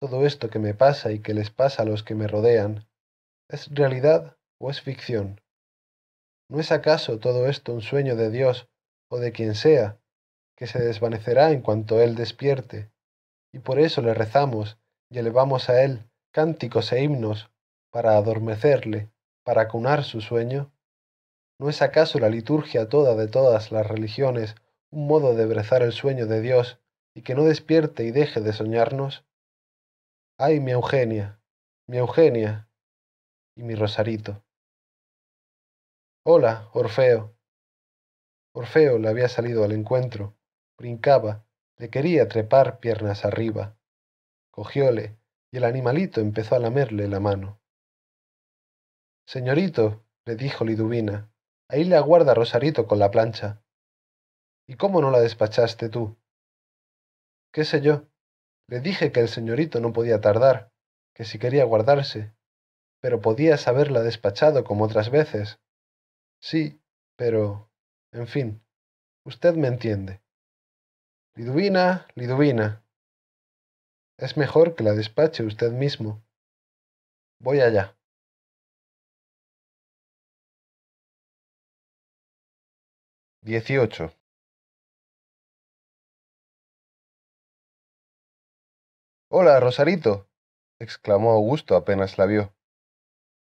todo 0.00 0.24
esto 0.24 0.48
que 0.48 0.58
me 0.58 0.72
pasa 0.72 1.12
y 1.12 1.20
que 1.20 1.34
les 1.34 1.50
pasa 1.50 1.82
a 1.82 1.84
los 1.84 2.02
que 2.02 2.14
me 2.14 2.26
rodean, 2.26 2.86
¿es 3.50 3.68
realidad 3.68 4.38
o 4.58 4.70
es 4.70 4.80
ficción? 4.80 5.42
¿No 6.48 6.58
es 6.58 6.72
acaso 6.72 7.18
todo 7.18 7.46
esto 7.48 7.74
un 7.74 7.82
sueño 7.82 8.16
de 8.16 8.30
Dios 8.30 8.68
o 9.10 9.18
de 9.18 9.32
quien 9.32 9.54
sea, 9.54 10.00
que 10.56 10.66
se 10.66 10.78
desvanecerá 10.78 11.52
en 11.52 11.60
cuanto 11.60 12.00
Él 12.00 12.14
despierte? 12.14 12.90
Y 13.52 13.58
por 13.58 13.78
eso 13.78 14.00
le 14.00 14.14
rezamos 14.14 14.78
y 15.10 15.18
elevamos 15.18 15.68
a 15.68 15.82
Él 15.82 16.10
cánticos 16.32 16.92
e 16.92 17.02
himnos 17.02 17.50
para 17.90 18.16
adormecerle, 18.16 19.10
para 19.44 19.62
acunar 19.62 20.04
su 20.04 20.22
sueño. 20.22 20.72
¿No 21.58 21.68
es 21.68 21.82
acaso 21.82 22.18
la 22.18 22.30
liturgia 22.30 22.88
toda 22.88 23.14
de 23.16 23.28
todas 23.28 23.70
las 23.70 23.86
religiones 23.86 24.54
un 24.90 25.06
modo 25.06 25.34
de 25.34 25.44
brezar 25.44 25.82
el 25.82 25.92
sueño 25.92 26.26
de 26.26 26.40
Dios 26.40 26.78
y 27.14 27.22
que 27.22 27.34
no 27.34 27.44
despierte 27.44 28.04
y 28.04 28.12
deje 28.12 28.40
de 28.40 28.54
soñarnos? 28.54 29.24
Ay, 30.42 30.58
mi 30.58 30.70
Eugenia, 30.70 31.38
mi 31.86 31.98
Eugenia 31.98 32.66
y 33.54 33.62
mi 33.62 33.74
Rosarito. 33.74 34.42
Hola, 36.24 36.70
Orfeo. 36.72 37.36
Orfeo 38.54 38.98
le 38.98 39.10
había 39.10 39.28
salido 39.28 39.64
al 39.64 39.72
encuentro, 39.72 40.38
brincaba, 40.78 41.44
le 41.76 41.90
quería 41.90 42.26
trepar 42.26 42.80
piernas 42.80 43.26
arriba. 43.26 43.76
Cogióle, 44.50 45.18
y 45.52 45.58
el 45.58 45.64
animalito 45.64 46.22
empezó 46.22 46.54
a 46.54 46.58
lamerle 46.58 47.06
la 47.06 47.20
mano. 47.20 47.60
Señorito, 49.26 50.06
le 50.24 50.36
dijo 50.36 50.64
Liduvina, 50.64 51.30
ahí 51.68 51.84
le 51.84 51.96
aguarda 51.96 52.32
Rosarito 52.32 52.86
con 52.86 52.98
la 52.98 53.10
plancha. 53.10 53.62
¿Y 54.66 54.76
cómo 54.76 55.02
no 55.02 55.10
la 55.10 55.20
despachaste 55.20 55.90
tú? 55.90 56.16
¿Qué 57.52 57.66
sé 57.66 57.82
yo? 57.82 58.09
Le 58.70 58.78
dije 58.78 59.10
que 59.10 59.18
el 59.18 59.28
señorito 59.28 59.80
no 59.80 59.92
podía 59.92 60.20
tardar, 60.20 60.72
que 61.12 61.24
si 61.24 61.40
quería 61.40 61.64
guardarse, 61.64 62.32
pero 63.00 63.20
podías 63.20 63.66
haberla 63.66 64.02
despachado 64.02 64.62
como 64.62 64.84
otras 64.84 65.10
veces. 65.10 65.58
Sí, 66.40 66.80
pero... 67.16 67.68
en 68.12 68.28
fin, 68.28 68.62
usted 69.24 69.56
me 69.56 69.66
entiende. 69.66 70.22
Liduvina, 71.34 72.06
Liduvina. 72.14 72.84
Es 74.18 74.36
mejor 74.36 74.76
que 74.76 74.84
la 74.84 74.92
despache 74.92 75.42
usted 75.42 75.72
mismo. 75.72 76.22
Voy 77.40 77.60
allá. 77.60 77.96
Dieciocho. 83.42 84.19
Hola, 89.32 89.60
Rosarito, 89.60 90.28
exclamó 90.80 91.30
Augusto 91.30 91.76
apenas 91.76 92.18
la 92.18 92.26
vio. 92.26 92.52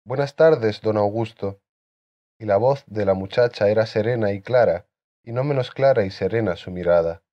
Buenas 0.06 0.36
tardes, 0.36 0.82
don 0.82 0.98
Augusto 0.98 1.62
y 2.38 2.46
la 2.46 2.58
voz 2.58 2.84
de 2.88 3.06
la 3.06 3.14
muchacha 3.14 3.70
era 3.70 3.86
serena 3.86 4.34
y 4.34 4.42
clara, 4.42 4.86
y 5.24 5.32
no 5.32 5.46
menos 5.46 5.72
clara 5.72 6.04
y 6.04 6.12
serena 6.12 6.58
su 6.58 6.72
mirada. 6.72 7.24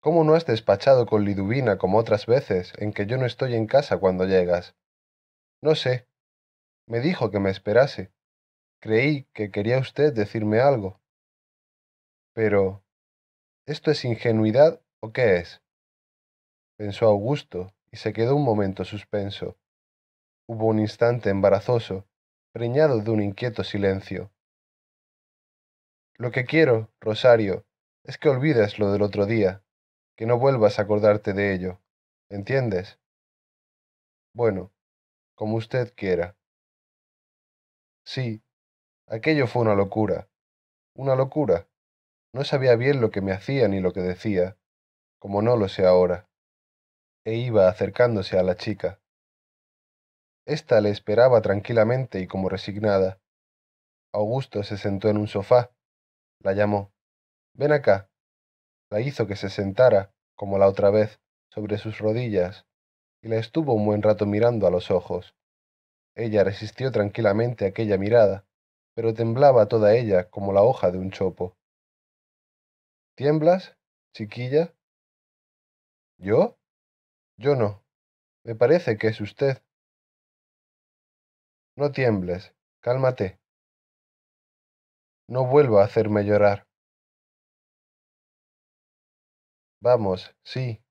¿Cómo 0.00 0.22
no 0.22 0.34
has 0.34 0.46
despachado 0.46 1.06
con 1.06 1.24
Liduvina 1.24 1.76
como 1.76 1.98
otras 1.98 2.26
veces 2.26 2.72
en 2.78 2.92
que 2.92 3.06
yo 3.06 3.18
no 3.18 3.26
estoy 3.26 3.56
en 3.56 3.66
casa 3.66 3.98
cuando 3.98 4.24
llegas? 4.24 4.76
No 5.60 5.74
sé. 5.74 6.06
Me 6.86 7.00
dijo 7.00 7.32
que 7.32 7.40
me 7.40 7.50
esperase. 7.50 8.12
Creí 8.80 9.24
que 9.34 9.50
quería 9.50 9.78
usted 9.78 10.12
decirme 10.12 10.60
algo. 10.60 11.00
Pero... 12.32 12.84
¿Esto 13.66 13.90
es 13.90 14.04
ingenuidad 14.04 14.80
o 15.00 15.12
qué 15.12 15.38
es? 15.38 15.60
Pensó 16.78 17.06
Augusto, 17.06 17.74
y 17.90 17.96
se 17.96 18.12
quedó 18.12 18.36
un 18.36 18.44
momento 18.44 18.84
suspenso. 18.84 19.58
Hubo 20.46 20.66
un 20.66 20.78
instante 20.78 21.28
embarazoso, 21.28 22.06
preñado 22.52 23.00
de 23.00 23.10
un 23.10 23.20
inquieto 23.20 23.64
silencio. 23.64 24.30
Lo 26.14 26.30
que 26.30 26.44
quiero, 26.44 26.92
Rosario, 27.00 27.66
es 28.04 28.16
que 28.16 28.28
olvides 28.28 28.78
lo 28.78 28.92
del 28.92 29.02
otro 29.02 29.26
día, 29.26 29.64
que 30.16 30.24
no 30.24 30.38
vuelvas 30.38 30.78
a 30.78 30.82
acordarte 30.82 31.32
de 31.32 31.52
ello. 31.52 31.80
¿Entiendes? 32.28 33.00
Bueno, 34.32 34.72
como 35.34 35.56
usted 35.56 35.92
quiera. 35.96 36.36
Sí, 38.04 38.40
aquello 39.08 39.48
fue 39.48 39.62
una 39.62 39.74
locura. 39.74 40.28
Una 40.94 41.16
locura. 41.16 41.66
No 42.32 42.44
sabía 42.44 42.76
bien 42.76 43.00
lo 43.00 43.10
que 43.10 43.20
me 43.20 43.32
hacía 43.32 43.66
ni 43.66 43.80
lo 43.80 43.92
que 43.92 44.00
decía, 44.00 44.56
como 45.18 45.42
no 45.42 45.56
lo 45.56 45.68
sé 45.68 45.84
ahora. 45.84 46.27
E 47.24 47.36
iba 47.36 47.68
acercándose 47.68 48.38
a 48.38 48.42
la 48.42 48.56
chica. 48.56 49.00
Esta 50.46 50.80
le 50.80 50.90
esperaba 50.90 51.42
tranquilamente 51.42 52.20
y 52.20 52.26
como 52.26 52.48
resignada. 52.48 53.20
Augusto 54.12 54.62
se 54.62 54.78
sentó 54.78 55.08
en 55.08 55.18
un 55.18 55.28
sofá. 55.28 55.72
La 56.40 56.54
llamó. 56.54 56.92
Ven 57.54 57.72
acá. 57.72 58.10
La 58.90 59.00
hizo 59.00 59.26
que 59.26 59.36
se 59.36 59.50
sentara, 59.50 60.14
como 60.34 60.56
la 60.56 60.68
otra 60.68 60.90
vez, 60.90 61.20
sobre 61.50 61.76
sus 61.76 61.98
rodillas, 61.98 62.66
y 63.22 63.28
la 63.28 63.36
estuvo 63.36 63.74
un 63.74 63.84
buen 63.84 64.02
rato 64.02 64.24
mirando 64.24 64.66
a 64.66 64.70
los 64.70 64.90
ojos. 64.90 65.34
Ella 66.14 66.44
resistió 66.44 66.90
tranquilamente 66.90 67.66
aquella 67.66 67.98
mirada, 67.98 68.46
pero 68.94 69.14
temblaba 69.14 69.68
toda 69.68 69.94
ella 69.94 70.30
como 70.30 70.52
la 70.52 70.62
hoja 70.62 70.90
de 70.90 70.98
un 70.98 71.10
chopo. 71.10 71.56
¿Tiemblas, 73.16 73.76
chiquilla? 74.14 74.74
¿Yo? 76.18 76.56
Yo 77.38 77.54
no. 77.54 77.84
Me 78.44 78.56
parece 78.56 78.98
que 78.98 79.08
es 79.08 79.20
usted. 79.20 79.62
No 81.76 81.92
tiembles, 81.92 82.52
cálmate. 82.80 83.38
No 85.28 85.46
vuelva 85.46 85.82
a 85.82 85.84
hacerme 85.84 86.24
llorar. 86.24 86.66
Vamos, 89.80 90.34
sí. 90.42 90.82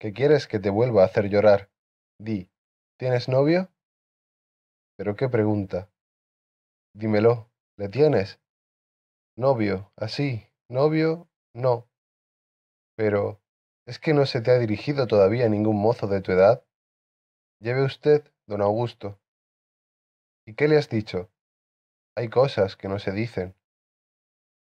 ¿Qué 0.00 0.12
quieres 0.12 0.48
que 0.48 0.58
te 0.58 0.70
vuelva 0.70 1.02
a 1.02 1.06
hacer 1.06 1.28
llorar? 1.28 1.70
Di, 2.18 2.50
¿tienes 2.98 3.28
novio? 3.28 3.72
¿Pero 4.96 5.14
qué 5.14 5.28
pregunta? 5.28 5.88
Dímelo, 6.94 7.52
¿le 7.76 7.88
tienes? 7.88 8.40
Novio, 9.36 9.92
así, 9.96 10.48
novio, 10.68 11.28
no. 11.54 11.88
Pero, 12.96 13.41
¿es 13.86 13.98
que 13.98 14.14
no 14.14 14.26
se 14.26 14.40
te 14.40 14.50
ha 14.50 14.58
dirigido 14.58 15.06
todavía 15.06 15.48
ningún 15.48 15.80
mozo 15.80 16.06
de 16.06 16.20
tu 16.20 16.32
edad? 16.32 16.64
Lleve 17.60 17.84
usted, 17.84 18.32
don 18.46 18.62
Augusto. 18.62 19.20
¿Y 20.46 20.54
qué 20.54 20.68
le 20.68 20.76
has 20.76 20.88
dicho? 20.88 21.30
Hay 22.16 22.28
cosas 22.28 22.76
que 22.76 22.88
no 22.88 22.98
se 22.98 23.12
dicen. 23.12 23.54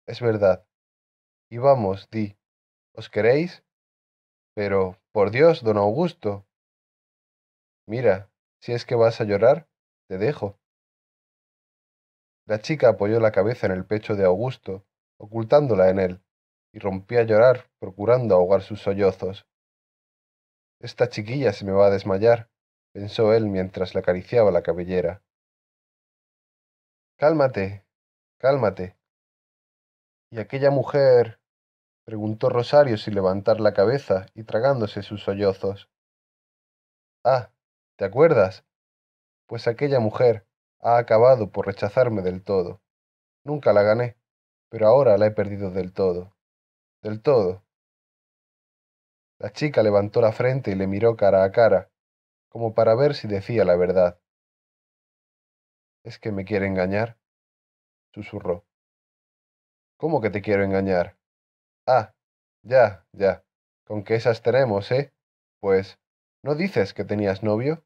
Es 0.06 0.20
verdad. 0.20 0.66
Y 1.50 1.58
vamos, 1.58 2.08
di, 2.10 2.36
¿os 2.94 3.10
queréis? 3.10 3.64
Pero, 4.54 4.98
por 5.12 5.30
Dios, 5.30 5.62
don 5.62 5.76
Augusto. 5.76 6.46
Mira, 7.86 8.30
si 8.60 8.72
es 8.72 8.84
que 8.84 8.94
vas 8.94 9.20
a 9.20 9.24
llorar, 9.24 9.68
te 10.08 10.18
dejo. 10.18 10.58
La 12.46 12.60
chica 12.60 12.90
apoyó 12.90 13.20
la 13.20 13.32
cabeza 13.32 13.66
en 13.66 13.72
el 13.72 13.84
pecho 13.84 14.16
de 14.16 14.24
Augusto, 14.24 14.86
ocultándola 15.18 15.88
en 15.90 15.98
él, 15.98 16.23
y 16.74 16.80
rompió 16.80 17.20
a 17.20 17.22
llorar, 17.22 17.70
procurando 17.78 18.34
ahogar 18.34 18.62
sus 18.62 18.82
sollozos. 18.82 19.46
Esta 20.80 21.08
chiquilla 21.08 21.52
se 21.52 21.64
me 21.64 21.70
va 21.70 21.86
a 21.86 21.90
desmayar, 21.90 22.50
pensó 22.92 23.32
él 23.32 23.46
mientras 23.46 23.94
le 23.94 24.00
acariciaba 24.00 24.50
la 24.50 24.64
cabellera. 24.64 25.22
Cálmate, 27.16 27.86
cálmate. 28.38 28.96
¿Y 30.30 30.40
aquella 30.40 30.72
mujer? 30.72 31.40
preguntó 32.04 32.50
Rosario 32.50 32.98
sin 32.98 33.14
levantar 33.14 33.60
la 33.60 33.72
cabeza 33.72 34.26
y 34.34 34.42
tragándose 34.42 35.02
sus 35.02 35.22
sollozos. 35.22 35.88
Ah, 37.24 37.52
¿te 37.96 38.04
acuerdas? 38.04 38.64
Pues 39.46 39.68
aquella 39.68 40.00
mujer 40.00 40.44
ha 40.80 40.98
acabado 40.98 41.52
por 41.52 41.66
rechazarme 41.66 42.20
del 42.22 42.42
todo. 42.42 42.82
Nunca 43.44 43.72
la 43.72 43.82
gané, 43.82 44.16
pero 44.70 44.88
ahora 44.88 45.16
la 45.18 45.26
he 45.26 45.30
perdido 45.30 45.70
del 45.70 45.92
todo. 45.92 46.33
Del 47.04 47.20
todo. 47.20 47.62
La 49.38 49.52
chica 49.52 49.82
levantó 49.82 50.22
la 50.22 50.32
frente 50.32 50.70
y 50.70 50.74
le 50.74 50.86
miró 50.86 51.16
cara 51.16 51.44
a 51.44 51.52
cara, 51.52 51.90
como 52.48 52.72
para 52.72 52.94
ver 52.94 53.14
si 53.14 53.28
decía 53.28 53.66
la 53.66 53.76
verdad. 53.76 54.18
¿Es 56.02 56.18
que 56.18 56.32
me 56.32 56.46
quiere 56.46 56.66
engañar? 56.66 57.18
susurró. 58.14 58.64
¿Cómo 59.98 60.22
que 60.22 60.30
te 60.30 60.40
quiero 60.40 60.64
engañar? 60.64 61.18
Ah, 61.86 62.14
ya, 62.62 63.06
ya. 63.12 63.44
Con 63.84 64.02
que 64.02 64.14
esas 64.14 64.40
tenemos, 64.40 64.90
¿eh? 64.90 65.12
Pues, 65.60 65.98
¿no 66.42 66.54
dices 66.54 66.94
que 66.94 67.04
tenías 67.04 67.42
novio? 67.42 67.84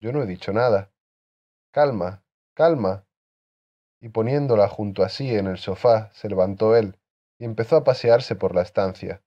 Yo 0.00 0.12
no 0.12 0.22
he 0.22 0.26
dicho 0.26 0.52
nada. 0.52 0.92
Calma, 1.70 2.22
calma. 2.52 3.06
Y 4.02 4.10
poniéndola 4.10 4.68
junto 4.68 5.02
a 5.02 5.08
sí 5.08 5.34
en 5.34 5.46
el 5.46 5.56
sofá, 5.56 6.12
se 6.12 6.28
levantó 6.28 6.76
él 6.76 6.98
y 7.38 7.44
empezó 7.44 7.76
a 7.76 7.84
pasearse 7.84 8.36
por 8.36 8.54
la 8.54 8.62
estancia. 8.62 9.22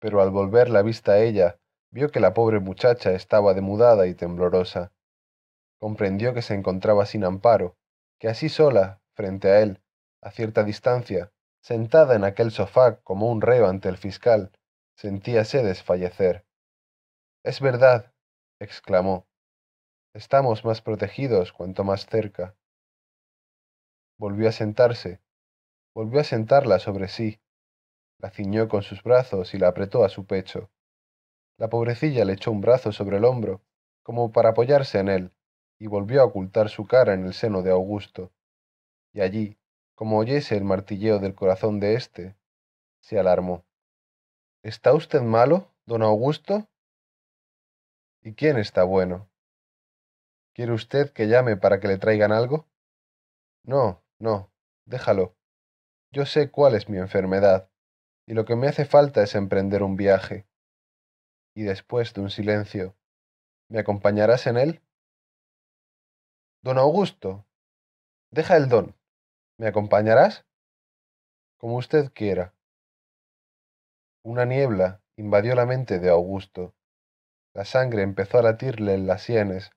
Pero 0.00 0.20
al 0.20 0.30
volver 0.30 0.68
la 0.68 0.82
vista 0.82 1.12
a 1.12 1.18
ella, 1.20 1.60
vio 1.90 2.10
que 2.10 2.20
la 2.20 2.34
pobre 2.34 2.58
muchacha 2.60 3.12
estaba 3.12 3.54
demudada 3.54 4.06
y 4.06 4.14
temblorosa. 4.14 4.92
Comprendió 5.78 6.34
que 6.34 6.42
se 6.42 6.54
encontraba 6.54 7.06
sin 7.06 7.24
amparo, 7.24 7.76
que 8.18 8.28
así 8.28 8.48
sola, 8.48 9.00
frente 9.14 9.50
a 9.50 9.60
él, 9.60 9.80
a 10.20 10.30
cierta 10.30 10.64
distancia, 10.64 11.32
sentada 11.60 12.14
en 12.16 12.24
aquel 12.24 12.50
sofá 12.50 13.00
como 13.02 13.30
un 13.30 13.40
reo 13.40 13.68
ante 13.68 13.88
el 13.88 13.96
fiscal, 13.96 14.52
sentíase 14.96 15.62
desfallecer. 15.62 16.44
Es 17.44 17.60
verdad, 17.60 18.12
exclamó. 18.60 19.26
Estamos 20.14 20.64
más 20.64 20.82
protegidos 20.82 21.52
cuanto 21.52 21.84
más 21.84 22.06
cerca. 22.06 22.54
Volvió 24.18 24.48
a 24.48 24.52
sentarse, 24.52 25.21
volvió 25.94 26.20
a 26.20 26.24
sentarla 26.24 26.78
sobre 26.78 27.08
sí, 27.08 27.40
la 28.18 28.30
ciñó 28.30 28.68
con 28.68 28.82
sus 28.82 29.02
brazos 29.02 29.52
y 29.52 29.58
la 29.58 29.68
apretó 29.68 30.04
a 30.04 30.08
su 30.08 30.26
pecho. 30.26 30.70
La 31.58 31.68
pobrecilla 31.68 32.24
le 32.24 32.34
echó 32.34 32.52
un 32.52 32.60
brazo 32.60 32.92
sobre 32.92 33.16
el 33.16 33.24
hombro, 33.24 33.62
como 34.02 34.30
para 34.30 34.50
apoyarse 34.50 35.00
en 35.00 35.08
él, 35.08 35.32
y 35.78 35.88
volvió 35.88 36.22
a 36.22 36.24
ocultar 36.24 36.68
su 36.68 36.86
cara 36.86 37.14
en 37.14 37.26
el 37.26 37.34
seno 37.34 37.62
de 37.62 37.72
Augusto. 37.72 38.32
Y 39.12 39.20
allí, 39.20 39.58
como 39.94 40.18
oyese 40.18 40.56
el 40.56 40.64
martilleo 40.64 41.18
del 41.18 41.34
corazón 41.34 41.80
de 41.80 41.94
éste, 41.94 42.36
se 43.00 43.18
alarmó. 43.18 43.64
¿Está 44.62 44.94
usted 44.94 45.20
malo, 45.20 45.74
don 45.86 46.02
Augusto? 46.02 46.68
¿Y 48.22 48.34
quién 48.34 48.56
está 48.56 48.84
bueno? 48.84 49.28
¿Quiere 50.54 50.72
usted 50.72 51.12
que 51.12 51.26
llame 51.26 51.56
para 51.56 51.80
que 51.80 51.88
le 51.88 51.98
traigan 51.98 52.30
algo? 52.30 52.68
No, 53.64 54.00
no, 54.20 54.52
déjalo. 54.84 55.34
Yo 56.14 56.26
sé 56.26 56.50
cuál 56.50 56.74
es 56.74 56.90
mi 56.90 56.98
enfermedad, 56.98 57.70
y 58.28 58.34
lo 58.34 58.44
que 58.44 58.54
me 58.54 58.68
hace 58.68 58.84
falta 58.84 59.22
es 59.22 59.34
emprender 59.34 59.82
un 59.82 59.96
viaje. 59.96 60.46
Y 61.56 61.62
después 61.62 62.12
de 62.12 62.20
un 62.20 62.28
silencio, 62.28 62.94
¿me 63.70 63.78
acompañarás 63.78 64.46
en 64.46 64.58
él? 64.58 64.82
Don 66.62 66.76
Augusto, 66.76 67.46
deja 68.30 68.58
el 68.58 68.68
don. 68.68 68.94
¿Me 69.58 69.68
acompañarás? 69.68 70.44
Como 71.56 71.76
usted 71.76 72.12
quiera. 72.12 72.54
Una 74.22 74.44
niebla 74.44 75.02
invadió 75.16 75.54
la 75.54 75.64
mente 75.64 75.98
de 75.98 76.10
Augusto. 76.10 76.74
La 77.54 77.64
sangre 77.64 78.02
empezó 78.02 78.38
a 78.38 78.42
latirle 78.42 78.94
en 78.94 79.06
las 79.06 79.22
sienes, 79.22 79.70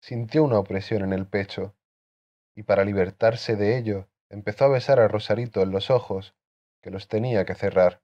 sintió 0.00 0.44
una 0.44 0.60
opresión 0.60 1.02
en 1.02 1.12
el 1.12 1.26
pecho, 1.26 1.74
y 2.54 2.62
para 2.62 2.84
libertarse 2.84 3.56
de 3.56 3.76
ello 3.76 4.09
empezó 4.30 4.64
a 4.64 4.68
besar 4.68 5.00
a 5.00 5.08
Rosarito 5.08 5.60
en 5.62 5.70
los 5.70 5.90
ojos, 5.90 6.34
que 6.80 6.90
los 6.90 7.08
tenía 7.08 7.44
que 7.44 7.54
cerrar. 7.54 8.02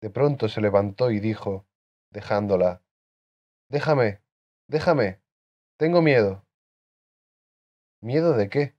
De 0.00 0.10
pronto 0.10 0.48
se 0.48 0.60
levantó 0.60 1.10
y 1.10 1.20
dijo, 1.20 1.66
dejándola, 2.10 2.82
Déjame, 3.70 4.22
déjame, 4.66 5.20
tengo 5.76 6.00
miedo. 6.00 6.46
¿Miedo 8.00 8.32
de 8.32 8.48
qué? 8.48 8.74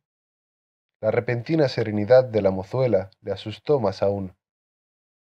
La 0.99 1.11
repentina 1.11 1.69
serenidad 1.69 2.25
de 2.25 2.41
la 2.41 2.49
mozuela 2.49 3.11
le 3.21 3.31
asustó 3.31 3.79
más 3.79 4.01
aún. 4.01 4.35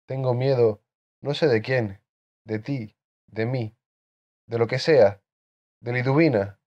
Tengo 0.06 0.34
miedo, 0.34 0.82
no 1.20 1.34
sé 1.34 1.48
de 1.48 1.60
quién, 1.62 2.00
de 2.44 2.60
ti, 2.60 2.96
de 3.26 3.44
mí, 3.44 3.76
de 4.46 4.58
lo 4.58 4.68
que 4.68 4.78
sea, 4.78 5.20
de 5.80 5.92
Liduvina. 5.92 6.60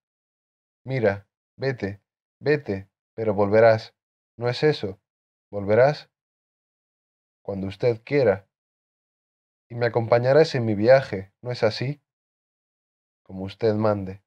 Mira, 0.84 1.26
vete, 1.56 2.02
vete, 2.38 2.90
pero 3.14 3.32
volverás. 3.32 3.94
¿No 4.40 4.48
es 4.48 4.62
eso? 4.62 4.98
¿Volverás? 5.50 6.10
Cuando 7.42 7.66
usted 7.66 8.00
quiera. 8.02 8.48
Y 9.68 9.74
me 9.74 9.84
acompañarás 9.84 10.54
en 10.54 10.64
mi 10.64 10.74
viaje, 10.74 11.34
¿no 11.42 11.50
es 11.50 11.62
así? 11.62 12.00
Como 13.22 13.44
usted 13.44 13.74
mande. 13.74 14.22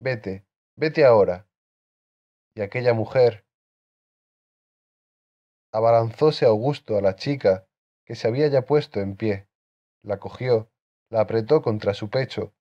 Vete, 0.00 0.46
vete 0.74 1.04
ahora. 1.04 1.46
Y 2.54 2.62
aquella 2.62 2.94
mujer, 2.94 3.44
abalanzóse 5.70 6.46
Augusto 6.46 6.96
a 6.96 7.02
la 7.02 7.16
chica, 7.16 7.68
que 8.06 8.14
se 8.14 8.28
había 8.28 8.48
ya 8.48 8.62
puesto 8.62 9.00
en 9.00 9.18
pie, 9.18 9.50
la 10.02 10.18
cogió, 10.18 10.72
la 11.10 11.20
apretó 11.20 11.60
contra 11.60 11.92
su 11.92 12.08
pecho, 12.08 12.54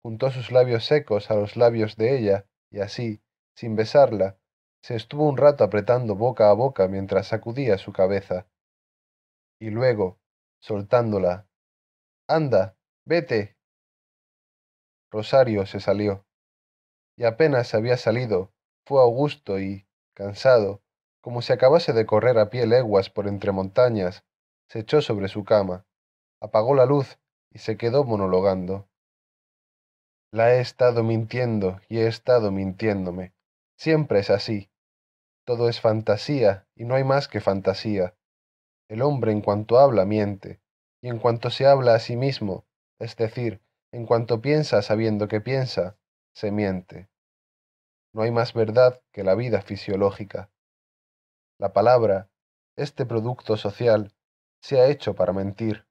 juntó 0.00 0.30
sus 0.30 0.50
labios 0.50 0.86
secos 0.86 1.30
a 1.30 1.34
los 1.34 1.58
labios 1.58 1.98
de 1.98 2.16
ella, 2.16 2.48
y 2.70 2.80
así, 2.80 3.22
sin 3.54 3.76
besarla, 3.76 4.38
se 4.82 4.96
estuvo 4.96 5.28
un 5.28 5.36
rato 5.36 5.62
apretando 5.62 6.16
boca 6.16 6.50
a 6.50 6.52
boca 6.52 6.88
mientras 6.88 7.28
sacudía 7.28 7.78
su 7.78 7.92
cabeza. 7.92 8.48
Y 9.60 9.70
luego, 9.70 10.18
soltándola, 10.60 11.46
Anda, 12.28 12.76
vete. 13.04 13.56
Rosario 15.10 15.66
se 15.66 15.78
salió. 15.78 16.26
Y 17.16 17.24
apenas 17.24 17.74
había 17.74 17.96
salido, 17.96 18.52
fue 18.84 19.00
Augusto 19.00 19.60
y, 19.60 19.86
cansado, 20.14 20.82
como 21.20 21.42
si 21.42 21.52
acabase 21.52 21.92
de 21.92 22.06
correr 22.06 22.38
a 22.38 22.50
pie 22.50 22.66
leguas 22.66 23.10
por 23.10 23.28
entre 23.28 23.52
montañas, 23.52 24.24
se 24.68 24.80
echó 24.80 25.00
sobre 25.00 25.28
su 25.28 25.44
cama, 25.44 25.86
apagó 26.40 26.74
la 26.74 26.86
luz 26.86 27.20
y 27.50 27.58
se 27.58 27.76
quedó 27.76 28.04
monologando. 28.04 28.88
La 30.32 30.54
he 30.54 30.60
estado 30.60 31.04
mintiendo 31.04 31.80
y 31.88 31.98
he 31.98 32.08
estado 32.08 32.50
mintiéndome. 32.50 33.34
Siempre 33.76 34.20
es 34.20 34.30
así. 34.30 34.71
Todo 35.44 35.68
es 35.68 35.80
fantasía 35.80 36.66
y 36.76 36.84
no 36.84 36.94
hay 36.94 37.04
más 37.04 37.28
que 37.28 37.40
fantasía. 37.40 38.14
El 38.88 39.02
hombre 39.02 39.32
en 39.32 39.40
cuanto 39.40 39.78
habla 39.78 40.04
miente, 40.04 40.60
y 41.02 41.08
en 41.08 41.18
cuanto 41.18 41.50
se 41.50 41.66
habla 41.66 41.94
a 41.94 41.98
sí 41.98 42.16
mismo, 42.16 42.64
es 43.00 43.16
decir, 43.16 43.60
en 43.90 44.06
cuanto 44.06 44.40
piensa 44.40 44.82
sabiendo 44.82 45.28
que 45.28 45.40
piensa, 45.40 45.98
se 46.34 46.52
miente. 46.52 47.08
No 48.14 48.22
hay 48.22 48.30
más 48.30 48.54
verdad 48.54 49.02
que 49.10 49.24
la 49.24 49.34
vida 49.34 49.62
fisiológica. 49.62 50.50
La 51.58 51.72
palabra, 51.72 52.30
este 52.76 53.04
producto 53.04 53.56
social, 53.56 54.14
se 54.60 54.80
ha 54.80 54.86
hecho 54.86 55.14
para 55.14 55.32
mentir. 55.32 55.86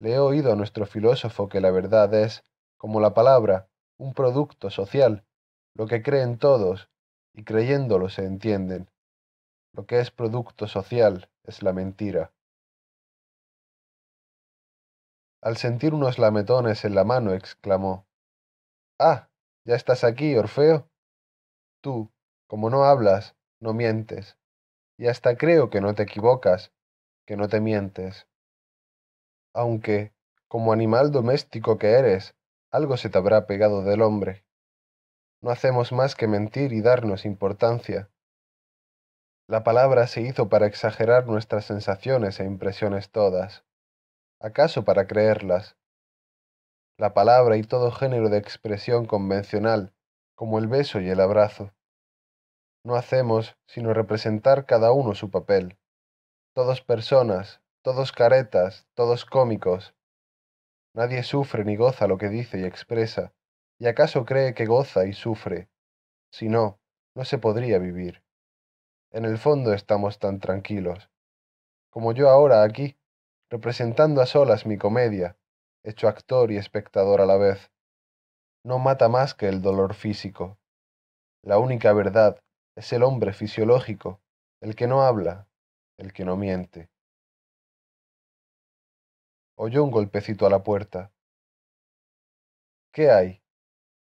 Le 0.00 0.14
he 0.14 0.18
oído 0.18 0.52
a 0.52 0.56
nuestro 0.56 0.86
filósofo 0.86 1.48
que 1.48 1.60
la 1.60 1.70
verdad 1.70 2.12
es, 2.14 2.44
como 2.78 3.00
la 3.00 3.14
palabra, 3.14 3.68
un 3.98 4.14
producto 4.14 4.70
social, 4.70 5.24
lo 5.74 5.86
que 5.86 6.02
creen 6.02 6.38
todos, 6.38 6.90
y 7.34 7.44
creyéndolo 7.44 8.08
se 8.08 8.24
entienden. 8.24 8.88
Lo 9.74 9.86
que 9.86 10.00
es 10.00 10.10
producto 10.10 10.66
social 10.66 11.30
es 11.42 11.62
la 11.62 11.72
mentira. 11.72 12.32
Al 15.42 15.58
sentir 15.58 15.92
unos 15.92 16.18
lametones 16.18 16.84
en 16.84 16.94
la 16.94 17.04
mano, 17.04 17.34
exclamó, 17.34 18.06
Ah, 18.98 19.28
ya 19.66 19.74
estás 19.74 20.04
aquí, 20.04 20.34
Orfeo. 20.36 20.88
Tú, 21.82 22.10
como 22.46 22.70
no 22.70 22.84
hablas, 22.84 23.36
no 23.60 23.74
mientes 23.74 24.38
y 24.96 25.08
hasta 25.08 25.36
creo 25.36 25.70
que 25.70 25.80
no 25.80 25.94
te 25.94 26.04
equivocas, 26.04 26.72
que 27.26 27.36
no 27.36 27.48
te 27.48 27.60
mientes. 27.60 28.26
Aunque, 29.52 30.12
como 30.48 30.72
animal 30.72 31.10
doméstico 31.10 31.78
que 31.78 31.92
eres, 31.92 32.34
algo 32.70 32.96
se 32.96 33.08
te 33.08 33.18
habrá 33.18 33.46
pegado 33.46 33.82
del 33.82 34.02
hombre. 34.02 34.43
No 35.44 35.50
hacemos 35.50 35.92
más 35.92 36.14
que 36.14 36.26
mentir 36.26 36.72
y 36.72 36.80
darnos 36.80 37.26
importancia. 37.26 38.08
La 39.46 39.62
palabra 39.62 40.06
se 40.06 40.22
hizo 40.22 40.48
para 40.48 40.66
exagerar 40.66 41.26
nuestras 41.26 41.66
sensaciones 41.66 42.40
e 42.40 42.44
impresiones 42.46 43.10
todas. 43.10 43.62
¿Acaso 44.40 44.86
para 44.86 45.06
creerlas? 45.06 45.76
La 46.98 47.12
palabra 47.12 47.58
y 47.58 47.62
todo 47.62 47.92
género 47.92 48.30
de 48.30 48.38
expresión 48.38 49.04
convencional, 49.04 49.92
como 50.34 50.58
el 50.58 50.66
beso 50.66 50.98
y 50.98 51.10
el 51.10 51.20
abrazo 51.20 51.74
no 52.84 52.96
hacemos 52.96 53.56
sino 53.66 53.92
representar 53.92 54.64
cada 54.64 54.92
uno 54.92 55.14
su 55.14 55.30
papel. 55.30 55.78
Todos 56.54 56.80
personas, 56.80 57.60
todos 57.82 58.12
caretas, 58.12 58.86
todos 58.94 59.26
cómicos. 59.26 59.94
Nadie 60.94 61.22
sufre 61.22 61.64
ni 61.64 61.76
goza 61.76 62.06
lo 62.06 62.16
que 62.16 62.30
dice 62.30 62.60
y 62.60 62.64
expresa, 62.64 63.34
y 63.84 63.86
acaso 63.86 64.24
cree 64.24 64.54
que 64.54 64.64
goza 64.64 65.04
y 65.04 65.12
sufre. 65.12 65.68
Si 66.32 66.48
no, 66.48 66.80
no 67.14 67.26
se 67.26 67.36
podría 67.36 67.78
vivir. 67.78 68.24
En 69.10 69.26
el 69.26 69.36
fondo 69.36 69.74
estamos 69.74 70.18
tan 70.18 70.40
tranquilos. 70.40 71.10
Como 71.90 72.12
yo 72.12 72.30
ahora 72.30 72.62
aquí, 72.62 72.96
representando 73.50 74.22
a 74.22 74.26
solas 74.26 74.64
mi 74.64 74.78
comedia, 74.78 75.36
hecho 75.82 76.08
actor 76.08 76.50
y 76.50 76.56
espectador 76.56 77.20
a 77.20 77.26
la 77.26 77.36
vez. 77.36 77.70
No 78.64 78.78
mata 78.78 79.10
más 79.10 79.34
que 79.34 79.48
el 79.48 79.60
dolor 79.60 79.92
físico. 79.92 80.58
La 81.42 81.58
única 81.58 81.92
verdad 81.92 82.42
es 82.76 82.90
el 82.94 83.02
hombre 83.02 83.34
fisiológico, 83.34 84.22
el 84.62 84.76
que 84.76 84.86
no 84.86 85.02
habla, 85.02 85.46
el 85.98 86.14
que 86.14 86.24
no 86.24 86.38
miente. 86.38 86.88
Oyó 89.56 89.84
un 89.84 89.90
golpecito 89.90 90.46
a 90.46 90.50
la 90.50 90.62
puerta. 90.62 91.12
¿Qué 92.90 93.10
hay? 93.10 93.43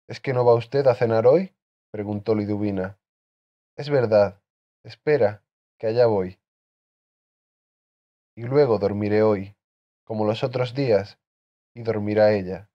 ¿Es 0.09 0.21
que 0.21 0.33
no 0.33 0.45
va 0.45 0.55
usted 0.55 0.87
a 0.87 0.95
cenar 0.95 1.27
hoy? 1.27 1.55
preguntó 1.91 2.35
Liduvina. 2.35 2.99
Es 3.77 3.91
verdad. 3.91 4.41
Espera, 4.85 5.43
que 5.79 5.89
allá 5.89 6.07
voy. 6.07 6.39
Y 8.37 8.43
luego 8.43 8.79
dormiré 8.79 9.23
hoy, 9.23 9.57
como 10.05 10.25
los 10.25 10.45
otros 10.45 10.75
días, 10.75 11.19
y 11.75 11.83
dormirá 11.83 12.33
ella. 12.33 12.71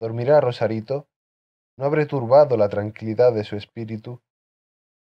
¿Dormirá 0.00 0.40
Rosarito? 0.40 1.08
¿No 1.78 1.84
habré 1.84 2.06
turbado 2.06 2.56
la 2.56 2.68
tranquilidad 2.68 3.32
de 3.32 3.44
su 3.44 3.56
espíritu? 3.56 4.20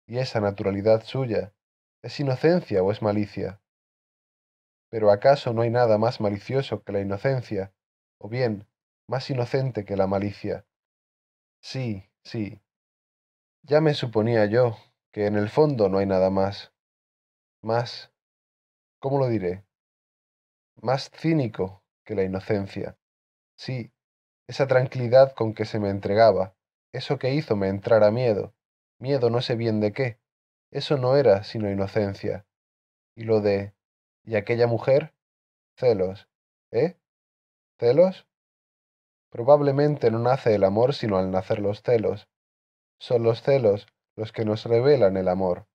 ¿Y 0.07 0.19
esa 0.19 0.41
naturalidad 0.41 1.03
suya 1.03 1.53
es 2.03 2.21
inocencia 2.21 2.83
o 2.85 2.93
es 2.93 3.03
malicia? 3.03 3.61
Pero 4.91 5.11
¿acaso 5.11 5.53
no 5.53 5.63
hay 5.63 5.71
nada 5.71 5.99
más 5.99 6.21
malicioso 6.21 6.85
que 6.85 6.93
la 6.93 7.01
inocencia, 7.01 7.75
o 8.19 8.29
bien 8.29 8.69
más 9.09 9.29
inocente 9.29 9.85
que 9.85 9.97
la 9.97 10.07
malicia? 10.07 10.65
Sí, 11.69 12.09
sí. 12.23 12.63
Ya 13.65 13.81
me 13.81 13.93
suponía 13.95 14.47
yo 14.47 14.77
que 15.11 15.27
en 15.27 15.35
el 15.35 15.49
fondo 15.49 15.89
no 15.89 15.99
hay 15.99 16.07
nada 16.07 16.31
más. 16.31 16.73
Más, 17.61 18.13
¿cómo 19.01 19.19
lo 19.19 19.27
diré? 19.27 19.67
Más 20.81 21.11
cínico 21.11 21.83
que 22.05 22.15
la 22.15 22.23
inocencia. 22.23 22.97
Sí, 23.57 23.93
esa 24.47 24.69
tranquilidad 24.69 25.35
con 25.35 25.55
que 25.55 25.65
se 25.65 25.81
me 25.81 25.91
entregaba, 25.91 26.55
eso 26.93 27.19
que 27.19 27.35
hizo 27.35 27.57
me 27.57 27.67
entrara 27.67 28.13
miedo, 28.13 28.55
miedo 29.01 29.29
no 29.29 29.43
sé 29.43 29.57
bien 29.57 29.81
de 29.81 29.93
qué, 29.93 30.21
eso 30.71 30.99
no 30.99 31.17
era 31.17 31.43
sino 31.43 31.69
inocencia. 31.69 32.47
Y 33.17 33.25
lo 33.25 33.41
de 33.41 33.75
¿y 34.23 34.37
aquella 34.37 34.69
mujer? 34.69 35.15
Celos, 35.77 36.29
¿eh? 36.71 36.97
¿Celos? 37.81 38.29
Probablemente 39.31 40.11
no 40.11 40.19
nace 40.19 40.55
el 40.55 40.65
amor 40.65 40.95
sino 40.95 41.19
al 41.19 41.31
nacer 41.31 41.59
los 41.59 41.83
celos. 41.83 42.29
Son 42.99 43.23
los 43.23 43.43
celos 43.43 43.87
los 44.17 44.33
que 44.33 44.45
nos 44.45 44.65
revelan 44.65 45.17
el 45.17 45.29
amor. 45.29 45.67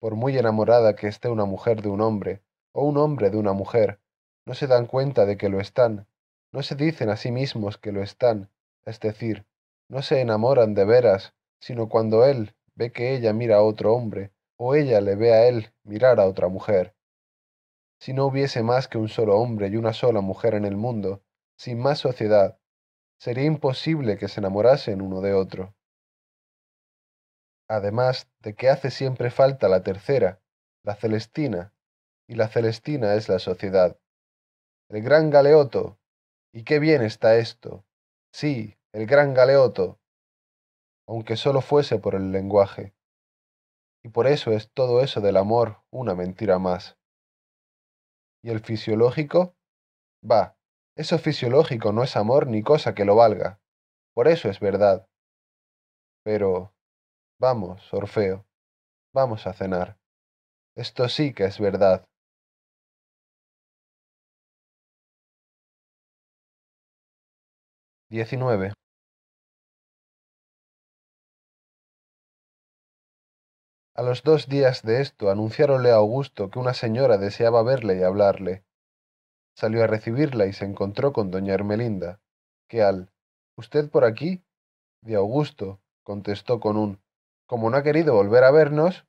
Por 0.00 0.16
muy 0.16 0.36
enamorada 0.36 0.96
que 0.96 1.06
esté 1.06 1.28
una 1.28 1.44
mujer 1.44 1.80
de 1.82 1.88
un 1.88 2.00
hombre, 2.00 2.42
o 2.72 2.84
un 2.84 2.96
hombre 2.96 3.30
de 3.30 3.36
una 3.36 3.52
mujer, 3.52 4.00
no 4.44 4.54
se 4.54 4.66
dan 4.66 4.86
cuenta 4.86 5.26
de 5.26 5.36
que 5.36 5.48
lo 5.48 5.60
están, 5.60 6.08
no 6.50 6.62
se 6.62 6.74
dicen 6.74 7.08
a 7.08 7.16
sí 7.16 7.30
mismos 7.30 7.78
que 7.78 7.92
lo 7.92 8.02
están, 8.02 8.50
es 8.84 8.98
decir, 8.98 9.46
no 9.88 10.02
se 10.02 10.20
enamoran 10.20 10.74
de 10.74 10.84
veras, 10.84 11.34
sino 11.60 11.88
cuando 11.88 12.24
él 12.24 12.54
ve 12.74 12.90
que 12.90 13.14
ella 13.14 13.32
mira 13.32 13.56
a 13.56 13.62
otro 13.62 13.94
hombre, 13.94 14.32
o 14.56 14.74
ella 14.74 15.00
le 15.00 15.14
ve 15.14 15.32
a 15.32 15.46
él 15.46 15.72
mirar 15.84 16.18
a 16.18 16.26
otra 16.26 16.48
mujer. 16.48 16.94
Si 18.00 18.12
no 18.12 18.26
hubiese 18.26 18.62
más 18.62 18.88
que 18.88 18.98
un 18.98 19.08
solo 19.08 19.38
hombre 19.38 19.68
y 19.68 19.76
una 19.76 19.92
sola 19.92 20.20
mujer 20.20 20.54
en 20.54 20.64
el 20.64 20.76
mundo, 20.76 21.22
sin 21.56 21.78
más 21.78 22.00
sociedad, 22.00 22.58
sería 23.22 23.44
imposible 23.44 24.18
que 24.18 24.26
se 24.26 24.40
enamorasen 24.40 25.00
uno 25.00 25.20
de 25.20 25.32
otro. 25.32 25.76
Además 27.68 28.28
de 28.40 28.56
que 28.56 28.68
hace 28.68 28.90
siempre 28.90 29.30
falta 29.30 29.68
la 29.68 29.84
tercera, 29.84 30.42
la 30.82 30.96
Celestina, 30.96 31.72
y 32.28 32.34
la 32.34 32.48
Celestina 32.48 33.14
es 33.14 33.28
la 33.28 33.38
sociedad. 33.38 33.96
El 34.88 35.02
gran 35.02 35.30
galeoto, 35.30 36.00
y 36.52 36.64
qué 36.64 36.80
bien 36.80 37.00
está 37.02 37.36
esto. 37.36 37.84
Sí, 38.32 38.76
el 38.92 39.06
gran 39.06 39.34
galeoto, 39.34 40.00
aunque 41.06 41.36
solo 41.36 41.60
fuese 41.60 42.00
por 42.00 42.16
el 42.16 42.32
lenguaje. 42.32 42.92
Y 44.02 44.08
por 44.08 44.26
eso 44.26 44.50
es 44.50 44.72
todo 44.72 45.00
eso 45.00 45.20
del 45.20 45.36
amor 45.36 45.80
una 45.92 46.16
mentira 46.16 46.58
más. 46.58 46.98
¿Y 48.42 48.50
el 48.50 48.58
fisiológico? 48.58 49.54
Va, 50.28 50.56
eso 50.96 51.18
fisiológico 51.18 51.92
no 51.92 52.02
es 52.02 52.16
amor 52.16 52.46
ni 52.46 52.62
cosa 52.62 52.94
que 52.94 53.04
lo 53.04 53.16
valga. 53.16 53.60
Por 54.14 54.28
eso 54.28 54.48
es 54.48 54.60
verdad. 54.60 55.06
Pero, 56.24 56.72
vamos, 57.40 57.92
Orfeo, 57.92 58.46
vamos 59.14 59.46
a 59.46 59.52
cenar. 59.52 59.98
Esto 60.76 61.08
sí 61.08 61.32
que 61.34 61.44
es 61.44 61.58
verdad. 61.58 62.04
19. 68.10 68.72
A 73.94 74.02
los 74.02 74.22
dos 74.22 74.48
días 74.48 74.82
de 74.82 75.00
esto 75.00 75.30
anunciáronle 75.30 75.90
a 75.90 75.96
Augusto 75.96 76.50
que 76.50 76.58
una 76.58 76.74
señora 76.74 77.18
deseaba 77.18 77.62
verle 77.62 77.98
y 77.98 78.02
hablarle. 78.02 78.64
Salió 79.54 79.84
a 79.84 79.86
recibirla 79.86 80.46
y 80.46 80.52
se 80.52 80.64
encontró 80.64 81.12
con 81.12 81.30
doña 81.30 81.54
Ermelinda, 81.54 82.20
que 82.68 82.82
al 82.82 83.12
¿Usted 83.56 83.90
por 83.90 84.04
aquí? 84.04 84.42
de 85.02 85.16
Augusto 85.16 85.80
contestó 86.02 86.58
con 86.58 86.76
un 86.76 87.00
¿Como 87.46 87.68
no 87.68 87.76
ha 87.76 87.82
querido 87.82 88.14
volver 88.14 88.44
a 88.44 88.50
vernos? 88.50 89.06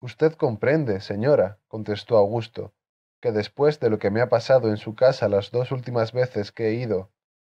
Usted 0.00 0.32
comprende, 0.34 1.00
señora, 1.00 1.58
contestó 1.68 2.16
Augusto, 2.16 2.72
que 3.20 3.32
después 3.32 3.80
de 3.80 3.90
lo 3.90 3.98
que 3.98 4.10
me 4.10 4.20
ha 4.20 4.28
pasado 4.28 4.68
en 4.68 4.76
su 4.76 4.94
casa 4.94 5.28
las 5.28 5.50
dos 5.50 5.72
últimas 5.72 6.12
veces 6.12 6.52
que 6.52 6.68
he 6.68 6.74
ido, 6.74 7.10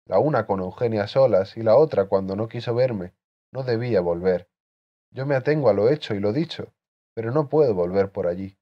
la 0.06 0.20
una 0.20 0.46
con 0.46 0.60
Eugenia 0.60 1.08
solas 1.08 1.56
y 1.58 1.64
la 1.64 1.78
otra 1.78 2.06
cuando 2.06 2.36
no 2.36 2.48
quiso 2.50 2.76
verme, 2.76 3.14
no 3.52 3.64
debía 3.64 4.02
volver. 4.02 4.50
Yo 5.12 5.26
me 5.26 5.36
atengo 5.36 5.70
a 5.70 5.74
lo 5.74 5.90
hecho 5.90 6.14
y 6.16 6.20
lo 6.20 6.34
dicho, 6.34 6.74
pero 7.14 7.32
no 7.32 7.48
puedo 7.48 7.74
volver 7.74 8.12
por 8.12 8.28
allí. 8.28 8.58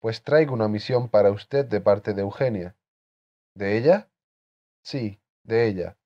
Pues 0.00 0.22
traigo 0.22 0.54
una 0.54 0.68
misión 0.68 1.08
para 1.10 1.30
usted 1.30 1.66
de 1.66 1.80
parte 1.80 2.14
de 2.14 2.22
Eugenia. 2.22 2.74
¿De 3.54 3.76
ella? 3.76 4.10
Sí, 4.82 5.20
de 5.44 5.66
ella. 5.66 5.98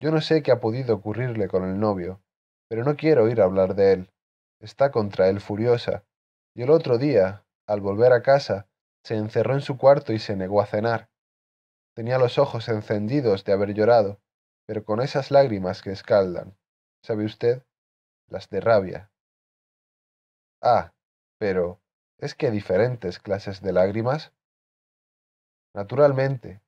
Yo 0.00 0.10
no 0.10 0.22
sé 0.22 0.42
qué 0.42 0.52
ha 0.52 0.60
podido 0.60 0.94
ocurrirle 0.94 1.46
con 1.48 1.64
el 1.64 1.78
novio, 1.78 2.22
pero 2.68 2.82
no 2.82 2.96
quiero 2.96 3.24
oír 3.24 3.42
hablar 3.42 3.74
de 3.74 3.92
él. 3.92 4.10
Está 4.60 4.90
contra 4.90 5.28
él 5.28 5.40
furiosa. 5.40 6.04
Y 6.54 6.62
el 6.62 6.70
otro 6.70 6.96
día, 6.96 7.44
al 7.66 7.82
volver 7.82 8.12
a 8.12 8.22
casa, 8.22 8.68
se 9.04 9.16
encerró 9.16 9.54
en 9.54 9.60
su 9.60 9.76
cuarto 9.76 10.14
y 10.14 10.18
se 10.18 10.34
negó 10.34 10.62
a 10.62 10.66
cenar. 10.66 11.10
Tenía 11.94 12.18
los 12.18 12.38
ojos 12.38 12.68
encendidos 12.68 13.44
de 13.44 13.52
haber 13.52 13.74
llorado, 13.74 14.20
pero 14.66 14.84
con 14.84 15.02
esas 15.02 15.30
lágrimas 15.30 15.82
que 15.82 15.90
escaldan. 15.90 16.56
¿Sabe 17.02 17.26
usted? 17.26 17.64
Las 18.28 18.48
de 18.48 18.60
rabia. 18.60 19.10
Ah, 20.62 20.94
pero 21.38 21.80
¿es 22.20 22.34
que 22.34 22.50
diferentes 22.50 23.18
clases 23.18 23.60
de 23.60 23.72
lágrimas? 23.72 24.32
Naturalmente, 25.74 26.62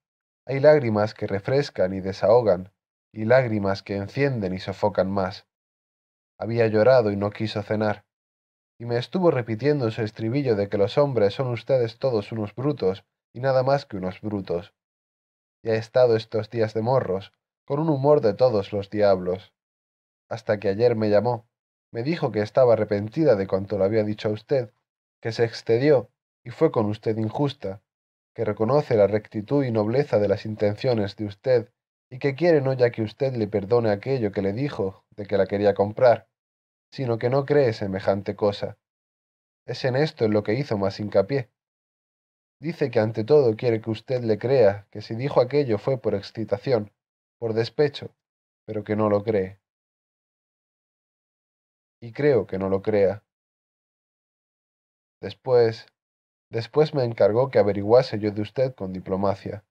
hay 0.44 0.60
lágrimas 0.60 1.14
que 1.14 1.26
refrescan 1.26 1.94
y 1.94 2.00
desahogan, 2.00 2.72
y 3.12 3.24
lágrimas 3.24 3.82
que 3.82 3.96
encienden 3.96 4.54
y 4.54 4.58
sofocan 4.58 5.10
más. 5.10 5.46
Había 6.38 6.66
llorado 6.66 7.12
y 7.12 7.16
no 7.16 7.30
quiso 7.30 7.62
cenar 7.62 8.04
y 8.82 8.84
me 8.84 8.98
estuvo 8.98 9.30
repitiendo 9.30 9.88
su 9.92 10.02
estribillo 10.02 10.56
de 10.56 10.68
que 10.68 10.76
los 10.76 10.98
hombres 10.98 11.34
son 11.34 11.46
ustedes 11.52 12.00
todos 12.00 12.32
unos 12.32 12.52
brutos 12.52 13.04
y 13.32 13.38
nada 13.38 13.62
más 13.62 13.86
que 13.86 13.96
unos 13.96 14.20
brutos. 14.20 14.74
Y 15.62 15.70
ha 15.70 15.76
estado 15.76 16.16
estos 16.16 16.50
días 16.50 16.74
de 16.74 16.82
morros, 16.82 17.32
con 17.64 17.78
un 17.78 17.88
humor 17.88 18.20
de 18.22 18.34
todos 18.34 18.72
los 18.72 18.90
diablos. 18.90 19.54
Hasta 20.28 20.58
que 20.58 20.68
ayer 20.68 20.96
me 20.96 21.10
llamó, 21.10 21.48
me 21.92 22.02
dijo 22.02 22.32
que 22.32 22.40
estaba 22.40 22.72
arrepentida 22.72 23.36
de 23.36 23.46
cuanto 23.46 23.78
le 23.78 23.84
había 23.84 24.02
dicho 24.02 24.30
a 24.30 24.32
usted, 24.32 24.72
que 25.22 25.32
se 25.32 25.44
excedió 25.44 26.10
y 26.44 26.50
fue 26.50 26.72
con 26.72 26.86
usted 26.86 27.16
injusta, 27.16 27.80
que 28.34 28.44
reconoce 28.44 28.96
la 28.96 29.06
rectitud 29.06 29.64
y 29.64 29.70
nobleza 29.70 30.18
de 30.18 30.26
las 30.26 30.44
intenciones 30.44 31.16
de 31.16 31.26
usted 31.26 31.72
y 32.10 32.18
que 32.18 32.34
quiere 32.34 32.60
no 32.60 32.72
ya 32.72 32.90
que 32.90 33.02
usted 33.02 33.34
le 33.34 33.46
perdone 33.46 33.90
aquello 33.90 34.32
que 34.32 34.42
le 34.42 34.52
dijo 34.52 35.06
de 35.10 35.24
que 35.26 35.38
la 35.38 35.46
quería 35.46 35.74
comprar, 35.74 36.28
sino 36.90 37.18
que 37.18 37.30
no 37.30 37.46
cree 37.46 37.72
semejante 37.72 38.34
cosa. 38.34 38.78
Es 39.64 39.84
en 39.84 39.94
esto 39.94 40.24
en 40.24 40.32
lo 40.32 40.42
que 40.42 40.54
hizo 40.54 40.76
más 40.76 40.98
hincapié. 40.98 41.50
Dice 42.60 42.90
que 42.90 42.98
ante 42.98 43.22
todo 43.24 43.56
quiere 43.56 43.80
que 43.80 43.90
usted 43.90 44.22
le 44.24 44.38
crea 44.38 44.88
que 44.90 45.02
si 45.02 45.14
dijo 45.14 45.40
aquello 45.40 45.78
fue 45.78 45.98
por 45.98 46.14
excitación, 46.14 46.92
por 47.38 47.54
despecho, 47.54 48.14
pero 48.66 48.82
que 48.82 48.96
no 48.96 49.08
lo 49.08 49.22
cree. 49.22 49.60
Y 52.00 52.12
creo 52.12 52.46
que 52.46 52.58
no 52.58 52.68
lo 52.68 52.82
crea. 52.82 53.22
Después, 55.22 55.86
después 56.50 56.94
me 56.94 57.04
encargó 57.04 57.48
que 57.48 57.60
averiguase 57.60 58.18
yo 58.18 58.32
de 58.32 58.42
usted 58.42 58.74
con 58.74 58.92
diplomacia. 58.92 59.64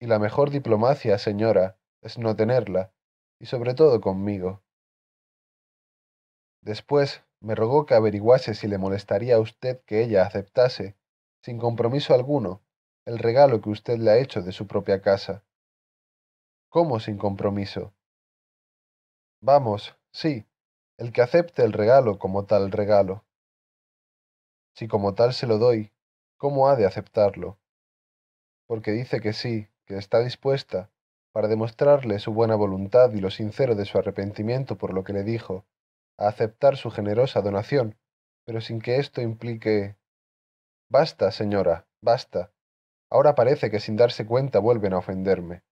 Y 0.00 0.06
la 0.06 0.18
mejor 0.18 0.48
diplomacia, 0.48 1.18
señora, 1.18 1.76
es 2.00 2.16
no 2.16 2.34
tenerla, 2.34 2.94
y 3.38 3.44
sobre 3.44 3.74
todo 3.74 4.00
conmigo. 4.00 4.62
Después 6.62 7.22
me 7.40 7.54
rogó 7.54 7.84
que 7.84 7.92
averiguase 7.92 8.54
si 8.54 8.66
le 8.66 8.78
molestaría 8.78 9.36
a 9.36 9.40
usted 9.40 9.82
que 9.84 10.02
ella 10.02 10.22
aceptase, 10.22 10.96
sin 11.42 11.58
compromiso 11.58 12.14
alguno, 12.14 12.62
el 13.04 13.18
regalo 13.18 13.60
que 13.60 13.68
usted 13.68 13.98
le 13.98 14.10
ha 14.10 14.16
hecho 14.16 14.40
de 14.40 14.52
su 14.52 14.66
propia 14.66 15.02
casa. 15.02 15.44
¿Cómo 16.70 16.98
sin 16.98 17.18
compromiso? 17.18 17.92
Vamos, 19.42 19.94
sí, 20.12 20.46
el 20.96 21.12
que 21.12 21.20
acepte 21.20 21.62
el 21.62 21.74
regalo 21.74 22.18
como 22.18 22.46
tal 22.46 22.72
regalo. 22.72 23.25
Si 24.76 24.88
como 24.88 25.14
tal 25.14 25.32
se 25.32 25.46
lo 25.46 25.56
doy, 25.56 25.90
¿cómo 26.36 26.68
ha 26.68 26.76
de 26.76 26.84
aceptarlo? 26.84 27.58
Porque 28.66 28.90
dice 28.92 29.20
que 29.20 29.32
sí, 29.32 29.68
que 29.86 29.96
está 29.96 30.20
dispuesta, 30.20 30.90
para 31.32 31.48
demostrarle 31.48 32.18
su 32.18 32.34
buena 32.34 32.56
voluntad 32.56 33.10
y 33.14 33.20
lo 33.20 33.30
sincero 33.30 33.74
de 33.74 33.86
su 33.86 33.96
arrepentimiento 33.96 34.76
por 34.76 34.92
lo 34.92 35.02
que 35.02 35.14
le 35.14 35.22
dijo, 35.22 35.64
a 36.18 36.28
aceptar 36.28 36.76
su 36.76 36.90
generosa 36.90 37.40
donación, 37.40 37.96
pero 38.44 38.60
sin 38.60 38.80
que 38.80 38.96
esto 38.96 39.22
implique... 39.22 39.96
Basta, 40.90 41.30
señora, 41.30 41.86
basta. 42.02 42.52
ahora 43.10 43.34
parece 43.34 43.70
que 43.70 43.80
sin 43.80 43.96
darse 43.96 44.26
cuenta 44.26 44.58
vuelven 44.58 44.92
a 44.92 44.98
ofenderme. 44.98 45.62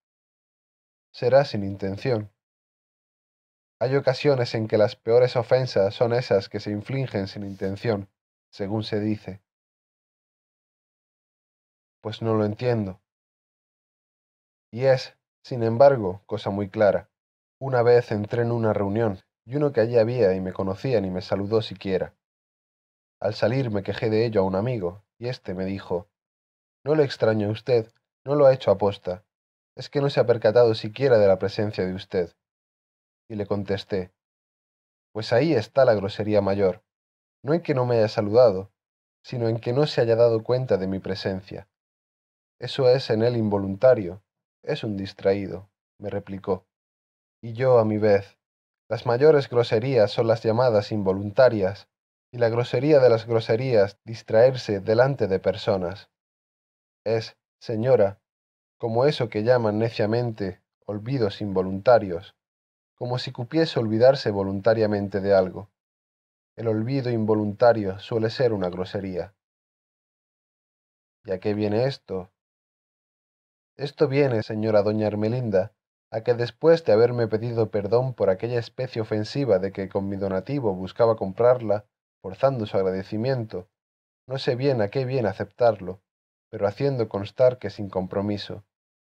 Será 1.11 1.45
sin 1.45 1.63
intención. 1.63 2.31
Hay 3.79 3.95
ocasiones 3.95 4.55
en 4.55 4.67
que 4.67 4.79
las 4.79 4.95
peores 4.95 5.35
ofensas 5.35 5.93
son 5.93 6.11
esas 6.13 6.49
que 6.49 6.59
se 6.59 6.71
infligen 6.71 7.27
sin 7.27 7.43
intención, 7.43 8.09
según 8.55 8.83
se 8.83 9.01
dice. 9.01 9.41
Pues 12.01 12.21
no 12.21 12.35
lo 12.35 12.45
entiendo. 12.45 13.01
Y 14.71 14.85
es, 14.85 15.17
sin 15.43 15.61
embargo, 15.61 16.23
cosa 16.25 16.51
muy 16.51 16.69
clara. 16.69 17.09
Una 17.59 17.81
vez 17.81 18.13
entré 18.13 18.43
en 18.43 18.53
una 18.53 18.71
reunión, 18.71 19.19
y 19.43 19.57
uno 19.57 19.73
que 19.73 19.81
allí 19.81 19.97
había 19.97 20.33
y 20.35 20.39
me 20.39 20.53
conocía 20.53 21.01
ni 21.01 21.09
me 21.09 21.21
saludó 21.21 21.61
siquiera. 21.61 22.15
Al 23.19 23.33
salir 23.33 23.71
me 23.71 23.83
quejé 23.83 24.09
de 24.09 24.25
ello 24.25 24.39
a 24.39 24.45
un 24.45 24.55
amigo, 24.55 25.03
y 25.19 25.27
éste 25.27 25.53
me 25.53 25.65
dijo, 25.65 26.07
No 26.85 26.95
le 26.95 27.03
extraño 27.03 27.49
a 27.49 27.51
usted, 27.51 27.91
no 28.23 28.35
lo 28.35 28.45
ha 28.45 28.53
hecho 28.53 28.71
aposta, 28.71 29.25
es 29.75 29.89
que 29.89 29.99
no 29.99 30.09
se 30.09 30.21
ha 30.21 30.25
percatado 30.25 30.75
siquiera 30.75 31.17
de 31.17 31.27
la 31.27 31.39
presencia 31.39 31.85
de 31.85 31.93
usted. 31.93 32.33
Y 33.27 33.35
le 33.35 33.47
contesté, 33.47 34.13
Pues 35.11 35.33
ahí 35.33 35.53
está 35.53 35.83
la 35.83 35.93
grosería 35.93 36.39
mayor, 36.39 36.84
no 37.45 37.53
en 37.53 37.61
que 37.61 37.75
no 37.75 37.85
me 37.85 37.97
haya 37.97 38.07
saludado, 38.07 38.71
sino 39.23 39.47
en 39.47 39.59
que 39.59 39.71
no 39.71 39.85
se 39.85 40.01
haya 40.01 40.15
dado 40.15 40.43
cuenta 40.43 40.77
de 40.77 40.87
mi 40.87 40.97
presencia. 40.97 41.69
Eso 42.59 42.89
es 42.89 43.11
en 43.11 43.21
él 43.21 43.37
involuntario, 43.37 44.23
es 44.63 44.83
un 44.83 44.97
distraído, 44.97 45.69
me 45.99 46.09
replicó. 46.09 46.65
Y 47.43 47.53
yo, 47.53 47.77
a 47.77 47.85
mi 47.85 47.99
vez, 47.99 48.39
las 48.89 49.05
mayores 49.05 49.47
groserías 49.47 50.09
son 50.09 50.25
las 50.25 50.41
llamadas 50.41 50.91
involuntarias, 50.91 51.87
y 52.31 52.39
la 52.39 52.49
grosería 52.49 52.99
de 52.99 53.09
las 53.09 53.27
groserías 53.27 53.99
distraerse 54.03 54.79
delante 54.79 55.27
de 55.27 55.39
personas. 55.39 56.09
Es, 57.03 57.37
señora, 57.59 58.19
como 58.79 59.05
eso 59.05 59.29
que 59.29 59.43
llaman 59.43 59.77
neciamente 59.77 60.63
olvidos 60.87 61.41
involuntarios, 61.41 62.35
como 62.95 63.19
si 63.19 63.31
cupiese 63.31 63.79
olvidarse 63.79 64.31
voluntariamente 64.31 65.21
de 65.21 65.35
algo. 65.35 65.69
El 66.57 66.69
olvido 66.69 67.11
involuntario 67.11 67.99
suele 67.99 68.29
ser 68.29 68.53
una 68.53 68.69
grosería. 68.69 69.35
¿Y 71.25 71.31
a 71.31 71.39
qué 71.41 71.53
viene 71.53 71.83
esto? 71.83 72.31
Esto 73.75 74.07
viene, 74.07 74.41
señora 74.41 74.81
doña 74.81 75.07
Ermelinda, 75.07 75.73
a 76.11 76.21
que 76.21 76.33
después 76.33 76.85
de 76.85 76.93
haberme 76.93 77.27
pedido 77.27 77.71
perdón 77.71 78.13
por 78.13 78.29
aquella 78.29 78.57
especie 78.57 79.01
ofensiva 79.01 79.59
de 79.59 79.73
que 79.73 79.89
con 79.89 80.07
mi 80.07 80.15
donativo 80.15 80.73
buscaba 80.73 81.17
comprarla, 81.17 81.87
forzando 82.21 82.65
su 82.65 82.77
agradecimiento, 82.77 83.67
no 84.25 84.37
sé 84.37 84.55
bien 84.55 84.81
a 84.81 84.87
qué 84.87 85.03
viene 85.03 85.27
aceptarlo, 85.27 86.01
pero 86.49 86.67
haciendo 86.67 87.09
constar 87.09 87.59
que 87.59 87.69
sin 87.69 87.89
compromiso. 87.89 88.63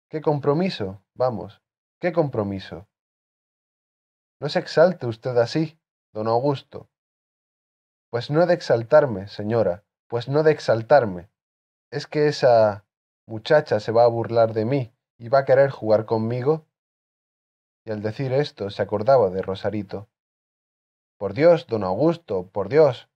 ¿Qué 0.09 0.21
compromiso? 0.21 1.03
Vamos, 1.15 1.63
¿qué 1.99 2.13
compromiso? 2.13 2.87
No 4.39 4.49
se 4.49 4.61
exalte 4.61 5.07
usted 5.07 5.37
así, 5.37 5.81
don 6.13 6.29
Augusto. 6.29 6.90
Pues 8.11 8.29
no 8.29 8.43
he 8.43 8.47
de 8.47 8.55
exaltarme, 8.55 9.29
señora, 9.29 9.85
pues 10.09 10.29
no 10.29 10.43
de 10.43 10.51
exaltarme. 10.51 11.31
Es 11.93 12.09
que 12.09 12.27
esa 12.27 12.85
muchacha 13.27 13.79
se 13.79 13.93
va 13.93 14.03
a 14.03 14.09
burlar 14.09 14.53
de 14.53 14.65
mí 14.65 14.93
y 15.17 15.29
va 15.29 15.41
a 15.41 15.45
querer 15.45 15.71
jugar 15.71 16.07
conmigo. 16.07 16.67
Y 17.85 17.93
al 17.93 18.03
decir 18.03 18.33
esto 18.33 18.69
se 18.71 18.83
acordaba 18.83 19.31
de 19.31 19.43
Rosarito. 19.43 20.09
Por 21.19 21.35
Dios, 21.35 21.69
don 21.69 21.85
Augusto, 21.85 22.49
por 22.49 22.69
Dios. 22.69 23.09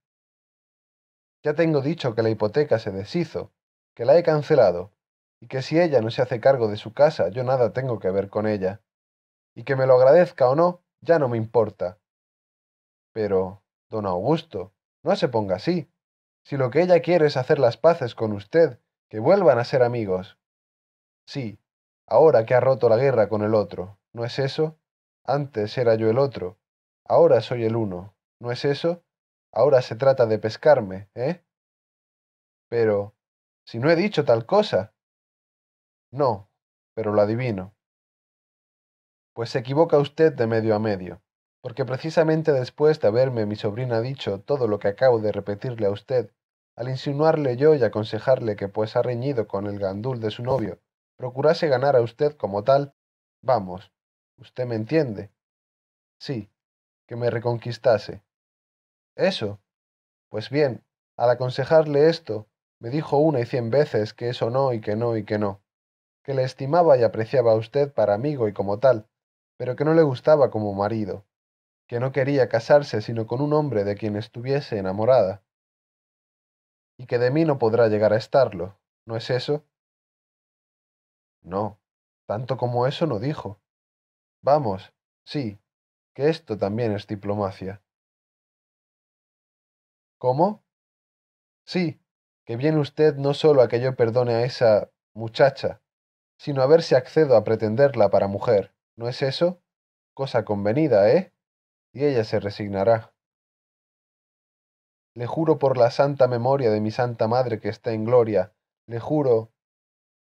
Ya 1.43 1.55
tengo 1.55 1.81
dicho 1.81 2.15
que 2.15 2.23
la 2.23 2.29
hipoteca 2.29 2.79
se 2.79 2.91
deshizo, 2.91 3.51
que 3.95 4.05
la 4.05 4.17
he 4.17 4.23
cancelado, 4.23 4.91
y 5.41 5.47
que 5.47 5.61
si 5.61 5.79
ella 5.79 6.01
no 6.01 6.09
se 6.09 6.21
hace 6.21 6.39
cargo 6.39 6.69
de 6.69 6.77
su 6.77 6.93
casa, 6.93 7.27
yo 7.29 7.43
nada 7.43 7.73
tengo 7.73 7.99
que 7.99 8.11
ver 8.11 8.29
con 8.29 8.47
ella. 8.47 8.81
Y 9.53 9.63
que 9.63 9.75
me 9.75 9.87
lo 9.87 9.95
agradezca 9.95 10.49
o 10.49 10.55
no, 10.55 10.81
ya 11.01 11.19
no 11.19 11.27
me 11.27 11.37
importa. 11.37 11.99
Pero, 13.11 13.61
don 13.89 14.05
Augusto, 14.05 14.74
no 15.05 15.15
se 15.15 15.29
ponga 15.29 15.57
así. 15.57 15.89
Si 16.43 16.57
lo 16.57 16.71
que 16.71 16.81
ella 16.81 16.99
quiere 17.01 17.27
es 17.27 17.37
hacer 17.37 17.59
las 17.59 17.77
paces 17.77 18.15
con 18.15 18.33
usted, 18.33 18.79
que 19.07 19.19
vuelvan 19.19 19.59
a 19.59 19.63
ser 19.63 19.83
amigos. 19.83 20.39
Sí, 21.27 21.59
ahora 22.07 22.45
que 22.45 22.55
ha 22.55 22.59
roto 22.59 22.89
la 22.89 22.97
guerra 22.97 23.29
con 23.29 23.43
el 23.43 23.53
otro, 23.53 23.99
¿no 24.13 24.25
es 24.25 24.39
eso? 24.39 24.79
Antes 25.23 25.77
era 25.77 25.93
yo 25.93 26.09
el 26.09 26.17
otro, 26.17 26.59
ahora 27.03 27.41
soy 27.41 27.65
el 27.65 27.75
uno, 27.75 28.15
¿no 28.39 28.51
es 28.51 28.65
eso? 28.65 29.03
Ahora 29.53 29.83
se 29.83 29.95
trata 29.95 30.25
de 30.25 30.39
pescarme, 30.39 31.09
¿eh? 31.13 31.43
Pero, 32.67 33.15
si 33.63 33.77
no 33.77 33.91
he 33.91 33.95
dicho 33.95 34.25
tal 34.25 34.47
cosa. 34.47 34.95
No, 36.11 36.49
pero 36.95 37.13
lo 37.13 37.21
adivino. 37.21 37.75
Pues 39.33 39.51
se 39.51 39.59
equivoca 39.59 39.99
usted 39.99 40.33
de 40.33 40.47
medio 40.47 40.75
a 40.75 40.79
medio, 40.79 41.21
porque 41.65 41.83
precisamente 41.83 42.51
después 42.51 43.01
de 43.01 43.07
haberme 43.07 43.47
mi 43.47 43.55
sobrina 43.55 43.99
dicho 43.99 44.39
todo 44.39 44.67
lo 44.67 44.77
que 44.77 44.87
acabo 44.87 45.17
de 45.17 45.31
repetirle 45.31 45.87
a 45.87 45.89
usted, 45.89 46.29
al 46.75 46.89
insinuarle 46.89 47.57
yo 47.57 47.73
y 47.73 47.83
aconsejarle 47.83 48.55
que 48.55 48.67
pues 48.67 48.95
ha 48.95 49.01
reñido 49.01 49.47
con 49.47 49.65
el 49.65 49.79
gandul 49.79 50.19
de 50.19 50.29
su 50.29 50.43
novio, 50.43 50.79
procurase 51.17 51.67
ganar 51.67 51.95
a 51.95 52.01
usted 52.01 52.37
como 52.37 52.63
tal, 52.63 52.93
vamos, 53.41 53.91
usted 54.37 54.67
me 54.67 54.75
entiende. 54.75 55.31
Sí, 56.19 56.51
que 57.07 57.15
me 57.15 57.31
reconquistase. 57.31 58.21
Eso. 59.15 59.59
Pues 60.29 60.51
bien, 60.51 60.83
al 61.17 61.31
aconsejarle 61.31 62.09
esto, 62.09 62.45
me 62.79 62.91
dijo 62.91 63.17
una 63.17 63.39
y 63.39 63.45
cien 63.47 63.71
veces 63.71 64.13
que 64.13 64.29
eso 64.29 64.51
no 64.51 64.71
y 64.71 64.81
que 64.81 64.95
no 64.95 65.17
y 65.17 65.23
que 65.23 65.39
no, 65.39 65.63
que 66.21 66.35
le 66.35 66.43
estimaba 66.43 66.95
y 66.95 67.01
apreciaba 67.01 67.53
a 67.53 67.55
usted 67.55 67.91
para 67.91 68.13
amigo 68.13 68.47
y 68.47 68.53
como 68.53 68.77
tal, 68.77 69.07
pero 69.57 69.75
que 69.75 69.83
no 69.83 69.95
le 69.95 70.03
gustaba 70.03 70.51
como 70.51 70.71
marido, 70.75 71.25
que 71.87 71.99
no 71.99 72.11
quería 72.11 72.49
casarse 72.49 73.01
sino 73.01 73.27
con 73.27 73.41
un 73.41 73.53
hombre 73.53 73.83
de 73.83 73.95
quien 73.95 74.15
estuviese 74.15 74.77
enamorada, 74.77 75.43
y 76.97 77.07
que 77.07 77.19
de 77.19 77.31
mí 77.31 77.45
no 77.45 77.59
podrá 77.59 77.87
llegar 77.87 78.13
a 78.13 78.17
estarlo, 78.17 78.79
¿no 79.05 79.15
es 79.17 79.29
eso? 79.29 79.65
No, 81.43 81.79
tanto 82.25 82.57
como 82.57 82.87
eso 82.87 83.05
no 83.05 83.19
dijo. 83.19 83.59
Vamos, 84.41 84.93
sí, 85.25 85.59
que 86.15 86.29
esto 86.29 86.57
también 86.57 86.93
es 86.93 87.07
diplomacia. 87.07 87.81
¿Cómo? 90.17 90.63
Sí, 91.65 91.99
que 92.45 92.55
viene 92.55 92.79
usted 92.79 93.15
no 93.15 93.33
solo 93.33 93.61
a 93.61 93.67
que 93.67 93.81
yo 93.81 93.95
perdone 93.95 94.33
a 94.35 94.45
esa 94.45 94.91
muchacha, 95.13 95.81
sino 96.37 96.61
a 96.61 96.67
ver 96.67 96.83
si 96.83 96.95
accedo 96.95 97.35
a 97.35 97.43
pretenderla 97.43 98.09
para 98.09 98.27
mujer. 98.27 98.73
¿No 98.95 99.07
es 99.07 99.21
eso? 99.21 99.61
Cosa 100.13 100.45
convenida, 100.45 101.11
¿eh? 101.11 101.34
Y 101.95 102.03
ella 102.03 102.25
se 102.25 102.41
resignará. 102.41 103.13
Le 105.15 105.25
juro 105.25 105.57
por 105.57 105.77
la 105.77 105.89
santa 105.91 106.27
memoria 106.27 106.69
de 106.69 106.81
mi 106.81 106.91
santa 106.91 107.29
madre 107.29 107.61
que 107.61 107.69
está 107.69 107.93
en 107.93 108.03
gloria, 108.03 108.53
le 108.85 108.99
juro. 108.99 109.53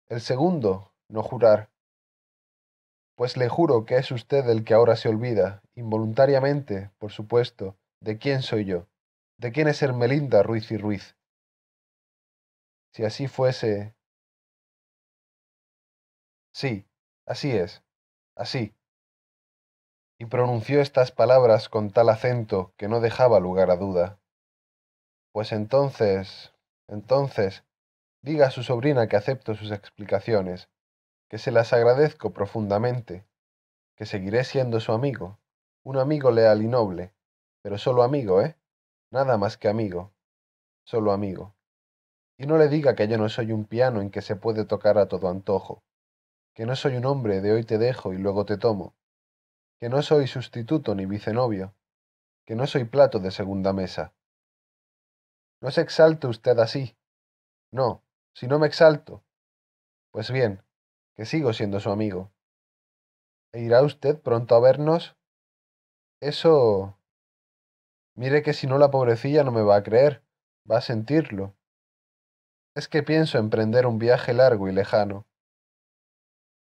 El 0.08 0.20
segundo, 0.20 0.94
no 1.08 1.24
jurar. 1.24 1.68
Pues 3.16 3.36
le 3.36 3.48
juro 3.48 3.84
que 3.84 3.96
es 3.96 4.12
usted 4.12 4.48
el 4.48 4.64
que 4.64 4.74
ahora 4.74 4.94
se 4.94 5.08
olvida, 5.08 5.60
involuntariamente, 5.74 6.92
por 6.98 7.10
supuesto, 7.10 7.76
de 8.00 8.18
quién 8.18 8.42
soy 8.42 8.64
yo, 8.64 8.86
de 9.36 9.50
quién 9.50 9.66
es 9.66 9.82
Hermelinda 9.82 10.44
Ruiz 10.44 10.70
y 10.70 10.76
Ruiz. 10.76 11.16
Si 12.92 13.04
así 13.04 13.26
fuese. 13.26 13.96
Sí, 16.52 16.86
así 17.26 17.50
es 17.50 17.82
así. 18.38 18.77
Y 20.20 20.26
pronunció 20.26 20.80
estas 20.80 21.12
palabras 21.12 21.68
con 21.68 21.90
tal 21.90 22.08
acento 22.08 22.72
que 22.76 22.88
no 22.88 23.00
dejaba 23.00 23.38
lugar 23.38 23.70
a 23.70 23.76
duda. 23.76 24.18
Pues 25.30 25.52
entonces, 25.52 26.52
entonces, 26.88 27.62
diga 28.20 28.48
a 28.48 28.50
su 28.50 28.64
sobrina 28.64 29.06
que 29.06 29.16
acepto 29.16 29.54
sus 29.54 29.70
explicaciones, 29.70 30.68
que 31.28 31.38
se 31.38 31.52
las 31.52 31.72
agradezco 31.72 32.32
profundamente, 32.32 33.26
que 33.96 34.06
seguiré 34.06 34.42
siendo 34.42 34.80
su 34.80 34.92
amigo, 34.92 35.38
un 35.84 35.98
amigo 35.98 36.32
leal 36.32 36.62
y 36.62 36.66
noble, 36.66 37.12
pero 37.62 37.78
solo 37.78 38.02
amigo, 38.02 38.42
¿eh? 38.42 38.56
Nada 39.12 39.38
más 39.38 39.56
que 39.56 39.68
amigo, 39.68 40.12
solo 40.84 41.12
amigo. 41.12 41.54
Y 42.36 42.46
no 42.46 42.58
le 42.58 42.68
diga 42.68 42.96
que 42.96 43.06
yo 43.06 43.18
no 43.18 43.28
soy 43.28 43.52
un 43.52 43.64
piano 43.66 44.00
en 44.00 44.10
que 44.10 44.22
se 44.22 44.34
puede 44.34 44.64
tocar 44.64 44.98
a 44.98 45.06
todo 45.06 45.28
antojo, 45.28 45.84
que 46.54 46.66
no 46.66 46.74
soy 46.74 46.96
un 46.96 47.06
hombre 47.06 47.40
de 47.40 47.52
hoy 47.52 47.62
te 47.62 47.78
dejo 47.78 48.12
y 48.12 48.18
luego 48.18 48.44
te 48.44 48.56
tomo, 48.56 48.94
que 49.78 49.88
no 49.88 50.02
soy 50.02 50.26
sustituto 50.26 50.94
ni 50.94 51.06
vicenovio, 51.06 51.74
que 52.44 52.54
no 52.56 52.66
soy 52.66 52.84
plato 52.84 53.20
de 53.20 53.30
segunda 53.30 53.72
mesa. 53.72 54.14
No 55.60 55.70
se 55.70 55.80
exalte 55.80 56.26
usted 56.26 56.58
así. 56.58 56.96
No, 57.70 58.02
si 58.34 58.46
no 58.46 58.58
me 58.58 58.66
exalto. 58.66 59.24
Pues 60.10 60.30
bien, 60.30 60.62
que 61.14 61.26
sigo 61.26 61.52
siendo 61.52 61.80
su 61.80 61.90
amigo. 61.90 62.32
¿E 63.52 63.60
irá 63.60 63.82
usted 63.82 64.20
pronto 64.20 64.54
a 64.54 64.60
vernos? 64.60 65.16
Eso... 66.20 66.98
Mire 68.14 68.42
que 68.42 68.52
si 68.52 68.66
no 68.66 68.78
la 68.78 68.90
pobrecilla 68.90 69.44
no 69.44 69.52
me 69.52 69.62
va 69.62 69.76
a 69.76 69.82
creer, 69.82 70.24
va 70.68 70.78
a 70.78 70.80
sentirlo. 70.80 71.54
es 72.74 72.88
que 72.88 73.02
pienso 73.02 73.38
emprender 73.38 73.86
un 73.86 73.98
viaje 73.98 74.32
largo 74.32 74.68
y 74.68 74.72
lejano. 74.72 75.26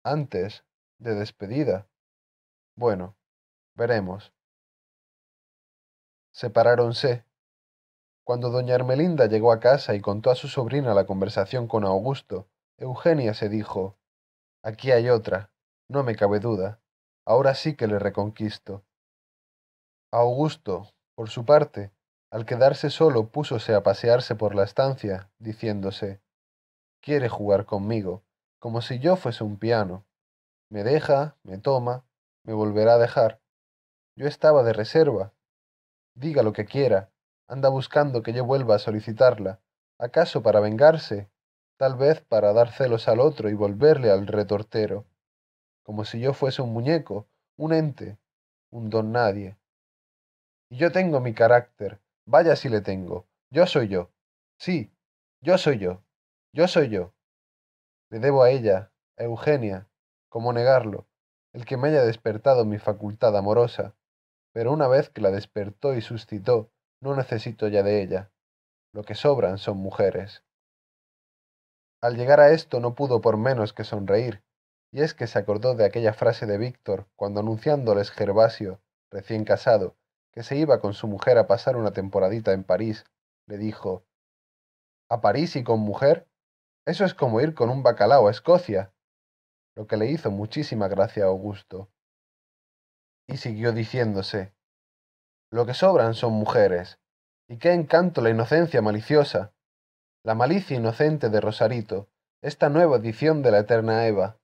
Antes 0.04 0.64
de 1.00 1.16
despedida. 1.16 1.88
Bueno, 2.80 3.18
veremos. 3.76 4.32
Separáronse. 6.32 7.26
Cuando 8.24 8.52
doña 8.52 8.76
Ermelinda 8.76 9.26
llegó 9.26 9.52
a 9.52 9.60
casa 9.60 9.96
y 9.96 10.00
contó 10.00 10.32
a 10.32 10.36
su 10.36 10.48
sobrina 10.48 10.94
la 10.94 11.06
conversación 11.06 11.68
con 11.68 11.84
Augusto, 11.84 12.48
Eugenia 12.78 13.34
se 13.34 13.50
dijo, 13.50 13.98
Aquí 14.64 14.94
hay 14.94 15.10
otra, 15.10 15.52
no 15.90 16.04
me 16.04 16.16
cabe 16.16 16.40
duda, 16.40 16.80
ahora 17.26 17.54
sí 17.54 17.76
que 17.76 17.86
le 17.86 18.00
reconquisto. 18.00 18.86
Augusto, 20.14 20.88
por 21.16 21.30
su 21.30 21.44
parte, 21.44 21.92
al 22.32 22.46
quedarse 22.46 22.90
solo 22.90 23.28
púsose 23.28 23.76
a 23.76 23.84
pasearse 23.84 24.36
por 24.36 24.56
la 24.56 24.64
estancia, 24.64 25.30
diciéndose, 25.38 26.22
Quiere 27.02 27.28
jugar 27.28 27.66
conmigo, 27.66 28.24
como 28.58 28.82
si 28.82 29.00
yo 29.00 29.18
fuese 29.18 29.44
un 29.44 29.58
piano. 29.60 30.06
Me 30.70 30.86
deja, 30.86 31.36
me 31.44 31.58
toma, 31.58 32.06
me 32.50 32.56
volverá 32.56 32.96
a 32.96 32.98
dejar. 32.98 33.40
Yo 34.16 34.26
estaba 34.26 34.64
de 34.64 34.74
reserva. 34.74 35.36
Diga 36.16 36.42
lo 36.42 36.52
que 36.52 36.66
quiera, 36.66 37.12
anda 37.48 37.70
buscando 37.70 38.24
que 38.24 38.34
yo 38.34 38.44
vuelva 38.44 38.74
a 38.74 38.80
solicitarla, 38.80 39.62
acaso 40.00 40.42
para 40.42 40.60
vengarse, 40.60 41.30
tal 41.78 41.96
vez 41.96 42.22
para 42.22 42.52
dar 42.52 42.72
celos 42.72 43.08
al 43.08 43.20
otro 43.20 43.52
y 43.52 43.54
volverle 43.54 44.10
al 44.10 44.26
retortero, 44.26 45.06
como 45.84 46.06
si 46.06 46.20
yo 46.20 46.34
fuese 46.34 46.64
un 46.64 46.74
muñeco, 46.74 47.28
un 47.56 47.72
ente, 47.72 48.18
un 48.72 48.90
don 48.90 49.12
nadie. 49.12 49.56
Y 50.72 50.78
yo 50.78 50.92
tengo 50.92 51.20
mi 51.20 51.36
carácter, 51.36 52.02
vaya 52.26 52.56
si 52.56 52.68
le 52.68 52.82
tengo, 52.82 53.28
yo 53.52 53.68
soy 53.68 53.90
yo, 53.90 54.10
sí, 54.58 54.92
yo 55.40 55.60
soy 55.60 55.78
yo, 55.78 56.02
yo 56.52 56.68
soy 56.68 56.90
yo. 56.90 57.14
Le 58.10 58.18
debo 58.18 58.42
a 58.42 58.50
ella, 58.50 58.92
a 59.18 59.24
Eugenia, 59.26 59.88
¿cómo 60.30 60.52
negarlo? 60.52 61.09
El 61.54 61.66
que 61.66 61.78
me 61.78 61.88
haya 61.88 62.04
despertado 62.04 62.66
mi 62.66 62.78
facultad 62.78 63.36
amorosa, 63.36 63.96
pero 64.54 64.72
una 64.72 64.88
vez 64.88 65.10
que 65.10 65.22
la 65.22 65.32
despertó 65.32 65.96
y 65.96 66.02
suscitó, 66.02 66.72
no 67.02 67.16
necesito 67.16 67.68
ya 67.68 67.84
de 67.84 68.02
ella. 68.02 68.32
Lo 68.94 69.04
que 69.04 69.16
sobran 69.16 69.58
son 69.58 69.78
mujeres. 69.78 70.44
Al 72.02 72.16
llegar 72.16 72.40
a 72.40 72.52
esto 72.52 72.80
no 72.80 72.96
pudo 72.96 73.22
por 73.22 73.38
menos 73.38 73.74
que 73.74 73.84
sonreír, 73.84 74.44
y 74.92 75.02
es 75.02 75.14
que 75.14 75.28
se 75.28 75.40
acordó 75.40 75.76
de 75.76 75.86
aquella 75.86 76.14
frase 76.14 76.46
de 76.46 76.58
Víctor 76.58 77.08
cuando 77.16 77.42
anunciándoles 77.42 78.12
Gervasio, 78.12 78.82
recién 79.12 79.44
casado, 79.44 79.96
que 80.32 80.44
se 80.44 80.56
iba 80.56 80.80
con 80.80 80.94
su 80.94 81.08
mujer 81.08 81.38
a 81.38 81.48
pasar 81.48 81.76
una 81.76 81.92
temporadita 81.92 82.54
en 82.54 82.64
París, 82.64 83.06
le 83.48 83.58
dijo 83.58 84.06
¿A 85.10 85.22
París 85.22 85.56
y 85.56 85.64
con 85.64 85.80
mujer? 85.80 86.28
Eso 86.86 87.04
es 87.06 87.14
como 87.14 87.42
ir 87.42 87.54
con 87.56 87.70
un 87.70 87.84
bacalao 87.84 88.28
a 88.28 88.32
Escocia. 88.32 88.94
Lo 89.80 89.88
que 89.88 89.96
le 89.96 90.08
hizo 90.08 90.30
muchísima 90.30 90.90
gracia 90.90 91.24
a 91.24 91.28
Augusto. 91.28 91.90
Y 93.30 93.38
siguió 93.38 93.72
diciéndose 93.72 94.54
Lo 95.52 95.66
que 95.66 95.74
sobran 95.74 96.16
son 96.16 96.34
mujeres. 96.34 97.00
Y 97.48 97.60
qué 97.60 97.72
encanto 97.72 98.20
la 98.20 98.30
inocencia 98.30 98.82
maliciosa. 98.82 99.54
La 100.22 100.36
malicia 100.36 100.76
inocente 100.76 101.30
de 101.30 101.40
Rosarito, 101.40 102.10
esta 102.42 102.68
nueva 102.68 102.98
edición 102.98 103.42
de 103.42 103.52
la 103.52 103.60
eterna 103.60 104.06
Eva. 104.06 104.42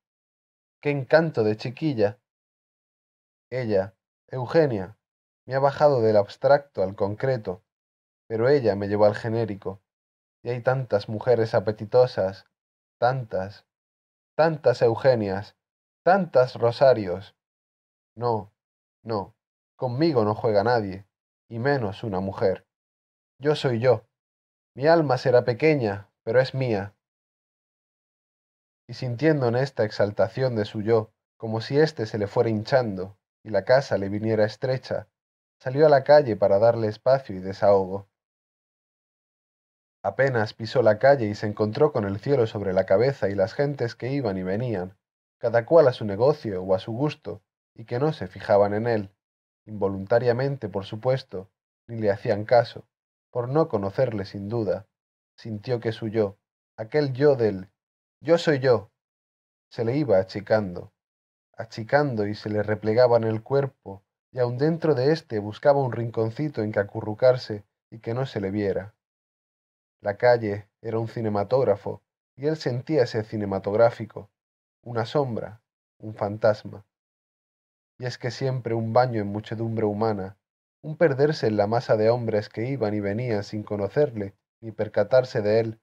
Qué 0.79 0.91
encanto 0.91 1.43
de 1.43 1.57
chiquilla. 1.57 2.17
Ella, 3.49 3.93
Eugenia, 4.29 4.97
me 5.45 5.55
ha 5.55 5.59
bajado 5.59 5.99
del 5.99 6.15
abstracto 6.15 6.81
al 6.81 6.95
concreto, 6.95 7.61
pero 8.29 8.47
ella 8.47 8.77
me 8.77 8.87
llevó 8.87 9.03
al 9.03 9.15
genérico. 9.15 9.81
Y 10.43 10.51
hay 10.51 10.61
tantas 10.61 11.09
mujeres 11.09 11.53
apetitosas, 11.53 12.45
tantas, 12.99 13.64
tantas 14.35 14.81
Eugenias, 14.81 15.55
tantas 16.03 16.55
Rosarios. 16.55 17.35
No, 18.15 18.51
no, 19.03 19.35
conmigo 19.75 20.25
no 20.25 20.35
juega 20.35 20.63
nadie, 20.63 21.05
y 21.49 21.59
menos 21.59 22.03
una 22.03 22.19
mujer. 22.19 22.67
Yo 23.39 23.55
soy 23.55 23.79
yo, 23.79 24.05
mi 24.75 24.87
alma 24.87 25.17
será 25.17 25.45
pequeña, 25.45 26.09
pero 26.23 26.41
es 26.41 26.53
mía. 26.53 26.93
Y 28.87 28.93
sintiendo 28.93 29.47
en 29.47 29.55
esta 29.55 29.85
exaltación 29.85 30.55
de 30.55 30.65
su 30.65 30.81
yo, 30.81 31.11
como 31.37 31.61
si 31.61 31.79
éste 31.79 32.05
se 32.05 32.17
le 32.17 32.27
fuera 32.27 32.49
hinchando 32.49 33.17
y 33.43 33.49
la 33.49 33.63
casa 33.63 33.97
le 33.97 34.09
viniera 34.09 34.45
estrecha, 34.45 35.07
salió 35.59 35.85
a 35.85 35.89
la 35.89 36.03
calle 36.03 36.35
para 36.35 36.59
darle 36.59 36.87
espacio 36.87 37.35
y 37.35 37.39
desahogo. 37.39 38.09
Apenas 40.05 40.53
pisó 40.53 40.83
la 40.83 40.99
calle 40.99 41.25
y 41.25 41.33
se 41.33 41.47
encontró 41.47 41.91
con 41.91 42.05
el 42.05 42.19
cielo 42.19 42.45
sobre 42.45 42.73
la 42.73 42.85
cabeza 42.85 43.27
y 43.27 43.33
las 43.33 43.55
gentes 43.55 43.95
que 43.95 44.11
iban 44.11 44.37
y 44.37 44.43
venían, 44.43 44.95
cada 45.39 45.65
cual 45.65 45.87
a 45.87 45.93
su 45.93 46.05
negocio 46.05 46.61
o 46.61 46.75
a 46.75 46.79
su 46.79 46.91
gusto, 46.91 47.41
y 47.73 47.85
que 47.85 47.97
no 47.97 48.13
se 48.13 48.27
fijaban 48.27 48.75
en 48.75 48.85
él, 48.85 49.09
involuntariamente 49.65 50.69
por 50.69 50.85
supuesto, 50.85 51.49
ni 51.87 51.97
le 51.97 52.11
hacían 52.11 52.45
caso 52.45 52.85
por 53.31 53.49
no 53.49 53.67
conocerle 53.67 54.25
sin 54.25 54.47
duda, 54.47 54.85
sintió 55.37 55.79
que 55.79 55.91
su 55.91 56.07
yo, 56.07 56.37
aquel 56.77 57.11
yo 57.13 57.35
del 57.35 57.71
yo 58.21 58.37
soy 58.37 58.59
yo, 58.59 58.91
se 59.71 59.85
le 59.85 59.97
iba 59.97 60.19
achicando, 60.19 60.93
achicando 61.57 62.27
y 62.27 62.35
se 62.35 62.51
le 62.51 62.61
replegaba 62.61 63.17
en 63.17 63.23
el 63.23 63.41
cuerpo, 63.41 64.03
y 64.31 64.37
aun 64.37 64.59
dentro 64.59 64.93
de 64.93 65.11
éste 65.11 65.39
buscaba 65.39 65.81
un 65.81 65.91
rinconcito 65.91 66.61
en 66.61 66.71
que 66.71 66.79
acurrucarse 66.79 67.63
y 67.89 68.01
que 68.01 68.13
no 68.13 68.27
se 68.27 68.39
le 68.39 68.51
viera. 68.51 68.94
La 70.05 70.17
calle 70.17 70.67
era 70.83 70.99
un 70.99 71.07
cinematógrafo, 71.07 72.03
y 72.35 72.45
él 72.45 72.57
sentía 72.57 73.01
ese 73.01 73.23
cinematográfico, 73.23 74.29
una 74.83 75.03
sombra, 75.03 75.63
un 75.97 76.13
fantasma. 76.13 76.85
Y 77.97 78.05
es 78.05 78.19
que 78.19 78.29
siempre 78.29 78.75
un 78.75 78.93
baño 78.93 79.19
en 79.19 79.29
muchedumbre 79.29 79.83
humana, 79.83 80.37
un 80.83 80.95
perderse 80.95 81.47
en 81.47 81.57
la 81.57 81.65
masa 81.65 81.97
de 81.97 82.11
hombres 82.11 82.49
que 82.49 82.67
iban 82.69 82.93
y 82.93 82.99
venían 82.99 83.43
sin 83.43 83.63
conocerle 83.63 84.35
ni 84.61 84.71
percatarse 84.71 85.41
de 85.41 85.59
él, 85.59 85.79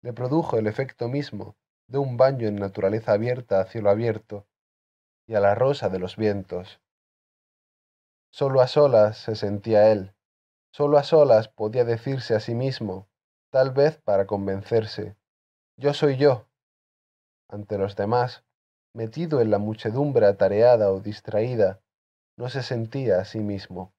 le 0.00 0.12
produjo 0.12 0.58
el 0.58 0.66
efecto 0.66 1.06
mismo 1.06 1.54
de 1.86 1.98
un 1.98 2.16
baño 2.16 2.48
en 2.48 2.56
naturaleza 2.56 3.12
abierta 3.12 3.60
a 3.60 3.66
cielo 3.66 3.90
abierto 3.90 4.44
y 5.28 5.36
a 5.36 5.40
la 5.40 5.54
rosa 5.54 5.88
de 5.88 6.00
los 6.00 6.16
vientos. 6.16 6.80
Solo 8.32 8.60
a 8.60 8.66
solas 8.66 9.18
se 9.18 9.36
sentía 9.36 9.92
él, 9.92 10.16
solo 10.72 10.98
a 10.98 11.04
solas 11.04 11.46
podía 11.46 11.84
decirse 11.84 12.34
a 12.34 12.40
sí 12.40 12.56
mismo, 12.56 13.06
tal 13.52 13.70
vez 13.70 13.98
para 13.98 14.26
convencerse, 14.26 15.14
yo 15.76 15.92
soy 15.92 16.16
yo. 16.16 16.46
Ante 17.50 17.76
los 17.76 17.96
demás, 17.96 18.44
metido 18.94 19.42
en 19.42 19.50
la 19.50 19.58
muchedumbre 19.58 20.24
atareada 20.24 20.90
o 20.90 21.00
distraída, 21.00 21.82
no 22.38 22.48
se 22.48 22.62
sentía 22.62 23.20
a 23.20 23.26
sí 23.26 23.40
mismo. 23.40 23.92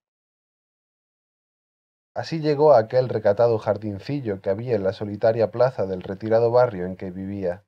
Así 2.15 2.39
llegó 2.39 2.73
a 2.73 2.79
aquel 2.79 3.09
recatado 3.09 3.59
jardincillo 3.59 4.41
que 4.41 4.49
había 4.49 4.75
en 4.75 4.83
la 4.83 4.93
solitaria 4.93 5.51
plaza 5.51 5.85
del 5.85 6.01
retirado 6.01 6.49
barrio 6.49 6.87
en 6.87 6.95
que 6.95 7.11
vivía. 7.11 7.63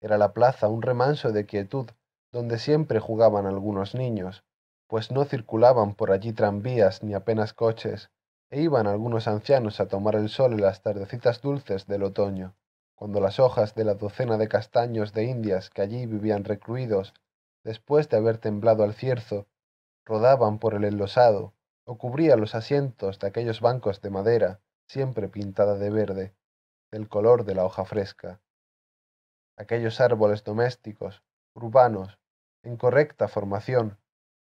Era 0.00 0.16
la 0.16 0.32
plaza 0.32 0.68
un 0.68 0.80
remanso 0.80 1.30
de 1.30 1.44
quietud 1.44 1.90
donde 2.32 2.58
siempre 2.58 3.00
jugaban 3.00 3.44
algunos 3.44 3.94
niños, 3.94 4.44
pues 4.88 5.10
no 5.10 5.26
circulaban 5.26 5.94
por 5.94 6.10
allí 6.10 6.32
tranvías 6.32 7.02
ni 7.02 7.12
apenas 7.12 7.52
coches, 7.52 8.10
e 8.50 8.60
iban 8.60 8.86
algunos 8.86 9.28
ancianos 9.28 9.80
a 9.80 9.88
tomar 9.88 10.14
el 10.14 10.28
sol 10.28 10.52
en 10.52 10.62
las 10.62 10.82
tardecitas 10.82 11.40
dulces 11.40 11.86
del 11.86 12.02
otoño, 12.02 12.54
cuando 12.94 13.20
las 13.20 13.38
hojas 13.38 13.74
de 13.74 13.84
la 13.84 13.94
docena 13.94 14.36
de 14.38 14.48
castaños 14.48 15.12
de 15.12 15.24
indias 15.24 15.70
que 15.70 15.82
allí 15.82 16.06
vivían 16.06 16.44
recluidos, 16.44 17.14
después 17.64 18.08
de 18.08 18.16
haber 18.16 18.38
temblado 18.38 18.84
al 18.84 18.94
cierzo, 18.94 19.46
rodaban 20.04 20.58
por 20.58 20.74
el 20.74 20.84
enlosado, 20.84 21.52
o 21.84 21.98
cubría 21.98 22.36
los 22.36 22.54
asientos 22.54 23.18
de 23.18 23.28
aquellos 23.28 23.60
bancos 23.60 24.00
de 24.00 24.10
madera 24.10 24.60
siempre 24.86 25.28
pintada 25.28 25.74
de 25.74 25.90
verde, 25.90 26.34
del 26.90 27.08
color 27.08 27.44
de 27.44 27.54
la 27.54 27.64
hoja 27.64 27.84
fresca. 27.84 28.40
Aquellos 29.56 30.00
árboles 30.00 30.44
domésticos, 30.44 31.22
urbanos, 31.54 32.18
en 32.62 32.76
correcta 32.76 33.28
formación, 33.28 33.98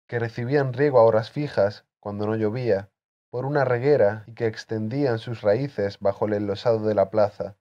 que 0.08 0.20
recibían 0.20 0.74
riego 0.74 1.00
a 1.00 1.04
horas 1.04 1.32
fijas 1.32 1.86
cuando 2.00 2.28
no 2.28 2.36
llovía, 2.36 2.90
por 3.38 3.46
una 3.46 3.66
reguera 3.66 4.24
y 4.26 4.34
que 4.34 4.48
extendían 4.48 5.20
sus 5.20 5.44
raíces 5.44 6.00
bajo 6.00 6.26
el 6.26 6.34
enlosado 6.34 6.80
de 6.80 6.96
la 6.96 7.12
plaza, 7.12 7.56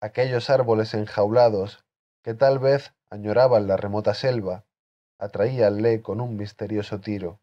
aquellos 0.00 0.48
árboles 0.48 0.94
enjaulados 0.94 1.84
que 2.24 2.32
tal 2.32 2.58
vez 2.58 2.94
añoraban 3.10 3.66
la 3.66 3.76
remota 3.76 4.14
selva, 4.14 4.64
atraíanle 5.18 6.00
con 6.00 6.22
un 6.22 6.38
misterioso 6.38 7.00
tiro. 7.00 7.38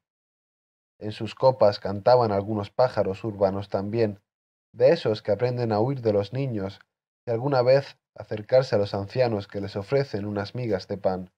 En 0.98 1.12
sus 1.12 1.36
copas 1.36 1.80
cantaban 1.80 2.32
algunos 2.32 2.72
pájaros 2.72 3.24
urbanos 3.24 3.70
también, 3.70 4.22
de 4.74 4.90
esos 4.90 5.22
que 5.22 5.32
aprenden 5.32 5.72
a 5.72 5.80
huir 5.80 6.02
de 6.02 6.14
los 6.14 6.34
niños 6.34 6.80
y 7.28 7.30
alguna 7.30 7.62
vez 7.62 8.00
acercarse 8.16 8.74
a 8.74 8.80
los 8.80 8.96
ancianos 8.96 9.48
que 9.48 9.62
les 9.62 9.76
ofrecen 9.76 10.26
unas 10.26 10.56
migas 10.56 10.88
de 10.88 10.98
pan. 10.98 11.32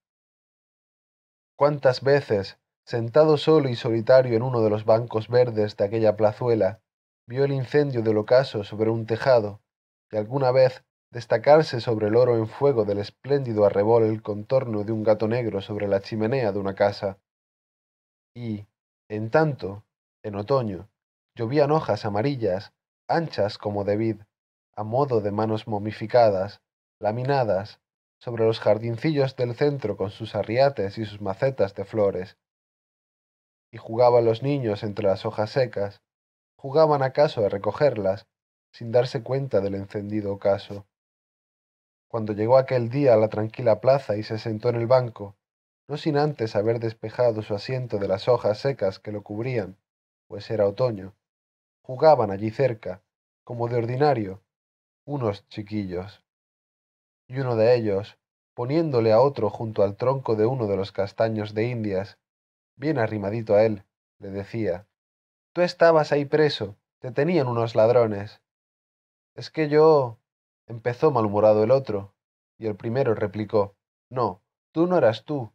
¿Cuántas 1.57 2.01
veces, 2.01 2.57
sentado 2.89 3.37
solo 3.37 3.69
y 3.69 3.75
solitario 3.75 4.35
en 4.35 4.41
uno 4.41 4.61
de 4.61 4.71
los 4.71 4.83
bancos 4.83 5.27
verdes 5.27 5.77
de 5.77 5.85
aquella 5.85 6.15
plazuela, 6.15 6.81
vio 7.27 7.43
el 7.43 7.51
incendio 7.51 8.01
del 8.01 8.17
ocaso 8.17 8.63
sobre 8.63 8.89
un 8.89 9.05
tejado, 9.05 9.61
y 10.11 10.17
alguna 10.17 10.49
vez, 10.49 10.83
destacarse 11.11 11.81
sobre 11.81 12.07
el 12.07 12.15
oro 12.15 12.35
en 12.35 12.47
fuego 12.47 12.85
del 12.85 12.97
espléndido 12.97 13.63
arrebol 13.63 14.05
el 14.05 14.23
contorno 14.23 14.83
de 14.85 14.91
un 14.91 15.03
gato 15.03 15.27
negro 15.27 15.61
sobre 15.61 15.87
la 15.87 16.01
chimenea 16.01 16.51
de 16.51 16.57
una 16.57 16.73
casa. 16.73 17.19
Y, 18.35 18.65
en 19.07 19.29
tanto, 19.29 19.85
en 20.23 20.33
otoño, 20.33 20.89
llovían 21.35 21.69
hojas 21.69 22.05
amarillas, 22.05 22.73
anchas 23.07 23.59
como 23.59 23.83
de 23.83 23.97
vid, 23.97 24.21
a 24.75 24.83
modo 24.83 25.21
de 25.21 25.29
manos 25.29 25.67
momificadas, 25.67 26.63
laminadas, 26.99 27.81
sobre 28.17 28.45
los 28.45 28.59
jardincillos 28.59 29.35
del 29.35 29.53
centro 29.53 29.95
con 29.95 30.09
sus 30.09 30.33
arriates 30.33 30.97
y 30.97 31.05
sus 31.05 31.21
macetas 31.21 31.75
de 31.75 31.85
flores. 31.85 32.35
Y 33.71 33.77
jugaban 33.77 34.25
los 34.25 34.43
niños 34.43 34.83
entre 34.83 35.05
las 35.05 35.25
hojas 35.25 35.51
secas, 35.51 36.01
jugaban 36.55 37.03
acaso 37.03 37.45
a 37.45 37.49
recogerlas, 37.49 38.27
sin 38.71 38.91
darse 38.91 39.23
cuenta 39.23 39.61
del 39.61 39.75
encendido 39.75 40.33
ocaso. 40.33 40.85
Cuando 42.07 42.33
llegó 42.33 42.57
aquel 42.57 42.89
día 42.89 43.13
a 43.13 43.17
la 43.17 43.29
tranquila 43.29 43.79
plaza 43.81 44.15
y 44.17 44.23
se 44.23 44.39
sentó 44.39 44.69
en 44.69 44.75
el 44.75 44.87
banco, 44.87 45.35
no 45.87 45.97
sin 45.97 46.17
antes 46.17 46.55
haber 46.55 46.79
despejado 46.79 47.41
su 47.41 47.55
asiento 47.55 47.97
de 47.97 48.07
las 48.07 48.27
hojas 48.27 48.59
secas 48.59 48.99
que 48.99 49.11
lo 49.11 49.23
cubrían, 49.23 49.77
pues 50.27 50.49
era 50.51 50.67
otoño, 50.67 51.15
jugaban 51.81 52.29
allí 52.29 52.51
cerca, 52.51 53.01
como 53.43 53.67
de 53.67 53.77
ordinario, 53.77 54.43
unos 55.05 55.47
chiquillos 55.49 56.23
y 57.27 57.39
uno 57.39 57.55
de 57.55 57.75
ellos, 57.75 58.19
poniéndole 58.53 59.11
a 59.11 59.21
otro 59.21 59.49
junto 59.49 59.81
al 59.81 59.95
tronco 59.95 60.35
de 60.35 60.45
uno 60.45 60.67
de 60.67 60.75
los 60.75 60.91
castaños 60.91 61.55
de 61.55 61.65
Indias, 61.65 62.18
bien 62.79 62.97
arrimadito 62.97 63.53
a 63.53 63.63
él, 63.63 63.83
le 64.19 64.29
decía, 64.29 64.87
Tú 65.53 65.61
estabas 65.61 66.11
ahí 66.11 66.25
preso, 66.25 66.77
te 66.99 67.11
tenían 67.11 67.47
unos 67.47 67.75
ladrones. 67.75 68.41
Es 69.35 69.51
que 69.51 69.69
yo... 69.69 70.17
empezó 70.65 71.11
malhumorado 71.11 71.63
el 71.63 71.71
otro, 71.71 72.15
y 72.57 72.67
el 72.67 72.75
primero 72.75 73.13
replicó, 73.13 73.75
No, 74.09 74.41
tú 74.71 74.87
no 74.87 74.97
eras 74.97 75.25
tú. 75.25 75.51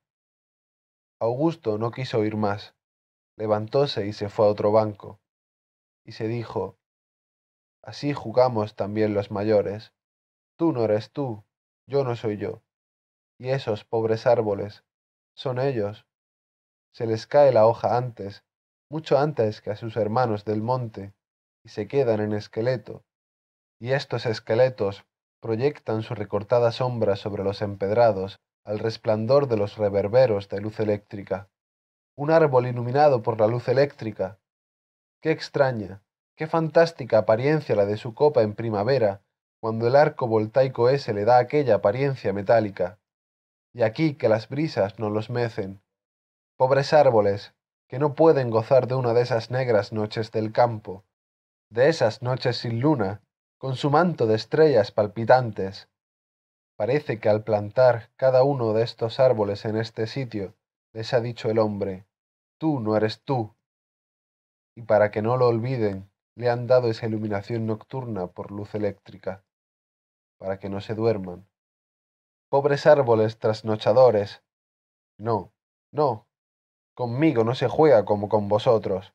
Augusto 1.18 1.78
no 1.78 1.90
quiso 1.90 2.18
oír 2.18 2.36
más, 2.36 2.74
levantóse 3.36 4.06
y 4.06 4.12
se 4.12 4.28
fue 4.28 4.46
a 4.46 4.50
otro 4.50 4.70
banco, 4.70 5.20
y 6.04 6.12
se 6.12 6.28
dijo, 6.28 6.78
Así 7.82 8.12
jugamos 8.12 8.76
también 8.76 9.14
los 9.14 9.30
mayores. 9.30 9.92
Tú 10.56 10.72
no 10.72 10.84
eres 10.84 11.10
tú, 11.10 11.44
yo 11.86 12.04
no 12.04 12.16
soy 12.16 12.36
yo. 12.38 12.62
Y 13.38 13.48
esos 13.48 13.84
pobres 13.84 14.26
árboles, 14.26 14.84
son 15.34 15.58
ellos. 15.58 16.06
Se 16.94 17.06
les 17.06 17.26
cae 17.26 17.50
la 17.50 17.66
hoja 17.66 17.96
antes, 17.96 18.44
mucho 18.88 19.18
antes 19.18 19.60
que 19.60 19.70
a 19.70 19.76
sus 19.76 19.96
hermanos 19.96 20.44
del 20.44 20.62
monte, 20.62 21.12
y 21.64 21.70
se 21.70 21.88
quedan 21.88 22.20
en 22.20 22.32
esqueleto. 22.32 23.02
Y 23.80 23.92
estos 23.92 24.26
esqueletos 24.26 25.04
proyectan 25.40 26.02
su 26.02 26.14
recortada 26.14 26.70
sombra 26.70 27.16
sobre 27.16 27.42
los 27.42 27.62
empedrados 27.62 28.38
al 28.64 28.78
resplandor 28.78 29.48
de 29.48 29.56
los 29.56 29.76
reverberos 29.76 30.48
de 30.48 30.60
luz 30.60 30.78
eléctrica. 30.78 31.48
Un 32.16 32.30
árbol 32.30 32.68
iluminado 32.68 33.22
por 33.22 33.40
la 33.40 33.48
luz 33.48 33.66
eléctrica. 33.66 34.38
Qué 35.20 35.32
extraña, 35.32 36.04
qué 36.36 36.46
fantástica 36.46 37.18
apariencia 37.18 37.74
la 37.74 37.86
de 37.86 37.96
su 37.96 38.14
copa 38.14 38.42
en 38.42 38.54
primavera 38.54 39.20
cuando 39.58 39.88
el 39.88 39.96
arco 39.96 40.28
voltaico 40.28 40.90
ese 40.90 41.12
le 41.12 41.24
da 41.24 41.38
aquella 41.38 41.76
apariencia 41.76 42.32
metálica. 42.32 43.00
Y 43.72 43.82
aquí 43.82 44.14
que 44.14 44.28
las 44.28 44.48
brisas 44.48 44.98
no 45.00 45.10
los 45.10 45.28
mecen. 45.28 45.83
Pobres 46.64 46.94
árboles, 46.94 47.54
que 47.90 47.98
no 47.98 48.14
pueden 48.14 48.48
gozar 48.48 48.86
de 48.86 48.94
una 48.94 49.12
de 49.12 49.20
esas 49.20 49.50
negras 49.50 49.92
noches 49.92 50.32
del 50.32 50.50
campo, 50.50 51.04
de 51.68 51.90
esas 51.90 52.22
noches 52.22 52.56
sin 52.56 52.80
luna, 52.80 53.20
con 53.58 53.76
su 53.76 53.90
manto 53.90 54.26
de 54.26 54.36
estrellas 54.36 54.90
palpitantes. 54.90 55.90
Parece 56.74 57.20
que 57.20 57.28
al 57.28 57.44
plantar 57.44 58.08
cada 58.16 58.44
uno 58.44 58.72
de 58.72 58.82
estos 58.82 59.20
árboles 59.20 59.66
en 59.66 59.76
este 59.76 60.06
sitio, 60.06 60.54
les 60.94 61.12
ha 61.12 61.20
dicho 61.20 61.50
el 61.50 61.58
hombre, 61.58 62.06
tú 62.56 62.80
no 62.80 62.96
eres 62.96 63.20
tú. 63.20 63.54
Y 64.74 64.84
para 64.84 65.10
que 65.10 65.20
no 65.20 65.36
lo 65.36 65.48
olviden, 65.48 66.10
le 66.34 66.48
han 66.48 66.66
dado 66.66 66.88
esa 66.88 67.04
iluminación 67.04 67.66
nocturna 67.66 68.28
por 68.28 68.50
luz 68.50 68.74
eléctrica 68.74 69.44
para 70.38 70.58
que 70.58 70.70
no 70.70 70.80
se 70.80 70.94
duerman. 70.94 71.46
Pobres 72.48 72.86
árboles 72.86 73.38
trasnochadores. 73.38 74.42
No, 75.18 75.52
no, 75.92 76.26
conmigo 76.94 77.44
no 77.44 77.54
se 77.54 77.68
juega 77.68 78.04
como 78.04 78.28
con 78.28 78.48
vosotros. 78.48 79.12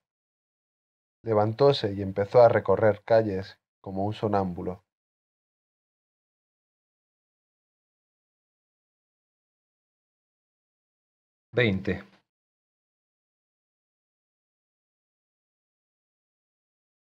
Levantóse 1.23 1.93
y 1.93 2.01
empezó 2.01 2.41
a 2.41 2.49
recorrer 2.49 3.03
calles 3.05 3.57
como 3.81 4.05
un 4.05 4.13
sonámbulo. 4.13 4.83
Veinte. 11.51 12.03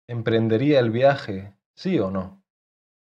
¿Emprendería 0.07 0.81
el 0.81 0.91
viaje, 0.91 1.57
sí 1.75 1.99
o 1.99 2.11
no? 2.11 2.43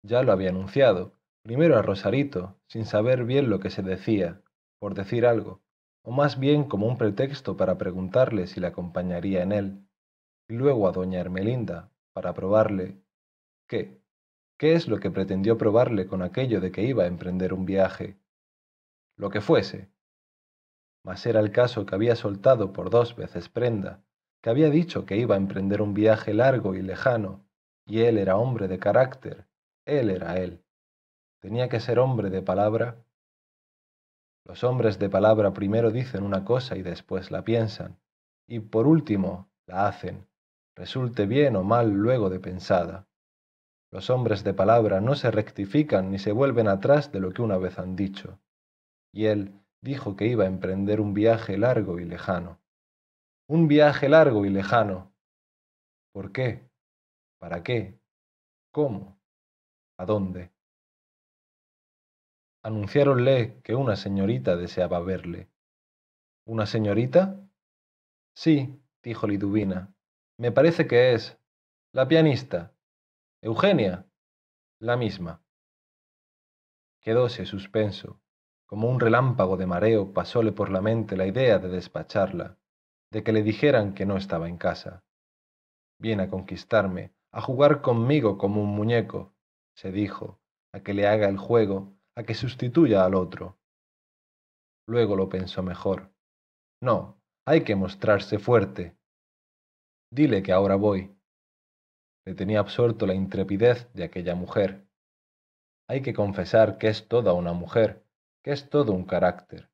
Ya 0.03 0.23
lo 0.23 0.31
había 0.31 0.49
anunciado, 0.49 1.13
primero 1.43 1.77
a 1.77 1.81
Rosarito, 1.81 2.59
sin 2.67 2.85
saber 2.85 3.25
bien 3.25 3.49
lo 3.49 3.59
que 3.59 3.69
se 3.69 3.81
decía, 3.81 4.41
por 4.79 4.93
decir 4.93 5.25
algo, 5.25 5.61
o 6.03 6.11
más 6.11 6.39
bien 6.39 6.63
como 6.63 6.87
un 6.87 6.97
pretexto 6.97 7.57
para 7.57 7.77
preguntarle 7.77 8.47
si 8.47 8.59
le 8.59 8.67
acompañaría 8.67 9.43
en 9.43 9.51
él, 9.51 9.87
y 10.47 10.55
luego 10.55 10.87
a 10.87 10.91
doña 10.91 11.19
Ermelinda, 11.19 11.91
para 12.13 12.33
probarle... 12.33 13.01
¿Qué? 13.67 14.01
¿Qué 14.57 14.73
es 14.73 14.87
lo 14.87 14.99
que 14.99 15.09
pretendió 15.09 15.57
probarle 15.57 16.05
con 16.05 16.21
aquello 16.21 16.61
de 16.61 16.71
que 16.71 16.83
iba 16.83 17.03
a 17.03 17.07
emprender 17.07 17.53
un 17.53 17.65
viaje? 17.65 18.19
Lo 19.17 19.29
que 19.29 19.41
fuese. 19.41 19.89
Mas 21.03 21.25
era 21.25 21.39
el 21.39 21.51
caso 21.51 21.85
que 21.85 21.95
había 21.95 22.15
soltado 22.15 22.73
por 22.73 22.89
dos 22.89 23.15
veces 23.15 23.49
prenda, 23.49 24.03
que 24.41 24.49
había 24.49 24.69
dicho 24.69 25.05
que 25.05 25.17
iba 25.17 25.35
a 25.35 25.39
emprender 25.39 25.81
un 25.81 25.93
viaje 25.93 26.33
largo 26.33 26.75
y 26.75 26.81
lejano, 26.81 27.45
y 27.85 28.01
él 28.01 28.17
era 28.17 28.37
hombre 28.37 28.67
de 28.67 28.79
carácter, 28.79 29.47
él 29.85 30.09
era 30.09 30.37
él. 30.37 30.63
Tenía 31.39 31.69
que 31.69 31.79
ser 31.79 31.97
hombre 31.97 32.29
de 32.29 32.41
palabra. 32.41 33.03
Los 34.45 34.63
hombres 34.63 34.99
de 34.99 35.09
palabra 35.09 35.53
primero 35.53 35.91
dicen 35.91 36.23
una 36.23 36.43
cosa 36.43 36.75
y 36.75 36.81
después 36.81 37.31
la 37.31 37.43
piensan, 37.43 37.99
y 38.47 38.59
por 38.59 38.87
último 38.87 39.49
la 39.67 39.87
hacen, 39.87 40.27
resulte 40.75 41.25
bien 41.25 41.55
o 41.55 41.63
mal 41.63 41.91
luego 41.91 42.29
de 42.29 42.39
pensada. 42.39 43.07
Los 43.91 44.09
hombres 44.09 44.43
de 44.43 44.53
palabra 44.53 45.01
no 45.01 45.15
se 45.15 45.31
rectifican 45.31 46.11
ni 46.11 46.17
se 46.17 46.31
vuelven 46.31 46.67
atrás 46.67 47.11
de 47.11 47.19
lo 47.19 47.31
que 47.31 47.41
una 47.41 47.57
vez 47.57 47.77
han 47.77 47.95
dicho. 47.95 48.39
Y 49.13 49.25
él 49.25 49.61
dijo 49.81 50.15
que 50.15 50.27
iba 50.27 50.45
a 50.45 50.47
emprender 50.47 51.01
un 51.01 51.13
viaje 51.13 51.57
largo 51.57 51.99
y 51.99 52.05
lejano. 52.05 52.59
Un 53.47 53.67
viaje 53.67 54.07
largo 54.07 54.45
y 54.45 54.49
lejano. 54.49 55.13
¿Por 56.13 56.31
qué? 56.31 56.69
¿Para 57.37 57.63
qué? 57.63 57.99
¿Cómo? 58.71 59.19
¿A 59.97 60.05
dónde? 60.05 60.51
Anunciáronle 62.63 63.59
que 63.63 63.73
una 63.73 63.95
señorita 63.95 64.55
deseaba 64.55 64.99
verle. 64.99 65.49
¿Una 66.45 66.67
señorita? 66.67 67.41
Sí, 68.35 68.79
dijo 69.01 69.27
Liduvina. 69.27 69.95
Me 70.37 70.51
parece 70.51 70.85
que 70.85 71.13
es. 71.13 71.39
La 71.91 72.07
pianista. 72.07 72.75
Eugenia. 73.41 74.05
La 74.79 74.95
misma. 74.95 75.41
Quedóse 76.99 77.47
suspenso. 77.47 78.21
Como 78.67 78.89
un 78.89 78.99
relámpago 78.99 79.57
de 79.57 79.65
mareo 79.65 80.13
pasóle 80.13 80.51
por 80.51 80.69
la 80.69 80.81
mente 80.81 81.17
la 81.17 81.25
idea 81.25 81.57
de 81.57 81.67
despacharla, 81.67 82.59
de 83.09 83.23
que 83.23 83.33
le 83.33 83.41
dijeran 83.41 83.95
que 83.95 84.05
no 84.05 84.17
estaba 84.17 84.47
en 84.47 84.57
casa. 84.57 85.03
Viene 85.97 86.23
a 86.23 86.29
conquistarme, 86.29 87.11
a 87.31 87.41
jugar 87.41 87.81
conmigo 87.81 88.37
como 88.37 88.61
un 88.61 88.69
muñeco, 88.69 89.33
se 89.73 89.91
dijo, 89.91 90.39
a 90.71 90.81
que 90.81 90.93
le 90.93 91.07
haga 91.07 91.27
el 91.27 91.37
juego, 91.37 91.97
a 92.17 92.23
que 92.23 92.33
sustituya 92.33 93.05
al 93.05 93.15
otro. 93.15 93.57
Luego 94.87 95.15
lo 95.15 95.29
pensó 95.29 95.63
mejor. 95.63 96.13
No, 96.81 97.21
hay 97.45 97.63
que 97.63 97.75
mostrarse 97.75 98.39
fuerte. 98.39 98.97
Dile 100.11 100.43
que 100.43 100.51
ahora 100.51 100.75
voy. 100.75 101.15
Le 102.25 102.35
tenía 102.35 102.59
absorto 102.59 103.05
la 103.05 103.13
intrepidez 103.13 103.91
de 103.93 104.03
aquella 104.03 104.35
mujer. 104.35 104.87
Hay 105.89 106.01
que 106.01 106.13
confesar 106.13 106.77
que 106.77 106.87
es 106.87 107.07
toda 107.07 107.33
una 107.33 107.53
mujer, 107.53 108.05
que 108.43 108.51
es 108.51 108.69
todo 108.69 108.93
un 108.93 109.05
carácter. 109.05 109.69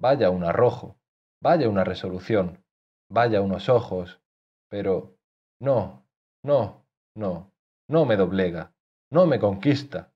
Vaya 0.00 0.30
un 0.30 0.44
arrojo, 0.44 0.98
vaya 1.42 1.68
una 1.68 1.84
resolución, 1.84 2.64
vaya 3.10 3.40
unos 3.40 3.68
ojos, 3.68 4.20
pero 4.68 5.16
no, 5.60 6.06
no, 6.44 6.86
no, 7.14 7.52
no 7.88 8.04
me 8.04 8.16
doblega 8.16 8.74
no 9.12 9.26
me 9.26 9.38
conquista. 9.38 10.10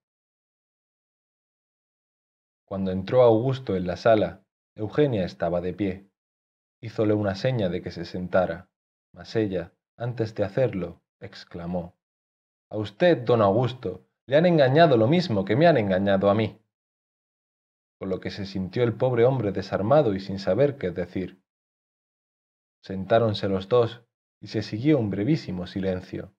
Cuando 2.66 2.90
entró 2.90 3.22
Augusto 3.22 3.76
en 3.76 3.86
la 3.86 3.96
sala, 3.96 4.44
Eugenia 4.74 5.24
estaba 5.24 5.60
de 5.60 5.72
pie. 5.72 6.10
Hízole 6.82 7.14
una 7.14 7.36
seña 7.36 7.68
de 7.68 7.80
que 7.80 7.92
se 7.92 8.04
sentara, 8.04 8.68
mas 9.14 9.36
ella, 9.36 9.72
antes 9.96 10.34
de 10.34 10.42
hacerlo, 10.42 11.00
exclamó 11.20 11.96
A 12.68 12.76
usted, 12.76 13.18
don 13.22 13.40
Augusto, 13.40 14.08
le 14.26 14.36
han 14.36 14.46
engañado 14.46 14.96
lo 14.96 15.06
mismo 15.06 15.44
que 15.44 15.54
me 15.54 15.68
han 15.68 15.76
engañado 15.76 16.28
a 16.28 16.34
mí. 16.34 16.60
Con 18.00 18.08
lo 18.10 18.18
que 18.18 18.30
se 18.30 18.44
sintió 18.44 18.82
el 18.82 18.94
pobre 18.94 19.24
hombre 19.24 19.52
desarmado 19.52 20.12
y 20.12 20.18
sin 20.18 20.40
saber 20.40 20.76
qué 20.76 20.90
decir. 20.90 21.40
Sentáronse 22.82 23.48
los 23.48 23.68
dos 23.68 24.04
y 24.42 24.48
se 24.48 24.62
siguió 24.62 24.98
un 24.98 25.10
brevísimo 25.10 25.68
silencio. 25.68 26.34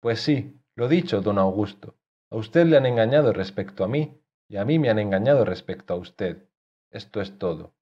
Pues 0.00 0.20
sí, 0.20 0.60
lo 0.76 0.88
dicho, 0.88 1.22
don 1.22 1.38
Augusto, 1.38 1.96
a 2.30 2.36
usted 2.36 2.66
le 2.66 2.76
han 2.76 2.84
engañado 2.84 3.32
respecto 3.32 3.82
a 3.82 3.88
mí 3.88 4.19
y 4.50 4.56
a 4.56 4.64
mí 4.64 4.80
me 4.80 4.90
han 4.90 4.98
engañado 4.98 5.44
respecto 5.44 5.94
a 5.94 5.96
usted. 5.96 6.48
Esto 6.90 7.20
es 7.20 7.38
todo. 7.38 7.72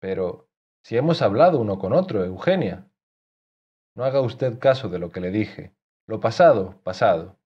Pero, 0.00 0.50
si 0.82 0.96
hemos 0.96 1.22
hablado 1.22 1.60
uno 1.60 1.78
con 1.78 1.92
otro, 1.92 2.24
Eugenia. 2.24 2.90
No 3.94 4.02
haga 4.02 4.20
usted 4.20 4.58
caso 4.58 4.88
de 4.88 4.98
lo 4.98 5.12
que 5.12 5.20
le 5.20 5.30
dije. 5.30 5.72
Lo 6.08 6.18
pasado, 6.18 6.80
pasado. 6.82 7.38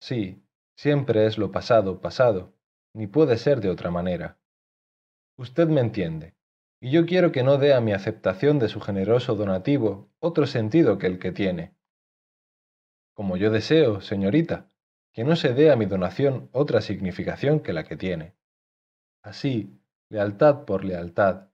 Sí, 0.00 0.46
siempre 0.76 1.26
es 1.26 1.36
lo 1.36 1.50
pasado, 1.50 2.00
pasado, 2.00 2.54
ni 2.94 3.08
puede 3.08 3.38
ser 3.38 3.60
de 3.60 3.68
otra 3.68 3.90
manera. 3.90 4.38
Usted 5.36 5.66
me 5.66 5.80
entiende, 5.80 6.36
y 6.80 6.92
yo 6.92 7.06
quiero 7.06 7.32
que 7.32 7.42
no 7.42 7.58
dé 7.58 7.74
a 7.74 7.80
mi 7.80 7.92
aceptación 7.92 8.60
de 8.60 8.68
su 8.68 8.80
generoso 8.80 9.34
donativo 9.34 10.12
otro 10.20 10.46
sentido 10.46 10.98
que 10.98 11.08
el 11.08 11.18
que 11.18 11.32
tiene. 11.32 11.74
Como 13.14 13.36
yo 13.36 13.50
deseo, 13.50 14.00
señorita, 14.00 14.71
que 15.12 15.24
no 15.24 15.36
se 15.36 15.52
dé 15.54 15.70
a 15.70 15.76
mi 15.76 15.86
donación 15.86 16.48
otra 16.52 16.80
significación 16.80 17.60
que 17.60 17.72
la 17.72 17.84
que 17.84 17.96
tiene. 17.96 18.34
Así, 19.22 19.78
lealtad 20.08 20.64
por 20.64 20.84
lealtad. 20.84 21.48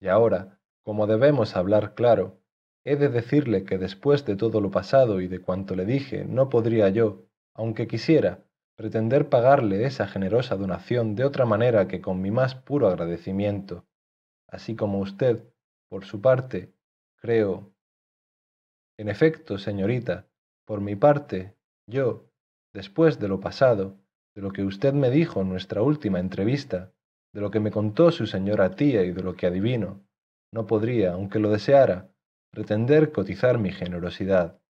Y 0.00 0.08
ahora, 0.08 0.60
como 0.82 1.06
debemos 1.06 1.56
hablar 1.56 1.94
claro, 1.94 2.40
he 2.84 2.96
de 2.96 3.08
decirle 3.08 3.64
que 3.64 3.78
después 3.78 4.24
de 4.24 4.36
todo 4.36 4.60
lo 4.60 4.70
pasado 4.70 5.20
y 5.20 5.28
de 5.28 5.40
cuanto 5.40 5.74
le 5.74 5.84
dije, 5.84 6.24
no 6.24 6.48
podría 6.48 6.88
yo, 6.88 7.26
aunque 7.54 7.86
quisiera, 7.86 8.44
pretender 8.76 9.28
pagarle 9.28 9.84
esa 9.84 10.06
generosa 10.06 10.56
donación 10.56 11.16
de 11.16 11.24
otra 11.24 11.44
manera 11.44 11.88
que 11.88 12.00
con 12.00 12.22
mi 12.22 12.30
más 12.30 12.54
puro 12.54 12.86
agradecimiento, 12.86 13.84
así 14.46 14.76
como 14.76 15.00
usted, 15.00 15.44
por 15.88 16.04
su 16.04 16.20
parte, 16.20 16.72
creo. 17.16 17.74
En 18.96 19.08
efecto, 19.08 19.58
señorita, 19.58 20.28
por 20.64 20.80
mi 20.80 20.94
parte, 20.94 21.56
yo, 21.86 22.27
después 22.78 23.18
de 23.18 23.26
lo 23.26 23.40
pasado, 23.40 23.98
de 24.36 24.40
lo 24.40 24.52
que 24.52 24.62
usted 24.62 24.92
me 24.92 25.10
dijo 25.10 25.40
en 25.40 25.48
nuestra 25.48 25.82
última 25.82 26.20
entrevista, 26.20 26.92
de 27.34 27.40
lo 27.40 27.50
que 27.50 27.58
me 27.58 27.72
contó 27.72 28.12
su 28.12 28.24
señora 28.28 28.76
tía 28.76 29.02
y 29.02 29.10
de 29.10 29.20
lo 29.20 29.34
que 29.34 29.48
adivino, 29.48 30.06
no 30.54 30.64
podría, 30.68 31.14
aunque 31.14 31.40
lo 31.40 31.50
deseara, 31.50 32.08
pretender 32.52 33.10
cotizar 33.10 33.58
mi 33.58 33.72
generosidad. 33.72 34.60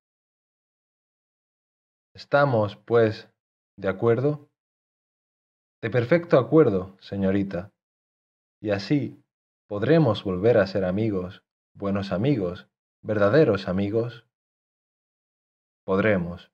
¿Estamos, 2.14 2.76
pues, 2.76 3.28
de 3.76 3.88
acuerdo? 3.88 4.48
De 5.82 5.90
perfecto 5.90 6.38
acuerdo, 6.38 6.96
señorita. 7.00 7.74
Y 8.62 8.70
así, 8.70 9.22
¿podremos 9.68 10.24
volver 10.24 10.56
a 10.56 10.66
ser 10.66 10.86
amigos, 10.86 11.44
buenos 11.74 12.10
amigos, 12.12 12.70
verdaderos 13.02 13.68
amigos? 13.68 14.24
Podremos. 15.84 16.50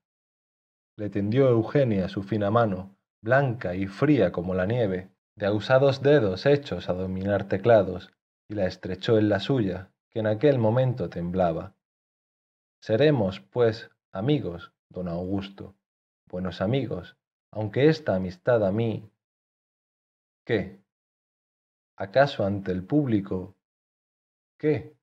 Le 0.97 1.09
tendió 1.09 1.49
Eugenia 1.49 2.07
su 2.07 2.23
fina 2.23 2.49
mano, 2.49 2.95
blanca 3.21 3.75
y 3.75 3.87
fría 3.87 4.31
como 4.31 4.53
la 4.53 4.65
nieve, 4.65 5.11
de 5.35 5.45
ahusados 5.45 6.01
dedos 6.01 6.45
hechos 6.45 6.89
a 6.89 6.93
dominar 6.93 7.47
teclados, 7.49 8.13
y 8.47 8.55
la 8.55 8.65
estrechó 8.65 9.17
en 9.17 9.27
la 9.27 9.39
suya, 9.39 9.91
que 10.09 10.19
en 10.19 10.27
aquel 10.27 10.57
momento 10.57 11.09
temblaba. 11.09 11.75
Seremos, 12.81 13.41
pues, 13.41 13.89
amigos, 14.13 14.71
don 14.89 15.09
Augusto, 15.09 15.75
buenos 16.29 16.61
amigos, 16.61 17.17
aunque 17.51 17.89
esta 17.89 18.15
amistad 18.15 18.65
a 18.65 18.71
mí... 18.71 19.11
¿Qué? 20.45 20.79
¿Acaso 21.97 22.45
ante 22.45 22.71
el 22.71 22.85
público? 22.85 23.55
¿Qué? 24.57 24.95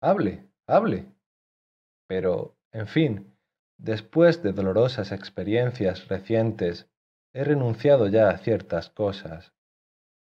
Hable, 0.00 0.48
hable. 0.66 1.06
Pero, 2.06 2.56
en 2.72 2.86
fin, 2.86 3.33
después 3.78 4.42
de 4.42 4.52
dolorosas 4.52 5.12
experiencias 5.12 6.08
recientes, 6.08 6.88
he 7.32 7.44
renunciado 7.44 8.08
ya 8.08 8.30
a 8.30 8.38
ciertas 8.38 8.90
cosas. 8.90 9.52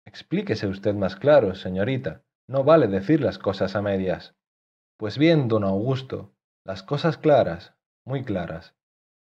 Explíquese 0.05 0.67
usted 0.67 0.93
más 0.95 1.15
claro, 1.15 1.55
señorita. 1.55 2.23
No 2.47 2.63
vale 2.63 2.87
decir 2.87 3.21
las 3.21 3.37
cosas 3.37 3.75
a 3.75 3.81
medias. 3.81 4.35
Pues 4.97 5.17
bien, 5.17 5.47
don 5.47 5.63
Augusto, 5.63 6.35
las 6.63 6.83
cosas 6.83 7.17
claras, 7.17 7.73
muy 8.05 8.23
claras. 8.23 8.75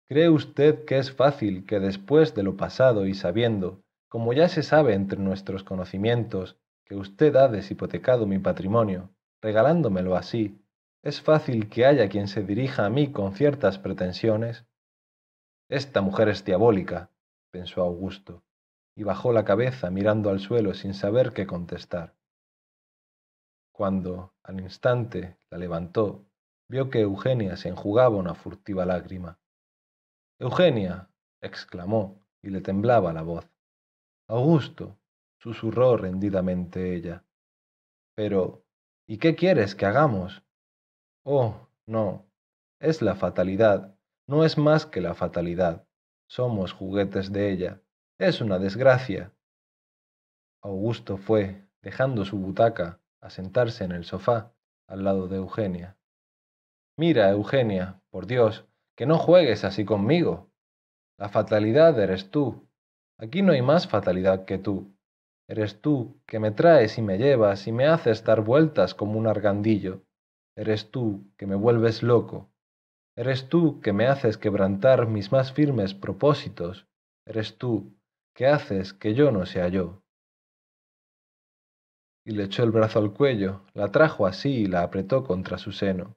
¿Cree 0.08 0.28
usted 0.28 0.84
que 0.84 0.98
es 0.98 1.12
fácil 1.12 1.66
que 1.66 1.80
después 1.80 2.34
de 2.34 2.42
lo 2.42 2.56
pasado 2.56 3.06
y 3.06 3.14
sabiendo, 3.14 3.82
como 4.08 4.32
ya 4.32 4.48
se 4.48 4.62
sabe 4.62 4.94
entre 4.94 5.18
nuestros 5.18 5.64
conocimientos, 5.64 6.56
que 6.86 6.96
usted 6.96 7.36
ha 7.36 7.48
deshipotecado 7.48 8.26
mi 8.26 8.38
patrimonio, 8.38 9.10
regalándomelo 9.42 10.16
así, 10.16 10.58
es 11.02 11.20
fácil 11.22 11.68
que 11.68 11.86
haya 11.86 12.08
quien 12.08 12.28
se 12.28 12.42
dirija 12.42 12.84
a 12.84 12.90
mí 12.90 13.12
con 13.12 13.34
ciertas 13.34 13.78
pretensiones? 13.78 14.66
Esta 15.70 16.00
mujer 16.00 16.28
es 16.28 16.44
diabólica, 16.44 17.10
pensó 17.50 17.82
Augusto, 17.82 18.42
y 18.96 19.04
bajó 19.04 19.32
la 19.32 19.44
cabeza 19.44 19.90
mirando 19.90 20.30
al 20.30 20.40
suelo 20.40 20.74
sin 20.74 20.94
saber 20.94 21.32
qué 21.32 21.46
contestar. 21.46 22.16
Cuando, 23.72 24.34
al 24.42 24.60
instante, 24.60 25.38
la 25.50 25.58
levantó, 25.58 26.26
vio 26.68 26.90
que 26.90 27.00
Eugenia 27.00 27.56
se 27.56 27.68
enjugaba 27.68 28.16
una 28.16 28.34
furtiva 28.34 28.84
lágrima. 28.84 29.38
Eugenia, 30.40 31.10
exclamó, 31.40 32.26
y 32.42 32.50
le 32.50 32.60
temblaba 32.60 33.12
la 33.12 33.22
voz. 33.22 33.48
Augusto, 34.28 34.98
susurró 35.38 35.96
rendidamente 35.96 36.94
ella. 36.94 37.24
Pero, 38.14 38.64
¿y 39.06 39.18
qué 39.18 39.36
quieres 39.36 39.74
que 39.74 39.86
hagamos? 39.86 40.42
Oh, 41.30 41.68
no, 41.84 42.26
es 42.80 43.02
la 43.02 43.14
fatalidad, 43.14 43.94
no 44.26 44.46
es 44.46 44.56
más 44.56 44.86
que 44.86 45.02
la 45.02 45.12
fatalidad. 45.12 45.86
Somos 46.26 46.72
juguetes 46.72 47.30
de 47.32 47.52
ella. 47.52 47.82
Es 48.16 48.40
una 48.40 48.58
desgracia. 48.58 49.34
Augusto 50.62 51.18
fue, 51.18 51.68
dejando 51.82 52.24
su 52.24 52.38
butaca, 52.38 53.02
a 53.20 53.28
sentarse 53.28 53.84
en 53.84 53.92
el 53.92 54.06
sofá 54.06 54.54
al 54.86 55.04
lado 55.04 55.28
de 55.28 55.36
Eugenia. 55.36 55.98
Mira, 56.96 57.28
Eugenia, 57.28 58.00
por 58.08 58.26
Dios, 58.26 58.64
que 58.96 59.04
no 59.04 59.18
juegues 59.18 59.64
así 59.64 59.84
conmigo. 59.84 60.50
La 61.18 61.28
fatalidad 61.28 62.00
eres 62.00 62.30
tú. 62.30 62.70
Aquí 63.18 63.42
no 63.42 63.52
hay 63.52 63.60
más 63.60 63.86
fatalidad 63.86 64.46
que 64.46 64.56
tú. 64.56 64.96
Eres 65.46 65.82
tú 65.82 66.22
que 66.24 66.38
me 66.38 66.52
traes 66.52 66.96
y 66.96 67.02
me 67.02 67.18
llevas 67.18 67.66
y 67.66 67.72
me 67.72 67.86
haces 67.86 68.24
dar 68.24 68.40
vueltas 68.40 68.94
como 68.94 69.18
un 69.18 69.26
argandillo. 69.26 70.07
Eres 70.58 70.90
tú 70.90 71.32
que 71.36 71.46
me 71.46 71.54
vuelves 71.54 72.02
loco. 72.02 72.50
Eres 73.16 73.48
tú 73.48 73.80
que 73.80 73.92
me 73.92 74.06
haces 74.06 74.36
quebrantar 74.36 75.06
mis 75.06 75.32
más 75.32 75.52
firmes 75.52 75.94
propósitos. 75.94 76.86
Eres 77.24 77.56
tú 77.56 77.94
que 78.34 78.46
haces 78.46 78.92
que 78.92 79.14
yo 79.14 79.30
no 79.30 79.46
sea 79.46 79.68
yo 79.68 80.02
y 82.28 82.32
le 82.32 82.44
echó 82.44 82.62
el 82.62 82.72
brazo 82.72 82.98
al 82.98 83.14
cuello, 83.14 83.62
la 83.72 83.90
trajo 83.90 84.26
así 84.26 84.50
y 84.50 84.66
la 84.66 84.82
apretó 84.82 85.24
contra 85.24 85.56
su 85.56 85.72
seno. 85.72 86.14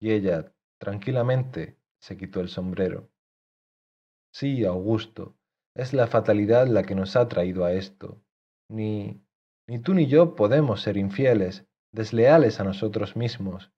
Y 0.00 0.10
ella, 0.10 0.52
tranquilamente, 0.78 1.78
se 2.00 2.16
quitó 2.16 2.40
el 2.40 2.48
sombrero. 2.48 3.08
Sí, 4.32 4.64
Augusto, 4.64 5.36
es 5.76 5.92
la 5.92 6.08
fatalidad 6.08 6.66
la 6.66 6.82
que 6.82 6.96
nos 6.96 7.14
ha 7.14 7.28
traído 7.28 7.64
a 7.64 7.72
esto. 7.72 8.20
Ni, 8.68 9.22
ni 9.68 9.78
tú 9.78 9.94
ni 9.94 10.08
yo 10.08 10.34
podemos 10.34 10.82
ser 10.82 10.96
infieles, 10.96 11.67
desleales 11.92 12.60
a 12.60 12.64
nosotros 12.64 13.16
mismos, 13.16 13.72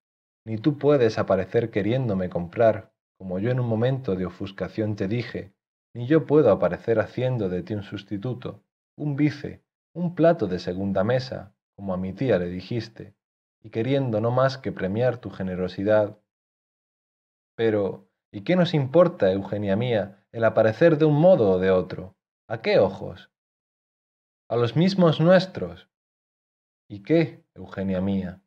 ni 0.45 0.57
tú 0.57 0.77
puedes 0.77 1.17
aparecer 1.17 1.69
queriéndome 1.69 2.29
comprar, 2.29 2.93
como 3.17 3.39
yo 3.39 3.51
en 3.51 3.59
un 3.59 3.67
momento 3.67 4.15
de 4.15 4.25
ofuscación 4.25 4.95
te 4.95 5.07
dije, 5.07 5.53
ni 5.93 6.07
yo 6.07 6.25
puedo 6.25 6.51
aparecer 6.51 6.99
haciendo 6.99 7.49
de 7.49 7.63
ti 7.63 7.73
un 7.73 7.83
sustituto, 7.83 8.63
un 8.97 9.15
vice, 9.15 9.63
un 9.93 10.15
plato 10.15 10.47
de 10.47 10.59
segunda 10.59 11.03
mesa, 11.03 11.53
como 11.75 11.93
a 11.93 11.97
mi 11.97 12.13
tía 12.13 12.39
le 12.39 12.47
dijiste, 12.47 13.15
y 13.63 13.69
queriendo 13.69 14.21
no 14.21 14.31
más 14.31 14.57
que 14.57 14.71
premiar 14.71 15.17
tu 15.19 15.29
generosidad. 15.29 16.17
Pero, 17.55 18.09
¿y 18.31 18.41
qué 18.41 18.55
nos 18.55 18.73
importa, 18.73 19.31
Eugenia 19.31 19.75
mía, 19.75 20.25
el 20.31 20.43
aparecer 20.43 20.97
de 20.97 21.05
un 21.05 21.19
modo 21.19 21.51
o 21.51 21.59
de 21.59 21.71
otro? 21.71 22.15
¿A 22.47 22.61
qué 22.61 22.79
ojos? 22.79 23.31
A 24.49 24.55
los 24.55 24.75
mismos 24.75 25.19
nuestros. 25.19 25.89
¿Y 26.89 27.03
qué, 27.03 27.40
Eugenia 27.61 28.01
mía? 28.01 28.41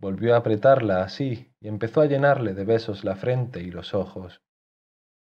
Volvió 0.00 0.34
a 0.34 0.38
apretarla 0.38 1.04
así 1.04 1.54
y 1.60 1.68
empezó 1.68 2.00
a 2.00 2.06
llenarle 2.06 2.52
de 2.52 2.64
besos 2.64 3.04
la 3.04 3.14
frente 3.14 3.60
y 3.60 3.70
los 3.70 3.94
ojos. 3.94 4.42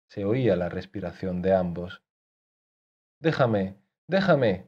Se 0.09 0.25
oía 0.25 0.55
la 0.55 0.67
respiración 0.67 1.43
de 1.43 1.53
ambos. 1.53 2.03
Déjame, 3.19 3.77
déjame, 4.07 4.67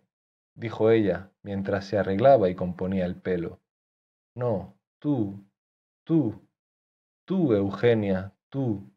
dijo 0.56 0.92
ella 0.92 1.32
mientras 1.42 1.86
se 1.86 1.98
arreglaba 1.98 2.50
y 2.50 2.56
componía 2.56 3.06
el 3.06 3.20
pelo. 3.20 3.62
No, 4.36 4.80
tú, 5.00 5.44
tú, 6.04 6.48
tú, 7.26 7.54
Eugenia, 7.54 8.36
tú. 8.50 8.94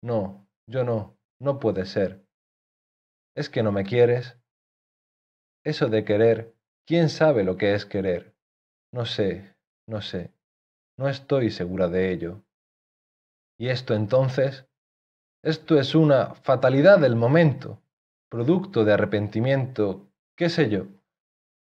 No, 0.00 0.48
yo 0.66 0.84
no, 0.84 1.18
no 1.40 1.58
puede 1.58 1.86
ser. 1.86 2.24
¿Es 3.34 3.50
que 3.50 3.64
no 3.64 3.72
me 3.72 3.84
quieres? 3.84 4.38
Eso 5.64 5.88
de 5.88 6.04
querer, 6.04 6.54
¿quién 6.92 7.08
sabe 7.08 7.42
lo 7.42 7.56
que 7.56 7.72
es 7.72 7.86
querer? 7.86 8.34
No 8.92 9.06
sé, 9.06 9.56
no 9.88 10.02
sé, 10.02 10.30
no 10.98 11.08
estoy 11.08 11.48
segura 11.48 11.88
de 11.88 12.12
ello. 12.12 12.44
¿Y 13.58 13.68
esto 13.68 13.94
entonces? 13.94 14.66
Esto 15.42 15.80
es 15.80 15.94
una 15.94 16.34
fatalidad 16.34 16.98
del 16.98 17.16
momento, 17.16 17.80
producto 18.28 18.84
de 18.84 18.92
arrepentimiento, 18.92 20.12
qué 20.36 20.50
sé 20.50 20.68
yo. 20.68 20.84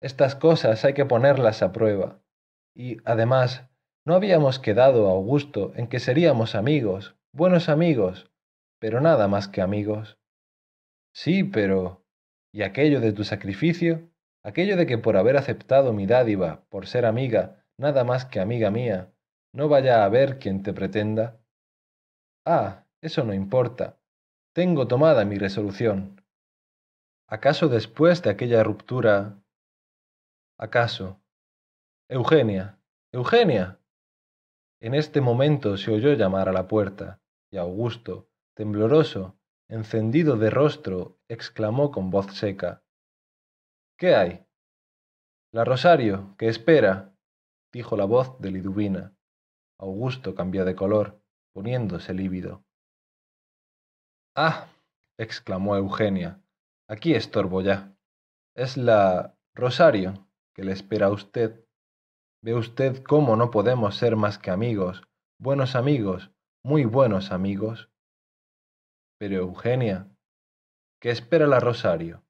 Estas 0.00 0.34
cosas 0.34 0.82
hay 0.86 0.94
que 0.94 1.04
ponerlas 1.04 1.62
a 1.62 1.72
prueba. 1.72 2.22
Y, 2.74 2.96
además, 3.04 3.68
no 4.06 4.14
habíamos 4.14 4.58
quedado, 4.58 5.08
Augusto, 5.08 5.74
en 5.76 5.88
que 5.88 6.00
seríamos 6.00 6.54
amigos, 6.54 7.16
buenos 7.34 7.68
amigos, 7.68 8.32
pero 8.78 9.02
nada 9.02 9.28
más 9.28 9.46
que 9.46 9.60
amigos. 9.60 10.18
Sí, 11.12 11.44
pero... 11.44 12.02
¿Y 12.50 12.62
aquello 12.62 13.02
de 13.02 13.12
tu 13.12 13.24
sacrificio? 13.24 14.07
Aquello 14.44 14.76
de 14.76 14.86
que 14.86 14.98
por 14.98 15.16
haber 15.16 15.36
aceptado 15.36 15.92
mi 15.92 16.06
dádiva, 16.06 16.64
por 16.68 16.86
ser 16.86 17.04
amiga, 17.04 17.64
nada 17.76 18.04
más 18.04 18.24
que 18.24 18.40
amiga 18.40 18.70
mía, 18.70 19.12
no 19.52 19.68
vaya 19.68 20.02
a 20.02 20.04
haber 20.04 20.38
quien 20.38 20.62
te 20.62 20.72
pretenda. 20.72 21.40
Ah, 22.46 22.86
eso 23.00 23.24
no 23.24 23.34
importa. 23.34 23.98
Tengo 24.54 24.88
tomada 24.88 25.24
mi 25.24 25.38
resolución. 25.38 26.24
¿Acaso 27.28 27.68
después 27.68 28.22
de 28.22 28.30
aquella 28.30 28.62
ruptura... 28.64 29.42
¿Acaso? 30.58 31.20
Eugenia. 32.08 32.80
Eugenia. 33.12 33.78
En 34.80 34.94
este 34.94 35.20
momento 35.20 35.76
se 35.76 35.92
oyó 35.92 36.14
llamar 36.14 36.48
a 36.48 36.52
la 36.52 36.68
puerta, 36.68 37.20
y 37.50 37.56
Augusto, 37.58 38.30
tembloroso, 38.54 39.38
encendido 39.68 40.36
de 40.36 40.50
rostro, 40.50 41.18
exclamó 41.28 41.90
con 41.90 42.10
voz 42.10 42.34
seca. 42.34 42.82
¿Qué 43.98 44.14
hay? 44.14 44.46
La 45.52 45.64
Rosario, 45.64 46.36
que 46.38 46.46
espera, 46.46 47.16
dijo 47.72 47.96
la 47.96 48.04
voz 48.04 48.38
de 48.40 48.52
Liduvina. 48.52 49.16
Augusto 49.80 50.36
cambió 50.36 50.64
de 50.64 50.76
color, 50.76 51.20
poniéndose 51.52 52.14
lívido. 52.14 52.64
Ah, 54.36 54.68
exclamó 55.18 55.74
Eugenia, 55.74 56.40
aquí 56.88 57.14
estorbo 57.14 57.60
ya. 57.60 57.92
Es 58.54 58.76
la 58.76 59.36
Rosario 59.52 60.28
que 60.54 60.62
le 60.62 60.72
espera 60.72 61.06
a 61.06 61.12
usted. 61.12 61.66
Ve 62.40 62.54
usted 62.54 63.02
cómo 63.02 63.34
no 63.34 63.50
podemos 63.50 63.96
ser 63.96 64.14
más 64.14 64.38
que 64.38 64.52
amigos, 64.52 65.02
buenos 65.40 65.74
amigos, 65.74 66.30
muy 66.64 66.84
buenos 66.84 67.32
amigos. 67.32 67.90
Pero 69.18 69.38
Eugenia, 69.38 70.08
¿qué 71.00 71.10
espera 71.10 71.48
la 71.48 71.58
Rosario? 71.58 72.22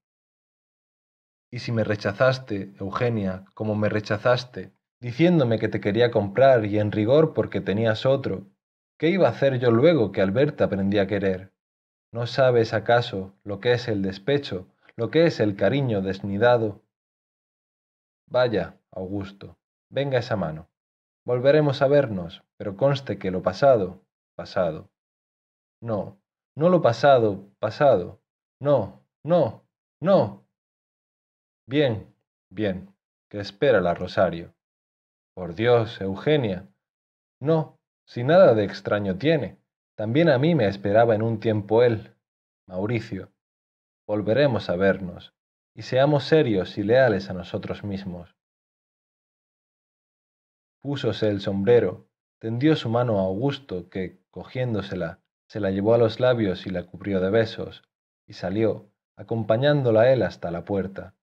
Y 1.50 1.60
si 1.60 1.72
me 1.72 1.84
rechazaste, 1.84 2.74
Eugenia, 2.78 3.44
como 3.54 3.74
me 3.74 3.88
rechazaste, 3.88 4.72
diciéndome 5.00 5.58
que 5.58 5.68
te 5.68 5.80
quería 5.80 6.10
comprar 6.10 6.66
y 6.66 6.78
en 6.78 6.92
rigor 6.92 7.32
porque 7.32 7.60
tenías 7.60 8.04
otro, 8.04 8.46
¿qué 8.98 9.08
iba 9.08 9.28
a 9.28 9.30
hacer 9.30 9.58
yo 9.58 9.70
luego 9.70 10.12
que 10.12 10.20
al 10.20 10.30
verte 10.30 10.64
aprendí 10.64 10.98
a 10.98 11.06
querer? 11.06 11.52
¿No 12.12 12.26
sabes 12.26 12.74
acaso 12.74 13.34
lo 13.44 13.60
que 13.60 13.72
es 13.72 13.88
el 13.88 14.02
despecho, 14.02 14.66
lo 14.96 15.10
que 15.10 15.26
es 15.26 15.40
el 15.40 15.56
cariño 15.56 16.02
desnidado? 16.02 16.82
Vaya, 18.26 18.78
Augusto, 18.90 19.58
venga 19.90 20.18
esa 20.18 20.36
mano. 20.36 20.68
Volveremos 21.24 21.82
a 21.82 21.88
vernos, 21.88 22.42
pero 22.56 22.76
conste 22.76 23.18
que 23.18 23.30
lo 23.30 23.42
pasado, 23.42 24.02
pasado. 24.34 24.90
No, 25.80 26.18
no 26.56 26.68
lo 26.68 26.82
pasado, 26.82 27.50
pasado. 27.58 28.20
No, 28.60 29.04
no, 29.22 29.64
no. 30.00 30.47
Bien, 31.68 32.16
bien, 32.48 32.94
que 33.28 33.40
espera 33.40 33.82
la 33.82 33.92
Rosario. 33.92 34.54
Por 35.34 35.54
Dios, 35.54 36.00
Eugenia. 36.00 36.66
No, 37.40 37.78
si 38.06 38.24
nada 38.24 38.54
de 38.54 38.64
extraño 38.64 39.18
tiene. 39.18 39.58
También 39.94 40.30
a 40.30 40.38
mí 40.38 40.54
me 40.54 40.66
esperaba 40.66 41.14
en 41.14 41.20
un 41.20 41.40
tiempo 41.40 41.82
él, 41.82 42.14
Mauricio. 42.66 43.30
Volveremos 44.06 44.70
a 44.70 44.76
vernos, 44.76 45.34
y 45.74 45.82
seamos 45.82 46.24
serios 46.24 46.78
y 46.78 46.84
leales 46.84 47.28
a 47.28 47.34
nosotros 47.34 47.84
mismos. 47.84 48.34
Púsose 50.80 51.28
el 51.28 51.42
sombrero, 51.42 52.08
tendió 52.38 52.76
su 52.76 52.88
mano 52.88 53.18
a 53.18 53.24
Augusto, 53.24 53.90
que, 53.90 54.22
cogiéndosela, 54.30 55.20
se 55.48 55.60
la 55.60 55.70
llevó 55.70 55.92
a 55.92 55.98
los 55.98 56.18
labios 56.18 56.66
y 56.66 56.70
la 56.70 56.84
cubrió 56.84 57.20
de 57.20 57.28
besos, 57.28 57.82
y 58.26 58.32
salió, 58.32 58.90
acompañándola 59.16 60.10
él 60.10 60.22
hasta 60.22 60.50
la 60.50 60.64
puerta. 60.64 61.14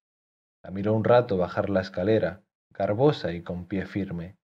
La 0.66 0.72
miró 0.72 0.95
un 0.95 1.03
rato 1.03 1.38
bajar 1.38 1.70
la 1.70 1.82
escalera, 1.82 2.41
garbosa 2.72 3.32
y 3.34 3.43
con 3.43 3.68
pie 3.68 3.86
firme. 3.86 4.36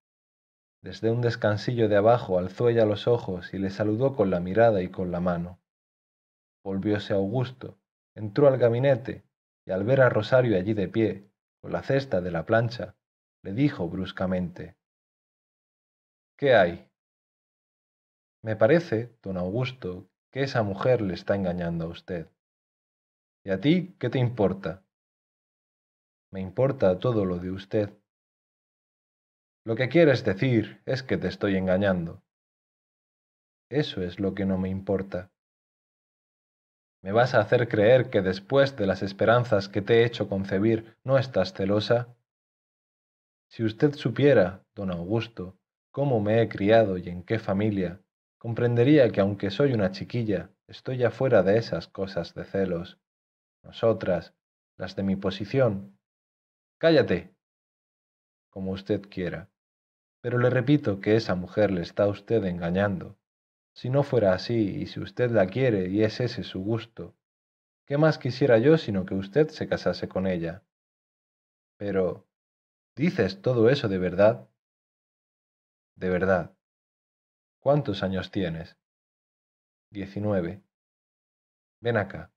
Desde 0.84 1.10
un 1.10 1.20
descansillo 1.20 1.90
de 1.90 1.96
abajo 1.96 2.38
alzó 2.38 2.70
ella 2.70 2.86
los 2.86 3.08
ojos 3.08 3.56
y 3.56 3.58
le 3.58 3.72
saludó 3.72 4.16
con 4.16 4.30
la 4.30 4.40
mirada 4.40 4.84
y 4.84 4.90
con 4.90 5.12
la 5.12 5.20
mano. 5.20 5.60
Volvióse 6.64 7.16
Augusto, 7.16 7.80
entró 8.14 8.48
al 8.48 8.60
gabinete 8.60 9.24
y 9.66 9.72
al 9.72 9.84
ver 9.84 10.00
a 10.02 10.10
Rosario 10.10 10.56
allí 10.56 10.76
de 10.76 10.88
pie, 10.88 11.32
con 11.60 11.72
la 11.72 11.82
cesta 11.82 12.22
de 12.22 12.30
la 12.30 12.46
plancha, 12.46 12.96
le 13.42 13.54
dijo 13.54 13.90
bruscamente 13.90 14.78
¿Qué 16.38 16.54
hay? 16.54 16.88
Me 18.44 18.56
parece, 18.56 19.18
don 19.24 19.38
Augusto, 19.38 20.08
que 20.32 20.44
esa 20.44 20.62
mujer 20.62 21.02
le 21.02 21.16
está 21.16 21.34
engañando 21.34 21.86
a 21.86 21.90
usted. 21.90 22.28
¿Y 23.44 23.50
a 23.50 23.60
ti 23.60 23.96
qué 23.98 24.12
te 24.12 24.20
importa? 24.20 24.84
Me 26.32 26.40
importa 26.40 26.98
todo 26.98 27.26
lo 27.26 27.40
de 27.40 27.52
usted. 27.52 27.90
Lo 29.66 29.76
que 29.76 29.90
quieres 29.90 30.24
decir 30.24 30.82
es 30.86 31.04
que 31.04 31.18
te 31.18 31.28
estoy 31.28 31.58
engañando. 31.58 32.24
Eso 33.70 34.02
es 34.02 34.20
lo 34.20 34.34
que 34.34 34.46
no 34.46 34.58
me 34.58 34.70
importa. 34.70 35.32
¿Me 37.04 37.12
vas 37.12 37.34
a 37.34 37.40
hacer 37.40 37.68
creer 37.68 38.10
que 38.10 38.22
después 38.22 38.78
de 38.78 38.88
las 38.88 39.02
esperanzas 39.02 39.68
que 39.68 39.82
te 39.82 40.00
he 40.00 40.06
hecho 40.06 40.30
concebir 40.30 40.98
no 41.04 41.18
estás 41.18 41.54
celosa? 41.54 42.16
Si 43.50 43.64
usted 43.64 43.94
supiera, 43.96 44.64
don 44.74 44.92
Augusto, 44.92 45.58
cómo 45.92 46.22
me 46.22 46.42
he 46.42 46.48
criado 46.48 46.98
y 46.98 47.10
en 47.10 47.24
qué 47.24 47.40
familia, 47.40 48.02
comprendería 48.38 49.12
que 49.12 49.20
aunque 49.20 49.52
soy 49.52 49.74
una 49.74 49.92
chiquilla, 49.92 50.52
estoy 50.68 50.98
ya 50.98 51.12
fuera 51.12 51.44
de 51.44 51.58
esas 51.58 51.88
cosas 51.88 52.34
de 52.36 52.46
celos. 52.46 53.00
Nosotras, 53.64 54.34
las 54.78 54.96
de 54.96 55.04
mi 55.04 55.16
posición. 55.16 55.98
Cállate. 56.82 57.32
Como 58.50 58.72
usted 58.72 59.04
quiera. 59.08 59.52
Pero 60.20 60.40
le 60.40 60.50
repito 60.50 61.00
que 61.00 61.16
esa 61.16 61.36
mujer 61.36 61.70
le 61.70 61.84
está 61.84 62.06
a 62.06 62.08
usted 62.08 62.44
engañando. 62.44 63.20
Si 63.76 63.92
no 63.92 64.02
fuera 64.02 64.34
así, 64.34 64.82
y 64.82 64.88
si 64.88 65.00
usted 65.00 65.30
la 65.30 65.46
quiere 65.46 65.90
y 65.90 66.02
es 66.02 66.20
ese 66.20 66.44
su 66.44 66.64
gusto, 66.64 67.16
¿qué 67.86 68.00
más 68.00 68.18
quisiera 68.18 68.58
yo 68.58 68.80
sino 68.80 69.06
que 69.06 69.14
usted 69.14 69.50
se 69.50 69.68
casase 69.68 70.10
con 70.10 70.26
ella? 70.26 70.64
Pero, 71.78 72.28
¿dices 72.96 73.44
todo 73.44 73.70
eso 73.70 73.88
de 73.88 74.00
verdad? 74.00 74.50
De 75.96 76.10
verdad. 76.10 76.58
¿Cuántos 77.60 78.02
años 78.02 78.32
tienes? 78.32 78.76
Diecinueve. 79.92 80.64
Ven 81.80 81.98
acá. 81.98 82.34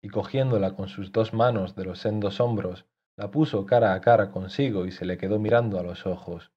Y 0.00 0.08
cogiéndola 0.08 0.74
con 0.74 0.88
sus 0.88 1.12
dos 1.12 1.34
manos 1.34 1.76
de 1.76 1.84
los 1.84 1.98
sendos 1.98 2.40
hombros, 2.40 2.86
la 3.22 3.30
puso 3.30 3.64
cara 3.64 3.94
a 3.94 4.00
cara 4.00 4.32
consigo 4.32 4.84
y 4.84 4.90
se 4.90 5.04
le 5.04 5.16
quedó 5.16 5.38
mirando 5.38 5.78
a 5.78 5.84
los 5.84 6.06
ojos 6.06 6.50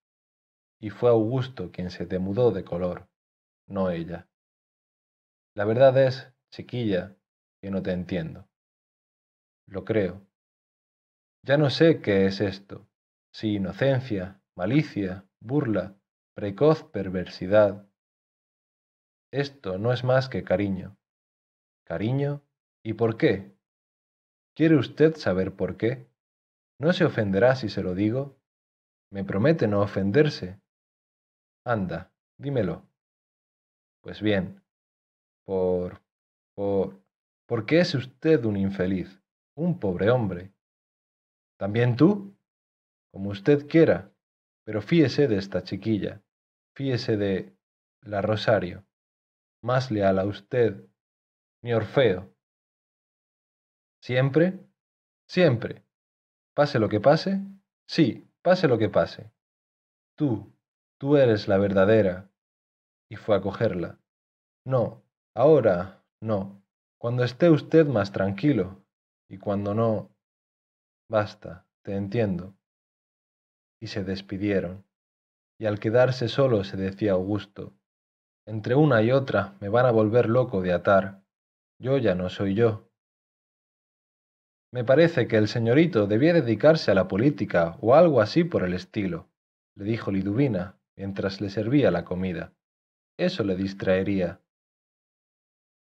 y 0.80 0.90
fue 0.90 1.12
Augusto 1.12 1.72
quien 1.72 1.92
se 1.92 2.08
demudó 2.08 2.50
de 2.50 2.64
color, 2.64 3.08
no 3.68 3.92
ella. 3.92 4.28
La 5.54 5.64
verdad 5.66 5.96
es, 5.96 6.34
chiquilla, 6.50 7.16
que 7.62 7.70
no 7.70 7.84
te 7.84 7.92
entiendo. 7.92 8.50
Lo 9.68 9.86
creo. 9.86 10.26
Ya 11.44 11.58
no 11.58 11.70
sé 11.70 12.02
qué 12.02 12.26
es 12.26 12.42
esto, 12.42 12.88
si 13.32 13.58
inocencia, 13.58 14.42
malicia, 14.56 15.24
burla, 15.40 15.96
precoz 16.34 16.84
perversidad. 16.84 17.88
Esto 19.32 19.78
no 19.78 19.94
es 19.94 20.04
más 20.04 20.30
que 20.30 20.44
cariño. 20.44 20.98
¿Cariño? 21.84 22.42
¿Y 22.82 22.94
por 22.94 23.18
qué? 23.18 23.56
¿Quiere 24.56 24.78
usted 24.78 25.16
saber 25.16 25.56
por 25.56 25.78
qué? 25.78 26.08
¿No 26.80 26.92
se 26.94 27.06
ofenderá 27.06 27.56
si 27.56 27.70
se 27.70 27.82
lo 27.82 27.96
digo? 27.96 28.38
¿Me 29.12 29.24
promete 29.24 29.68
no 29.68 29.82
ofenderse? 29.82 30.60
Anda, 31.66 32.14
dímelo. 32.38 32.88
Pues 34.02 34.22
bien, 34.22 34.62
por... 35.46 36.02
por... 36.56 37.04
¿Por 37.48 37.68
qué 37.68 37.80
es 37.80 37.94
usted 37.94 38.44
un 38.46 38.58
infeliz, 38.58 39.22
un 39.56 39.80
pobre 39.80 40.10
hombre? 40.10 40.52
¿También 41.60 41.96
tú? 41.96 42.36
Como 43.12 43.30
usted 43.30 43.68
quiera, 43.68 44.12
pero 44.66 44.82
fíese 44.82 45.28
de 45.28 45.38
esta 45.38 45.64
chiquilla, 45.64 46.24
fíese 46.76 47.18
de 47.18 47.56
la 48.02 48.22
Rosario. 48.24 48.86
más 49.62 49.92
leal 49.92 50.20
a 50.20 50.26
usted, 50.26 50.88
ni 51.64 51.74
Orfeo. 51.74 52.36
¿Siempre? 54.02 54.60
Siempre. 55.28 55.85
Pase 56.56 56.80
lo 56.80 56.88
que 56.90 57.00
pase. 57.00 57.42
Sí, 57.88 58.28
pase 58.42 58.68
lo 58.68 58.78
que 58.78 58.90
pase. 58.90 59.32
Tú, 60.18 60.54
tú 60.98 61.18
eres 61.18 61.48
la 61.48 61.58
verdadera. 61.58 62.32
Y 63.12 63.18
fue 63.18 63.36
a 63.36 63.42
cogerla. 63.42 64.00
No, 64.66 65.04
ahora 65.36 66.04
no. 66.22 66.64
Cuando 66.98 67.24
esté 67.24 67.50
usted 67.50 67.86
más 67.86 68.12
tranquilo. 68.12 68.84
Y 69.30 69.38
cuando 69.38 69.74
no. 69.74 70.16
Basta, 71.10 71.68
te 71.84 71.96
entiendo. 71.96 72.56
Y 73.82 73.88
se 73.88 74.04
despidieron. 74.04 74.86
Y 75.60 75.66
al 75.66 75.80
quedarse 75.80 76.30
solo 76.30 76.64
se 76.64 76.78
decía 76.78 77.14
Augusto, 77.14 77.74
entre 78.46 78.76
una 78.76 79.02
y 79.02 79.12
otra 79.12 79.56
me 79.60 79.70
van 79.70 79.86
a 79.86 79.92
volver 79.92 80.30
loco 80.30 80.62
de 80.62 80.74
atar. 80.74 81.24
Yo 81.80 81.98
ya 81.98 82.16
no 82.16 82.30
soy 82.30 82.56
yo. 82.56 82.90
Me 84.76 84.84
parece 84.84 85.30
que 85.30 85.38
el 85.38 85.48
señorito 85.48 86.06
debía 86.06 86.34
dedicarse 86.34 86.92
a 86.92 86.96
la 86.96 87.08
política 87.08 87.78
o 87.80 87.96
algo 87.96 88.20
así 88.20 88.44
por 88.44 88.62
el 88.62 88.74
estilo, 88.74 89.30
le 89.74 89.86
dijo 89.86 90.12
Liduvina 90.12 90.78
mientras 90.98 91.40
le 91.40 91.50
servía 91.50 91.92
la 91.92 92.04
comida. 92.04 92.54
Eso 93.18 93.46
le 93.46 93.56
distraería. 93.56 94.42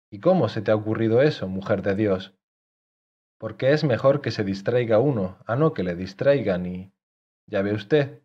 ¿Y 0.10 0.22
cómo 0.22 0.48
se 0.48 0.62
te 0.62 0.72
ha 0.72 0.78
ocurrido 0.78 1.22
eso, 1.22 1.50
mujer 1.50 1.82
de 1.82 1.96
Dios? 1.96 2.34
Porque 3.38 3.74
es 3.74 3.84
mejor 3.84 4.22
que 4.22 4.32
se 4.32 4.46
distraiga 4.46 5.00
uno 5.00 5.40
a 5.46 5.58
no 5.58 5.74
que 5.74 5.84
le 5.84 5.98
distraigan 5.98 6.66
y... 6.66 6.94
ya 7.50 7.62
ve 7.62 7.74
usted. 7.74 8.24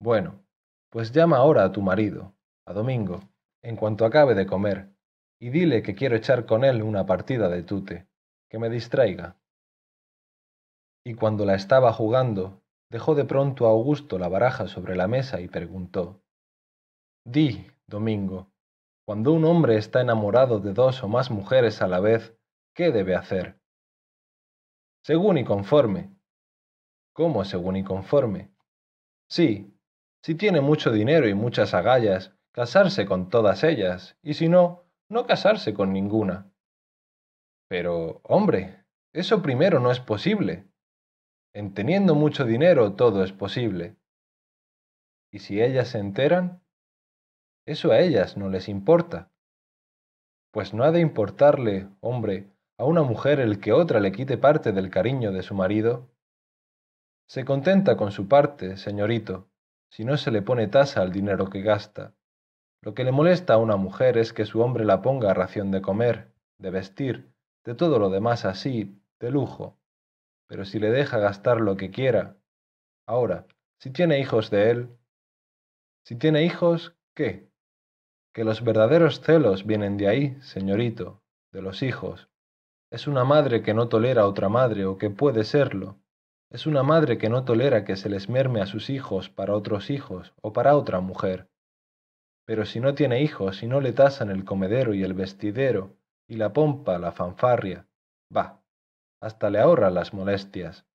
Bueno, 0.00 0.46
pues 0.88 1.12
llama 1.12 1.36
ahora 1.36 1.64
a 1.64 1.72
tu 1.72 1.82
marido, 1.82 2.34
a 2.66 2.72
Domingo, 2.72 3.20
en 3.62 3.76
cuanto 3.76 4.06
acabe 4.06 4.34
de 4.34 4.46
comer, 4.46 4.88
y 5.38 5.50
dile 5.50 5.82
que 5.82 5.94
quiero 5.94 6.16
echar 6.16 6.46
con 6.46 6.64
él 6.64 6.82
una 6.82 7.04
partida 7.04 7.50
de 7.50 7.62
tute, 7.62 8.09
que 8.50 8.58
me 8.58 8.68
distraiga. 8.68 9.36
Y 11.04 11.14
cuando 11.14 11.46
la 11.46 11.54
estaba 11.54 11.92
jugando, 11.92 12.62
dejó 12.90 13.14
de 13.14 13.24
pronto 13.24 13.66
a 13.66 13.70
Augusto 13.70 14.18
la 14.18 14.28
baraja 14.28 14.66
sobre 14.66 14.96
la 14.96 15.08
mesa 15.08 15.40
y 15.40 15.48
preguntó 15.48 16.20
Di, 17.24 17.66
Domingo, 17.86 18.50
cuando 19.06 19.32
un 19.32 19.44
hombre 19.44 19.76
está 19.76 20.00
enamorado 20.00 20.58
de 20.58 20.72
dos 20.72 21.02
o 21.02 21.08
más 21.08 21.30
mujeres 21.30 21.80
a 21.80 21.86
la 21.86 22.00
vez, 22.00 22.36
¿qué 22.74 22.90
debe 22.90 23.14
hacer? 23.14 23.60
Según 25.02 25.38
y 25.38 25.44
conforme. 25.44 26.10
¿Cómo 27.12 27.44
según 27.44 27.76
y 27.76 27.84
conforme? 27.84 28.50
Sí, 29.28 29.76
si 30.22 30.34
tiene 30.34 30.60
mucho 30.60 30.90
dinero 30.90 31.28
y 31.28 31.34
muchas 31.34 31.72
agallas, 31.72 32.34
casarse 32.52 33.06
con 33.06 33.28
todas 33.30 33.64
ellas, 33.64 34.16
y 34.22 34.34
si 34.34 34.48
no, 34.48 34.84
no 35.08 35.26
casarse 35.26 35.72
con 35.72 35.92
ninguna. 35.92 36.50
Pero, 37.70 38.20
hombre, 38.24 38.84
eso 39.12 39.42
primero 39.42 39.78
no 39.78 39.92
es 39.92 40.00
posible. 40.00 40.66
En 41.54 41.72
teniendo 41.72 42.16
mucho 42.16 42.44
dinero 42.44 42.94
todo 42.94 43.22
es 43.22 43.32
posible. 43.32 43.96
¿Y 45.30 45.38
si 45.38 45.62
ellas 45.62 45.86
se 45.86 45.98
enteran? 45.98 46.64
Eso 47.64 47.92
a 47.92 48.00
ellas 48.00 48.36
no 48.36 48.48
les 48.48 48.68
importa. 48.68 49.30
Pues 50.52 50.74
no 50.74 50.82
ha 50.82 50.90
de 50.90 50.98
importarle, 50.98 51.88
hombre, 52.00 52.50
a 52.76 52.84
una 52.84 53.04
mujer 53.04 53.38
el 53.38 53.60
que 53.60 53.72
otra 53.72 54.00
le 54.00 54.10
quite 54.10 54.36
parte 54.36 54.72
del 54.72 54.90
cariño 54.90 55.30
de 55.30 55.44
su 55.44 55.54
marido. 55.54 56.10
Se 57.28 57.44
contenta 57.44 57.96
con 57.96 58.10
su 58.10 58.26
parte, 58.26 58.78
señorito, 58.78 59.48
si 59.92 60.04
no 60.04 60.16
se 60.16 60.32
le 60.32 60.42
pone 60.42 60.66
tasa 60.66 61.02
al 61.02 61.12
dinero 61.12 61.48
que 61.48 61.62
gasta. 61.62 62.16
Lo 62.82 62.94
que 62.94 63.04
le 63.04 63.12
molesta 63.12 63.54
a 63.54 63.58
una 63.58 63.76
mujer 63.76 64.18
es 64.18 64.32
que 64.32 64.44
su 64.44 64.60
hombre 64.60 64.84
la 64.84 65.02
ponga 65.02 65.30
a 65.30 65.34
ración 65.34 65.70
de 65.70 65.82
comer, 65.82 66.32
de 66.58 66.70
vestir, 66.70 67.29
de 67.64 67.74
todo 67.74 67.98
lo 67.98 68.10
demás 68.10 68.44
así, 68.44 69.00
de 69.18 69.30
lujo. 69.30 69.78
Pero 70.46 70.64
si 70.64 70.78
le 70.78 70.90
deja 70.90 71.18
gastar 71.18 71.60
lo 71.60 71.76
que 71.76 71.90
quiera. 71.90 72.36
Ahora, 73.06 73.46
si 73.78 73.90
tiene 73.90 74.18
hijos 74.20 74.50
de 74.50 74.70
él. 74.70 74.88
Si 76.04 76.16
tiene 76.16 76.44
hijos, 76.44 76.94
¿qué? 77.14 77.50
Que 78.32 78.44
los 78.44 78.64
verdaderos 78.64 79.20
celos 79.20 79.66
vienen 79.66 79.96
de 79.96 80.08
ahí, 80.08 80.40
señorito, 80.40 81.22
de 81.52 81.62
los 81.62 81.82
hijos. 81.82 82.28
Es 82.90 83.06
una 83.06 83.24
madre 83.24 83.62
que 83.62 83.74
no 83.74 83.88
tolera 83.88 84.22
a 84.22 84.26
otra 84.26 84.48
madre 84.48 84.86
o 84.86 84.98
que 84.98 85.10
puede 85.10 85.44
serlo, 85.44 86.00
es 86.50 86.66
una 86.66 86.82
madre 86.82 87.16
que 87.16 87.28
no 87.28 87.44
tolera 87.44 87.84
que 87.84 87.94
se 87.94 88.10
les 88.10 88.28
merme 88.28 88.60
a 88.60 88.66
sus 88.66 88.90
hijos 88.90 89.30
para 89.30 89.54
otros 89.54 89.88
hijos 89.88 90.34
o 90.42 90.52
para 90.52 90.76
otra 90.76 91.00
mujer. 91.00 91.48
Pero 92.44 92.66
si 92.66 92.80
no 92.80 92.94
tiene 92.94 93.22
hijos 93.22 93.62
y 93.62 93.68
no 93.68 93.80
le 93.80 93.92
tasan 93.92 94.30
el 94.30 94.44
comedero 94.44 94.92
y 94.92 95.04
el 95.04 95.14
vestidero 95.14 95.96
y 96.30 96.36
la 96.36 96.52
pompa, 96.52 96.96
la 97.00 97.10
fanfarria, 97.10 97.88
va, 98.34 98.62
hasta 99.20 99.50
le 99.50 99.58
ahorra 99.58 99.90
las 99.90 100.14
molestias. 100.14 100.86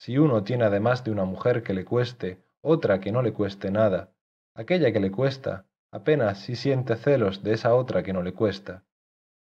Si 0.00 0.18
uno 0.18 0.42
tiene 0.42 0.64
además 0.64 1.04
de 1.04 1.12
una 1.12 1.24
mujer 1.24 1.62
que 1.62 1.74
le 1.74 1.84
cueste, 1.84 2.42
otra 2.60 2.98
que 2.98 3.12
no 3.12 3.22
le 3.22 3.32
cueste 3.32 3.70
nada, 3.70 4.12
aquella 4.56 4.92
que 4.92 4.98
le 4.98 5.12
cuesta, 5.12 5.66
apenas 5.92 6.40
si 6.40 6.56
siente 6.56 6.96
celos 6.96 7.44
de 7.44 7.52
esa 7.52 7.76
otra 7.76 8.02
que 8.02 8.12
no 8.12 8.24
le 8.24 8.34
cuesta. 8.34 8.82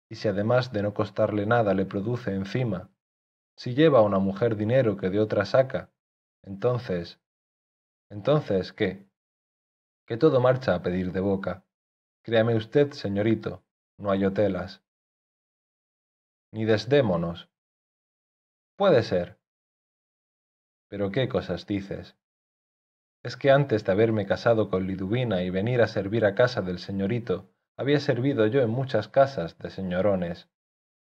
Y 0.09 0.15
si 0.15 0.29
además 0.29 0.73
de 0.73 0.85
no 0.85 0.95
costarle 0.95 1.45
nada 1.45 1.75
le 1.75 1.87
produce 1.87 2.33
encima 2.33 2.89
si 3.57 3.75
lleva 3.75 3.99
a 3.99 4.03
una 4.03 4.21
mujer 4.21 4.57
dinero 4.57 4.97
que 4.97 5.11
de 5.11 5.19
otra 5.19 5.45
saca, 5.45 5.91
entonces... 6.43 7.21
Entonces, 8.11 8.73
¿qué? 8.73 9.09
Que 10.07 10.17
todo 10.17 10.41
marcha 10.41 10.75
a 10.75 10.83
pedir 10.83 11.11
de 11.11 11.21
boca. 11.21 11.65
Créame 12.23 12.55
usted, 12.55 12.93
señorito, 12.93 13.64
no 13.99 14.11
hay 14.11 14.25
hotelas. 14.25 14.83
Ni 16.53 16.65
desdémonos. 16.65 17.49
Puede 18.77 19.03
ser. 19.03 19.39
Pero 20.89 21.11
qué 21.11 21.29
cosas 21.29 21.67
dices. 21.67 22.17
Es 23.23 23.37
que 23.37 23.51
antes 23.51 23.85
de 23.85 23.93
haberme 23.93 24.27
casado 24.27 24.69
con 24.69 24.87
Liduvina 24.87 25.43
y 25.43 25.51
venir 25.51 25.81
a 25.81 25.87
servir 25.87 26.25
a 26.25 26.35
casa 26.35 26.61
del 26.61 26.79
señorito, 26.79 27.51
había 27.77 27.99
servido 27.99 28.47
yo 28.47 28.61
en 28.61 28.71
muchas 28.71 29.09
casas 29.09 29.59
de 29.59 29.71
señorones. 29.71 30.51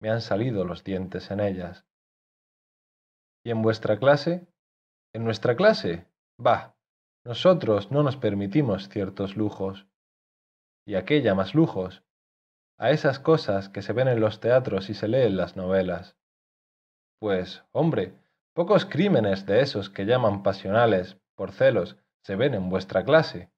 Me 0.00 0.10
han 0.10 0.20
salido 0.20 0.64
los 0.64 0.84
dientes 0.84 1.30
en 1.30 1.40
ellas. 1.40 1.86
¿Y 3.44 3.50
en 3.50 3.62
vuestra 3.62 3.98
clase? 3.98 4.46
¿En 5.12 5.24
nuestra 5.24 5.56
clase? 5.56 6.06
Bah, 6.38 6.76
nosotros 7.24 7.90
no 7.90 8.02
nos 8.02 8.16
permitimos 8.16 8.88
ciertos 8.88 9.36
lujos. 9.36 9.86
¿Y 10.86 10.94
aquella 10.94 11.34
más 11.34 11.54
lujos? 11.54 12.03
A 12.78 12.90
esas 12.90 13.18
cosas 13.18 13.68
que 13.68 13.82
se 13.82 13.92
ven 13.92 14.08
en 14.08 14.20
los 14.20 14.40
teatros 14.40 14.90
y 14.90 14.94
se 14.94 15.08
leen 15.08 15.36
las 15.36 15.56
novelas. 15.56 16.16
Pues, 17.18 17.64
hombre, 17.72 18.14
pocos 18.52 18.84
crímenes 18.84 19.46
de 19.46 19.60
esos 19.60 19.90
que 19.90 20.06
llaman 20.06 20.42
pasionales, 20.42 21.16
por 21.34 21.52
celos, 21.52 21.96
se 22.22 22.36
ven 22.36 22.54
en 22.54 22.68
vuestra 22.68 23.04
clase. 23.04 23.50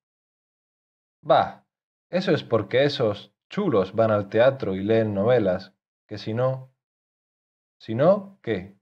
Bah, 1.22 1.66
eso 2.10 2.32
es 2.32 2.42
porque 2.44 2.84
esos 2.84 3.34
chulos 3.48 3.94
van 3.94 4.10
al 4.10 4.28
teatro 4.28 4.74
y 4.74 4.82
leen 4.82 5.14
novelas, 5.14 5.72
que 6.06 6.18
si 6.18 6.34
no... 6.34 6.72
Si 7.78 7.94
no, 7.94 8.38
¿qué? 8.42 8.76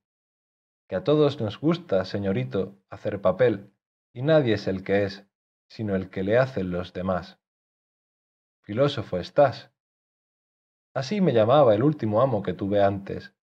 que 0.88 0.96
a 0.96 1.04
todos 1.04 1.40
nos 1.40 1.58
gusta, 1.58 2.04
señorito, 2.04 2.78
hacer 2.90 3.20
papel, 3.20 3.72
y 4.12 4.22
nadie 4.22 4.54
es 4.54 4.66
el 4.66 4.84
que 4.84 5.04
es, 5.04 5.26
sino 5.68 5.96
el 5.96 6.10
que 6.10 6.22
le 6.22 6.38
hacen 6.38 6.70
los 6.70 6.92
demás. 6.92 7.38
Filósofo 8.62 9.18
estás. 9.18 9.70
Así 10.94 11.20
me 11.20 11.32
llamaba 11.34 11.74
el 11.74 11.82
último 11.82 12.22
amo 12.22 12.42
que 12.42 12.54
tuve 12.54 12.82
antes, 12.82 13.34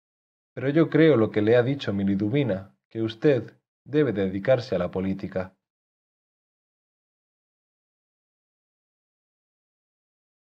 pero 0.53 0.69
yo 0.69 0.89
creo 0.89 1.17
lo 1.17 1.31
que 1.31 1.41
le 1.41 1.57
ha 1.57 1.63
dicho 1.63 1.93
mi 1.93 2.03
Liduvina, 2.05 2.75
que 2.89 3.01
usted 3.03 3.53
debe 3.85 4.13
dedicarse 4.13 4.75
a 4.75 4.79
la 4.79 4.91
política. 4.91 5.55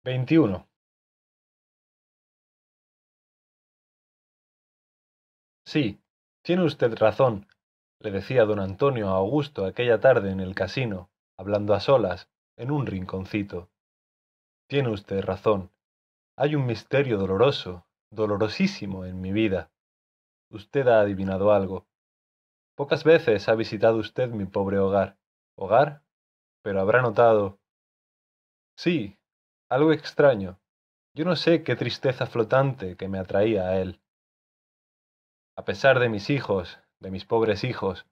Veintiuno. 0.05 0.67
Sí, 5.65 6.01
tiene 6.41 6.63
usted 6.63 6.95
razón, 6.95 7.47
le 7.99 8.11
decía 8.11 8.45
don 8.45 8.61
Antonio 8.61 9.09
a 9.09 9.17
Augusto 9.17 9.65
aquella 9.65 9.99
tarde 9.99 10.31
en 10.31 10.39
el 10.39 10.55
casino, 10.55 11.09
hablando 11.37 11.73
a 11.73 11.81
solas, 11.81 12.29
en 12.55 12.71
un 12.71 12.85
rinconcito. 12.85 13.69
Tiene 14.69 14.89
usted 14.89 15.21
razón. 15.21 15.72
Hay 16.35 16.55
un 16.55 16.65
misterio 16.65 17.19
doloroso, 17.19 17.85
dolorosísimo 18.11 19.05
en 19.05 19.21
mi 19.21 19.31
vida. 19.31 19.71
Usted 20.49 20.87
ha 20.87 21.01
adivinado 21.01 21.51
algo. 21.51 21.87
Pocas 22.75 23.03
veces 23.03 23.47
ha 23.49 23.55
visitado 23.55 23.97
usted 23.97 24.29
mi 24.29 24.45
pobre 24.45 24.79
hogar. 24.79 25.17
¿Hogar? 25.55 26.01
Pero 26.63 26.81
habrá 26.81 27.03
notado. 27.03 27.59
Sí, 28.75 29.19
algo 29.69 29.93
extraño. 29.93 30.59
Yo 31.15 31.23
no 31.23 31.35
sé 31.35 31.63
qué 31.63 31.75
tristeza 31.75 32.25
flotante 32.25 32.97
que 32.97 33.07
me 33.07 33.19
atraía 33.19 33.67
a 33.67 33.79
él. 33.79 34.01
A 35.55 35.65
pesar 35.65 35.99
de 35.99 36.09
mis 36.09 36.31
hijos, 36.31 36.79
de 36.99 37.11
mis 37.11 37.25
pobres 37.25 37.63
hijos, 37.63 38.07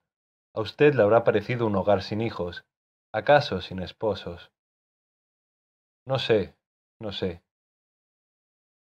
a 0.53 0.61
usted 0.61 0.93
le 0.93 1.01
habrá 1.01 1.23
parecido 1.23 1.65
un 1.65 1.75
hogar 1.75 2.03
sin 2.03 2.21
hijos, 2.21 2.65
acaso 3.11 3.61
sin 3.61 3.79
esposos. 3.79 4.51
No 6.05 6.19
sé, 6.19 6.55
no 6.99 7.11
sé. 7.11 7.41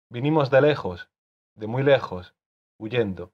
Vinimos 0.10 0.52
de 0.52 0.62
lejos, 0.62 1.10
de 1.56 1.68
muy 1.68 1.84
lejos, 1.84 2.36
huyendo. 2.80 3.32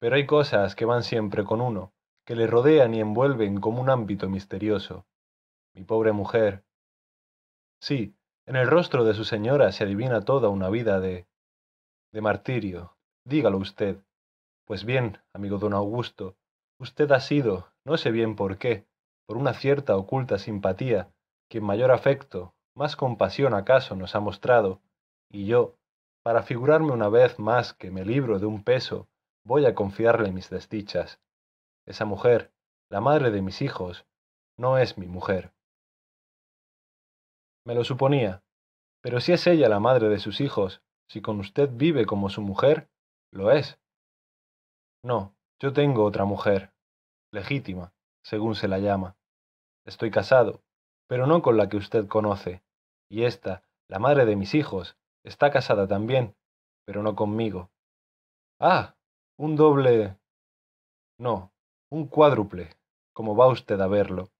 Pero 0.00 0.16
hay 0.16 0.26
cosas 0.26 0.74
que 0.74 0.84
van 0.84 1.02
siempre 1.02 1.44
con 1.44 1.60
uno, 1.60 1.92
que 2.26 2.34
le 2.34 2.46
rodean 2.46 2.94
y 2.94 3.00
envuelven 3.00 3.60
como 3.60 3.80
un 3.80 3.90
ámbito 3.90 4.28
misterioso. 4.28 5.06
Mi 5.74 5.84
pobre 5.84 6.12
mujer. 6.12 6.64
Sí, 7.80 8.16
en 8.46 8.56
el 8.56 8.66
rostro 8.66 9.04
de 9.04 9.14
su 9.14 9.24
señora 9.24 9.72
se 9.72 9.84
adivina 9.84 10.22
toda 10.22 10.48
una 10.48 10.68
vida 10.68 11.00
de... 11.00 11.26
de 12.12 12.20
martirio. 12.20 12.96
Dígalo 13.24 13.58
usted. 13.58 14.02
Pues 14.66 14.84
bien, 14.84 15.18
amigo 15.32 15.58
don 15.58 15.74
Augusto, 15.74 16.36
usted 16.78 17.10
ha 17.12 17.20
sido, 17.20 17.68
no 17.84 17.96
sé 17.96 18.10
bien 18.10 18.34
por 18.34 18.58
qué, 18.58 18.86
por 19.26 19.36
una 19.36 19.54
cierta 19.54 19.96
oculta 19.96 20.38
simpatía, 20.38 21.10
quien 21.48 21.64
mayor 21.64 21.90
afecto, 21.90 22.54
más 22.74 22.96
compasión 22.96 23.54
acaso 23.54 23.94
nos 23.94 24.14
ha 24.14 24.20
mostrado, 24.20 24.80
y 25.30 25.46
yo, 25.46 25.76
para 26.24 26.42
figurarme 26.42 26.90
una 26.90 27.10
vez 27.10 27.38
más 27.38 27.74
que 27.74 27.90
me 27.90 28.02
libro 28.02 28.38
de 28.38 28.46
un 28.46 28.64
peso, 28.64 29.08
voy 29.44 29.66
a 29.66 29.74
confiarle 29.74 30.32
mis 30.32 30.48
desdichas. 30.48 31.20
Esa 31.84 32.06
mujer, 32.06 32.50
la 32.88 33.02
madre 33.02 33.30
de 33.30 33.42
mis 33.42 33.60
hijos, 33.60 34.06
no 34.56 34.78
es 34.78 34.96
mi 34.96 35.06
mujer. 35.06 35.52
Me 37.66 37.74
lo 37.74 37.84
suponía, 37.84 38.42
pero 39.02 39.20
si 39.20 39.32
es 39.32 39.46
ella 39.46 39.68
la 39.68 39.80
madre 39.80 40.08
de 40.08 40.18
sus 40.18 40.40
hijos, 40.40 40.82
si 41.08 41.20
con 41.20 41.40
usted 41.40 41.68
vive 41.70 42.06
como 42.06 42.30
su 42.30 42.40
mujer, 42.40 42.88
lo 43.30 43.50
es. 43.50 43.78
No, 45.02 45.36
yo 45.60 45.74
tengo 45.74 46.04
otra 46.04 46.24
mujer, 46.24 46.72
legítima, 47.32 47.92
según 48.22 48.54
se 48.54 48.66
la 48.66 48.78
llama. 48.78 49.18
Estoy 49.84 50.10
casado, 50.10 50.62
pero 51.06 51.26
no 51.26 51.42
con 51.42 51.58
la 51.58 51.68
que 51.68 51.76
usted 51.76 52.08
conoce, 52.08 52.62
y 53.10 53.24
esta, 53.24 53.62
la 53.88 53.98
madre 53.98 54.24
de 54.24 54.36
mis 54.36 54.54
hijos, 54.54 54.96
está 55.24 55.50
casada 55.50 55.88
también, 55.88 56.36
pero 56.84 57.02
no 57.02 57.16
conmigo. 57.16 57.70
Ah, 58.60 58.94
un 59.36 59.56
doble... 59.56 60.18
No, 61.18 61.52
un 61.90 62.06
cuádruple, 62.06 62.76
como 63.12 63.36
va 63.36 63.48
usted 63.48 63.80
a 63.80 63.86
verlo. 63.86 64.30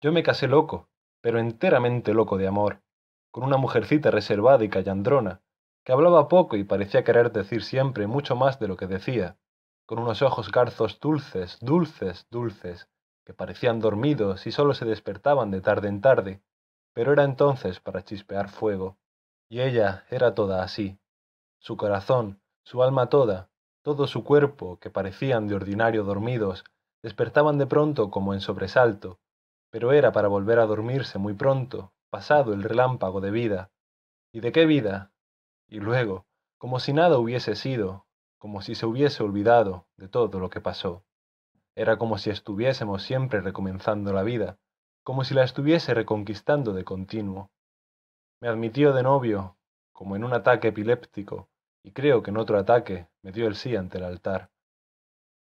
Yo 0.00 0.12
me 0.12 0.22
casé 0.22 0.48
loco, 0.48 0.88
pero 1.20 1.38
enteramente 1.38 2.12
loco 2.12 2.36
de 2.36 2.46
amor, 2.46 2.82
con 3.30 3.44
una 3.44 3.56
mujercita 3.56 4.10
reservada 4.10 4.62
y 4.64 4.68
callandrona, 4.68 5.40
que 5.84 5.92
hablaba 5.92 6.28
poco 6.28 6.56
y 6.56 6.64
parecía 6.64 7.04
querer 7.04 7.32
decir 7.32 7.62
siempre 7.62 8.06
mucho 8.06 8.36
más 8.36 8.58
de 8.58 8.68
lo 8.68 8.76
que 8.76 8.86
decía, 8.86 9.38
con 9.86 9.98
unos 9.98 10.22
ojos 10.22 10.50
garzos 10.50 11.00
dulces, 11.00 11.58
dulces, 11.60 12.26
dulces, 12.30 12.88
que 13.24 13.34
parecían 13.34 13.80
dormidos 13.80 14.46
y 14.46 14.52
sólo 14.52 14.74
se 14.74 14.84
despertaban 14.84 15.50
de 15.50 15.60
tarde 15.60 15.88
en 15.88 16.00
tarde, 16.00 16.42
pero 16.92 17.12
era 17.12 17.24
entonces 17.24 17.80
para 17.80 18.04
chispear 18.04 18.48
fuego. 18.48 18.98
Y 19.48 19.60
ella 19.60 20.04
era 20.10 20.34
toda 20.34 20.62
así. 20.62 20.98
Su 21.58 21.76
corazón, 21.76 22.40
su 22.62 22.82
alma 22.82 23.08
toda, 23.08 23.50
todo 23.82 24.06
su 24.06 24.24
cuerpo, 24.24 24.78
que 24.78 24.90
parecían 24.90 25.46
de 25.46 25.54
ordinario 25.54 26.04
dormidos, 26.04 26.64
despertaban 27.02 27.58
de 27.58 27.66
pronto 27.66 28.10
como 28.10 28.32
en 28.32 28.40
sobresalto, 28.40 29.18
pero 29.70 29.92
era 29.92 30.12
para 30.12 30.28
volver 30.28 30.58
a 30.58 30.66
dormirse 30.66 31.18
muy 31.18 31.34
pronto, 31.34 31.92
pasado 32.08 32.52
el 32.54 32.62
relámpago 32.62 33.20
de 33.20 33.30
vida. 33.30 33.70
¿Y 34.32 34.40
de 34.40 34.52
qué 34.52 34.66
vida? 34.66 35.12
Y 35.68 35.80
luego, 35.80 36.26
como 36.58 36.80
si 36.80 36.92
nada 36.92 37.18
hubiese 37.18 37.56
sido, 37.56 38.06
como 38.38 38.62
si 38.62 38.74
se 38.74 38.86
hubiese 38.86 39.22
olvidado 39.22 39.86
de 39.96 40.08
todo 40.08 40.38
lo 40.38 40.48
que 40.48 40.60
pasó. 40.60 41.04
Era 41.74 41.98
como 41.98 42.18
si 42.18 42.30
estuviésemos 42.30 43.02
siempre 43.02 43.40
recomenzando 43.40 44.12
la 44.12 44.22
vida, 44.22 44.58
como 45.02 45.24
si 45.24 45.34
la 45.34 45.44
estuviese 45.44 45.92
reconquistando 45.92 46.72
de 46.72 46.84
continuo. 46.84 47.50
Me 48.44 48.50
admitió 48.50 48.92
de 48.92 49.02
novio, 49.02 49.56
como 49.94 50.16
en 50.16 50.22
un 50.22 50.34
ataque 50.34 50.68
epiléptico, 50.68 51.48
y 51.82 51.92
creo 51.92 52.22
que 52.22 52.30
en 52.30 52.36
otro 52.36 52.58
ataque 52.58 53.08
me 53.22 53.32
dio 53.32 53.46
el 53.46 53.56
sí 53.56 53.74
ante 53.74 53.96
el 53.96 54.04
altar. 54.04 54.50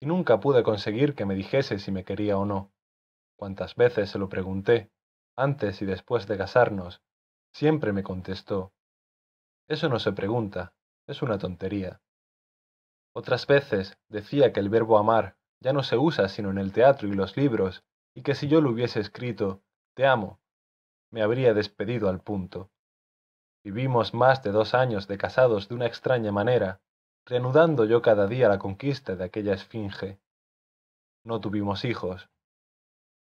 Y 0.00 0.06
nunca 0.06 0.40
pude 0.40 0.64
conseguir 0.64 1.14
que 1.14 1.24
me 1.24 1.36
dijese 1.36 1.78
si 1.78 1.92
me 1.92 2.02
quería 2.02 2.36
o 2.36 2.44
no. 2.44 2.72
Cuantas 3.36 3.76
veces 3.76 4.10
se 4.10 4.18
lo 4.18 4.28
pregunté, 4.28 4.90
antes 5.36 5.80
y 5.82 5.86
después 5.86 6.26
de 6.26 6.36
casarnos, 6.36 7.00
siempre 7.52 7.92
me 7.92 8.02
contestó. 8.02 8.72
Eso 9.68 9.88
no 9.88 10.00
se 10.00 10.10
pregunta, 10.10 10.74
es 11.06 11.22
una 11.22 11.38
tontería. 11.38 12.00
Otras 13.14 13.46
veces 13.46 13.98
decía 14.08 14.52
que 14.52 14.58
el 14.58 14.68
verbo 14.68 14.98
amar 14.98 15.36
ya 15.60 15.72
no 15.72 15.84
se 15.84 15.96
usa 15.96 16.28
sino 16.28 16.50
en 16.50 16.58
el 16.58 16.72
teatro 16.72 17.06
y 17.06 17.12
los 17.12 17.36
libros, 17.36 17.84
y 18.16 18.22
que 18.22 18.34
si 18.34 18.48
yo 18.48 18.60
lo 18.60 18.70
hubiese 18.70 18.98
escrito, 18.98 19.62
te 19.94 20.08
amo, 20.08 20.40
me 21.12 21.22
habría 21.22 21.54
despedido 21.54 22.08
al 22.08 22.20
punto. 22.20 22.69
Vivimos 23.62 24.14
más 24.14 24.42
de 24.42 24.52
dos 24.52 24.74
años 24.74 25.06
de 25.06 25.18
casados 25.18 25.68
de 25.68 25.74
una 25.74 25.86
extraña 25.86 26.32
manera, 26.32 26.80
reanudando 27.26 27.84
yo 27.84 28.00
cada 28.00 28.26
día 28.26 28.48
la 28.48 28.58
conquista 28.58 29.16
de 29.16 29.24
aquella 29.24 29.52
esfinge. 29.52 30.18
No 31.24 31.40
tuvimos 31.40 31.84
hijos. 31.84 32.30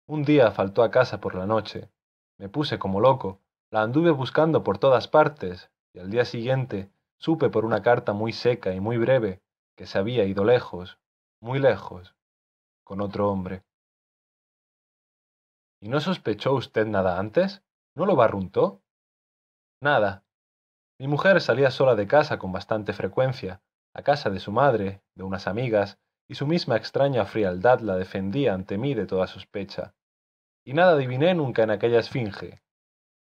Un 0.07 0.25
día 0.25 0.53
faltó 0.53 0.85
a 0.85 0.91
casa 0.91 1.21
por 1.21 1.35
la 1.35 1.47
noche. 1.47 1.91
Me 2.39 2.49
puse 2.49 2.79
como 2.79 3.01
loco, 3.01 3.41
la 3.71 3.83
anduve 3.83 4.13
buscando 4.13 4.63
por 4.63 4.79
todas 4.79 5.09
partes, 5.09 5.71
y 5.93 5.99
al 5.99 6.11
día 6.11 6.25
siguiente 6.25 6.91
supe 7.19 7.51
por 7.51 7.65
una 7.65 7.83
carta 7.83 8.13
muy 8.13 8.33
seca 8.33 8.73
y 8.73 8.81
muy 8.81 8.97
breve 8.97 9.43
que 9.77 9.87
se 9.87 9.99
había 9.99 10.25
ido 10.25 10.45
lejos, 10.45 10.99
muy 11.41 11.59
lejos, 11.59 12.15
con 12.85 13.01
otro 13.01 13.29
hombre. 13.29 13.65
¿Y 15.81 15.89
no 15.89 16.01
sospechó 16.01 16.55
usted 16.55 16.87
nada 16.87 17.19
antes? 17.19 17.63
¿No 17.95 18.07
lo 18.07 18.17
barruntó? 18.17 18.83
Nada. 19.81 20.25
Mi 20.99 21.07
mujer 21.07 21.41
salía 21.41 21.71
sola 21.71 21.95
de 21.95 22.09
casa 22.09 22.39
con 22.39 22.51
bastante 22.51 22.93
frecuencia, 22.93 23.63
a 23.95 24.03
casa 24.03 24.31
de 24.31 24.41
su 24.41 24.51
madre, 24.51 25.03
de 25.15 25.23
unas 25.23 25.47
amigas, 25.47 25.99
y 26.29 26.35
su 26.35 26.47
misma 26.47 26.77
extraña 26.77 27.25
frialdad 27.25 27.81
la 27.81 27.97
defendía 27.97 28.53
ante 28.53 28.79
mí 28.79 28.95
de 28.95 29.07
toda 29.07 29.27
sospecha. 29.29 29.95
Y 30.65 30.75
nada 30.75 30.93
adiviné 30.93 31.35
nunca 31.35 31.63
en 31.63 31.71
aquella 31.71 32.01
esfinge. 32.01 32.63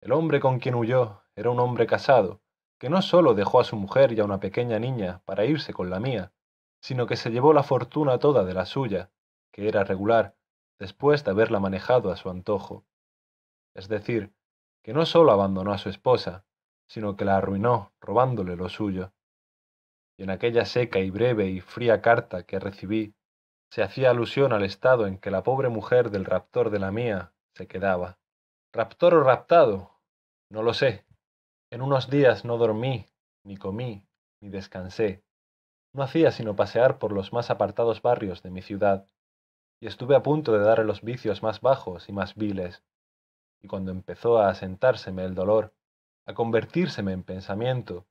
El 0.01 0.13
hombre 0.13 0.41
con 0.41 0.59
quien 0.59 0.75
huyó 0.75 1.23
era 1.37 1.51
un 1.51 1.61
hombre 1.61 1.87
casado, 1.87 2.41
que 2.79 2.89
no 2.89 3.03
sólo 3.03 3.35
dejó 3.35 3.61
a 3.61 3.65
su 3.65 3.77
mujer 3.77 4.13
y 4.13 4.21
a 4.21 4.25
una 4.25 4.41
pequeña 4.41 4.79
niña 4.79 5.21
para 5.27 5.45
irse 5.45 5.75
con 5.75 5.91
la 5.91 6.01
mía, 6.01 6.33
sino 6.81 7.07
que 7.07 7.17
se 7.17 7.31
llevó 7.31 7.53
la 7.53 7.63
fortuna 7.63 8.19
toda 8.19 8.43
de 8.45 8.55
la 8.55 8.65
suya, 8.65 9.11
que 9.53 9.69
era 9.69 9.85
regular, 9.85 10.35
después 10.79 11.25
de 11.25 11.33
haberla 11.33 11.61
manejado 11.61 12.11
a 12.11 12.17
su 12.17 12.31
antojo. 12.31 12.87
Es 13.75 13.89
decir, 13.89 14.33
que 14.83 14.95
no 14.95 15.05
sólo 15.05 15.31
abandonó 15.31 15.73
a 15.73 15.79
su 15.79 15.91
esposa, 15.91 16.47
sino 16.91 17.17
que 17.17 17.25
la 17.25 17.37
arruinó 17.37 17.93
robándole 18.01 18.57
lo 18.57 18.69
suyo. 18.69 19.13
Y 20.19 20.25
en 20.25 20.31
aquella 20.31 20.65
seca 20.65 20.99
y 20.99 21.11
breve 21.11 21.47
y 21.47 21.61
fría 21.61 22.03
carta 22.03 22.43
que 22.43 22.59
recibí, 22.59 23.15
se 23.71 23.85
hacía 23.85 24.11
alusión 24.11 24.53
al 24.53 24.65
estado 24.65 25.07
en 25.07 25.19
que 25.19 25.31
la 25.31 25.45
pobre 25.45 25.69
mujer 25.69 26.11
del 26.11 26.25
raptor 26.25 26.71
de 26.71 26.81
la 26.81 26.91
mía 26.91 27.33
se 27.55 27.69
quedaba. 27.69 28.19
¿Raptor 28.73 29.15
o 29.15 29.23
raptado? 29.23 30.01
No 30.51 30.65
lo 30.65 30.75
sé. 30.75 31.05
En 31.71 31.81
unos 31.81 32.11
días 32.11 32.45
no 32.45 32.59
dormí, 32.59 33.07
ni 33.45 33.57
comí, 33.57 34.05
ni 34.41 34.49
descansé. 34.49 35.23
No 35.95 36.03
hacía 36.03 36.33
sino 36.33 36.57
pasear 36.57 36.99
por 36.99 37.13
los 37.13 37.33
más 37.33 37.51
apartados 37.51 38.03
barrios 38.03 38.43
de 38.43 38.51
mi 38.51 38.63
ciudad, 38.63 39.07
y 39.81 39.87
estuve 39.87 40.17
a 40.17 40.25
punto 40.25 40.53
de 40.53 40.65
darle 40.65 40.87
los 40.87 41.03
vicios 41.03 41.41
más 41.41 41.61
bajos 41.61 42.09
y 42.09 42.13
más 42.13 42.35
viles. 42.35 42.83
Y 43.63 43.69
cuando 43.69 43.93
empezó 43.93 44.39
a 44.39 44.49
asentárseme 44.49 45.25
el 45.25 45.37
dolor, 45.37 45.73
a 46.31 46.35
convertírseme 46.35 47.13
en 47.13 47.25
pensamiento, 47.25 48.07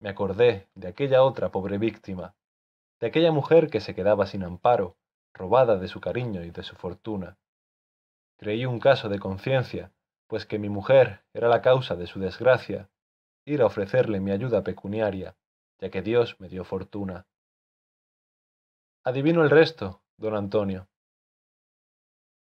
me 0.00 0.08
acordé 0.08 0.68
de 0.74 0.88
aquella 0.88 1.22
otra 1.22 1.50
pobre 1.50 1.76
víctima, 1.76 2.34
de 2.98 3.08
aquella 3.08 3.30
mujer 3.30 3.68
que 3.68 3.80
se 3.80 3.94
quedaba 3.94 4.26
sin 4.26 4.42
amparo, 4.42 4.96
robada 5.34 5.76
de 5.76 5.88
su 5.88 6.00
cariño 6.00 6.42
y 6.44 6.50
de 6.50 6.62
su 6.62 6.76
fortuna. 6.76 7.36
Creí 8.38 8.64
un 8.64 8.80
caso 8.80 9.10
de 9.10 9.18
conciencia, 9.18 9.92
pues 10.28 10.46
que 10.46 10.58
mi 10.58 10.70
mujer 10.70 11.24
era 11.34 11.48
la 11.48 11.60
causa 11.60 11.94
de 11.94 12.06
su 12.06 12.20
desgracia, 12.20 12.88
ir 13.44 13.60
a 13.60 13.66
ofrecerle 13.66 14.18
mi 14.20 14.30
ayuda 14.30 14.62
pecuniaria, 14.62 15.36
ya 15.78 15.90
que 15.90 16.00
Dios 16.00 16.40
me 16.40 16.48
dio 16.48 16.64
fortuna. 16.64 17.26
Adivino 19.04 19.42
el 19.42 19.50
resto, 19.50 20.00
don 20.16 20.34
Antonio. 20.34 20.88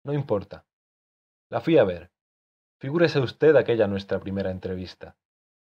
No 0.04 0.14
importa. 0.14 0.66
La 1.50 1.62
fui 1.62 1.78
a 1.78 1.84
ver. 1.84 2.11
Figúrese 2.82 3.20
usted 3.20 3.56
aquella 3.58 3.86
nuestra 3.86 4.20
primera 4.20 4.50
entrevista. 4.50 5.16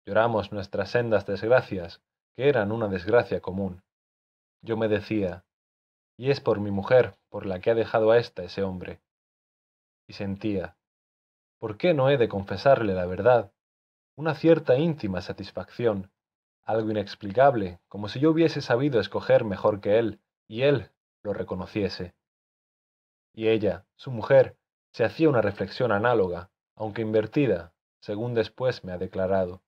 Lloramos 0.05 0.53
nuestras 0.53 0.91
sendas 0.91 1.25
desgracias, 1.25 2.01
que 2.33 2.47
eran 2.47 2.71
una 2.71 2.87
desgracia 2.87 3.41
común. 3.41 3.83
Yo 4.61 4.77
me 4.77 4.87
decía, 4.87 5.43
y 6.17 6.31
es 6.31 6.39
por 6.39 6.61
mi 6.61 6.71
mujer 6.71 7.15
por 7.27 7.45
la 7.45 7.59
que 7.59 7.71
ha 7.71 7.75
dejado 7.75 8.11
a 8.11 8.19
ésta 8.19 8.43
ese 8.43 8.63
hombre. 8.63 9.01
Y 10.07 10.13
sentía, 10.13 10.77
¿por 11.59 11.75
qué 11.75 11.93
no 11.93 12.09
he 12.09 12.17
de 12.17 12.29
confesarle 12.29 12.93
la 12.93 13.05
verdad? 13.05 13.51
Una 14.15 14.33
cierta 14.33 14.77
íntima 14.77 15.19
satisfacción, 15.19 16.09
algo 16.63 16.89
inexplicable, 16.89 17.81
como 17.89 18.07
si 18.07 18.21
yo 18.21 18.31
hubiese 18.31 18.61
sabido 18.61 19.01
escoger 19.01 19.43
mejor 19.43 19.81
que 19.81 19.99
él, 19.99 20.21
y 20.47 20.61
él 20.61 20.89
lo 21.21 21.33
reconociese. 21.33 22.15
Y 23.33 23.49
ella, 23.49 23.85
su 23.97 24.09
mujer, 24.09 24.55
se 24.93 25.03
hacía 25.03 25.27
una 25.27 25.41
reflexión 25.41 25.91
análoga, 25.91 26.49
aunque 26.75 27.01
invertida, 27.01 27.73
según 28.01 28.33
después 28.33 28.83
me 28.83 28.91
ha 28.91 28.97
declarado. 28.97 29.61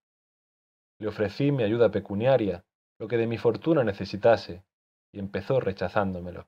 Le 0.99 1.07
ofrecí 1.07 1.51
mi 1.51 1.63
ayuda 1.63 1.91
pecuniaria, 1.91 2.65
lo 2.99 3.07
que 3.07 3.17
de 3.17 3.27
mi 3.27 3.37
fortuna 3.37 3.83
necesitase, 3.83 4.63
y 5.11 5.19
empezó 5.19 5.59
rechazándomelo. 5.59 6.47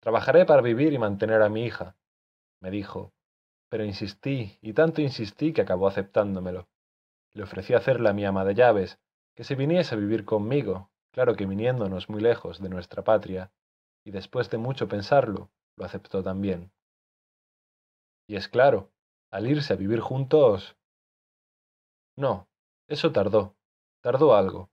Trabajaré 0.00 0.44
para 0.46 0.62
vivir 0.62 0.92
y 0.92 0.98
mantener 0.98 1.42
a 1.42 1.48
mi 1.48 1.64
hija, 1.64 1.96
me 2.60 2.70
dijo, 2.70 3.12
pero 3.68 3.84
insistí, 3.84 4.58
y 4.62 4.72
tanto 4.72 5.00
insistí 5.00 5.52
que 5.52 5.62
acabó 5.62 5.88
aceptándomelo. 5.88 6.68
Le 7.34 7.42
ofrecí 7.42 7.74
hacerla 7.74 8.12
mi 8.12 8.24
ama 8.24 8.44
de 8.44 8.54
llaves, 8.54 8.98
que 9.34 9.44
se 9.44 9.54
viniese 9.54 9.94
a 9.94 9.98
vivir 9.98 10.24
conmigo, 10.24 10.90
claro 11.12 11.34
que 11.34 11.46
viniéndonos 11.46 12.08
muy 12.08 12.20
lejos 12.20 12.60
de 12.60 12.68
nuestra 12.68 13.04
patria, 13.04 13.52
y 14.04 14.10
después 14.12 14.48
de 14.50 14.58
mucho 14.58 14.88
pensarlo, 14.88 15.50
lo 15.76 15.84
aceptó 15.84 16.22
también. 16.22 16.70
Y 18.28 18.36
es 18.36 18.48
claro, 18.48 18.90
al 19.30 19.46
irse 19.46 19.72
a 19.72 19.76
vivir 19.76 20.00
juntos... 20.00 20.76
No, 22.16 22.48
eso 22.88 23.12
tardó, 23.12 23.56
tardó 24.00 24.34
algo. 24.34 24.70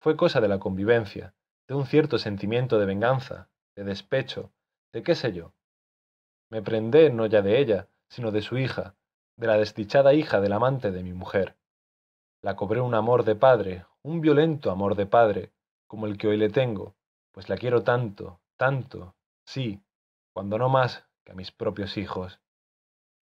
Fue 0.00 0.16
cosa 0.16 0.40
de 0.40 0.48
la 0.48 0.58
convivencia, 0.58 1.34
de 1.68 1.74
un 1.74 1.86
cierto 1.86 2.18
sentimiento 2.18 2.78
de 2.78 2.86
venganza, 2.86 3.48
de 3.76 3.84
despecho, 3.84 4.52
de 4.92 5.02
qué 5.02 5.14
sé 5.14 5.32
yo. 5.32 5.52
Me 6.50 6.62
prendé 6.62 7.10
no 7.10 7.26
ya 7.26 7.42
de 7.42 7.58
ella, 7.58 7.88
sino 8.08 8.30
de 8.30 8.42
su 8.42 8.58
hija, 8.58 8.96
de 9.36 9.46
la 9.46 9.58
desdichada 9.58 10.14
hija 10.14 10.40
del 10.40 10.52
amante 10.52 10.90
de 10.90 11.02
mi 11.02 11.12
mujer. 11.12 11.56
La 12.42 12.56
cobré 12.56 12.80
un 12.80 12.94
amor 12.94 13.24
de 13.24 13.34
padre, 13.34 13.84
un 14.02 14.20
violento 14.20 14.70
amor 14.70 14.94
de 14.94 15.06
padre, 15.06 15.52
como 15.86 16.06
el 16.06 16.16
que 16.18 16.28
hoy 16.28 16.36
le 16.36 16.48
tengo, 16.48 16.94
pues 17.32 17.48
la 17.48 17.56
quiero 17.56 17.82
tanto, 17.82 18.40
tanto, 18.56 19.14
sí, 19.44 19.82
cuando 20.32 20.58
no 20.58 20.68
más 20.68 21.04
que 21.24 21.32
a 21.32 21.34
mis 21.34 21.50
propios 21.50 21.96
hijos. 21.96 22.40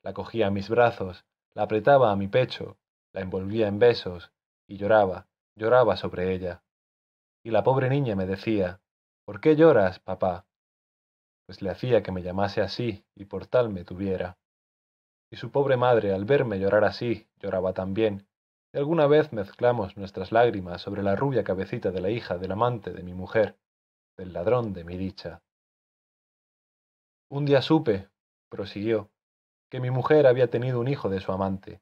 La 0.05 0.13
cogía 0.13 0.49
a 0.49 0.51
mis 0.51 0.69
brazos, 0.69 1.25
la 1.55 1.63
apretaba 1.63 2.13
a 2.13 2.17
mi 2.17 2.29
pecho, 2.29 2.77
la 3.15 3.23
envolvía 3.23 3.69
en 3.69 3.79
besos, 3.79 4.33
y 4.69 4.77
lloraba, 4.77 5.29
lloraba 5.57 5.97
sobre 5.97 6.35
ella. 6.35 6.63
Y 7.43 7.51
la 7.51 7.65
pobre 7.65 7.89
niña 7.89 8.15
me 8.15 8.27
decía, 8.27 8.81
¿Por 9.25 9.41
qué 9.41 9.57
lloras, 9.57 10.01
papá? 10.01 10.47
Pues 11.47 11.63
le 11.63 11.71
hacía 11.71 12.03
que 12.03 12.13
me 12.13 12.23
llamase 12.23 12.61
así 12.61 13.07
y 13.15 13.25
por 13.25 13.47
tal 13.47 13.71
me 13.71 13.85
tuviera. 13.85 14.37
Y 15.31 15.37
su 15.37 15.51
pobre 15.51 15.79
madre, 15.79 16.13
al 16.13 16.27
verme 16.27 16.59
llorar 16.59 16.85
así, 16.85 17.27
lloraba 17.39 17.73
también, 17.73 18.29
y 18.75 18.79
alguna 18.79 19.07
vez 19.07 19.33
mezclamos 19.33 19.97
nuestras 19.97 20.33
lágrimas 20.33 20.83
sobre 20.83 21.03
la 21.03 21.17
rubia 21.17 21.45
cabecita 21.45 21.91
de 21.91 22.01
la 22.03 22.11
hija 22.11 22.37
del 22.37 22.53
amante 22.53 22.93
de 22.93 23.03
mi 23.03 23.15
mujer, 23.15 23.57
del 24.19 24.35
ladrón 24.35 24.75
de 24.75 24.85
mi 24.85 24.99
dicha. 24.99 25.43
Un 27.31 27.47
día 27.47 27.63
supe, 27.63 28.11
prosiguió, 28.51 29.11
que 29.75 29.81
mi 29.81 29.91
mujer 29.91 30.29
había 30.29 30.51
tenido 30.51 30.79
un 30.79 30.87
hijo 30.87 31.09
de 31.09 31.18
su 31.18 31.33
amante, 31.33 31.81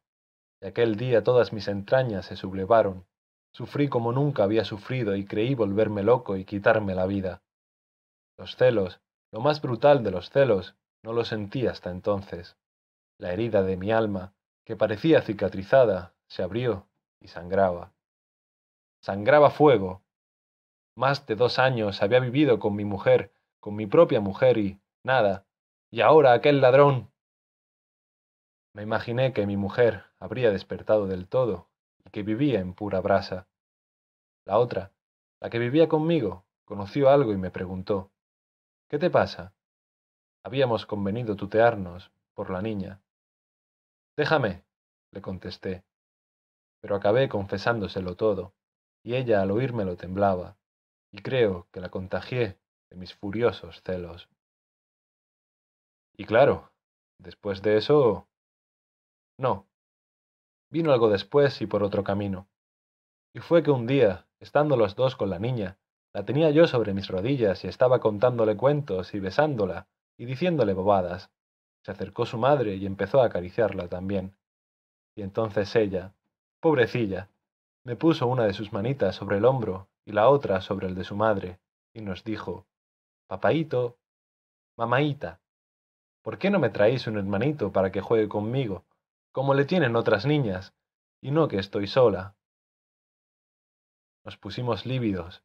y 0.63 0.67
aquel 0.67 0.97
día 0.97 1.23
todas 1.23 1.53
mis 1.53 1.69
entrañas 1.69 2.25
se 2.25 2.37
sublevaron, 2.37 3.05
Sufrí 3.53 3.89
como 3.89 4.13
nunca 4.13 4.45
había 4.45 4.65
sufrido 4.65 5.15
y 5.15 5.27
creí 5.27 5.55
volverme 5.55 6.03
loco 6.03 6.39
y 6.39 6.47
quitarme 6.47 6.95
la 6.95 7.05
vida. 7.05 7.43
Los 8.39 8.57
celos, 8.57 9.03
lo 9.31 9.41
más 9.43 9.61
brutal 9.61 10.03
de 10.03 10.11
los 10.11 10.31
celos, 10.31 10.75
no 11.03 11.13
lo 11.13 11.27
sentí 11.27 11.67
hasta 11.67 11.91
entonces. 11.91 12.57
La 13.19 13.35
herida 13.35 13.63
de 13.63 13.77
mi 13.77 13.93
alma, 13.93 14.33
que 14.65 14.75
parecía 14.75 15.21
cicatrizada, 15.21 16.15
se 16.29 16.43
abrió 16.43 16.89
y 17.21 17.29
sangraba. 17.29 17.93
Sangraba 19.03 19.51
fuego. 19.51 20.01
Más 20.97 21.27
de 21.27 21.37
dos 21.37 21.59
años 21.59 22.01
había 22.01 22.21
vivido 22.21 22.59
con 22.59 22.75
mi 22.75 22.87
mujer, 22.87 23.35
con 23.61 23.77
mi 23.77 23.87
propia 23.87 24.23
mujer 24.23 24.57
y 24.57 24.81
nada. 25.05 25.45
Y 25.91 26.01
ahora 26.01 26.33
aquel 26.33 26.63
ladrón. 26.63 27.12
Me 28.75 28.83
imaginé 28.83 29.33
que 29.33 29.47
mi 29.47 29.57
mujer 29.57 30.07
habría 30.19 30.51
despertado 30.51 31.07
del 31.07 31.29
todo 31.29 31.73
que 32.13 32.23
vivía 32.23 32.61
en 32.61 32.75
pura 32.75 33.01
brasa. 33.01 33.49
La 34.45 34.59
otra, 34.59 34.93
la 35.41 35.51
que 35.51 35.59
vivía 35.59 35.89
conmigo, 35.89 36.45
conoció 36.65 37.09
algo 37.09 37.33
y 37.33 37.37
me 37.37 37.51
preguntó, 37.51 38.13
¿Qué 38.89 38.99
te 38.99 39.11
pasa? 39.11 39.55
Habíamos 40.45 40.85
convenido 40.85 41.35
tutearnos 41.35 42.13
por 42.35 42.51
la 42.51 42.61
niña. 42.61 43.01
Déjame, 44.17 44.65
le 45.11 45.23
contesté, 45.23 45.85
pero 46.81 46.97
acabé 46.97 47.29
confesándoselo 47.29 48.17
todo, 48.17 48.55
y 49.03 49.15
ella 49.15 49.41
al 49.41 49.51
oírmelo 49.51 49.97
temblaba, 49.97 50.59
y 51.11 51.23
creo 51.23 51.69
que 51.73 51.81
la 51.81 51.89
contagié 51.89 52.59
de 52.91 52.97
mis 52.97 53.15
furiosos 53.15 53.83
celos. 53.83 54.29
Y 56.15 56.27
claro, 56.27 56.73
después 57.19 57.63
de 57.63 57.79
eso... 57.79 58.29
No, 59.43 59.67
Vino 60.71 60.93
algo 60.93 61.11
después 61.11 61.61
y 61.61 61.67
por 61.67 61.83
otro 61.83 62.05
camino. 62.05 62.49
Y 63.35 63.41
fue 63.41 63.65
que 63.65 63.73
un 63.73 63.89
día, 63.89 64.29
estando 64.39 64.77
los 64.77 64.95
dos 64.95 65.17
con 65.17 65.31
la 65.31 65.41
niña, 65.41 65.79
la 66.15 66.25
tenía 66.25 66.51
yo 66.51 66.69
sobre 66.69 66.95
mis 66.95 67.09
rodillas 67.09 67.65
y 67.65 67.67
estaba 67.67 67.99
contándole 67.99 68.57
cuentos 68.57 69.15
y 69.15 69.19
besándola 69.19 69.89
y 70.17 70.27
diciéndole 70.27 70.75
bobadas. 70.75 71.33
Se 71.85 71.91
acercó 71.91 72.25
su 72.25 72.39
madre 72.39 72.77
y 72.77 72.87
empezó 72.87 73.21
a 73.21 73.27
acariciarla 73.27 73.89
también. 73.89 74.37
Y 75.17 75.23
entonces 75.23 75.75
ella, 75.75 76.15
pobrecilla, 76.61 77.29
me 77.85 77.97
puso 77.97 78.29
una 78.29 78.45
de 78.45 78.55
sus 78.55 78.73
manitas 78.73 79.17
sobre 79.17 79.39
el 79.39 79.45
hombro 79.45 79.89
y 80.07 80.13
la 80.13 80.29
otra 80.29 80.61
sobre 80.61 80.87
el 80.87 80.95
de 80.95 81.03
su 81.03 81.17
madre, 81.17 81.59
y 81.93 82.01
nos 82.01 82.23
dijo, 82.23 82.69
Papaíto, 83.27 83.99
mamaíta, 84.79 85.41
¿por 86.23 86.39
qué 86.39 86.49
no 86.49 86.61
me 86.61 86.71
traéis 86.71 87.09
un 87.09 87.19
hermanito 87.19 87.73
para 87.73 87.91
que 87.91 88.01
juegue 88.01 88.29
conmigo? 88.29 88.85
Como 89.33 89.55
le 89.55 89.65
tienen 89.65 89.97
otras 89.97 90.27
niñas, 90.27 90.75
y 91.21 91.31
no 91.31 91.49
que 91.49 91.59
estoy 91.59 91.87
sola. 91.87 92.37
Nos 94.25 94.37
pusimos 94.37 94.87
lívidos, 94.87 95.43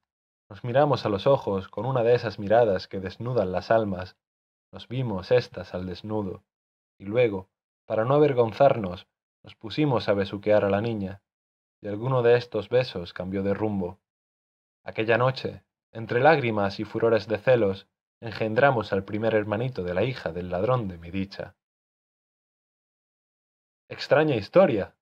nos 0.49 0.63
miramos 0.63 1.05
a 1.05 1.09
los 1.09 1.25
ojos 1.25 1.67
con 1.67 1.85
una 1.85 2.03
de 2.03 2.13
esas 2.13 2.37
miradas 2.37 2.87
que 2.87 2.99
desnudan 2.99 3.51
las 3.51 3.71
almas, 3.71 4.17
nos 4.71 4.87
vimos 4.87 5.31
estas 5.31 5.73
al 5.73 5.85
desnudo, 5.85 6.43
y 6.99 7.05
luego, 7.05 7.49
para 7.85 8.05
no 8.05 8.15
avergonzarnos, 8.15 9.07
nos 9.43 9.55
pusimos 9.55 10.09
a 10.09 10.13
besuquear 10.13 10.65
a 10.65 10.69
la 10.69 10.81
niña, 10.81 11.21
y 11.81 11.87
alguno 11.87 12.21
de 12.21 12.35
estos 12.35 12.69
besos 12.69 13.13
cambió 13.13 13.43
de 13.43 13.53
rumbo. 13.53 13.99
Aquella 14.83 15.17
noche, 15.17 15.63
entre 15.91 16.19
lágrimas 16.19 16.79
y 16.79 16.83
furores 16.83 17.27
de 17.27 17.37
celos, 17.37 17.87
engendramos 18.19 18.91
al 18.93 19.03
primer 19.03 19.35
hermanito 19.35 19.83
de 19.83 19.93
la 19.93 20.03
hija 20.03 20.31
del 20.31 20.49
ladrón 20.49 20.87
de 20.87 20.97
mi 20.97 21.11
dicha. 21.11 21.55
Extraña 23.89 24.35
historia. 24.35 24.97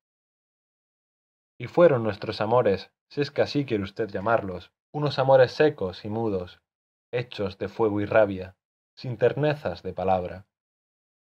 Y 1.57 1.65
fueron 1.65 2.03
nuestros 2.03 2.39
amores, 2.39 2.91
si 3.09 3.21
es 3.21 3.31
que 3.31 3.41
así 3.41 3.65
quiere 3.65 3.83
usted 3.83 4.09
llamarlos, 4.09 4.71
unos 4.91 5.17
amores 5.17 5.53
secos 5.53 6.05
y 6.05 6.09
mudos, 6.09 6.61
hechos 7.11 7.57
de 7.57 7.67
fuego 7.67 7.99
y 8.01 8.05
rabia, 8.05 8.55
sin 8.95 9.17
ternezas 9.17 9.81
de 9.81 9.93
palabra. 9.93 10.45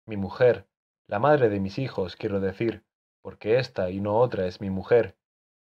Mi 0.05 0.17
mujer, 0.17 0.67
la 1.07 1.19
madre 1.19 1.47
de 1.47 1.61
mis 1.61 1.79
hijos, 1.79 2.17
quiero 2.17 2.41
decir, 2.41 2.83
porque 3.21 3.59
esta 3.59 3.91
y 3.91 4.01
no 4.01 4.19
otra 4.19 4.45
es 4.45 4.59
mi 4.59 4.69
mujer. 4.69 5.17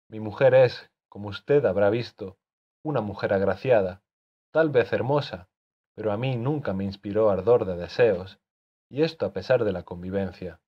Mi 0.09 0.19
mujer 0.19 0.55
es, 0.55 0.91
como 1.07 1.29
usted 1.29 1.63
habrá 1.63 1.89
visto, 1.89 2.37
una 2.83 2.99
mujer 2.99 3.31
agraciada, 3.31 4.03
tal 4.51 4.69
vez 4.69 4.91
hermosa, 4.91 5.47
pero 5.95 6.11
a 6.11 6.17
mí 6.17 6.35
nunca 6.35 6.73
me 6.73 6.83
inspiró 6.83 7.29
ardor 7.29 7.63
de 7.63 7.77
deseos, 7.77 8.37
y 8.89 9.03
esto 9.03 9.25
a 9.25 9.31
pesar 9.31 9.63
de 9.63 9.71
la 9.71 9.83
convivencia. 9.83 10.59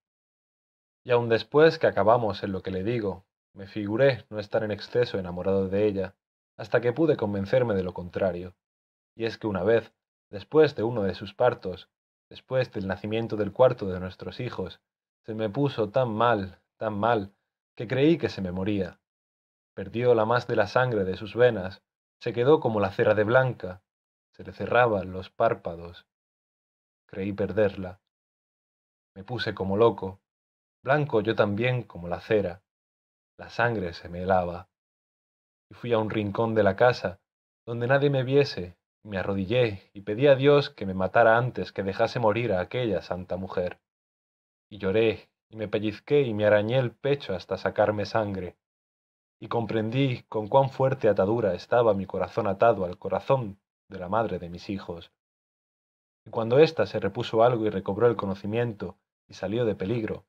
Y 1.03 1.11
aun 1.11 1.29
después 1.29 1.79
que 1.79 1.87
acabamos 1.87 2.43
en 2.43 2.51
lo 2.51 2.61
que 2.61 2.71
le 2.71 2.83
digo, 2.83 3.25
me 3.53 3.67
figuré 3.67 4.25
no 4.29 4.39
estar 4.39 4.63
en 4.63 4.71
exceso 4.71 5.17
enamorado 5.17 5.67
de 5.67 5.85
ella, 5.85 6.15
hasta 6.57 6.79
que 6.79 6.93
pude 6.93 7.17
convencerme 7.17 7.73
de 7.73 7.83
lo 7.83 7.93
contrario. 7.93 8.55
Y 9.15 9.25
es 9.25 9.37
que 9.37 9.47
una 9.47 9.63
vez, 9.63 9.93
después 10.29 10.75
de 10.75 10.83
uno 10.83 11.03
de 11.03 11.15
sus 11.15 11.33
partos, 11.33 11.89
después 12.29 12.71
del 12.71 12.87
nacimiento 12.87 13.35
del 13.35 13.51
cuarto 13.51 13.87
de 13.87 13.99
nuestros 13.99 14.39
hijos, 14.39 14.79
se 15.25 15.33
me 15.33 15.49
puso 15.49 15.89
tan 15.89 16.13
mal, 16.13 16.61
tan 16.77 16.93
mal, 16.93 17.33
que 17.75 17.87
creí 17.87 18.17
que 18.17 18.29
se 18.29 18.41
me 18.41 18.51
moría. 18.51 18.99
Perdió 19.73 20.13
la 20.15 20.25
más 20.25 20.47
de 20.47 20.55
la 20.55 20.67
sangre 20.67 21.03
de 21.03 21.17
sus 21.17 21.35
venas, 21.35 21.81
se 22.19 22.33
quedó 22.33 22.59
como 22.59 22.79
la 22.79 22.91
cera 22.91 23.15
de 23.15 23.23
blanca, 23.23 23.81
se 24.31 24.43
le 24.43 24.53
cerraban 24.53 25.11
los 25.11 25.29
párpados. 25.29 26.05
Creí 27.07 27.33
perderla. 27.33 27.99
Me 29.15 29.23
puse 29.23 29.53
como 29.53 29.75
loco, 29.75 30.21
blanco 30.83 31.21
yo 31.21 31.35
también 31.35 31.83
como 31.83 32.07
la 32.07 32.21
cera. 32.21 32.61
La 33.37 33.49
sangre 33.49 33.93
se 33.93 34.09
me 34.09 34.23
helaba. 34.23 34.69
Y 35.69 35.75
fui 35.75 35.93
a 35.93 35.99
un 35.99 36.09
rincón 36.09 36.55
de 36.55 36.63
la 36.63 36.75
casa, 36.75 37.19
donde 37.65 37.87
nadie 37.87 38.09
me 38.09 38.23
viese, 38.23 38.77
y 39.03 39.09
me 39.09 39.17
arrodillé 39.17 39.89
y 39.93 40.01
pedí 40.01 40.27
a 40.27 40.35
Dios 40.35 40.69
que 40.69 40.85
me 40.85 40.93
matara 40.93 41.37
antes 41.37 41.71
que 41.71 41.83
dejase 41.83 42.19
morir 42.19 42.53
a 42.53 42.61
aquella 42.61 43.01
santa 43.01 43.37
mujer. 43.37 43.79
Y 44.69 44.77
lloré, 44.77 45.29
y 45.49 45.55
me 45.55 45.67
pellizqué 45.67 46.21
y 46.21 46.33
me 46.33 46.45
arañé 46.45 46.77
el 46.77 46.91
pecho 46.91 47.35
hasta 47.35 47.57
sacarme 47.57 48.05
sangre. 48.05 48.57
Y 49.39 49.47
comprendí 49.47 50.23
con 50.29 50.47
cuán 50.47 50.69
fuerte 50.69 51.09
atadura 51.09 51.53
estaba 51.53 51.93
mi 51.93 52.05
corazón 52.05 52.47
atado 52.47 52.85
al 52.85 52.97
corazón 52.97 53.59
de 53.89 53.99
la 53.99 54.07
madre 54.07 54.39
de 54.39 54.49
mis 54.49 54.69
hijos. 54.69 55.11
Y 56.25 56.29
cuando 56.29 56.59
ésta 56.59 56.85
se 56.85 56.99
repuso 56.99 57.43
algo 57.43 57.65
y 57.65 57.69
recobró 57.69 58.07
el 58.07 58.15
conocimiento 58.15 58.97
y 59.27 59.33
salió 59.33 59.65
de 59.65 59.75
peligro, 59.75 60.25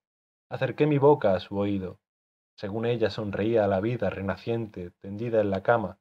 acerqué 0.53 0.87
mi 0.87 0.99
boca 0.99 1.35
a 1.35 1.41
su 1.41 1.57
oído, 1.57 1.99
según 2.57 2.85
ella 2.85 3.09
sonreía 3.09 3.65
a 3.65 3.69
la 3.69 3.81
vida 3.81 4.11
renaciente 4.11 4.91
tendida 5.01 5.41
en 5.41 5.49
la 5.49 5.63
cama, 5.63 5.99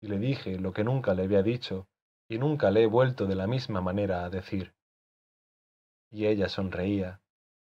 y 0.00 0.08
le 0.08 0.18
dije 0.18 0.58
lo 0.58 0.72
que 0.72 0.82
nunca 0.82 1.14
le 1.14 1.22
había 1.22 1.44
dicho 1.44 1.86
y 2.28 2.38
nunca 2.38 2.72
le 2.72 2.82
he 2.82 2.86
vuelto 2.86 3.26
de 3.26 3.36
la 3.36 3.46
misma 3.46 3.80
manera 3.80 4.24
a 4.24 4.30
decir. 4.30 4.74
Y 6.10 6.26
ella 6.26 6.48
sonreía, 6.48 7.20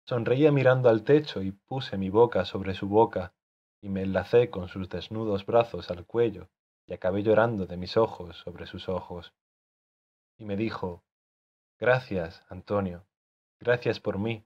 sonreía 0.04 0.50
mirando 0.50 0.88
al 0.88 1.04
techo 1.04 1.42
y 1.42 1.52
puse 1.52 1.96
mi 1.96 2.10
boca 2.10 2.44
sobre 2.44 2.74
su 2.74 2.88
boca 2.88 3.32
y 3.80 3.88
me 3.88 4.02
enlacé 4.02 4.50
con 4.50 4.66
sus 4.66 4.88
desnudos 4.88 5.46
brazos 5.46 5.92
al 5.92 6.06
cuello 6.06 6.48
y 6.88 6.92
acabé 6.92 7.22
llorando 7.22 7.66
de 7.66 7.76
mis 7.76 7.96
ojos 7.96 8.36
sobre 8.38 8.66
sus 8.66 8.88
ojos. 8.88 9.32
Y 10.38 10.44
me 10.44 10.56
dijo, 10.56 11.04
Gracias, 11.78 12.44
Antonio, 12.48 13.06
gracias 13.60 14.00
por 14.00 14.18
mí, 14.18 14.44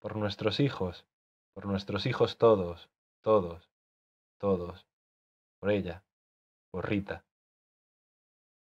por 0.00 0.16
nuestros 0.16 0.60
hijos, 0.60 1.06
por 1.54 1.66
nuestros 1.66 2.06
hijos 2.06 2.38
todos, 2.38 2.90
todos, 3.22 3.70
todos, 4.38 4.86
por 5.60 5.70
ella, 5.70 6.04
por 6.70 6.88
Rita. 6.88 7.24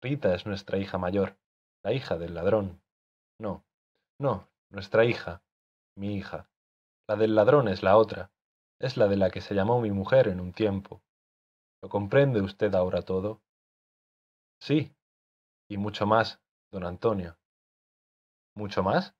Rita 0.01 0.33
es 0.33 0.45
nuestra 0.45 0.77
hija 0.77 0.97
mayor, 0.97 1.37
la 1.83 1.93
hija 1.93 2.17
del 2.17 2.33
ladrón. 2.33 2.81
No, 3.39 3.65
no, 4.19 4.47
nuestra 4.69 5.05
hija, 5.05 5.43
mi 5.95 6.15
hija. 6.15 6.49
La 7.07 7.15
del 7.15 7.35
ladrón 7.35 7.67
es 7.67 7.83
la 7.83 7.97
otra, 7.97 8.31
es 8.79 8.95
la 8.95 9.07
de 9.07 9.17
la 9.17 9.29
que 9.29 9.41
se 9.41 9.55
llamó 9.55 9.81
mi 9.81 9.91
mujer 9.91 10.27
en 10.27 10.39
un 10.39 10.53
tiempo. 10.53 11.01
¿Lo 11.81 11.89
comprende 11.89 12.41
usted 12.41 12.73
ahora 12.75 13.01
todo? 13.01 13.41
Sí, 14.61 14.93
y 15.69 15.77
mucho 15.77 16.05
más, 16.05 16.41
don 16.71 16.85
Antonio. 16.85 17.37
¿Mucho 18.55 18.83
más? 18.83 19.15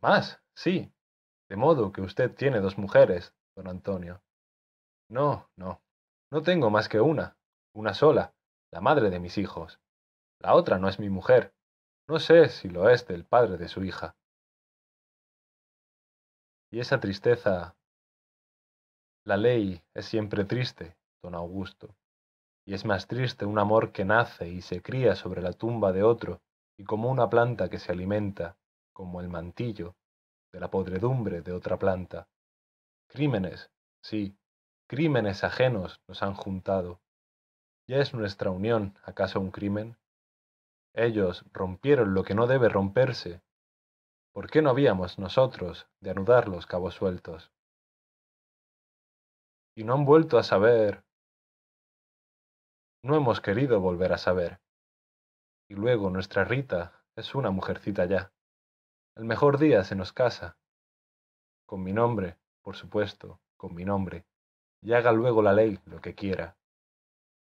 Más, 0.00 0.42
sí. 0.54 0.92
De 1.52 1.58
modo 1.58 1.92
que 1.92 2.00
usted 2.00 2.34
tiene 2.34 2.60
dos 2.60 2.78
mujeres, 2.78 3.34
don 3.54 3.68
Antonio. 3.68 4.22
No, 5.10 5.50
no, 5.54 5.82
no 6.30 6.40
tengo 6.40 6.70
más 6.70 6.88
que 6.88 6.98
una, 6.98 7.36
una 7.74 7.92
sola, 7.92 8.32
la 8.70 8.80
madre 8.80 9.10
de 9.10 9.20
mis 9.20 9.36
hijos. 9.36 9.78
La 10.38 10.54
otra 10.54 10.78
no 10.78 10.88
es 10.88 10.98
mi 10.98 11.10
mujer. 11.10 11.52
No 12.08 12.20
sé 12.20 12.48
si 12.48 12.70
lo 12.70 12.88
es 12.88 13.06
del 13.06 13.26
padre 13.26 13.58
de 13.58 13.68
su 13.68 13.84
hija. 13.84 14.16
Y 16.70 16.80
esa 16.80 17.00
tristeza... 17.00 17.76
La 19.26 19.36
ley 19.36 19.84
es 19.92 20.06
siempre 20.06 20.46
triste, 20.46 20.96
don 21.22 21.34
Augusto, 21.34 21.94
y 22.66 22.72
es 22.72 22.86
más 22.86 23.06
triste 23.08 23.44
un 23.44 23.58
amor 23.58 23.92
que 23.92 24.06
nace 24.06 24.48
y 24.48 24.62
se 24.62 24.80
cría 24.80 25.16
sobre 25.16 25.42
la 25.42 25.52
tumba 25.52 25.92
de 25.92 26.02
otro, 26.02 26.40
y 26.78 26.84
como 26.84 27.10
una 27.10 27.28
planta 27.28 27.68
que 27.68 27.78
se 27.78 27.92
alimenta, 27.92 28.56
como 28.94 29.20
el 29.20 29.28
mantillo, 29.28 29.96
de 30.52 30.60
la 30.60 30.70
podredumbre 30.70 31.42
de 31.42 31.52
otra 31.52 31.78
planta. 31.78 32.28
Crímenes, 33.08 33.70
sí, 34.02 34.36
crímenes 34.86 35.44
ajenos 35.44 36.00
nos 36.06 36.22
han 36.22 36.34
juntado. 36.34 37.00
¿Ya 37.88 37.98
es 37.98 38.14
nuestra 38.14 38.50
unión 38.50 38.98
acaso 39.02 39.40
un 39.40 39.50
crimen? 39.50 39.96
Ellos 40.94 41.44
rompieron 41.52 42.14
lo 42.14 42.22
que 42.22 42.34
no 42.34 42.46
debe 42.46 42.68
romperse. 42.68 43.42
¿Por 44.32 44.50
qué 44.50 44.62
no 44.62 44.70
habíamos 44.70 45.18
nosotros 45.18 45.88
de 46.00 46.10
anudar 46.10 46.48
los 46.48 46.66
cabos 46.66 46.94
sueltos? 46.94 47.50
Y 49.74 49.84
no 49.84 49.94
han 49.94 50.04
vuelto 50.04 50.38
a 50.38 50.42
saber. 50.42 51.04
No 53.02 53.16
hemos 53.16 53.40
querido 53.40 53.80
volver 53.80 54.12
a 54.12 54.18
saber. 54.18 54.60
Y 55.68 55.74
luego 55.74 56.10
nuestra 56.10 56.44
Rita 56.44 57.02
es 57.16 57.34
una 57.34 57.50
mujercita 57.50 58.04
ya. 58.04 58.32
El 59.14 59.24
mejor 59.24 59.58
día 59.58 59.84
se 59.84 59.94
nos 59.94 60.12
casa. 60.12 60.56
Con 61.66 61.82
mi 61.82 61.92
nombre, 61.92 62.38
por 62.62 62.76
supuesto, 62.76 63.40
con 63.56 63.74
mi 63.74 63.84
nombre. 63.84 64.24
Y 64.80 64.94
haga 64.94 65.12
luego 65.12 65.42
la 65.42 65.52
ley 65.52 65.78
lo 65.84 66.00
que 66.00 66.14
quiera. 66.14 66.56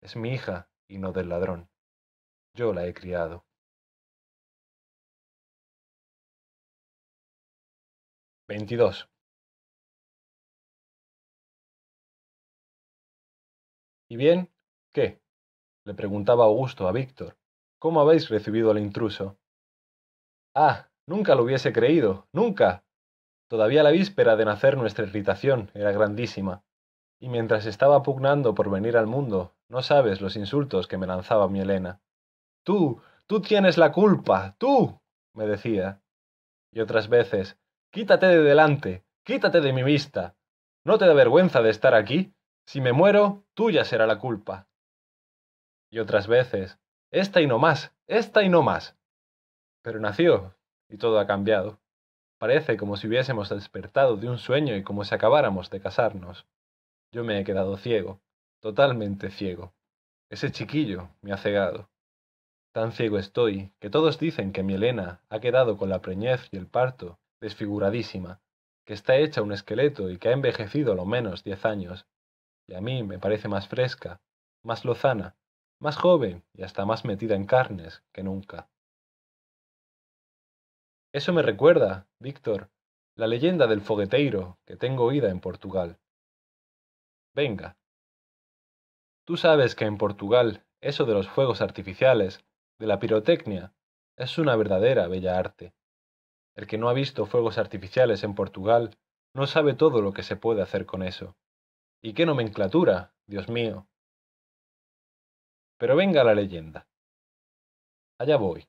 Es 0.00 0.16
mi 0.16 0.30
hija 0.32 0.68
y 0.88 0.98
no 0.98 1.12
del 1.12 1.28
ladrón. 1.28 1.68
Yo 2.54 2.72
la 2.72 2.86
he 2.86 2.94
criado. 2.94 3.44
Veintidós. 8.48 9.08
¿Y 14.08 14.16
bien? 14.16 14.52
¿Qué? 14.92 15.20
le 15.84 15.94
preguntaba 15.94 16.44
Augusto 16.44 16.88
a 16.88 16.92
Víctor. 16.92 17.36
¿Cómo 17.78 18.00
habéis 18.00 18.28
recibido 18.28 18.70
al 18.70 18.78
intruso? 18.78 19.38
Ah, 20.54 20.90
nunca 21.06 21.34
lo 21.34 21.44
hubiese 21.44 21.72
creído, 21.72 22.26
nunca. 22.32 22.84
Todavía 23.48 23.82
la 23.82 23.90
víspera 23.90 24.36
de 24.36 24.44
nacer 24.44 24.76
nuestra 24.76 25.06
irritación 25.06 25.70
era 25.74 25.92
grandísima, 25.92 26.64
y 27.18 27.28
mientras 27.28 27.66
estaba 27.66 28.02
pugnando 28.02 28.54
por 28.54 28.70
venir 28.70 28.96
al 28.96 29.06
mundo, 29.06 29.54
no 29.68 29.82
sabes 29.82 30.20
los 30.20 30.36
insultos 30.36 30.86
que 30.86 30.98
me 30.98 31.06
lanzaba 31.06 31.48
mi 31.48 31.60
Elena. 31.60 32.00
Tú, 32.62 33.00
tú 33.26 33.40
tienes 33.40 33.78
la 33.78 33.92
culpa, 33.92 34.56
tú, 34.58 35.00
me 35.32 35.46
decía. 35.46 36.02
Y 36.72 36.80
otras 36.80 37.08
veces, 37.08 37.58
quítate 37.90 38.26
de 38.26 38.42
delante, 38.42 39.04
quítate 39.24 39.60
de 39.60 39.72
mi 39.72 39.82
vista. 39.82 40.36
¿No 40.84 40.98
te 40.98 41.06
da 41.06 41.14
vergüenza 41.14 41.62
de 41.62 41.70
estar 41.70 41.94
aquí? 41.94 42.34
Si 42.66 42.80
me 42.80 42.92
muero, 42.92 43.44
tuya 43.54 43.84
será 43.84 44.06
la 44.06 44.18
culpa. 44.18 44.68
Y 45.90 46.00
otras 46.00 46.26
veces, 46.26 46.78
esta 47.10 47.40
y 47.40 47.46
no 47.46 47.58
más, 47.58 47.92
esta 48.06 48.42
y 48.42 48.48
no 48.48 48.62
más. 48.62 48.96
Pero 49.82 50.00
nació, 50.00 50.55
y 50.88 50.96
todo 50.98 51.18
ha 51.18 51.26
cambiado. 51.26 51.78
Parece 52.38 52.76
como 52.76 52.96
si 52.96 53.06
hubiésemos 53.06 53.48
despertado 53.48 54.16
de 54.16 54.28
un 54.28 54.38
sueño 54.38 54.76
y 54.76 54.82
como 54.82 55.04
si 55.04 55.14
acabáramos 55.14 55.70
de 55.70 55.80
casarnos. 55.80 56.46
Yo 57.12 57.24
me 57.24 57.40
he 57.40 57.44
quedado 57.44 57.76
ciego, 57.76 58.20
totalmente 58.60 59.30
ciego. 59.30 59.72
Ese 60.28 60.50
chiquillo 60.50 61.08
me 61.22 61.32
ha 61.32 61.38
cegado. 61.38 61.88
Tan 62.72 62.92
ciego 62.92 63.18
estoy 63.18 63.72
que 63.78 63.88
todos 63.88 64.18
dicen 64.18 64.52
que 64.52 64.62
mi 64.62 64.74
Elena 64.74 65.22
ha 65.30 65.40
quedado 65.40 65.78
con 65.78 65.88
la 65.88 66.02
preñez 66.02 66.48
y 66.50 66.58
el 66.58 66.66
parto 66.66 67.18
desfiguradísima, 67.40 68.40
que 68.84 68.92
está 68.92 69.16
hecha 69.16 69.42
un 69.42 69.52
esqueleto 69.52 70.10
y 70.10 70.18
que 70.18 70.28
ha 70.28 70.32
envejecido 70.32 70.94
lo 70.94 71.06
menos 71.06 71.42
diez 71.42 71.64
años, 71.64 72.06
y 72.66 72.74
a 72.74 72.80
mí 72.80 73.02
me 73.02 73.18
parece 73.18 73.48
más 73.48 73.68
fresca, 73.68 74.20
más 74.62 74.84
lozana, 74.84 75.36
más 75.78 75.96
joven 75.96 76.44
y 76.52 76.62
hasta 76.62 76.84
más 76.84 77.04
metida 77.04 77.34
en 77.34 77.46
carnes 77.46 78.02
que 78.12 78.22
nunca. 78.22 78.68
Eso 81.16 81.32
me 81.32 81.40
recuerda, 81.40 82.06
Víctor, 82.20 82.68
la 83.14 83.26
leyenda 83.26 83.66
del 83.66 83.80
fogueteiro 83.80 84.58
que 84.66 84.76
tengo 84.76 85.04
oída 85.04 85.30
en 85.30 85.40
Portugal. 85.40 85.98
Venga. 87.34 87.78
Tú 89.24 89.38
sabes 89.38 89.74
que 89.74 89.86
en 89.86 89.96
Portugal 89.96 90.66
eso 90.82 91.06
de 91.06 91.14
los 91.14 91.26
fuegos 91.26 91.62
artificiales 91.62 92.44
de 92.78 92.86
la 92.86 92.98
pirotecnia 92.98 93.72
es 94.18 94.36
una 94.36 94.56
verdadera 94.56 95.08
bella 95.08 95.38
arte. 95.38 95.72
El 96.54 96.66
que 96.66 96.76
no 96.76 96.90
ha 96.90 96.92
visto 96.92 97.24
fuegos 97.24 97.56
artificiales 97.56 98.22
en 98.22 98.34
Portugal 98.34 98.98
no 99.32 99.46
sabe 99.46 99.72
todo 99.72 100.02
lo 100.02 100.12
que 100.12 100.22
se 100.22 100.36
puede 100.36 100.60
hacer 100.60 100.84
con 100.84 101.02
eso. 101.02 101.34
¿Y 102.02 102.12
qué 102.12 102.26
nomenclatura, 102.26 103.14
Dios 103.26 103.48
mío? 103.48 103.88
Pero 105.78 105.96
venga 105.96 106.22
la 106.24 106.34
leyenda. 106.34 106.86
Allá 108.18 108.36
voy. 108.36 108.68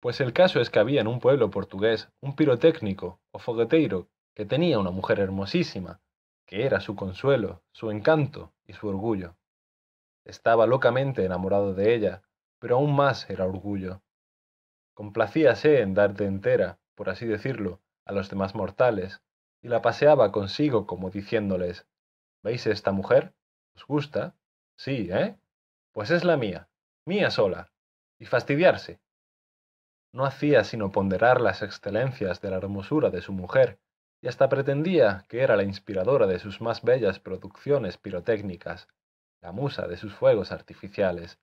Pues 0.00 0.20
el 0.22 0.32
caso 0.32 0.60
es 0.60 0.70
que 0.70 0.78
había 0.78 1.02
en 1.02 1.06
un 1.06 1.20
pueblo 1.20 1.50
portugués 1.50 2.10
un 2.20 2.34
pirotécnico 2.34 3.20
o 3.32 3.38
fogueteiro 3.38 4.08
que 4.34 4.46
tenía 4.46 4.78
una 4.78 4.90
mujer 4.90 5.20
hermosísima, 5.20 6.00
que 6.46 6.64
era 6.64 6.80
su 6.80 6.96
consuelo, 6.96 7.62
su 7.70 7.90
encanto 7.90 8.54
y 8.66 8.72
su 8.72 8.88
orgullo. 8.88 9.36
Estaba 10.24 10.66
locamente 10.66 11.24
enamorado 11.24 11.74
de 11.74 11.94
ella, 11.94 12.22
pero 12.58 12.76
aún 12.76 12.96
más 12.96 13.28
era 13.28 13.46
orgullo. 13.46 14.02
Complacíase 14.94 15.80
en 15.80 15.92
dar 15.92 16.14
de 16.14 16.26
entera, 16.26 16.78
por 16.94 17.10
así 17.10 17.26
decirlo, 17.26 17.80
a 18.06 18.12
los 18.12 18.30
demás 18.30 18.54
mortales, 18.54 19.22
y 19.62 19.68
la 19.68 19.82
paseaba 19.82 20.32
consigo 20.32 20.86
como 20.86 21.10
diciéndoles, 21.10 21.86
¿veis 22.42 22.66
esta 22.66 22.92
mujer? 22.92 23.34
¿Os 23.74 23.84
gusta? 23.86 24.34
Sí, 24.76 25.08
¿eh? 25.10 25.36
Pues 25.92 26.10
es 26.10 26.24
la 26.24 26.38
mía, 26.38 26.68
mía 27.04 27.30
sola, 27.30 27.70
y 28.18 28.24
fastidiarse. 28.24 29.00
No 30.12 30.24
hacía 30.24 30.64
sino 30.64 30.90
ponderar 30.90 31.40
las 31.40 31.62
excelencias 31.62 32.40
de 32.40 32.50
la 32.50 32.56
hermosura 32.56 33.10
de 33.10 33.22
su 33.22 33.32
mujer, 33.32 33.78
y 34.22 34.28
hasta 34.28 34.48
pretendía 34.48 35.24
que 35.28 35.42
era 35.42 35.56
la 35.56 35.62
inspiradora 35.62 36.26
de 36.26 36.38
sus 36.38 36.60
más 36.60 36.82
bellas 36.82 37.20
producciones 37.20 37.96
pirotécnicas, 37.96 38.88
la 39.40 39.52
musa 39.52 39.86
de 39.86 39.96
sus 39.96 40.14
fuegos 40.14 40.52
artificiales 40.52 41.38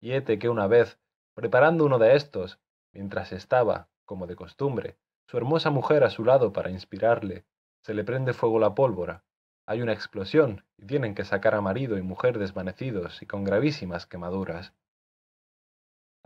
y 0.00 0.12
hete 0.12 0.38
que 0.38 0.48
una 0.48 0.66
vez, 0.66 0.98
preparando 1.34 1.84
uno 1.84 1.98
de 1.98 2.16
estos, 2.16 2.60
mientras 2.92 3.32
estaba, 3.32 3.88
como 4.04 4.26
de 4.26 4.36
costumbre, 4.36 4.98
su 5.26 5.36
hermosa 5.36 5.70
mujer 5.70 6.04
a 6.04 6.10
su 6.10 6.24
lado 6.24 6.52
para 6.52 6.70
inspirarle, 6.70 7.44
se 7.82 7.94
le 7.94 8.04
prende 8.04 8.32
fuego 8.32 8.58
la 8.58 8.74
pólvora, 8.74 9.24
hay 9.66 9.82
una 9.82 9.92
explosión 9.92 10.64
y 10.76 10.86
tienen 10.86 11.14
que 11.14 11.24
sacar 11.24 11.54
a 11.54 11.60
marido 11.60 11.98
y 11.98 12.02
mujer 12.02 12.38
desvanecidos 12.38 13.20
y 13.22 13.26
con 13.26 13.42
gravísimas 13.42 14.06
quemaduras. 14.06 14.72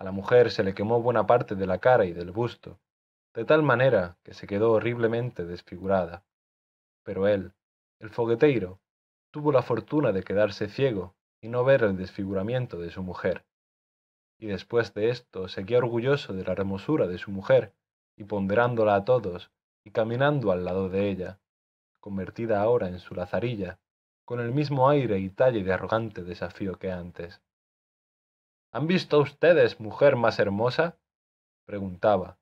A 0.01 0.05
la 0.05 0.13
mujer 0.13 0.51
se 0.51 0.65
le 0.65 0.73
quemó 0.73 1.03
buena 1.03 1.27
parte 1.27 1.55
de 1.55 1.67
la 1.67 1.77
cara 1.77 2.07
y 2.07 2.15
del 2.15 2.31
busto, 2.31 2.81
de 3.35 3.45
tal 3.45 3.63
manera 3.63 4.17
que 4.23 4.33
se 4.33 4.47
quedó 4.47 4.73
horriblemente 4.73 5.45
desfigurada. 5.45 6.25
Pero 7.05 7.29
él, 7.29 7.53
El 7.99 8.09
fogueteiro 8.09 8.81
tuvo 9.31 9.53
la 9.53 9.61
fortuna 9.61 10.13
de 10.13 10.23
quedarse 10.23 10.71
ciego 10.71 11.17
y 11.43 11.49
no 11.49 11.65
ver 11.65 11.83
el 11.83 11.99
desfiguramiento 11.99 12.79
de 12.81 12.91
su 12.91 13.03
mujer. 13.03 13.45
Y 14.39 14.47
después 14.47 14.95
de 14.95 15.11
esto 15.11 15.49
seguía 15.49 15.77
orgulloso 15.77 16.33
de 16.33 16.45
la 16.45 16.53
hermosura 16.53 17.07
de 17.07 17.19
su 17.19 17.31
mujer 17.31 17.75
y 18.17 18.25
ponderándola 18.25 18.95
a 18.95 19.05
todos 19.05 19.51
y 19.85 19.91
caminando 19.91 20.51
al 20.51 20.65
lado 20.65 20.89
de 20.89 21.11
ella, 21.11 21.41
convertida 22.01 22.63
ahora 22.63 22.89
en 22.89 23.01
su 23.01 23.15
lazarilla, 23.15 23.79
con 24.25 24.41
el 24.41 24.53
mismo 24.53 24.89
aire 24.89 25.19
y 25.19 25.29
talle 25.29 25.63
de 25.63 25.75
arrogante 25.75 26.25
desafío 26.25 26.79
que 26.79 26.91
antes. 26.91 27.43
¿Han 28.73 28.87
visto 28.87 29.19
ustedes 29.19 29.81
mujer 29.81 30.15
más 30.15 30.39
hermosa? 30.39 30.97
preguntaba, 31.67 32.39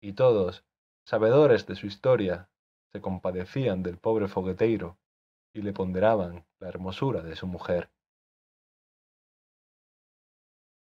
y 0.00 0.14
todos, 0.14 0.64
sabedores 1.04 1.66
de 1.66 1.76
su 1.76 1.86
historia, 1.86 2.50
se 2.92 3.00
compadecían 3.00 3.82
del 3.84 3.98
pobre 3.98 4.26
fogueteiro 4.26 4.98
y 5.54 5.62
le 5.62 5.72
ponderaban 5.72 6.44
la 6.58 6.68
hermosura 6.68 7.22
de 7.22 7.36
su 7.36 7.46
mujer. 7.46 7.90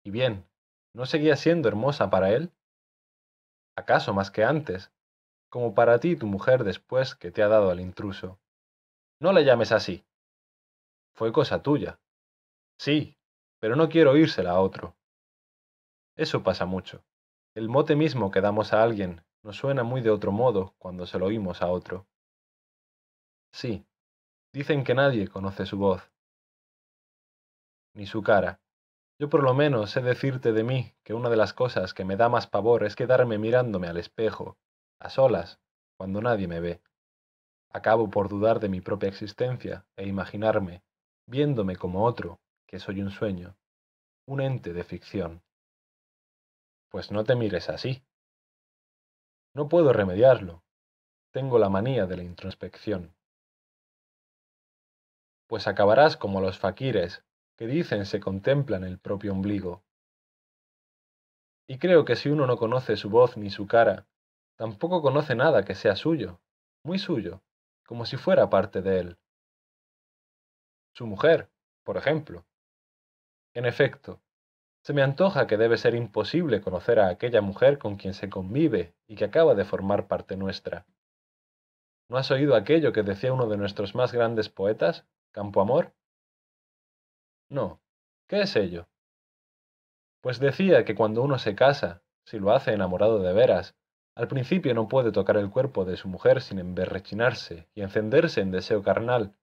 Y 0.05 0.11
bien, 0.11 0.45
¿no 0.93 1.07
seguía 1.07 1.37
siendo 1.37 1.68
hermosa 1.68 2.11
para 2.11 2.31
él? 2.31 2.53
¿Acaso 3.77 4.12
más 4.12 4.31
que 4.31 4.45
antes? 4.45 4.93
Como 5.51 5.75
para 5.75 6.01
ti 6.01 6.16
tu 6.16 6.27
mujer 6.27 6.64
después 6.64 7.14
que 7.14 7.31
te 7.31 7.43
ha 7.43 7.49
dado 7.49 7.70
al 7.70 7.81
intruso. 7.81 8.41
No 9.20 9.33
le 9.33 9.45
llames 9.45 9.70
así. 9.70 10.05
Fue 11.14 11.33
cosa 11.33 11.62
tuya. 11.62 12.01
Sí, 12.79 13.16
pero 13.65 13.77
no 13.77 13.89
quiero 13.89 14.11
oírsela 14.11 14.51
a 14.51 14.61
otro. 14.61 14.95
Eso 16.17 16.43
pasa 16.43 16.67
mucho. 16.67 17.03
El 17.55 17.71
mote 17.71 17.97
mismo 17.97 18.31
que 18.31 18.43
damos 18.43 18.75
a 18.75 18.83
alguien 18.83 19.25
nos 19.43 19.57
suena 19.57 19.83
muy 19.85 20.03
de 20.03 20.11
otro 20.11 20.33
modo 20.33 20.75
cuando 20.77 21.07
se 21.07 21.19
lo 21.19 21.25
oímos 21.25 21.62
a 21.62 21.69
otro. 21.69 22.07
Sí, 23.55 23.87
dicen 24.53 24.85
que 24.85 24.95
nadie 24.95 25.29
conoce 25.29 25.65
su 25.65 25.79
voz, 25.79 26.12
ni 27.95 28.05
su 28.05 28.23
cara. 28.23 28.61
Yo 29.19 29.31
por 29.31 29.43
lo 29.43 29.55
menos 29.55 29.93
sé 29.93 30.03
decirte 30.03 30.53
de 30.53 30.62
mí 30.62 30.93
que 31.03 31.15
una 31.15 31.31
de 31.31 31.37
las 31.37 31.55
cosas 31.55 31.95
que 31.95 32.05
me 32.05 32.17
da 32.17 32.29
más 32.29 32.47
pavor 32.47 32.85
es 32.85 32.95
quedarme 32.95 33.39
mirándome 33.39 33.89
al 33.89 33.97
espejo, 33.97 34.59
a 35.01 35.09
solas, 35.09 35.59
cuando 35.97 36.21
nadie 36.21 36.49
me 36.49 36.61
ve. 36.61 36.83
Acabo 37.71 38.11
por 38.11 38.29
dudar 38.29 38.61
de 38.61 38.69
mi 38.69 38.83
propia 38.83 39.09
existencia 39.09 39.87
e 39.97 40.07
imaginarme, 40.07 40.83
viéndome 41.27 41.77
como 41.77 42.05
otro, 42.05 42.41
que 42.75 42.81
soy 42.81 43.01
un 43.03 43.12
sueño, 43.12 43.57
un 44.27 44.41
ente 44.41 44.72
de 44.72 44.83
ficción. 44.83 45.45
Pues 46.91 47.12
no 47.12 47.22
te 47.22 47.37
mires 47.37 47.68
así. 47.68 48.03
No 49.55 49.68
puedo 49.68 49.93
remediarlo. 49.93 50.64
Tengo 51.31 51.61
la 51.61 51.68
manía 51.68 52.07
de 52.07 52.16
la 52.16 52.25
introspección. 52.25 53.14
Pues 55.47 55.68
acabarás 55.68 56.16
como 56.16 56.41
los 56.41 56.59
faquires, 56.59 57.22
que 57.57 57.68
dicen 57.68 58.07
se 58.07 58.18
contemplan 58.18 58.83
el 58.83 58.99
propio 58.99 59.31
ombligo. 59.31 59.85
Y 61.68 61.79
creo 61.79 62.05
que 62.05 62.16
si 62.16 62.29
uno 62.29 62.45
no 62.49 62.57
conoce 62.57 62.97
su 62.97 63.09
voz 63.09 63.37
ni 63.37 63.51
su 63.51 63.68
cara, 63.68 64.09
tampoco 64.57 65.01
conoce 65.01 65.37
nada 65.37 65.64
que 65.64 65.77
sea 65.77 65.95
suyo, 65.95 66.41
muy 66.83 66.99
suyo, 66.99 67.41
como 67.87 68.05
si 68.05 68.16
fuera 68.16 68.51
parte 68.51 68.83
de 68.83 68.99
él. 68.99 69.18
Su 70.93 71.07
mujer, 71.07 71.53
por 71.85 71.99
ejemplo. 71.99 72.45
En 73.55 73.67
efecto, 73.67 74.21
se 74.83 74.93
me 74.93 75.03
antoja 75.03 75.47
que 75.47 75.57
debe 75.57 75.79
ser 75.79 75.95
imposible 75.95 76.61
conocer 76.61 76.99
a 76.99 77.09
aquella 77.09 77.41
mujer 77.41 77.79
con 77.79 77.97
quien 77.97 78.13
se 78.13 78.29
convive 78.29 78.95
y 79.07 79.15
que 79.15 79.25
acaba 79.25 79.55
de 79.55 79.65
formar 79.65 80.09
parte 80.09 80.37
nuestra. 80.37 80.87
¿No 82.11 82.19
has 82.19 82.31
oído 82.33 82.57
aquello 82.57 82.93
que 82.93 83.03
decía 83.03 83.33
uno 83.33 83.47
de 83.47 83.57
nuestros 83.57 83.95
más 83.95 84.13
grandes 84.13 84.49
poetas, 84.49 85.07
Campo 85.31 85.61
Amor? 85.61 85.95
No. 87.49 87.81
¿Qué 88.29 88.43
es 88.43 88.57
ello? 88.57 88.89
Pues 90.21 90.41
decía 90.41 90.85
que 90.85 90.95
cuando 90.95 91.23
uno 91.23 91.39
se 91.39 91.55
casa, 91.55 92.03
si 92.25 92.39
lo 92.39 92.53
hace 92.53 92.73
enamorado 92.73 93.21
de 93.21 93.33
veras, 93.33 93.77
al 94.17 94.29
principio 94.29 94.75
no 94.75 94.89
puede 94.89 95.13
tocar 95.13 95.37
el 95.37 95.51
cuerpo 95.51 95.85
de 95.85 95.97
su 95.97 96.09
mujer 96.09 96.43
sin 96.43 96.59
emberrechinarse 96.59 97.69
y 97.75 97.83
encenderse 97.83 98.41
en 98.41 98.51
deseo 98.51 98.83
carnal, 98.83 99.37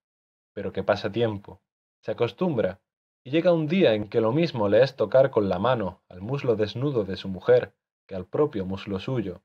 pero 0.54 0.72
que 0.72 0.84
pasa 0.84 1.12
tiempo, 1.12 1.62
se 2.02 2.12
acostumbra 2.12 2.80
y 3.24 3.32
llega 3.32 3.54
un 3.54 3.68
día 3.68 3.94
en 3.94 4.10
que 4.10 4.22
lo 4.22 4.32
mismo 4.32 4.68
le 4.68 4.82
es 4.82 4.96
tocar 4.96 5.30
con 5.30 5.50
la 5.50 5.60
mano 5.60 6.02
al 6.10 6.22
muslo 6.22 6.56
desnudo 6.56 7.04
de 7.04 7.18
su 7.18 7.28
mujer 7.28 7.74
que 8.08 8.16
al 8.16 8.26
propio 8.26 8.66
muslo 8.66 9.00
suyo. 9.00 9.44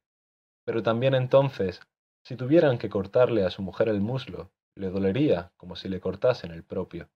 Pero 0.64 0.82
también 0.82 1.14
entonces, 1.14 1.80
si 2.24 2.36
tuvieran 2.36 2.78
que 2.78 2.88
cortarle 2.88 3.44
a 3.44 3.50
su 3.50 3.62
mujer 3.62 3.88
el 3.88 4.00
muslo, 4.00 4.50
le 4.74 4.90
dolería 4.90 5.52
como 5.56 5.76
si 5.76 5.88
le 5.88 6.00
cortasen 6.00 6.50
el 6.50 6.64
propio. 6.64 7.08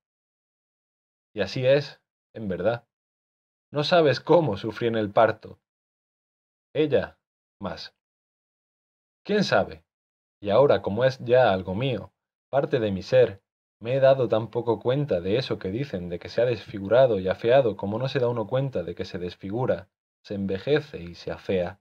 Y 1.34 1.40
así 1.40 1.66
es, 1.66 2.00
en 2.34 2.48
verdad. 2.48 2.86
No 3.72 3.84
sabes 3.84 4.20
cómo 4.20 4.56
sufrí 4.56 4.88
en 4.88 4.96
el 4.96 5.10
parto. 5.10 5.58
Ella, 6.74 7.18
más. 7.60 7.94
¿Quién 9.24 9.44
sabe? 9.44 9.84
Y 10.40 10.50
ahora, 10.50 10.82
como 10.82 11.04
es 11.04 11.18
ya 11.18 11.52
algo 11.52 11.74
mío, 11.74 12.12
parte 12.50 12.80
de 12.80 12.90
mi 12.90 13.02
ser, 13.02 13.42
me 13.80 13.94
he 13.94 14.00
dado 14.00 14.28
tan 14.28 14.48
poco 14.48 14.78
cuenta 14.78 15.20
de 15.20 15.36
eso 15.36 15.58
que 15.58 15.70
dicen 15.70 16.08
de 16.08 16.18
que 16.18 16.28
se 16.28 16.42
ha 16.42 16.44
desfigurado 16.44 17.18
y 17.18 17.28
afeado 17.28 17.76
como 17.76 17.98
no 17.98 18.08
se 18.08 18.18
da 18.18 18.28
uno 18.28 18.46
cuenta 18.46 18.82
de 18.82 18.94
que 18.94 19.06
se 19.06 19.18
desfigura, 19.18 19.88
se 20.22 20.34
envejece 20.34 21.02
y 21.02 21.14
se 21.14 21.32
afea. 21.32 21.80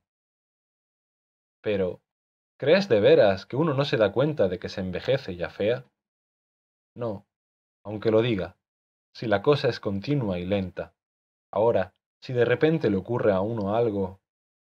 Pero, 1.61 2.01
¿crees 2.57 2.87
de 2.87 3.01
veras 3.01 3.45
que 3.45 3.57
uno 3.57 3.73
no 3.73 3.83
se 3.83 3.97
da 3.97 4.13
cuenta 4.13 4.47
de 4.47 4.59
que 4.59 4.69
se 4.69 4.79
envejece 4.79 5.33
y 5.33 5.43
afea? 5.43 5.85
No, 6.95 7.27
aunque 7.83 8.11
lo 8.11 8.21
diga, 8.21 8.57
si 9.13 9.27
la 9.27 9.41
cosa 9.41 9.67
es 9.67 9.81
continua 9.81 10.39
y 10.39 10.45
lenta. 10.45 10.93
Ahora, 11.51 11.93
si 12.21 12.31
de 12.31 12.45
repente 12.45 12.89
le 12.89 12.97
ocurre 12.97 13.33
a 13.33 13.41
uno 13.41 13.75
algo, 13.75 14.21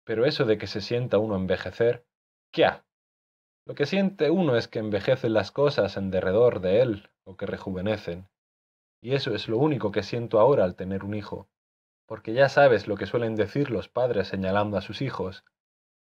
pero 0.04 0.26
eso 0.26 0.44
de 0.44 0.58
que 0.58 0.66
se 0.66 0.80
sienta 0.80 1.18
uno 1.18 1.36
envejecer, 1.36 2.04
¿qué 2.50 2.64
ha? 2.64 2.84
Lo 3.64 3.74
que 3.74 3.86
siente 3.86 4.30
uno 4.30 4.56
es 4.56 4.66
que 4.66 4.80
envejecen 4.80 5.34
las 5.34 5.52
cosas 5.52 5.96
en 5.96 6.10
derredor 6.10 6.60
de 6.60 6.82
él, 6.82 7.10
o 7.24 7.36
que 7.36 7.46
rejuvenecen. 7.46 8.28
Y 9.00 9.14
eso 9.14 9.34
es 9.34 9.48
lo 9.48 9.58
único 9.58 9.92
que 9.92 10.02
siento 10.02 10.40
ahora 10.40 10.64
al 10.64 10.74
tener 10.74 11.04
un 11.04 11.14
hijo, 11.14 11.48
porque 12.06 12.34
ya 12.34 12.48
sabes 12.48 12.88
lo 12.88 12.96
que 12.96 13.06
suelen 13.06 13.36
decir 13.36 13.70
los 13.70 13.88
padres 13.88 14.28
señalando 14.28 14.76
a 14.76 14.80
sus 14.80 15.00
hijos. 15.00 15.44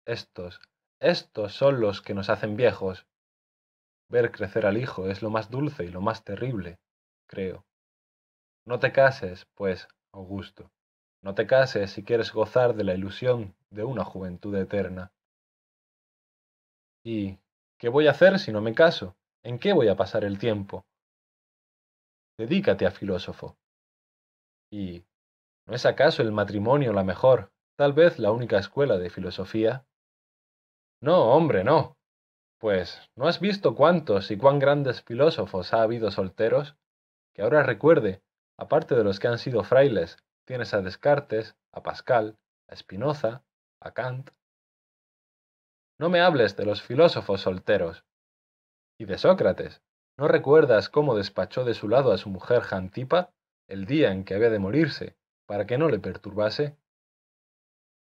Estos, 0.04 0.60
estos 1.00 1.54
son 1.54 1.80
los 1.80 2.02
que 2.02 2.14
nos 2.14 2.28
hacen 2.28 2.56
viejos. 2.56 3.06
Ver 4.08 4.32
crecer 4.32 4.66
al 4.66 4.76
hijo 4.76 5.08
es 5.08 5.22
lo 5.22 5.30
más 5.30 5.50
dulce 5.50 5.84
y 5.84 5.88
lo 5.88 6.00
más 6.00 6.24
terrible, 6.24 6.78
creo. 7.26 7.64
No 8.66 8.78
te 8.80 8.92
cases, 8.92 9.46
pues, 9.54 9.88
Augusto. 10.12 10.70
No 11.22 11.34
te 11.34 11.46
cases 11.46 11.90
si 11.92 12.02
quieres 12.02 12.32
gozar 12.32 12.74
de 12.74 12.84
la 12.84 12.94
ilusión 12.94 13.54
de 13.70 13.84
una 13.84 14.04
juventud 14.04 14.54
eterna. 14.56 15.12
¿Y 17.02 17.38
qué 17.78 17.88
voy 17.88 18.06
a 18.06 18.12
hacer 18.12 18.38
si 18.38 18.52
no 18.52 18.60
me 18.60 18.74
caso? 18.74 19.16
¿En 19.42 19.58
qué 19.58 19.72
voy 19.72 19.88
a 19.88 19.96
pasar 19.96 20.24
el 20.24 20.38
tiempo? 20.38 20.86
Dedícate 22.38 22.86
a 22.86 22.90
filósofo. 22.90 23.56
¿Y 24.70 25.04
no 25.66 25.74
es 25.74 25.86
acaso 25.86 26.22
el 26.22 26.32
matrimonio 26.32 26.92
la 26.92 27.04
mejor, 27.04 27.52
tal 27.76 27.92
vez 27.92 28.18
la 28.18 28.32
única 28.32 28.58
escuela 28.58 28.98
de 28.98 29.10
filosofía? 29.10 29.86
No, 31.00 31.32
hombre, 31.32 31.64
no. 31.64 31.96
Pues, 32.58 33.00
¿no 33.14 33.28
has 33.28 33.40
visto 33.40 33.74
cuántos 33.74 34.30
y 34.30 34.38
cuán 34.38 34.58
grandes 34.58 35.02
filósofos 35.02 35.74
ha 35.74 35.82
habido 35.82 36.10
solteros? 36.10 36.76
Que 37.34 37.42
ahora 37.42 37.62
recuerde, 37.62 38.22
aparte 38.56 38.94
de 38.94 39.04
los 39.04 39.20
que 39.20 39.28
han 39.28 39.38
sido 39.38 39.64
frailes, 39.64 40.16
tienes 40.46 40.72
a 40.72 40.80
Descartes, 40.80 41.56
a 41.72 41.82
Pascal, 41.82 42.38
a 42.68 42.76
Spinoza, 42.76 43.44
a 43.80 43.92
Kant. 43.92 44.30
No 45.98 46.10
me 46.10 46.20
hables 46.20 46.56
de 46.56 46.64
los 46.66 46.82
filósofos 46.82 47.42
solteros. 47.42 48.04
Y 48.98 49.04
de 49.04 49.18
Sócrates, 49.18 49.82
¿No 50.16 50.28
recuerdas 50.28 50.88
cómo 50.88 51.16
despachó 51.16 51.64
de 51.64 51.74
su 51.74 51.88
lado 51.88 52.12
a 52.12 52.18
su 52.18 52.30
mujer 52.30 52.60
Jantipa 52.60 53.32
el 53.66 53.84
día 53.84 54.12
en 54.12 54.24
que 54.24 54.34
había 54.34 54.50
de 54.50 54.60
morirse, 54.60 55.16
para 55.46 55.66
que 55.66 55.76
no 55.76 55.88
le 55.88 55.98
perturbase? 55.98 56.76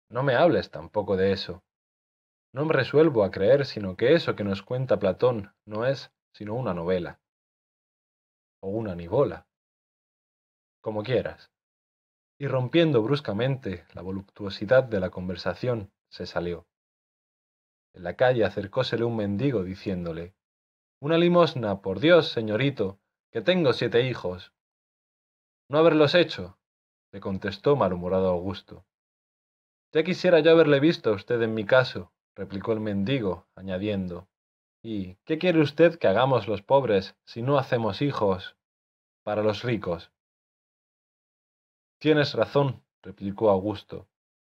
No 0.09 0.23
me 0.23 0.35
hables 0.35 0.71
tampoco 0.71 1.17
de 1.17 1.33
eso. 1.33 1.63
No 2.53 2.63
me 2.63 2.73
resuelvo 2.73 3.25
a 3.25 3.31
creer 3.31 3.65
sino 3.65 3.97
que 3.97 4.13
eso 4.13 4.37
que 4.37 4.45
nos 4.45 4.61
cuenta 4.61 4.99
Platón 4.99 5.53
no 5.65 5.85
es 5.85 6.13
sino 6.31 6.55
una 6.55 6.73
novela. 6.73 7.19
O 8.61 8.69
una 8.69 8.95
nivola. 8.95 9.45
Como 10.81 11.03
quieras. 11.03 11.51
Y 12.39 12.47
rompiendo 12.47 13.01
bruscamente 13.01 13.85
la 13.93 14.01
voluptuosidad 14.01 14.85
de 14.85 15.01
la 15.01 15.09
conversación, 15.09 15.91
se 16.09 16.25
salió. 16.25 16.67
En 17.97 18.03
la 18.03 18.15
calle 18.15 18.45
acercósele 18.45 19.03
un 19.03 19.15
mendigo 19.15 19.63
diciéndole 19.63 20.35
una 21.01 21.17
limosna, 21.17 21.81
por 21.81 21.99
Dios, 21.99 22.27
señorito, 22.27 22.99
que 23.31 23.41
tengo 23.41 23.73
siete 23.73 24.07
hijos. 24.07 24.53
No 25.67 25.79
haberlos 25.79 26.13
hecho, 26.13 26.59
le 27.11 27.19
contestó 27.19 27.75
malhumorado 27.75 28.27
Augusto. 28.27 28.85
Ya 29.93 30.03
quisiera 30.03 30.41
yo 30.41 30.51
haberle 30.51 30.79
visto 30.79 31.09
a 31.09 31.13
usted 31.13 31.41
en 31.41 31.55
mi 31.55 31.65
caso, 31.65 32.13
replicó 32.35 32.71
el 32.71 32.81
mendigo, 32.81 33.47
añadiendo, 33.55 34.27
¿Y 34.83 35.15
qué 35.25 35.39
quiere 35.39 35.59
usted 35.59 35.97
que 35.97 36.07
hagamos 36.07 36.47
los 36.47 36.61
pobres 36.61 37.15
si 37.25 37.41
no 37.41 37.57
hacemos 37.57 38.03
hijos 38.03 38.57
para 39.23 39.41
los 39.41 39.63
ricos? 39.63 40.11
Tienes 41.97 42.35
razón, 42.35 42.83
replicó 43.01 43.49
Augusto, 43.49 44.07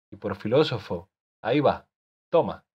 y 0.10 0.16
por 0.16 0.36
filósofo, 0.38 1.12
ahí 1.44 1.60
va, 1.60 1.88
toma. 2.32 2.67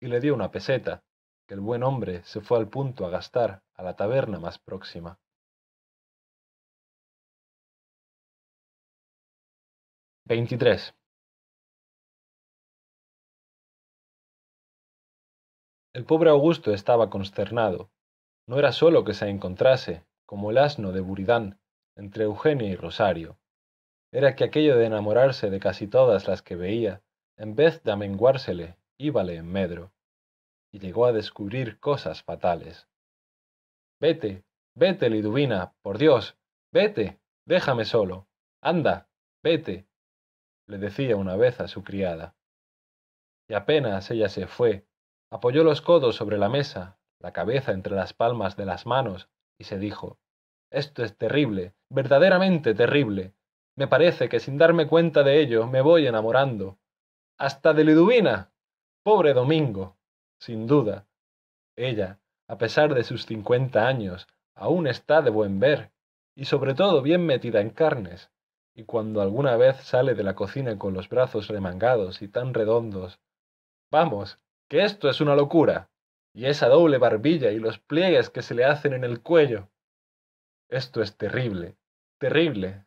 Y 0.00 0.06
le 0.06 0.20
dio 0.20 0.34
una 0.34 0.50
peseta, 0.50 1.02
que 1.46 1.54
el 1.54 1.60
buen 1.60 1.82
hombre 1.82 2.22
se 2.24 2.40
fue 2.40 2.58
al 2.58 2.68
punto 2.68 3.06
a 3.06 3.10
gastar 3.10 3.62
a 3.74 3.82
la 3.82 3.96
taberna 3.96 4.38
más 4.38 4.58
próxima. 4.58 5.18
23. 10.26 10.94
El 15.94 16.04
pobre 16.04 16.28
Augusto 16.28 16.74
estaba 16.74 17.08
consternado. 17.08 17.90
No 18.46 18.58
era 18.58 18.72
sólo 18.72 19.04
que 19.04 19.14
se 19.14 19.28
encontrase, 19.28 20.04
como 20.26 20.50
el 20.50 20.58
asno 20.58 20.92
de 20.92 21.00
Buridán, 21.00 21.58
entre 21.96 22.24
Eugenia 22.24 22.68
y 22.68 22.76
Rosario. 22.76 23.38
Era 24.12 24.36
que 24.36 24.44
aquello 24.44 24.76
de 24.76 24.84
enamorarse 24.84 25.48
de 25.48 25.60
casi 25.60 25.88
todas 25.88 26.28
las 26.28 26.42
que 26.42 26.56
veía, 26.56 27.02
en 27.38 27.54
vez 27.54 27.82
de 27.82 27.92
amenguársele, 27.92 28.76
íbale 28.98 29.36
en 29.36 29.50
medro. 29.50 29.92
Y 30.70 30.80
llegó 30.80 31.06
a 31.06 31.12
descubrir 31.12 31.80
cosas 31.80 32.22
fatales. 32.22 32.88
Vete, 34.00 34.44
vete, 34.74 35.08
Liduvina, 35.08 35.74
por 35.82 35.98
Dios, 35.98 36.36
vete, 36.72 37.20
déjame 37.46 37.84
solo. 37.84 38.28
Anda, 38.60 39.08
vete, 39.42 39.88
le 40.66 40.78
decía 40.78 41.16
una 41.16 41.36
vez 41.36 41.60
a 41.60 41.68
su 41.68 41.82
criada. 41.82 42.36
Y 43.48 43.54
apenas 43.54 44.10
ella 44.10 44.28
se 44.28 44.46
fue, 44.46 44.86
apoyó 45.30 45.64
los 45.64 45.80
codos 45.80 46.16
sobre 46.16 46.36
la 46.36 46.50
mesa, 46.50 46.98
la 47.18 47.32
cabeza 47.32 47.72
entre 47.72 47.94
las 47.94 48.12
palmas 48.12 48.56
de 48.56 48.66
las 48.66 48.84
manos, 48.84 49.30
y 49.58 49.64
se 49.64 49.78
dijo 49.78 50.18
Esto 50.70 51.02
es 51.02 51.16
terrible, 51.16 51.74
verdaderamente 51.88 52.74
terrible. 52.74 53.34
Me 53.76 53.88
parece 53.88 54.28
que 54.28 54.40
sin 54.40 54.58
darme 54.58 54.86
cuenta 54.86 55.22
de 55.22 55.40
ello 55.40 55.66
me 55.66 55.80
voy 55.80 56.06
enamorando. 56.06 56.78
Hasta 57.38 57.72
de 57.72 57.84
Liduvina. 57.84 58.52
Pobre 59.02 59.32
Domingo. 59.34 59.96
Sin 60.38 60.66
duda. 60.66 61.06
Ella, 61.76 62.20
a 62.46 62.58
pesar 62.58 62.94
de 62.94 63.04
sus 63.04 63.26
cincuenta 63.26 63.86
años, 63.86 64.26
aún 64.54 64.86
está 64.86 65.22
de 65.22 65.30
buen 65.30 65.58
ver, 65.60 65.90
y 66.34 66.44
sobre 66.44 66.74
todo 66.74 67.02
bien 67.02 67.26
metida 67.26 67.60
en 67.60 67.70
carnes 67.70 68.30
y 68.78 68.84
cuando 68.84 69.20
alguna 69.20 69.56
vez 69.56 69.76
sale 69.78 70.14
de 70.14 70.22
la 70.22 70.36
cocina 70.36 70.78
con 70.78 70.94
los 70.94 71.08
brazos 71.08 71.48
remangados 71.48 72.22
y 72.22 72.28
tan 72.28 72.54
redondos. 72.54 73.18
Vamos, 73.90 74.38
que 74.68 74.84
esto 74.84 75.10
es 75.10 75.20
una 75.20 75.34
locura. 75.34 75.90
Y 76.32 76.46
esa 76.46 76.68
doble 76.68 76.98
barbilla 76.98 77.50
y 77.50 77.58
los 77.58 77.80
pliegues 77.80 78.30
que 78.30 78.40
se 78.40 78.54
le 78.54 78.64
hacen 78.64 78.92
en 78.92 79.02
el 79.02 79.20
cuello. 79.20 79.68
Esto 80.68 81.02
es 81.02 81.16
terrible, 81.16 81.76
terrible, 82.18 82.86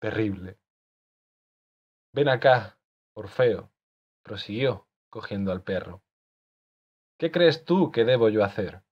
terrible. 0.00 0.56
Ven 2.14 2.30
acá, 2.30 2.78
Orfeo, 3.12 3.70
prosiguió, 4.22 4.87
cogiendo 5.08 5.52
al 5.52 5.62
perro. 5.62 6.02
¿Qué 7.18 7.30
crees 7.30 7.64
tú 7.64 7.90
que 7.90 8.04
debo 8.04 8.28
yo 8.28 8.44
hacer? 8.44 8.82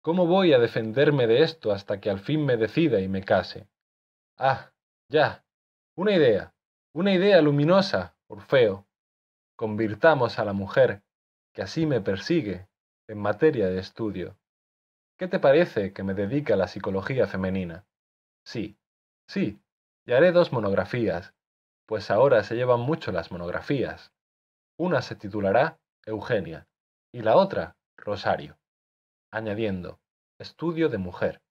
¿Cómo 0.00 0.26
voy 0.26 0.52
a 0.52 0.58
defenderme 0.58 1.26
de 1.26 1.42
esto 1.42 1.72
hasta 1.72 2.00
que 2.00 2.10
al 2.10 2.20
fin 2.20 2.44
me 2.46 2.56
decida 2.56 3.00
y 3.00 3.08
me 3.08 3.22
case? 3.22 3.68
Ah, 4.38 4.72
ya, 5.08 5.44
una 5.96 6.12
idea, 6.12 6.54
una 6.94 7.12
idea 7.12 7.40
luminosa, 7.42 8.16
Orfeo. 8.28 8.86
Convirtamos 9.56 10.38
a 10.38 10.44
la 10.44 10.52
mujer, 10.52 11.02
que 11.52 11.62
así 11.62 11.86
me 11.86 12.00
persigue, 12.00 12.68
en 13.08 13.18
materia 13.18 13.68
de 13.68 13.78
estudio. 13.78 14.38
¿Qué 15.18 15.28
te 15.28 15.38
parece 15.38 15.92
que 15.92 16.02
me 16.02 16.14
dedique 16.14 16.52
a 16.52 16.56
la 16.56 16.68
psicología 16.68 17.26
femenina? 17.26 17.86
Sí, 18.44 18.78
sí, 19.26 19.60
y 20.06 20.12
haré 20.12 20.32
dos 20.32 20.52
monografías, 20.52 21.34
pues 21.86 22.10
ahora 22.10 22.42
se 22.44 22.54
llevan 22.54 22.80
mucho 22.80 23.12
las 23.12 23.32
monografías. 23.32 24.12
Una 24.78 25.02
se 25.02 25.16
titulará 25.16 25.78
Eugenia 26.04 26.68
y 27.12 27.22
la 27.22 27.36
otra 27.36 27.76
Rosario, 27.96 28.58
añadiendo, 29.30 30.00
estudio 30.38 30.88
de 30.88 30.98
mujer. 30.98 31.42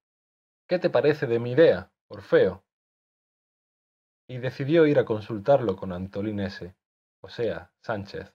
¿Qué 0.68 0.78
te 0.78 0.90
parece 0.90 1.26
de 1.26 1.38
mi 1.38 1.52
idea, 1.52 1.90
Orfeo? 2.08 2.66
y 4.28 4.38
decidió 4.38 4.86
ir 4.86 4.98
a 4.98 5.04
consultarlo 5.04 5.76
con 5.76 5.92
Antolín 5.92 6.40
o 7.22 7.28
sea, 7.28 7.72
Sánchez, 7.82 8.34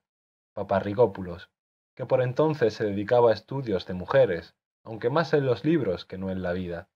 Paparrigópulos, 0.54 1.50
que 1.96 2.06
por 2.06 2.22
entonces 2.22 2.74
se 2.74 2.86
dedicaba 2.86 3.32
a 3.32 3.34
estudios 3.34 3.86
de 3.86 3.94
mujeres, 3.94 4.56
aunque 4.84 5.10
más 5.10 5.34
en 5.34 5.46
los 5.46 5.66
libros 5.66 6.06
que 6.06 6.18
no 6.18 6.32
en 6.32 6.42
la 6.42 6.54
vida. 6.54 6.90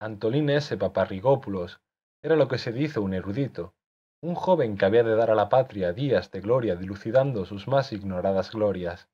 Antolín 0.00 0.50
S. 0.50 0.76
Paparrigópulos 0.76 1.80
era 2.22 2.36
lo 2.36 2.48
que 2.48 2.58
se 2.58 2.72
dice 2.72 3.00
un 3.00 3.14
erudito, 3.14 3.74
un 4.24 4.36
joven 4.36 4.78
que 4.78 4.86
había 4.86 5.02
de 5.02 5.14
dar 5.16 5.30
a 5.30 5.34
la 5.34 5.50
patria 5.50 5.92
días 5.92 6.30
de 6.30 6.40
gloria 6.40 6.76
dilucidando 6.76 7.44
sus 7.44 7.68
más 7.68 7.92
ignoradas 7.92 8.52
glorias. 8.52 9.06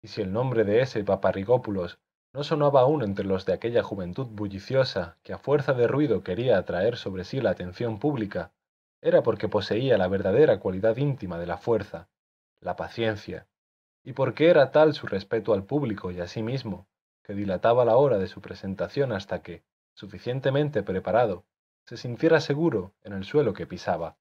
Y 0.00 0.08
si 0.08 0.22
el 0.22 0.32
nombre 0.32 0.62
de 0.62 0.80
ese 0.80 1.02
Paparrigópulos 1.02 1.98
no 2.32 2.44
sonaba 2.44 2.82
aún 2.82 3.02
entre 3.02 3.24
los 3.24 3.46
de 3.46 3.52
aquella 3.52 3.82
juventud 3.82 4.28
bulliciosa 4.28 5.18
que 5.24 5.32
a 5.32 5.38
fuerza 5.38 5.72
de 5.72 5.88
ruido 5.88 6.22
quería 6.22 6.56
atraer 6.56 6.96
sobre 6.96 7.24
sí 7.24 7.40
la 7.40 7.50
atención 7.50 7.98
pública, 7.98 8.52
era 9.00 9.24
porque 9.24 9.48
poseía 9.48 9.98
la 9.98 10.06
verdadera 10.06 10.60
cualidad 10.60 10.96
íntima 10.98 11.36
de 11.36 11.46
la 11.46 11.58
fuerza, 11.58 12.08
la 12.60 12.76
paciencia, 12.76 13.48
y 14.04 14.12
porque 14.12 14.50
era 14.50 14.70
tal 14.70 14.94
su 14.94 15.08
respeto 15.08 15.52
al 15.52 15.64
público 15.64 16.12
y 16.12 16.20
a 16.20 16.28
sí 16.28 16.44
mismo, 16.44 16.86
que 17.24 17.34
dilataba 17.34 17.84
la 17.84 17.96
hora 17.96 18.18
de 18.18 18.28
su 18.28 18.40
presentación 18.40 19.10
hasta 19.10 19.42
que, 19.42 19.64
suficientemente 19.94 20.84
preparado, 20.84 21.44
se 21.84 21.96
sintiera 21.96 22.40
seguro 22.40 22.94
en 23.02 23.12
el 23.12 23.24
suelo 23.24 23.54
que 23.54 23.66
pisaba. 23.66 24.16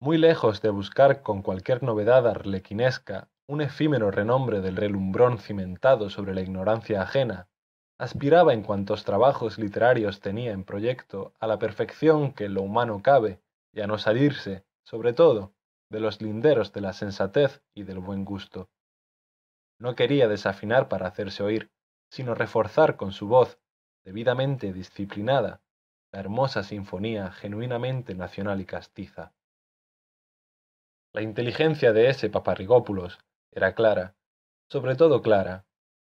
Muy 0.00 0.16
lejos 0.16 0.62
de 0.62 0.70
buscar 0.70 1.22
con 1.22 1.42
cualquier 1.42 1.82
novedad 1.82 2.26
arlequinesca 2.26 3.28
un 3.48 3.62
efímero 3.62 4.10
renombre 4.10 4.60
del 4.60 4.76
relumbrón 4.76 5.38
cimentado 5.38 6.10
sobre 6.10 6.34
la 6.34 6.42
ignorancia 6.42 7.02
ajena, 7.02 7.48
aspiraba 7.98 8.52
en 8.52 8.62
cuantos 8.62 9.04
trabajos 9.04 9.58
literarios 9.58 10.20
tenía 10.20 10.52
en 10.52 10.64
proyecto 10.64 11.32
a 11.40 11.46
la 11.46 11.58
perfección 11.58 12.32
que 12.32 12.48
lo 12.48 12.62
humano 12.62 13.02
cabe 13.02 13.40
y 13.72 13.80
a 13.80 13.86
no 13.86 13.98
salirse, 13.98 14.64
sobre 14.84 15.14
todo, 15.14 15.54
de 15.90 16.00
los 16.00 16.20
linderos 16.20 16.72
de 16.72 16.82
la 16.82 16.92
sensatez 16.92 17.62
y 17.74 17.84
del 17.84 17.98
buen 17.98 18.24
gusto. 18.24 18.68
No 19.78 19.94
quería 19.94 20.28
desafinar 20.28 20.88
para 20.88 21.08
hacerse 21.08 21.42
oír, 21.42 21.72
sino 22.10 22.34
reforzar 22.34 22.96
con 22.96 23.12
su 23.12 23.28
voz, 23.28 23.58
debidamente 24.08 24.72
disciplinada, 24.72 25.60
la 26.12 26.20
hermosa 26.20 26.62
sinfonía 26.62 27.30
genuinamente 27.30 28.14
nacional 28.14 28.58
y 28.58 28.64
castiza. 28.64 29.34
La 31.12 31.20
inteligencia 31.20 31.92
de 31.92 32.08
ese 32.08 32.30
Paparrigópulos 32.30 33.18
era 33.52 33.74
clara, 33.74 34.14
sobre 34.70 34.96
todo 34.96 35.20
clara, 35.20 35.66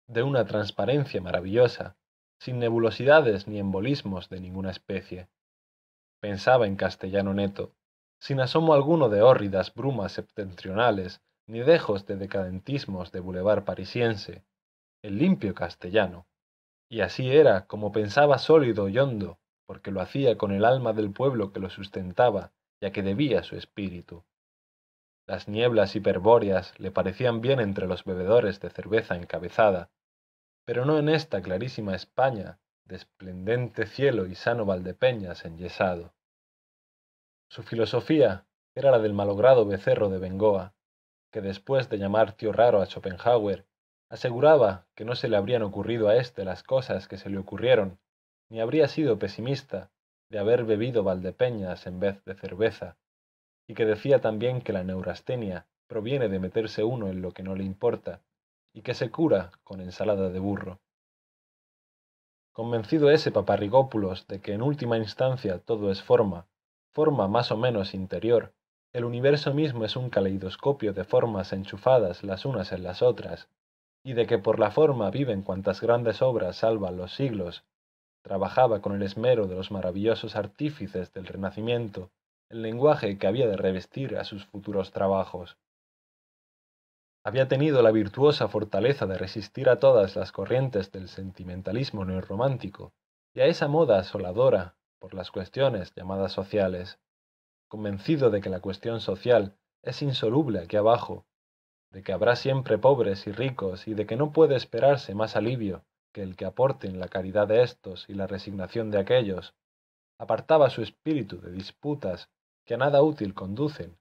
de 0.06 0.22
una 0.22 0.46
transparencia 0.46 1.22
maravillosa, 1.22 1.98
sin 2.40 2.60
nebulosidades 2.60 3.48
ni 3.48 3.58
embolismos 3.58 4.30
de 4.30 4.42
ninguna 4.42 4.70
especie. 4.70 5.28
Pensaba 6.22 6.68
en 6.68 6.76
castellano 6.76 7.34
neto, 7.34 7.74
sin 8.20 8.40
asomo 8.42 8.76
alguno 8.76 9.10
de 9.10 9.24
hórridas 9.24 9.74
brumas 9.74 10.12
septentrionales, 10.12 11.24
ni 11.48 11.62
dejos 11.62 12.06
de 12.06 12.18
decadentismos 12.18 13.12
de 13.12 13.22
bulevar 13.22 13.66
parisiense, 13.66 14.44
el 15.02 15.18
limpio 15.18 15.56
castellano. 15.56 16.27
Y 16.90 17.02
así 17.02 17.32
era 17.32 17.68
como 17.68 17.92
pensaba 17.92 18.38
sólido 18.38 18.88
y 18.88 18.98
hondo, 18.98 19.40
porque 19.66 19.92
lo 19.92 20.02
hacía 20.02 20.38
con 20.38 20.52
el 20.52 20.64
alma 20.64 20.94
del 20.94 21.12
pueblo 21.12 21.52
que 21.52 21.60
lo 21.60 21.70
sustentaba 21.70 22.54
y 22.80 22.86
a 22.86 22.92
que 22.92 23.04
debía 23.04 23.44
su 23.44 23.56
espíritu. 23.58 24.24
Las 25.28 25.50
nieblas 25.50 25.96
hiperbóreas 25.96 26.74
le 26.80 26.92
parecían 26.92 27.42
bien 27.42 27.60
entre 27.60 27.86
los 27.86 28.06
bebedores 28.06 28.62
de 28.62 28.70
cerveza 28.70 29.18
encabezada, 29.18 29.92
pero 30.64 30.86
no 30.86 30.98
en 30.98 31.10
esta 31.10 31.42
clarísima 31.42 31.96
España 31.96 32.60
de 32.86 32.96
esplendente 32.96 33.86
cielo 33.86 34.26
y 34.26 34.36
sano 34.36 34.66
Valdepeñas 34.66 35.44
enyesado. 35.44 36.14
Su 37.50 37.64
filosofía 37.64 38.46
era 38.74 38.92
la 38.92 39.00
del 39.00 39.14
malogrado 39.14 39.66
becerro 39.66 40.08
de 40.10 40.20
Bengoa, 40.20 40.74
que 41.32 41.42
después 41.42 41.90
de 41.90 41.98
llamar 41.98 42.32
tío 42.34 42.54
raro 42.54 42.82
a 42.82 42.86
Schopenhauer, 42.86 43.67
aseguraba 44.10 44.86
que 44.96 45.06
no 45.06 45.16
se 45.16 45.28
le 45.28 45.38
habrían 45.38 45.64
ocurrido 45.64 46.08
a 46.08 46.16
éste 46.16 46.46
las 46.46 46.64
cosas 46.64 47.08
que 47.08 47.18
se 47.18 47.30
le 47.30 47.38
ocurrieron, 47.38 48.00
ni 48.50 48.62
habría 48.62 48.88
sido 48.88 49.20
pesimista 49.20 49.92
de 50.30 50.40
haber 50.40 50.66
bebido 50.66 51.04
Valdepeñas 51.04 51.88
en 51.88 52.00
vez 52.00 52.24
de 52.26 52.36
cerveza, 52.36 52.98
y 53.68 53.74
que 53.74 53.86
decía 53.86 54.22
también 54.22 54.62
que 54.62 54.74
la 54.74 54.84
neurastenia 54.84 55.68
proviene 55.88 56.30
de 56.30 56.40
meterse 56.40 56.84
uno 56.84 57.08
en 57.08 57.22
lo 57.22 57.32
que 57.32 57.44
no 57.44 57.56
le 57.56 57.64
importa, 57.64 58.22
y 58.74 58.82
que 58.82 58.94
se 58.94 59.10
cura 59.10 59.52
con 59.64 59.82
ensalada 59.82 60.30
de 60.30 60.40
burro. 60.40 60.80
Convencido 62.52 63.10
ese 63.12 63.32
paparrigópulos 63.32 64.28
de 64.28 64.42
que 64.42 64.54
en 64.54 64.62
última 64.62 64.98
instancia 64.98 65.60
todo 65.60 65.92
es 65.92 66.02
forma, 66.02 66.48
forma 66.94 67.28
más 67.28 67.52
o 67.52 67.58
menos 67.58 67.94
interior, 67.94 68.54
el 68.94 69.06
universo 69.06 69.54
mismo 69.54 69.86
es 69.86 69.96
un 69.96 70.10
caleidoscopio 70.10 70.94
de 70.94 71.04
formas 71.04 71.54
enchufadas 71.54 72.24
las 72.24 72.46
unas 72.46 72.72
en 72.72 72.84
las 72.84 73.02
otras, 73.02 73.50
y 74.04 74.14
de 74.14 74.26
que 74.26 74.38
por 74.38 74.60
la 74.60 74.72
forma 74.72 75.10
viven 75.12 75.42
cuantas 75.42 75.82
grandes 75.82 76.22
obras 76.22 76.58
salvan 76.58 76.98
los 76.98 77.14
siglos, 77.14 77.66
trabajaba 78.22 78.82
con 78.82 78.94
el 78.96 79.04
esmero 79.04 79.48
de 79.48 79.56
los 79.56 79.72
maravillosos 79.72 80.36
artífices 80.36 81.14
del 81.14 81.26
Renacimiento 81.26 82.12
el 82.50 82.62
lenguaje 82.62 83.18
que 83.18 83.28
había 83.28 83.48
de 83.48 83.58
revestir 83.58 84.18
a 84.18 84.24
sus 84.24 84.46
futuros 84.46 84.92
trabajos. 84.92 85.58
Había 87.24 87.50
tenido 87.50 87.82
la 87.82 87.92
virtuosa 87.92 88.48
fortaleza 88.48 89.06
de 89.06 89.18
resistir 89.18 89.68
a 89.70 89.80
todas 89.80 90.16
las 90.16 90.32
corrientes 90.32 90.92
del 90.94 91.10
sentimentalismo 91.10 92.06
neorromántico 92.06 92.94
y 93.34 93.42
a 93.42 93.46
esa 93.48 93.68
moda 93.68 94.00
asoladora 94.00 94.78
por 95.00 95.14
las 95.14 95.30
cuestiones 95.30 95.94
llamadas 95.94 96.32
sociales, 96.32 97.00
convencido 97.68 98.30
de 98.30 98.40
que 98.40 98.50
la 98.50 98.62
cuestión 98.62 99.02
social 99.02 99.58
es 99.84 100.02
insoluble 100.02 100.60
aquí 100.60 100.78
abajo 100.78 101.26
de 101.98 102.04
que 102.04 102.14
habrá 102.14 102.36
siempre 102.36 102.78
pobres 102.78 103.26
y 103.26 103.32
ricos 103.32 103.88
y 103.88 103.96
de 103.96 104.06
que 104.06 104.18
no 104.18 104.32
puede 104.32 104.56
esperarse 104.56 105.16
más 105.16 105.36
alivio 105.36 105.84
que 106.14 106.22
el 106.22 106.36
que 106.36 106.46
aporten 106.46 107.00
la 107.00 107.08
caridad 107.08 107.48
de 107.48 107.64
éstos 107.64 108.06
y 108.08 108.14
la 108.14 108.28
resignación 108.28 108.92
de 108.92 109.00
aquellos, 109.00 109.56
apartaba 110.20 110.70
su 110.70 110.84
espíritu 110.84 111.42
de 111.42 111.52
disputas 111.52 112.30
que 112.68 112.76
a 112.76 112.78
nada 112.78 113.02
útil 113.02 113.34
conducen, 113.34 113.98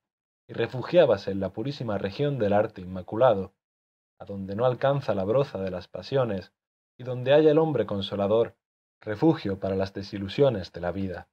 y 0.47 0.53
refugiábase 0.53 1.31
en 1.31 1.41
la 1.41 1.55
purísima 1.55 1.97
región 1.97 2.39
del 2.39 2.53
arte 2.53 2.83
inmaculado, 2.83 3.55
a 4.21 4.27
donde 4.27 4.57
no 4.57 4.67
alcanza 4.67 5.15
la 5.15 5.25
broza 5.25 5.59
de 5.59 5.71
las 5.71 5.89
pasiones 5.89 6.53
y 6.99 7.03
donde 7.03 7.33
haya 7.33 7.51
el 7.51 7.57
hombre 7.57 7.87
consolador, 7.87 8.59
refugio 9.01 9.59
para 9.59 9.75
las 9.75 9.95
desilusiones 9.95 10.71
de 10.71 10.83
la 10.83 10.93
vida. 10.93 11.31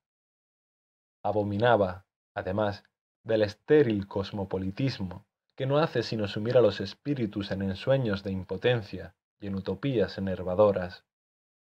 Abominaba, 1.26 2.06
además, 2.34 2.86
del 3.26 3.42
estéril 3.42 4.08
cosmopolitismo 4.08 5.26
que 5.56 5.66
no 5.66 5.78
hace 5.78 6.04
sino 6.04 6.28
sumir 6.28 6.58
a 6.58 6.62
los 6.62 6.80
espíritus 6.80 7.52
en 7.52 7.62
ensueños 7.62 8.24
de 8.24 8.32
impotencia 8.32 9.16
y 9.40 9.48
en 9.48 9.56
utopías 9.56 10.18
enervadoras. 10.18 11.06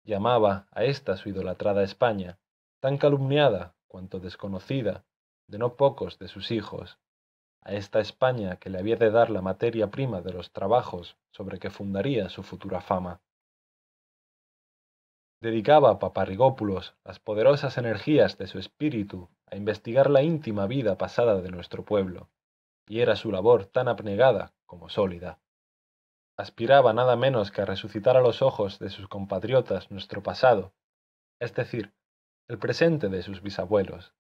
Llamaba 0.05 0.69
a 0.73 0.85
esta 0.85 1.17
su 1.17 1.29
idolatrada 1.29 1.83
España, 1.83 2.39
tan 2.81 2.99
calumniada 2.99 3.75
cuanto 3.87 4.21
desconocida 4.21 5.05
de 5.47 5.59
no 5.59 5.77
pocos 5.77 6.19
de 6.19 6.29
sus 6.29 6.51
hijos, 6.51 6.99
a 7.63 7.73
esta 7.73 8.01
España 8.01 8.57
que 8.57 8.71
le 8.71 8.79
había 8.79 8.97
de 8.97 9.11
dar 9.11 9.31
la 9.31 9.43
materia 9.43 9.91
prima 9.91 10.23
de 10.23 10.33
los 10.33 10.53
trabajos 10.53 11.17
sobre 11.31 11.59
que 11.59 11.71
fundaría 11.71 12.29
su 12.29 12.43
futura 12.43 12.81
fama. 12.81 13.21
Dedicaba 15.43 15.91
a 15.91 15.99
Paparrigópulos 15.99 16.95
las 17.05 17.19
poderosas 17.19 17.79
energías 17.79 18.37
de 18.37 18.47
su 18.47 18.59
espíritu 18.59 19.31
a 19.47 19.57
investigar 19.57 20.11
la 20.11 20.23
íntima 20.23 20.67
vida 20.67 20.99
pasada 20.99 21.41
de 21.41 21.51
nuestro 21.51 21.85
pueblo, 21.85 22.29
y 22.91 23.03
era 23.03 23.15
su 23.15 23.31
labor 23.31 23.67
tan 23.67 23.87
abnegada 23.87 24.53
como 24.67 24.89
sólida. 24.89 25.39
Aspiraba 26.37 26.93
nada 26.93 27.15
menos 27.15 27.53
que 27.53 27.63
a 27.63 27.65
resucitar 27.65 28.17
a 28.17 28.21
los 28.21 28.43
ojos 28.43 28.81
de 28.81 28.91
sus 28.91 29.07
compatriotas 29.07 29.93
nuestro 29.93 30.25
pasado, 30.25 30.73
es 31.39 31.55
decir, 31.55 31.95
el 32.49 32.59
presente 32.59 33.09
de 33.09 33.23
sus 33.23 33.43
bisabuelos, 33.43 34.13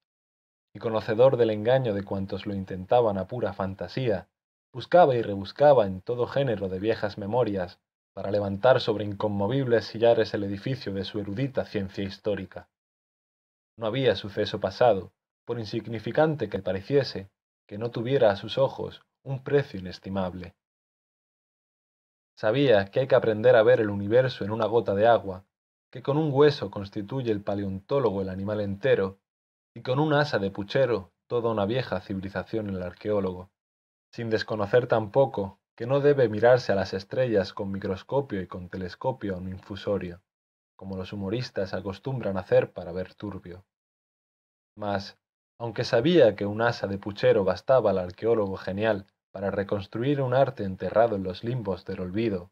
y 0.73 0.79
conocedor 0.79 1.37
del 1.37 1.51
engaño 1.51 1.95
de 1.95 2.05
cuantos 2.05 2.47
lo 2.47 2.55
intentaban 2.55 3.19
a 3.19 3.27
pura 3.27 3.53
fantasía, 3.55 4.29
buscaba 4.73 5.17
y 5.17 5.23
rebuscaba 5.23 5.85
en 5.85 6.01
todo 6.01 6.29
género 6.29 6.69
de 6.69 6.79
viejas 6.79 7.19
memorias 7.19 7.81
para 8.15 8.31
levantar 8.31 8.81
sobre 8.81 9.05
inconmovibles 9.05 9.87
sillares 9.87 10.33
el 10.33 10.45
edificio 10.45 10.95
de 10.95 11.05
su 11.05 11.19
erudita 11.19 11.65
ciencia 11.65 12.05
histórica. 12.05 12.69
No 13.77 13.87
había 13.87 14.15
suceso 14.15 14.61
pasado, 14.61 15.13
por 15.45 15.59
insignificante 15.59 16.49
que 16.49 16.61
pareciese, 16.61 17.33
que 17.71 17.79
no 17.79 17.93
tuviera 17.93 18.33
a 18.33 18.37
sus 18.37 18.59
ojos 18.59 19.01
un 19.23 19.45
precio 19.45 19.79
inestimable. 19.79 20.57
Sabía 22.37 22.87
que 22.87 22.99
hay 22.99 23.07
que 23.07 23.15
aprender 23.15 23.55
a 23.55 23.63
ver 23.63 23.79
el 23.79 23.91
universo 23.91 24.45
en 24.45 24.51
una 24.51 24.67
gota 24.67 24.97
de 24.97 25.07
agua, 25.07 25.45
que 25.93 26.03
con 26.03 26.17
un 26.17 26.31
hueso 26.33 26.69
constituye 26.69 27.31
el 27.31 27.45
paleontólogo 27.45 28.23
el 28.23 28.29
animal 28.29 28.61
entero, 28.61 29.21
y 29.73 29.83
con 29.83 30.01
un 30.01 30.15
asa 30.15 30.41
de 30.41 30.51
puchero 30.51 31.13
toda 31.29 31.53
una 31.53 31.65
vieja 31.65 32.01
civilización 32.01 32.71
el 32.71 32.83
arqueólogo, 32.83 33.53
sin 34.11 34.31
desconocer 34.31 34.89
tampoco 34.89 35.61
que 35.77 35.87
no 35.87 36.01
debe 36.01 36.29
mirarse 36.29 36.73
a 36.73 36.75
las 36.75 36.93
estrellas 36.93 37.53
con 37.53 37.71
microscopio 37.71 38.41
y 38.41 38.49
con 38.49 38.69
telescopio 38.69 39.37
a 39.37 39.39
un 39.39 39.49
infusorio, 39.49 40.23
como 40.75 40.97
los 40.97 41.13
humoristas 41.13 41.73
acostumbran 41.73 42.37
hacer 42.37 42.73
para 42.73 42.91
ver 42.91 43.15
turbio. 43.15 43.65
Mas, 44.75 45.20
aunque 45.61 45.85
sabía 45.85 46.37
que 46.37 46.47
un 46.47 46.62
asa 46.62 46.87
de 46.87 46.97
puchero 46.97 47.45
bastaba 47.45 47.91
al 47.91 47.99
arqueólogo 47.99 48.57
genial 48.57 49.07
para 49.31 49.51
reconstruir 49.51 50.23
un 50.23 50.32
arte 50.32 50.65
enterrado 50.65 51.16
en 51.16 51.23
los 51.23 51.45
limbos 51.45 51.85
del 51.85 52.01
olvido, 52.01 52.51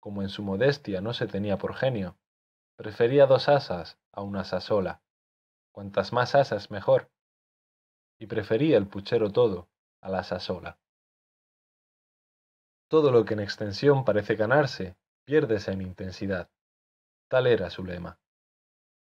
como 0.00 0.22
en 0.22 0.30
su 0.30 0.42
modestia 0.42 1.02
no 1.02 1.12
se 1.12 1.26
tenía 1.26 1.58
por 1.58 1.74
genio, 1.74 2.16
prefería 2.74 3.26
dos 3.26 3.50
asas 3.50 3.98
a 4.10 4.22
una 4.22 4.40
asa 4.40 4.62
sola, 4.62 5.02
cuantas 5.70 6.14
más 6.14 6.34
asas 6.34 6.70
mejor, 6.70 7.10
y 8.18 8.26
prefería 8.26 8.78
el 8.78 8.88
puchero 8.88 9.30
todo 9.30 9.68
a 10.00 10.08
la 10.08 10.20
asa 10.20 10.40
sola. 10.40 10.78
Todo 12.88 13.12
lo 13.12 13.26
que 13.26 13.34
en 13.34 13.40
extensión 13.40 14.02
parece 14.02 14.34
ganarse, 14.34 14.96
piérdese 15.26 15.72
en 15.72 15.82
intensidad. 15.82 16.48
Tal 17.28 17.48
era 17.48 17.68
su 17.68 17.84
lema. 17.84 18.18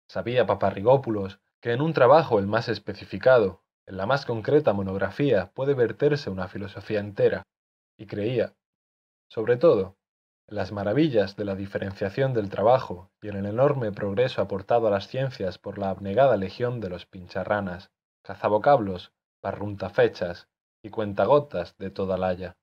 Sabía 0.06 0.46
Paparrigópulos 0.46 1.40
que 1.62 1.72
en 1.72 1.80
un 1.80 1.94
trabajo 1.94 2.40
el 2.40 2.48
más 2.48 2.68
especificado, 2.68 3.62
en 3.86 3.96
la 3.96 4.04
más 4.04 4.26
concreta 4.26 4.72
monografía, 4.72 5.52
puede 5.54 5.74
verterse 5.74 6.28
una 6.28 6.48
filosofía 6.48 6.98
entera, 6.98 7.44
y 7.96 8.06
creía, 8.06 8.56
sobre 9.30 9.56
todo, 9.56 9.96
en 10.48 10.56
las 10.56 10.72
maravillas 10.72 11.36
de 11.36 11.44
la 11.44 11.54
diferenciación 11.54 12.34
del 12.34 12.50
trabajo 12.50 13.12
y 13.22 13.28
en 13.28 13.36
el 13.36 13.46
enorme 13.46 13.92
progreso 13.92 14.42
aportado 14.42 14.88
a 14.88 14.90
las 14.90 15.06
ciencias 15.06 15.58
por 15.58 15.78
la 15.78 15.90
abnegada 15.90 16.36
legión 16.36 16.80
de 16.80 16.90
los 16.90 17.06
pincharranas, 17.06 17.92
cazabocablos, 18.24 19.12
parruntafechas 19.40 20.48
y 20.82 20.90
cuentagotas 20.90 21.78
de 21.78 21.90
toda 21.90 22.18
la 22.18 22.28
haya. 22.28 22.56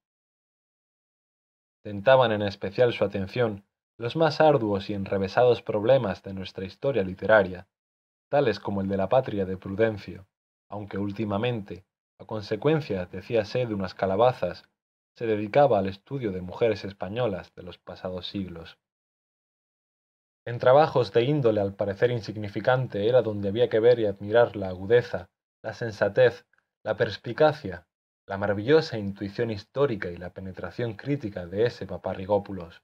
Tentaban 1.83 2.33
en 2.33 2.41
especial 2.41 2.91
su 2.91 3.05
atención 3.05 3.65
los 3.97 4.17
más 4.17 4.41
arduos 4.41 4.89
y 4.89 4.93
enrevesados 4.93 5.61
problemas 5.61 6.21
de 6.21 6.33
nuestra 6.33 6.65
historia 6.65 7.03
literaria, 7.03 7.67
tales 8.29 8.59
como 8.59 8.81
el 8.81 8.87
de 8.87 8.97
la 8.97 9.09
patria 9.09 9.45
de 9.45 9.57
Prudencio, 9.57 10.27
aunque 10.69 10.97
últimamente, 10.97 11.85
a 12.19 12.25
consecuencia, 12.25 13.05
decíase, 13.05 13.65
de 13.65 13.73
unas 13.73 13.95
calabazas, 13.95 14.69
se 15.15 15.25
dedicaba 15.25 15.79
al 15.79 15.87
estudio 15.87 16.31
de 16.31 16.41
mujeres 16.41 16.85
españolas 16.85 17.53
de 17.55 17.63
los 17.63 17.77
pasados 17.77 18.27
siglos. 18.27 18.77
En 20.45 20.59
trabajos 20.59 21.11
de 21.11 21.23
índole 21.23 21.59
al 21.59 21.75
parecer 21.75 22.11
insignificante 22.11 23.07
era 23.07 23.21
donde 23.21 23.49
había 23.49 23.69
que 23.69 23.79
ver 23.79 23.99
y 23.99 24.05
admirar 24.05 24.55
la 24.55 24.69
agudeza, 24.69 25.29
la 25.61 25.73
sensatez, 25.73 26.45
la 26.83 26.95
perspicacia, 26.95 27.87
la 28.25 28.37
maravillosa 28.37 28.97
intuición 28.97 29.51
histórica 29.51 30.09
y 30.09 30.17
la 30.17 30.31
penetración 30.31 30.93
crítica 30.93 31.45
de 31.45 31.65
ese 31.65 31.85
paparrigópulos. 31.85 32.81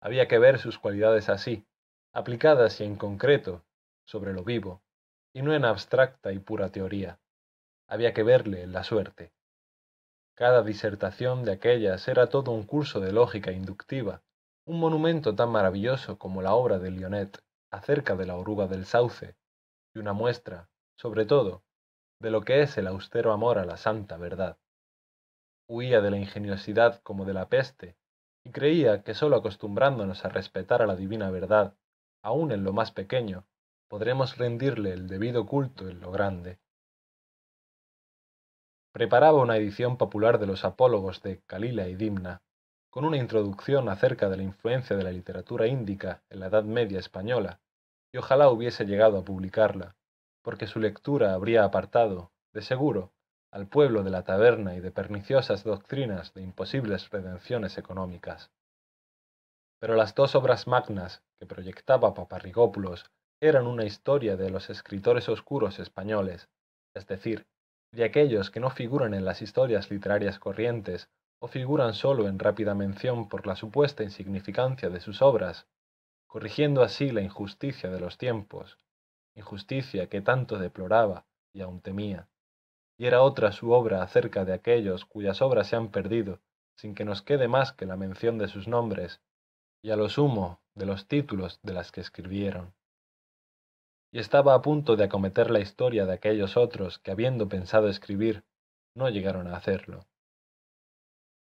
Había 0.00 0.28
que 0.28 0.38
ver 0.38 0.58
sus 0.58 0.78
cualidades 0.78 1.28
así, 1.28 1.66
aplicadas 2.12 2.80
y 2.80 2.84
en 2.84 2.96
concreto, 2.96 3.64
sobre 4.08 4.32
lo 4.32 4.42
vivo, 4.42 4.82
y 5.34 5.42
no 5.42 5.54
en 5.54 5.66
abstracta 5.66 6.32
y 6.32 6.38
pura 6.38 6.70
teoría. 6.70 7.20
Había 7.86 8.14
que 8.14 8.22
verle 8.22 8.62
en 8.62 8.72
la 8.72 8.82
suerte. 8.82 9.32
Cada 10.34 10.62
disertación 10.62 11.44
de 11.44 11.52
aquellas 11.52 12.08
era 12.08 12.28
todo 12.28 12.52
un 12.52 12.62
curso 12.62 13.00
de 13.00 13.12
lógica 13.12 13.52
inductiva, 13.52 14.22
un 14.66 14.80
monumento 14.80 15.34
tan 15.34 15.50
maravilloso 15.50 16.18
como 16.18 16.40
la 16.40 16.54
obra 16.54 16.78
de 16.78 16.90
Lionet 16.90 17.42
acerca 17.70 18.16
de 18.16 18.24
la 18.24 18.36
oruga 18.36 18.66
del 18.66 18.86
sauce, 18.86 19.36
y 19.94 19.98
una 19.98 20.14
muestra, 20.14 20.70
sobre 20.96 21.26
todo, 21.26 21.62
de 22.18 22.30
lo 22.30 22.40
que 22.40 22.62
es 22.62 22.78
el 22.78 22.86
austero 22.86 23.32
amor 23.32 23.58
a 23.58 23.66
la 23.66 23.76
santa 23.76 24.16
verdad. 24.16 24.56
Huía 25.68 26.00
de 26.00 26.10
la 26.10 26.16
ingeniosidad 26.16 27.02
como 27.02 27.26
de 27.26 27.34
la 27.34 27.50
peste, 27.50 27.98
y 28.42 28.52
creía 28.52 29.02
que 29.02 29.12
sólo 29.12 29.36
acostumbrándonos 29.36 30.24
a 30.24 30.30
respetar 30.30 30.80
a 30.80 30.86
la 30.86 30.96
divina 30.96 31.30
verdad, 31.30 31.74
aun 32.22 32.52
en 32.52 32.64
lo 32.64 32.72
más 32.72 32.90
pequeño, 32.90 33.44
podremos 33.88 34.36
rendirle 34.36 34.92
el 34.92 35.08
debido 35.08 35.46
culto 35.46 35.88
en 35.88 36.00
lo 36.00 36.10
grande. 36.10 36.58
Preparaba 38.92 39.40
una 39.40 39.56
edición 39.56 39.96
popular 39.96 40.38
de 40.38 40.46
los 40.46 40.64
apólogos 40.64 41.22
de 41.22 41.40
Calila 41.46 41.88
y 41.88 41.94
Dimna, 41.94 42.42
con 42.90 43.04
una 43.04 43.16
introducción 43.16 43.88
acerca 43.88 44.28
de 44.28 44.36
la 44.36 44.42
influencia 44.42 44.96
de 44.96 45.04
la 45.04 45.12
literatura 45.12 45.66
índica 45.66 46.22
en 46.30 46.40
la 46.40 46.46
Edad 46.46 46.64
Media 46.64 46.98
española, 46.98 47.60
y 48.12 48.18
ojalá 48.18 48.50
hubiese 48.50 48.84
llegado 48.84 49.18
a 49.18 49.24
publicarla, 49.24 49.96
porque 50.42 50.66
su 50.66 50.80
lectura 50.80 51.34
habría 51.34 51.64
apartado, 51.64 52.32
de 52.52 52.62
seguro, 52.62 53.12
al 53.50 53.66
pueblo 53.66 54.02
de 54.02 54.10
la 54.10 54.24
taberna 54.24 54.74
y 54.74 54.80
de 54.80 54.90
perniciosas 54.90 55.64
doctrinas 55.64 56.34
de 56.34 56.42
imposibles 56.42 57.08
redenciones 57.10 57.78
económicas. 57.78 58.50
Pero 59.78 59.94
las 59.94 60.14
dos 60.14 60.34
obras 60.34 60.66
magnas 60.66 61.22
que 61.38 61.46
proyectaba 61.46 62.14
Paparrigópulos 62.14 63.10
eran 63.40 63.68
una 63.68 63.84
historia 63.84 64.36
de 64.36 64.50
los 64.50 64.68
escritores 64.68 65.28
oscuros 65.28 65.78
españoles, 65.78 66.48
es 66.94 67.06
decir, 67.06 67.46
de 67.92 68.04
aquellos 68.04 68.50
que 68.50 68.58
no 68.58 68.70
figuran 68.70 69.14
en 69.14 69.24
las 69.24 69.42
historias 69.42 69.90
literarias 69.90 70.40
corrientes 70.40 71.08
o 71.40 71.46
figuran 71.46 71.94
solo 71.94 72.26
en 72.26 72.40
rápida 72.40 72.74
mención 72.74 73.28
por 73.28 73.46
la 73.46 73.54
supuesta 73.54 74.02
insignificancia 74.02 74.90
de 74.90 74.98
sus 74.98 75.22
obras, 75.22 75.68
corrigiendo 76.26 76.82
así 76.82 77.12
la 77.12 77.20
injusticia 77.20 77.90
de 77.90 78.00
los 78.00 78.18
tiempos, 78.18 78.76
injusticia 79.36 80.08
que 80.08 80.20
tanto 80.20 80.58
deploraba 80.58 81.24
y 81.52 81.60
aún 81.60 81.80
temía. 81.80 82.28
Y 82.98 83.06
era 83.06 83.22
otra 83.22 83.52
su 83.52 83.70
obra 83.70 84.02
acerca 84.02 84.44
de 84.44 84.52
aquellos 84.52 85.04
cuyas 85.04 85.40
obras 85.40 85.68
se 85.68 85.76
han 85.76 85.92
perdido, 85.92 86.40
sin 86.74 86.96
que 86.96 87.04
nos 87.04 87.22
quede 87.22 87.46
más 87.46 87.72
que 87.72 87.86
la 87.86 87.96
mención 87.96 88.36
de 88.36 88.48
sus 88.48 88.66
nombres, 88.66 89.20
y 89.80 89.90
a 89.90 89.96
lo 89.96 90.08
sumo 90.08 90.60
de 90.74 90.86
los 90.86 91.06
títulos 91.06 91.60
de 91.62 91.72
las 91.72 91.92
que 91.92 92.00
escribieron 92.00 92.74
y 94.10 94.18
estaba 94.20 94.54
a 94.54 94.62
punto 94.62 94.96
de 94.96 95.04
acometer 95.04 95.50
la 95.50 95.60
historia 95.60 96.06
de 96.06 96.14
aquellos 96.14 96.56
otros 96.56 96.98
que 96.98 97.10
habiendo 97.10 97.48
pensado 97.48 97.88
escribir, 97.88 98.44
no 98.94 99.08
llegaron 99.10 99.46
a 99.46 99.56
hacerlo. 99.56 100.06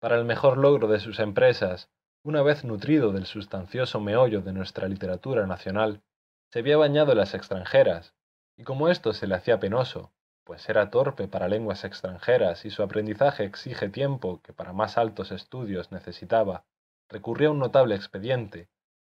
Para 0.00 0.16
el 0.16 0.24
mejor 0.24 0.58
logro 0.58 0.88
de 0.88 1.00
sus 1.00 1.18
empresas, 1.18 1.90
una 2.24 2.42
vez 2.42 2.64
nutrido 2.64 3.12
del 3.12 3.24
sustancioso 3.24 4.00
meollo 4.00 4.42
de 4.42 4.52
nuestra 4.52 4.86
literatura 4.86 5.46
nacional, 5.46 6.02
se 6.50 6.58
había 6.58 6.76
bañado 6.76 7.12
en 7.12 7.18
las 7.18 7.34
extranjeras, 7.34 8.14
y 8.56 8.64
como 8.64 8.88
esto 8.88 9.12
se 9.12 9.26
le 9.26 9.34
hacía 9.34 9.58
penoso, 9.58 10.12
pues 10.44 10.68
era 10.68 10.90
torpe 10.90 11.28
para 11.28 11.48
lenguas 11.48 11.84
extranjeras 11.84 12.64
y 12.64 12.70
su 12.70 12.82
aprendizaje 12.82 13.44
exige 13.44 13.88
tiempo 13.88 14.42
que 14.42 14.52
para 14.52 14.72
más 14.72 14.98
altos 14.98 15.32
estudios 15.32 15.90
necesitaba, 15.90 16.66
recurrió 17.08 17.48
a 17.48 17.52
un 17.52 17.60
notable 17.60 17.94
expediente, 17.94 18.68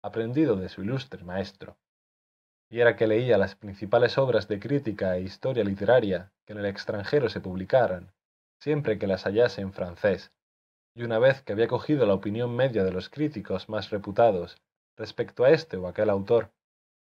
aprendido 0.02 0.56
de 0.56 0.68
su 0.68 0.82
ilustre 0.82 1.24
maestro 1.24 1.76
y 2.74 2.80
era 2.80 2.96
que 2.96 3.06
leía 3.06 3.38
las 3.38 3.54
principales 3.54 4.18
obras 4.18 4.48
de 4.48 4.58
crítica 4.58 5.16
e 5.16 5.20
historia 5.20 5.62
literaria 5.62 6.32
que 6.44 6.54
en 6.54 6.58
el 6.58 6.66
extranjero 6.66 7.28
se 7.28 7.40
publicaran, 7.40 8.12
siempre 8.60 8.98
que 8.98 9.06
las 9.06 9.22
hallase 9.22 9.60
en 9.60 9.72
francés, 9.72 10.32
y 10.92 11.04
una 11.04 11.20
vez 11.20 11.40
que 11.40 11.52
había 11.52 11.68
cogido 11.68 12.04
la 12.04 12.14
opinión 12.14 12.56
media 12.56 12.82
de 12.82 12.90
los 12.90 13.10
críticos 13.10 13.68
más 13.68 13.90
reputados 13.90 14.56
respecto 14.96 15.44
a 15.44 15.50
este 15.50 15.76
o 15.76 15.86
aquel 15.86 16.10
autor, 16.10 16.50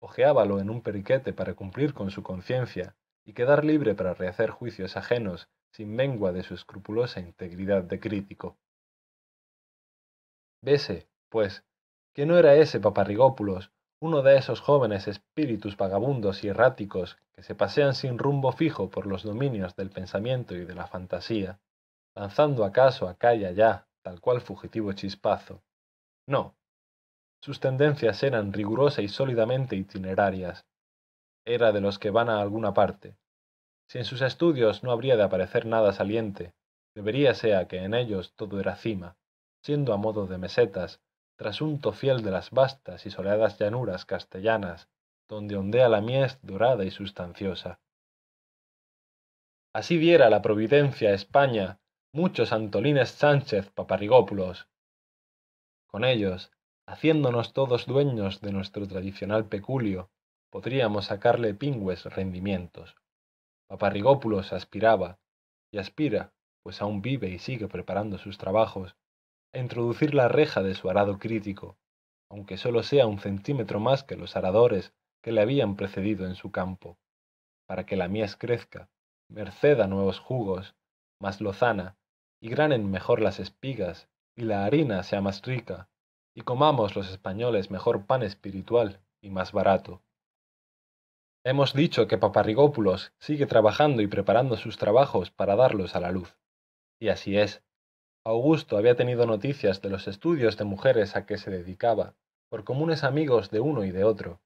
ojeábalo 0.02 0.60
en 0.60 0.72
un 0.72 0.82
periquete 0.82 1.34
para 1.34 1.54
cumplir 1.54 1.94
con 1.94 2.10
su 2.10 2.24
conciencia 2.24 2.96
y 3.24 3.34
quedar 3.34 3.64
libre 3.64 3.94
para 3.94 4.16
rehacer 4.16 4.50
juicios 4.50 4.98
ajenos 4.98 5.50
sin 5.72 5.96
mengua 5.96 6.32
de 6.32 6.42
su 6.42 6.56
escrupulosa 6.56 7.20
integridad 7.20 7.84
de 7.84 8.00
crítico. 8.00 8.58
Vese, 10.64 11.08
pues, 11.30 11.64
que 12.16 12.26
no 12.26 12.40
era 12.40 12.56
ese 12.56 12.80
Paparrigópulos 12.80 13.72
uno 14.02 14.22
de 14.22 14.38
esos 14.38 14.62
jóvenes 14.62 15.08
espíritus 15.08 15.76
vagabundos 15.76 16.44
y 16.44 16.48
erráticos 16.48 17.18
que 17.34 17.44
se 17.44 17.54
pasean 17.54 17.94
sin 17.94 18.18
rumbo 18.18 18.52
fijo 18.54 18.90
por 18.90 19.06
los 19.06 19.24
dominios 19.24 19.76
del 19.76 19.90
pensamiento 19.90 20.56
y 20.56 20.64
de 20.64 20.74
la 20.74 20.88
fantasía, 20.88 21.60
lanzando 22.16 22.64
acaso 22.64 23.10
acá 23.10 23.36
y 23.36 23.46
allá 23.46 23.88
tal 24.02 24.22
cual 24.22 24.40
fugitivo 24.40 24.94
chispazo. 24.94 25.62
No. 26.26 26.56
Sus 27.42 27.60
tendencias 27.60 28.24
eran 28.24 28.54
rigurosa 28.54 29.02
y 29.02 29.10
sólidamente 29.10 29.76
itinerarias. 29.76 30.66
Era 31.46 31.72
de 31.72 31.82
los 31.82 32.00
que 32.00 32.10
van 32.10 32.30
a 32.30 32.42
alguna 32.42 32.74
parte. 32.74 33.18
Si 33.88 33.98
en 33.98 34.06
sus 34.06 34.22
estudios 34.22 34.84
no 34.84 34.92
habría 34.92 35.18
de 35.18 35.24
aparecer 35.24 35.66
nada 35.66 35.92
saliente, 35.92 36.54
debería 36.96 37.34
sea 37.34 37.68
que 37.68 37.78
en 37.78 37.94
ellos 37.94 38.34
todo 38.36 38.60
era 38.60 38.76
cima, 38.76 39.18
siendo 39.62 39.94
a 39.94 39.98
modo 39.98 40.28
de 40.28 40.38
mesetas 40.38 41.02
trasunto 41.40 41.94
fiel 41.94 42.22
de 42.22 42.32
las 42.32 42.52
vastas 42.52 43.06
y 43.06 43.12
soleadas 43.12 43.58
llanuras 43.58 44.06
castellanas, 44.06 44.90
donde 45.30 45.56
ondea 45.56 45.88
la 45.88 46.02
mies 46.02 46.38
dorada 46.42 46.84
y 46.84 46.92
sustanciosa. 46.92 47.80
Así 49.74 49.98
diera 49.98 50.30
la 50.30 50.42
providencia 50.42 51.12
a 51.12 51.14
España 51.14 51.80
muchos 52.12 52.52
Antolines 52.52 53.12
Sánchez 53.12 53.72
Paparrigópulos. 53.72 54.68
Con 55.88 56.04
ellos, 56.04 56.52
haciéndonos 56.86 57.54
todos 57.54 57.86
dueños 57.86 58.42
de 58.42 58.52
nuestro 58.52 58.86
tradicional 58.86 59.46
peculio, 59.48 60.12
podríamos 60.50 61.06
sacarle 61.06 61.54
pingües 61.54 62.04
rendimientos. 62.04 62.98
Paparrigópulos 63.68 64.52
aspiraba, 64.52 65.20
y 65.72 65.78
aspira, 65.78 66.34
pues 66.64 66.82
aún 66.82 67.02
vive 67.02 67.30
y 67.30 67.40
sigue 67.40 67.70
preparando 67.70 68.18
sus 68.18 68.38
trabajos, 68.38 68.98
a 69.54 69.60
introducir 69.60 70.14
la 70.14 70.28
reja 70.28 70.62
de 70.62 70.76
su 70.76 70.90
arado 70.90 71.20
crítico, 71.20 71.78
aunque 72.30 72.58
solo 72.58 72.84
sea 72.84 73.08
un 73.08 73.20
centímetro 73.20 73.80
más 73.80 74.04
que 74.04 74.16
los 74.16 74.36
aradores 74.36 74.94
que 75.24 75.32
le 75.32 75.42
habían 75.42 75.76
precedido 75.76 76.26
en 76.26 76.36
su 76.36 76.52
campo, 76.52 76.98
para 77.68 77.86
que 77.86 77.96
la 77.96 78.08
mies 78.08 78.36
crezca, 78.36 78.90
merced 79.30 79.80
a 79.80 79.88
nuevos 79.88 80.20
jugos, 80.20 80.76
más 81.20 81.42
lozana, 81.42 81.98
y 82.42 82.50
granen 82.50 82.90
mejor 82.90 83.22
las 83.22 83.40
espigas, 83.40 84.10
y 84.36 84.44
la 84.44 84.66
harina 84.66 85.04
sea 85.04 85.22
más 85.22 85.42
rica, 85.42 85.90
y 86.36 86.42
comamos 86.42 86.96
los 86.96 87.10
españoles 87.10 87.70
mejor 87.70 88.06
pan 88.06 88.24
espiritual 88.24 89.02
y 89.22 89.30
más 89.30 89.52
barato. 89.52 90.02
Hemos 91.44 91.74
dicho 91.74 92.08
que 92.08 92.18
Paparrigópulos 92.18 93.14
sigue 93.18 93.46
trabajando 93.46 94.02
y 94.02 94.08
preparando 94.08 94.56
sus 94.56 94.78
trabajos 94.78 95.32
para 95.32 95.56
darlos 95.56 95.96
a 95.96 96.00
la 96.00 96.12
luz. 96.12 96.38
Y 97.00 97.10
así 97.10 97.38
es, 97.38 97.64
Augusto 98.26 98.78
había 98.78 98.96
tenido 98.96 99.26
noticias 99.26 99.82
de 99.82 99.90
los 99.90 100.08
estudios 100.08 100.58
de 100.58 100.66
mujeres 100.66 101.16
a 101.16 101.26
que 101.26 101.38
se 101.38 101.50
dedicaba, 101.50 102.16
por 102.50 102.64
comunes 102.64 103.04
amigos 103.04 103.50
de 103.50 103.62
uno 103.62 103.86
y 103.86 103.92
de 103.92 104.04
otro, 104.04 104.42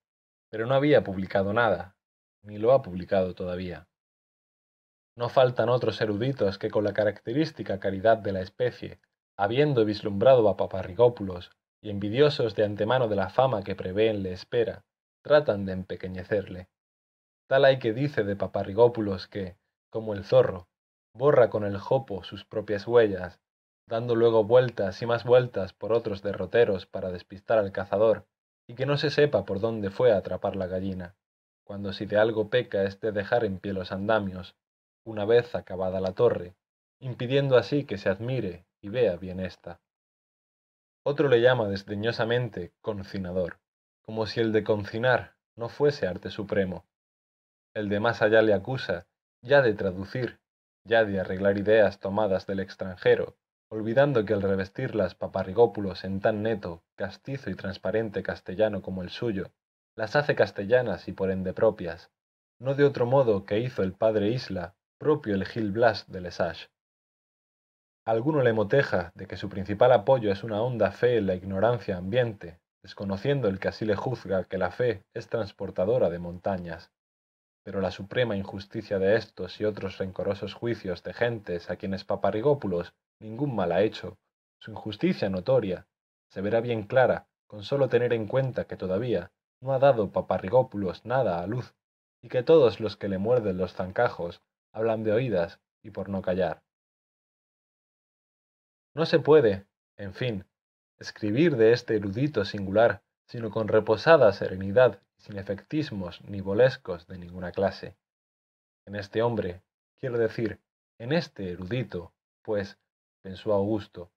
pero 0.50 0.68
no 0.68 0.76
había 0.76 1.04
publicado 1.04 1.54
nada, 1.54 1.96
ni 2.44 2.60
lo 2.60 2.72
ha 2.74 2.84
publicado 2.84 3.34
todavía. 3.34 3.88
No 5.16 5.30
faltan 5.30 5.70
otros 5.70 6.00
eruditos 6.02 6.60
que 6.60 6.70
con 6.70 6.84
la 6.84 6.94
característica 6.94 7.80
caridad 7.80 8.18
de 8.18 8.34
la 8.34 8.42
especie, 8.42 9.00
habiendo 9.38 9.86
vislumbrado 9.86 10.48
a 10.50 10.58
Paparrigópulos 10.58 11.52
y 11.82 11.90
envidiosos 11.90 12.56
de 12.56 12.66
antemano 12.66 13.08
de 13.08 13.16
la 13.16 13.30
fama 13.30 13.64
que 13.64 13.76
prevén 13.76 14.22
le 14.22 14.34
espera, 14.34 14.86
tratan 15.24 15.66
de 15.66 15.74
empequeñecerle. 15.74 16.70
Tal 17.48 17.66
hay 17.66 17.80
que 17.80 17.94
dice 17.94 18.24
de 18.24 18.36
Paparrigópulos 18.36 19.28
que, 19.28 19.58
como 19.90 20.14
el 20.14 20.24
zorro, 20.24 20.68
borra 21.16 21.50
con 21.50 21.64
el 21.64 21.78
jopo 21.78 22.24
sus 22.24 22.46
propias 22.46 22.88
huellas 22.88 23.40
dando 23.88 24.16
luego 24.16 24.44
vueltas 24.44 25.02
y 25.02 25.06
más 25.06 25.24
vueltas 25.24 25.74
por 25.74 25.94
otros 25.94 26.22
derroteros 26.22 26.86
para 26.86 27.12
despistar 27.12 27.60
al 27.60 27.72
cazador, 27.72 28.26
y 28.68 28.76
que 28.76 28.86
no 28.86 28.98
se 28.98 29.10
sepa 29.10 29.46
por 29.46 29.60
dónde 29.60 29.90
fue 29.90 30.12
a 30.12 30.18
atrapar 30.18 30.56
la 30.56 30.68
gallina, 30.68 31.16
cuando 31.64 31.94
si 31.94 32.06
de 32.06 32.18
algo 32.18 32.50
peca 32.50 32.84
es 32.84 33.00
de 33.00 33.12
dejar 33.12 33.46
en 33.46 33.60
pie 33.60 33.74
los 33.74 33.92
andamios, 33.92 34.56
una 35.06 35.26
vez 35.26 35.54
acabada 35.56 36.00
la 36.00 36.14
torre, 36.14 36.56
impidiendo 37.00 37.58
así 37.58 37.84
que 37.84 37.98
se 37.98 38.10
admire 38.10 38.66
y 38.82 38.90
vea 38.90 39.18
bien 39.18 39.40
ésta. 39.40 39.82
Otro 41.06 41.28
le 41.28 41.42
llama 41.42 41.68
desdeñosamente 41.68 42.72
concinador, 42.82 43.60
como 44.02 44.26
si 44.26 44.40
el 44.40 44.54
de 44.54 44.64
concinar 44.64 45.36
no 45.56 45.68
fuese 45.68 46.08
arte 46.08 46.30
supremo. 46.30 46.86
El 47.74 47.90
de 47.90 48.00
más 48.00 48.22
allá 48.22 48.42
le 48.42 48.54
acusa 48.54 49.06
ya 49.42 49.62
de 49.62 49.74
traducir, 49.74 50.40
ya 50.86 51.04
de 51.04 51.20
arreglar 51.20 51.58
ideas 51.58 52.00
tomadas 52.00 52.48
del 52.48 52.62
extranjero, 52.62 53.36
olvidando 53.74 54.24
que 54.24 54.34
el 54.34 54.44
revestirlas 54.44 55.16
paparrigópulos 55.16 56.04
en 56.04 56.20
tan 56.20 56.44
neto, 56.44 56.84
castizo 56.96 57.50
y 57.50 57.56
transparente 57.56 58.22
castellano 58.22 58.84
como 58.84 59.02
el 59.02 59.10
suyo, 59.10 59.50
las 59.96 60.16
hace 60.16 60.36
castellanas 60.36 61.08
y 61.08 61.12
por 61.12 61.32
ende 61.32 61.54
propias, 61.54 62.12
no 62.60 62.76
de 62.76 62.84
otro 62.84 63.08
modo 63.08 63.46
que 63.46 63.60
hizo 63.60 63.82
el 63.82 63.94
padre 63.94 64.30
Isla, 64.30 64.76
propio 65.00 65.34
el 65.34 65.46
Gil 65.46 65.72
Blas 65.72 66.06
de 66.12 66.22
Lesage. 66.22 66.68
Alguno 68.06 68.44
le 68.44 68.54
moteja 68.54 69.12
de 69.16 69.26
que 69.26 69.38
su 69.38 69.50
principal 69.50 69.92
apoyo 69.92 70.32
es 70.32 70.44
una 70.44 70.62
honda 70.62 70.92
fe 70.92 71.18
en 71.18 71.26
la 71.26 71.34
ignorancia 71.34 71.98
ambiente, 71.98 72.60
desconociendo 72.84 73.48
el 73.48 73.60
que 73.60 73.70
así 73.70 73.86
le 73.86 73.96
juzga 73.96 74.44
que 74.44 74.60
la 74.60 74.70
fe 74.70 75.04
es 75.16 75.30
transportadora 75.30 76.12
de 76.12 76.20
montañas. 76.20 76.92
Pero 77.64 77.82
la 77.82 77.90
suprema 77.90 78.36
injusticia 78.36 79.00
de 79.00 79.16
estos 79.16 79.60
y 79.60 79.66
otros 79.66 79.98
rencorosos 79.98 80.54
juicios 80.54 81.02
de 81.02 81.14
gentes 81.14 81.72
a 81.72 81.78
quienes 81.78 82.04
Paparrigópulos 82.04 82.94
ningún 83.20 83.56
mal 83.56 83.72
ha 83.72 83.82
hecho. 83.82 84.18
Su 84.60 84.72
injusticia 84.72 85.30
notoria 85.30 85.88
se 86.30 86.42
verá 86.42 86.62
bien 86.62 86.84
clara 86.84 87.28
con 87.48 87.64
solo 87.64 87.90
tener 87.90 88.14
en 88.14 88.28
cuenta 88.28 88.66
que 88.66 88.78
todavía 88.78 89.32
no 89.62 89.74
ha 89.74 89.80
dado 89.80 90.12
Paparrigópulos 90.12 91.06
nada 91.06 91.42
a 91.42 91.48
luz, 91.48 91.76
y 92.22 92.30
que 92.30 92.42
todos 92.42 92.80
los 92.80 92.98
que 92.98 93.08
le 93.08 93.18
muerden 93.18 93.58
los 93.58 93.74
zancajos 93.74 94.42
hablan 94.72 95.04
de 95.04 95.12
oídas 95.12 95.60
y 95.84 95.92
por 95.92 96.10
no 96.10 96.22
callar. 96.22 96.64
No 98.96 99.06
se 99.06 99.20
puede, 99.20 99.68
en 99.98 100.14
fin, 100.14 100.46
escribir 100.98 101.58
de 101.58 101.74
este 101.74 101.96
erudito 101.96 102.46
singular, 102.46 103.04
sino 103.28 103.52
con 103.52 103.68
reposada 103.68 104.32
serenidad 104.34 105.02
sin 105.18 105.38
efectismos 105.38 106.22
ni 106.28 106.42
bolescos 106.42 107.08
de 107.08 107.18
ninguna 107.18 107.52
clase. 107.52 107.96
En 108.86 108.96
este 108.96 109.22
hombre, 109.22 109.62
quiero 110.00 110.18
decir, 110.18 110.60
en 110.98 111.12
este 111.12 111.52
erudito, 111.52 112.14
pues 112.42 112.78
pensó 113.24 113.54
Augusto, 113.54 114.12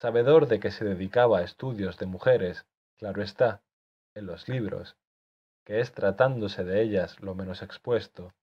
sabedor 0.00 0.48
de 0.48 0.60
que 0.60 0.70
se 0.70 0.84
dedicaba 0.84 1.38
a 1.38 1.44
estudios 1.44 1.96
de 1.98 2.06
mujeres, 2.06 2.66
claro 2.98 3.22
está, 3.22 3.62
en 4.14 4.26
los 4.26 4.48
libros, 4.48 4.96
que 5.64 5.80
es 5.80 5.92
tratándose 5.92 6.64
de 6.64 6.82
ellas 6.82 7.20
lo 7.20 7.34
menos 7.34 7.62
expuesto, 7.62 8.34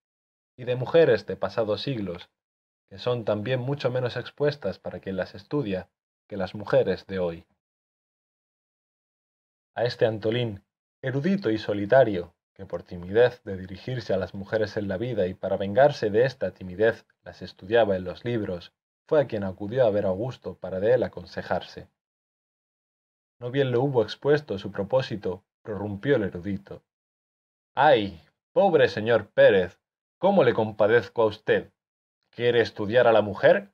y 0.58 0.64
de 0.64 0.76
mujeres 0.76 1.26
de 1.26 1.36
pasados 1.36 1.82
siglos, 1.82 2.30
que 2.90 2.98
son 2.98 3.26
también 3.26 3.60
mucho 3.60 3.92
menos 3.92 4.16
expuestas 4.16 4.80
para 4.80 5.00
quien 5.00 5.18
las 5.18 5.36
estudia 5.36 5.90
que 6.28 6.38
las 6.38 6.56
mujeres 6.56 7.06
de 7.08 7.20
hoy. 7.20 7.46
A 9.76 9.84
este 9.84 10.06
Antolín, 10.06 10.64
erudito 11.02 11.50
y 11.50 11.58
solitario, 11.58 12.34
que 12.54 12.66
por 12.66 12.84
timidez 12.84 13.44
de 13.44 13.58
dirigirse 13.58 14.14
a 14.14 14.18
las 14.18 14.34
mujeres 14.34 14.78
en 14.78 14.88
la 14.88 14.98
vida 14.98 15.28
y 15.28 15.34
para 15.34 15.58
vengarse 15.58 16.10
de 16.10 16.24
esta 16.24 16.52
timidez 16.52 17.06
las 17.24 17.42
estudiaba 17.42 17.98
en 17.98 18.06
los 18.06 18.24
libros, 18.24 18.72
fue 19.07 19.22
a 19.22 19.27
quien 19.27 19.44
acudió 19.44 19.86
a 19.86 19.90
ver 19.90 20.06
Augusto 20.06 20.57
para 20.57 20.80
de 20.80 20.94
él 20.94 21.03
aconsejarse. 21.03 21.90
No 23.40 23.52
bien 23.52 23.72
lo 23.72 23.82
hubo 23.82 24.02
expuesto 24.02 24.57
su 24.57 24.72
propósito, 24.72 25.45
prorrumpió 25.61 26.15
el 26.15 26.23
erudito. 26.23 26.84
¡Ay! 27.76 28.22
Pobre 28.53 28.88
señor 28.88 29.32
Pérez, 29.32 29.82
¿cómo 30.18 30.44
le 30.44 30.53
compadezco 30.53 31.23
a 31.23 31.26
usted? 31.26 31.73
¿Quiere 32.30 32.61
estudiar 32.61 33.06
a 33.06 33.11
la 33.11 33.22
mujer? 33.22 33.73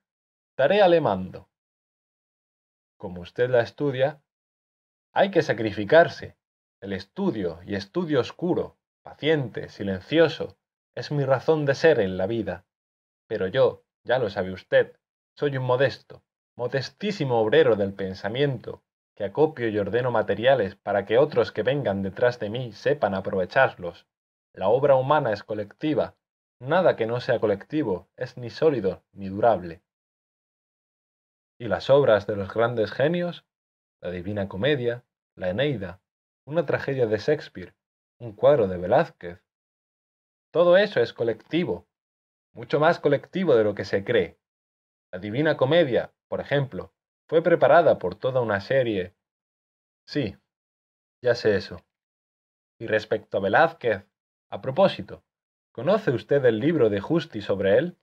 Tarea 0.56 0.88
le 0.88 1.02
mando. 1.02 1.50
Como 2.98 3.22
usted 3.22 3.50
la 3.50 3.62
estudia, 3.62 4.24
hay 5.14 5.30
que 5.30 5.44
sacrificarse. 5.44 6.38
El 6.82 6.94
estudio, 6.94 7.60
y 7.64 7.76
estudio 7.76 8.20
oscuro, 8.20 8.80
paciente, 9.04 9.70
silencioso, 9.70 10.58
es 10.96 11.12
mi 11.12 11.26
razón 11.26 11.66
de 11.66 11.76
ser 11.76 12.00
en 12.00 12.18
la 12.18 12.26
vida. 12.26 12.66
Pero 13.28 13.48
yo, 13.48 13.86
ya 14.04 14.18
lo 14.18 14.30
sabe 14.32 14.52
usted, 14.52 14.98
soy 15.36 15.58
un 15.58 15.64
modesto, 15.64 16.24
modestísimo 16.56 17.40
obrero 17.40 17.76
del 17.76 17.94
pensamiento, 17.94 18.84
que 19.16 19.24
acopio 19.24 19.68
y 19.70 19.78
ordeno 19.78 20.12
materiales 20.12 20.76
para 20.76 21.06
que 21.06 21.18
otros 21.18 21.52
que 21.52 21.64
vengan 21.64 22.02
detrás 22.02 22.40
de 22.40 22.50
mí 22.50 22.72
sepan 22.74 23.14
aprovecharlos. 23.14 24.08
La 24.54 24.70
obra 24.70 24.96
humana 24.96 25.32
es 25.32 25.44
colectiva, 25.44 26.16
nada 26.60 26.96
que 26.96 27.08
no 27.08 27.22
sea 27.22 27.40
colectivo 27.40 28.10
es 28.18 28.38
ni 28.38 28.50
sólido 28.50 29.04
ni 29.14 29.30
durable. 29.30 29.82
¿Y 31.58 31.68
las 31.68 31.90
obras 31.90 32.28
de 32.28 32.36
los 32.36 32.54
grandes 32.54 32.92
genios? 32.92 33.46
La 34.02 34.10
Divina 34.10 34.48
Comedia, 34.48 35.04
la 35.36 35.50
Eneida, 35.50 36.02
una 36.46 36.66
tragedia 36.66 37.06
de 37.06 37.18
Shakespeare, 37.18 37.76
un 38.18 38.34
cuadro 38.34 38.68
de 38.68 38.78
Velázquez. 38.78 39.40
Todo 40.52 40.76
eso 40.78 41.00
es 41.00 41.14
colectivo, 41.14 41.88
mucho 42.54 42.80
más 42.80 43.00
colectivo 43.00 43.56
de 43.56 43.64
lo 43.64 43.76
que 43.76 43.86
se 43.86 44.04
cree. 44.04 44.41
La 45.14 45.20
Divina 45.20 45.58
Comedia, 45.58 46.14
por 46.30 46.40
ejemplo, 46.40 46.94
fue 47.28 47.42
preparada 47.42 48.00
por 48.00 48.16
toda 48.16 48.40
una 48.40 48.62
serie. 48.62 49.14
Sí, 50.08 50.38
ya 51.22 51.36
sé 51.36 51.58
eso. 51.58 51.84
Y 52.80 52.88
respecto 52.88 53.38
a 53.38 53.42
Velázquez, 53.42 54.06
a 54.50 54.62
propósito, 54.62 55.24
¿conoce 55.74 56.12
usted 56.12 56.46
el 56.46 56.60
libro 56.60 56.90
de 56.90 57.02
Justi 57.02 57.42
sobre 57.42 57.78
él? 57.78 57.98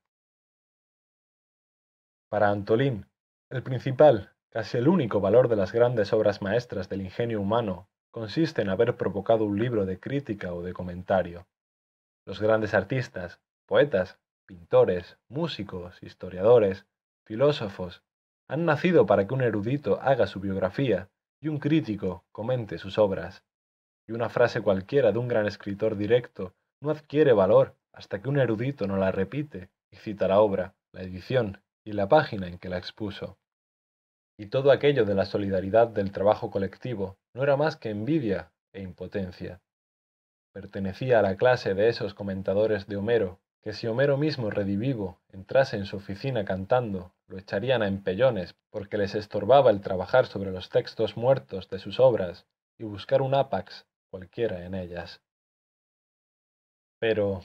Para 2.28 2.50
Antolín, 2.50 3.06
el 3.48 3.62
principal, 3.62 4.34
casi 4.50 4.76
el 4.76 4.86
único 4.86 5.20
valor 5.20 5.48
de 5.48 5.56
las 5.56 5.72
grandes 5.72 6.12
obras 6.12 6.42
maestras 6.42 6.90
del 6.90 7.00
ingenio 7.00 7.40
humano 7.40 7.88
consiste 8.10 8.60
en 8.60 8.68
haber 8.68 8.98
provocado 8.98 9.44
un 9.44 9.58
libro 9.58 9.86
de 9.86 9.98
crítica 9.98 10.52
o 10.52 10.62
de 10.62 10.74
comentario. 10.74 11.46
Los 12.26 12.38
grandes 12.38 12.74
artistas, 12.74 13.40
poetas, 13.64 14.18
pintores, 14.44 15.18
músicos, 15.28 16.02
historiadores, 16.02 16.86
filósofos, 17.28 18.02
han 18.48 18.64
nacido 18.64 19.04
para 19.04 19.26
que 19.26 19.34
un 19.34 19.42
erudito 19.42 20.00
haga 20.00 20.26
su 20.26 20.40
biografía 20.40 21.10
y 21.42 21.48
un 21.48 21.58
crítico 21.58 22.24
comente 22.32 22.78
sus 22.78 22.96
obras. 22.96 23.44
Y 24.08 24.12
una 24.12 24.30
frase 24.30 24.62
cualquiera 24.62 25.12
de 25.12 25.18
un 25.18 25.28
gran 25.28 25.46
escritor 25.46 25.98
directo 25.98 26.54
no 26.80 26.90
adquiere 26.90 27.34
valor 27.34 27.76
hasta 27.92 28.22
que 28.22 28.30
un 28.30 28.38
erudito 28.38 28.86
no 28.86 28.96
la 28.96 29.12
repite 29.12 29.68
y 29.92 29.96
cita 29.96 30.26
la 30.26 30.40
obra, 30.40 30.74
la 30.92 31.02
edición 31.02 31.60
y 31.84 31.92
la 31.92 32.08
página 32.08 32.48
en 32.48 32.58
que 32.58 32.70
la 32.70 32.78
expuso. 32.78 33.36
Y 34.38 34.46
todo 34.46 34.72
aquello 34.72 35.04
de 35.04 35.14
la 35.14 35.26
solidaridad 35.26 35.88
del 35.88 36.12
trabajo 36.12 36.50
colectivo 36.50 37.18
no 37.34 37.42
era 37.42 37.58
más 37.58 37.76
que 37.76 37.90
envidia 37.90 38.52
e 38.72 38.80
impotencia. 38.80 39.60
Pertenecía 40.54 41.18
a 41.18 41.22
la 41.22 41.36
clase 41.36 41.74
de 41.74 41.90
esos 41.90 42.14
comentadores 42.14 42.86
de 42.86 42.96
Homero, 42.96 43.38
que 43.62 43.72
si 43.72 43.86
Homero 43.86 44.16
mismo 44.16 44.50
redivivo 44.50 45.18
entrase 45.32 45.76
en 45.76 45.84
su 45.84 45.96
oficina 45.96 46.44
cantando, 46.44 47.12
lo 47.26 47.38
echarían 47.38 47.82
a 47.82 47.88
empellones 47.88 48.54
porque 48.70 48.98
les 48.98 49.14
estorbaba 49.14 49.70
el 49.70 49.80
trabajar 49.80 50.26
sobre 50.26 50.50
los 50.50 50.70
textos 50.70 51.16
muertos 51.16 51.68
de 51.68 51.78
sus 51.78 52.00
obras 52.00 52.46
y 52.78 52.84
buscar 52.84 53.20
un 53.22 53.34
ápax 53.34 53.86
cualquiera 54.10 54.64
en 54.64 54.74
ellas. 54.74 55.20
Pero, 57.00 57.42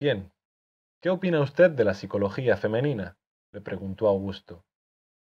bien, 0.00 0.32
¿qué 1.00 1.10
opina 1.10 1.40
usted 1.40 1.70
de 1.70 1.84
la 1.84 1.94
psicología 1.94 2.56
femenina? 2.56 3.16
le 3.52 3.60
preguntó 3.60 4.08
Augusto. 4.08 4.64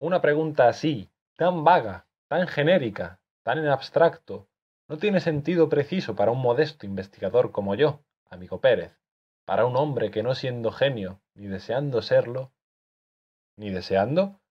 Una 0.01 0.21
pregunta 0.21 0.69
así, 0.69 1.09
tan 1.37 1.65
vaga, 1.65 2.07
tan 2.29 2.47
genérica, 2.47 3.21
tan 3.43 3.59
en 3.59 3.69
abstracto, 3.69 4.49
no 4.89 4.99
tiene 4.99 5.21
sentido 5.21 5.69
preciso 5.69 6.15
para 6.17 6.31
un 6.31 6.41
modesto 6.41 6.87
investigador 6.87 7.53
como 7.53 7.75
yo, 7.75 8.01
amigo 8.31 8.61
Pérez, 8.61 8.99
para 9.49 9.65
un 9.65 9.79
hombre 9.79 10.11
que 10.11 10.23
no 10.23 10.35
siendo 10.35 10.70
genio, 10.70 11.23
ni 11.35 11.47
deseando 11.47 12.03
serlo, 12.03 12.53
¿Ni 13.57 13.70
deseando? 13.70 14.43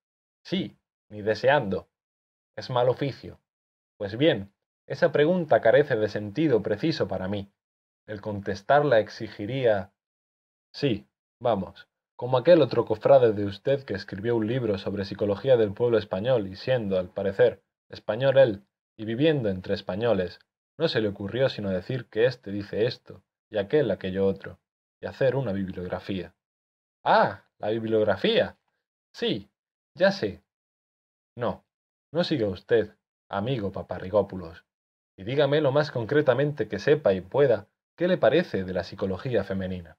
Sí, 0.44 0.76
ni 1.10 1.22
deseando. 1.22 1.88
Es 2.56 2.72
mal 2.72 2.90
oficio. 2.90 3.40
Pues 3.98 4.18
bien, 4.18 4.52
esa 4.88 5.12
pregunta 5.12 5.62
carece 5.62 5.98
de 5.98 6.10
sentido 6.10 6.64
preciso 6.64 7.08
para 7.08 7.28
mí. 7.28 7.54
El 8.08 8.22
contestarla 8.22 9.00
exigiría... 9.00 9.94
Sí, 10.74 11.08
vamos, 11.40 11.88
como 12.16 12.40
aquel 12.40 12.64
otro 12.64 12.86
cofrade 12.86 13.34
de 13.34 13.46
usted 13.46 13.84
que 13.84 13.94
escribió 13.94 14.36
un 14.36 14.48
libro 14.48 14.80
sobre 14.80 15.06
psicología 15.06 15.58
del 15.58 15.76
pueblo 15.76 16.00
español 16.00 16.48
y 16.48 16.56
siendo, 16.56 16.98
al 16.98 17.10
parecer, 17.10 17.62
español 17.88 18.40
él 18.40 18.66
y 18.98 19.06
viviendo 19.06 19.50
entre 19.50 19.76
españoles, 19.76 20.40
no 20.80 20.88
se 20.88 21.02
le 21.02 21.10
ocurrió 21.10 21.50
sino 21.50 21.70
decir 21.70 22.10
que 22.10 22.26
éste 22.26 22.50
dice 22.50 22.88
esto 22.88 23.24
y 23.52 23.60
aquel 23.60 23.92
aquello 23.92 24.26
otro, 24.26 24.60
y 25.02 25.06
hacer 25.06 25.36
una 25.36 25.52
bibliografía. 25.52 26.34
Ah, 27.04 27.46
la 27.60 27.70
bibliografía. 27.70 28.58
Sí, 29.14 29.50
ya 29.96 30.12
sé. 30.12 30.44
No, 31.36 31.66
no 32.12 32.24
siga 32.24 32.48
usted, 32.48 32.96
amigo 33.30 33.72
Paparrigópulos, 33.72 34.66
y 35.18 35.24
dígame 35.24 35.62
lo 35.62 35.72
más 35.72 35.92
concretamente 35.92 36.68
que 36.68 36.80
sepa 36.80 37.14
y 37.14 37.22
pueda 37.22 37.68
qué 37.96 38.08
le 38.08 38.18
parece 38.18 38.64
de 38.64 38.74
la 38.74 38.84
psicología 38.84 39.44
femenina. 39.44 39.98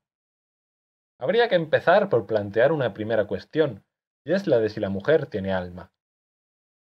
Habría 1.20 1.48
que 1.48 1.56
empezar 1.56 2.08
por 2.08 2.26
plantear 2.26 2.72
una 2.72 2.94
primera 2.94 3.26
cuestión, 3.26 3.84
y 4.24 4.32
es 4.32 4.46
la 4.46 4.58
de 4.58 4.68
si 4.68 4.78
la 4.78 4.88
mujer 4.88 5.26
tiene 5.26 5.52
alma. 5.52 5.92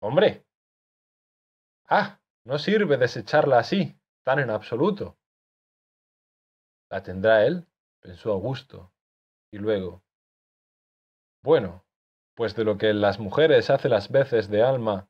Hombre. 0.00 0.44
Ah, 1.88 2.20
no 2.44 2.58
sirve 2.58 2.96
desecharla 2.96 3.58
así, 3.58 3.98
tan 4.22 4.38
en 4.38 4.50
absoluto. 4.50 5.18
¿La 6.90 7.02
tendrá 7.02 7.44
él? 7.44 7.66
Pensó 8.04 8.32
Augusto, 8.32 8.92
y 9.50 9.56
luego. 9.56 10.04
Bueno, 11.42 11.86
pues 12.34 12.54
de 12.54 12.64
lo 12.64 12.76
que 12.76 12.92
las 12.92 13.18
mujeres 13.18 13.70
hace 13.70 13.88
las 13.88 14.10
veces 14.10 14.50
de 14.50 14.62
alma. 14.62 15.08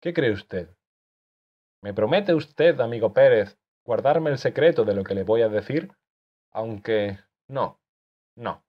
¿Qué 0.00 0.14
cree 0.14 0.32
usted? 0.32 0.74
¿Me 1.82 1.92
promete 1.92 2.32
usted, 2.34 2.80
amigo 2.80 3.12
Pérez, 3.12 3.58
guardarme 3.84 4.30
el 4.30 4.38
secreto 4.38 4.86
de 4.86 4.94
lo 4.94 5.04
que 5.04 5.14
le 5.14 5.22
voy 5.22 5.42
a 5.42 5.50
decir? 5.50 5.92
Aunque 6.50 7.18
no, 7.46 7.78
no, 8.36 8.64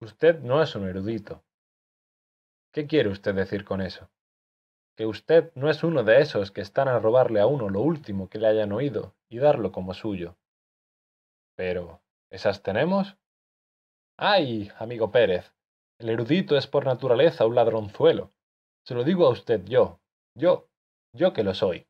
usted 0.00 0.40
no 0.40 0.62
es 0.62 0.74
un 0.74 0.86
erudito. 0.86 1.42
¿Qué 2.72 2.86
quiere 2.86 3.08
usted 3.08 3.34
decir 3.34 3.64
con 3.64 3.80
eso? 3.80 4.10
Que 4.96 5.06
usted 5.06 5.50
no 5.54 5.70
es 5.70 5.82
uno 5.82 6.04
de 6.04 6.20
esos 6.20 6.50
que 6.50 6.60
están 6.60 6.88
a 6.88 6.98
robarle 6.98 7.40
a 7.40 7.46
uno 7.46 7.70
lo 7.70 7.80
último 7.80 8.28
que 8.28 8.38
le 8.38 8.48
hayan 8.48 8.72
oído 8.72 9.14
y 9.30 9.38
darlo 9.38 9.72
como 9.72 9.94
suyo. 9.94 10.36
Pero, 11.56 12.01
¿esas 12.32 12.62
tenemos? 12.62 13.16
¡Ay, 14.16 14.72
amigo 14.78 15.10
Pérez! 15.10 15.52
El 15.98 16.08
erudito 16.08 16.56
es 16.56 16.66
por 16.66 16.86
naturaleza 16.86 17.46
un 17.46 17.54
ladronzuelo. 17.54 18.32
Se 18.84 18.94
lo 18.94 19.04
digo 19.04 19.26
a 19.26 19.30
usted 19.30 19.62
yo, 19.66 20.00
yo, 20.34 20.68
yo 21.14 21.32
que 21.34 21.44
lo 21.44 21.54
soy. 21.54 21.86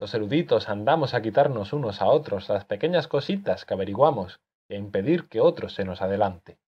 Los 0.00 0.14
eruditos 0.14 0.68
andamos 0.68 1.12
a 1.12 1.20
quitarnos 1.20 1.72
unos 1.72 2.00
a 2.00 2.06
otros 2.06 2.48
las 2.48 2.64
pequeñas 2.64 3.08
cositas 3.08 3.64
que 3.64 3.74
averiguamos 3.74 4.40
y 4.70 4.74
a 4.74 4.78
impedir 4.78 5.28
que 5.28 5.40
otro 5.40 5.68
se 5.68 5.84
nos 5.84 6.00
adelante. 6.00 6.58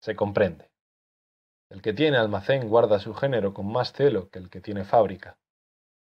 Se 0.00 0.14
comprende. 0.14 0.70
El 1.70 1.82
que 1.82 1.92
tiene 1.92 2.18
almacén 2.18 2.68
guarda 2.68 3.00
su 3.00 3.14
género 3.14 3.52
con 3.52 3.70
más 3.70 3.92
celo 3.92 4.30
que 4.30 4.38
el 4.38 4.48
que 4.48 4.60
tiene 4.60 4.84
fábrica. 4.84 5.38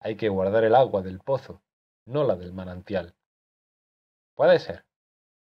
Hay 0.01 0.17
que 0.17 0.29
guardar 0.29 0.65
el 0.65 0.75
agua 0.75 1.01
del 1.01 1.19
pozo, 1.19 1.61
no 2.05 2.23
la 2.25 2.35
del 2.35 2.53
manantial. 2.53 3.15
Puede 4.35 4.59
ser. 4.59 4.88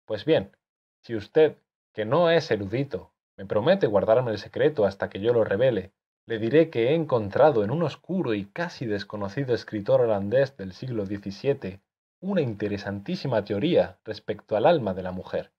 Pues 0.09 0.25
bien, 0.25 0.57
si 1.03 1.15
usted, 1.15 1.59
que 1.93 2.03
no 2.03 2.31
es 2.31 2.49
erudito, 2.49 3.13
me 3.37 3.45
promete 3.45 3.85
guardarme 3.85 4.31
el 4.31 4.39
secreto 4.39 4.85
hasta 4.85 5.07
que 5.07 5.19
yo 5.19 5.33
lo 5.33 5.43
revele. 5.43 5.93
Le 6.25 6.39
diré 6.39 6.71
que 6.71 6.87
he 6.87 6.95
encontrado 6.95 7.63
en 7.63 7.69
un 7.69 7.83
oscuro 7.83 8.33
y 8.33 8.45
casi 8.45 8.87
desconocido 8.87 9.53
escritor 9.53 10.01
holandés 10.01 10.57
del 10.57 10.73
siglo 10.73 11.05
XVII 11.05 11.79
una 12.21 12.41
interesantísima 12.41 13.43
teoría 13.43 13.99
respecto 14.03 14.57
al 14.57 14.65
alma 14.65 14.95
de 14.95 15.03
la 15.03 15.11
mujer. 15.11 15.51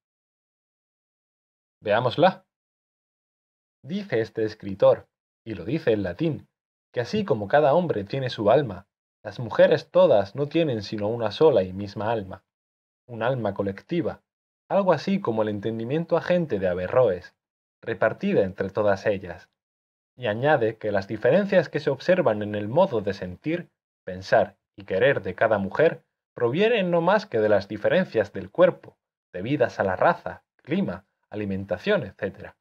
Veámosla. 1.81 2.45
dice 3.85 4.21
este 4.21 4.43
escritor, 4.43 5.07
y 5.47 5.55
lo 5.55 5.65
dice 5.65 5.93
en 5.93 6.03
latín, 6.03 6.49
que 6.93 7.01
así 7.01 7.25
como 7.25 7.47
cada 7.47 7.73
hombre 7.73 8.03
tiene 8.03 8.31
su 8.31 8.51
alma, 8.51 8.89
las 9.23 9.39
mujeres 9.39 9.93
todas 9.93 10.35
no 10.35 10.49
tienen 10.49 10.83
sino 10.83 11.07
una 11.07 11.31
sola 11.31 11.63
y 11.63 11.73
misma 11.73 12.11
alma, 12.11 12.43
un 13.07 13.23
alma 13.23 13.55
colectiva, 13.55 14.25
algo 14.71 14.93
así 14.93 15.21
como 15.21 15.43
el 15.43 15.49
entendimiento 15.49 16.17
agente 16.17 16.61
de 16.61 16.69
Averroes, 16.69 17.35
repartida 17.83 18.43
entre 18.43 18.71
todas 18.71 19.05
ellas. 19.05 19.51
Y 20.17 20.29
añade 20.29 20.77
que 20.77 20.93
las 20.93 21.09
diferencias 21.09 21.69
que 21.69 21.81
se 21.81 21.91
observan 21.91 22.41
en 22.43 22.55
el 22.55 22.69
modo 22.69 23.01
de 23.01 23.13
sentir, 23.13 23.69
pensar 24.05 24.57
y 24.77 24.85
querer 24.85 25.23
de 25.23 25.35
cada 25.35 25.59
mujer 25.59 26.05
provienen 26.35 26.93
no 26.93 27.01
más 27.01 27.27
que 27.27 27.41
de 27.41 27.49
las 27.49 27.67
diferencias 27.67 28.33
del 28.33 28.53
cuerpo, 28.53 28.97
debidas 29.33 29.81
a 29.81 29.85
la 29.85 29.97
raza, 29.97 30.45
clima, 30.63 31.05
alimentación, 31.31 32.05
etc. 32.05 32.53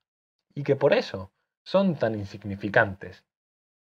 Y 0.56 0.64
que 0.64 0.76
por 0.76 0.94
eso 0.94 1.32
son 1.64 1.96
tan 1.96 2.16
insignificantes. 2.16 3.24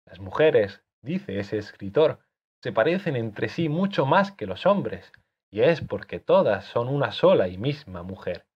Las 0.04 0.20
mujeres, 0.20 0.82
dice 1.00 1.38
ese 1.38 1.56
escritor, 1.56 2.20
se 2.62 2.72
parecen 2.72 3.16
entre 3.16 3.48
sí 3.48 3.70
mucho 3.70 4.04
más 4.04 4.32
que 4.32 4.46
los 4.46 4.66
hombres, 4.66 5.12
y 5.50 5.62
es 5.62 5.80
porque 5.80 6.20
todas 6.20 6.64
son 6.66 6.88
una 6.88 7.12
sola 7.12 7.48
y 7.48 7.58
misma 7.58 8.02
mujer. 8.02 8.46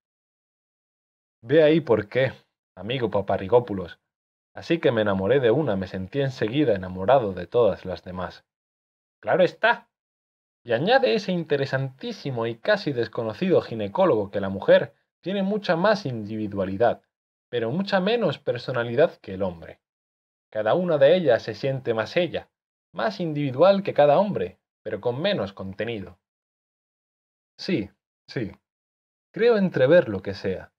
Ve 1.43 1.63
ahí 1.63 1.81
por 1.81 2.09
qué, 2.09 2.33
amigo 2.77 3.11
Paparrigópulos. 3.11 3.99
Así 4.55 4.79
que 4.79 4.93
me 4.93 5.01
enamoré 5.03 5.41
de 5.41 5.51
una, 5.51 5.77
me 5.77 5.87
sentí 5.87 6.21
enseguida 6.21 6.75
enamorado 6.75 7.33
de 7.33 7.47
todas 7.47 7.85
las 7.85 8.05
demás. 8.05 8.45
Claro 9.21 9.43
está. 9.43 9.89
Y 10.65 10.73
añade 10.73 11.15
ese 11.15 11.33
interesantísimo 11.33 12.47
y 12.47 12.57
casi 12.57 12.93
desconocido 12.93 13.61
ginecólogo 13.63 14.31
que 14.31 14.41
la 14.41 14.51
mujer 14.51 14.95
tiene 15.23 15.43
mucha 15.43 15.75
más 15.75 16.07
individualidad, 16.07 17.03
pero 17.49 17.71
mucha 17.71 18.01
menos 18.01 18.39
personalidad 18.39 19.17
que 19.17 19.35
el 19.35 19.43
hombre. 19.43 19.81
Cada 20.51 20.75
una 20.75 20.99
de 20.99 21.17
ellas 21.17 21.43
se 21.43 21.55
siente 21.55 21.95
más 21.95 22.17
ella, 22.17 22.51
más 22.93 23.21
individual 23.21 23.83
que 23.83 23.95
cada 23.95 24.19
hombre, 24.19 24.59
pero 24.83 25.01
con 25.01 25.21
menos 25.21 25.53
contenido. 25.53 26.19
Sí, 27.63 27.89
sí, 28.27 28.51
creo 29.33 29.57
entrever 29.57 30.09
lo 30.09 30.21
que 30.21 30.35
sea. 30.35 30.73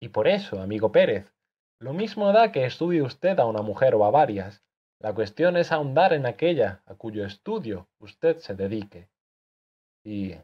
Y 0.00 0.08
por 0.08 0.26
eso, 0.26 0.60
amigo 0.60 0.90
Pérez, 0.90 1.32
lo 1.78 1.92
mismo 1.92 2.32
da 2.32 2.50
que 2.50 2.64
estudie 2.64 3.02
usted 3.02 3.38
a 3.38 3.46
una 3.46 3.62
mujer 3.62 3.94
o 3.94 4.04
a 4.04 4.10
varias. 4.10 4.64
La 4.98 5.14
cuestión 5.14 5.56
es 5.56 5.70
ahondar 5.70 6.12
en 6.12 6.26
aquella 6.26 6.82
a 6.86 6.96
cuyo 6.96 7.24
estudio 7.24 7.88
usted 8.00 8.38
se 8.38 8.56
dedique. 8.56 9.10
¿Y 10.04 10.34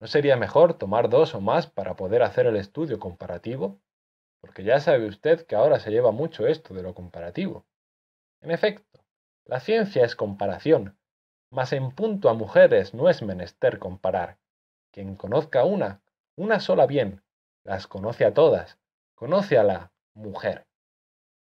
no 0.00 0.06
sería 0.06 0.36
mejor 0.36 0.72
tomar 0.78 1.10
dos 1.10 1.34
o 1.34 1.42
más 1.42 1.66
para 1.66 1.94
poder 1.94 2.22
hacer 2.22 2.46
el 2.46 2.56
estudio 2.56 2.98
comparativo? 2.98 3.82
Porque 4.40 4.64
ya 4.64 4.80
sabe 4.80 5.08
usted 5.08 5.44
que 5.44 5.56
ahora 5.56 5.78
se 5.78 5.90
lleva 5.90 6.10
mucho 6.10 6.46
esto 6.46 6.72
de 6.72 6.82
lo 6.82 6.94
comparativo. 6.94 7.66
En 8.40 8.50
efecto, 8.50 9.04
la 9.44 9.60
ciencia 9.60 10.06
es 10.06 10.16
comparación, 10.16 10.98
mas 11.50 11.74
en 11.74 11.90
punto 11.90 12.30
a 12.30 12.32
mujeres 12.32 12.94
no 12.94 13.10
es 13.10 13.20
menester 13.20 13.78
comparar. 13.78 14.39
Quien 14.92 15.16
conozca 15.16 15.64
una, 15.64 16.02
una 16.36 16.60
sola 16.60 16.86
bien, 16.86 17.22
las 17.64 17.86
conoce 17.86 18.24
a 18.24 18.34
todas, 18.34 18.78
conoce 19.14 19.58
a 19.58 19.64
la 19.64 19.92
mujer. 20.14 20.66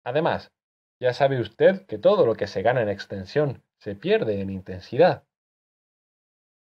Además, 0.04 0.52
ya 1.00 1.12
sabe 1.12 1.40
usted 1.40 1.86
que 1.86 1.98
todo 1.98 2.26
lo 2.26 2.34
que 2.34 2.46
se 2.46 2.62
gana 2.62 2.82
en 2.82 2.88
extensión 2.88 3.62
se 3.78 3.94
pierde 3.94 4.40
en 4.40 4.50
intensidad. 4.50 5.24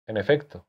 En 0.07 0.17
efecto, 0.17 0.67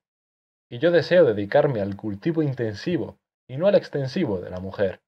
y 0.69 0.79
yo 0.79 0.91
deseo 0.91 1.25
dedicarme 1.25 1.81
al 1.81 1.95
cultivo 1.95 2.43
intensivo 2.43 3.19
y 3.47 3.57
no 3.57 3.67
al 3.67 3.75
extensivo 3.75 4.39
de 4.39 4.49
la 4.49 4.59
mujer. 4.59 5.01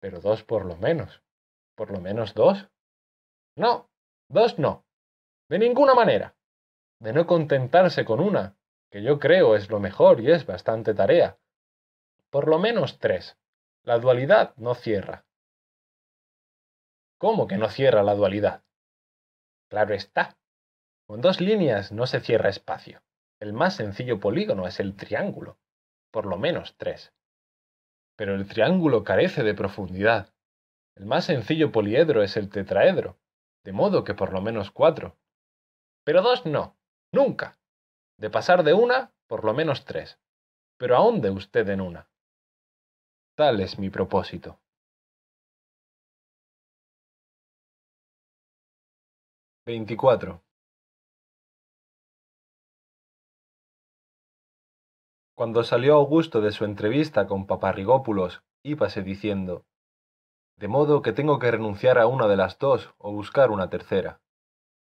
Pero 0.00 0.20
dos 0.20 0.44
por 0.44 0.64
lo 0.64 0.76
menos. 0.76 1.22
¿Por 1.74 1.90
lo 1.90 2.00
menos 2.00 2.34
dos? 2.34 2.68
No, 3.56 3.88
Dos 4.28 4.58
no. 4.58 4.84
De 5.48 5.58
ninguna 5.58 5.94
manera. 5.94 6.34
De 7.00 7.12
no 7.12 7.26
contentarse 7.26 8.04
con 8.04 8.20
una, 8.20 8.56
que 8.94 9.02
yo 9.02 9.18
creo 9.18 9.56
es 9.56 9.70
lo 9.70 9.80
mejor 9.80 10.20
y 10.20 10.30
es 10.30 10.46
bastante 10.46 10.94
tarea. 10.94 11.36
Por 12.30 12.46
lo 12.46 12.60
menos 12.60 13.00
tres. 13.00 13.36
La 13.82 13.98
dualidad 13.98 14.54
no 14.56 14.76
cierra. 14.76 15.26
¿Cómo 17.18 17.48
que 17.48 17.56
no 17.56 17.68
cierra 17.68 18.04
la 18.04 18.14
dualidad? 18.14 18.62
Claro 19.68 19.94
está. 19.94 20.38
Con 21.08 21.20
dos 21.22 21.40
líneas 21.40 21.90
no 21.90 22.06
se 22.06 22.20
cierra 22.20 22.50
espacio. 22.50 23.02
El 23.40 23.52
más 23.52 23.74
sencillo 23.74 24.20
polígono 24.20 24.68
es 24.68 24.78
el 24.78 24.94
triángulo. 24.94 25.58
Por 26.12 26.26
lo 26.26 26.38
menos 26.38 26.76
tres. 26.76 27.12
Pero 28.14 28.36
el 28.36 28.46
triángulo 28.46 29.02
carece 29.02 29.42
de 29.42 29.54
profundidad. 29.54 30.32
El 30.94 31.06
más 31.06 31.24
sencillo 31.24 31.72
poliedro 31.72 32.22
es 32.22 32.36
el 32.36 32.48
tetraedro 32.48 33.18
de 33.64 33.72
modo 33.72 34.04
que 34.04 34.14
por 34.14 34.32
lo 34.32 34.40
menos 34.40 34.70
cuatro. 34.70 35.16
Pero 36.04 36.22
dos 36.22 36.46
no, 36.46 36.76
nunca. 37.10 37.58
De 38.18 38.30
pasar 38.30 38.62
de 38.62 38.74
una, 38.74 39.12
por 39.26 39.44
lo 39.44 39.54
menos 39.54 39.84
tres. 39.84 40.18
Pero 40.76 40.96
ahonde 40.96 41.30
usted 41.30 41.68
en 41.68 41.80
una. 41.80 42.08
Tal 43.36 43.60
es 43.60 43.78
mi 43.78 43.90
propósito. 43.90 44.60
Veinticuatro. 49.66 50.42
Cuando 55.34 55.64
salió 55.64 55.94
Augusto 55.94 56.40
de 56.40 56.52
su 56.52 56.64
entrevista 56.64 57.26
con 57.26 57.46
Paparrigópulos, 57.46 58.44
íbase 58.62 59.02
diciendo 59.02 59.64
de 60.56 60.68
modo 60.68 61.02
que 61.02 61.12
tengo 61.12 61.38
que 61.38 61.50
renunciar 61.50 61.98
a 61.98 62.06
una 62.06 62.28
de 62.28 62.36
las 62.36 62.58
dos 62.58 62.94
o 62.98 63.12
buscar 63.12 63.50
una 63.50 63.70
tercera. 63.70 64.20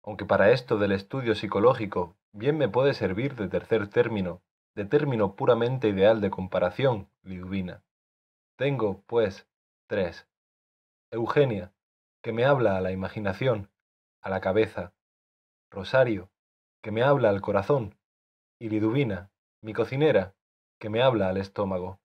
Aunque 0.04 0.26
para 0.26 0.52
esto 0.52 0.78
del 0.78 0.92
estudio 0.92 1.34
psicológico 1.34 2.18
bien 2.36 2.58
me 2.58 2.68
puede 2.68 2.94
servir 2.94 3.36
de 3.36 3.48
tercer 3.48 3.88
término, 3.90 4.44
de 4.76 4.84
término 4.84 5.36
puramente 5.36 5.88
ideal 5.88 6.20
de 6.20 6.30
comparación, 6.30 7.10
Liduvina. 7.24 7.82
Tengo, 8.58 9.04
pues, 9.08 9.48
tres. 9.88 10.28
Eugenia, 11.12 11.74
que 12.22 12.34
me 12.34 12.44
habla 12.44 12.76
a 12.76 12.82
la 12.82 12.92
imaginación, 12.92 13.72
a 14.22 14.30
la 14.30 14.42
cabeza. 14.42 14.94
Rosario, 15.72 16.30
que 16.82 16.92
me 16.92 17.04
habla 17.04 17.30
al 17.30 17.40
corazón. 17.40 17.98
Y 18.60 18.68
Liduvina, 18.68 19.32
mi 19.62 19.74
cocinera, 19.74 20.36
que 20.78 20.90
me 20.90 21.02
habla 21.02 21.30
al 21.30 21.38
estómago. 21.38 22.02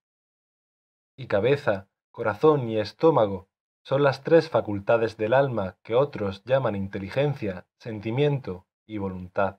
Y 1.17 1.27
cabeza, 1.27 1.89
corazón 2.13 2.69
y 2.69 2.79
estómago 2.79 3.49
son 3.83 4.05
las 4.05 4.23
tres 4.23 4.49
facultades 4.49 5.17
del 5.17 5.35
alma 5.35 5.77
que 5.83 5.97
otros 5.97 6.45
llaman 6.45 6.77
inteligencia, 6.77 7.67
sentimiento 7.79 8.69
y 8.87 8.99
voluntad. 8.99 9.59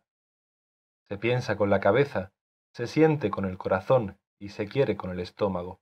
Se 1.12 1.18
piensa 1.18 1.58
con 1.58 1.70
la 1.70 1.82
cabeza, 1.82 2.32
se 2.74 2.88
siente 2.88 3.32
con 3.32 3.44
el 3.44 3.58
corazón 3.58 4.18
y 4.40 4.48
se 4.48 4.66
quiere 4.70 4.96
con 4.96 5.12
el 5.12 5.20
estómago. 5.20 5.82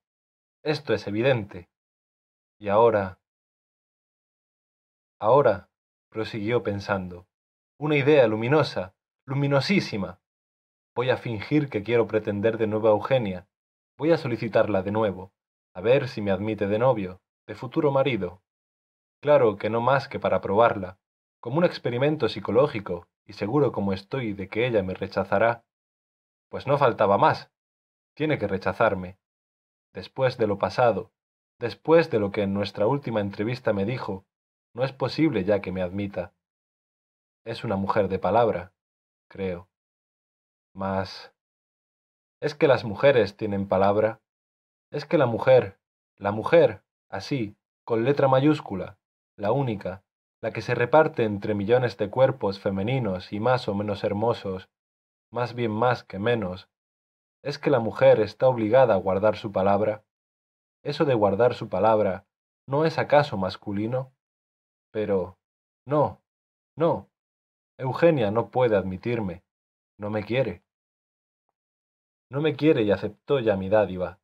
Esto 0.63 0.91
es 0.95 1.05
evidente. 1.05 1.69
Y 2.57 2.69
ahora... 2.69 3.19
Ahora, 5.19 5.69
prosiguió 6.09 6.63
pensando, 6.63 7.27
una 7.77 7.95
idea 7.95 8.25
luminosa, 8.25 8.95
luminosísima. 9.27 10.19
Voy 10.95 11.11
a 11.11 11.17
fingir 11.17 11.69
que 11.69 11.83
quiero 11.83 12.07
pretender 12.07 12.57
de 12.57 12.65
nuevo 12.65 12.87
a 12.87 12.93
Eugenia. 12.93 13.47
Voy 13.99 14.11
a 14.11 14.17
solicitarla 14.17 14.81
de 14.81 14.91
nuevo 14.91 15.31
a 15.75 15.81
ver 15.81 16.07
si 16.07 16.21
me 16.21 16.31
admite 16.31 16.65
de 16.65 16.79
novio, 16.79 17.21
de 17.45 17.53
futuro 17.53 17.91
marido. 17.91 18.41
Claro 19.21 19.57
que 19.57 19.69
no 19.69 19.79
más 19.79 20.07
que 20.07 20.19
para 20.19 20.41
probarla, 20.41 20.97
como 21.39 21.59
un 21.59 21.65
experimento 21.65 22.29
psicológico, 22.29 23.07
y 23.29 23.33
seguro 23.33 23.71
como 23.71 23.93
estoy 23.93 24.33
de 24.33 24.49
que 24.49 24.65
ella 24.65 24.81
me 24.81 24.95
rechazará. 24.95 25.63
Pues 26.49 26.65
no 26.65 26.79
faltaba 26.79 27.19
más. 27.19 27.51
Tiene 28.15 28.39
que 28.39 28.47
rechazarme. 28.47 29.19
Después 29.93 30.39
de 30.39 30.47
lo 30.47 30.57
pasado, 30.57 31.11
después 31.59 32.09
de 32.09 32.19
lo 32.19 32.31
que 32.31 32.41
en 32.41 32.55
nuestra 32.55 32.87
última 32.87 33.21
entrevista 33.21 33.71
me 33.71 33.85
dijo, 33.85 34.25
no 34.73 34.83
es 34.83 34.93
posible 34.93 35.43
ya 35.43 35.61
que 35.61 35.71
me 35.71 35.83
admita. 35.83 36.33
Es 37.45 37.63
una 37.63 37.75
mujer 37.75 38.07
de 38.07 38.17
palabra, 38.17 38.73
creo. 39.29 39.69
Mas... 40.73 41.31
¿Es 42.41 42.55
que 42.55 42.67
las 42.67 42.83
mujeres 42.83 43.37
tienen 43.37 43.67
palabra? 43.67 44.21
es 44.89 45.05
que 45.05 45.19
la 45.19 45.27
mujer, 45.27 45.79
la 46.17 46.31
mujer, 46.31 46.83
así, 47.09 47.55
con 47.85 48.05
letra 48.05 48.27
mayúscula, 48.27 48.97
la 49.35 49.51
única, 49.51 50.03
la 50.41 50.51
que 50.51 50.61
se 50.61 50.75
reparte 50.75 51.23
entre 51.23 51.53
millones 51.53 51.97
de 51.97 52.09
cuerpos 52.09 52.59
femeninos 52.59 53.33
y 53.33 53.39
más 53.39 53.67
o 53.67 53.73
menos 53.73 54.03
hermosos, 54.03 54.69
más 55.31 55.53
bien 55.53 55.71
más 55.71 56.03
que 56.03 56.19
menos, 56.19 56.69
es 57.41 57.59
que 57.59 57.69
la 57.69 57.79
mujer 57.79 58.19
está 58.19 58.47
obligada 58.47 58.93
a 58.93 58.97
guardar 58.97 59.37
su 59.37 59.51
palabra. 59.51 60.03
Eso 60.83 61.05
de 61.05 61.13
guardar 61.13 61.53
su 61.53 61.69
palabra, 61.69 62.25
¿no 62.67 62.85
es 62.85 62.97
acaso 62.97 63.37
masculino? 63.37 64.13
Pero, 64.91 65.37
no, 65.85 66.21
no, 66.75 67.09
Eugenia 67.77 68.31
no 68.31 68.49
puede 68.49 68.75
admitirme, 68.75 69.43
no 69.97 70.09
me 70.09 70.23
quiere. 70.23 70.63
No 72.29 72.41
me 72.41 72.55
quiere 72.55 72.83
y 72.83 72.91
aceptó 72.91 73.39
ya 73.39 73.55
mi 73.55 73.69
dádiva, 73.69 74.19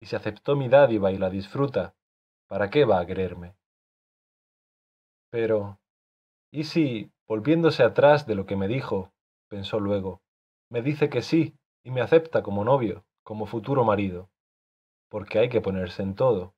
y 0.00 0.06
si 0.06 0.16
aceptó 0.16 0.56
mi 0.56 0.68
dádiva 0.68 1.10
y 1.12 1.18
la 1.18 1.30
disfruta, 1.30 1.94
¿para 2.48 2.70
qué 2.70 2.84
va 2.84 3.00
a 3.00 3.06
quererme? 3.06 3.54
Pero, 5.30 5.78
¿y 6.50 6.64
si, 6.64 7.12
volviéndose 7.26 7.82
atrás 7.82 8.26
de 8.26 8.34
lo 8.34 8.46
que 8.46 8.56
me 8.56 8.68
dijo, 8.68 9.12
pensó 9.48 9.80
luego, 9.80 10.22
me 10.70 10.82
dice 10.82 11.10
que 11.10 11.22
sí 11.22 11.56
y 11.84 11.90
me 11.90 12.00
acepta 12.00 12.42
como 12.42 12.64
novio, 12.64 13.04
como 13.22 13.46
futuro 13.46 13.84
marido? 13.84 14.30
Porque 15.10 15.38
hay 15.38 15.48
que 15.48 15.60
ponerse 15.60 16.02
en 16.02 16.14
todo. 16.14 16.54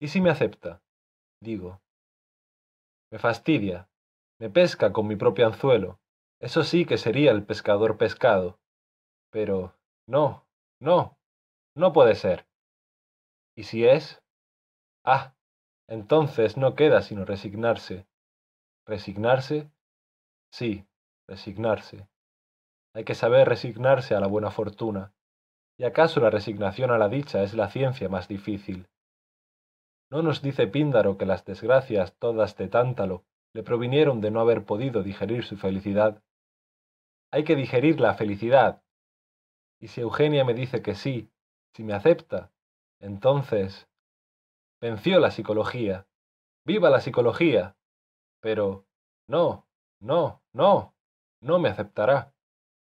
¿Y 0.00 0.08
si 0.08 0.20
me 0.20 0.30
acepta? 0.30 0.82
Digo. 1.40 1.80
Me 3.10 3.18
fastidia, 3.18 3.88
me 4.38 4.48
pesca 4.50 4.92
con 4.92 5.06
mi 5.06 5.16
propio 5.16 5.46
anzuelo. 5.46 6.00
Eso 6.40 6.64
sí 6.64 6.86
que 6.86 6.98
sería 6.98 7.30
el 7.30 7.44
pescador 7.44 7.98
pescado. 7.98 8.58
Pero, 9.30 9.74
no, 10.06 10.46
no, 10.80 11.18
no 11.76 11.92
puede 11.92 12.14
ser. 12.14 12.46
¿Y 13.54 13.64
si 13.64 13.86
es? 13.86 14.22
Ah, 15.04 15.34
entonces 15.92 16.56
no 16.56 16.74
queda 16.74 17.02
sino 17.02 17.26
resignarse. 17.26 18.06
¿Resignarse? 18.86 19.70
Sí, 20.50 20.86
resignarse. 21.28 22.08
Hay 22.94 23.04
que 23.04 23.14
saber 23.14 23.46
resignarse 23.46 24.14
a 24.14 24.20
la 24.20 24.26
buena 24.26 24.50
fortuna. 24.50 25.12
¿Y 25.78 25.84
acaso 25.84 26.18
la 26.20 26.30
resignación 26.30 26.90
a 26.92 26.96
la 26.96 27.10
dicha 27.10 27.42
es 27.42 27.52
la 27.52 27.68
ciencia 27.68 28.08
más 28.08 28.26
difícil? 28.26 28.88
¿No 30.10 30.22
nos 30.22 30.40
dice 30.40 30.66
Píndaro 30.66 31.18
que 31.18 31.26
las 31.26 31.44
desgracias 31.44 32.16
todas 32.18 32.56
de 32.56 32.68
Tántalo 32.68 33.26
le 33.52 33.62
provinieron 33.62 34.22
de 34.22 34.30
no 34.30 34.40
haber 34.40 34.64
podido 34.64 35.02
digerir 35.02 35.44
su 35.44 35.58
felicidad? 35.58 36.22
Hay 37.30 37.44
que 37.44 37.54
digerir 37.54 38.00
la 38.00 38.14
felicidad. 38.14 38.82
Y 39.78 39.88
si 39.88 40.00
Eugenia 40.00 40.42
me 40.46 40.54
dice 40.54 40.80
que 40.80 40.94
sí, 40.94 41.30
si 41.74 41.84
me 41.84 41.92
acepta, 41.92 42.50
entonces... 42.98 43.91
Venció 44.82 45.20
la 45.20 45.30
psicología. 45.30 46.08
¡Viva 46.66 46.90
la 46.90 47.00
psicología! 47.00 47.76
Pero... 48.40 48.84
No, 49.28 49.68
no, 50.00 50.42
no, 50.52 50.96
no 51.40 51.60
me 51.60 51.68
aceptará. 51.68 52.34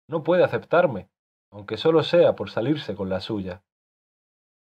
No 0.10 0.22
puede 0.22 0.44
aceptarme, 0.44 1.10
aunque 1.52 1.78
solo 1.78 2.04
sea 2.04 2.36
por 2.36 2.50
salirse 2.50 2.98
con 2.98 3.08
la 3.08 3.22
suya. 3.22 3.64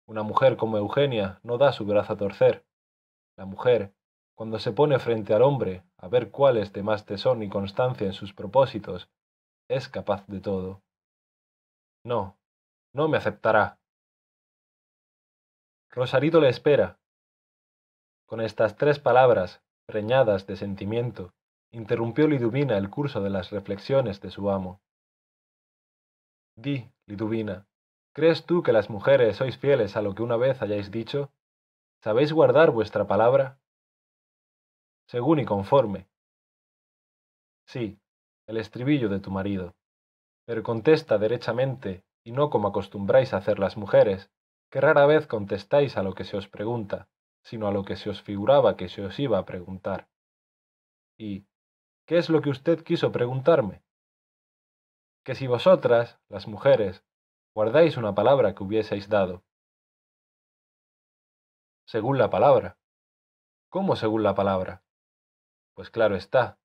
Una 0.08 0.22
mujer 0.22 0.56
como 0.56 0.78
Eugenia 0.78 1.40
no 1.42 1.58
da 1.58 1.72
su 1.72 1.88
brazo 1.88 2.14
a 2.14 2.18
torcer. 2.18 2.64
La 3.38 3.46
mujer, 3.46 3.96
cuando 4.36 4.60
se 4.60 4.72
pone 4.72 5.00
frente 5.00 5.34
al 5.34 5.42
hombre 5.42 5.84
a 5.98 6.08
ver 6.08 6.30
cuál 6.30 6.58
es 6.58 6.74
de 6.74 6.84
más 6.84 7.08
tesón 7.08 7.42
y 7.42 7.50
constancia 7.50 8.06
en 8.06 8.14
sus 8.14 8.34
propósitos, 8.36 9.10
es 9.68 9.90
capaz 9.90 10.28
de 10.28 10.42
todo. 10.42 10.84
No, 12.04 12.38
no 12.94 13.08
me 13.08 13.18
aceptará. 13.18 13.80
Rosarito 15.90 16.40
le 16.40 16.50
espera. 16.50 17.00
Con 18.28 18.42
estas 18.42 18.76
tres 18.76 19.00
palabras, 19.00 19.62
preñadas 19.86 20.48
de 20.48 20.56
sentimiento, 20.56 21.34
interrumpió 21.72 22.28
Liduvina 22.28 22.78
el 22.78 22.90
curso 22.90 23.22
de 23.22 23.30
las 23.30 23.52
reflexiones 23.52 24.20
de 24.20 24.32
su 24.32 24.50
amo. 24.50 24.82
Di, 26.56 26.90
Liduvina, 27.06 27.68
¿crees 28.14 28.46
tú 28.46 28.64
que 28.64 28.72
las 28.72 28.90
mujeres 28.90 29.38
sois 29.38 29.58
fieles 29.58 29.96
a 29.96 30.02
lo 30.02 30.16
que 30.16 30.24
una 30.24 30.38
vez 30.38 30.62
hayáis 30.64 30.90
dicho? 30.90 31.32
¿Sabéis 32.02 32.34
guardar 32.34 32.72
vuestra 32.72 33.06
palabra? 33.06 33.60
Según 35.08 35.40
y 35.40 35.46
conforme. 35.46 36.08
Sí, 37.68 38.00
el 38.48 38.58
estribillo 38.58 39.08
de 39.10 39.20
tu 39.20 39.30
marido. 39.30 39.76
Pero 40.46 40.64
contesta 40.64 41.20
derechamente 41.20 42.04
y 42.24 42.32
no 42.32 42.50
como 42.50 42.70
acostumbráis 42.70 43.34
a 43.34 43.38
hacer 43.38 43.60
las 43.60 43.78
mujeres, 43.78 44.32
que 44.72 44.82
rara 44.82 45.06
vez 45.06 45.28
contestáis 45.28 45.96
a 45.96 46.02
lo 46.02 46.16
que 46.16 46.24
se 46.24 46.38
os 46.38 46.48
pregunta, 46.48 47.08
sino 47.46 47.68
a 47.68 47.72
lo 47.72 47.86
que 47.86 47.96
se 47.96 48.10
os 48.10 48.22
figuraba 48.24 48.76
que 48.76 48.90
se 48.90 49.06
os 49.06 49.20
iba 49.20 49.38
a 49.38 49.46
preguntar. 49.46 50.10
¿Y 51.18 51.46
qué 52.08 52.18
es 52.18 52.30
lo 52.30 52.42
que 52.42 52.50
usted 52.50 52.84
quiso 52.84 53.12
preguntarme? 53.12 53.84
Que 55.24 55.36
si 55.36 55.46
vosotras, 55.46 56.20
las 56.28 56.48
mujeres, 56.48 57.06
guardáis 57.54 57.98
una 57.98 58.16
palabra 58.16 58.56
que 58.56 58.64
hubieseis 58.64 59.10
dado. 59.10 59.44
Según 61.86 62.18
la 62.18 62.32
palabra. 62.32 62.80
¿Cómo 63.70 63.96
según 63.96 64.24
la 64.24 64.34
palabra? 64.34 64.84
Pues 65.76 65.92
claro 65.92 66.16
está. 66.16 66.58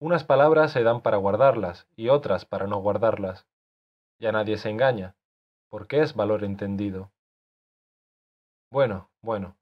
Unas 0.00 0.24
palabras 0.24 0.72
se 0.72 0.82
dan 0.82 1.00
para 1.00 1.16
guardarlas 1.18 1.86
y 1.94 2.08
otras 2.08 2.44
para 2.44 2.66
no 2.66 2.78
guardarlas. 2.78 3.46
Ya 4.18 4.32
nadie 4.32 4.58
se 4.58 4.70
engaña, 4.70 5.16
porque 5.68 6.00
es 6.00 6.14
valor 6.14 6.42
entendido. 6.42 7.12
Bueno, 8.70 9.10
bueno. 9.22 9.57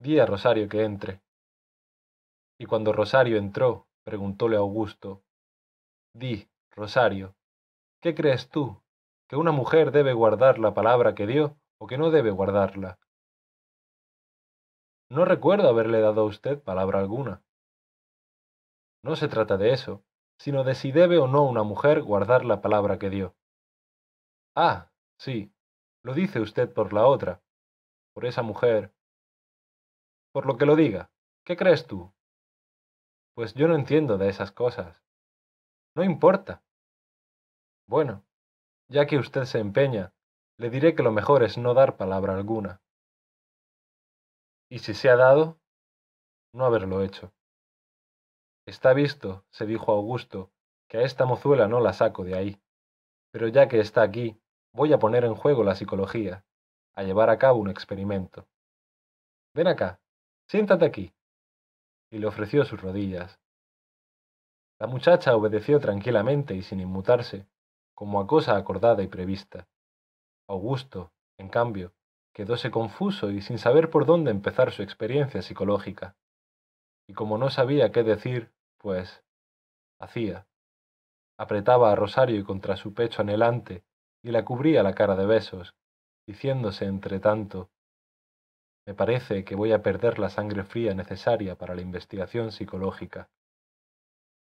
Di 0.00 0.18
a 0.18 0.24
Rosario 0.24 0.66
que 0.66 0.82
entre. 0.82 1.20
Y 2.58 2.64
cuando 2.64 2.94
Rosario 2.94 3.36
entró, 3.36 3.86
preguntóle 4.02 4.56
Augusto, 4.56 5.22
Di, 6.14 6.48
Rosario, 6.70 7.36
¿qué 8.00 8.14
crees 8.14 8.48
tú? 8.48 8.82
¿Que 9.28 9.36
una 9.36 9.52
mujer 9.52 9.92
debe 9.92 10.14
guardar 10.14 10.58
la 10.58 10.72
palabra 10.72 11.14
que 11.14 11.26
dio 11.26 11.58
o 11.78 11.86
que 11.86 11.98
no 11.98 12.10
debe 12.10 12.30
guardarla? 12.30 12.98
No 15.10 15.26
recuerdo 15.26 15.68
haberle 15.68 16.00
dado 16.00 16.22
a 16.22 16.24
usted 16.24 16.62
palabra 16.62 16.98
alguna. 16.98 17.42
No 19.04 19.16
se 19.16 19.28
trata 19.28 19.58
de 19.58 19.72
eso, 19.72 20.02
sino 20.38 20.64
de 20.64 20.74
si 20.74 20.92
debe 20.92 21.18
o 21.18 21.26
no 21.26 21.44
una 21.44 21.62
mujer 21.62 22.02
guardar 22.02 22.46
la 22.46 22.62
palabra 22.62 22.98
que 22.98 23.10
dio. 23.10 23.34
Ah, 24.56 24.90
sí, 25.18 25.52
lo 26.02 26.14
dice 26.14 26.40
usted 26.40 26.72
por 26.72 26.94
la 26.94 27.06
otra, 27.06 27.42
por 28.14 28.24
esa 28.24 28.42
mujer. 28.42 28.94
Por 30.32 30.46
lo 30.46 30.56
que 30.56 30.66
lo 30.66 30.76
diga, 30.76 31.10
¿qué 31.44 31.56
crees 31.56 31.86
tú? 31.86 32.12
Pues 33.34 33.54
yo 33.54 33.68
no 33.68 33.74
entiendo 33.74 34.18
de 34.18 34.28
esas 34.28 34.52
cosas. 34.52 35.02
No 35.96 36.04
importa. 36.04 36.62
Bueno, 37.88 38.24
ya 38.88 39.06
que 39.06 39.18
usted 39.18 39.44
se 39.44 39.58
empeña, 39.58 40.12
le 40.56 40.70
diré 40.70 40.94
que 40.94 41.02
lo 41.02 41.10
mejor 41.10 41.42
es 41.42 41.58
no 41.58 41.74
dar 41.74 41.96
palabra 41.96 42.34
alguna. 42.34 42.80
Y 44.68 44.80
si 44.80 44.94
se 44.94 45.10
ha 45.10 45.16
dado, 45.16 45.58
no 46.52 46.64
haberlo 46.64 47.02
hecho. 47.02 47.32
Está 48.66 48.92
visto, 48.92 49.44
se 49.50 49.66
dijo 49.66 49.90
Augusto, 49.90 50.52
que 50.88 50.98
a 50.98 51.02
esta 51.02 51.24
mozuela 51.24 51.66
no 51.66 51.80
la 51.80 51.92
saco 51.92 52.24
de 52.24 52.36
ahí. 52.36 52.62
Pero 53.32 53.48
ya 53.48 53.68
que 53.68 53.80
está 53.80 54.02
aquí, 54.02 54.40
voy 54.72 54.92
a 54.92 54.98
poner 54.98 55.24
en 55.24 55.34
juego 55.34 55.64
la 55.64 55.74
psicología, 55.74 56.44
a 56.94 57.02
llevar 57.02 57.30
a 57.30 57.38
cabo 57.38 57.58
un 57.58 57.70
experimento. 57.70 58.46
Ven 59.54 59.66
acá, 59.66 59.99
siéntate 60.50 60.84
aquí. 60.84 61.14
Y 62.10 62.18
le 62.18 62.26
ofreció 62.26 62.64
sus 62.64 62.82
rodillas. 62.82 63.38
La 64.80 64.88
muchacha 64.88 65.36
obedeció 65.36 65.78
tranquilamente 65.78 66.56
y 66.56 66.62
sin 66.62 66.80
inmutarse, 66.80 67.46
como 67.94 68.20
a 68.20 68.26
cosa 68.26 68.56
acordada 68.56 69.00
y 69.04 69.06
prevista. 69.06 69.68
Augusto, 70.48 71.12
en 71.38 71.50
cambio, 71.50 71.92
quedóse 72.34 72.72
confuso 72.72 73.30
y 73.30 73.42
sin 73.42 73.58
saber 73.58 73.90
por 73.90 74.06
dónde 74.06 74.32
empezar 74.32 74.72
su 74.72 74.82
experiencia 74.82 75.40
psicológica. 75.40 76.16
Y 77.06 77.12
como 77.12 77.38
no 77.38 77.50
sabía 77.50 77.92
qué 77.92 78.02
decir, 78.02 78.52
pues 78.78 79.22
hacía. 80.00 80.48
Apretaba 81.38 81.92
a 81.92 81.94
Rosario 81.94 82.44
contra 82.44 82.76
su 82.76 82.92
pecho 82.92 83.22
anhelante 83.22 83.84
y 84.20 84.32
la 84.32 84.44
cubría 84.44 84.82
la 84.82 84.94
cara 84.96 85.14
de 85.14 85.26
besos, 85.26 85.76
diciéndose 86.26 86.86
entre 86.86 87.20
tanto, 87.20 87.70
me 88.86 88.94
parece 88.94 89.44
que 89.44 89.54
voy 89.54 89.72
a 89.72 89.82
perder 89.82 90.18
la 90.18 90.30
sangre 90.30 90.64
fría 90.64 90.94
necesaria 90.94 91.56
para 91.56 91.74
la 91.74 91.82
investigación 91.82 92.52
psicológica. 92.52 93.30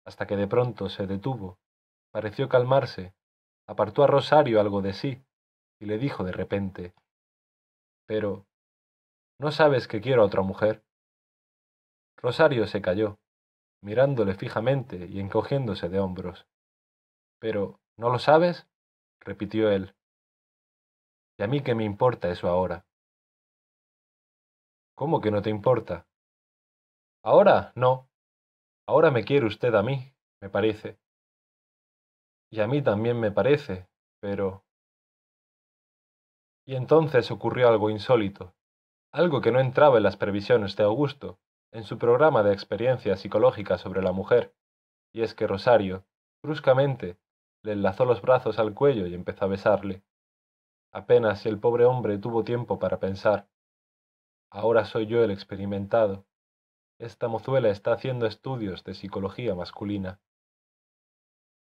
Hasta 0.06 0.28
que 0.28 0.36
de 0.36 0.48
pronto 0.48 0.90
se 0.90 1.08
detuvo, 1.08 1.60
pareció 2.12 2.50
calmarse, 2.50 3.14
apartó 3.68 4.04
a 4.04 4.08
Rosario 4.08 4.60
algo 4.60 4.82
de 4.82 4.94
sí 4.94 5.24
y 5.80 5.86
le 5.86 5.98
dijo 5.98 6.24
de 6.24 6.32
repente, 6.32 6.94
pero, 8.10 8.48
¿no 9.40 9.52
sabes 9.52 9.88
que 9.88 10.02
quiero 10.02 10.24
a 10.24 10.26
otra 10.26 10.42
mujer? 10.42 10.84
Rosario 12.18 12.66
se 12.66 12.82
calló, 12.82 13.20
mirándole 13.82 14.34
fijamente 14.34 15.06
y 15.06 15.20
encogiéndose 15.20 15.90
de 15.90 16.00
hombros. 16.00 16.48
Pero, 17.40 17.80
¿no 17.98 18.10
lo 18.10 18.18
sabes? 18.18 18.68
repitió 19.20 19.70
él. 19.70 19.94
¿Y 21.38 21.44
a 21.44 21.48
mí 21.48 21.62
qué 21.62 21.76
me 21.76 21.86
importa 21.86 22.30
eso 22.30 22.48
ahora? 22.48 22.84
¿Cómo 25.00 25.22
que 25.22 25.32
no 25.32 25.42
te 25.42 25.50
importa? 25.50 26.10
Ahora 27.24 27.72
no. 27.76 28.10
Ahora 28.86 29.12
me 29.12 29.24
quiere 29.24 29.46
usted 29.46 29.74
a 29.76 29.82
mí, 29.82 30.14
me 30.42 30.50
parece. 30.50 31.00
Y 32.52 32.60
a 32.60 32.68
mí 32.68 32.82
también 32.82 33.18
me 33.18 33.32
parece, 33.32 33.88
pero... 34.20 34.66
Y 36.68 36.76
entonces 36.76 37.32
ocurrió 37.32 37.70
algo 37.70 37.90
insólito, 37.90 38.54
algo 39.14 39.40
que 39.40 39.54
no 39.54 39.62
entraba 39.62 39.96
en 39.96 40.04
las 40.04 40.18
previsiones 40.18 40.76
de 40.76 40.84
Augusto, 40.84 41.40
en 41.72 41.86
su 41.86 41.98
programa 41.98 42.44
de 42.44 42.52
experiencia 42.52 43.16
psicológica 43.16 43.78
sobre 43.78 44.02
la 44.02 44.12
mujer, 44.12 44.54
y 45.14 45.22
es 45.22 45.34
que 45.34 45.48
Rosario, 45.48 46.04
bruscamente, 46.44 47.18
le 47.64 47.72
enlazó 47.72 48.04
los 48.04 48.22
brazos 48.22 48.60
al 48.60 48.74
cuello 48.74 49.08
y 49.08 49.14
empezó 49.14 49.46
a 49.46 49.48
besarle. 49.48 50.04
Apenas 50.92 51.40
si 51.40 51.48
el 51.48 51.58
pobre 51.58 51.86
hombre 51.86 52.18
tuvo 52.18 52.44
tiempo 52.44 52.80
para 52.80 53.00
pensar. 53.00 53.49
Ahora 54.52 54.86
soy 54.86 55.06
yo 55.06 55.24
el 55.24 55.32
experimentado. 55.32 56.26
esta 56.98 57.28
mozuela 57.28 57.70
está 57.70 57.94
haciendo 57.94 58.26
estudios 58.26 58.84
de 58.84 58.94
psicología 58.94 59.56
masculina. 59.56 60.20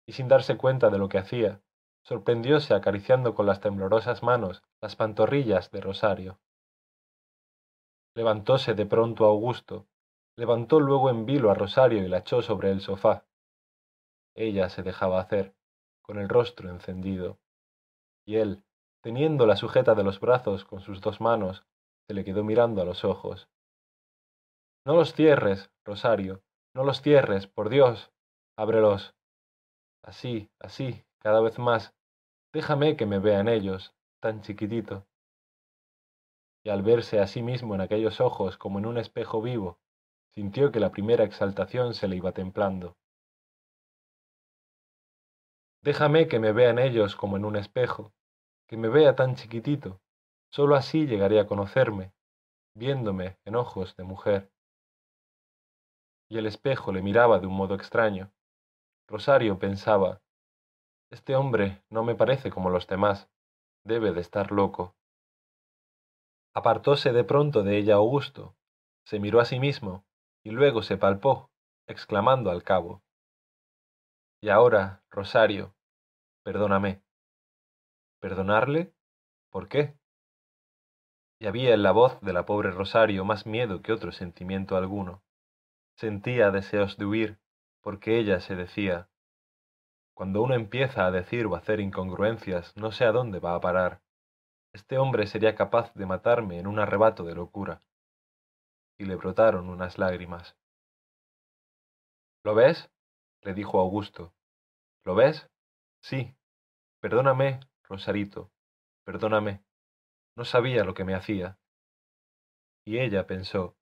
Y 0.06 0.12
sin 0.12 0.28
darse 0.28 0.56
cuenta 0.56 0.88
de 0.88 0.98
lo 0.98 1.08
que 1.08 1.18
hacía, 1.18 1.60
sorprendióse 2.04 2.74
acariciando 2.74 3.34
con 3.34 3.44
las 3.46 3.60
temblorosas 3.60 4.22
manos 4.22 4.62
las 4.80 4.94
pantorrillas 4.96 5.70
de 5.72 5.80
Rosario. 5.80 6.38
Levantóse 8.14 8.74
de 8.74 8.86
pronto 8.86 9.26
Augusto, 9.26 9.86
levantó 10.36 10.80
luego 10.80 11.10
en 11.10 11.26
vilo 11.26 11.50
a 11.50 11.54
Rosario 11.54 12.04
y 12.04 12.08
la 12.08 12.18
echó 12.18 12.40
sobre 12.40 12.70
el 12.70 12.80
sofá. 12.80 13.26
Ella 14.34 14.68
se 14.68 14.82
dejaba 14.82 15.20
hacer, 15.20 15.54
con 16.02 16.18
el 16.18 16.28
rostro 16.28 16.70
encendido, 16.70 17.38
y 18.24 18.36
él, 18.36 18.62
teniéndola 19.02 19.56
sujeta 19.56 19.94
de 19.94 20.04
los 20.04 20.20
brazos 20.20 20.64
con 20.64 20.80
sus 20.80 21.00
dos 21.00 21.20
manos, 21.20 21.66
se 22.06 22.14
le 22.14 22.24
quedó 22.24 22.44
mirando 22.44 22.82
a 22.82 22.84
los 22.84 23.04
ojos. 23.04 23.48
No 24.84 24.94
los 24.94 25.14
cierres, 25.14 25.70
Rosario, 25.84 26.42
no 26.74 26.84
los 26.84 27.02
cierres, 27.02 27.46
por 27.48 27.68
Dios, 27.68 28.12
ábrelos. 28.56 29.14
Así, 30.02 30.48
así, 30.60 31.04
cada 31.18 31.40
vez 31.40 31.58
más, 31.58 31.94
déjame 32.52 32.96
que 32.96 33.06
me 33.06 33.18
vean 33.18 33.48
ellos, 33.48 33.92
tan 34.20 34.42
chiquitito. 34.42 35.06
Y 36.64 36.70
al 36.70 36.82
verse 36.82 37.18
a 37.20 37.26
sí 37.26 37.42
mismo 37.42 37.74
en 37.74 37.80
aquellos 37.80 38.20
ojos 38.20 38.56
como 38.56 38.78
en 38.78 38.86
un 38.86 38.98
espejo 38.98 39.42
vivo, 39.42 39.80
sintió 40.34 40.70
que 40.70 40.80
la 40.80 40.92
primera 40.92 41.24
exaltación 41.24 41.94
se 41.94 42.06
le 42.06 42.16
iba 42.16 42.32
templando. 42.32 42.96
Déjame 45.82 46.28
que 46.28 46.38
me 46.38 46.52
vean 46.52 46.78
ellos 46.78 47.16
como 47.16 47.36
en 47.36 47.44
un 47.44 47.56
espejo, 47.56 48.12
que 48.68 48.76
me 48.76 48.88
vea 48.88 49.14
tan 49.14 49.36
chiquitito, 49.36 50.00
sólo 50.50 50.76
así 50.76 51.06
llegaré 51.06 51.40
a 51.40 51.46
conocerme, 51.46 52.12
viéndome 52.74 53.38
en 53.44 53.56
ojos 53.56 53.96
de 53.96 54.04
mujer. 54.04 54.52
Y 56.28 56.38
el 56.38 56.46
espejo 56.46 56.92
le 56.92 57.02
miraba 57.02 57.38
de 57.38 57.46
un 57.46 57.54
modo 57.54 57.74
extraño. 57.74 58.32
Rosario 59.08 59.58
pensaba, 59.58 60.22
este 61.10 61.36
hombre 61.36 61.84
no 61.88 62.02
me 62.02 62.16
parece 62.16 62.50
como 62.50 62.70
los 62.70 62.86
demás. 62.86 63.30
Debe 63.84 64.12
de 64.12 64.20
estar 64.20 64.50
loco. 64.50 64.96
Apartóse 66.52 67.12
de 67.12 67.22
pronto 67.22 67.62
de 67.62 67.76
ella 67.76 67.94
Augusto, 67.94 68.56
se 69.04 69.20
miró 69.20 69.40
a 69.40 69.44
sí 69.44 69.60
mismo 69.60 70.04
y 70.42 70.50
luego 70.50 70.82
se 70.82 70.96
palpó, 70.96 71.50
exclamando 71.86 72.50
al 72.50 72.64
cabo. 72.64 73.02
Y 74.40 74.48
ahora, 74.48 75.04
Rosario, 75.10 75.76
perdóname. 76.42 77.02
¿Perdonarle? 78.20 78.92
¿Por 79.50 79.68
qué? 79.68 79.96
Y 81.38 81.46
había 81.46 81.74
en 81.74 81.82
la 81.82 81.92
voz 81.92 82.20
de 82.20 82.32
la 82.32 82.46
pobre 82.46 82.70
Rosario 82.70 83.24
más 83.24 83.46
miedo 83.46 83.82
que 83.82 83.92
otro 83.92 84.12
sentimiento 84.12 84.76
alguno. 84.76 85.22
Sentía 85.96 86.50
deseos 86.50 86.96
de 86.96 87.06
huir, 87.06 87.38
porque 87.82 88.18
ella 88.18 88.40
se 88.40 88.56
decía, 88.56 89.08
cuando 90.16 90.40
uno 90.40 90.54
empieza 90.54 91.04
a 91.04 91.10
decir 91.10 91.44
o 91.44 91.56
hacer 91.56 91.78
incongruencias, 91.78 92.74
no 92.74 92.90
sé 92.90 93.04
a 93.04 93.12
dónde 93.12 93.38
va 93.38 93.54
a 93.54 93.60
parar. 93.60 94.00
Este 94.72 94.96
hombre 94.96 95.26
sería 95.26 95.54
capaz 95.54 95.92
de 95.92 96.06
matarme 96.06 96.58
en 96.58 96.66
un 96.66 96.78
arrebato 96.78 97.24
de 97.24 97.34
locura. 97.34 97.82
Y 98.98 99.04
le 99.04 99.16
brotaron 99.16 99.68
unas 99.68 99.98
lágrimas. 99.98 100.56
¿Lo 102.44 102.54
ves? 102.54 102.90
le 103.42 103.52
dijo 103.52 103.78
Augusto. 103.78 104.32
¿Lo 105.04 105.14
ves? 105.14 105.50
Sí. 106.00 106.34
Perdóname, 107.00 107.60
Rosarito, 107.84 108.50
perdóname. 109.04 109.65
No 110.36 110.44
sabía 110.44 110.84
lo 110.84 110.94
que 110.94 111.04
me 111.04 111.14
hacía. 111.14 111.58
Y 112.84 112.98
ella 112.98 113.26
pensó, 113.26 113.76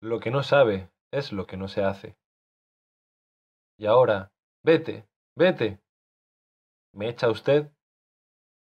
lo 0.00 0.20
que 0.20 0.30
no 0.30 0.42
sabe 0.42 0.90
es 1.10 1.32
lo 1.32 1.46
que 1.46 1.56
no 1.56 1.68
se 1.68 1.82
hace. 1.82 2.16
Y 3.78 3.86
ahora, 3.86 4.32
vete, 4.62 5.08
Vete. 5.36 5.80
¿Me 6.92 7.08
echa 7.08 7.30
usted? 7.30 7.72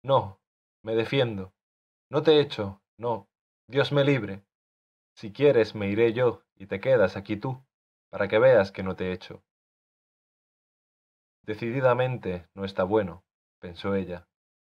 No, 0.04 0.40
me 0.84 0.96
defiendo. 0.96 1.54
No 2.10 2.24
te 2.24 2.40
echo, 2.40 2.82
no. 2.98 3.28
Dios 3.68 3.92
me 3.92 4.04
libre. 4.04 4.46
Si 5.16 5.34
quieres 5.34 5.76
me 5.76 5.90
iré 5.90 6.14
yo 6.14 6.44
y 6.56 6.68
te 6.68 6.80
quedas 6.80 7.18
aquí 7.18 7.36
tú, 7.36 7.62
para 8.10 8.28
que 8.28 8.40
veas 8.40 8.72
que 8.72 8.84
no 8.84 8.96
te 8.96 9.12
echo. 9.12 9.44
Decididamente 11.44 12.48
no 12.54 12.64
está 12.64 12.84
bueno, 12.84 13.26
pensó 13.60 13.96
ella, 13.96 14.28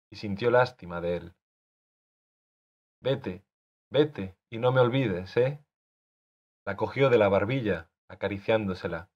y 0.09 0.15
sintió 0.15 0.49
lástima 0.49 1.01
de 1.01 1.17
él. 1.17 1.35
Vete, 3.01 3.43
vete, 3.89 4.37
y 4.51 4.59
no 4.59 4.71
me 4.71 4.79
olvides, 4.79 5.35
¿eh? 5.35 5.65
La 6.65 6.77
cogió 6.77 7.09
de 7.09 7.17
la 7.17 7.29
barbilla, 7.29 7.89
acariciándosela. 8.07 9.09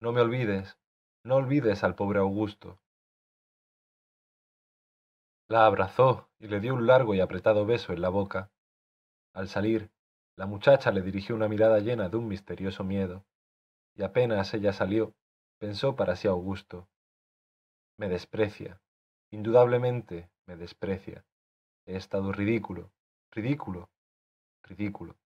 No 0.00 0.12
me 0.12 0.20
olvides, 0.20 0.78
no 1.24 1.34
olvides 1.34 1.82
al 1.82 1.96
pobre 1.96 2.20
Augusto. 2.20 2.78
La 5.48 5.66
abrazó 5.66 6.30
y 6.38 6.46
le 6.46 6.60
dio 6.60 6.74
un 6.74 6.86
largo 6.86 7.12
y 7.14 7.20
apretado 7.20 7.66
beso 7.66 7.92
en 7.92 8.02
la 8.02 8.08
boca. 8.08 8.52
Al 9.34 9.48
salir, 9.48 9.90
la 10.36 10.46
muchacha 10.46 10.92
le 10.92 11.02
dirigió 11.02 11.34
una 11.34 11.48
mirada 11.48 11.80
llena 11.80 12.08
de 12.08 12.16
un 12.16 12.28
misterioso 12.28 12.84
miedo, 12.84 13.26
y 13.96 14.04
apenas 14.04 14.54
ella 14.54 14.72
salió, 14.72 15.12
pensó 15.58 15.96
para 15.96 16.14
sí 16.14 16.28
Augusto. 16.28 16.88
Me 17.98 18.08
desprecia, 18.08 18.80
indudablemente 19.32 20.30
me 20.46 20.56
desprecia. 20.56 21.24
He 21.86 21.96
estado 21.96 22.32
ridículo, 22.32 22.90
ridículo, 23.30 23.88
ridículo. 24.64 25.16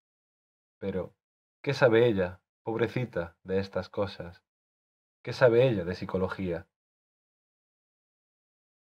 Pero, 0.78 1.14
¿qué 1.62 1.72
sabe 1.72 2.06
ella, 2.06 2.40
pobrecita, 2.62 3.36
de 3.44 3.60
estas 3.60 3.88
cosas? 3.88 4.42
¿Qué 5.22 5.32
sabe 5.32 5.66
ella 5.66 5.84
de 5.84 5.94
psicología? 5.94 6.66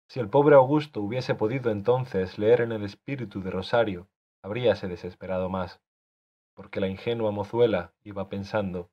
Si 0.09 0.21
el 0.21 0.29
pobre 0.29 0.55
Augusto 0.55 1.01
hubiese 1.01 1.35
podido 1.35 1.71
entonces 1.71 2.39
leer 2.39 2.61
en 2.61 2.73
el 2.73 2.85
espíritu 2.85 3.43
de 3.43 3.51
Rosario, 3.51 4.07
habríase 4.43 4.87
desesperado 4.87 5.49
más, 5.49 5.81
porque 6.55 6.81
la 6.81 6.89
ingenua 6.89 7.31
mozuela 7.31 7.95
iba 8.03 8.29
pensando, 8.29 8.91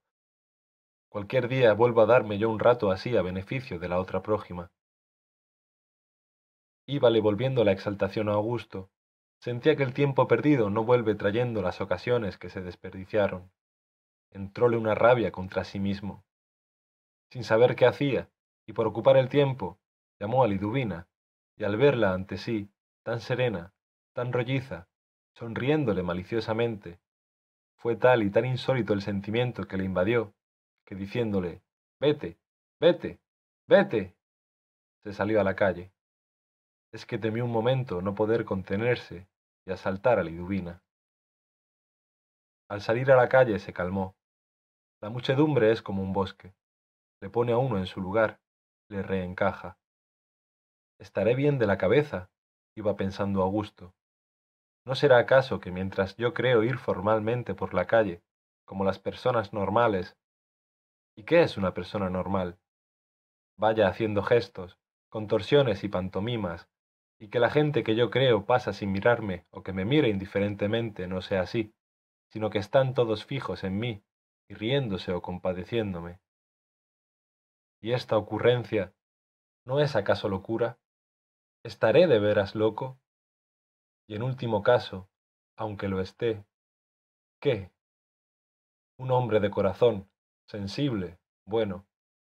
cualquier 1.10 1.50
día 1.50 1.74
vuelvo 1.74 2.02
a 2.02 2.06
darme 2.06 2.38
yo 2.38 2.50
un 2.50 2.60
rato 2.60 2.92
así 2.92 3.18
a 3.18 3.22
beneficio 3.22 3.78
de 3.78 3.90
la 3.90 4.00
otra 4.00 4.22
prójima. 4.22 4.72
Íbale 6.90 7.22
volviendo 7.22 7.64
la 7.64 7.72
exaltación 7.72 8.30
a 8.30 8.34
Augusto, 8.34 8.90
sentía 9.40 9.76
que 9.76 9.84
el 9.84 9.94
tiempo 9.94 10.28
perdido 10.28 10.70
no 10.70 10.84
vuelve 10.84 11.14
trayendo 11.14 11.62
las 11.62 11.82
ocasiones 11.82 12.38
que 12.38 12.50
se 12.50 12.62
desperdiciaron. 12.62 13.52
Entróle 14.32 14.76
una 14.78 14.96
rabia 14.96 15.32
contra 15.32 15.64
sí 15.64 15.80
mismo 15.80 16.26
sin 17.30 17.44
saber 17.44 17.76
qué 17.76 17.86
hacía, 17.86 18.28
y 18.66 18.74
por 18.74 18.88
ocupar 18.88 19.18
el 19.18 19.30
tiempo, 19.30 19.80
llamó 20.20 20.44
a 20.44 20.48
Liduvina, 20.48 21.08
y 21.56 21.64
al 21.64 21.78
verla 21.78 22.14
ante 22.14 22.38
sí, 22.38 22.72
tan 23.04 23.20
serena, 23.20 23.72
tan 24.14 24.34
rolliza, 24.34 24.88
sonriéndole 25.36 26.02
maliciosamente, 26.02 27.00
fue 27.76 27.96
tal 27.98 28.24
y 28.24 28.32
tan 28.32 28.46
insólito 28.46 28.94
el 28.94 29.02
sentimiento 29.02 29.68
que 29.68 29.78
le 29.78 29.86
invadió, 29.86 30.34
que 30.86 30.96
diciéndole, 30.96 31.62
vete, 32.00 32.40
vete, 32.80 33.20
vete, 33.68 34.16
se 35.04 35.14
salió 35.14 35.40
a 35.40 35.44
la 35.44 35.56
calle. 35.56 35.92
Es 36.92 37.06
que 37.06 37.18
temió 37.18 37.46
un 37.46 37.52
momento 37.52 38.02
no 38.02 38.16
poder 38.16 38.46
contenerse 38.46 39.28
y 39.66 39.72
asaltar 39.72 40.20
a 40.20 40.24
Liduvina. 40.24 40.84
Al 42.70 42.82
salir 42.82 43.12
a 43.12 43.16
la 43.16 43.30
calle 43.30 43.60
se 43.60 43.74
calmó. 43.74 44.16
La 45.02 45.10
muchedumbre 45.10 45.72
es 45.72 45.82
como 45.82 46.04
un 46.04 46.14
bosque 46.14 46.54
le 47.22 47.30
pone 47.30 47.52
a 47.52 47.58
uno 47.58 47.78
en 47.78 47.86
su 47.86 48.02
lugar, 48.02 48.40
le 48.90 49.02
reencaja. 49.02 49.78
Estaré 51.00 51.36
bien 51.36 51.60
de 51.60 51.68
la 51.68 51.78
cabeza, 51.78 52.30
iba 52.76 52.96
pensando 52.96 53.42
Augusto. 53.42 53.94
¿No 54.86 54.96
será 54.96 55.18
acaso 55.18 55.60
que 55.60 55.72
mientras 55.72 56.16
yo 56.16 56.34
creo 56.34 56.64
ir 56.64 56.78
formalmente 56.78 57.54
por 57.54 57.74
la 57.74 57.86
calle, 57.86 58.24
como 58.66 58.86
las 58.86 59.00
personas 59.00 59.54
normales, 59.54 60.18
¿y 61.16 61.24
qué 61.24 61.42
es 61.42 61.58
una 61.58 61.74
persona 61.74 62.10
normal? 62.10 62.58
Vaya 63.58 63.88
haciendo 63.88 64.24
gestos, 64.24 64.80
contorsiones 65.10 65.84
y 65.84 65.90
pantomimas, 65.90 66.70
y 67.20 67.28
que 67.28 67.40
la 67.40 67.50
gente 67.50 67.84
que 67.84 67.96
yo 67.96 68.10
creo 68.10 68.46
pasa 68.46 68.72
sin 68.72 68.92
mirarme 68.92 69.46
o 69.52 69.62
que 69.62 69.74
me 69.74 69.86
mire 69.86 70.10
indiferentemente 70.10 71.08
no 71.08 71.22
sea 71.22 71.42
así, 71.42 71.74
sino 72.30 72.50
que 72.50 72.60
están 72.60 72.94
todos 72.94 73.26
fijos 73.26 73.64
en 73.64 73.78
mí, 73.78 74.04
y 74.48 74.54
riéndose 74.54 75.12
o 75.12 75.22
compadeciéndome. 75.22 76.20
¿Y 77.82 77.92
esta 77.92 78.18
ocurrencia 78.18 78.94
no 79.66 79.80
es 79.80 79.96
acaso 79.96 80.30
locura? 80.30 80.80
¿Estaré 81.64 82.08
de 82.08 82.20
veras 82.20 82.56
loco? 82.56 83.00
Y 84.08 84.16
en 84.16 84.24
último 84.24 84.64
caso, 84.64 85.10
aunque 85.56 85.88
lo 85.88 86.02
esté, 86.02 86.46
¿qué? 87.40 87.72
Un 88.98 89.12
hombre 89.12 89.40
de 89.40 89.52
corazón, 89.52 90.10
sensible, 90.48 91.20
bueno, 91.46 91.86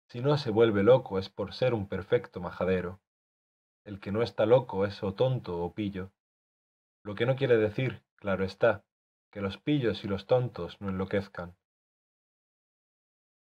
si 0.09 0.22
no 0.22 0.38
se 0.38 0.49
vuelve 0.49 0.84
loco 0.84 1.19
es 1.19 1.30
por 1.30 1.53
ser 1.53 1.73
un 1.73 1.88
perfecto 1.88 2.39
majadero. 2.39 2.99
El 3.88 4.01
que 4.01 4.11
no 4.11 4.22
está 4.22 4.45
loco 4.45 4.85
es 4.85 5.01
o 5.01 5.14
tonto 5.14 5.64
o 5.64 5.73
pillo. 5.73 6.11
Lo 7.05 7.15
que 7.15 7.26
no 7.26 7.38
quiere 7.38 7.55
decir, 7.55 8.03
claro 8.18 8.43
está, 8.43 8.84
que 9.31 9.39
los 9.39 9.57
pillos 9.57 10.03
y 10.03 10.09
los 10.09 10.27
tontos 10.27 10.81
no 10.81 10.89
enloquezcan. 10.89 11.55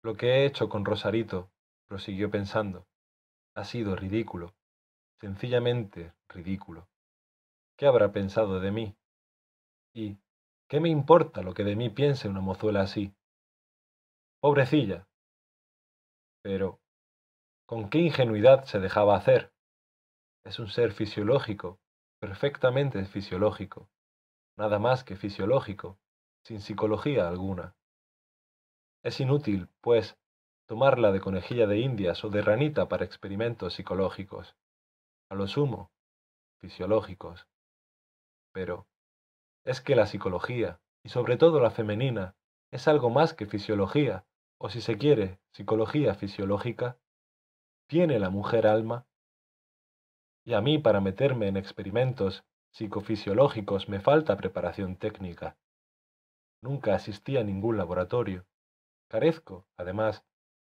Lo 0.04 0.16
que 0.16 0.28
he 0.28 0.46
hecho 0.46 0.70
con 0.70 0.86
Rosarito, 0.86 1.52
prosiguió 1.88 2.30
pensando, 2.30 2.86
ha 3.56 3.64
sido 3.64 3.96
ridículo, 3.96 4.54
sencillamente 5.20 6.14
ridículo. 6.30 6.88
¿Qué 7.76 7.88
habrá 7.88 8.12
pensado 8.12 8.60
de 8.60 8.70
mí? 8.70 8.96
¿Y 9.96 10.20
qué 10.70 10.80
me 10.80 10.90
importa 10.90 11.42
lo 11.42 11.56
que 11.56 11.64
de 11.64 11.76
mí 11.76 11.90
piense 11.90 12.28
una 12.28 12.42
mozuela 12.42 12.82
así? 12.82 13.16
Pobrecilla. 14.40 15.08
Pero, 16.44 16.80
¿con 17.66 17.90
qué 17.90 17.98
ingenuidad 17.98 18.66
se 18.66 18.80
dejaba 18.80 19.18
hacer? 19.18 19.55
Es 20.46 20.60
un 20.60 20.68
ser 20.68 20.92
fisiológico, 20.94 21.80
perfectamente 22.20 23.04
fisiológico, 23.06 23.90
nada 24.60 24.78
más 24.78 25.04
que 25.04 25.16
fisiológico, 25.16 25.98
sin 26.44 26.62
psicología 26.62 27.28
alguna. 27.28 27.76
Es 29.04 29.20
inútil, 29.20 29.70
pues, 29.82 30.20
tomarla 30.68 31.12
de 31.12 31.20
conejilla 31.20 31.66
de 31.66 31.80
indias 31.80 32.24
o 32.24 32.30
de 32.30 32.44
ranita 32.44 32.88
para 32.88 33.06
experimentos 33.06 33.74
psicológicos, 33.74 34.56
a 35.32 35.36
lo 35.36 35.48
sumo, 35.48 35.92
fisiológicos. 36.62 37.48
Pero, 38.54 38.88
es 39.66 39.82
que 39.82 39.96
la 39.96 40.06
psicología, 40.06 40.80
y 41.04 41.10
sobre 41.10 41.38
todo 41.38 41.60
la 41.60 41.72
femenina, 41.72 42.36
es 42.72 42.88
algo 42.88 43.10
más 43.10 43.34
que 43.34 43.48
fisiología, 43.48 44.28
o 44.60 44.70
si 44.70 44.80
se 44.82 45.00
quiere, 45.00 45.40
psicología 45.54 46.14
fisiológica. 46.14 47.00
¿Tiene 47.88 48.20
la 48.20 48.30
mujer 48.30 48.68
alma? 48.68 49.08
Y 50.46 50.54
a 50.54 50.62
mí 50.62 50.78
para 50.78 51.02
meterme 51.02 51.48
en 51.48 51.58
experimentos 51.58 52.46
psicofisiológicos 52.72 53.90
me 53.90 54.00
falta 54.00 54.38
preparación 54.38 54.96
técnica. 54.96 55.58
Nunca 56.62 56.94
asistí 56.94 57.38
a 57.38 57.44
ningún 57.44 57.78
laboratorio. 57.78 58.46
Carezco, 59.10 59.68
además, 59.78 60.24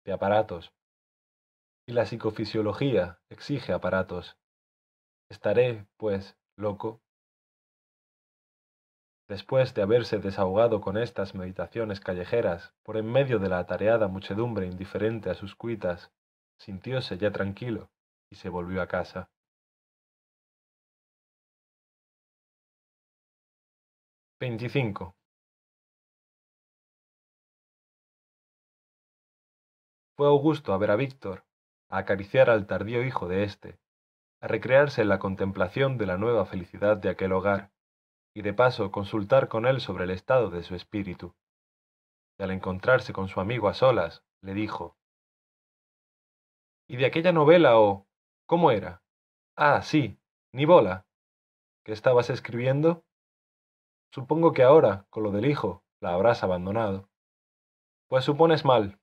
de 0.06 0.14
aparatos. 0.14 0.74
Y 1.88 1.94
la 1.94 2.06
psicofisiología 2.06 3.20
exige 3.30 3.74
aparatos. 3.74 4.38
Estaré, 5.30 5.88
pues, 5.98 6.38
loco. 6.58 7.02
Después 9.28 9.74
de 9.74 9.82
haberse 9.82 10.20
desahogado 10.20 10.82
con 10.82 10.98
estas 10.98 11.34
meditaciones 11.34 12.00
callejeras 12.00 12.74
por 12.84 12.98
en 12.98 13.12
medio 13.12 13.40
de 13.40 13.50
la 13.50 13.60
atareada 13.60 14.08
muchedumbre 14.08 14.68
indiferente 14.68 15.32
a 15.32 15.34
sus 15.34 15.56
cuitas, 15.56 16.12
sintióse 16.60 17.18
ya 17.18 17.32
tranquilo 17.32 17.90
y 18.30 18.36
se 18.36 18.50
volvió 18.50 18.82
a 18.82 18.88
casa. 18.88 19.32
25. 24.46 25.16
Fue 30.16 30.28
Augusto 30.28 30.72
a 30.72 30.78
ver 30.78 30.92
a 30.92 30.96
Víctor, 30.96 31.46
a 31.90 31.98
acariciar 31.98 32.52
al 32.52 32.68
tardío 32.68 33.04
hijo 33.04 33.28
de 33.28 33.44
éste, 33.44 33.80
a 34.42 34.48
recrearse 34.48 35.02
en 35.02 35.10
la 35.10 35.18
contemplación 35.18 35.98
de 35.98 36.06
la 36.06 36.18
nueva 36.18 36.46
felicidad 36.46 36.96
de 36.96 37.10
aquel 37.10 37.32
hogar, 37.32 37.72
y 38.36 38.44
de 38.44 38.54
paso 38.54 38.92
consultar 38.92 39.48
con 39.48 39.66
él 39.66 39.82
sobre 39.82 40.04
el 40.04 40.12
estado 40.12 40.52
de 40.52 40.62
su 40.62 40.76
espíritu. 40.76 41.34
Y 42.38 42.44
al 42.44 42.52
encontrarse 42.52 43.14
con 43.14 43.28
su 43.28 43.40
amigo 43.40 43.68
a 43.68 43.74
solas, 43.74 44.24
le 44.42 44.54
dijo 44.54 44.96
¿Y 46.88 46.98
de 46.98 47.08
aquella 47.08 47.32
novela 47.32 47.80
o 47.80 48.06
cómo 48.46 48.70
era? 48.70 49.02
Ah, 49.56 49.82
sí, 49.82 50.20
Nibola. 50.54 51.08
¿Qué 51.84 51.94
estabas 51.94 52.30
escribiendo? 52.30 53.06
Supongo 54.16 54.54
que 54.54 54.64
ahora, 54.64 55.06
con 55.10 55.24
lo 55.24 55.32
del 55.32 55.46
hijo, 55.46 55.84
la 56.00 56.14
habrás 56.14 56.42
abandonado. 56.42 57.10
Pues 58.08 58.24
supones 58.24 58.64
mal. 58.64 58.98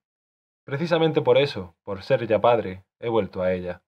Precisamente 0.64 1.20
por 1.20 1.36
eso, 1.36 1.76
por 1.82 2.02
ser 2.02 2.26
ya 2.26 2.40
padre, 2.40 2.86
he 2.98 3.10
vuelto 3.10 3.42
a 3.42 3.52
ella, 3.52 3.82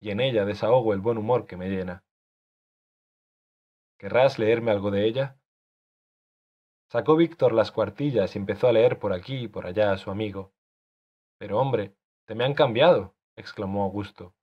y 0.00 0.12
en 0.12 0.20
ella 0.20 0.46
desahogo 0.46 0.94
el 0.94 1.00
buen 1.00 1.18
humor 1.18 1.44
que 1.44 1.58
me 1.58 1.68
llena. 1.68 2.04
¿Querrás 3.98 4.38
leerme 4.38 4.70
algo 4.70 4.90
de 4.90 5.04
ella? 5.06 5.38
Sacó 6.88 7.16
Víctor 7.16 7.52
las 7.52 7.70
cuartillas 7.70 8.34
y 8.34 8.38
empezó 8.38 8.66
a 8.66 8.72
leer 8.72 8.98
por 8.98 9.12
aquí 9.12 9.40
y 9.40 9.48
por 9.48 9.66
allá 9.66 9.92
a 9.92 9.98
su 9.98 10.10
amigo. 10.10 10.54
Pero 11.36 11.60
hombre, 11.60 11.94
te 12.24 12.34
me 12.34 12.44
han 12.44 12.54
cambiado, 12.54 13.14
exclamó 13.36 13.82
Augusto. 13.84 14.34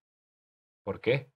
¿Por 0.84 1.01
qué? 1.01 1.31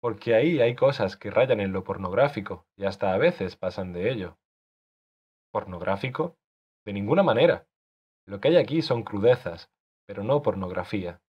Porque 0.00 0.34
ahí 0.34 0.60
hay 0.60 0.74
cosas 0.74 1.16
que 1.16 1.30
rayan 1.30 1.60
en 1.60 1.72
lo 1.72 1.84
pornográfico 1.84 2.66
y 2.76 2.84
hasta 2.84 3.12
a 3.12 3.18
veces 3.18 3.56
pasan 3.56 3.92
de 3.92 4.10
ello. 4.10 4.38
¿Pornográfico? 5.50 6.36
De 6.84 6.92
ninguna 6.92 7.22
manera. 7.22 7.66
Lo 8.26 8.40
que 8.40 8.48
hay 8.48 8.56
aquí 8.56 8.82
son 8.82 9.02
crudezas, 9.02 9.70
pero 10.06 10.22
no 10.22 10.42
pornografía. 10.42 11.20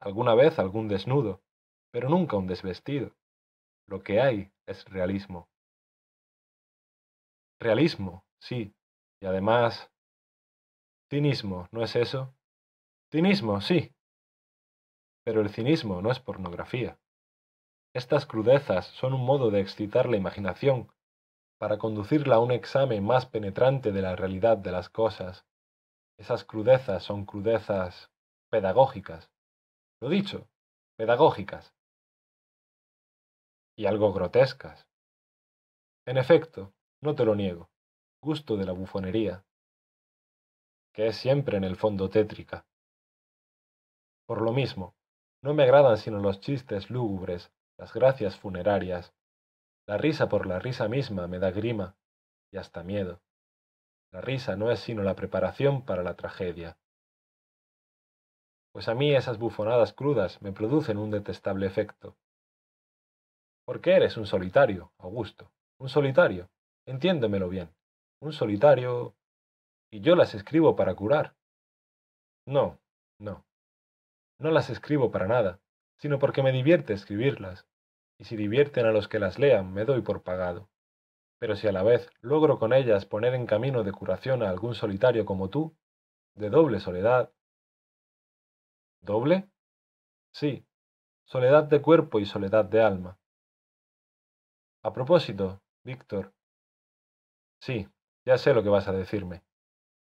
Alguna 0.00 0.34
vez 0.34 0.58
algún 0.58 0.88
desnudo, 0.88 1.42
pero 1.92 2.08
nunca 2.08 2.36
un 2.36 2.46
desvestido. 2.46 3.14
Lo 3.86 4.02
que 4.02 4.20
hay 4.20 4.52
es 4.66 4.84
realismo. 4.86 5.48
Realismo, 7.60 8.24
sí, 8.40 8.74
y 9.20 9.26
además... 9.26 9.90
Cinismo, 11.10 11.68
¿no 11.70 11.82
es 11.82 11.94
eso? 11.94 12.34
Cinismo, 13.12 13.60
sí. 13.60 13.94
Pero 15.24 15.42
el 15.42 15.50
cinismo 15.50 16.00
no 16.00 16.10
es 16.10 16.18
pornografía. 16.18 16.98
Estas 17.94 18.26
crudezas 18.26 18.86
son 18.86 19.12
un 19.12 19.24
modo 19.24 19.50
de 19.50 19.60
excitar 19.60 20.08
la 20.08 20.16
imaginación, 20.16 20.90
para 21.58 21.78
conducirla 21.78 22.36
a 22.36 22.40
un 22.40 22.50
examen 22.50 23.04
más 23.04 23.26
penetrante 23.26 23.92
de 23.92 24.02
la 24.02 24.16
realidad 24.16 24.56
de 24.56 24.72
las 24.72 24.88
cosas. 24.88 25.46
Esas 26.18 26.44
crudezas 26.44 27.04
son 27.04 27.24
crudezas 27.24 28.10
pedagógicas. 28.50 29.30
Lo 30.00 30.08
dicho, 30.08 30.48
pedagógicas. 30.96 31.72
Y 33.76 33.86
algo 33.86 34.12
grotescas. 34.12 34.88
En 36.04 36.16
efecto, 36.16 36.74
no 37.00 37.14
te 37.14 37.24
lo 37.24 37.36
niego, 37.36 37.70
gusto 38.20 38.56
de 38.56 38.64
la 38.64 38.72
bufonería, 38.72 39.44
que 40.92 41.06
es 41.06 41.16
siempre 41.16 41.56
en 41.58 41.64
el 41.64 41.76
fondo 41.76 42.10
tétrica. 42.10 42.66
Por 44.26 44.42
lo 44.42 44.52
mismo, 44.52 44.96
no 45.42 45.54
me 45.54 45.62
agradan 45.62 45.96
sino 45.96 46.18
los 46.18 46.40
chistes 46.40 46.90
lúgubres, 46.90 47.52
las 47.82 47.92
gracias 47.92 48.36
funerarias. 48.36 49.12
La 49.88 49.98
risa 49.98 50.28
por 50.28 50.46
la 50.46 50.60
risa 50.60 50.86
misma 50.86 51.26
me 51.26 51.40
da 51.40 51.50
grima 51.50 51.96
y 52.52 52.56
hasta 52.58 52.84
miedo. 52.84 53.20
La 54.12 54.20
risa 54.20 54.54
no 54.54 54.70
es 54.70 54.78
sino 54.78 55.02
la 55.02 55.16
preparación 55.16 55.84
para 55.84 56.04
la 56.04 56.14
tragedia. 56.14 56.78
Pues 58.70 58.86
a 58.86 58.94
mí 58.94 59.12
esas 59.12 59.36
bufonadas 59.36 59.92
crudas 59.94 60.40
me 60.42 60.52
producen 60.52 60.96
un 60.96 61.10
detestable 61.10 61.66
efecto. 61.66 62.16
Porque 63.64 63.96
eres 63.96 64.16
un 64.16 64.26
solitario, 64.26 64.92
Augusto, 64.98 65.50
un 65.80 65.88
solitario, 65.88 66.50
entiéndemelo 66.86 67.48
bien, 67.48 67.74
un 68.20 68.32
solitario... 68.32 69.16
y 69.90 70.02
yo 70.02 70.14
las 70.14 70.36
escribo 70.36 70.76
para 70.76 70.94
curar. 70.94 71.34
No, 72.46 72.78
no. 73.18 73.44
No 74.38 74.52
las 74.52 74.70
escribo 74.70 75.10
para 75.10 75.26
nada, 75.26 75.58
sino 75.98 76.20
porque 76.20 76.44
me 76.44 76.52
divierte 76.52 76.92
escribirlas, 76.92 77.66
y 78.22 78.24
si 78.24 78.36
divierten 78.36 78.86
a 78.86 78.92
los 78.92 79.08
que 79.08 79.18
las 79.18 79.40
lean, 79.40 79.74
me 79.74 79.84
doy 79.84 80.00
por 80.00 80.22
pagado. 80.22 80.70
Pero 81.40 81.56
si 81.56 81.66
a 81.66 81.72
la 81.72 81.82
vez 81.82 82.08
logro 82.20 82.56
con 82.60 82.72
ellas 82.72 83.04
poner 83.04 83.34
en 83.34 83.46
camino 83.46 83.82
de 83.82 83.90
curación 83.90 84.44
a 84.44 84.50
algún 84.50 84.76
solitario 84.76 85.26
como 85.26 85.50
tú, 85.50 85.76
de 86.36 86.48
doble 86.48 86.78
soledad. 86.78 87.32
¿Doble? 89.00 89.50
Sí, 90.32 90.64
soledad 91.24 91.64
de 91.64 91.82
cuerpo 91.82 92.20
y 92.20 92.24
soledad 92.24 92.64
de 92.64 92.80
alma. 92.80 93.18
A 94.84 94.92
propósito, 94.92 95.60
Víctor. 95.82 96.32
Sí, 97.60 97.88
ya 98.24 98.38
sé 98.38 98.54
lo 98.54 98.62
que 98.62 98.68
vas 98.68 98.86
a 98.86 98.92
decirme. 98.92 99.42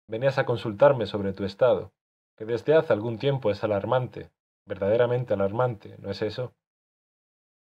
Venías 0.09 0.37
a 0.39 0.45
consultarme 0.45 1.05
sobre 1.05 1.31
tu 1.31 1.45
estado, 1.45 1.93
que 2.35 2.43
desde 2.43 2.75
hace 2.75 2.91
algún 2.91 3.17
tiempo 3.17 3.49
es 3.49 3.63
alarmante, 3.63 4.29
verdaderamente 4.65 5.33
alarmante, 5.33 5.95
¿no 5.99 6.11
es 6.11 6.21
eso? 6.21 6.53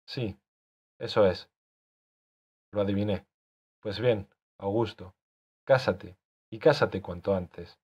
Sí, 0.07 0.39
eso 0.99 1.25
es. 1.25 1.49
Lo 2.71 2.81
adiviné. 2.81 3.25
Pues 3.81 3.99
bien, 3.99 4.27
Augusto, 4.57 5.15
cásate, 5.65 6.17
y 6.49 6.59
cásate 6.59 7.01
cuanto 7.01 7.35
antes. 7.35 7.79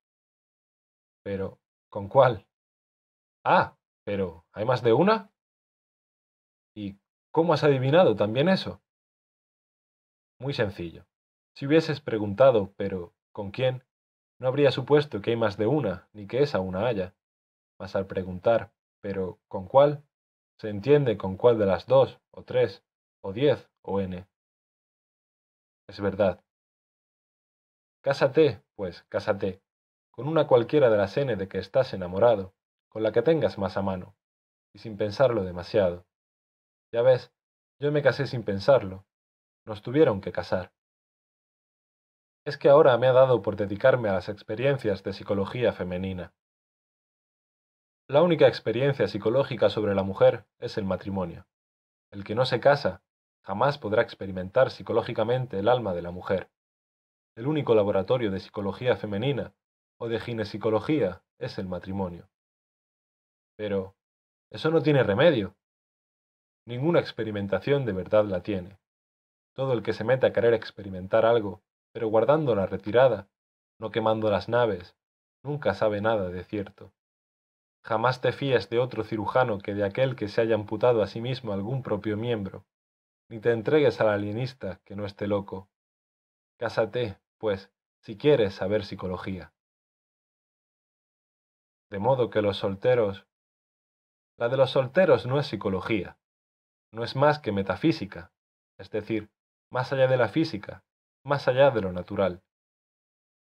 Pero, 1.23 1.60
¿con 1.90 2.07
cuál? 2.10 2.45
Ah, 3.44 3.77
pero, 4.03 4.45
¿hay 4.52 4.65
más 4.65 4.84
de 4.84 4.94
una? 4.94 5.31
¿Y 6.76 6.98
cómo 7.31 7.53
has 7.53 7.64
adivinado 7.64 8.15
también 8.15 8.49
eso? 8.49 8.81
Muy 10.40 10.53
sencillo. 10.53 11.06
Si 11.56 11.68
hubieses 11.68 12.02
preguntado, 12.02 12.73
pero, 12.76 13.14
¿con 13.31 13.52
quién? 13.52 13.84
No 14.40 14.48
habría 14.48 14.72
supuesto 14.72 15.22
que 15.22 15.31
hay 15.31 15.38
más 15.38 15.57
de 15.57 15.68
una, 15.68 16.10
ni 16.14 16.27
que 16.27 16.41
esa 16.41 16.60
una 16.60 16.88
haya. 16.88 17.15
Mas 17.80 17.95
al 17.95 18.07
preguntar, 18.07 18.73
pero, 19.02 19.40
¿con 19.48 19.68
cuál? 19.68 20.03
Se 20.57 20.69
entiende 20.69 21.18
con 21.18 21.38
cuál 21.38 21.60
de 21.60 21.65
las 21.65 21.85
dos, 21.85 22.19
o 22.31 22.44
tres, 22.44 22.84
o 23.24 23.32
diez, 23.32 23.70
o 23.82 24.02
n. 24.02 24.28
Es 25.88 26.00
verdad. 26.00 26.44
Cásate, 28.02 28.62
pues, 28.76 29.04
cásate, 29.04 29.62
con 30.12 30.28
una 30.28 30.45
cualquiera 30.45 30.90
de 30.90 30.98
las 30.98 31.16
n 31.18 31.36
de 31.36 31.48
que 31.48 31.58
estás 31.58 31.94
enamorado, 31.94 32.54
con 32.90 33.02
la 33.02 33.14
que 33.14 33.22
tengas 33.22 33.58
más 33.58 33.78
a 33.78 33.82
mano, 33.82 34.16
y 34.74 34.80
sin 34.80 34.98
pensarlo 34.98 35.44
demasiado. 35.44 36.06
Ya 36.91 37.02
ves, 37.02 37.32
yo 37.80 37.91
me 37.91 38.04
casé 38.04 38.28
sin 38.28 38.44
pensarlo. 38.44 39.06
Nos 39.66 39.82
tuvieron 39.82 40.20
que 40.20 40.34
casar. 40.34 40.74
Es 42.45 42.58
que 42.58 42.68
ahora 42.68 42.98
me 42.98 43.08
ha 43.08 43.14
dado 43.14 43.41
por 43.41 43.56
dedicarme 43.56 44.10
a 44.10 44.14
las 44.14 44.28
experiencias 44.28 45.02
de 45.04 45.14
psicología 45.14 45.72
femenina. 45.72 46.34
La 48.10 48.22
única 48.22 48.50
experiencia 48.50 49.08
psicológica 49.08 49.70
sobre 49.70 49.95
la 49.95 50.04
mujer 50.04 50.45
es 50.60 50.78
el 50.78 50.84
matrimonio. 50.84 51.48
El 52.12 52.26
que 52.26 52.36
no 52.36 52.45
se 52.45 52.60
casa 52.60 53.02
jamás 53.44 53.78
podrá 53.78 54.02
experimentar 54.02 54.72
psicológicamente 54.72 55.60
el 55.60 55.68
alma 55.68 55.94
de 55.94 56.02
la 56.02 56.11
mujer. 56.11 56.49
El 57.36 57.48
único 57.48 57.76
laboratorio 57.76 58.32
de 58.32 58.40
psicología 58.40 58.95
femenina 58.95 59.53
o 59.99 60.07
de 60.07 60.20
ginepsicología 60.20 61.24
es 61.40 61.57
el 61.57 61.68
matrimonio. 61.68 62.30
Pero 63.57 63.95
eso 64.49 64.70
no 64.72 64.82
tiene 64.82 65.03
remedio. 65.03 65.56
Ninguna 66.65 66.99
experimentación 66.99 67.86
de 67.86 67.91
verdad 67.91 68.26
la 68.26 68.41
tiene. 68.41 68.80
Todo 69.53 69.74
el 69.74 69.84
que 69.84 69.94
se 69.94 70.03
mete 70.03 70.26
a 70.26 70.34
querer 70.34 70.53
experimentar 70.53 71.26
algo, 71.26 71.61
pero 71.91 72.07
guardando 72.07 72.56
la 72.56 72.65
retirada, 72.65 73.28
no 73.80 73.91
quemando 73.91 74.32
las 74.32 74.48
naves, 74.48 74.95
nunca 75.44 75.74
sabe 75.74 76.02
nada 76.02 76.30
de 76.30 76.44
cierto. 76.44 76.91
Jamás 77.84 78.22
te 78.22 78.32
fíes 78.32 78.70
de 78.70 78.80
otro 78.80 79.03
cirujano 79.03 79.60
que 79.60 79.74
de 79.74 79.84
aquel 79.84 80.15
que 80.15 80.30
se 80.30 80.40
haya 80.40 80.56
amputado 80.56 81.03
a 81.03 81.07
sí 81.07 81.20
mismo 81.20 81.52
algún 81.52 81.84
propio 81.84 82.15
miembro, 82.15 82.65
ni 83.34 83.39
te 83.39 83.51
entregues 83.51 83.99
al 83.99 84.10
alienista 84.10 84.80
que 84.85 84.95
no 84.95 85.07
esté 85.07 85.26
loco. 85.26 85.68
Cásate, 86.60 87.19
pues, 87.39 87.73
si 88.03 88.15
quieres 88.15 88.53
saber 88.53 88.85
psicología. 88.85 89.55
De 91.89 91.97
modo 91.97 92.30
que 92.30 92.43
los 92.43 92.57
solteros... 92.57 93.26
La 94.38 94.49
de 94.49 94.57
los 94.57 94.69
solteros 94.69 95.26
no 95.26 95.39
es 95.39 95.47
psicología, 95.47 96.19
no 96.91 97.03
es 97.03 97.15
más 97.15 97.39
que 97.39 97.51
metafísica, 97.51 98.31
es 98.77 98.91
decir, 98.91 99.31
más 99.72 99.91
allá 99.91 100.05
de 100.05 100.18
la 100.18 100.27
física, 100.27 100.85
más 101.23 101.47
allá 101.47 101.72
de 101.72 101.81
lo 101.81 101.91
natural. 101.91 102.43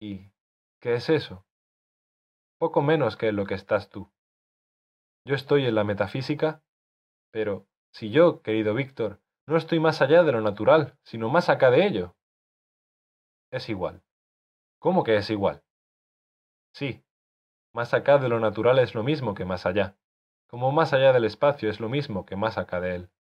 ¿Y 0.01 0.33
qué 0.81 0.95
es 0.95 1.09
eso? 1.09 1.47
Poco 2.59 2.83
menos 2.83 3.17
que 3.17 3.29
en 3.29 3.37
lo 3.37 3.47
que 3.47 3.55
estás 3.55 3.89
tú. 3.89 4.11
Yo 5.25 5.37
estoy 5.37 5.65
en 5.65 5.77
la 5.77 5.85
metafísica, 5.85 6.65
pero 7.31 7.69
si 7.93 8.11
yo, 8.11 8.43
querido 8.43 8.75
Víctor, 8.75 9.21
no 9.47 9.57
estoy 9.57 9.81
más 9.81 10.03
allá 10.03 10.23
de 10.23 10.33
lo 10.33 10.41
natural, 10.41 10.99
sino 11.05 11.29
más 11.29 11.49
acá 11.49 11.71
de 11.71 11.87
ello. 11.87 12.17
Es 13.51 13.69
igual. 13.69 14.03
¿Cómo 14.79 15.05
que 15.05 15.17
es 15.17 15.31
igual? 15.31 15.63
Sí, 16.73 17.05
más 17.73 17.95
acá 17.95 18.19
de 18.19 18.29
lo 18.29 18.41
natural 18.41 18.79
es 18.79 18.95
lo 18.95 19.03
mismo 19.03 19.35
que 19.35 19.45
más 19.45 19.67
allá, 19.67 19.97
como 20.49 20.73
más 20.73 20.93
allá 20.93 21.13
del 21.13 21.25
espacio 21.25 21.71
es 21.71 21.81
lo 21.81 21.89
mismo 21.89 22.27
que 22.27 22.37
más 22.37 22.59
acá 22.59 22.81
de 22.81 22.97
él. 22.97 23.11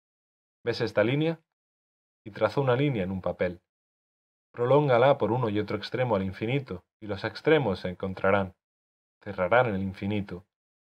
¿Ves 0.65 0.81
esta 0.81 1.05
línea? 1.05 1.40
Y 2.24 2.32
trazó 2.32 2.61
una 2.61 2.77
línea 2.77 3.05
en 3.05 3.12
un 3.12 3.23
papel. 3.23 3.62
Prolóngala 4.53 5.16
por 5.16 5.32
uno 5.32 5.48
y 5.48 5.61
otro 5.61 5.77
extremo 5.77 6.16
al 6.16 6.23
infinito, 6.23 6.85
y 7.01 7.07
los 7.07 7.24
extremos 7.24 7.81
se 7.81 7.90
encontrarán, 7.90 8.55
cerrarán 9.23 9.74
el 9.74 9.82
infinito, 9.82 10.47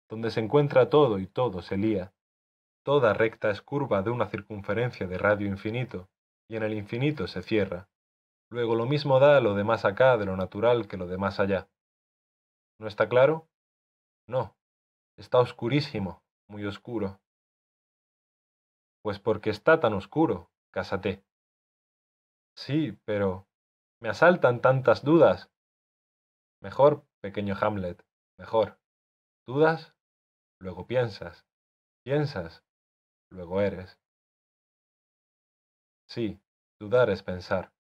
donde 0.09 0.31
se 0.31 0.40
encuentra 0.40 0.89
todo 0.89 1.19
y 1.19 1.27
todo 1.27 1.61
se 1.61 1.77
lía. 1.77 2.14
Toda 2.85 3.15
recta 3.15 3.51
es 3.51 3.62
curva 3.62 4.02
de 4.02 4.11
una 4.11 4.27
circunferencia 4.27 5.06
de 5.06 5.16
radio 5.16 5.47
infinito, 5.47 6.11
y 6.48 6.56
en 6.56 6.62
el 6.62 6.74
infinito 6.74 7.27
se 7.27 7.43
cierra. 7.43 7.89
Luego 8.51 8.74
lo 8.74 8.86
mismo 8.86 9.19
da 9.19 9.40
lo 9.40 9.55
de 9.55 9.65
más 9.65 9.85
acá 9.85 10.19
de 10.19 10.27
lo 10.27 10.36
natural 10.36 10.86
que 10.86 10.98
lo 10.98 11.06
de 11.06 11.16
más 11.16 11.40
allá. 11.40 11.69
¿No 12.78 12.86
está 12.86 13.09
claro? 13.09 13.48
No, 14.28 14.56
está 15.16 15.39
oscurísimo, 15.39 16.23
muy 16.48 16.66
oscuro. 16.66 17.20
Pues 19.02 19.19
porque 19.19 19.51
está 19.51 19.81
tan 19.81 19.94
oscuro, 19.94 20.51
cásate. 20.70 21.24
Sí, 22.56 22.98
pero 23.05 23.48
me 24.01 24.09
asaltan 24.11 24.61
tantas 24.61 25.02
dudas. 25.05 25.51
Mejor, 26.61 27.06
pequeño 27.23 27.55
Hamlet, 27.61 28.05
mejor. 28.39 28.78
¿Dudas? 29.47 29.94
luego 30.61 30.86
piensas, 30.86 31.47
piensas, 32.05 32.64
luego 33.35 33.61
eres. 33.61 33.98
Sí, 36.06 36.40
dudar 36.78 37.11
es 37.11 37.23
pensar. 37.23 37.73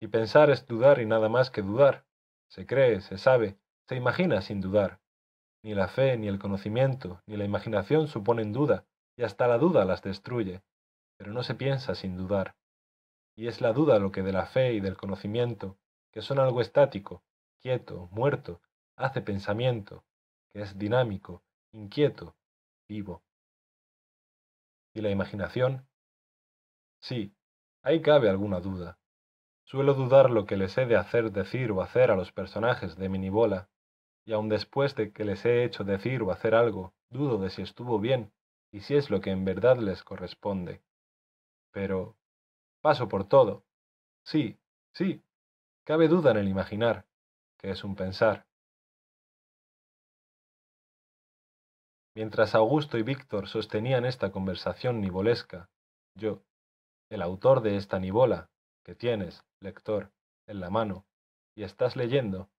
Y 0.00 0.08
pensar 0.08 0.50
es 0.50 0.66
dudar 0.66 1.00
y 1.00 1.06
nada 1.06 1.28
más 1.28 1.50
que 1.50 1.62
dudar. 1.62 2.06
Se 2.48 2.66
cree, 2.66 3.00
se 3.02 3.18
sabe, 3.18 3.58
se 3.86 3.96
imagina 3.96 4.40
sin 4.40 4.60
dudar. 4.60 5.00
Ni 5.62 5.74
la 5.74 5.88
fe, 5.88 6.16
ni 6.16 6.26
el 6.26 6.38
conocimiento, 6.38 7.22
ni 7.26 7.36
la 7.36 7.44
imaginación 7.44 8.08
suponen 8.08 8.52
duda, 8.52 8.86
y 9.16 9.24
hasta 9.24 9.46
la 9.46 9.58
duda 9.58 9.84
las 9.84 10.02
destruye, 10.02 10.62
pero 11.18 11.32
no 11.32 11.42
se 11.42 11.54
piensa 11.54 11.94
sin 11.94 12.16
dudar. 12.16 12.56
Y 13.36 13.46
es 13.46 13.60
la 13.60 13.74
duda 13.74 13.98
lo 13.98 14.10
que 14.10 14.22
de 14.22 14.32
la 14.32 14.46
fe 14.46 14.72
y 14.72 14.80
del 14.80 14.96
conocimiento, 14.96 15.76
que 16.12 16.22
son 16.22 16.38
algo 16.38 16.62
estático, 16.62 17.22
quieto, 17.60 18.08
muerto, 18.10 18.62
hace 18.96 19.20
pensamiento, 19.20 20.04
que 20.48 20.62
es 20.62 20.78
dinámico, 20.78 21.42
inquieto, 21.72 22.34
vivo. 22.88 23.22
¿Y 24.92 25.00
la 25.02 25.10
imaginación? 25.10 25.86
Sí, 27.00 27.34
ahí 27.82 28.02
cabe 28.02 28.28
alguna 28.28 28.60
duda. 28.60 28.98
Suelo 29.64 29.94
dudar 29.94 30.30
lo 30.30 30.46
que 30.46 30.56
les 30.56 30.76
he 30.78 30.86
de 30.86 30.96
hacer 30.96 31.30
decir 31.30 31.70
o 31.70 31.80
hacer 31.80 32.10
a 32.10 32.16
los 32.16 32.32
personajes 32.32 32.96
de 32.96 33.08
mi 33.08 33.18
nibola, 33.18 33.68
y 34.24 34.32
aun 34.32 34.48
después 34.48 34.96
de 34.96 35.12
que 35.12 35.24
les 35.24 35.44
he 35.44 35.64
hecho 35.64 35.84
decir 35.84 36.22
o 36.22 36.32
hacer 36.32 36.54
algo, 36.54 36.92
dudo 37.08 37.38
de 37.38 37.50
si 37.50 37.62
estuvo 37.62 37.98
bien 38.00 38.32
y 38.72 38.80
si 38.80 38.96
es 38.96 39.10
lo 39.10 39.20
que 39.20 39.30
en 39.30 39.44
verdad 39.44 39.78
les 39.78 40.02
corresponde. 40.02 40.82
Pero 41.72 42.16
paso 42.80 43.08
por 43.08 43.28
todo. 43.28 43.64
Sí, 44.24 44.58
sí, 44.92 45.22
cabe 45.84 46.08
duda 46.08 46.32
en 46.32 46.38
el 46.38 46.48
imaginar, 46.48 47.06
que 47.58 47.70
es 47.70 47.84
un 47.84 47.94
pensar. 47.94 48.46
Mientras 52.20 52.54
Augusto 52.54 52.98
y 52.98 53.02
Víctor 53.02 53.48
sostenían 53.48 54.04
esta 54.04 54.30
conversación 54.30 55.00
nivolesca, 55.00 55.70
yo, 56.14 56.42
el 57.08 57.22
autor 57.22 57.62
de 57.62 57.78
esta 57.78 57.98
nivola, 57.98 58.50
que 58.84 58.94
tienes, 58.94 59.42
lector, 59.58 60.12
en 60.46 60.60
la 60.60 60.68
mano, 60.68 61.06
y 61.56 61.62
estás 61.62 61.96
leyendo, 61.96 62.50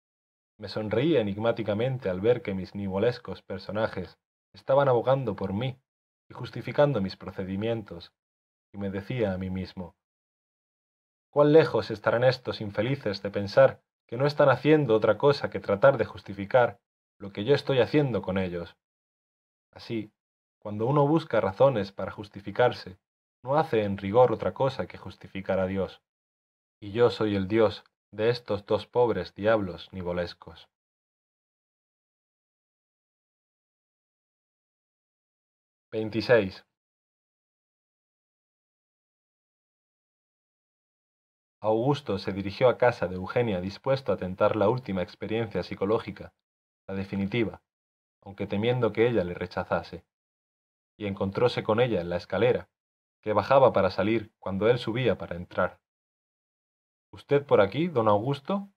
me 0.57 0.67
sonreí 0.67 1.15
enigmáticamente 1.15 2.09
al 2.09 2.21
ver 2.21 2.41
que 2.41 2.55
mis 2.55 2.73
nivolescos 2.73 3.43
personajes 3.43 4.17
estaban 4.51 4.87
abogando 4.87 5.35
por 5.35 5.53
mí 5.53 5.79
y 6.27 6.33
justificando 6.33 6.99
mis 6.99 7.15
procedimientos, 7.15 8.11
y 8.73 8.79
me 8.79 8.89
decía 8.89 9.31
a 9.31 9.37
mí 9.37 9.51
mismo, 9.51 9.95
¿cuán 11.29 11.53
lejos 11.53 11.91
estarán 11.91 12.23
estos 12.23 12.61
infelices 12.61 13.21
de 13.21 13.29
pensar 13.29 13.83
que 14.07 14.17
no 14.17 14.25
están 14.25 14.49
haciendo 14.49 14.95
otra 14.95 15.19
cosa 15.19 15.51
que 15.51 15.59
tratar 15.59 15.99
de 15.99 16.05
justificar 16.05 16.79
lo 17.19 17.31
que 17.31 17.43
yo 17.45 17.53
estoy 17.53 17.77
haciendo 17.77 18.23
con 18.23 18.39
ellos? 18.39 18.75
Así, 19.71 20.11
cuando 20.59 20.85
uno 20.85 21.07
busca 21.07 21.41
razones 21.41 21.91
para 21.91 22.11
justificarse, 22.11 22.99
no 23.43 23.55
hace 23.57 23.83
en 23.83 23.97
rigor 23.97 24.31
otra 24.31 24.53
cosa 24.53 24.85
que 24.87 24.97
justificar 24.97 25.59
a 25.59 25.65
Dios. 25.65 26.01
Y 26.81 26.91
yo 26.91 27.09
soy 27.09 27.35
el 27.35 27.47
Dios 27.47 27.83
de 28.11 28.29
estos 28.29 28.65
dos 28.65 28.85
pobres 28.85 29.33
diablos 29.33 29.89
nivolescos. 29.91 30.67
Veintiséis. 35.91 36.65
Augusto 41.61 42.17
se 42.17 42.31
dirigió 42.33 42.69
a 42.69 42.77
casa 42.77 43.07
de 43.07 43.15
Eugenia 43.15 43.61
dispuesto 43.61 44.11
a 44.11 44.17
tentar 44.17 44.55
la 44.55 44.67
última 44.69 45.03
experiencia 45.03 45.61
psicológica, 45.63 46.33
la 46.87 46.95
definitiva, 46.95 47.61
aunque 48.21 48.47
temiendo 48.47 48.93
que 48.93 49.07
ella 49.07 49.23
le 49.23 49.33
rechazase, 49.33 50.05
y 50.97 51.07
encontróse 51.07 51.63
con 51.63 51.79
ella 51.79 52.01
en 52.01 52.09
la 52.09 52.17
escalera, 52.17 52.69
que 53.21 53.33
bajaba 53.33 53.73
para 53.73 53.91
salir 53.91 54.33
cuando 54.39 54.69
él 54.69 54.77
subía 54.77 55.17
para 55.17 55.35
entrar. 55.35 55.79
¿Usted 57.11 57.45
por 57.45 57.61
aquí, 57.61 57.87
don 57.87 58.07
Augusto? 58.07 58.69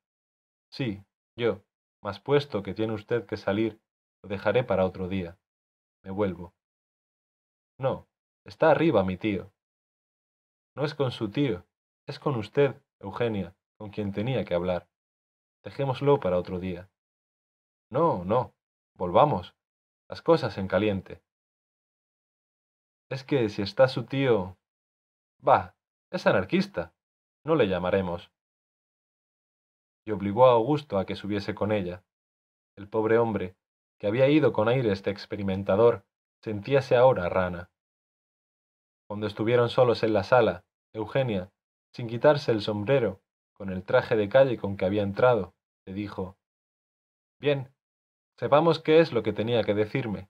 Sí, 0.71 1.05
yo, 1.37 1.63
mas 2.03 2.21
puesto 2.21 2.63
que 2.63 2.75
tiene 2.75 2.93
usted 2.93 3.27
que 3.27 3.37
salir, 3.37 3.81
lo 4.23 4.29
dejaré 4.29 4.65
para 4.65 4.85
otro 4.85 5.09
día. 5.09 5.39
Me 6.03 6.11
vuelvo. 6.11 6.55
No, 7.79 8.09
está 8.45 8.71
arriba 8.71 9.05
mi 9.05 9.17
tío. 9.17 9.53
No 10.75 10.85
es 10.85 10.95
con 10.95 11.13
su 11.13 11.31
tío, 11.31 11.65
es 12.07 12.19
con 12.19 12.37
usted, 12.37 12.75
Eugenia, 12.99 13.55
con 13.79 13.91
quien 13.91 14.13
tenía 14.13 14.45
que 14.45 14.55
hablar. 14.55 14.89
Dejémoslo 15.63 16.21
para 16.21 16.39
otro 16.39 16.59
día. 16.59 16.91
No, 17.91 18.25
no, 18.25 18.55
Volvamos. 18.97 19.55
Las 20.09 20.23
cosas 20.23 20.57
en 20.59 20.69
caliente. 20.69 21.23
Es 23.11 23.25
que 23.25 23.49
si 23.49 23.63
está 23.63 23.89
su 23.89 24.05
tío... 24.05 24.57
Bah, 25.41 25.75
es 26.11 26.27
anarquista. 26.27 26.95
No 27.45 27.57
le 27.57 27.69
llamaremos. 27.69 28.31
y 30.07 30.11
obligó 30.11 30.47
a 30.47 30.53
Augusto 30.53 30.99
a 30.99 31.07
que 31.07 31.17
subiese 31.17 31.55
con 31.55 31.73
ella. 31.73 32.05
El 32.77 32.89
pobre 32.89 33.19
hombre, 33.19 33.57
que 33.99 34.07
había 34.07 34.29
ido 34.29 34.53
con 34.53 34.69
aires 34.69 35.03
de 35.03 35.11
experimentador, 35.11 36.05
sentíase 36.43 36.95
ahora 36.95 37.29
rana. 37.29 37.71
Cuando 39.09 39.27
estuvieron 39.27 39.71
solos 39.71 40.03
en 40.03 40.13
la 40.13 40.23
sala, 40.23 40.65
Eugenia, 40.93 41.51
sin 41.93 42.07
quitarse 42.07 42.53
el 42.53 42.61
sombrero, 42.61 43.23
con 43.55 43.71
el 43.71 43.85
traje 43.85 44.17
de 44.17 44.29
calle 44.29 44.59
con 44.59 44.77
que 44.77 44.85
había 44.85 45.03
entrado, 45.03 45.55
le 45.87 45.95
dijo 45.95 46.37
Bien, 47.41 47.74
sepamos 48.37 48.81
qué 48.81 49.01
es 49.01 49.13
lo 49.13 49.23
que 49.23 49.33
tenía 49.33 49.63
que 49.65 49.75
decirme. 49.75 50.29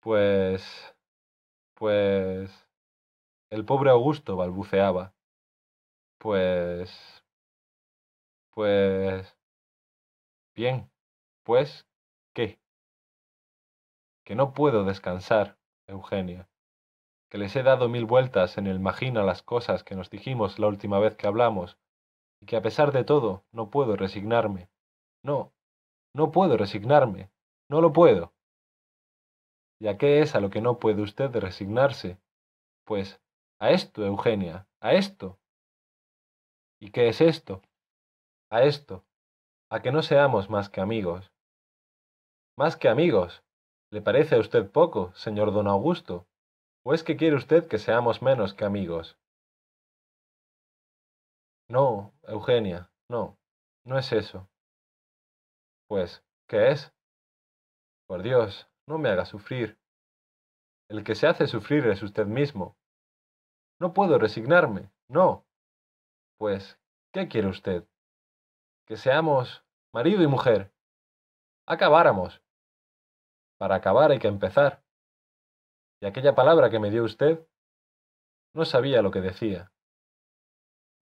Pues. 0.00 0.94
pues. 1.74 2.50
El 3.50 3.64
pobre 3.64 3.90
Augusto 3.90 4.36
balbuceaba. 4.36 5.14
Pues. 6.18 7.24
pues. 8.50 9.36
Bien, 10.54 10.90
pues, 11.44 11.86
¿qué? 12.34 12.60
Que 14.24 14.34
no 14.34 14.52
puedo 14.52 14.84
descansar, 14.84 15.58
Eugenia. 15.86 16.48
Que 17.30 17.38
les 17.38 17.56
he 17.56 17.62
dado 17.62 17.88
mil 17.88 18.04
vueltas 18.04 18.58
en 18.58 18.66
el 18.66 18.78
magina 18.78 19.22
las 19.22 19.42
cosas 19.42 19.82
que 19.82 19.94
nos 19.94 20.10
dijimos 20.10 20.58
la 20.58 20.66
última 20.66 20.98
vez 20.98 21.16
que 21.16 21.26
hablamos, 21.26 21.78
y 22.40 22.46
que 22.46 22.56
a 22.56 22.62
pesar 22.62 22.92
de 22.92 23.04
todo 23.04 23.44
no 23.50 23.70
puedo 23.70 23.96
resignarme. 23.96 24.68
No, 25.22 25.54
no 26.14 26.30
puedo 26.30 26.56
resignarme. 26.56 27.30
No 27.68 27.80
lo 27.80 27.92
puedo. 27.92 28.34
¿Y 29.80 29.88
a 29.88 29.96
qué 29.98 30.20
es 30.20 30.34
a 30.34 30.40
lo 30.40 30.50
que 30.50 30.60
no 30.60 30.78
puede 30.78 31.02
usted 31.02 31.30
resignarse? 31.34 32.18
Pues 32.84 33.20
a 33.58 33.70
esto, 33.70 34.04
Eugenia, 34.04 34.68
a 34.80 34.92
esto. 34.92 35.38
¿Y 36.80 36.90
qué 36.90 37.08
es 37.08 37.20
esto? 37.20 37.62
A 38.50 38.62
esto, 38.62 39.04
a 39.70 39.80
que 39.80 39.92
no 39.92 40.02
seamos 40.02 40.50
más 40.50 40.68
que 40.68 40.80
amigos. 40.80 41.32
Más 42.56 42.76
que 42.76 42.88
amigos. 42.88 43.42
¿Le 43.90 44.02
parece 44.02 44.36
a 44.36 44.40
usted 44.40 44.70
poco, 44.70 45.12
señor 45.14 45.52
don 45.52 45.68
Augusto? 45.68 46.26
¿O 46.84 46.92
es 46.92 47.02
que 47.02 47.16
quiere 47.16 47.36
usted 47.36 47.68
que 47.68 47.78
seamos 47.78 48.22
menos 48.22 48.54
que 48.54 48.64
amigos? 48.64 49.18
No, 51.68 52.12
Eugenia, 52.24 52.90
no, 53.08 53.38
no 53.84 53.98
es 53.98 54.12
eso. 54.12 54.48
Pues, 55.92 56.24
¿qué 56.48 56.70
es? 56.70 56.90
Por 58.06 58.22
Dios, 58.22 58.66
no 58.86 58.96
me 58.96 59.10
haga 59.10 59.26
sufrir. 59.26 59.78
El 60.88 61.04
que 61.04 61.14
se 61.14 61.26
hace 61.26 61.46
sufrir 61.46 61.86
es 61.86 62.02
usted 62.02 62.24
mismo. 62.24 62.78
No 63.78 63.92
puedo 63.92 64.18
resignarme, 64.18 64.90
no. 65.06 65.46
Pues, 66.38 66.80
¿qué 67.12 67.28
quiere 67.28 67.48
usted? 67.48 67.86
Que 68.86 68.96
seamos 68.96 69.66
marido 69.92 70.22
y 70.22 70.26
mujer. 70.28 70.72
Acabáramos. 71.66 72.42
Para 73.58 73.74
acabar 73.74 74.12
hay 74.12 74.18
que 74.18 74.28
empezar. 74.28 74.82
Y 76.00 76.06
aquella 76.06 76.34
palabra 76.34 76.70
que 76.70 76.78
me 76.78 76.90
dio 76.90 77.04
usted, 77.04 77.46
no 78.54 78.64
sabía 78.64 79.02
lo 79.02 79.10
que 79.10 79.20
decía. 79.20 79.74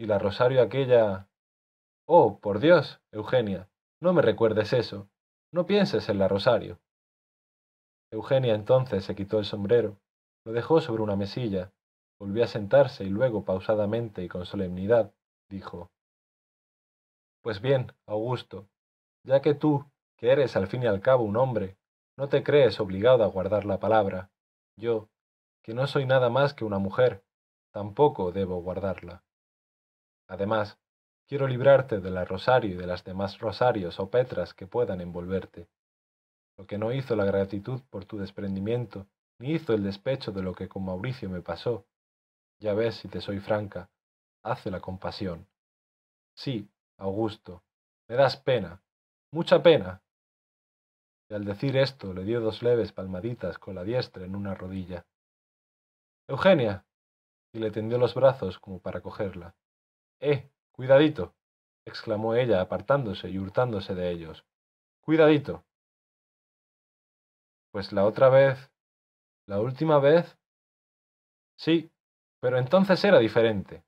Y 0.01 0.07
la 0.07 0.19
rosario 0.19 0.61
aquella... 0.61 1.29
Oh, 2.09 2.41
por 2.41 2.59
Dios, 2.59 3.01
Eugenia, 3.13 3.71
no 4.01 4.13
me 4.13 4.23
recuerdes 4.23 4.73
eso. 4.73 5.09
No 5.53 5.67
pienses 5.67 6.09
en 6.09 6.19
la 6.19 6.29
rosario. 6.29 6.81
Eugenia 8.11 8.55
entonces 8.55 9.05
se 9.05 9.15
quitó 9.15 9.39
el 9.39 9.45
sombrero, 9.45 10.01
lo 10.45 10.53
dejó 10.53 10.81
sobre 10.81 11.03
una 11.03 11.17
mesilla, 11.17 11.73
volvió 12.19 12.45
a 12.45 12.49
sentarse 12.49 13.05
y 13.05 13.09
luego 13.09 13.45
pausadamente 13.45 14.23
y 14.25 14.29
con 14.29 14.47
solemnidad 14.47 15.13
dijo 15.49 15.91
Pues 17.43 17.61
bien, 17.61 17.93
Augusto, 18.07 18.69
ya 19.25 19.41
que 19.41 19.55
tú, 19.55 19.85
que 20.17 20.33
eres 20.33 20.57
al 20.57 20.67
fin 20.67 20.83
y 20.83 20.87
al 20.87 21.01
cabo 21.01 21.25
un 21.25 21.37
hombre, 21.37 21.77
no 22.17 22.29
te 22.29 22.43
crees 22.43 22.81
obligado 22.81 23.23
a 23.23 23.29
guardar 23.29 23.65
la 23.65 23.79
palabra, 23.79 24.31
yo, 24.77 25.09
que 25.63 25.75
no 25.75 25.87
soy 25.87 26.07
nada 26.07 26.31
más 26.31 26.55
que 26.55 26.65
una 26.65 26.79
mujer, 26.79 27.23
tampoco 27.73 28.33
debo 28.33 28.61
guardarla. 28.61 29.25
Además, 30.27 30.79
quiero 31.31 31.47
librarte 31.47 32.01
de 32.01 32.11
la 32.11 32.25
rosario 32.25 32.75
y 32.75 32.77
de 32.77 32.89
las 32.89 33.05
demás 33.05 33.39
rosarios 33.39 34.01
o 34.01 34.11
petras 34.11 34.53
que 34.53 34.67
puedan 34.67 35.01
envolverte. 35.01 35.69
Lo 36.59 36.67
que 36.67 36.77
no 36.77 36.93
hizo 36.93 37.15
la 37.15 37.25
gratitud 37.25 37.83
por 37.89 38.05
tu 38.05 38.19
desprendimiento, 38.19 39.07
ni 39.39 39.53
hizo 39.53 39.73
el 39.73 39.85
despecho 39.85 40.33
de 40.33 40.43
lo 40.43 40.55
que 40.55 40.69
con 40.69 40.85
Mauricio 40.85 41.31
me 41.31 41.41
pasó. 41.41 41.87
Ya 42.59 42.75
ves, 42.75 42.97
si 42.97 43.07
te 43.07 43.21
soy 43.21 43.39
franca, 43.39 43.89
hace 44.43 44.73
la 44.73 44.81
compasión. 44.81 45.47
Sí, 46.35 46.69
Augusto, 46.99 47.63
me 48.09 48.17
das 48.17 48.37
pena, 48.37 48.83
mucha 49.31 49.63
pena. 49.63 50.03
Y 51.29 51.35
al 51.35 51.45
decir 51.45 51.77
esto 51.77 52.13
le 52.13 52.25
dio 52.25 52.41
dos 52.41 52.61
leves 52.61 52.91
palmaditas 52.91 53.57
con 53.61 53.77
la 53.77 53.85
diestra 53.85 54.25
en 54.25 54.35
una 54.35 54.57
rodilla. 54.57 55.07
Eugenia. 56.27 56.85
y 57.53 57.61
le 57.61 57.71
tendió 57.71 57.99
los 57.99 58.15
brazos 58.15 58.59
como 58.59 58.81
para 58.81 59.01
cogerla. 59.01 59.55
Eh, 60.21 60.51
cuidadito, 60.81 61.35
exclamó 61.85 62.35
ella 62.35 62.63
apartándose 62.63 63.29
y 63.29 63.39
hurtándose 63.39 63.95
de 63.95 64.11
ellos. 64.11 64.47
Cuidadito. 65.03 65.63
Pues 67.71 67.93
la 67.93 68.07
otra 68.07 68.31
vez. 68.31 68.73
¿La 69.47 69.61
última 69.61 69.99
vez? 69.99 70.39
Sí, 71.59 71.93
pero 72.41 72.57
entonces 72.57 73.05
era 73.05 73.19
diferente. 73.19 73.85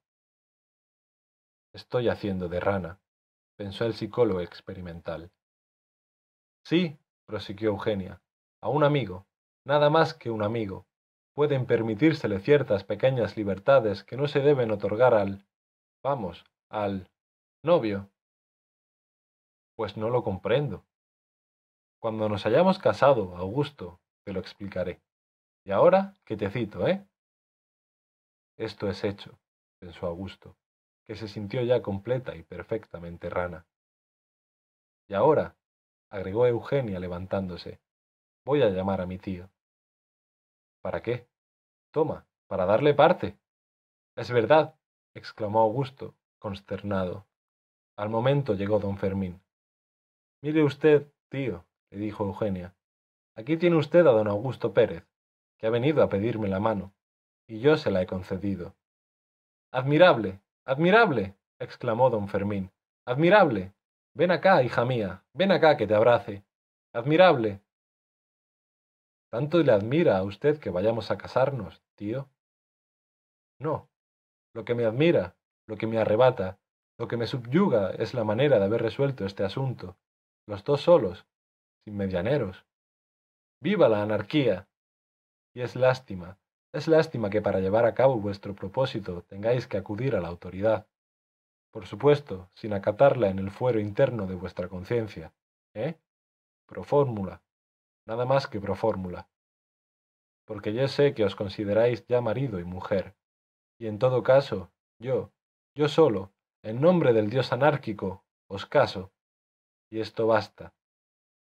Estoy 1.73 2.11
haciendo 2.11 2.51
de 2.51 2.61
rana, 2.61 3.01
pensó 3.57 3.87
el 3.87 3.95
psicólogo 3.95 4.43
experimental. 4.43 5.33
Sí, 6.63 6.99
prosiguió 7.25 7.71
Eugenia, 7.71 8.21
a 8.61 8.69
un 8.69 8.85
amigo, 8.85 9.27
nada 9.65 9.89
más 9.89 10.13
que 10.13 10.31
un 10.31 10.43
amigo, 10.43 10.87
pueden 11.33 11.65
permitírsele 11.65 12.41
ciertas 12.41 12.85
pequeñas 12.85 13.39
libertades 13.39 14.05
que 14.05 14.19
no 14.19 14.29
se 14.29 14.41
deben 14.41 14.71
otorgar 14.71 15.15
al, 15.15 15.47
vamos, 16.03 16.45
al 16.73 17.07
novio. 17.63 18.11
Pues 19.77 19.99
no 19.99 20.09
lo 20.09 20.25
comprendo. 20.25 20.87
Cuando 22.01 22.31
nos 22.31 22.47
hayamos 22.47 22.79
casado, 22.79 23.37
Augusto, 23.37 24.01
te 24.25 24.33
lo 24.33 24.41
explicaré. 24.41 25.03
Y 25.65 25.71
ahora 25.71 26.17
que 26.25 26.37
te 26.37 26.51
cito, 26.51 26.89
¿eh? 26.89 27.07
Esto 28.57 28.89
es 28.89 29.05
hecho, 29.05 29.39
pensó 29.81 30.07
Augusto, 30.07 30.57
que 31.05 31.15
se 31.15 31.29
sintió 31.29 31.63
ya 31.63 31.83
completa 31.83 32.35
y 32.35 32.43
perfectamente 32.43 33.29
rana. 33.29 33.67
Y 35.09 35.15
ahora, 35.15 35.57
agregó 36.11 36.47
Eugenia 36.47 36.99
levantándose, 36.99 37.81
voy 38.47 38.63
a 38.63 38.71
llamar 38.71 39.03
a 39.03 39.07
mi 39.07 39.19
tío. 39.19 39.51
¿Para 40.81 41.03
qué? 41.03 41.29
Toma, 41.93 42.27
para 42.47 42.65
darle 42.65 42.95
parte. 42.95 43.39
Es 44.17 44.31
verdad, 44.31 44.75
exclamó 45.15 45.61
Augusto, 45.61 46.15
consternado. 46.43 47.25
Al 47.97 48.09
momento 48.11 48.55
llegó 48.55 48.81
don 48.81 48.99
Fermín. 48.99 49.41
Mire 50.43 50.65
usted, 50.65 51.07
tío, 51.31 51.65
le 51.91 51.99
dijo 51.99 52.25
Eugenia, 52.25 52.75
aquí 53.37 53.57
tiene 53.57 53.77
usted 53.77 54.01
a 54.01 54.11
don 54.11 54.27
Augusto 54.27 54.75
Pérez, 54.75 55.07
que 55.57 55.69
ha 55.69 55.71
venido 55.71 56.03
a 56.03 56.09
pedirme 56.09 56.49
la 56.49 56.59
mano, 56.59 56.93
y 57.47 57.61
yo 57.61 57.77
se 57.77 57.93
la 57.93 58.03
he 58.03 58.07
concedido. 58.09 58.75
Admirable, 59.71 60.41
admirable, 60.65 61.37
exclamó 61.61 62.11
don 62.11 62.27
Fermín, 62.29 62.73
admirable. 63.07 63.73
Ven 64.15 64.33
acá, 64.33 64.63
hija 64.65 64.85
mía, 64.85 65.25
ven 65.33 65.53
acá 65.53 65.77
que 65.77 65.87
te 65.87 65.95
abrace. 65.95 66.45
Admirable. 66.93 67.63
¿Tanto 69.31 69.63
le 69.63 69.73
admira 69.73 70.19
a 70.19 70.25
usted 70.25 70.59
que 70.59 70.71
vayamos 70.71 71.11
a 71.11 71.17
casarnos, 71.17 71.83
tío? 71.95 72.29
No. 73.59 73.89
Lo 74.55 74.67
que 74.67 74.75
me 74.75 74.85
admira, 74.85 75.37
lo 75.73 75.79
que 75.79 75.87
me 75.87 75.97
arrebata, 75.97 76.59
lo 76.99 77.09
que 77.09 77.17
me 77.17 77.27
subyuga 77.27 77.93
es 77.93 78.13
la 78.13 78.25
manera 78.25 78.59
de 78.59 78.67
haber 78.67 78.83
resuelto 78.83 79.25
este 79.25 79.43
asunto, 79.43 79.97
los 80.47 80.63
dos 80.65 80.83
solos, 80.83 81.27
sin 81.83 81.97
medianeros. 81.97 82.67
¡Viva 83.59 83.89
la 83.89 84.03
anarquía! 84.03 84.69
Y 85.55 85.63
es 85.63 85.75
lástima, 85.75 86.39
es 86.75 86.89
lástima 86.89 87.31
que 87.31 87.41
para 87.41 87.61
llevar 87.61 87.87
a 87.87 87.95
cabo 87.95 88.21
vuestro 88.21 88.55
propósito 88.55 89.23
tengáis 89.23 89.67
que 89.67 89.79
acudir 89.79 90.15
a 90.15 90.21
la 90.21 90.29
autoridad. 90.29 90.87
Por 91.71 91.87
supuesto, 91.87 92.51
sin 92.53 92.75
acatarla 92.75 93.29
en 93.29 93.39
el 93.39 93.51
fuero 93.51 93.81
interno 93.81 94.27
de 94.27 94.35
vuestra 94.35 94.69
conciencia. 94.69 95.33
¿Eh? 95.73 95.99
Pro 96.67 96.85
fórmula. 96.85 97.43
Nada 98.07 98.27
más 98.27 98.47
que 98.47 98.61
pro 98.61 98.75
fórmula. 98.75 99.27
Porque 100.45 100.75
yo 100.75 100.87
sé 100.87 101.15
que 101.15 101.25
os 101.25 101.35
consideráis 101.35 102.07
ya 102.09 102.21
marido 102.21 102.61
y 102.61 102.65
mujer. 102.65 103.15
Y 103.79 103.87
en 103.87 103.99
todo 103.99 104.23
caso, 104.23 104.71
yo, 104.99 105.33
yo 105.75 105.89
solo, 105.89 106.33
en 106.63 106.81
nombre 106.81 107.13
del 107.13 107.31
Dios 107.31 107.53
anárquico, 107.53 108.25
os 108.49 108.67
caso. 108.67 109.13
Y 109.91 110.01
esto 110.01 110.27
basta. 110.27 110.75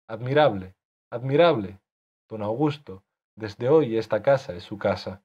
Admirable, 0.09 0.77
admirable. 1.11 1.81
Don 2.29 2.43
Augusto, 2.43 3.05
desde 3.37 3.69
hoy 3.69 3.97
esta 3.97 4.23
casa 4.23 4.55
es 4.55 4.65
su 4.65 4.79
casa. 4.79 5.23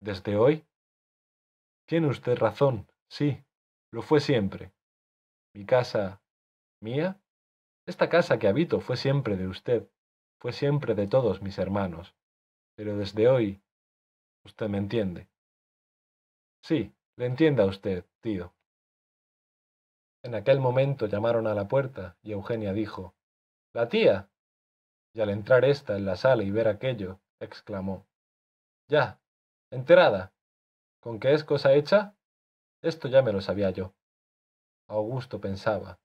¿Desde 0.00 0.36
hoy? 0.36 0.66
Tiene 1.86 2.08
usted 2.08 2.36
razón, 2.36 2.88
sí, 3.08 3.44
lo 3.92 4.02
fue 4.02 4.20
siempre. 4.20 4.72
Mi 5.54 5.64
casa... 5.66 6.22
¿Mía? 6.82 7.20
Esta 7.86 8.08
casa 8.08 8.38
que 8.38 8.48
habito 8.48 8.80
fue 8.80 8.96
siempre 8.96 9.36
de 9.36 9.46
usted, 9.46 9.90
fue 10.40 10.52
siempre 10.52 10.94
de 10.94 11.06
todos 11.06 11.42
mis 11.42 11.58
hermanos, 11.58 12.14
pero 12.76 12.96
desde 12.96 13.28
hoy... 13.28 13.62
Usted 14.46 14.68
me 14.70 14.78
entiende. 14.78 15.28
Sí, 16.64 16.94
le 17.20 17.26
entienda 17.26 17.66
usted, 17.66 18.06
tío. 18.22 18.54
En 20.22 20.34
aquel 20.34 20.58
momento 20.58 21.04
llamaron 21.04 21.46
a 21.46 21.54
la 21.54 21.68
puerta 21.68 22.16
y 22.22 22.32
Eugenia 22.32 22.72
dijo, 22.72 23.14
La 23.74 23.90
tía. 23.90 24.30
Y 25.12 25.20
al 25.20 25.28
entrar 25.28 25.66
ésta 25.66 25.98
en 25.98 26.06
la 26.06 26.16
sala 26.16 26.44
y 26.44 26.50
ver 26.50 26.66
aquello, 26.66 27.20
exclamó, 27.38 28.06
Ya, 28.88 29.20
enterada. 29.70 30.32
¿Con 31.00 31.20
qué 31.20 31.34
es 31.34 31.44
cosa 31.44 31.74
hecha? 31.74 32.14
Esto 32.80 33.06
ya 33.06 33.20
me 33.20 33.32
lo 33.32 33.42
sabía 33.42 33.68
yo. 33.68 33.92
Augusto 34.88 35.42
pensaba, 35.42 36.00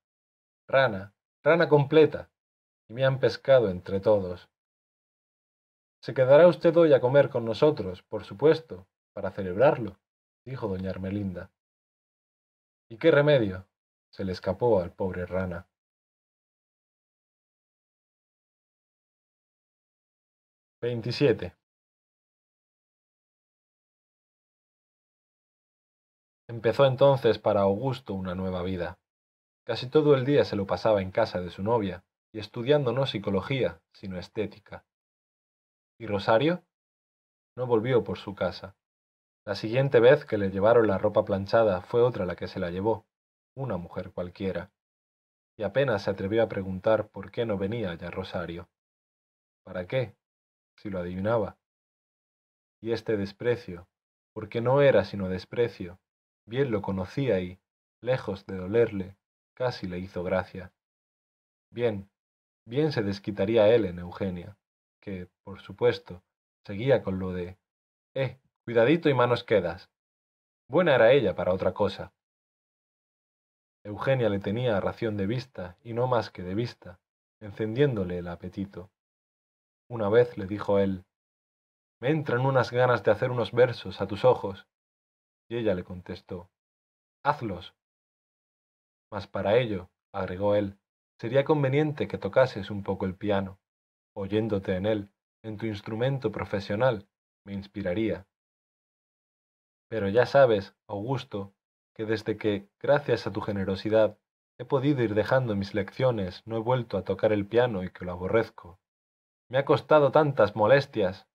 Rana, 0.67 1.13
rana 1.45 1.69
completa, 1.69 2.29
y 2.89 2.93
me 2.93 3.05
han 3.05 3.21
pescado 3.21 3.69
entre 3.69 4.01
todos. 4.01 4.49
Se 6.01 6.13
quedará 6.13 6.45
usted 6.49 6.75
hoy 6.75 6.91
a 6.91 6.99
comer 6.99 7.29
con 7.29 7.45
nosotros, 7.45 8.03
por 8.03 8.25
supuesto, 8.25 8.85
para 9.13 9.31
celebrarlo, 9.31 9.97
dijo 10.45 10.67
doña 10.67 10.91
Ermelinda. 10.91 11.51
¿Y 12.89 12.97
qué 12.97 13.11
remedio? 13.11 13.67
se 14.15 14.23
le 14.23 14.31
escapó 14.31 14.80
al 14.80 14.93
pobre 14.93 15.26
rana. 15.26 15.67
Veintisiete. 20.81 21.53
Empezó 26.47 26.85
entonces 26.85 27.39
para 27.39 27.61
Augusto 27.61 28.13
una 28.13 28.35
nueva 28.35 28.63
vida. 28.63 28.97
Casi 29.65 29.89
todo 29.89 30.15
el 30.15 30.23
día 30.23 30.45
se 30.45 30.55
lo 30.55 30.65
pasaba 30.65 31.01
en 31.01 31.11
casa 31.11 31.41
de 31.41 31.49
su 31.49 31.61
novia 31.61 32.05
y 32.31 32.39
estudiando 32.39 32.93
no 32.93 33.05
psicología, 33.05 33.81
sino 33.91 34.17
estética. 34.17 34.85
¿Y 35.99 36.07
Rosario? 36.07 36.63
No 37.57 37.67
volvió 37.67 38.01
por 38.03 38.17
su 38.17 38.34
casa. 38.34 38.77
La 39.45 39.53
siguiente 39.53 39.99
vez 39.99 40.26
que 40.26 40.39
le 40.39 40.49
llevaron 40.49 40.88
la 40.88 40.97
ropa 40.97 41.23
planchada 41.23 41.81
fue 41.81 42.01
otra 42.01 42.26
la 42.26 42.35
que 42.35 42.47
se 42.47 42.59
la 42.59 42.72
llevó, 42.72 43.05
una 43.55 43.77
mujer 43.77 44.11
cualquiera. 44.11 44.72
Y 45.55 45.61
apenas 45.61 46.03
se 46.03 46.09
atrevió 46.09 46.41
a 46.41 46.49
preguntar 46.49 47.09
por 47.09 47.30
qué 47.30 47.45
no 47.45 47.55
venía 47.55 47.93
ya 47.93 48.09
Rosario. 48.09 48.67
¿Para 49.63 49.85
qué? 49.85 50.15
Si 50.77 50.89
lo 50.89 50.97
adivinaba. 50.97 51.59
Y 52.81 52.91
este 52.91 53.17
desprecio, 53.17 53.88
porque 54.34 54.61
no 54.61 54.81
era 54.81 55.05
sino 55.05 55.30
desprecio, 55.30 55.99
bien 56.47 56.72
lo 56.72 56.81
conocía 56.81 57.39
y, 57.39 57.59
lejos 58.01 58.47
de 58.47 58.57
dolerle, 58.57 59.15
casi 59.53 59.85
le 59.85 59.99
hizo 59.99 60.23
gracia. 60.23 60.73
Bien, 61.72 62.09
bien 62.65 62.91
se 62.91 63.03
desquitaría 63.03 63.69
él 63.69 63.85
en 63.85 63.99
Eugenia, 63.99 64.57
que, 64.99 65.30
por 65.43 65.61
supuesto, 65.61 66.23
seguía 66.65 67.03
con 67.03 67.19
lo 67.19 67.31
de 67.31 67.57
Eh, 68.15 68.39
cuidadito 68.65 69.09
y 69.09 69.13
manos 69.13 69.43
quedas. 69.43 69.91
Buena 70.67 70.95
era 70.95 71.11
ella 71.11 71.35
para 71.35 71.53
otra 71.53 71.73
cosa. 71.73 72.13
Eugenia 73.83 74.27
le 74.29 74.39
tenía 74.39 74.79
ración 74.79 75.15
de 75.17 75.27
vista, 75.27 75.77
y 75.83 75.93
no 75.93 76.07
más 76.07 76.31
que 76.31 76.41
de 76.41 76.55
vista, 76.55 76.99
encendiéndole 77.39 78.17
el 78.17 78.27
apetito. 78.27 78.89
Una 79.87 80.09
vez 80.09 80.35
le 80.39 80.47
dijo 80.47 80.79
él, 80.79 81.05
Me 82.01 82.09
entran 82.09 82.43
unas 82.43 82.71
ganas 82.71 83.03
de 83.03 83.11
hacer 83.11 83.29
unos 83.29 83.51
versos 83.51 84.01
a 84.01 84.07
tus 84.07 84.25
ojos. 84.25 84.67
Y 85.47 85.57
ella 85.57 85.75
le 85.75 85.83
contestó, 85.83 86.49
Hazlos, 87.23 87.75
mas 89.11 89.27
para 89.27 89.57
ello, 89.57 89.91
agregó 90.11 90.55
él, 90.55 90.79
sería 91.19 91.45
conveniente 91.45 92.07
que 92.07 92.17
tocases 92.17 92.71
un 92.71 92.83
poco 92.83 93.05
el 93.05 93.15
piano. 93.15 93.59
Oyéndote 94.15 94.75
en 94.75 94.87
él, 94.87 95.09
en 95.43 95.57
tu 95.57 95.67
instrumento 95.67 96.31
profesional, 96.31 97.07
me 97.45 97.53
inspiraría. 97.53 98.25
Pero 99.95 100.09
ya 100.09 100.26
sabes, 100.26 100.76
Augusto, 100.89 101.53
que 101.95 102.03
desde 102.03 102.38
que, 102.38 102.67
gracias 102.81 103.27
a 103.27 103.31
tu 103.31 103.39
generosidad, 103.39 104.17
he 104.59 104.65
podido 104.65 105.01
ir 105.01 105.15
dejando 105.15 105.55
mis 105.55 105.73
lecciones, 105.73 106.45
no 106.45 106.57
he 106.57 106.59
vuelto 106.59 106.97
a 106.97 107.05
tocar 107.05 107.31
el 107.31 107.47
piano 107.47 107.81
y 107.81 107.89
que 107.91 108.03
lo 108.03 108.11
aborrezco. 108.11 108.77
Me 109.49 109.57
ha 109.57 109.63
costado 109.63 110.11
tantas 110.11 110.53
molestias. 110.53 111.30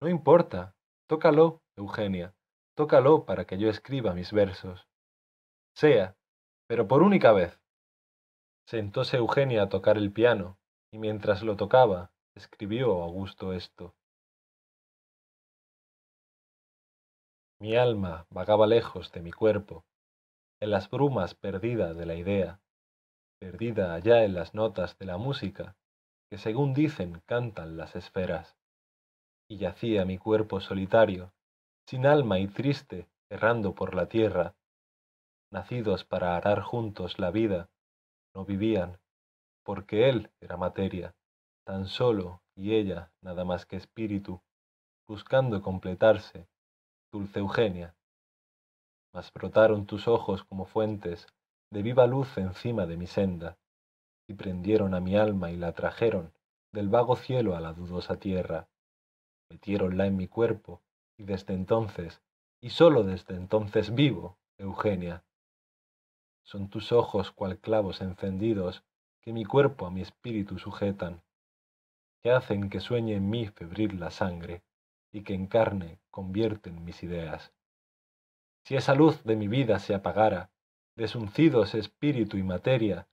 No 0.00 0.08
importa, 0.08 0.76
tócalo, 1.08 1.60
Eugenia, 1.76 2.36
tócalo 2.76 3.24
para 3.24 3.46
que 3.46 3.58
yo 3.58 3.68
escriba 3.68 4.14
mis 4.14 4.32
versos. 4.32 4.86
Sea, 5.74 6.16
pero 6.68 6.86
por 6.86 7.02
única 7.02 7.32
vez. 7.32 7.60
Sentóse 8.64 9.16
Eugenia 9.16 9.64
a 9.64 9.68
tocar 9.68 9.96
el 9.96 10.12
piano, 10.12 10.60
y 10.92 10.98
mientras 10.98 11.42
lo 11.42 11.56
tocaba, 11.56 12.12
escribió 12.36 13.02
Augusto 13.02 13.54
esto. 13.54 13.97
Mi 17.60 17.76
alma 17.76 18.26
vagaba 18.30 18.68
lejos 18.68 19.10
de 19.10 19.20
mi 19.20 19.32
cuerpo, 19.32 19.84
en 20.60 20.70
las 20.70 20.88
brumas 20.88 21.34
perdida 21.34 21.92
de 21.92 22.06
la 22.06 22.14
idea, 22.14 22.60
perdida 23.40 23.94
allá 23.94 24.24
en 24.24 24.34
las 24.34 24.54
notas 24.54 24.96
de 24.98 25.06
la 25.06 25.16
música, 25.16 25.76
que 26.30 26.38
según 26.38 26.72
dicen 26.72 27.20
cantan 27.26 27.76
las 27.76 27.96
esferas. 27.96 28.56
Y 29.48 29.56
yacía 29.56 30.04
mi 30.04 30.18
cuerpo 30.18 30.60
solitario, 30.60 31.32
sin 31.86 32.06
alma 32.06 32.38
y 32.38 32.46
triste, 32.46 33.08
errando 33.28 33.74
por 33.74 33.94
la 33.94 34.06
tierra, 34.06 34.54
nacidos 35.50 36.04
para 36.04 36.36
arar 36.36 36.60
juntos 36.60 37.18
la 37.18 37.30
vida, 37.30 37.70
no 38.34 38.44
vivían, 38.44 39.00
porque 39.64 40.08
él 40.08 40.30
era 40.40 40.56
materia, 40.56 41.16
tan 41.64 41.86
solo 41.86 42.42
y 42.54 42.74
ella 42.74 43.10
nada 43.20 43.44
más 43.44 43.66
que 43.66 43.76
espíritu, 43.76 44.42
buscando 45.08 45.62
completarse, 45.62 46.46
dulce 47.10 47.38
Eugenia. 47.38 47.94
Mas 49.14 49.32
brotaron 49.32 49.86
tus 49.86 50.08
ojos 50.08 50.44
como 50.44 50.66
fuentes 50.66 51.26
de 51.70 51.82
viva 51.82 52.06
luz 52.06 52.36
encima 52.36 52.86
de 52.86 52.96
mi 52.96 53.06
senda, 53.06 53.58
y 54.28 54.34
prendieron 54.34 54.94
a 54.94 55.00
mi 55.00 55.16
alma 55.16 55.50
y 55.50 55.56
la 55.56 55.72
trajeron 55.72 56.32
del 56.72 56.88
vago 56.88 57.16
cielo 57.16 57.56
a 57.56 57.60
la 57.60 57.72
dudosa 57.72 58.16
tierra, 58.16 58.68
metiéronla 59.50 60.06
en 60.06 60.16
mi 60.16 60.28
cuerpo, 60.28 60.82
y 61.16 61.24
desde 61.24 61.54
entonces, 61.54 62.22
y 62.60 62.70
sólo 62.70 63.04
desde 63.04 63.34
entonces 63.34 63.94
vivo, 63.94 64.36
Eugenia, 64.58 65.24
son 66.44 66.68
tus 66.68 66.92
ojos 66.92 67.30
cual 67.30 67.58
clavos 67.58 68.00
encendidos 68.02 68.84
que 69.22 69.32
mi 69.32 69.44
cuerpo 69.44 69.86
a 69.86 69.90
mi 69.90 70.02
espíritu 70.02 70.58
sujetan, 70.58 71.22
que 72.22 72.30
hacen 72.30 72.68
que 72.68 72.80
sueñe 72.80 73.14
en 73.14 73.30
mí 73.30 73.46
febril 73.46 73.98
la 73.98 74.10
sangre 74.10 74.62
y 75.12 75.22
que 75.22 75.34
en 75.34 75.46
carne 75.46 76.00
convierten 76.10 76.84
mis 76.84 77.02
ideas. 77.02 77.52
Si 78.64 78.76
esa 78.76 78.94
luz 78.94 79.24
de 79.24 79.36
mi 79.36 79.48
vida 79.48 79.78
se 79.78 79.94
apagara, 79.94 80.50
desuncidos 80.96 81.74
espíritu 81.74 82.36
y 82.36 82.42
materia, 82.42 83.08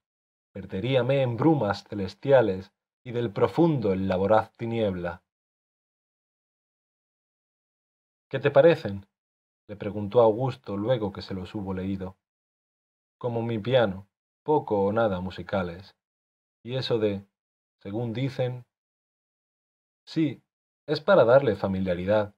perderíame 0.52 1.22
en 1.22 1.36
brumas 1.36 1.84
celestiales 1.84 2.72
y 3.04 3.12
del 3.12 3.32
profundo 3.32 3.92
en 3.92 4.08
la 4.08 4.16
voraz 4.16 4.52
tiniebla. 4.56 5.22
¿Qué 8.28 8.38
te 8.40 8.50
parecen? 8.50 9.06
le 9.68 9.76
preguntó 9.76 10.20
Augusto 10.20 10.76
luego 10.76 11.12
que 11.12 11.22
se 11.22 11.34
los 11.34 11.54
hubo 11.54 11.74
leído 11.74 12.16
como 13.18 13.42
mi 13.42 13.58
piano, 13.58 14.08
poco 14.42 14.84
o 14.84 14.92
nada 14.92 15.20
musicales. 15.20 15.96
Y 16.62 16.76
eso 16.76 16.98
de, 16.98 17.26
según 17.80 18.12
dicen, 18.12 18.64
sí, 20.04 20.42
es 20.86 21.00
para 21.00 21.24
darle 21.24 21.56
familiaridad. 21.56 22.34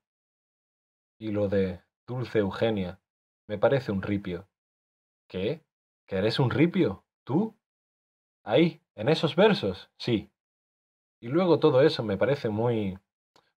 Y 1.19 1.33
lo 1.33 1.49
de 1.49 1.83
dulce 2.07 2.39
Eugenia, 2.39 3.01
me 3.47 3.59
parece 3.59 3.93
un 3.93 4.03
ripio. 4.03 4.49
¿Qué? 5.29 5.65
¿Que 6.07 6.17
eres 6.17 6.39
un 6.39 6.51
ripio? 6.51 7.05
¿Tú? 7.25 7.55
Ahí, 8.45 8.81
en 8.95 9.09
esos 9.09 9.37
versos, 9.37 9.91
sí. 9.99 10.31
Y 11.21 11.29
luego 11.29 11.59
todo 11.59 11.83
eso 11.83 12.03
me 12.03 12.17
parece 12.17 12.49
muy... 12.49 12.99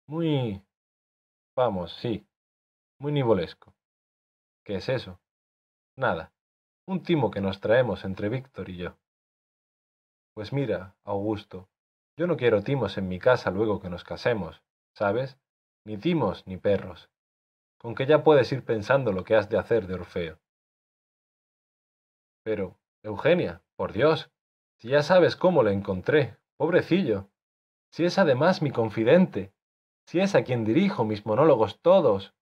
muy... 0.07 0.61
vamos, 1.55 1.93
sí, 1.93 2.27
muy 2.99 3.11
nivolesco. 3.11 3.73
¿Qué 4.63 4.75
es 4.75 4.89
eso? 4.89 5.19
Nada 5.95 6.33
un 6.91 7.03
timo 7.03 7.31
que 7.31 7.41
nos 7.41 7.61
traemos 7.61 8.03
entre 8.03 8.29
Víctor 8.29 8.69
y 8.69 8.77
yo. 8.77 8.97
Pues 10.33 10.51
mira, 10.51 10.95
Augusto, 11.03 11.69
yo 12.17 12.27
no 12.27 12.37
quiero 12.37 12.63
timos 12.63 12.97
en 12.97 13.07
mi 13.07 13.19
casa 13.19 13.51
luego 13.51 13.79
que 13.79 13.89
nos 13.89 14.03
casemos, 14.03 14.61
¿sabes? 14.93 15.37
Ni 15.85 15.97
timos 15.97 16.45
ni 16.47 16.57
perros. 16.57 17.09
Con 17.79 17.95
que 17.95 18.05
ya 18.05 18.23
puedes 18.23 18.51
ir 18.51 18.63
pensando 18.63 19.11
lo 19.11 19.23
que 19.23 19.35
has 19.35 19.49
de 19.49 19.57
hacer 19.57 19.87
de 19.87 19.95
Orfeo. 19.95 20.39
Pero, 22.43 22.79
Eugenia, 23.03 23.63
por 23.75 23.93
Dios, 23.93 24.31
si 24.77 24.89
ya 24.89 25.03
sabes 25.03 25.35
cómo 25.35 25.63
lo 25.63 25.69
encontré, 25.69 26.37
pobrecillo, 26.57 27.29
si 27.91 28.05
es 28.05 28.17
además 28.17 28.61
mi 28.61 28.71
confidente, 28.71 29.53
si 30.05 30.19
es 30.19 30.35
a 30.35 30.43
quien 30.43 30.65
dirijo 30.65 31.05
mis 31.05 31.25
monólogos 31.25 31.81
todos. 31.81 32.33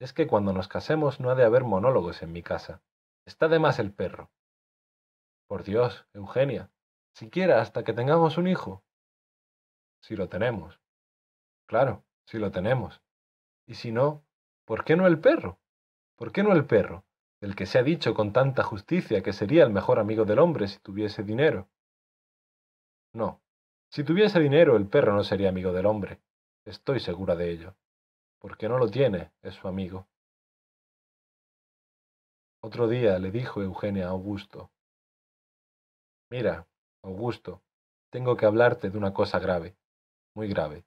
Es 0.00 0.12
que 0.12 0.26
cuando 0.26 0.52
nos 0.52 0.68
casemos 0.68 1.20
no 1.20 1.30
ha 1.30 1.34
de 1.34 1.44
haber 1.44 1.64
monólogos 1.64 2.22
en 2.22 2.32
mi 2.32 2.42
casa 2.42 2.82
Está 3.28 3.48
de 3.48 3.58
más 3.58 3.78
el 3.78 3.92
perro. 3.92 4.30
Por 5.48 5.62
Dios, 5.62 6.06
Eugenia, 6.14 6.70
siquiera 7.12 7.60
hasta 7.60 7.84
que 7.84 7.92
tengamos 7.92 8.38
un 8.38 8.48
hijo. 8.48 8.82
Si 10.00 10.16
lo 10.16 10.30
tenemos. 10.30 10.80
Claro, 11.68 12.02
si 12.24 12.38
lo 12.38 12.50
tenemos. 12.50 13.02
Y 13.66 13.74
si 13.74 13.92
no, 13.92 14.24
¿por 14.64 14.84
qué 14.84 14.96
no 14.96 15.06
el 15.06 15.20
perro? 15.20 15.60
¿Por 16.16 16.32
qué 16.32 16.42
no 16.42 16.52
el 16.52 16.64
perro, 16.64 17.04
del 17.42 17.54
que 17.54 17.66
se 17.66 17.78
ha 17.78 17.82
dicho 17.82 18.14
con 18.14 18.32
tanta 18.32 18.62
justicia 18.62 19.22
que 19.22 19.34
sería 19.34 19.64
el 19.64 19.70
mejor 19.70 19.98
amigo 19.98 20.24
del 20.24 20.38
hombre 20.38 20.66
si 20.66 20.78
tuviese 20.80 21.22
dinero? 21.22 21.68
No, 23.12 23.42
si 23.90 24.02
tuviese 24.02 24.40
dinero 24.40 24.76
el 24.76 24.88
perro 24.88 25.12
no 25.14 25.22
sería 25.22 25.50
amigo 25.50 25.72
del 25.72 25.84
hombre. 25.84 26.20
Estoy 26.64 27.00
segura 27.00 27.36
de 27.36 27.50
ello. 27.50 27.76
Porque 28.38 28.68
no 28.68 28.78
lo 28.78 28.88
tiene, 28.88 29.32
es 29.42 29.54
su 29.54 29.68
amigo. 29.68 30.08
Otro 32.60 32.88
día 32.88 33.18
le 33.18 33.30
dijo 33.30 33.62
Eugenia 33.62 34.06
a 34.06 34.10
Augusto. 34.10 34.70
Mira, 36.30 36.66
Augusto, 37.02 37.62
tengo 38.10 38.36
que 38.36 38.46
hablarte 38.46 38.90
de 38.90 38.98
una 38.98 39.12
cosa 39.12 39.38
grave, 39.38 39.76
muy 40.34 40.48
grave, 40.48 40.84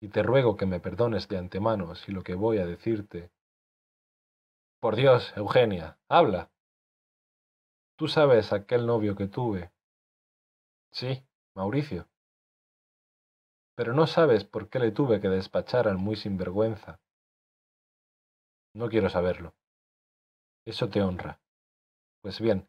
y 0.00 0.08
te 0.08 0.22
ruego 0.22 0.56
que 0.56 0.66
me 0.66 0.80
perdones 0.80 1.28
de 1.28 1.36
antemano 1.36 1.94
si 1.94 2.12
lo 2.12 2.22
que 2.22 2.34
voy 2.34 2.58
a 2.58 2.66
decirte... 2.66 3.30
Por 4.80 4.96
Dios, 4.96 5.32
Eugenia, 5.36 5.98
habla. 6.08 6.50
Tú 7.96 8.08
sabes 8.08 8.50
aquel 8.52 8.86
novio 8.86 9.14
que 9.14 9.26
tuve. 9.26 9.70
Sí, 10.90 11.22
Mauricio. 11.54 12.08
Pero 13.74 13.92
no 13.92 14.06
sabes 14.06 14.44
por 14.44 14.70
qué 14.70 14.78
le 14.78 14.90
tuve 14.90 15.20
que 15.20 15.28
despachar 15.28 15.86
al 15.86 15.98
muy 15.98 16.16
sinvergüenza. 16.16 16.98
No 18.74 18.88
quiero 18.88 19.10
saberlo. 19.10 19.54
Eso 20.64 20.88
te 20.88 21.02
honra. 21.02 21.40
Pues 22.22 22.40
bien, 22.40 22.68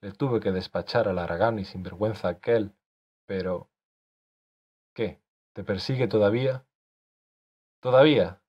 le 0.00 0.12
tuve 0.12 0.40
que 0.40 0.50
despachar 0.50 1.06
al 1.06 1.18
aragán 1.18 1.60
y 1.60 1.64
sinvergüenza 1.64 2.28
aquel, 2.28 2.74
pero... 3.26 3.70
¿Qué? 4.94 5.20
¿Te 5.56 5.64
persigue 5.64 6.06
todavía? 6.06 6.66
¿Todavía? 7.80 8.42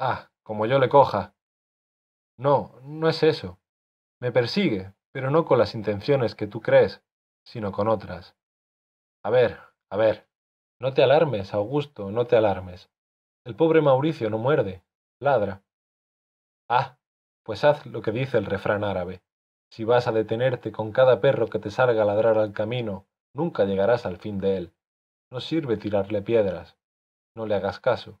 Ah, 0.00 0.32
como 0.42 0.66
yo 0.66 0.80
le 0.80 0.88
coja. 0.88 1.36
No, 2.36 2.74
no 2.82 3.08
es 3.08 3.22
eso. 3.22 3.60
Me 4.18 4.32
persigue, 4.32 4.94
pero 5.12 5.30
no 5.30 5.44
con 5.44 5.60
las 5.60 5.76
intenciones 5.76 6.34
que 6.34 6.48
tú 6.48 6.60
crees, 6.60 7.04
sino 7.44 7.70
con 7.70 7.86
otras. 7.86 8.34
A 9.22 9.30
ver, 9.30 9.60
a 9.88 9.96
ver. 9.96 10.28
No 10.80 10.92
te 10.92 11.04
alarmes, 11.04 11.54
Augusto, 11.54 12.10
no 12.10 12.26
te 12.26 12.34
alarmes. 12.34 12.90
El 13.44 13.54
pobre 13.54 13.80
Mauricio 13.80 14.28
no 14.28 14.38
muerde, 14.38 14.82
ladra. 15.20 15.62
Ah, 16.68 16.98
pues 17.44 17.62
haz 17.62 17.86
lo 17.86 18.02
que 18.02 18.10
dice 18.10 18.38
el 18.38 18.46
refrán 18.46 18.82
árabe. 18.82 19.22
Si 19.70 19.84
vas 19.84 20.08
a 20.08 20.12
detenerte 20.12 20.72
con 20.72 20.90
cada 20.90 21.20
perro 21.20 21.46
que 21.46 21.60
te 21.60 21.70
salga 21.70 22.02
a 22.02 22.06
ladrar 22.06 22.38
al 22.38 22.52
camino, 22.52 23.06
nunca 23.32 23.64
llegarás 23.66 24.04
al 24.04 24.16
fin 24.16 24.40
de 24.40 24.56
él. 24.56 24.75
No 25.36 25.42
sirve 25.42 25.76
tirarle 25.76 26.22
piedras. 26.22 26.78
No 27.34 27.44
le 27.44 27.54
hagas 27.54 27.78
caso. 27.78 28.18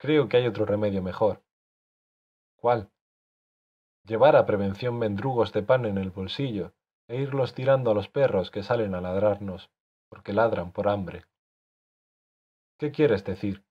Creo 0.00 0.28
que 0.28 0.36
hay 0.36 0.48
otro 0.48 0.66
remedio 0.66 1.00
mejor. 1.00 1.44
¿Cuál? 2.56 2.90
Llevar 4.04 4.34
a 4.34 4.46
prevención 4.46 4.98
mendrugos 4.98 5.52
de 5.52 5.62
pan 5.62 5.84
en 5.84 5.96
el 5.96 6.10
bolsillo 6.10 6.72
e 7.06 7.20
irlos 7.20 7.54
tirando 7.54 7.92
a 7.92 7.94
los 7.94 8.08
perros 8.08 8.50
que 8.50 8.64
salen 8.64 8.96
a 8.96 9.00
ladrarnos, 9.00 9.70
porque 10.08 10.32
ladran 10.32 10.72
por 10.72 10.88
hambre. 10.88 11.24
¿Qué 12.76 12.90
quieres 12.90 13.22
decir? 13.24 13.64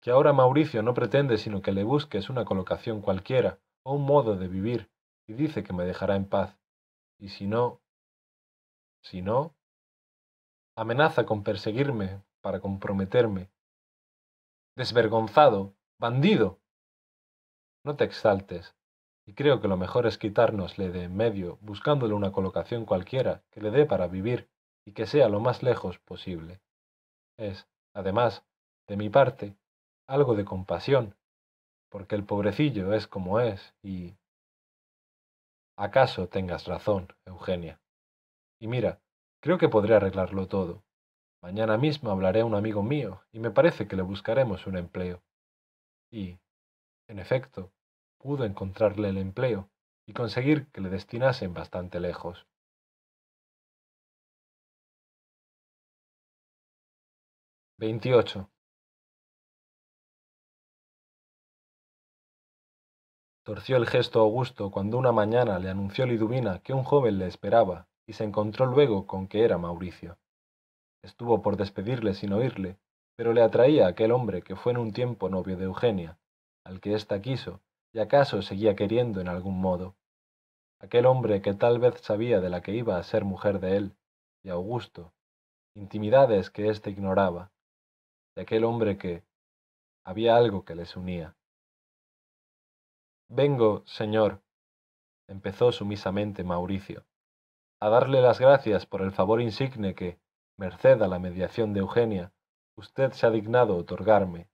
Que 0.00 0.10
ahora 0.10 0.32
Mauricio 0.32 0.82
no 0.82 0.92
pretende 0.92 1.38
sino 1.38 1.62
que 1.62 1.70
le 1.70 1.84
busques 1.84 2.28
una 2.28 2.44
colocación 2.44 3.00
cualquiera 3.00 3.60
o 3.84 3.94
un 3.94 4.02
modo 4.02 4.34
de 4.34 4.48
vivir, 4.48 4.90
y 5.28 5.34
dice 5.34 5.62
que 5.62 5.72
me 5.72 5.84
dejará 5.84 6.16
en 6.16 6.28
paz. 6.28 6.58
Y 7.20 7.28
si 7.28 7.46
no, 7.46 7.80
si 9.02 9.22
no, 9.22 9.54
amenaza 10.76 11.24
con 11.24 11.42
perseguirme 11.42 12.22
para 12.40 12.60
comprometerme. 12.60 13.50
Desvergonzado, 14.76 15.74
bandido. 15.98 16.60
No 17.84 17.96
te 17.96 18.04
exaltes, 18.04 18.74
y 19.26 19.34
creo 19.34 19.60
que 19.60 19.68
lo 19.68 19.76
mejor 19.76 20.06
es 20.06 20.18
quitárnosle 20.18 20.90
de 20.90 21.04
en 21.04 21.16
medio, 21.16 21.58
buscándole 21.62 22.14
una 22.14 22.32
colocación 22.32 22.84
cualquiera 22.84 23.42
que 23.50 23.60
le 23.60 23.70
dé 23.70 23.86
para 23.86 24.06
vivir 24.06 24.50
y 24.86 24.92
que 24.92 25.06
sea 25.06 25.28
lo 25.28 25.40
más 25.40 25.62
lejos 25.62 25.98
posible. 25.98 26.60
Es, 27.38 27.66
además, 27.94 28.44
de 28.86 28.96
mi 28.96 29.08
parte, 29.08 29.56
algo 30.06 30.34
de 30.34 30.44
compasión, 30.44 31.16
porque 31.88 32.14
el 32.16 32.24
pobrecillo 32.24 32.92
es 32.92 33.06
como 33.06 33.40
es 33.40 33.74
y... 33.82 34.16
Acaso 35.76 36.28
tengas 36.28 36.66
razón, 36.66 37.08
Eugenia. 37.24 37.80
Y 38.60 38.68
mira, 38.68 39.00
creo 39.44 39.58
que 39.58 39.68
podré 39.68 39.94
arreglarlo 39.94 40.48
todo. 40.48 40.82
Mañana 41.42 41.76
mismo 41.76 42.10
hablaré 42.10 42.40
a 42.40 42.44
un 42.46 42.54
amigo 42.54 42.82
mío 42.82 43.20
y 43.30 43.40
me 43.40 43.50
parece 43.50 43.86
que 43.86 43.94
le 43.94 44.00
buscaremos 44.00 44.66
un 44.66 44.78
empleo. 44.78 45.22
Y, 46.10 46.38
en 47.08 47.18
efecto, 47.18 47.70
pudo 48.16 48.46
encontrarle 48.46 49.10
el 49.10 49.18
empleo 49.18 49.68
y 50.06 50.14
conseguir 50.14 50.70
que 50.72 50.80
le 50.80 50.88
destinasen 50.88 51.52
bastante 51.52 52.00
lejos. 52.00 52.46
Veintiocho. 57.76 58.48
Torció 63.42 63.76
el 63.76 63.86
gesto 63.86 64.20
Augusto 64.20 64.70
cuando 64.70 64.96
una 64.96 65.12
mañana 65.12 65.58
le 65.58 65.68
anunció 65.68 66.06
Liduvina 66.06 66.60
que 66.60 66.72
un 66.72 66.82
joven 66.82 67.18
le 67.18 67.26
esperaba 67.26 67.88
y 68.06 68.12
se 68.14 68.24
encontró 68.24 68.66
luego 68.66 69.06
con 69.06 69.28
que 69.28 69.44
era 69.44 69.58
Mauricio. 69.58 70.18
Estuvo 71.02 71.42
por 71.42 71.56
despedirle 71.56 72.14
sin 72.14 72.32
oírle, 72.32 72.78
pero 73.16 73.32
le 73.32 73.42
atraía 73.42 73.86
aquel 73.86 74.12
hombre 74.12 74.42
que 74.42 74.56
fue 74.56 74.72
en 74.72 74.78
un 74.78 74.92
tiempo 74.92 75.28
novio 75.28 75.56
de 75.56 75.64
Eugenia, 75.64 76.18
al 76.64 76.80
que 76.80 76.94
ésta 76.94 77.20
quiso 77.20 77.60
y 77.92 78.00
acaso 78.00 78.42
seguía 78.42 78.74
queriendo 78.74 79.20
en 79.20 79.28
algún 79.28 79.60
modo. 79.60 79.94
Aquel 80.80 81.06
hombre 81.06 81.40
que 81.40 81.54
tal 81.54 81.78
vez 81.78 82.00
sabía 82.00 82.40
de 82.40 82.50
la 82.50 82.60
que 82.60 82.72
iba 82.72 82.98
a 82.98 83.02
ser 83.02 83.24
mujer 83.24 83.60
de 83.60 83.76
él, 83.76 83.96
de 84.42 84.50
Augusto, 84.50 85.12
intimidades 85.76 86.50
que 86.50 86.68
éste 86.68 86.90
ignoraba, 86.90 87.52
de 88.34 88.42
aquel 88.42 88.64
hombre 88.64 88.98
que 88.98 89.22
había 90.04 90.36
algo 90.36 90.64
que 90.64 90.74
les 90.74 90.96
unía. 90.96 91.36
Vengo, 93.28 93.84
señor, 93.86 94.42
empezó 95.28 95.72
sumisamente 95.72 96.44
Mauricio, 96.44 97.04
a 97.84 97.88
darle 97.90 98.20
las 98.20 98.40
gracias 98.40 98.86
por 98.86 99.02
el 99.02 99.12
favor 99.12 99.40
insigne 99.40 99.94
que, 99.94 100.18
merced 100.56 101.02
a 101.02 101.08
la 101.08 101.18
mediación 101.18 101.72
de 101.72 101.80
Eugenia, 101.80 102.32
usted 102.76 103.12
se 103.12 103.26
ha 103.26 103.30
dignado 103.30 103.76
otorgarme 103.76 104.48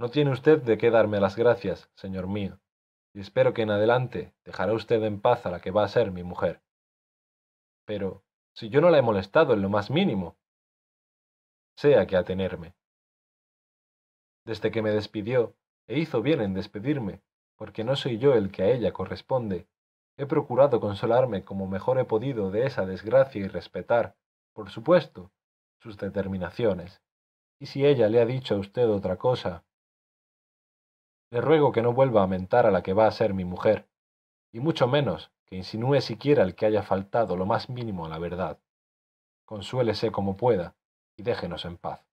no 0.00 0.08
tiene 0.08 0.30
usted 0.30 0.62
de 0.62 0.78
qué 0.78 0.90
darme 0.90 1.20
las 1.20 1.36
gracias, 1.36 1.90
señor 1.94 2.26
mío, 2.26 2.58
y 3.12 3.20
espero 3.20 3.52
que 3.52 3.60
en 3.60 3.70
adelante 3.70 4.32
dejará 4.46 4.72
usted 4.72 5.02
en 5.02 5.20
paz 5.20 5.44
a 5.44 5.50
la 5.50 5.60
que 5.60 5.70
va 5.72 5.84
a 5.84 5.88
ser 5.88 6.10
mi 6.10 6.22
mujer. 6.22 6.62
Pero, 7.84 8.24
si 8.54 8.70
yo 8.70 8.80
no 8.80 8.88
la 8.88 8.96
he 8.96 9.02
molestado 9.02 9.52
en 9.52 9.60
lo 9.60 9.68
más 9.68 9.90
mínimo, 9.90 10.38
sea 11.76 12.06
que 12.06 12.16
atenerme. 12.16 12.74
Desde 14.46 14.70
que 14.70 14.80
me 14.80 14.90
despidió, 14.90 15.54
e 15.86 15.98
hizo 15.98 16.22
bien 16.22 16.40
en 16.40 16.54
despedirme, 16.54 17.20
porque 17.56 17.84
no 17.84 17.94
soy 17.94 18.16
yo 18.16 18.32
el 18.32 18.50
que 18.50 18.62
a 18.62 18.70
ella 18.70 18.94
corresponde, 18.94 19.68
he 20.20 20.26
procurado 20.26 20.80
consolarme 20.80 21.44
como 21.44 21.66
mejor 21.66 21.98
he 21.98 22.04
podido 22.04 22.50
de 22.50 22.66
esa 22.66 22.84
desgracia 22.84 23.40
y 23.40 23.48
respetar, 23.48 24.16
por 24.52 24.68
supuesto, 24.68 25.32
sus 25.78 25.96
determinaciones. 25.96 27.00
Y 27.58 27.66
si 27.66 27.86
ella 27.86 28.06
le 28.10 28.20
ha 28.20 28.26
dicho 28.26 28.54
a 28.54 28.58
usted 28.58 28.86
otra 28.90 29.16
cosa, 29.16 29.64
le 31.30 31.40
ruego 31.40 31.72
que 31.72 31.80
no 31.80 31.94
vuelva 31.94 32.22
a 32.22 32.26
mentar 32.26 32.66
a 32.66 32.70
la 32.70 32.82
que 32.82 32.92
va 32.92 33.06
a 33.06 33.12
ser 33.12 33.32
mi 33.32 33.46
mujer, 33.46 33.88
y 34.52 34.60
mucho 34.60 34.86
menos 34.86 35.32
que 35.46 35.56
insinúe 35.56 36.02
siquiera 36.02 36.42
el 36.42 36.54
que 36.54 36.66
haya 36.66 36.82
faltado 36.82 37.34
lo 37.34 37.46
más 37.46 37.70
mínimo 37.70 38.04
a 38.04 38.10
la 38.10 38.18
verdad. 38.18 38.58
Consuélese 39.46 40.12
como 40.12 40.36
pueda 40.36 40.76
y 41.16 41.22
déjenos 41.22 41.64
en 41.64 41.78
paz. 41.78 42.06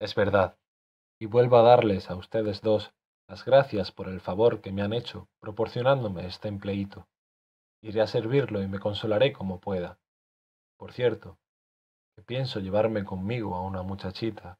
Es 0.00 0.14
verdad, 0.14 0.56
y 1.20 1.26
vuelvo 1.26 1.58
a 1.58 1.62
darles 1.62 2.10
a 2.10 2.16
ustedes 2.16 2.62
dos 2.62 2.94
las 3.28 3.44
gracias 3.44 3.90
por 3.90 4.08
el 4.08 4.20
favor 4.20 4.60
que 4.60 4.72
me 4.72 4.82
han 4.82 4.92
hecho 4.92 5.28
proporcionándome 5.40 6.26
este 6.26 6.48
empleíto. 6.48 7.08
Iré 7.82 8.00
a 8.00 8.06
servirlo 8.06 8.62
y 8.62 8.68
me 8.68 8.78
consolaré 8.78 9.32
como 9.32 9.60
pueda. 9.60 9.98
Por 10.76 10.92
cierto, 10.92 11.38
que 12.14 12.22
pienso 12.22 12.60
llevarme 12.60 13.04
conmigo 13.04 13.54
a 13.54 13.62
una 13.62 13.82
muchachita. 13.82 14.58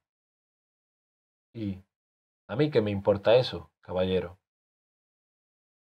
Y, 1.54 1.82
a 2.48 2.56
mí 2.56 2.70
qué 2.70 2.80
me 2.80 2.90
importa 2.90 3.36
eso, 3.36 3.70
caballero. 3.80 4.38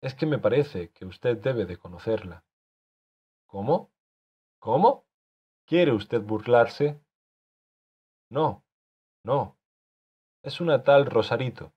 Es 0.01 0.13
que 0.13 0.25
me 0.25 0.37
parece 0.37 0.91
que 0.91 1.05
usted 1.05 1.37
debe 1.37 1.65
de 1.65 1.77
conocerla. 1.77 2.45
¿Cómo? 3.47 3.91
¿Cómo? 4.59 5.05
¿Quiere 5.65 5.91
usted 5.91 6.21
burlarse? 6.21 6.99
No, 8.29 8.63
no. 9.23 9.57
Es 10.43 10.61
una 10.61 10.83
tal 10.83 11.07
Rosarito, 11.07 11.73
que 11.73 11.74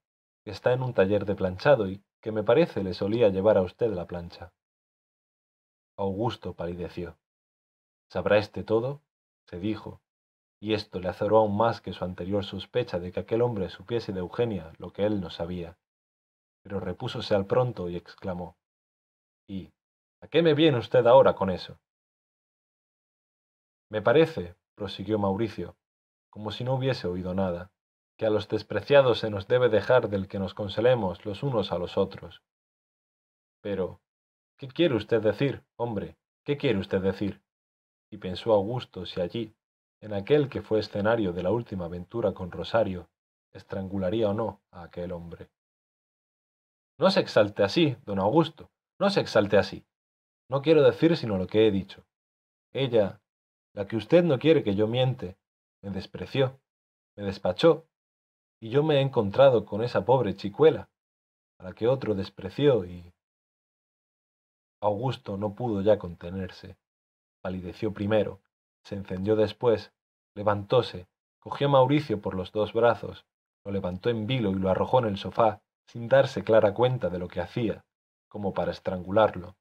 está 0.51 0.73
en 0.73 0.83
un 0.83 0.95
taller 0.95 1.25
de 1.25 1.35
planchado 1.35 1.89
y 1.89 2.03
que 2.21 2.33
me 2.33 2.43
parece 2.43 2.83
le 2.83 2.95
solía 2.95 3.29
llevar 3.29 3.59
a 3.59 3.63
usted 3.63 3.93
la 3.93 4.07
plancha. 4.07 4.53
Augusto 5.97 6.55
palideció. 6.55 7.19
¿Sabrá 8.09 8.39
este 8.39 8.65
todo? 8.65 9.03
se 9.47 9.59
dijo, 9.59 10.03
y 10.61 10.75
esto 10.75 11.01
le 11.01 11.09
azoró 11.09 11.39
aún 11.39 11.57
más 11.57 11.81
que 11.81 11.93
su 11.93 12.05
anterior 12.05 12.45
sospecha 12.45 12.99
de 12.99 13.13
que 13.13 13.21
aquel 13.21 13.43
hombre 13.43 13.71
supiese 13.71 14.13
de 14.13 14.21
Eugenia 14.21 14.73
lo 14.79 14.93
que 14.93 15.07
él 15.07 15.21
no 15.21 15.31
sabía. 15.31 15.79
Pero 16.63 16.81
repúsose 16.81 17.35
al 17.35 17.47
pronto 17.47 17.89
y 17.89 17.97
exclamó 17.97 18.57
¿Y 19.47 19.73
a 20.21 20.29
qué 20.29 20.43
me 20.43 20.55
viene 20.55 20.79
usted 20.79 21.07
ahora 21.07 21.35
con 21.35 21.49
eso? 21.51 21.81
Me 23.89 24.03
parece, 24.03 24.57
prosiguió 24.75 25.19
Mauricio, 25.19 25.77
como 26.29 26.51
si 26.51 26.65
no 26.65 26.75
hubiese 26.75 27.07
oído 27.07 27.33
nada, 27.33 27.73
que 28.19 28.27
a 28.27 28.31
los 28.31 28.49
despreciados 28.49 29.21
se 29.21 29.31
nos 29.31 29.47
debe 29.47 29.69
dejar 29.69 30.09
del 30.09 30.27
que 30.27 30.41
nos 30.41 30.53
consolemos 30.53 31.25
los 31.25 31.45
unos 31.45 31.71
a 31.71 31.79
los 31.79 31.97
otros. 31.97 32.43
Pero, 33.63 34.01
¿qué 34.57 34.67
quiere 34.67 34.97
usted 34.97 35.23
decir, 35.23 35.65
hombre? 35.77 36.17
¿Qué 36.45 36.57
quiere 36.57 36.79
usted 36.81 37.01
decir? 37.01 37.41
Y 38.11 38.19
pensó 38.19 38.53
Augusto 38.53 39.07
si 39.07 39.21
allí, 39.21 39.55
en 40.01 40.15
aquel 40.15 40.49
que 40.49 40.63
fue 40.63 40.81
escenario 40.81 41.33
de 41.33 41.45
la 41.45 41.53
última 41.53 41.85
aventura 41.85 42.33
con 42.33 42.51
Rosario, 42.51 43.09
estrangularía 43.53 44.31
o 44.31 44.35
no 44.35 44.61
a 44.73 44.83
aquel 44.83 45.13
hombre. 45.13 45.49
No 46.99 47.11
se 47.11 47.21
exalte 47.21 47.63
así, 47.63 47.97
don 48.05 48.19
Augusto, 48.19 48.69
no 48.99 49.11
se 49.11 49.21
exalte 49.21 49.59
así. 49.59 49.85
No 50.49 50.61
quiero 50.61 50.83
decir 50.83 51.17
sino 51.17 51.39
lo 51.39 51.47
que 51.47 51.69
he 51.69 51.71
dicho. 51.71 52.05
Ella, 52.73 53.21
la 53.75 53.87
que 53.87 53.97
usted 53.97 54.25
no 54.25 54.41
quiere 54.41 54.65
que 54.65 54.75
yo 54.75 54.89
miente, 54.89 55.37
me 55.83 55.91
despreció, 55.91 56.59
me 57.17 57.23
despachó, 57.23 57.87
y 58.61 58.71
yo 58.71 58.83
me 58.83 58.97
he 58.97 59.01
encontrado 59.01 59.65
con 59.65 59.83
esa 59.83 60.05
pobre 60.05 60.35
chicuela, 60.35 60.89
a 61.59 61.65
la 61.65 61.73
que 61.73 61.87
otro 61.87 62.15
despreció 62.15 62.85
y... 62.85 63.13
Augusto 64.81 65.37
no 65.37 65.55
pudo 65.55 65.83
ya 65.83 65.99
contenerse. 65.99 66.77
Palideció 67.41 67.93
primero, 67.93 68.41
se 68.85 68.95
encendió 68.95 69.35
después, 69.35 69.93
levantóse, 70.35 71.09
cogió 71.41 71.67
a 71.67 71.71
Mauricio 71.71 72.21
por 72.21 72.35
los 72.35 72.53
dos 72.53 72.73
brazos, 72.73 73.27
lo 73.65 73.73
levantó 73.73 74.09
en 74.09 74.27
vilo 74.27 74.51
y 74.51 74.55
lo 74.55 74.71
arrojó 74.71 75.01
en 75.01 75.07
el 75.07 75.19
sofá, 75.19 75.61
sin 75.87 76.09
darse 76.09 76.45
clara 76.45 76.75
cuenta 76.75 77.11
de 77.11 77.19
lo 77.19 77.29
que 77.29 77.41
hacía, 77.41 77.85
como 78.29 78.55
para 78.55 78.71
estrangularlo. 78.71 79.57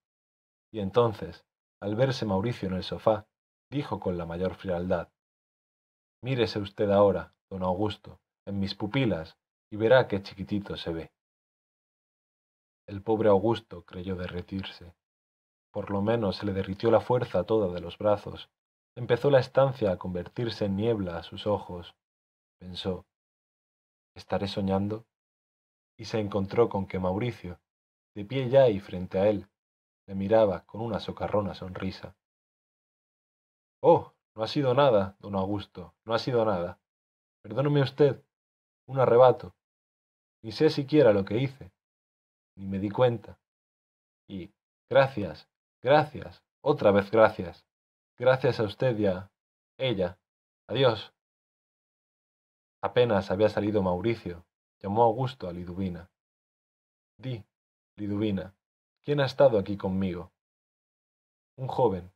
Y 0.72 0.80
entonces, 0.80 1.46
al 1.80 1.96
verse 1.96 2.26
Mauricio 2.26 2.68
en 2.68 2.76
el 2.76 2.84
sofá, 2.84 3.28
dijo 3.70 4.00
con 4.00 4.18
la 4.18 4.26
mayor 4.26 4.56
frialdad 4.56 5.10
Mírese 6.22 6.60
usted 6.60 6.90
ahora, 6.90 7.34
don 7.50 7.64
Augusto, 7.64 8.20
en 8.48 8.60
mis 8.60 8.76
pupilas, 8.76 9.38
y 9.70 9.76
verá 9.76 10.08
qué 10.08 10.24
chiquitito 10.24 10.78
se 10.78 10.92
ve. 10.94 11.12
El 12.88 13.04
pobre 13.04 13.28
Augusto 13.28 13.84
creyó 13.84 14.16
derretirse. 14.16 14.96
Por 15.72 15.92
lo 15.92 16.02
menos 16.02 16.38
se 16.38 16.46
le 16.46 16.54
derritió 16.54 16.90
la 16.90 17.02
fuerza 17.02 17.44
toda 17.44 17.74
de 17.74 17.82
los 17.82 17.98
brazos. 17.98 18.50
Empezó 18.96 19.30
la 19.30 19.40
estancia 19.40 19.92
a 19.92 19.98
convertirse 19.98 20.66
en 20.66 20.78
niebla 20.78 21.18
a 21.18 21.24
sus 21.24 21.46
ojos. 21.46 21.96
Pensó, 22.58 23.06
¿estaré 24.16 24.48
soñando? 24.48 25.06
Y 25.98 26.06
se 26.06 26.20
encontró 26.20 26.70
con 26.70 26.88
que 26.88 27.00
Mauricio, 27.00 27.60
de 28.16 28.24
pie 28.24 28.50
ya 28.50 28.70
y 28.70 28.80
frente 28.80 29.20
a 29.20 29.28
él, 29.28 29.50
le 30.08 30.16
miraba 30.16 30.66
con 30.66 30.80
una 30.80 31.02
socarrona 31.02 31.54
sonrisa. 31.54 32.16
Oh, 33.82 34.14
no 34.36 34.44
ha 34.44 34.48
sido 34.48 34.74
nada, 34.74 35.18
don 35.20 35.36
Augusto, 35.36 35.94
no 36.06 36.14
ha 36.14 36.20
sido 36.20 36.46
nada. 36.46 36.80
Perdóneme 37.42 37.82
usted, 37.82 38.24
un 38.88 39.00
arrebato. 39.00 39.56
Ni 40.42 40.52
sé 40.52 40.70
siquiera 40.70 41.14
lo 41.14 41.26
que 41.26 41.38
hice, 41.38 41.72
ni 42.56 42.66
me 42.66 42.80
di 42.80 42.90
cuenta. 42.90 43.40
Y 44.28 44.52
gracias, 44.90 45.48
gracias, 45.82 46.44
otra 46.62 46.92
vez 46.92 47.12
gracias. 47.12 47.66
Gracias 48.18 48.60
a 48.60 48.64
usted 48.64 48.98
y 48.98 49.06
a 49.06 49.32
ella. 49.78 50.18
Adiós. 50.68 51.14
Apenas 52.82 53.30
había 53.32 53.50
salido 53.50 53.82
Mauricio, 53.84 54.46
llamó 54.80 55.04
Augusto 55.04 55.48
a 55.48 55.54
Liduvina. 55.54 56.10
Di, 57.18 57.44
Liduvina, 57.96 58.56
¿quién 59.04 59.20
ha 59.20 59.26
estado 59.26 59.60
aquí 59.60 59.78
conmigo? 59.78 60.32
Un 61.58 61.68
joven. 61.68 62.12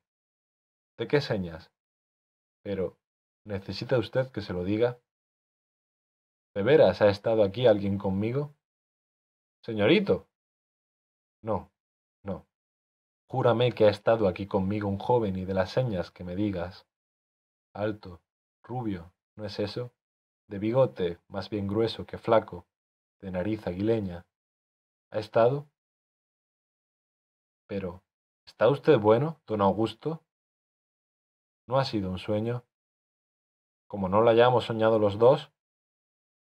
¿De 0.98 1.08
qué 1.08 1.22
señas? 1.22 1.72
Pero, 2.64 2.98
¿necesita 3.46 3.98
usted 3.98 4.32
que 4.32 4.42
se 4.42 4.54
lo 4.54 4.64
diga? 4.64 5.00
¿De 6.54 6.64
veras 6.64 7.02
ha 7.02 7.10
estado 7.10 7.44
aquí 7.44 7.66
alguien 7.66 7.98
conmigo? 7.98 8.54
Señorito. 9.62 10.28
No, 11.42 11.72
no. 12.24 12.46
Júrame 13.28 13.72
que 13.72 13.86
ha 13.86 13.90
estado 13.90 14.28
aquí 14.28 14.48
conmigo 14.48 14.90
un 14.90 15.00
joven 15.00 15.38
y 15.38 15.46
de 15.46 15.54
las 15.54 15.72
señas 15.72 16.12
que 16.12 16.26
me 16.26 16.36
digas. 16.36 16.86
Alto, 17.74 18.22
rubio, 18.64 19.14
¿no 19.38 19.46
es 19.46 19.60
eso? 19.60 19.94
De 20.48 20.60
bigote, 20.60 21.20
más 21.30 21.50
bien 21.50 21.68
grueso 21.68 22.06
que 22.06 22.18
flaco, 22.18 22.66
de 23.22 23.32
nariz 23.32 23.66
aguileña. 23.66 24.26
¿Ha 25.10 25.20
estado? 25.20 25.70
Pero, 27.68 28.04
¿está 28.46 28.68
usted 28.68 29.00
bueno, 29.00 29.40
don 29.48 29.62
Augusto? 29.62 30.22
¿No 31.66 31.80
ha 31.80 31.86
sido 31.86 32.12
un 32.12 32.20
sueño? 32.20 32.66
¿Como 33.88 34.10
no 34.10 34.20
lo 34.20 34.30
hayamos 34.30 34.66
soñado 34.66 35.00
los 35.00 35.18
dos? 35.18 35.50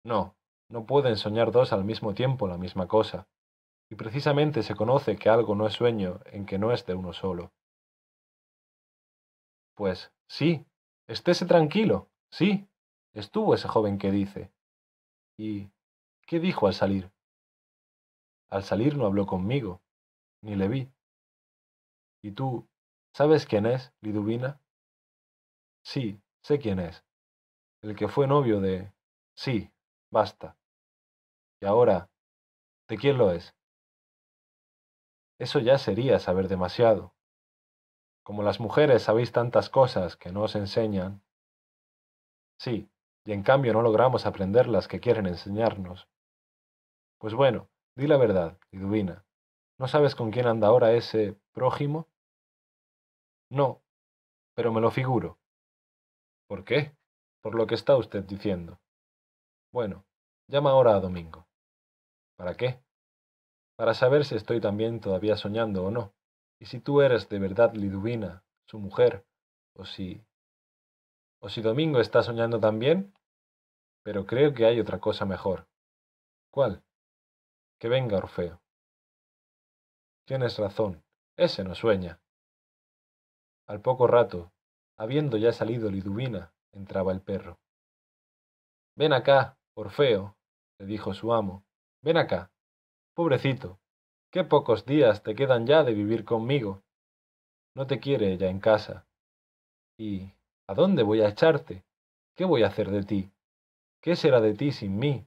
No, 0.05 0.37
no 0.69 0.87
pueden 0.87 1.17
soñar 1.17 1.53
dos 1.53 1.73
al 1.73 1.85
mismo 1.85 2.15
tiempo 2.15 2.47
la 2.47 2.57
misma 2.57 2.87
cosa, 2.89 3.29
y 3.91 3.97
precisamente 3.97 4.63
se 4.63 4.75
conoce 4.75 5.17
que 5.17 5.29
algo 5.29 5.55
no 5.55 5.67
es 5.67 5.75
sueño 5.75 6.21
en 6.27 6.47
que 6.47 6.59
no 6.59 6.73
es 6.73 6.87
de 6.87 6.95
uno 6.95 7.13
solo. 7.13 7.53
Pues 9.75 10.13
sí, 10.29 10.65
estése 11.09 11.45
tranquilo, 11.47 12.09
sí, 12.31 12.69
estuvo 13.15 13.55
ese 13.55 13.69
joven 13.69 13.99
que 13.99 14.11
dice. 14.11 14.53
¿Y 15.37 15.71
qué 16.27 16.39
dijo 16.39 16.67
al 16.67 16.75
salir? 16.75 17.11
Al 18.49 18.63
salir 18.63 18.97
no 18.97 19.07
habló 19.07 19.27
conmigo, 19.27 19.83
ni 20.43 20.55
le 20.55 20.69
vi. 20.69 20.93
¿Y 22.23 22.33
tú, 22.33 22.69
sabes 23.13 23.47
quién 23.47 23.67
es, 23.67 23.93
Liduvina? 24.01 24.61
Sí, 25.83 26.21
sé 26.43 26.59
quién 26.59 26.79
es. 26.79 27.05
El 27.83 27.97
que 27.97 28.09
fue 28.09 28.27
novio 28.27 28.61
de... 28.61 28.93
Sí, 29.35 29.71
Basta. 30.11 30.57
Y 31.61 31.67
ahora, 31.67 32.11
¿de 32.89 32.97
quién 32.97 33.17
lo 33.19 33.33
es? 33.33 33.55
Eso 35.39 35.59
ya 35.59 35.79
sería 35.79 36.19
saber 36.19 36.49
demasiado. 36.49 37.15
Como 38.23 38.43
las 38.43 38.61
mujeres 38.61 39.03
sabéis 39.03 39.33
tantas 39.33 39.71
cosas 39.71 40.17
que 40.17 40.33
no 40.33 40.43
os 40.43 40.55
enseñan. 40.55 41.23
Sí, 42.59 42.91
y 43.25 43.33
en 43.33 43.43
cambio 43.43 43.73
no 43.73 43.83
logramos 43.83 44.27
aprender 44.27 44.69
las 44.69 44.89
que 44.89 45.01
quieren 45.01 45.27
enseñarnos. 45.27 46.09
Pues 47.19 47.35
bueno, 47.35 47.71
di 47.97 48.07
la 48.07 48.17
verdad, 48.17 48.59
Liduvina. 48.71 49.25
¿No 49.79 49.89
sabes 49.89 50.15
con 50.15 50.31
quién 50.31 50.47
anda 50.47 50.69
ahora 50.69 50.93
ese 50.93 51.39
prójimo? 51.53 52.09
No, 53.51 53.83
pero 54.55 54.73
me 54.73 54.81
lo 54.81 54.91
figuro. 54.91 55.39
¿Por 56.47 56.65
qué? 56.65 56.95
Por 57.41 57.55
lo 57.55 57.67
que 57.67 57.75
está 57.75 57.97
usted 57.97 58.25
diciendo. 58.25 58.79
Bueno, 59.73 60.05
llama 60.49 60.71
ahora 60.71 60.97
a 60.97 61.01
Domingo. 61.01 61.47
¿Para 62.37 62.55
qué? 62.55 62.83
Para 63.77 63.95
saber 63.95 64.25
si 64.25 64.35
estoy 64.35 64.61
también 64.61 65.01
todavía 65.01 65.37
soñando 65.37 65.85
o 65.85 65.91
no, 65.91 66.13
y 66.59 66.67
si 66.67 66.81
tú 66.81 67.01
eres 67.01 67.29
de 67.29 67.39
verdad 67.39 67.73
Liduvina, 67.75 68.45
su 68.67 68.81
mujer, 68.81 69.25
o 69.75 69.85
si... 69.85 70.25
o 71.41 71.49
si 71.49 71.63
Domingo 71.63 72.01
está 72.01 72.23
soñando 72.23 72.59
también. 72.59 73.15
Pero 74.03 74.27
creo 74.27 74.55
que 74.55 74.67
hay 74.67 74.81
otra 74.81 74.99
cosa 74.99 75.25
mejor. 75.25 75.69
¿Cuál? 76.51 76.83
Que 77.79 77.89
venga 77.89 78.17
Orfeo. 78.17 78.61
Tienes 80.27 80.59
razón, 80.59 81.05
ese 81.37 81.63
no 81.65 81.75
sueña. 81.75 82.21
Al 83.67 83.81
poco 83.81 84.07
rato, 84.07 84.53
habiendo 84.97 85.37
ya 85.37 85.53
salido 85.53 85.91
Liduvina, 85.91 86.53
entraba 86.73 87.13
el 87.13 87.21
perro. 87.21 87.59
Ven 88.97 89.13
acá, 89.13 89.60
Orfeo, 89.75 90.37
le 90.79 90.87
dijo 90.87 91.15
su 91.15 91.33
amo, 91.33 91.65
ven 92.03 92.17
acá. 92.17 92.51
Pobrecito, 93.15 93.79
qué 94.31 94.45
pocos 94.45 94.85
días 94.85 95.23
te 95.23 95.35
quedan 95.35 95.67
ya 95.67 95.85
de 95.85 95.95
vivir 95.95 96.25
conmigo. 96.25 96.83
No 97.75 97.87
te 97.87 98.01
quiere 98.01 98.33
ella 98.33 98.49
en 98.49 98.61
casa. 98.61 99.07
¿Y 99.97 100.33
a 100.67 100.75
dónde 100.75 101.03
voy 101.03 101.21
a 101.21 101.29
echarte? 101.29 101.85
¿Qué 102.35 102.45
voy 102.45 102.63
a 102.63 102.69
hacer 102.69 102.91
de 102.91 103.03
ti? 103.03 103.31
¿Qué 104.01 104.17
será 104.17 104.41
de 104.41 104.55
ti 104.55 104.73
sin 104.73 104.99
mí? 104.99 105.27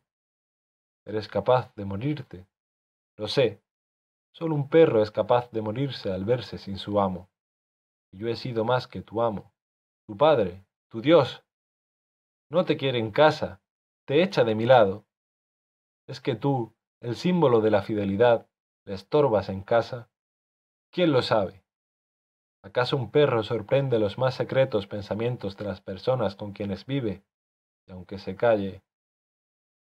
Eres 1.06 1.28
capaz 1.28 1.74
de 1.76 1.86
morirte. 1.86 2.48
Lo 3.18 3.28
sé. 3.28 3.62
Solo 4.32 4.56
un 4.56 4.68
perro 4.68 5.04
es 5.04 5.12
capaz 5.12 5.52
de 5.52 5.62
morirse 5.62 6.12
al 6.12 6.26
verse 6.26 6.58
sin 6.58 6.78
su 6.78 7.00
amo. 7.00 7.30
Y 8.12 8.18
yo 8.18 8.28
he 8.28 8.36
sido 8.36 8.66
más 8.66 8.88
que 8.88 9.02
tu 9.02 9.22
amo, 9.22 9.54
tu 10.08 10.18
padre, 10.18 10.66
tu 10.90 11.02
Dios. 11.02 11.44
No 12.50 12.66
te 12.66 12.78
quiere 12.78 12.98
en 13.00 13.12
casa, 13.12 13.62
te 14.06 14.22
echa 14.24 14.44
de 14.44 14.56
mi 14.56 14.66
lado. 14.66 15.06
Es 16.08 16.20
que 16.20 16.36
tú, 16.36 16.76
el 17.02 17.16
símbolo 17.16 17.62
de 17.62 17.72
la 17.72 17.82
fidelidad, 17.82 18.50
le 18.86 18.94
estorbas 18.94 19.50
en 19.50 19.62
casa? 19.62 20.10
¿Quién 20.92 21.12
lo 21.12 21.22
sabe? 21.22 21.64
¿Acaso 22.64 22.96
un 22.96 23.12
perro 23.12 23.44
sorprende 23.44 24.00
los 24.00 24.18
más 24.18 24.36
secretos 24.36 24.88
pensamientos 24.88 25.58
de 25.58 25.66
las 25.66 25.82
personas 25.82 26.36
con 26.36 26.54
quienes 26.54 26.86
vive? 26.86 27.24
Y 27.88 27.92
aunque 27.92 28.20
se 28.20 28.36
calle. 28.36 28.84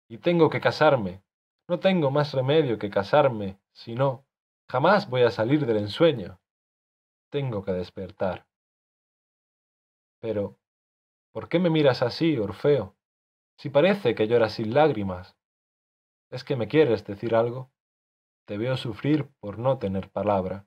Y 0.09 0.19
tengo 0.19 0.51
que 0.51 0.61
casarme. 0.61 1.23
No 1.69 1.81
tengo 1.81 2.11
más 2.11 2.33
remedio 2.33 2.79
que 2.79 2.91
casarme, 2.91 3.59
si 3.73 3.95
no, 3.95 4.25
jamás 4.69 5.11
voy 5.11 5.23
a 5.23 5.31
salir 5.31 5.67
del 5.67 5.79
ensueño. 5.79 6.41
Tengo 7.31 7.65
que 7.65 7.73
despertar. 7.73 8.47
Pero, 10.21 10.59
¿por 11.33 11.49
qué 11.49 11.59
me 11.59 11.71
miras 11.71 12.03
así, 12.03 12.39
Orfeo? 12.39 12.96
Si 13.57 13.71
parece 13.71 14.15
que 14.15 14.29
lloras 14.29 14.55
sin 14.55 14.75
lágrimas. 14.75 15.37
¿Es 16.31 16.45
que 16.45 16.57
me 16.57 16.69
quieres 16.69 17.05
decir 17.05 17.35
algo? 17.35 17.71
Te 18.47 18.59
veo 18.59 18.77
sufrir 18.77 19.29
por 19.41 19.59
no 19.59 19.79
tener 19.79 20.11
palabra. 20.11 20.67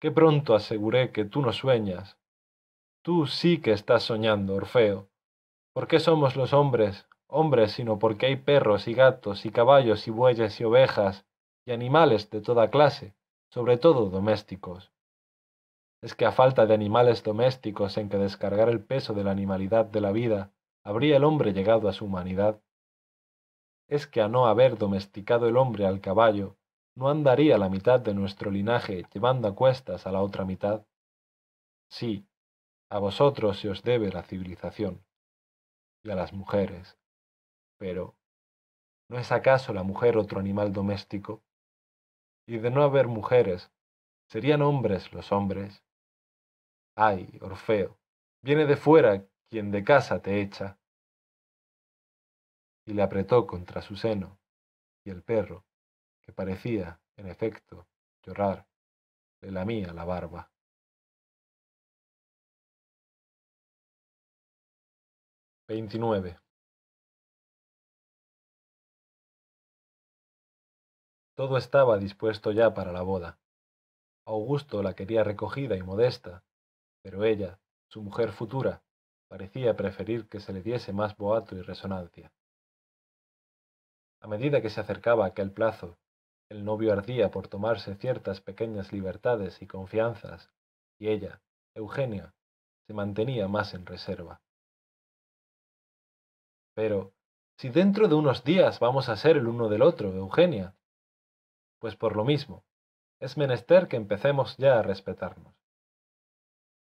Qué 0.00 0.10
pronto 0.10 0.54
aseguré 0.54 1.12
que 1.12 1.24
tú 1.24 1.42
no 1.42 1.52
sueñas. 1.52 2.18
Tú 3.02 3.26
sí 3.26 3.60
que 3.60 3.72
estás 3.72 4.04
soñando, 4.04 4.54
Orfeo. 4.54 5.10
¿Por 5.72 5.88
qué 5.88 5.98
somos 5.98 6.36
los 6.36 6.52
hombres 6.52 7.08
hombres 7.28 7.72
sino 7.72 7.98
porque 7.98 8.26
hay 8.26 8.36
perros 8.36 8.88
y 8.88 8.94
gatos 8.94 9.44
y 9.44 9.50
caballos 9.50 10.08
y 10.08 10.10
bueyes 10.10 10.60
y 10.60 10.64
ovejas 10.64 11.26
y 11.66 11.72
animales 11.72 12.30
de 12.30 12.40
toda 12.40 12.70
clase, 12.70 13.14
sobre 13.50 13.76
todo 13.76 14.08
domésticos? 14.08 14.92
Es 16.00 16.14
que 16.14 16.24
a 16.24 16.32
falta 16.32 16.66
de 16.66 16.74
animales 16.74 17.22
domésticos 17.22 17.98
en 17.98 18.08
que 18.08 18.16
descargar 18.18 18.68
el 18.68 18.84
peso 18.84 19.14
de 19.14 19.24
la 19.24 19.32
animalidad 19.32 19.84
de 19.84 20.00
la 20.00 20.12
vida, 20.12 20.52
habría 20.88 21.18
el 21.18 21.24
hombre 21.24 21.52
llegado 21.52 21.86
a 21.90 21.92
su 21.92 22.06
humanidad. 22.06 22.62
Es 23.88 24.06
que 24.06 24.22
a 24.22 24.28
no 24.28 24.46
haber 24.46 24.78
domesticado 24.78 25.46
el 25.46 25.58
hombre 25.58 25.86
al 25.86 26.00
caballo, 26.00 26.56
no 26.96 27.10
andaría 27.10 27.58
la 27.58 27.68
mitad 27.68 28.00
de 28.00 28.14
nuestro 28.14 28.50
linaje 28.50 29.04
llevando 29.12 29.48
a 29.48 29.54
cuestas 29.54 30.06
a 30.06 30.12
la 30.12 30.22
otra 30.22 30.46
mitad. 30.46 30.86
Sí, 31.90 32.26
a 32.88 33.00
vosotros 33.00 33.58
se 33.58 33.68
os 33.68 33.82
debe 33.82 34.10
la 34.10 34.22
civilización, 34.22 35.04
y 36.02 36.10
a 36.10 36.14
las 36.14 36.32
mujeres. 36.32 36.98
Pero, 37.76 38.16
¿no 39.10 39.18
es 39.18 39.30
acaso 39.30 39.74
la 39.74 39.82
mujer 39.82 40.16
otro 40.16 40.40
animal 40.40 40.72
doméstico? 40.72 41.42
Y 42.46 42.56
de 42.56 42.70
no 42.70 42.82
haber 42.82 43.08
mujeres, 43.08 43.70
¿serían 44.30 44.62
hombres 44.62 45.12
los 45.12 45.32
hombres? 45.32 45.84
Ay, 46.96 47.38
Orfeo, 47.42 47.98
viene 48.42 48.64
de 48.64 48.78
fuera 48.78 49.22
quien 49.48 49.70
de 49.70 49.82
casa 49.84 50.20
te 50.20 50.40
echa. 50.40 50.78
Y 52.86 52.94
le 52.94 53.02
apretó 53.02 53.46
contra 53.46 53.82
su 53.82 53.96
seno, 53.96 54.38
y 55.04 55.10
el 55.10 55.22
perro, 55.22 55.64
que 56.22 56.32
parecía, 56.32 57.00
en 57.16 57.28
efecto, 57.28 57.86
llorar, 58.22 58.66
le 59.42 59.50
lamía 59.50 59.92
la 59.92 60.04
barba. 60.04 60.50
Veintinueve. 65.66 66.38
Todo 71.34 71.58
estaba 71.58 71.98
dispuesto 71.98 72.52
ya 72.52 72.72
para 72.74 72.90
la 72.90 73.02
boda. 73.02 73.38
Augusto 74.24 74.82
la 74.82 74.94
quería 74.94 75.24
recogida 75.24 75.76
y 75.76 75.82
modesta, 75.82 76.42
pero 77.02 77.24
ella, 77.24 77.60
su 77.86 78.02
mujer 78.02 78.32
futura, 78.32 78.82
parecía 79.28 79.76
preferir 79.76 80.28
que 80.28 80.40
se 80.40 80.52
le 80.52 80.62
diese 80.62 80.92
más 80.92 81.16
boato 81.16 81.56
y 81.56 81.62
resonancia. 81.62 82.32
A 84.20 84.26
medida 84.26 84.60
que 84.60 84.70
se 84.70 84.80
acercaba 84.80 85.26
aquel 85.26 85.52
plazo 85.52 85.98
el 86.48 86.64
novio 86.64 86.92
ardía 86.92 87.30
por 87.30 87.48
tomarse 87.48 87.94
ciertas 87.96 88.40
pequeñas 88.40 88.92
libertades 88.92 89.60
y 89.60 89.66
confianzas, 89.66 90.50
y 90.98 91.08
ella, 91.08 91.42
Eugenia, 91.74 92.34
se 92.86 92.94
mantenía 92.94 93.48
más 93.48 93.74
en 93.74 93.84
reserva. 93.84 94.40
Pero, 96.74 97.12
si 97.58 97.68
dentro 97.68 98.08
de 98.08 98.14
unos 98.14 98.44
días 98.44 98.80
vamos 98.80 99.08
a 99.08 99.16
ser 99.16 99.36
el 99.36 99.46
uno 99.46 99.68
del 99.68 99.82
otro, 99.82 100.10
Eugenia, 100.12 100.74
pues 101.80 101.96
por 101.96 102.16
lo 102.16 102.24
mismo, 102.24 102.64
es 103.20 103.36
menester 103.36 103.88
que 103.88 103.96
empecemos 103.96 104.56
ya 104.56 104.78
a 104.78 104.82
respetarnos. 104.82 105.54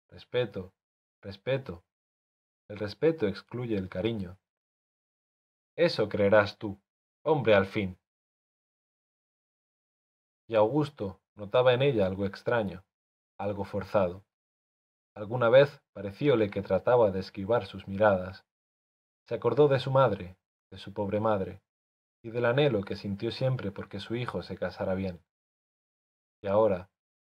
Respeto, 0.10 0.74
respeto. 1.22 1.84
El 2.74 2.80
respeto 2.80 3.28
excluye 3.28 3.78
el 3.78 3.88
cariño. 3.88 4.40
Eso 5.76 6.10
creerás 6.10 6.58
tú, 6.58 6.82
hombre 7.24 7.54
al 7.54 7.68
fin, 7.68 8.00
y 10.48 10.56
Augusto 10.56 11.22
notaba 11.36 11.76
en 11.76 11.84
ella 11.84 12.08
algo 12.08 12.26
extraño, 12.26 12.84
algo 13.38 13.64
forzado. 13.64 14.26
Alguna 15.14 15.50
vez 15.50 15.84
parecióle 15.94 16.50
que 16.50 16.64
trataba 16.64 17.12
de 17.12 17.20
esquivar 17.20 17.68
sus 17.68 17.88
miradas. 17.88 18.44
Se 19.28 19.36
acordó 19.36 19.68
de 19.68 19.80
su 19.80 19.92
madre, 19.92 20.36
de 20.72 20.80
su 20.80 20.94
pobre 20.94 21.20
madre, 21.20 21.62
y 22.24 22.32
del 22.32 22.46
anhelo 22.46 22.82
que 22.82 22.96
sintió 22.96 23.30
siempre 23.30 23.72
porque 23.72 24.00
su 24.00 24.16
hijo 24.16 24.42
se 24.42 24.58
casara 24.58 24.96
bien. 24.96 25.24
Y 26.42 26.48
ahora, 26.48 26.90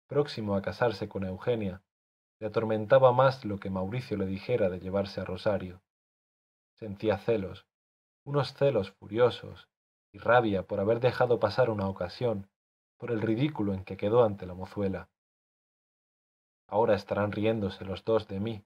próximo 0.07 0.55
a 0.55 0.61
casarse 0.61 1.09
con 1.09 1.25
Eugenia, 1.25 1.83
le 2.41 2.47
atormentaba 2.47 3.13
más 3.13 3.45
lo 3.45 3.61
que 3.61 3.69
Mauricio 3.69 4.17
le 4.17 4.25
dijera 4.25 4.71
de 4.71 4.81
llevarse 4.81 5.21
a 5.21 5.25
Rosario. 5.25 5.83
Sentía 6.75 7.19
celos, 7.19 7.67
unos 8.25 8.55
celos 8.55 8.93
furiosos, 8.93 9.69
y 10.11 10.19
rabia 10.19 10.63
por 10.63 10.81
haber 10.81 11.01
dejado 11.01 11.39
pasar 11.39 11.69
una 11.69 11.87
ocasión 11.87 12.49
por 12.97 13.11
el 13.11 13.21
ridículo 13.21 13.75
en 13.75 13.85
que 13.85 13.99
quedó 13.99 14.25
ante 14.25 14.47
la 14.47 14.55
mozuela. 14.55 15.11
Ahora 16.67 16.95
estarán 16.95 17.31
riéndose 17.31 17.85
los 17.85 18.05
dos 18.05 18.27
de 18.27 18.41
mí, 18.41 18.65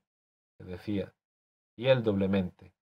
se 0.56 0.64
decía, 0.64 1.12
y 1.76 1.88
él 1.88 2.04
doblemente, 2.04 2.72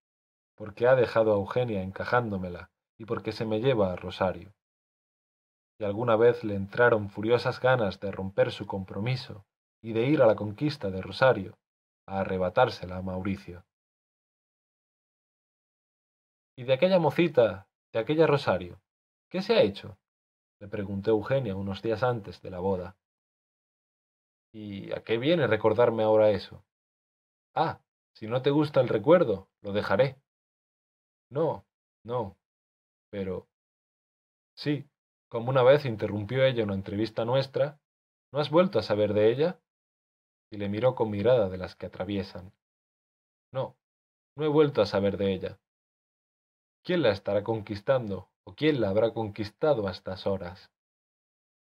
porque 0.55 0.87
ha 0.87 0.95
dejado 0.95 1.33
a 1.33 1.37
Eugenia 1.37 1.83
encajándomela 1.83 2.71
y 2.99 3.07
porque 3.07 3.33
se 3.33 3.47
me 3.47 3.61
lleva 3.61 3.93
a 3.93 3.97
Rosario. 3.97 4.53
Y 5.79 5.85
alguna 5.85 6.17
vez 6.17 6.45
le 6.45 6.55
entraron 6.55 7.09
furiosas 7.09 7.61
ganas 7.61 7.99
de 7.99 8.13
romper 8.13 8.53
su 8.53 8.67
compromiso 8.67 9.47
y 9.83 9.93
de 9.93 10.07
ir 10.07 10.23
a 10.23 10.27
la 10.27 10.37
conquista 10.37 10.91
de 10.91 11.03
Rosario, 11.03 11.59
a 12.07 12.21
arrebatársela 12.21 12.97
a 12.97 13.03
Mauricio. 13.03 13.65
¿Y 16.57 16.65
de 16.65 16.75
aquella 16.75 16.99
mocita, 16.99 17.69
de 17.93 17.99
aquella 17.99 18.27
Rosario, 18.27 18.81
qué 19.29 19.43
se 19.43 19.55
ha 19.55 19.63
hecho? 19.63 19.99
le 20.63 20.69
pregunté 20.69 21.11
Eugenia 21.11 21.57
unos 21.57 21.83
días 21.83 22.05
antes 22.05 22.41
de 22.41 22.51
la 22.51 22.61
boda. 22.61 22.97
¿Y 24.53 24.93
a 24.93 25.03
qué 25.03 25.19
viene 25.19 25.49
recordarme 25.49 26.05
ahora 26.05 26.31
eso? 26.31 26.65
Ah, 27.53 27.81
si 28.15 28.29
no 28.29 28.43
te 28.43 28.51
gusta 28.51 28.81
el 28.81 28.89
recuerdo, 28.89 29.49
lo 29.61 29.73
dejaré. 29.73 30.23
No, 31.31 31.67
no, 32.05 32.37
pero... 33.11 33.49
Sí, 34.55 34.89
como 35.29 35.51
una 35.51 35.65
vez 35.65 35.85
interrumpió 35.85 36.45
ella 36.45 36.63
una 36.63 36.75
entrevista 36.75 37.25
nuestra, 37.25 37.81
¿no 38.31 38.39
has 38.39 38.51
vuelto 38.51 38.79
a 38.79 38.85
saber 38.85 39.15
de 39.15 39.33
ella? 39.33 39.59
Y 40.53 40.59
le 40.59 40.69
miró 40.69 40.95
con 40.95 41.11
mirada 41.11 41.49
de 41.49 41.59
las 41.59 41.75
que 41.75 41.87
atraviesan. 41.87 42.53
No, 43.51 43.75
no 44.37 44.45
he 44.45 44.49
vuelto 44.49 44.83
a 44.83 44.87
saber 44.87 45.17
de 45.17 45.33
ella. 45.33 45.59
¿Quién 46.85 47.03
la 47.03 47.11
estará 47.11 47.43
conquistando 47.43 48.29
o 48.45 48.55
quién 48.55 48.81
la 48.81 48.89
habrá 48.91 49.13
conquistado 49.13 49.87
a 49.87 49.93
estas 49.93 50.27
horas. 50.27 50.71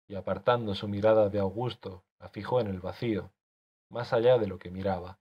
Y 0.08 0.16
apartando 0.16 0.76
su 0.76 0.88
mirada 0.88 1.30
de 1.30 1.40
Augusto, 1.40 2.04
la 2.20 2.30
fijó 2.30 2.60
en 2.60 2.68
el 2.68 2.80
vacío, 2.80 3.32
más 3.90 4.14
allá 4.14 4.38
de 4.38 4.48
lo 4.48 4.60
que 4.60 4.72
miraba. 4.72 5.20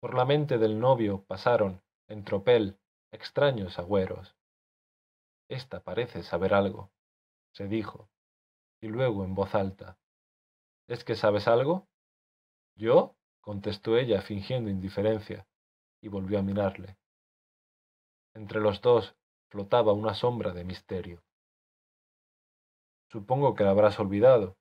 Por 0.00 0.14
la 0.14 0.24
mente 0.24 0.58
del 0.58 0.80
novio 0.80 1.24
pasaron, 1.24 1.82
en 2.08 2.24
tropel, 2.24 2.78
extraños 3.12 3.78
agüeros. 3.78 4.34
Esta 5.48 5.80
parece 5.80 6.22
saber 6.22 6.54
algo, 6.54 6.90
se 7.52 7.68
dijo, 7.68 8.08
y 8.80 8.88
luego 8.88 9.24
en 9.24 9.34
voz 9.34 9.54
alta. 9.54 9.98
¿Es 10.88 11.04
que 11.04 11.14
sabes 11.14 11.46
algo? 11.46 11.86
¿Yo? 12.76 13.16
contestó 13.40 13.96
ella 13.96 14.22
fingiendo 14.22 14.70
indiferencia, 14.70 15.46
y 16.00 16.08
volvió 16.08 16.38
a 16.38 16.42
mirarle. 16.42 16.96
Entre 18.34 18.60
los 18.60 18.80
dos 18.80 19.16
flotaba 19.50 19.92
una 19.92 20.14
sombra 20.14 20.52
de 20.52 20.64
misterio. 20.64 21.22
Supongo 23.10 23.54
que 23.54 23.64
la 23.64 23.70
habrás 23.70 24.00
olvidado. 24.00 24.56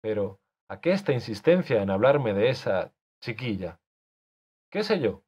Pero, 0.00 0.40
¿a 0.68 0.80
qué 0.80 0.92
esta 0.92 1.12
insistencia 1.12 1.82
en 1.82 1.90
hablarme 1.90 2.34
de 2.34 2.50
esa 2.50 2.92
chiquilla? 3.20 3.80
¿Qué 4.70 4.84
sé 4.84 5.00
yo? 5.00 5.22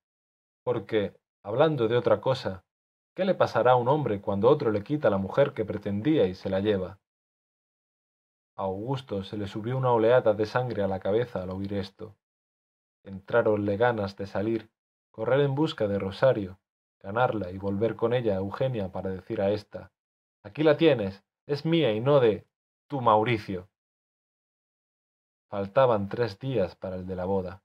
Porque, 0.64 1.16
hablando 1.42 1.88
de 1.88 1.96
otra 1.96 2.20
cosa, 2.20 2.64
¿qué 3.14 3.24
le 3.24 3.34
pasará 3.34 3.72
a 3.72 3.76
un 3.76 3.88
hombre 3.88 4.20
cuando 4.20 4.48
otro 4.48 4.70
le 4.70 4.82
quita 4.82 5.10
la 5.10 5.18
mujer 5.18 5.52
que 5.54 5.64
pretendía 5.64 6.26
y 6.26 6.34
se 6.34 6.50
la 6.50 6.60
lleva? 6.60 7.00
Augusto 8.56 9.24
se 9.24 9.36
le 9.36 9.48
subió 9.48 9.76
una 9.76 9.92
oleada 9.92 10.32
de 10.32 10.46
sangre 10.46 10.82
a 10.82 10.88
la 10.88 11.00
cabeza 11.00 11.42
al 11.42 11.50
oír 11.50 11.74
esto. 11.74 12.14
Entráronle 13.02 13.76
ganas 13.76 14.16
de 14.16 14.26
salir, 14.26 14.70
correr 15.10 15.40
en 15.40 15.54
busca 15.54 15.88
de 15.88 15.98
Rosario, 15.98 16.58
ganarla 17.00 17.50
y 17.50 17.58
volver 17.58 17.96
con 17.96 18.14
ella 18.14 18.34
a 18.34 18.38
Eugenia 18.38 18.92
para 18.92 19.10
decir 19.10 19.40
a 19.40 19.50
ésta 19.50 19.90
Aquí 20.44 20.62
la 20.62 20.76
tienes, 20.76 21.24
es 21.46 21.64
mía 21.64 21.92
y 21.92 22.00
no 22.00 22.20
de 22.20 22.46
tu 22.86 23.00
Mauricio. 23.00 23.68
Faltaban 25.48 26.08
tres 26.08 26.38
días 26.38 26.76
para 26.76 26.96
el 26.96 27.06
de 27.06 27.16
la 27.16 27.24
boda. 27.24 27.62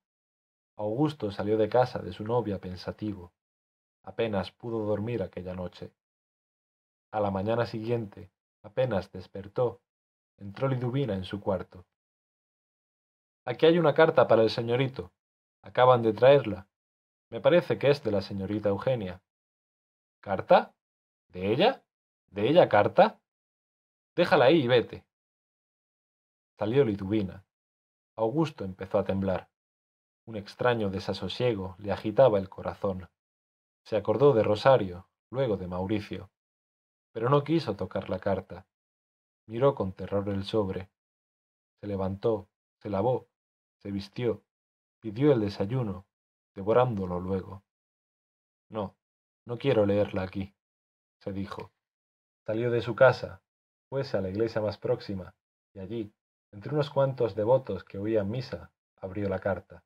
Augusto 0.77 1.29
salió 1.31 1.57
de 1.57 1.67
casa 1.67 1.99
de 1.99 2.13
su 2.13 2.23
novia 2.23 2.59
pensativo. 2.59 3.33
Apenas 4.03 4.51
pudo 4.51 4.85
dormir 4.85 5.21
aquella 5.21 5.53
noche. 5.53 5.91
A 7.11 7.19
la 7.19 7.31
mañana 7.31 7.65
siguiente, 7.65 8.31
apenas 8.63 9.11
despertó, 9.11 9.81
entró 10.39 10.67
Liduvina 10.67 11.13
en 11.13 11.23
su 11.23 11.39
cuarto. 11.39 11.85
Aquí 13.45 13.65
hay 13.65 13.77
una 13.77 13.93
carta 13.93 14.27
para 14.27 14.43
el 14.43 14.49
señorito. 14.49 15.11
Acaban 15.61 16.01
de 16.01 16.13
traerla. 16.13 16.67
Me 17.29 17.41
parece 17.41 17.77
que 17.77 17.89
es 17.89 18.03
de 18.03 18.11
la 18.11 18.21
señorita 18.21 18.69
Eugenia. 18.69 19.21
¿Carta? 20.21 20.73
¿De 21.29 21.51
ella? 21.51 21.83
¿De 22.27 22.47
ella 22.47 22.69
carta? 22.69 23.19
Déjala 24.15 24.45
ahí 24.45 24.63
y 24.63 24.67
vete. 24.67 25.05
Salió 26.57 26.83
Liduvina. 26.83 27.45
Augusto 28.15 28.65
empezó 28.65 28.99
a 28.99 29.03
temblar. 29.03 29.49
Un 30.25 30.35
extraño 30.35 30.89
desasosiego 30.89 31.75
le 31.79 31.91
agitaba 31.91 32.37
el 32.39 32.49
corazón. 32.49 33.09
Se 33.83 33.95
acordó 33.95 34.33
de 34.33 34.43
Rosario, 34.43 35.09
luego 35.31 35.57
de 35.57 35.67
Mauricio, 35.67 36.29
pero 37.11 37.29
no 37.29 37.43
quiso 37.43 37.75
tocar 37.75 38.09
la 38.09 38.19
carta. 38.19 38.67
Miró 39.49 39.73
con 39.73 39.93
terror 39.93 40.29
el 40.29 40.43
sobre. 40.43 40.91
Se 41.81 41.87
levantó, 41.87 42.47
se 42.83 42.87
lavó, 42.87 43.27
se 43.79 43.89
vistió, 43.89 44.43
pidió 45.01 45.31
el 45.31 45.39
desayuno, 45.39 46.05
devorándolo 46.53 47.19
luego. 47.19 47.63
No, 48.69 48.95
no 49.47 49.57
quiero 49.57 49.87
leerla 49.87 50.21
aquí, 50.21 50.53
se 51.23 51.33
dijo. 51.33 51.71
Salió 52.45 52.69
de 52.69 52.83
su 52.83 52.95
casa, 52.95 53.41
fuese 53.89 54.17
a 54.17 54.21
la 54.21 54.29
iglesia 54.29 54.61
más 54.61 54.77
próxima, 54.77 55.33
y 55.73 55.79
allí, 55.79 56.13
entre 56.51 56.71
unos 56.75 56.91
cuantos 56.91 57.33
devotos 57.33 57.83
que 57.83 57.97
oían 57.97 58.29
misa, 58.29 58.71
abrió 58.97 59.29
la 59.29 59.39
carta. 59.39 59.83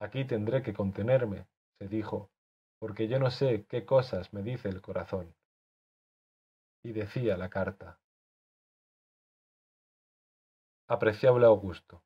Aquí 0.00 0.24
tendré 0.24 0.62
que 0.62 0.72
contenerme, 0.72 1.46
se 1.78 1.86
dijo, 1.86 2.30
porque 2.78 3.08
yo 3.08 3.18
no 3.18 3.30
sé 3.30 3.66
qué 3.66 3.84
cosas 3.84 4.32
me 4.32 4.42
dice 4.42 4.70
el 4.70 4.80
corazón. 4.80 5.34
Y 6.82 6.92
decía 6.92 7.36
la 7.36 7.50
carta. 7.50 8.00
Apreciable 10.90 11.44
Augusto, 11.44 12.02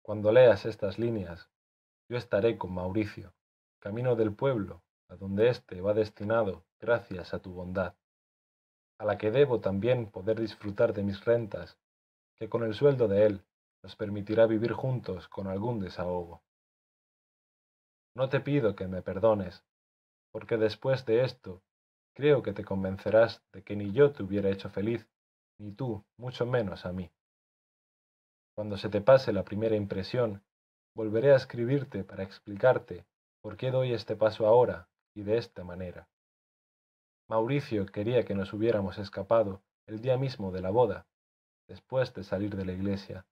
cuando 0.00 0.32
leas 0.32 0.64
estas 0.64 0.98
líneas, 0.98 1.50
yo 2.08 2.16
estaré 2.16 2.56
con 2.56 2.72
Mauricio, 2.72 3.34
camino 3.78 4.16
del 4.16 4.34
pueblo, 4.34 4.82
a 5.10 5.16
donde 5.16 5.50
éste 5.50 5.82
va 5.82 5.92
destinado 5.92 6.64
gracias 6.80 7.34
a 7.34 7.40
tu 7.40 7.52
bondad, 7.52 7.94
a 8.96 9.04
la 9.04 9.18
que 9.18 9.30
debo 9.30 9.60
también 9.60 10.10
poder 10.10 10.40
disfrutar 10.40 10.94
de 10.94 11.02
mis 11.02 11.22
rentas, 11.26 11.78
que 12.36 12.48
con 12.48 12.62
el 12.62 12.72
sueldo 12.72 13.06
de 13.06 13.26
él 13.26 13.44
nos 13.82 13.96
permitirá 13.96 14.46
vivir 14.46 14.72
juntos 14.72 15.28
con 15.28 15.46
algún 15.46 15.78
desahogo. 15.78 16.42
No 18.14 18.30
te 18.30 18.40
pido 18.40 18.74
que 18.74 18.88
me 18.88 19.02
perdones, 19.02 19.62
porque 20.30 20.56
después 20.56 21.04
de 21.04 21.22
esto 21.22 21.62
creo 22.14 22.42
que 22.42 22.54
te 22.54 22.64
convencerás 22.64 23.42
de 23.52 23.62
que 23.62 23.76
ni 23.76 23.92
yo 23.92 24.12
te 24.12 24.22
hubiera 24.22 24.48
hecho 24.48 24.70
feliz, 24.70 25.06
ni 25.58 25.72
tú, 25.72 26.02
mucho 26.16 26.46
menos 26.46 26.86
a 26.86 26.92
mí. 26.92 27.12
Cuando 28.54 28.76
se 28.76 28.88
te 28.88 29.00
pase 29.00 29.32
la 29.32 29.44
primera 29.44 29.76
impresión, 29.76 30.42
volveré 30.94 31.32
a 31.32 31.36
escribirte 31.36 32.04
para 32.04 32.22
explicarte 32.22 33.06
por 33.40 33.56
qué 33.56 33.70
doy 33.70 33.92
este 33.92 34.14
paso 34.14 34.46
ahora 34.46 34.88
y 35.14 35.22
de 35.22 35.38
esta 35.38 35.64
manera. 35.64 36.08
Mauricio 37.28 37.86
quería 37.86 38.24
que 38.24 38.34
nos 38.34 38.52
hubiéramos 38.52 38.98
escapado 38.98 39.62
el 39.86 40.02
día 40.02 40.18
mismo 40.18 40.52
de 40.52 40.60
la 40.60 40.70
boda, 40.70 41.06
después 41.66 42.12
de 42.14 42.24
salir 42.24 42.54
de 42.56 42.66
la 42.66 42.72
iglesia. 42.72 43.26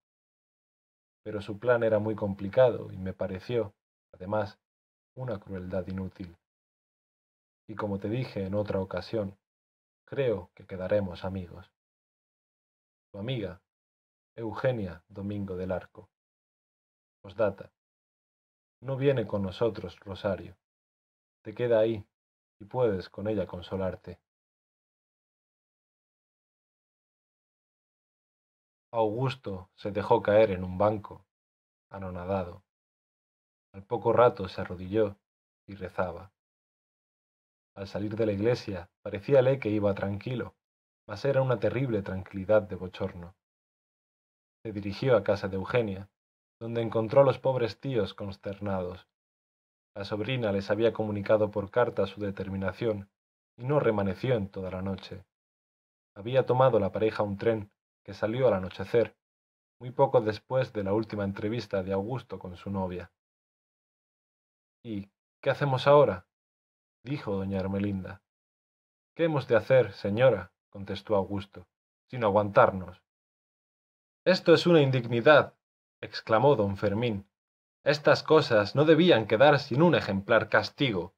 Pero 1.22 1.42
su 1.42 1.58
plan 1.58 1.82
era 1.82 1.98
muy 1.98 2.14
complicado 2.14 2.90
y 2.92 2.96
me 2.96 3.12
pareció, 3.12 3.74
además, 4.12 4.58
una 5.14 5.38
crueldad 5.38 5.86
inútil. 5.86 6.34
Y 7.68 7.74
como 7.74 7.98
te 7.98 8.08
dije 8.08 8.44
en 8.46 8.54
otra 8.54 8.80
ocasión, 8.80 9.36
creo 10.06 10.50
que 10.54 10.66
quedaremos 10.66 11.24
amigos. 11.24 11.70
Tu 13.12 13.18
amiga, 13.18 13.60
Eugenia 14.36 15.02
Domingo 15.08 15.56
del 15.56 15.72
Arco. 15.72 16.08
Osdata. 17.22 17.72
No 18.80 18.96
viene 18.96 19.26
con 19.26 19.42
nosotros, 19.42 19.98
Rosario. 20.00 20.56
Te 21.42 21.52
queda 21.52 21.80
ahí 21.80 22.06
y 22.60 22.64
puedes 22.64 23.10
con 23.10 23.26
ella 23.28 23.46
consolarte. 23.46 24.20
Augusto 28.92 29.68
se 29.74 29.90
dejó 29.90 30.22
caer 30.22 30.52
en 30.52 30.64
un 30.64 30.78
banco, 30.78 31.26
anonadado. 31.90 32.62
Al 33.72 33.84
poco 33.84 34.12
rato 34.12 34.48
se 34.48 34.60
arrodilló 34.60 35.16
y 35.66 35.74
rezaba. 35.74 36.32
Al 37.74 37.88
salir 37.88 38.16
de 38.16 38.26
la 38.26 38.32
iglesia 38.32 38.90
parecíale 39.02 39.58
que 39.58 39.70
iba 39.70 39.92
tranquilo, 39.94 40.54
mas 41.06 41.24
era 41.24 41.42
una 41.42 41.58
terrible 41.58 42.02
tranquilidad 42.02 42.62
de 42.62 42.76
bochorno 42.76 43.34
se 44.62 44.72
dirigió 44.72 45.16
a 45.16 45.24
casa 45.24 45.48
de 45.48 45.56
Eugenia, 45.56 46.08
donde 46.60 46.82
encontró 46.82 47.22
a 47.22 47.24
los 47.24 47.38
pobres 47.38 47.80
tíos 47.80 48.12
consternados. 48.14 49.08
La 49.94 50.04
sobrina 50.04 50.52
les 50.52 50.70
había 50.70 50.92
comunicado 50.92 51.50
por 51.50 51.70
carta 51.70 52.06
su 52.06 52.20
determinación 52.20 53.10
y 53.56 53.64
no 53.64 53.80
remaneció 53.80 54.34
en 54.34 54.48
toda 54.48 54.70
la 54.70 54.82
noche. 54.82 55.24
Había 56.14 56.44
tomado 56.44 56.78
la 56.78 56.92
pareja 56.92 57.22
un 57.22 57.38
tren 57.38 57.70
que 58.04 58.14
salió 58.14 58.48
al 58.48 58.54
anochecer, 58.54 59.16
muy 59.80 59.90
poco 59.90 60.20
después 60.20 60.72
de 60.72 60.84
la 60.84 60.92
última 60.92 61.24
entrevista 61.24 61.82
de 61.82 61.92
Augusto 61.92 62.38
con 62.38 62.56
su 62.56 62.70
novia. 62.70 63.10
¿Y 64.84 65.10
qué 65.40 65.50
hacemos 65.50 65.86
ahora? 65.86 66.26
dijo 67.02 67.34
doña 67.34 67.60
Ermelinda. 67.60 68.22
¿Qué 69.14 69.24
hemos 69.24 69.48
de 69.48 69.56
hacer, 69.56 69.92
señora? 69.92 70.52
contestó 70.68 71.16
Augusto, 71.16 71.66
sin 72.08 72.24
aguantarnos. 72.24 73.02
Esto 74.26 74.52
es 74.52 74.66
una 74.66 74.82
indignidad, 74.82 75.54
exclamó 76.02 76.54
don 76.54 76.76
Fermín. 76.76 77.26
Estas 77.84 78.22
cosas 78.22 78.74
no 78.74 78.84
debían 78.84 79.26
quedar 79.26 79.58
sin 79.58 79.80
un 79.80 79.94
ejemplar 79.94 80.50
castigo. 80.50 81.14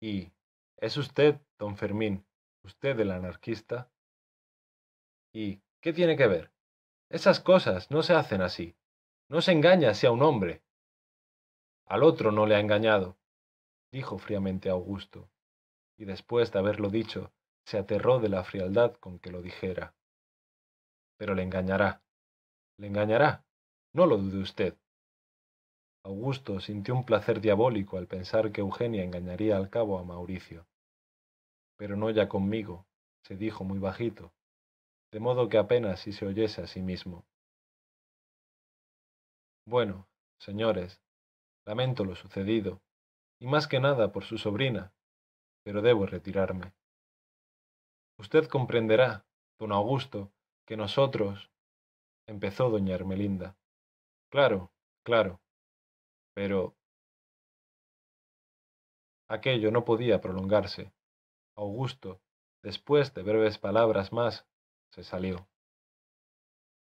¿Y 0.00 0.30
es 0.76 0.96
usted, 0.96 1.40
don 1.58 1.76
Fermín, 1.76 2.24
usted 2.62 3.00
el 3.00 3.10
anarquista? 3.10 3.90
¿Y 5.32 5.60
qué 5.80 5.92
tiene 5.92 6.16
que 6.16 6.28
ver? 6.28 6.52
Esas 7.10 7.40
cosas 7.40 7.90
no 7.90 8.04
se 8.04 8.14
hacen 8.14 8.42
así. 8.42 8.76
No 9.28 9.40
se 9.40 9.50
engaña 9.50 9.90
así 9.90 10.06
a 10.06 10.12
un 10.12 10.22
hombre. 10.22 10.62
Al 11.84 12.04
otro 12.04 12.30
no 12.30 12.46
le 12.46 12.54
ha 12.54 12.60
engañado, 12.60 13.18
dijo 13.90 14.18
fríamente 14.18 14.70
Augusto, 14.70 15.28
y 15.96 16.04
después 16.04 16.52
de 16.52 16.60
haberlo 16.60 16.90
dicho, 16.90 17.32
se 17.64 17.76
aterró 17.76 18.20
de 18.20 18.28
la 18.28 18.44
frialdad 18.44 18.94
con 18.94 19.18
que 19.18 19.32
lo 19.32 19.42
dijera 19.42 19.97
pero 21.18 21.34
le 21.34 21.42
engañará. 21.42 22.02
Le 22.78 22.86
engañará. 22.86 23.44
No 23.92 24.06
lo 24.06 24.16
dude 24.16 24.38
usted. 24.38 24.78
Augusto 26.04 26.60
sintió 26.60 26.94
un 26.94 27.04
placer 27.04 27.40
diabólico 27.40 27.98
al 27.98 28.06
pensar 28.06 28.52
que 28.52 28.62
Eugenia 28.62 29.04
engañaría 29.04 29.56
al 29.56 29.68
cabo 29.68 29.98
a 29.98 30.04
Mauricio. 30.04 30.66
Pero 31.76 31.96
no 31.96 32.08
ya 32.10 32.28
conmigo, 32.28 32.86
se 33.24 33.36
dijo 33.36 33.64
muy 33.64 33.78
bajito, 33.78 34.32
de 35.12 35.20
modo 35.20 35.48
que 35.48 35.58
apenas 35.58 36.00
si 36.00 36.12
se 36.12 36.26
oyese 36.26 36.62
a 36.62 36.66
sí 36.66 36.80
mismo. 36.80 37.26
Bueno, 39.66 40.08
señores, 40.38 41.02
lamento 41.66 42.04
lo 42.04 42.14
sucedido, 42.14 42.80
y 43.38 43.46
más 43.46 43.68
que 43.68 43.80
nada 43.80 44.12
por 44.12 44.24
su 44.24 44.38
sobrina, 44.38 44.94
pero 45.62 45.82
debo 45.82 46.06
retirarme. 46.06 46.72
Usted 48.18 48.48
comprenderá, 48.48 49.26
don 49.58 49.72
Augusto, 49.72 50.32
que 50.68 50.76
nosotros, 50.76 51.50
empezó 52.26 52.68
doña 52.68 52.94
Ermelinda. 52.94 53.56
Claro, 54.30 54.70
claro, 55.02 55.40
pero 56.34 56.76
aquello 59.28 59.70
no 59.70 59.86
podía 59.86 60.20
prolongarse. 60.20 60.92
Augusto, 61.56 62.20
después 62.62 63.14
de 63.14 63.22
breves 63.22 63.56
palabras 63.56 64.12
más, 64.12 64.46
se 64.90 65.04
salió. 65.04 65.48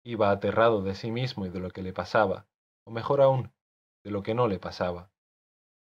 Iba 0.04 0.30
aterrado 0.32 0.82
de 0.82 0.94
sí 0.94 1.10
mismo 1.10 1.46
y 1.46 1.50
de 1.50 1.62
lo 1.62 1.72
que 1.72 1.82
le 1.82 1.94
pasaba, 1.94 2.48
o 2.84 2.92
mejor 2.92 3.22
aún, 3.22 3.54
de 4.04 4.12
lo 4.12 4.24
que 4.24 4.34
no 4.34 4.50
le 4.50 4.60
pasaba. 4.60 5.10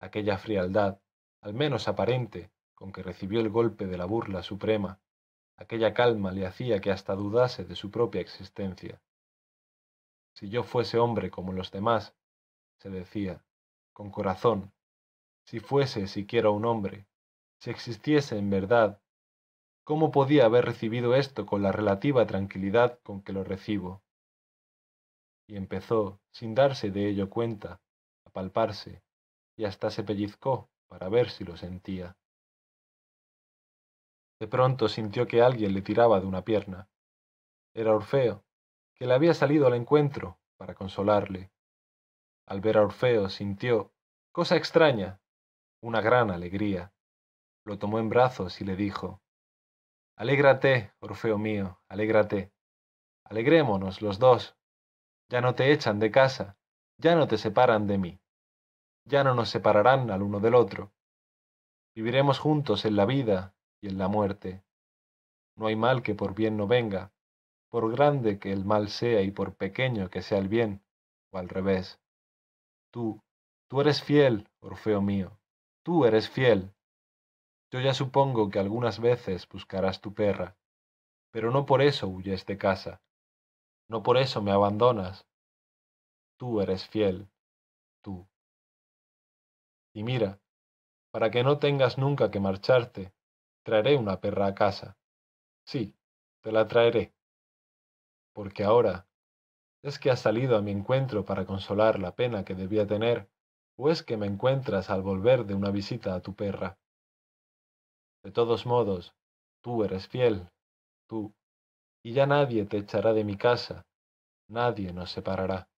Aquella 0.01 0.37
frialdad, 0.37 1.01
al 1.41 1.55
menos 1.55 1.89
aparente, 1.89 2.51
con 2.75 2.93
que 2.93 3.03
recibió 3.03 3.41
el 3.41 3.49
golpe 3.49 3.87
de 3.87 3.97
la 3.97 4.05
burla 4.05 4.43
suprema, 4.43 5.01
Aquella 5.57 5.95
calma 5.95 6.33
le 6.33 6.47
hacía 6.47 6.81
que 6.81 6.91
hasta 6.91 7.15
dudase 7.15 7.65
de 7.65 7.77
su 7.77 7.91
propia 7.91 8.21
existencia. 8.21 9.01
Si 10.35 10.49
yo 10.49 10.63
fuese 10.63 10.99
hombre 10.99 11.31
como 11.31 11.53
los 11.53 11.71
demás, 11.71 12.15
se 12.79 12.91
decía, 12.91 13.45
con 13.93 14.11
corazón, 14.11 14.73
si 15.45 15.61
fuese 15.61 16.07
siquiera 16.09 16.51
un 16.51 16.67
hombre, 16.67 17.07
si 17.59 17.71
existiese 17.71 18.37
en 18.37 18.51
verdad, 18.51 19.01
¿Cómo 19.87 20.11
podía 20.11 20.47
haber 20.47 20.65
recibido 20.65 21.15
esto 21.15 21.47
con 21.47 21.63
la 21.63 21.71
relativa 21.71 22.27
tranquilidad 22.27 22.99
con 23.05 23.23
que 23.23 23.33
lo 23.33 23.45
recibo? 23.45 24.03
Y 25.47 25.55
empezó, 25.55 26.21
sin 26.33 26.57
darse 26.57 26.91
de 26.91 27.09
ello 27.09 27.31
cuenta, 27.31 27.81
a 28.25 28.31
palparse, 28.31 29.05
y 29.57 29.65
hasta 29.65 29.91
se 29.91 30.03
pellizcó 30.03 30.69
para 30.89 31.09
ver 31.09 31.31
si 31.31 31.45
lo 31.45 31.57
sentía. 31.57 32.17
De 34.39 34.49
pronto 34.49 34.89
sintió 34.89 35.27
que 35.27 35.41
alguien 35.41 35.73
le 35.73 35.81
tiraba 35.81 36.21
de 36.21 36.27
una 36.27 36.43
pierna. 36.43 36.89
Era 37.75 37.95
Orfeo, 37.95 38.45
que 38.95 39.07
le 39.07 39.15
había 39.15 39.33
salido 39.33 39.67
al 39.67 39.75
encuentro 39.75 40.39
para 40.57 40.75
consolarle. 40.75 41.51
Al 42.47 42.61
ver 42.61 42.77
a 42.79 42.83
Orfeo 42.83 43.29
sintió, 43.31 43.93
cosa 44.33 44.57
extraña, 44.57 45.21
una 45.81 46.03
gran 46.03 46.31
alegría. 46.31 46.93
Lo 47.65 47.79
tomó 47.79 47.99
en 47.99 48.11
brazos 48.11 48.61
y 48.61 48.65
le 48.65 48.77
dijo, 48.77 49.23
Alégrate, 50.17 50.93
Orfeo 51.01 51.39
mío, 51.39 51.81
alégrate. 51.89 52.53
Alegrémonos 53.25 54.03
los 54.03 54.19
dos. 54.19 54.57
Ya 55.29 55.41
no 55.41 55.55
te 55.55 55.73
echan 55.73 55.99
de 55.99 56.11
casa, 56.11 56.57
ya 56.99 57.17
no 57.17 57.27
te 57.27 57.39
separan 57.39 57.87
de 57.87 57.99
mí. 57.99 58.21
Ya 59.05 59.25
no 59.25 59.35
nos 59.35 59.49
separarán 59.49 60.11
al 60.11 60.23
uno 60.23 60.41
del 60.41 60.55
otro. 60.55 60.93
Viviremos 61.95 62.39
juntos 62.39 62.85
en 62.85 62.97
la 62.97 63.07
vida 63.07 63.56
en 63.87 63.99
la 63.99 64.09
muerte. 64.09 64.63
No 65.57 65.67
hay 65.67 65.77
mal 65.77 66.03
que 66.03 66.15
por 66.15 66.35
bien 66.35 66.57
no 66.57 66.67
venga, 66.67 67.13
por 67.71 67.91
grande 67.91 68.39
que 68.39 68.53
el 68.53 68.65
mal 68.65 68.89
sea 68.89 69.23
y 69.23 69.31
por 69.31 69.57
pequeño 69.57 70.11
que 70.11 70.23
sea 70.23 70.39
el 70.39 70.49
bien, 70.49 70.83
o 71.31 71.39
al 71.39 71.49
revés. 71.49 72.01
Tú, 72.91 73.23
tú 73.69 73.81
eres 73.81 74.03
fiel, 74.03 74.49
Orfeo 74.61 75.01
mío, 75.01 75.39
tú 75.83 76.05
eres 76.05 76.29
fiel. 76.29 76.73
Yo 77.71 77.81
ya 77.81 77.95
supongo 77.95 78.51
que 78.51 78.59
algunas 78.59 79.01
veces 79.01 79.49
buscarás 79.49 80.01
tu 80.01 80.15
perra, 80.15 80.57
pero 81.31 81.51
no 81.51 81.67
por 81.67 81.83
eso 81.83 82.07
huyes 82.07 82.47
de 82.47 82.57
casa, 82.57 83.03
no 83.89 84.03
por 84.03 84.17
eso 84.17 84.43
me 84.43 84.53
abandonas. 84.53 85.27
Tú 86.39 86.61
eres 86.61 86.87
fiel, 86.87 87.29
tú. 88.03 88.27
Y 89.95 90.03
mira, 90.03 90.41
para 91.11 91.31
que 91.31 91.43
no 91.43 91.59
tengas 91.59 91.97
nunca 91.97 92.31
que 92.31 92.41
marcharte, 92.41 93.15
traeré 93.67 93.97
una 93.97 94.21
perra 94.21 94.47
a 94.47 94.55
casa. 94.55 94.97
Sí, 95.65 95.93
te 96.41 96.53
la 96.53 96.69
traeré. 96.69 97.13
Porque 98.33 98.63
ahora, 98.63 99.09
¿es 99.83 99.99
que 99.99 100.13
has 100.13 100.21
salido 100.21 100.57
a 100.57 100.63
mi 100.63 100.71
encuentro 100.71 101.25
para 101.25 101.47
consolar 101.47 101.99
la 101.99 102.15
pena 102.15 102.45
que 102.45 102.55
debía 102.55 102.87
tener, 102.87 103.29
o 103.77 103.91
es 103.91 104.05
que 104.05 104.17
me 104.17 104.29
encuentras 104.29 104.89
al 104.89 105.03
volver 105.03 105.47
de 105.47 105.55
una 105.55 105.73
visita 105.73 106.15
a 106.15 106.21
tu 106.21 106.37
perra? 106.37 106.79
De 108.23 108.31
todos 108.31 108.67
modos, 108.67 109.17
tú 109.63 109.83
eres 109.83 110.07
fiel, 110.07 110.49
tú, 111.09 111.35
y 112.05 112.13
ya 112.13 112.25
nadie 112.27 112.67
te 112.67 112.77
echará 112.77 113.15
de 113.15 113.25
mi 113.25 113.37
casa, 113.37 113.85
nadie 114.47 114.93
nos 114.93 115.11
separará. 115.11 115.69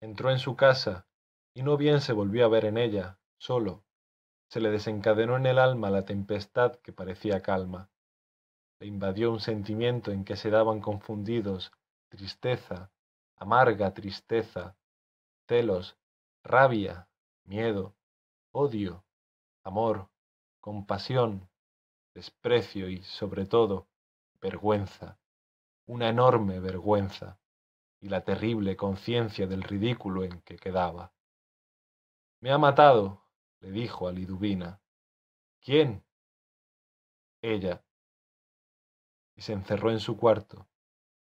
Entró 0.00 0.32
en 0.32 0.40
su 0.40 0.56
casa, 0.56 1.06
y 1.54 1.62
no 1.62 1.76
bien 1.76 2.00
se 2.00 2.12
volvió 2.12 2.44
a 2.44 2.48
ver 2.48 2.64
en 2.64 2.76
ella, 2.76 3.20
solo, 3.38 3.84
se 4.50 4.58
le 4.60 4.70
desencadenó 4.70 5.36
en 5.36 5.46
el 5.46 5.60
alma 5.60 5.90
la 5.90 6.04
tempestad 6.04 6.74
que 6.80 6.92
parecía 6.92 7.40
calma. 7.40 7.88
Le 8.80 8.88
invadió 8.88 9.30
un 9.30 9.38
sentimiento 9.38 10.10
en 10.10 10.24
que 10.24 10.34
se 10.34 10.50
daban 10.50 10.80
confundidos 10.80 11.70
tristeza, 12.08 12.90
amarga 13.36 13.94
tristeza, 13.94 14.76
celos, 15.46 15.96
rabia, 16.42 17.08
miedo, 17.44 17.94
odio, 18.50 19.04
amor, 19.62 20.10
compasión, 20.60 21.48
desprecio 22.12 22.88
y, 22.88 23.04
sobre 23.04 23.46
todo, 23.46 23.86
vergüenza, 24.40 25.20
una 25.86 26.08
enorme 26.08 26.58
vergüenza, 26.58 27.38
y 28.00 28.08
la 28.08 28.24
terrible 28.24 28.76
conciencia 28.76 29.46
del 29.46 29.62
ridículo 29.62 30.24
en 30.24 30.40
que 30.40 30.56
quedaba. 30.56 31.12
Me 32.40 32.50
ha 32.50 32.58
matado, 32.58 33.22
le 33.60 33.70
dijo 33.70 34.08
a 34.08 34.12
Liduvina. 34.12 34.80
¿Quién? 35.60 36.04
Ella. 37.42 37.84
Y 39.36 39.42
se 39.42 39.52
encerró 39.52 39.90
en 39.90 40.00
su 40.00 40.16
cuarto, 40.16 40.68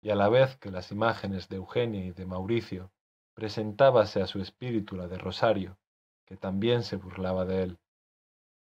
y 0.01 0.11
a 0.11 0.15
la 0.15 0.29
vez 0.29 0.57
que 0.57 0.71
las 0.71 0.91
imágenes 0.91 1.49
de 1.49 1.57
Eugenia 1.57 2.05
y 2.05 2.13
de 2.13 2.27
Mauricio 2.27 2.93
presentábase 3.35 4.23
a 4.23 4.27
su 4.27 4.41
espíritu 4.41 4.97
la 4.97 5.09
de 5.09 5.19
Rosario, 5.19 5.79
que 6.25 6.37
también 6.37 6.83
se 6.83 6.97
burlaba 6.97 7.45
de 7.45 7.63
él 7.63 7.79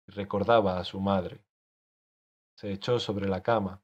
y 0.07 0.13
recordaba 0.13 0.79
a 0.79 0.85
su 0.85 1.01
madre. 1.01 1.45
Se 2.57 2.73
echó 2.73 2.99
sobre 2.99 3.29
la 3.29 3.43
cama, 3.43 3.83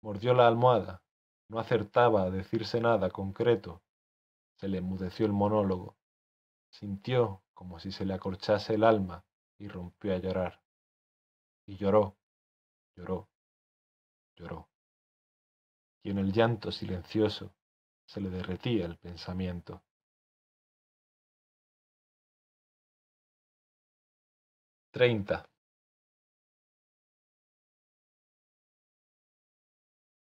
mordió 0.00 0.34
la 0.34 0.46
almohada, 0.46 1.02
no 1.48 1.58
acertaba 1.58 2.22
a 2.22 2.30
decirse 2.30 2.80
nada 2.80 3.10
concreto, 3.10 3.82
se 4.56 4.68
le 4.68 4.78
enmudeció 4.78 5.26
el 5.26 5.32
monólogo, 5.32 5.96
sintió 6.70 7.42
como 7.62 7.78
si 7.78 7.92
se 7.92 8.04
le 8.04 8.12
acorchase 8.12 8.74
el 8.74 8.82
alma 8.82 9.24
y 9.56 9.68
rompió 9.68 10.12
a 10.12 10.18
llorar. 10.18 10.60
Y 11.64 11.76
lloró, 11.76 12.18
lloró, 12.96 13.28
lloró. 14.34 14.68
Y 16.02 16.10
en 16.10 16.18
el 16.18 16.32
llanto 16.32 16.72
silencioso 16.72 17.54
se 18.04 18.20
le 18.20 18.30
derretía 18.30 18.84
el 18.84 18.98
pensamiento. 18.98 19.80
Treinta. 24.90 25.48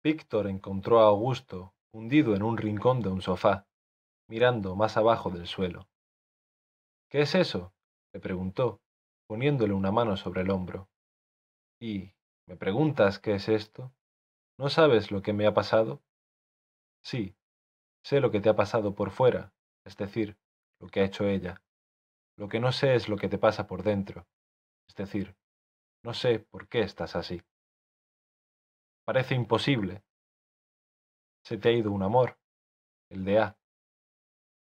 Víctor 0.04 0.48
encontró 0.48 1.00
a 1.00 1.08
Augusto 1.08 1.74
hundido 1.94 2.36
en 2.36 2.44
un 2.44 2.58
rincón 2.58 3.00
de 3.00 3.08
un 3.08 3.22
sofá, 3.22 3.66
mirando 4.28 4.76
más 4.76 4.98
abajo 4.98 5.30
del 5.30 5.48
suelo. 5.48 5.88
¿Qué 7.14 7.22
es 7.22 7.36
eso? 7.36 7.76
le 8.12 8.20
preguntó, 8.20 8.82
poniéndole 9.28 9.72
una 9.74 9.92
mano 9.92 10.18
sobre 10.18 10.42
el 10.42 10.50
hombro. 10.50 10.90
¿Y 11.80 12.12
me 12.48 12.56
preguntas 12.56 13.20
qué 13.20 13.36
es 13.36 13.50
esto? 13.50 13.94
¿No 14.58 14.68
sabes 14.70 15.12
lo 15.12 15.22
que 15.22 15.32
me 15.32 15.46
ha 15.46 15.54
pasado? 15.54 16.02
Sí, 17.04 17.36
sé 18.04 18.20
lo 18.20 18.32
que 18.32 18.40
te 18.40 18.50
ha 18.50 18.56
pasado 18.56 18.96
por 18.96 19.12
fuera, 19.12 19.54
es 19.86 19.96
decir, 19.96 20.40
lo 20.80 20.88
que 20.88 21.02
ha 21.02 21.06
hecho 21.06 21.28
ella. 21.28 21.62
Lo 22.36 22.48
que 22.48 22.60
no 22.60 22.72
sé 22.72 22.96
es 22.96 23.08
lo 23.08 23.16
que 23.16 23.30
te 23.30 23.38
pasa 23.38 23.68
por 23.68 23.84
dentro, 23.84 24.26
es 24.88 24.96
decir, 24.96 25.36
no 26.02 26.16
sé 26.16 26.40
por 26.40 26.68
qué 26.68 26.82
estás 26.82 27.16
así. 27.16 27.44
Parece 29.06 29.36
imposible. 29.36 30.02
Se 31.44 31.60
te 31.60 31.70
ha 31.70 31.74
ido 31.74 31.92
un 31.92 32.02
amor, 32.02 32.40
el 33.12 33.24
de 33.24 33.38
A. 33.38 33.58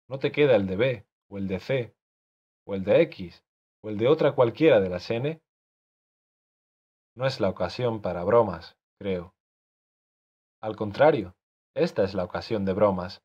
No 0.09 0.19
te 0.19 0.33
queda 0.33 0.57
el 0.57 0.67
de 0.67 0.75
B, 0.75 1.07
o 1.29 1.37
el 1.37 1.47
de 1.47 1.61
C, 1.61 1.95
o 2.71 2.73
el 2.73 2.85
de 2.85 3.01
X, 3.01 3.43
o 3.83 3.89
el 3.89 3.97
de 3.97 4.07
otra 4.07 4.31
cualquiera 4.31 4.79
de 4.79 4.87
las 4.87 5.11
N. 5.11 5.41
No 7.17 7.27
es 7.27 7.41
la 7.41 7.49
ocasión 7.49 8.01
para 8.01 8.23
bromas, 8.23 8.77
creo. 8.97 9.35
Al 10.61 10.77
contrario, 10.77 11.35
esta 11.75 12.05
es 12.05 12.13
la 12.13 12.23
ocasión 12.23 12.63
de 12.63 12.71
bromas. 12.71 13.21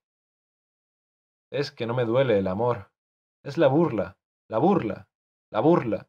Es 1.52 1.70
que 1.70 1.86
no 1.86 1.94
me 1.94 2.04
duele 2.04 2.38
el 2.38 2.48
amor, 2.48 2.90
es 3.44 3.56
la 3.56 3.68
burla, 3.68 4.18
la 4.48 4.58
burla, 4.58 5.08
la 5.52 5.60
burla. 5.60 6.08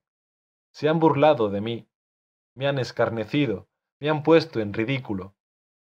Se 0.73 0.89
han 0.89 0.99
burlado 0.99 1.51
de 1.51 1.61
mí, 1.61 1.87
me 2.55 2.67
han 2.67 2.79
escarnecido, 2.79 3.69
me 3.99 4.09
han 4.09 4.23
puesto 4.23 4.61
en 4.61 4.73
ridículo, 4.73 5.35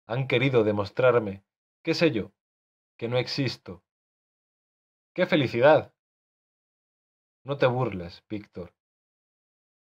han 0.07 0.29
querido 0.29 0.65
demostrarme, 0.65 1.45
qué 1.83 1.95
sé 1.95 2.11
yo, 2.11 2.31
que 2.99 3.09
no 3.09 3.17
existo. 3.17 3.83
¡Qué 5.15 5.25
felicidad! 5.25 5.95
No 7.49 7.57
te 7.57 7.65
burles, 7.65 8.23
Víctor. 8.29 8.75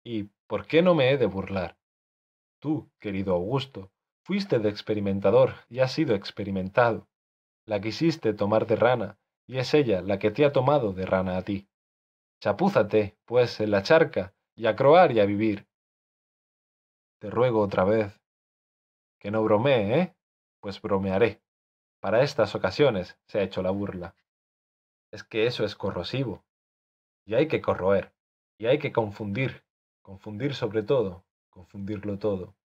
¿Y 0.01 0.29
por 0.47 0.65
qué 0.65 0.81
no 0.81 0.95
me 0.95 1.11
he 1.11 1.17
de 1.17 1.25
burlar? 1.25 1.77
Tú, 2.59 2.89
querido 3.01 3.33
Augusto, 3.33 3.91
fuiste 4.23 4.59
de 4.59 4.69
experimentador 4.69 5.55
y 5.67 5.79
has 5.79 5.91
sido 5.91 6.15
experimentado. 6.15 7.09
La 7.65 7.81
quisiste 7.81 8.33
tomar 8.33 8.65
de 8.65 8.77
rana, 8.77 9.19
y 9.45 9.57
es 9.57 9.73
ella 9.73 10.01
la 10.01 10.19
que 10.19 10.31
te 10.31 10.45
ha 10.45 10.53
tomado 10.53 10.93
de 10.93 11.05
rana 11.05 11.35
a 11.35 11.41
ti. 11.41 11.67
Chapúzate, 12.39 13.17
pues, 13.25 13.59
en 13.59 13.71
la 13.71 13.83
charca, 13.83 14.33
y 14.55 14.65
a 14.67 14.77
croar 14.77 15.11
y 15.11 15.19
a 15.19 15.25
vivir, 15.25 15.67
te 17.19 17.29
ruego 17.29 17.59
otra 17.59 17.83
vez. 17.83 18.21
Que 19.19 19.31
no 19.31 19.43
bromee, 19.43 19.99
¿eh? 19.99 20.15
Pues 20.61 20.81
bromearé. 20.81 21.41
Para 21.99 22.23
estas 22.23 22.55
ocasiones 22.55 23.19
se 23.27 23.39
ha 23.39 23.43
hecho 23.43 23.61
la 23.61 23.71
burla. 23.71 24.15
Es 25.11 25.25
que 25.25 25.45
eso 25.45 25.65
es 25.65 25.75
corrosivo. 25.75 26.45
Y 27.29 27.35
hay 27.35 27.47
que 27.47 27.61
corroer. 27.61 28.11
Y 28.57 28.65
hay 28.65 28.79
que 28.79 28.91
confundir. 28.91 29.63
Confundir 30.01 30.55
sobre 30.55 30.81
todo. 30.81 31.25
Confundirlo 31.51 32.17
todo. 32.17 32.55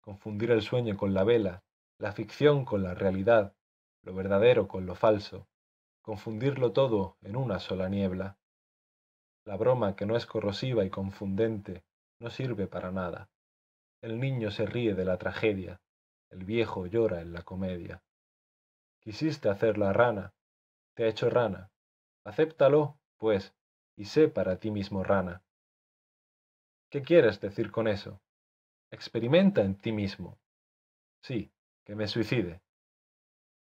Confundir 0.00 0.50
el 0.50 0.62
sueño 0.62 0.96
con 0.96 1.14
la 1.14 1.22
vela. 1.22 1.62
La 1.98 2.10
ficción 2.10 2.64
con 2.64 2.82
la 2.82 2.94
realidad. 2.94 3.54
Lo 4.02 4.12
verdadero 4.12 4.66
con 4.66 4.86
lo 4.86 4.96
falso. 4.96 5.46
Confundirlo 6.00 6.72
todo 6.72 7.16
en 7.20 7.36
una 7.36 7.60
sola 7.60 7.88
niebla. 7.88 8.38
La 9.44 9.56
broma 9.56 9.94
que 9.94 10.04
no 10.04 10.16
es 10.16 10.26
corrosiva 10.26 10.84
y 10.84 10.90
confundente 10.90 11.84
no 12.18 12.28
sirve 12.28 12.66
para 12.66 12.90
nada. 12.90 13.30
El 14.00 14.18
niño 14.18 14.50
se 14.50 14.66
ríe 14.66 14.94
de 14.94 15.04
la 15.04 15.16
tragedia, 15.16 15.80
el 16.28 16.44
viejo 16.44 16.86
llora 16.86 17.20
en 17.20 17.32
la 17.32 17.42
comedia. 17.42 18.02
Quisiste 18.98 19.48
hacer 19.48 19.78
la 19.78 19.92
rana, 19.92 20.34
te 20.94 21.04
ha 21.04 21.08
hecho 21.08 21.30
rana. 21.30 21.70
Acéptalo, 22.24 22.98
pues, 23.16 23.54
y 23.96 24.06
sé 24.06 24.28
para 24.28 24.58
ti 24.58 24.70
mismo 24.70 25.04
rana. 25.04 25.42
¿Qué 26.90 27.02
quieres 27.02 27.40
decir 27.40 27.70
con 27.70 27.88
eso? 27.88 28.20
Experimenta 28.90 29.62
en 29.62 29.76
ti 29.76 29.92
mismo. 29.92 30.38
Sí, 31.22 31.50
que 31.84 31.94
me 31.94 32.06
suicide. 32.06 32.60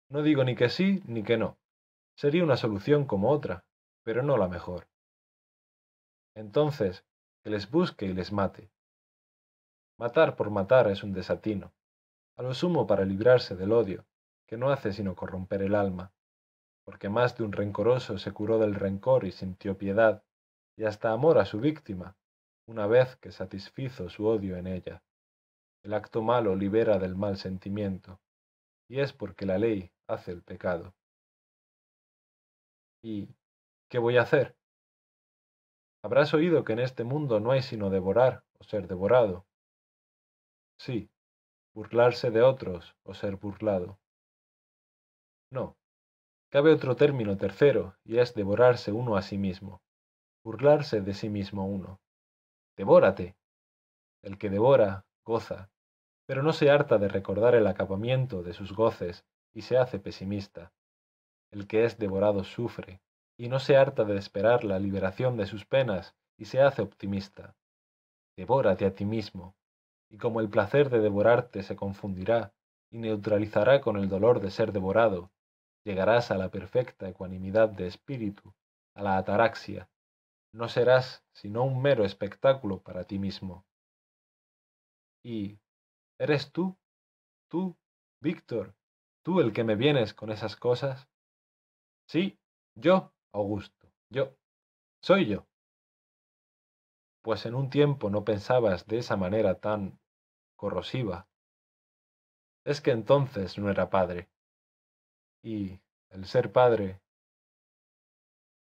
No 0.09 0.22
digo 0.24 0.43
ni 0.43 0.56
que 0.56 0.69
sí 0.69 1.01
ni 1.06 1.24
que 1.24 1.38
no. 1.38 1.58
Sería 2.16 2.43
una 2.43 2.58
solución 2.58 3.06
como 3.06 3.30
otra, 3.30 3.66
pero 4.03 4.24
no 4.24 4.38
la 4.38 4.48
mejor. 4.48 4.88
Entonces, 6.35 7.06
que 7.43 7.50
les 7.50 7.69
busque 7.69 8.06
y 8.06 8.14
les 8.14 8.32
mate. 8.32 8.72
Matar 9.98 10.35
por 10.35 10.50
matar 10.50 10.90
es 10.90 11.03
un 11.03 11.14
desatino, 11.14 11.74
a 12.35 12.42
lo 12.42 12.53
sumo 12.53 12.88
para 12.88 13.06
librarse 13.06 13.56
del 13.56 13.72
odio, 13.72 14.06
que 14.48 14.58
no 14.58 14.72
hace 14.72 14.92
sino 14.92 15.16
corromper 15.16 15.61
el 15.61 15.75
alma, 15.75 16.11
porque 16.85 17.09
más 17.09 17.37
de 17.37 17.43
un 17.43 17.51
rencoroso 17.51 18.17
se 18.17 18.31
curó 18.31 18.59
del 18.59 18.75
rencor 18.75 19.25
y 19.25 19.31
sintió 19.31 19.77
piedad, 19.77 20.23
y 20.77 20.85
hasta 20.85 21.11
amor 21.11 21.37
a 21.37 21.45
su 21.45 21.59
víctima, 21.59 22.17
una 22.67 22.87
vez 22.87 23.15
que 23.17 23.31
satisfizo 23.31 24.09
su 24.09 24.25
odio 24.25 24.57
en 24.57 24.67
ella. 24.67 25.03
El 25.83 25.93
acto 25.93 26.21
malo 26.21 26.55
libera 26.55 26.97
del 26.97 27.15
mal 27.15 27.37
sentimiento, 27.37 28.19
y 28.89 28.99
es 28.99 29.13
porque 29.13 29.45
la 29.45 29.57
ley 29.57 29.91
hace 30.07 30.31
el 30.31 30.43
pecado. 30.43 30.93
¿Y 33.03 33.27
qué 33.89 33.99
voy 33.99 34.17
a 34.17 34.21
hacer? 34.21 34.55
Habrás 36.03 36.33
oído 36.33 36.63
que 36.63 36.73
en 36.73 36.79
este 36.79 37.03
mundo 37.03 37.39
no 37.39 37.51
hay 37.51 37.61
sino 37.61 37.89
devorar 37.89 38.43
o 38.59 38.63
ser 38.63 38.87
devorado. 38.87 39.45
Sí, 40.77 41.09
burlarse 41.73 42.29
de 42.31 42.41
otros 42.41 42.95
o 43.03 43.13
ser 43.13 43.37
burlado. 43.37 43.99
No, 45.49 45.77
cabe 46.53 46.72
otro 46.72 46.95
término 46.95 47.35
tercero, 47.35 47.95
y 48.06 48.19
es 48.19 48.35
devorarse 48.35 48.91
uno 48.91 49.17
a 49.17 49.23
sí 49.23 49.40
mismo, 49.40 49.82
burlarse 50.43 51.01
de 51.01 51.15
sí 51.15 51.27
mismo 51.27 51.65
uno. 51.65 51.99
Devórate. 52.77 53.35
El 54.22 54.38
que 54.38 54.51
devora, 54.51 55.03
goza, 55.25 55.72
pero 56.27 56.43
no 56.43 56.53
se 56.53 56.69
harta 56.69 56.99
de 56.99 57.07
recordar 57.07 57.56
el 57.56 57.65
acabamiento 57.65 58.43
de 58.43 58.53
sus 58.53 58.72
goces 58.72 59.25
y 59.51 59.64
se 59.64 59.80
hace 59.80 59.98
pesimista. 59.98 60.72
El 61.49 61.65
que 61.65 61.85
es 61.85 61.98
devorado 61.98 62.43
sufre, 62.43 63.01
y 63.35 63.49
no 63.49 63.57
se 63.57 63.75
harta 63.75 64.03
de 64.03 64.15
esperar 64.15 64.64
la 64.64 64.77
liberación 64.77 65.38
de 65.38 65.48
sus 65.48 65.65
penas 65.65 66.15
y 66.38 66.45
se 66.45 66.61
hace 66.61 66.83
optimista. 66.83 67.56
Devórate 68.38 68.85
a 68.85 68.93
ti 68.93 69.06
mismo, 69.06 69.56
y 70.07 70.19
como 70.19 70.40
el 70.40 70.49
placer 70.49 70.91
de 70.91 70.99
devorarte 70.99 71.64
se 71.64 71.75
confundirá 71.75 72.53
y 72.91 72.99
neutralizará 72.99 73.82
con 73.82 73.98
el 73.98 74.07
dolor 74.07 74.40
de 74.40 74.51
ser 74.51 74.72
devorado, 74.72 75.32
llegarás 75.83 76.31
a 76.31 76.37
la 76.37 76.49
perfecta 76.49 77.07
ecuanimidad 77.07 77.69
de 77.69 77.87
espíritu, 77.87 78.53
a 78.95 79.03
la 79.03 79.17
ataraxia. 79.17 79.89
No 80.53 80.69
serás 80.69 81.25
sino 81.33 81.63
un 81.63 81.81
mero 81.81 82.05
espectáculo 82.05 82.81
para 82.81 83.05
ti 83.05 83.19
mismo. 83.19 83.65
¿Y 85.23 85.59
eres 86.19 86.51
tú? 86.51 86.77
¿Tú, 87.49 87.75
Víctor? 88.21 88.75
¿Tú 89.23 89.39
el 89.39 89.53
que 89.53 89.63
me 89.63 89.75
vienes 89.75 90.13
con 90.13 90.31
esas 90.31 90.55
cosas? 90.55 91.07
Sí, 92.07 92.37
yo, 92.75 93.13
Augusto, 93.31 93.87
yo, 94.09 94.35
soy 95.01 95.27
yo. 95.27 95.47
Pues 97.21 97.45
en 97.45 97.55
un 97.55 97.69
tiempo 97.69 98.09
no 98.09 98.25
pensabas 98.25 98.85
de 98.85 98.97
esa 98.97 99.15
manera 99.15 99.59
tan 99.59 99.99
corrosiva. 100.57 101.27
Es 102.65 102.81
que 102.81 102.91
entonces 102.91 103.57
no 103.57 103.69
era 103.69 103.89
padre. 103.89 104.29
Y 105.43 105.80
el 106.09 106.25
ser 106.25 106.51
padre... 106.51 107.01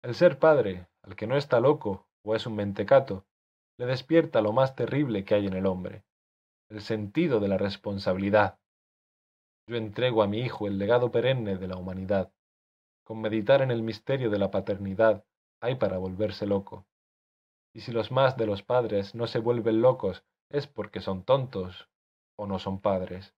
El 0.02 0.16
ser 0.16 0.40
padre, 0.40 0.88
al 1.04 1.16
que 1.16 1.28
no 1.28 1.36
está 1.38 1.60
loco 1.60 2.08
o 2.24 2.34
es 2.36 2.48
un 2.48 2.56
mentecato, 2.56 3.26
le 3.78 3.86
despierta 3.86 4.42
lo 4.42 4.54
más 4.54 4.76
terrible 4.76 5.26
que 5.26 5.36
hay 5.36 5.48
en 5.48 5.54
el 5.54 5.66
hombre, 5.66 6.04
el 6.70 6.82
sentido 6.82 7.40
de 7.40 7.50
la 7.50 7.58
responsabilidad. 7.58 8.58
Yo 9.68 9.76
entrego 9.76 10.24
a 10.24 10.28
mi 10.28 10.40
hijo 10.40 10.66
el 10.68 10.78
legado 10.78 11.12
perenne 11.12 11.58
de 11.58 11.68
la 11.68 11.78
humanidad, 11.78 12.32
con 13.04 13.22
meditar 13.22 13.62
en 13.62 13.72
el 13.72 13.84
misterio 13.84 14.30
de 14.30 14.40
la 14.40 14.50
paternidad 14.50 15.26
hay 15.62 15.76
para 15.76 15.98
volverse 15.98 16.48
loco. 16.48 16.88
Y 17.74 17.82
si 17.82 17.92
los 17.92 18.12
más 18.12 18.38
de 18.38 18.46
los 18.46 18.64
padres 18.64 19.14
no 19.14 19.28
se 19.28 19.40
vuelven 19.40 19.82
locos 19.82 20.24
es 20.50 20.68
porque 20.68 21.00
son 21.00 21.24
tontos 21.24 21.90
o 22.38 22.48
no 22.48 22.60
son 22.60 22.82
padres. 22.82 23.36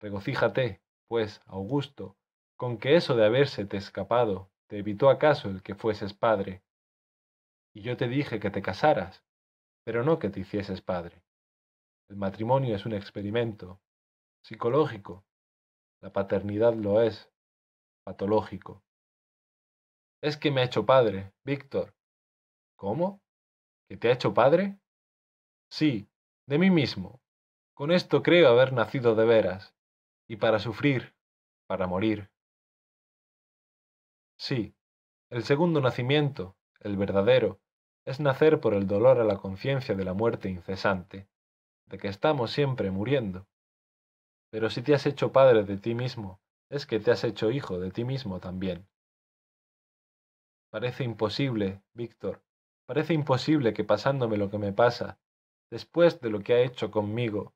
Regocíjate, 0.00 0.80
pues, 1.08 1.42
Augusto, 1.46 2.16
con 2.56 2.78
que 2.78 2.96
eso 2.96 3.14
de 3.14 3.26
habérsete 3.26 3.76
escapado 3.76 4.50
te 4.66 4.78
evitó 4.78 5.10
acaso 5.10 5.48
el 5.48 5.62
que 5.62 5.74
fueses 5.74 6.14
padre. 6.14 6.62
Y 7.74 7.82
yo 7.82 7.96
te 7.96 8.08
dije 8.08 8.40
que 8.40 8.50
te 8.50 8.62
casaras, 8.62 9.24
pero 9.84 10.02
no 10.02 10.18
que 10.18 10.30
te 10.30 10.40
hicieses 10.40 10.80
padre. 10.80 11.22
El 12.08 12.16
matrimonio 12.16 12.74
es 12.74 12.86
un 12.86 12.94
experimento 12.94 13.80
psicológico, 14.42 15.24
la 16.00 16.12
paternidad 16.12 16.74
lo 16.74 17.02
es, 17.02 17.30
patológico. 18.04 18.84
Es 20.22 20.36
que 20.36 20.50
me 20.50 20.60
ha 20.60 20.64
hecho 20.64 20.86
padre, 20.86 21.32
Víctor. 21.44 21.94
¿Cómo? 22.76 23.20
¿Que 23.88 23.96
te 23.96 24.08
ha 24.08 24.12
hecho 24.12 24.32
padre? 24.32 24.78
Sí, 25.70 26.08
de 26.46 26.58
mí 26.58 26.70
mismo. 26.70 27.20
Con 27.74 27.90
esto 27.90 28.22
creo 28.22 28.48
haber 28.48 28.72
nacido 28.72 29.14
de 29.14 29.26
veras, 29.26 29.74
y 30.28 30.36
para 30.36 30.58
sufrir, 30.58 31.14
para 31.66 31.86
morir. 31.86 32.30
Sí, 34.36 34.74
el 35.30 35.44
segundo 35.44 35.80
nacimiento, 35.80 36.56
el 36.80 36.96
verdadero, 36.96 37.60
es 38.04 38.20
nacer 38.20 38.60
por 38.60 38.74
el 38.74 38.86
dolor 38.86 39.18
a 39.18 39.24
la 39.24 39.38
conciencia 39.38 39.94
de 39.94 40.04
la 40.04 40.14
muerte 40.14 40.48
incesante, 40.48 41.28
de 41.86 41.98
que 41.98 42.08
estamos 42.08 42.50
siempre 42.50 42.90
muriendo. 42.90 43.48
Pero 44.50 44.70
si 44.70 44.82
te 44.82 44.94
has 44.94 45.06
hecho 45.06 45.32
padre 45.32 45.64
de 45.64 45.76
ti 45.76 45.94
mismo, 45.94 46.40
es 46.68 46.86
que 46.86 47.00
te 47.00 47.10
has 47.10 47.24
hecho 47.24 47.50
hijo 47.50 47.78
de 47.80 47.90
ti 47.90 48.04
mismo 48.04 48.38
también. 48.38 48.86
Parece 50.70 51.04
imposible, 51.04 51.82
Víctor, 51.94 52.42
parece 52.86 53.14
imposible 53.14 53.72
que 53.72 53.84
pasándome 53.84 54.36
lo 54.36 54.50
que 54.50 54.58
me 54.58 54.72
pasa, 54.72 55.18
después 55.70 56.20
de 56.20 56.30
lo 56.30 56.40
que 56.40 56.54
ha 56.54 56.60
hecho 56.60 56.90
conmigo, 56.90 57.54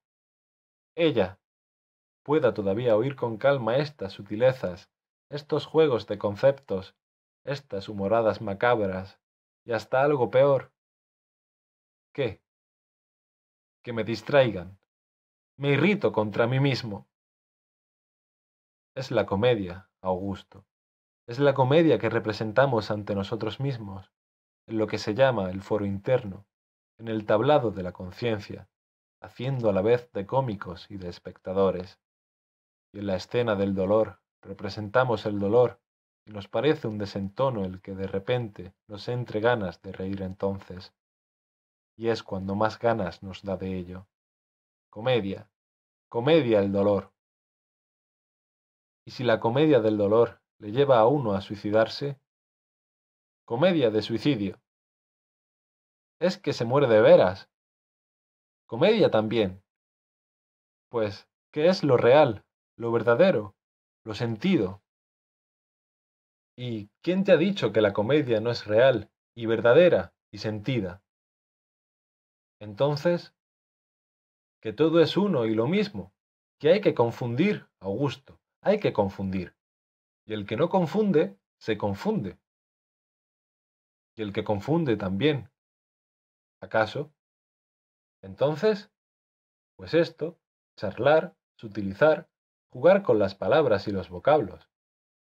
ella 0.96 1.38
pueda 2.22 2.54
todavía 2.54 2.96
oír 2.96 3.16
con 3.16 3.36
calma 3.36 3.76
estas 3.76 4.12
sutilezas, 4.12 4.90
estos 5.30 5.64
juegos 5.64 6.06
de 6.08 6.18
conceptos, 6.18 6.96
estas 7.44 7.88
humoradas 7.88 8.42
macabras, 8.42 9.20
y 9.64 9.72
hasta 9.72 10.02
algo 10.02 10.30
peor. 10.30 10.72
¿Qué? 12.12 12.42
Que 13.82 13.92
me 13.92 14.04
distraigan. 14.04 14.78
Me 15.56 15.70
irrito 15.70 16.12
contra 16.12 16.46
mí 16.46 16.58
mismo. 16.58 17.08
Es 18.94 19.10
la 19.10 19.24
comedia, 19.24 19.88
Augusto. 20.00 20.66
Es 21.28 21.38
la 21.38 21.54
comedia 21.54 21.98
que 21.98 22.10
representamos 22.10 22.90
ante 22.90 23.14
nosotros 23.14 23.60
mismos, 23.60 24.12
en 24.66 24.78
lo 24.78 24.88
que 24.88 24.98
se 24.98 25.14
llama 25.14 25.50
el 25.50 25.62
foro 25.62 25.86
interno, 25.86 26.46
en 26.98 27.06
el 27.06 27.24
tablado 27.24 27.70
de 27.70 27.84
la 27.84 27.92
conciencia, 27.92 28.68
haciendo 29.22 29.70
a 29.70 29.72
la 29.72 29.82
vez 29.82 30.10
de 30.12 30.26
cómicos 30.26 30.90
y 30.90 30.96
de 30.96 31.08
espectadores. 31.08 32.00
Y 32.92 32.98
en 32.98 33.06
la 33.06 33.14
escena 33.14 33.54
del 33.54 33.74
dolor 33.74 34.20
representamos 34.42 35.26
el 35.26 35.38
dolor 35.38 35.80
y 36.26 36.32
nos 36.32 36.48
parece 36.48 36.88
un 36.88 36.98
desentono 36.98 37.64
el 37.64 37.80
que 37.80 37.94
de 37.94 38.06
repente 38.06 38.74
nos 38.86 39.08
entre 39.08 39.40
ganas 39.40 39.82
de 39.82 39.92
reír 39.92 40.22
entonces. 40.22 40.94
Y 41.96 42.08
es 42.08 42.22
cuando 42.22 42.54
más 42.54 42.78
ganas 42.78 43.22
nos 43.22 43.42
da 43.42 43.56
de 43.56 43.76
ello. 43.76 44.06
Comedia, 44.90 45.50
comedia 46.08 46.60
el 46.60 46.72
dolor, 46.72 47.12
y 49.04 49.12
si 49.12 49.24
la 49.24 49.40
comedia 49.40 49.80
del 49.80 49.96
dolor 49.96 50.40
le 50.58 50.72
lleva 50.72 50.98
a 50.98 51.06
uno 51.06 51.32
a 51.32 51.40
suicidarse, 51.40 52.20
comedia 53.44 53.90
de 53.90 54.02
suicidio. 54.02 54.60
Es 56.20 56.38
que 56.38 56.52
se 56.52 56.64
muere 56.64 56.86
de 56.86 57.00
veras. 57.00 57.50
Comedia 58.66 59.10
también. 59.10 59.62
Pues, 60.90 61.28
¿qué 61.50 61.68
es 61.68 61.82
lo 61.82 61.96
real, 61.96 62.44
lo 62.76 62.92
verdadero, 62.92 63.56
lo 64.04 64.14
sentido? 64.14 64.82
¿Y 66.56 66.88
quién 67.02 67.24
te 67.24 67.32
ha 67.32 67.36
dicho 67.36 67.72
que 67.72 67.80
la 67.80 67.92
comedia 67.92 68.40
no 68.40 68.50
es 68.50 68.66
real 68.66 69.10
y 69.34 69.46
verdadera 69.46 70.14
y 70.30 70.38
sentida? 70.38 71.02
Entonces, 72.60 73.34
que 74.60 74.72
todo 74.72 75.00
es 75.00 75.16
uno 75.16 75.46
y 75.46 75.54
lo 75.54 75.66
mismo, 75.66 76.12
que 76.58 76.70
hay 76.70 76.80
que 76.80 76.94
confundir, 76.94 77.66
Augusto, 77.80 78.38
hay 78.60 78.78
que 78.78 78.92
confundir. 78.92 79.56
Y 80.26 80.34
el 80.34 80.46
que 80.46 80.56
no 80.56 80.68
confunde, 80.68 81.38
se 81.58 81.78
confunde. 81.78 82.38
Y 84.16 84.22
el 84.22 84.32
que 84.32 84.44
confunde 84.44 84.96
también. 84.96 85.50
¿Acaso? 86.60 87.12
Entonces, 88.22 88.92
pues 89.76 89.94
esto, 89.94 90.38
charlar, 90.76 91.34
sutilizar, 91.56 92.29
jugar 92.70 93.02
con 93.02 93.18
las 93.18 93.34
palabras 93.34 93.86
y 93.88 93.92
los 93.92 94.08
vocablos, 94.08 94.68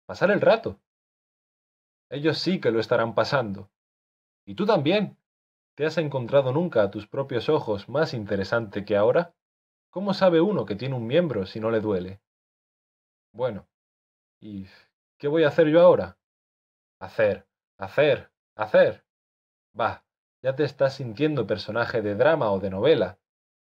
pasar 0.07 0.31
el 0.31 0.41
rato. 0.41 0.79
Ellos 2.11 2.39
sí 2.39 2.61
que 2.61 2.71
lo 2.71 2.81
estarán 2.81 3.15
pasando. 3.15 3.71
Y 4.45 4.55
tú 4.55 4.67
también. 4.67 5.17
¿Te 5.77 5.87
has 5.87 5.97
encontrado 5.97 6.53
nunca 6.53 6.83
a 6.83 6.91
tus 6.91 7.07
propios 7.07 7.49
ojos 7.49 7.89
más 7.89 8.13
interesante 8.13 8.85
que 8.85 8.97
ahora? 8.97 9.35
¿Cómo 9.89 10.13
sabe 10.13 10.41
uno 10.41 10.67
que 10.67 10.77
tiene 10.77 10.95
un 10.95 11.07
miembro 11.07 11.47
si 11.47 11.59
no 11.59 11.71
le 11.71 11.81
duele? 11.81 12.21
Bueno, 13.33 13.67
¿y 14.41 14.67
qué 15.17 15.29
voy 15.29 15.45
a 15.45 15.49
hacer 15.49 15.69
yo 15.69 15.81
ahora? 15.81 16.19
Hacer, 16.99 17.47
hacer, 17.79 18.31
hacer. 18.57 19.05
Va, 19.79 20.05
ya 20.43 20.55
te 20.55 20.65
estás 20.65 20.95
sintiendo 20.95 21.47
personaje 21.47 22.03
de 22.03 22.15
drama 22.15 22.51
o 22.51 22.59
de 22.61 22.71
novela. 22.71 23.19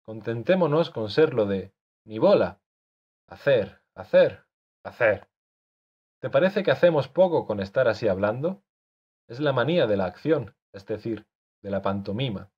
Contentémonos 0.02 0.90
con 0.90 1.10
serlo 1.10 1.46
de 1.46 1.74
ni 2.06 2.18
bola. 2.18 2.60
Hacer, 3.30 3.80
hacer, 3.94 4.44
hacer. 4.84 5.28
¿Te 6.20 6.32
parece 6.32 6.64
que 6.64 6.72
hacemos 6.72 7.08
poco 7.08 7.46
con 7.46 7.60
estar 7.60 7.88
así 7.88 8.08
hablando? 8.08 8.64
Es 9.28 9.40
la 9.40 9.54
manía 9.54 9.86
de 9.86 9.98
la 9.98 10.06
acción, 10.06 10.56
es 10.74 10.88
decir, 10.88 11.28
de 11.62 11.70
la 11.70 11.84
pantomima. 11.84 12.50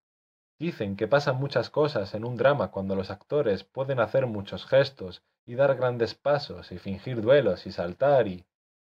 Dicen 0.59 0.95
que 0.95 1.09
pasan 1.09 1.35
muchas 1.35 1.69
cosas 1.69 2.15
en 2.15 2.23
un 2.23 2.37
drama 2.37 2.71
cuando 2.71 2.95
los 2.95 3.11
actores 3.11 3.65
pueden 3.65 3.99
hacer 3.99 4.27
muchos 4.27 4.65
gestos 4.65 5.21
y 5.45 5.55
dar 5.55 5.75
grandes 5.75 6.15
pasos 6.15 6.71
y 6.71 6.77
fingir 6.77 7.21
duelos 7.21 7.65
y 7.65 7.73
saltar 7.73 8.29
y... 8.29 8.45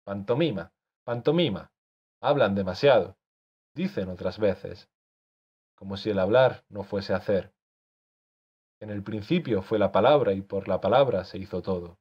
Pantomima, 0.04 0.74
pantomima. 1.04 1.72
Hablan 2.20 2.54
demasiado. 2.54 3.16
Dicen 3.74 4.10
otras 4.10 4.38
veces. 4.38 4.90
Como 5.74 5.96
si 5.96 6.10
el 6.10 6.18
hablar 6.18 6.64
no 6.68 6.82
fuese 6.82 7.14
hacer. 7.14 7.54
En 8.82 8.90
el 8.90 9.04
principio 9.04 9.62
fue 9.62 9.78
la 9.78 9.92
palabra 9.92 10.32
y 10.32 10.40
por 10.40 10.66
la 10.66 10.80
palabra 10.80 11.22
se 11.22 11.38
hizo 11.38 11.62
todo. 11.62 12.00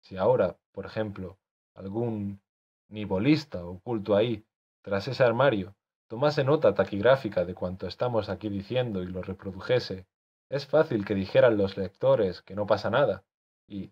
Si 0.00 0.16
ahora, 0.16 0.56
por 0.70 0.86
ejemplo, 0.86 1.40
algún 1.74 2.40
nibolista 2.88 3.64
oculto 3.66 4.14
ahí, 4.14 4.46
tras 4.80 5.08
ese 5.08 5.24
armario, 5.24 5.74
tomase 6.06 6.44
nota 6.44 6.72
taquigráfica 6.72 7.44
de 7.44 7.56
cuanto 7.56 7.88
estamos 7.88 8.28
aquí 8.28 8.48
diciendo 8.48 9.02
y 9.02 9.06
lo 9.06 9.22
reprodujese, 9.22 10.06
es 10.48 10.68
fácil 10.68 11.04
que 11.04 11.16
dijeran 11.16 11.56
los 11.56 11.76
lectores 11.76 12.42
que 12.42 12.54
no 12.54 12.64
pasa 12.64 12.90
nada, 12.90 13.24
y, 13.66 13.90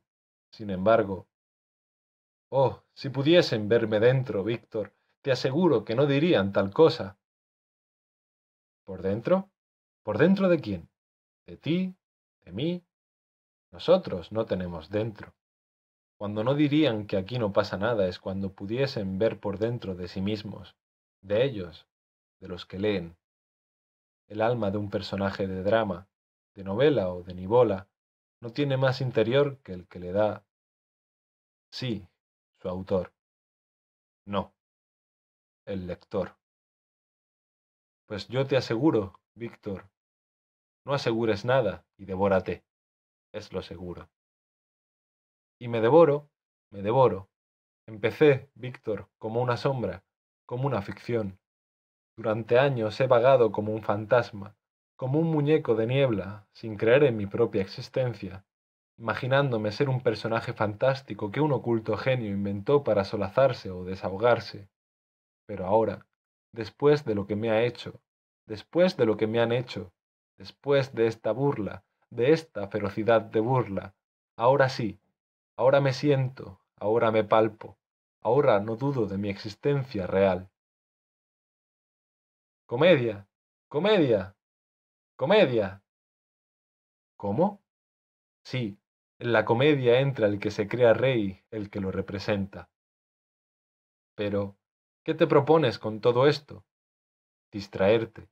sin 0.52 0.70
embargo, 0.70 1.26
oh, 2.50 2.84
si 2.94 3.08
pudiesen 3.08 3.68
verme 3.68 3.98
dentro, 3.98 4.44
Víctor, 4.44 4.94
te 5.22 5.32
aseguro 5.32 5.84
que 5.84 5.96
no 5.96 6.06
dirían 6.06 6.52
tal 6.52 6.72
cosa. 6.72 7.18
¿Por 8.84 9.02
dentro? 9.02 9.50
¿Por 10.04 10.18
dentro 10.18 10.48
de 10.48 10.60
quién? 10.60 10.88
¿De 11.46 11.56
ti? 11.56 11.96
¿De 12.44 12.52
mí? 12.52 12.84
Nosotros 13.70 14.32
no 14.32 14.46
tenemos 14.46 14.90
dentro. 14.90 15.34
Cuando 16.18 16.44
no 16.44 16.54
dirían 16.54 17.06
que 17.06 17.16
aquí 17.16 17.38
no 17.38 17.52
pasa 17.52 17.76
nada 17.76 18.06
es 18.06 18.18
cuando 18.18 18.52
pudiesen 18.52 19.18
ver 19.18 19.40
por 19.40 19.58
dentro 19.58 19.94
de 19.94 20.08
sí 20.08 20.20
mismos, 20.20 20.76
de 21.20 21.44
ellos, 21.44 21.86
de 22.40 22.48
los 22.48 22.66
que 22.66 22.78
leen. 22.78 23.16
El 24.28 24.40
alma 24.40 24.70
de 24.70 24.78
un 24.78 24.90
personaje 24.90 25.46
de 25.46 25.62
drama, 25.62 26.08
de 26.54 26.64
novela 26.64 27.08
o 27.12 27.22
de 27.22 27.34
nivola, 27.34 27.88
no 28.40 28.52
tiene 28.52 28.76
más 28.76 29.00
interior 29.00 29.58
que 29.62 29.72
el 29.72 29.86
que 29.88 30.00
le 30.00 30.12
da, 30.12 30.44
sí, 31.70 32.06
su 32.60 32.68
autor. 32.68 33.12
No, 34.26 34.54
el 35.64 35.86
lector. 35.86 36.36
Pues 38.06 38.28
yo 38.28 38.46
te 38.46 38.56
aseguro, 38.56 39.20
Víctor, 39.34 39.91
no 40.84 40.94
asegures 40.94 41.44
nada 41.44 41.84
y 41.96 42.04
devórate, 42.04 42.64
es 43.32 43.52
lo 43.52 43.62
seguro. 43.62 44.08
Y 45.58 45.68
me 45.68 45.80
devoro, 45.80 46.28
me 46.70 46.82
devoro. 46.82 47.28
Empecé, 47.86 48.50
Víctor, 48.54 49.08
como 49.18 49.42
una 49.42 49.56
sombra, 49.56 50.04
como 50.46 50.66
una 50.66 50.82
ficción. 50.82 51.38
Durante 52.16 52.58
años 52.58 53.00
he 53.00 53.06
vagado 53.06 53.52
como 53.52 53.72
un 53.72 53.82
fantasma, 53.82 54.56
como 54.96 55.18
un 55.18 55.30
muñeco 55.30 55.74
de 55.74 55.86
niebla, 55.86 56.46
sin 56.52 56.76
creer 56.76 57.04
en 57.04 57.16
mi 57.16 57.26
propia 57.26 57.62
existencia, 57.62 58.44
imaginándome 58.98 59.72
ser 59.72 59.88
un 59.88 60.00
personaje 60.00 60.52
fantástico 60.52 61.30
que 61.30 61.40
un 61.40 61.52
oculto 61.52 61.96
genio 61.96 62.30
inventó 62.30 62.84
para 62.84 63.04
solazarse 63.04 63.70
o 63.70 63.84
desahogarse. 63.84 64.68
Pero 65.46 65.66
ahora, 65.66 66.06
después 66.52 67.04
de 67.04 67.14
lo 67.14 67.26
que 67.26 67.34
me 67.34 67.50
ha 67.50 67.62
hecho, 67.64 68.00
después 68.46 68.96
de 68.96 69.06
lo 69.06 69.16
que 69.16 69.26
me 69.26 69.40
han 69.40 69.52
hecho, 69.52 69.92
después 70.42 70.92
de 70.92 71.06
esta 71.06 71.30
burla, 71.30 71.84
de 72.10 72.32
esta 72.32 72.66
ferocidad 72.66 73.22
de 73.22 73.38
burla, 73.38 73.94
ahora 74.34 74.68
sí, 74.68 74.98
ahora 75.54 75.80
me 75.80 75.92
siento, 75.92 76.58
ahora 76.74 77.12
me 77.12 77.22
palpo, 77.22 77.78
ahora 78.20 78.58
no 78.58 78.74
dudo 78.74 79.06
de 79.06 79.18
mi 79.18 79.28
existencia 79.28 80.08
real. 80.08 80.50
Comedia, 82.66 83.28
comedia, 83.68 84.34
comedia. 85.14 85.80
¿Cómo? 87.16 87.62
Sí, 88.42 88.80
en 89.20 89.32
la 89.32 89.44
comedia 89.44 90.00
entra 90.00 90.26
el 90.26 90.40
que 90.40 90.50
se 90.50 90.66
crea 90.66 90.92
rey, 90.92 91.44
el 91.52 91.70
que 91.70 91.78
lo 91.78 91.92
representa. 91.92 92.68
Pero, 94.16 94.56
¿qué 95.04 95.14
te 95.14 95.28
propones 95.28 95.78
con 95.78 96.00
todo 96.00 96.26
esto? 96.26 96.64
Distraerte. 97.52 98.28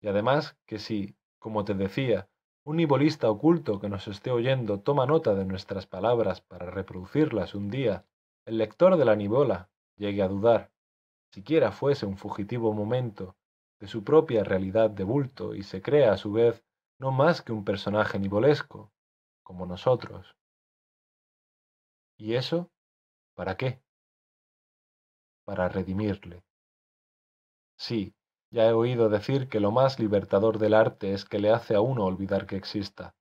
Y 0.00 0.08
además 0.08 0.58
que 0.66 0.80
si, 0.80 1.16
como 1.42 1.64
te 1.64 1.74
decía, 1.74 2.28
un 2.64 2.76
nivolista 2.76 3.28
oculto 3.28 3.80
que 3.80 3.88
nos 3.88 4.06
esté 4.06 4.30
oyendo 4.30 4.78
toma 4.78 5.06
nota 5.06 5.34
de 5.34 5.44
nuestras 5.44 5.88
palabras 5.88 6.40
para 6.40 6.70
reproducirlas 6.70 7.56
un 7.56 7.68
día, 7.68 8.06
el 8.46 8.58
lector 8.58 8.96
de 8.96 9.04
la 9.04 9.16
nivola 9.16 9.68
llegue 9.96 10.22
a 10.22 10.28
dudar, 10.28 10.70
siquiera 11.32 11.72
fuese 11.72 12.06
un 12.06 12.16
fugitivo 12.16 12.72
momento, 12.72 13.36
de 13.80 13.88
su 13.88 14.04
propia 14.04 14.44
realidad 14.44 14.88
de 14.90 15.02
bulto 15.02 15.56
y 15.56 15.64
se 15.64 15.82
crea 15.82 16.12
a 16.12 16.16
su 16.16 16.32
vez 16.32 16.64
no 17.00 17.10
más 17.10 17.42
que 17.42 17.50
un 17.50 17.64
personaje 17.64 18.20
nivolesco, 18.20 18.92
como 19.42 19.66
nosotros. 19.66 20.36
¿Y 22.16 22.34
eso? 22.34 22.70
¿Para 23.34 23.56
qué? 23.56 23.82
Para 25.44 25.68
redimirle. 25.68 26.44
Sí, 27.76 28.14
ya 28.52 28.68
he 28.68 28.72
oído 28.72 29.08
decir 29.08 29.48
que 29.48 29.60
lo 29.60 29.70
más 29.70 29.98
libertador 29.98 30.58
del 30.58 30.74
arte 30.74 31.14
es 31.14 31.24
que 31.24 31.38
le 31.38 31.50
hace 31.50 31.74
a 31.74 31.80
uno 31.80 32.04
olvidar 32.04 32.46
que 32.46 32.56
exista. 32.56 33.16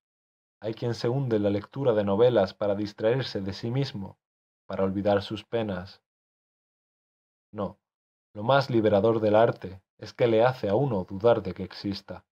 Hay 0.62 0.74
quien 0.74 0.94
se 0.94 1.08
hunde 1.08 1.38
en 1.38 1.44
la 1.44 1.50
lectura 1.50 1.94
de 1.94 2.04
novelas 2.04 2.54
para 2.54 2.76
distraerse 2.76 3.40
de 3.40 3.54
sí 3.54 3.72
mismo, 3.72 4.20
para 4.68 4.84
olvidar 4.84 5.22
sus 5.22 5.46
penas. 5.46 6.04
No, 7.54 7.80
lo 8.36 8.44
más 8.44 8.70
liberador 8.70 9.22
del 9.22 9.36
arte 9.36 9.82
es 9.98 10.14
que 10.14 10.28
le 10.28 10.44
hace 10.44 10.68
a 10.68 10.76
uno 10.76 11.06
dudar 11.06 11.42
de 11.42 11.54
que 11.54 11.64
exista. 11.64 12.26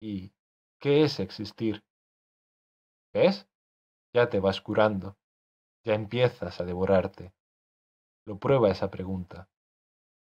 ¿Y 0.00 0.32
qué 0.80 1.02
es 1.02 1.18
existir? 1.18 1.82
¿Ves? 3.12 3.48
Ya 4.14 4.30
te 4.30 4.38
vas 4.38 4.60
curando, 4.60 5.16
ya 5.84 5.94
empiezas 5.94 6.60
a 6.60 6.64
devorarte. 6.64 7.34
Lo 8.24 8.38
prueba 8.38 8.70
esa 8.70 8.88
pregunta. 8.88 9.48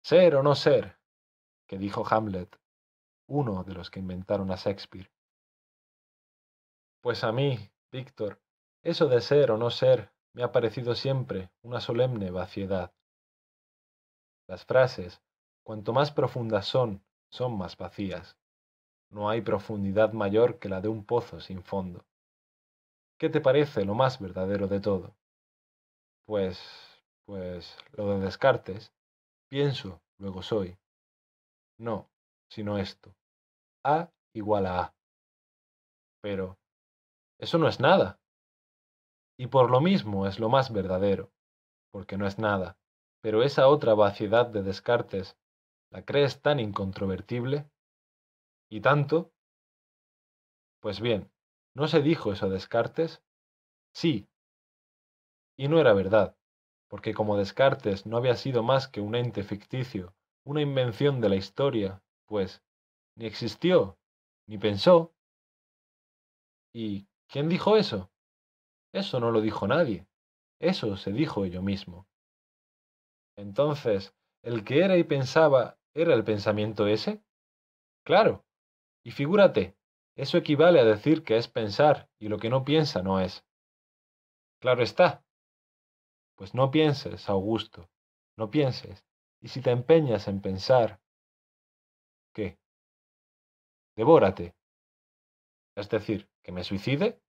¿Ser 0.03 0.35
o 0.35 0.43
no 0.43 0.55
ser? 0.57 1.04
Dijo 1.79 2.05
Hamlet, 2.09 2.59
uno 3.27 3.65
de 3.65 3.75
los 3.75 3.91
que 3.91 4.01
inventaron 4.01 4.51
a 4.51 4.57
Shakespeare. 4.57 5.11
Pues 7.01 7.25
a 7.25 7.33
mí, 7.33 7.59
Víctor, 7.93 8.41
eso 8.83 9.09
de 9.09 9.21
ser 9.21 9.51
o 9.51 9.59
no 9.59 9.71
ser 9.71 10.13
me 10.35 10.43
ha 10.43 10.53
parecido 10.53 10.95
siempre 10.95 11.51
una 11.63 11.81
solemne 11.81 12.31
vaciedad. 12.31 12.93
Las 14.47 14.65
frases, 14.65 15.23
cuanto 15.63 15.93
más 15.93 16.11
profundas 16.11 16.67
son, 16.67 17.05
son 17.31 17.57
más 17.57 17.77
vacías. 17.77 18.37
No 19.11 19.29
hay 19.29 19.43
profundidad 19.43 20.13
mayor 20.13 20.59
que 20.59 20.69
la 20.69 20.81
de 20.81 20.89
un 20.89 21.05
pozo 21.05 21.41
sin 21.41 21.63
fondo. 21.63 22.05
¿Qué 23.19 23.31
te 23.31 23.41
parece 23.41 23.85
lo 23.85 23.95
más 23.95 24.21
verdadero 24.21 24.67
de 24.67 24.81
todo? 24.81 25.17
Pues, 26.27 26.59
pues, 27.25 27.77
lo 27.93 28.11
de 28.11 28.25
Descartes. 28.25 28.93
Pienso, 29.49 30.03
luego 30.19 30.43
soy. 30.43 30.77
No, 31.79 32.09
sino 32.49 32.79
esto. 32.79 33.15
A 33.85 34.11
igual 34.35 34.67
a 34.67 34.81
A. 34.81 34.95
Pero 36.23 36.59
eso 37.39 37.59
no 37.59 37.69
es 37.69 37.81
nada. 37.81 38.19
Y 39.37 39.49
por 39.49 39.71
lo 39.71 39.81
mismo 39.81 40.27
es 40.27 40.39
lo 40.39 40.49
más 40.49 40.73
verdadero, 40.73 41.33
porque 41.91 42.17
no 42.17 42.27
es 42.27 42.39
nada. 42.39 42.79
Pero 43.21 43.43
esa 43.43 43.69
otra 43.69 43.95
vaciedad 43.95 44.47
de 44.47 44.63
Descartes, 44.63 45.37
¿la 45.91 46.05
crees 46.05 46.41
tan 46.41 46.61
incontrovertible? 46.61 47.69
¿Y 48.71 48.81
tanto? 48.81 49.33
Pues 50.81 51.01
bien, 51.01 51.31
¿no 51.75 51.89
se 51.89 52.03
dijo 52.03 52.33
eso 52.33 52.47
a 52.47 52.49
Descartes? 52.51 53.23
Sí. 53.95 54.29
Y 55.57 55.69
no 55.69 55.81
era 55.81 55.93
verdad, 55.95 56.37
porque 56.89 57.15
como 57.15 57.37
Descartes 57.37 58.07
no 58.07 58.17
había 58.17 58.37
sido 58.37 58.63
más 58.63 58.89
que 58.89 59.01
un 59.01 59.15
ente 59.15 59.43
ficticio 59.43 60.15
una 60.45 60.61
invención 60.61 61.21
de 61.21 61.29
la 61.29 61.37
historia, 61.37 62.03
pues, 62.27 62.63
ni 63.17 63.27
existió, 63.27 63.99
ni 64.47 64.59
pensó. 64.59 65.15
¿Y 66.73 67.07
quién 67.29 67.49
dijo 67.49 67.77
eso? 67.77 68.11
Eso 68.93 69.21
no 69.21 69.31
lo 69.31 69.41
dijo 69.41 69.67
nadie. 69.67 70.07
Eso 70.61 70.97
se 70.97 71.13
dijo 71.13 71.47
yo 71.47 71.63
mismo. 71.63 72.07
Entonces, 73.37 74.15
¿el 74.43 74.65
que 74.65 74.85
era 74.85 74.97
y 74.97 75.05
pensaba 75.05 75.79
era 75.95 76.15
el 76.15 76.25
pensamiento 76.25 76.87
ese? 76.87 77.23
Claro. 78.05 78.45
Y 79.05 79.11
figúrate, 79.11 79.77
eso 80.17 80.39
equivale 80.39 80.81
a 80.81 80.85
decir 80.85 81.25
que 81.25 81.37
es 81.37 81.49
pensar 81.49 82.09
y 82.19 82.29
lo 82.29 82.39
que 82.39 82.51
no 82.51 82.65
piensa 82.65 83.03
no 83.03 83.21
es. 83.21 83.45
Claro 84.61 84.83
está. 84.83 85.25
Pues 86.37 86.55
no 86.55 86.71
pienses, 86.71 87.29
Augusto, 87.29 87.91
no 88.37 88.51
pienses. 88.51 89.05
Y 89.45 89.49
si 89.49 89.61
te 89.61 89.71
empeñas 89.71 90.27
en 90.27 90.41
pensar, 90.41 91.03
¿qué? 92.33 92.59
Devórate. 93.95 94.55
Es 95.77 95.91
decir, 95.91 96.31
que 96.43 96.51
me 96.51 96.65
suicide. 96.65 97.21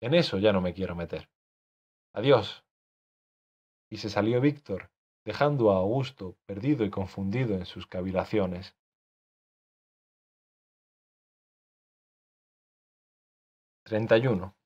En 0.00 0.14
eso 0.14 0.38
ya 0.38 0.50
no 0.54 0.62
me 0.62 0.72
quiero 0.72 0.94
meter. 0.94 1.28
Adiós. 2.14 2.64
Y 3.90 3.98
se 3.98 4.08
salió 4.08 4.40
Víctor, 4.40 4.90
dejando 5.26 5.72
a 5.72 5.76
Augusto 5.76 6.38
perdido 6.46 6.86
y 6.86 6.90
confundido 6.90 7.54
en 7.54 7.66
sus 7.66 7.86
cavilaciones. 7.86 8.74
Treinta 13.84 14.16
y 14.16 14.26
uno. 14.26 14.56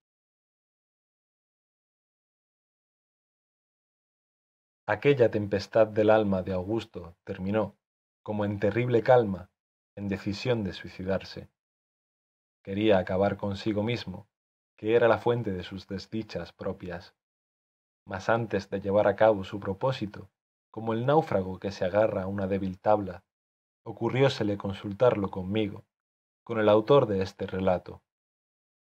Aquella 4.90 5.30
tempestad 5.30 5.86
del 5.86 6.08
alma 6.08 6.40
de 6.42 6.54
Augusto 6.54 7.14
terminó, 7.22 7.76
como 8.22 8.46
en 8.46 8.58
terrible 8.58 9.02
calma, 9.02 9.50
en 9.94 10.08
decisión 10.08 10.64
de 10.64 10.72
suicidarse. 10.72 11.50
Quería 12.62 12.96
acabar 12.96 13.36
consigo 13.36 13.82
mismo, 13.82 14.30
que 14.78 14.94
era 14.94 15.06
la 15.06 15.18
fuente 15.18 15.52
de 15.52 15.62
sus 15.62 15.86
desdichas 15.88 16.54
propias. 16.54 17.14
Mas 18.06 18.30
antes 18.30 18.70
de 18.70 18.80
llevar 18.80 19.08
a 19.08 19.14
cabo 19.14 19.44
su 19.44 19.60
propósito, 19.60 20.30
como 20.70 20.94
el 20.94 21.04
náufrago 21.04 21.58
que 21.58 21.70
se 21.70 21.84
agarra 21.84 22.22
a 22.22 22.26
una 22.26 22.46
débil 22.46 22.80
tabla, 22.80 23.24
ocurriósele 23.82 24.56
consultarlo 24.56 25.30
conmigo, 25.30 25.84
con 26.44 26.60
el 26.60 26.68
autor 26.70 27.04
de 27.04 27.20
este 27.20 27.46
relato. 27.46 28.00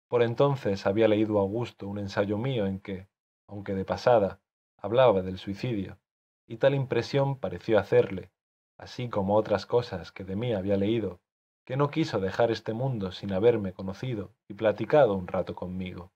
Por 0.08 0.24
entonces 0.24 0.86
había 0.86 1.10
leído 1.10 1.38
Augusto 1.38 1.90
un 1.90 2.00
ensayo 2.00 2.38
mío 2.38 2.66
en 2.66 2.80
que, 2.80 3.10
aunque 3.45 3.76
de 3.76 3.84
pasada, 3.84 4.41
hablaba 4.82 5.22
del 5.22 5.38
suicidio, 5.38 6.00
y 6.48 6.58
tal 6.58 6.74
impresión 6.74 7.38
pareció 7.38 7.77
hacerle, 7.77 8.32
así 8.77 9.10
como 9.10 9.35
otras 9.35 9.66
cosas 9.68 10.11
que 10.11 10.24
de 10.24 10.35
mí 10.35 10.53
había 10.53 10.76
leído, 10.76 11.22
que 11.66 11.77
no 11.77 11.92
quiso 11.92 12.19
dejar 12.19 12.51
este 12.51 12.74
mundo 12.74 13.11
sin 13.11 13.32
haberme 13.32 13.74
conocido 13.74 14.34
y 14.48 14.56
platicado 14.56 15.14
un 15.14 15.27
rato 15.27 15.53
conmigo. 15.56 16.11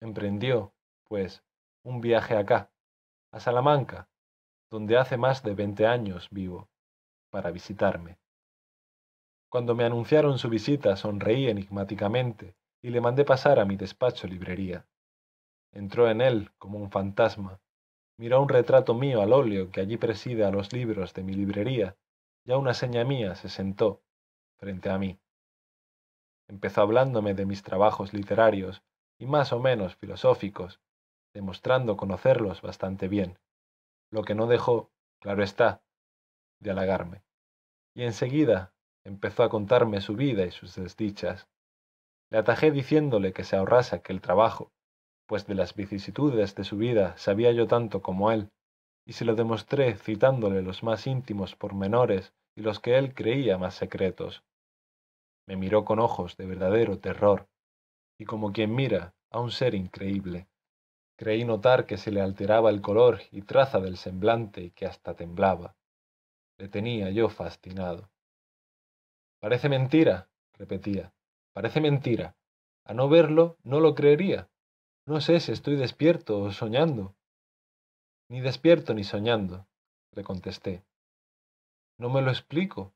Emprendió, 0.00 0.72
pues, 1.04 1.44
un 1.82 2.00
viaje 2.00 2.36
acá, 2.36 2.70
a 3.30 3.40
Salamanca, 3.40 4.08
donde 4.70 4.96
hace 4.96 5.18
más 5.18 5.42
de 5.42 5.54
veinte 5.54 5.86
años 5.86 6.28
vivo, 6.30 6.70
para 7.30 7.50
visitarme. 7.50 8.18
Cuando 9.50 9.74
me 9.74 9.84
anunciaron 9.84 10.38
su 10.38 10.48
visita 10.48 10.96
sonreí 10.96 11.48
enigmáticamente 11.48 12.56
y 12.82 12.88
le 12.88 13.00
mandé 13.00 13.24
pasar 13.24 13.60
a 13.60 13.66
mi 13.66 13.76
despacho 13.76 14.26
librería 14.26 14.86
entró 15.74 16.08
en 16.08 16.20
él 16.20 16.52
como 16.58 16.78
un 16.78 16.90
fantasma, 16.90 17.60
miró 18.16 18.40
un 18.40 18.48
retrato 18.48 18.94
mío 18.94 19.20
al 19.20 19.32
óleo 19.32 19.70
que 19.70 19.80
allí 19.80 19.96
preside 19.96 20.44
a 20.44 20.50
los 20.50 20.72
libros 20.72 21.12
de 21.14 21.24
mi 21.24 21.34
librería, 21.34 21.96
y 22.46 22.52
a 22.52 22.58
una 22.58 22.74
seña 22.74 23.04
mía 23.04 23.34
se 23.34 23.48
sentó 23.48 24.02
frente 24.56 24.88
a 24.88 24.98
mí. 24.98 25.18
Empezó 26.48 26.82
hablándome 26.82 27.34
de 27.34 27.44
mis 27.44 27.62
trabajos 27.62 28.12
literarios 28.12 28.82
y 29.18 29.26
más 29.26 29.52
o 29.52 29.58
menos 29.58 29.96
filosóficos, 29.96 30.80
demostrando 31.32 31.96
conocerlos 31.96 32.62
bastante 32.62 33.08
bien, 33.08 33.38
lo 34.10 34.22
que 34.22 34.34
no 34.34 34.46
dejó, 34.46 34.92
claro 35.20 35.42
está, 35.42 35.82
de 36.60 36.70
halagarme. 36.70 37.24
Y 37.94 38.04
enseguida 38.04 38.72
empezó 39.04 39.42
a 39.42 39.48
contarme 39.48 40.00
su 40.00 40.14
vida 40.14 40.44
y 40.44 40.52
sus 40.52 40.76
desdichas. 40.76 41.48
Le 42.30 42.38
atajé 42.38 42.70
diciéndole 42.70 43.32
que 43.32 43.44
se 43.44 43.56
ahorrase 43.56 43.96
aquel 43.96 44.20
trabajo, 44.20 44.72
pues 45.26 45.46
de 45.46 45.54
las 45.54 45.74
vicisitudes 45.74 46.54
de 46.54 46.64
su 46.64 46.76
vida 46.76 47.16
sabía 47.16 47.52
yo 47.52 47.66
tanto 47.66 48.02
como 48.02 48.30
él, 48.30 48.50
y 49.06 49.12
se 49.12 49.24
lo 49.24 49.34
demostré 49.34 49.96
citándole 49.96 50.62
los 50.62 50.82
más 50.82 51.06
íntimos 51.06 51.56
pormenores 51.56 52.32
y 52.56 52.62
los 52.62 52.80
que 52.80 52.96
él 52.98 53.14
creía 53.14 53.58
más 53.58 53.74
secretos. 53.74 54.42
Me 55.46 55.56
miró 55.56 55.84
con 55.84 55.98
ojos 55.98 56.36
de 56.36 56.46
verdadero 56.46 56.98
terror, 56.98 57.48
y 58.18 58.24
como 58.24 58.52
quien 58.52 58.74
mira 58.74 59.14
a 59.30 59.40
un 59.40 59.50
ser 59.50 59.74
increíble. 59.74 60.46
Creí 61.16 61.44
notar 61.44 61.86
que 61.86 61.96
se 61.96 62.10
le 62.10 62.20
alteraba 62.20 62.70
el 62.70 62.80
color 62.80 63.20
y 63.30 63.42
traza 63.42 63.80
del 63.80 63.96
semblante 63.96 64.62
y 64.62 64.70
que 64.70 64.86
hasta 64.86 65.14
temblaba. 65.14 65.76
Le 66.58 66.68
tenía 66.68 67.10
yo 67.10 67.28
fascinado. 67.28 68.10
Parece 69.40 69.68
mentira, 69.68 70.28
repetía, 70.54 71.12
parece 71.52 71.80
mentira. 71.80 72.36
A 72.84 72.94
no 72.94 73.08
verlo 73.08 73.56
no 73.62 73.80
lo 73.80 73.94
creería. 73.94 74.48
No 75.06 75.20
sé 75.20 75.38
si 75.40 75.52
estoy 75.52 75.76
despierto 75.76 76.40
o 76.40 76.50
soñando. 76.50 77.14
Ni 78.30 78.40
despierto 78.40 78.94
ni 78.94 79.04
soñando, 79.04 79.66
le 80.12 80.24
contesté. 80.24 80.82
No 81.98 82.08
me 82.08 82.22
lo 82.22 82.30
explico. 82.30 82.94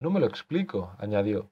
No 0.00 0.10
me 0.10 0.20
lo 0.20 0.26
explico, 0.26 0.94
añadió. 0.98 1.50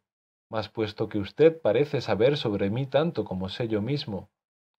Mas 0.48 0.68
puesto 0.68 1.08
que 1.08 1.18
usted 1.18 1.60
parece 1.60 2.00
saber 2.00 2.36
sobre 2.36 2.70
mí 2.70 2.86
tanto 2.86 3.24
como 3.24 3.48
sé 3.48 3.68
yo 3.68 3.82
mismo, 3.82 4.30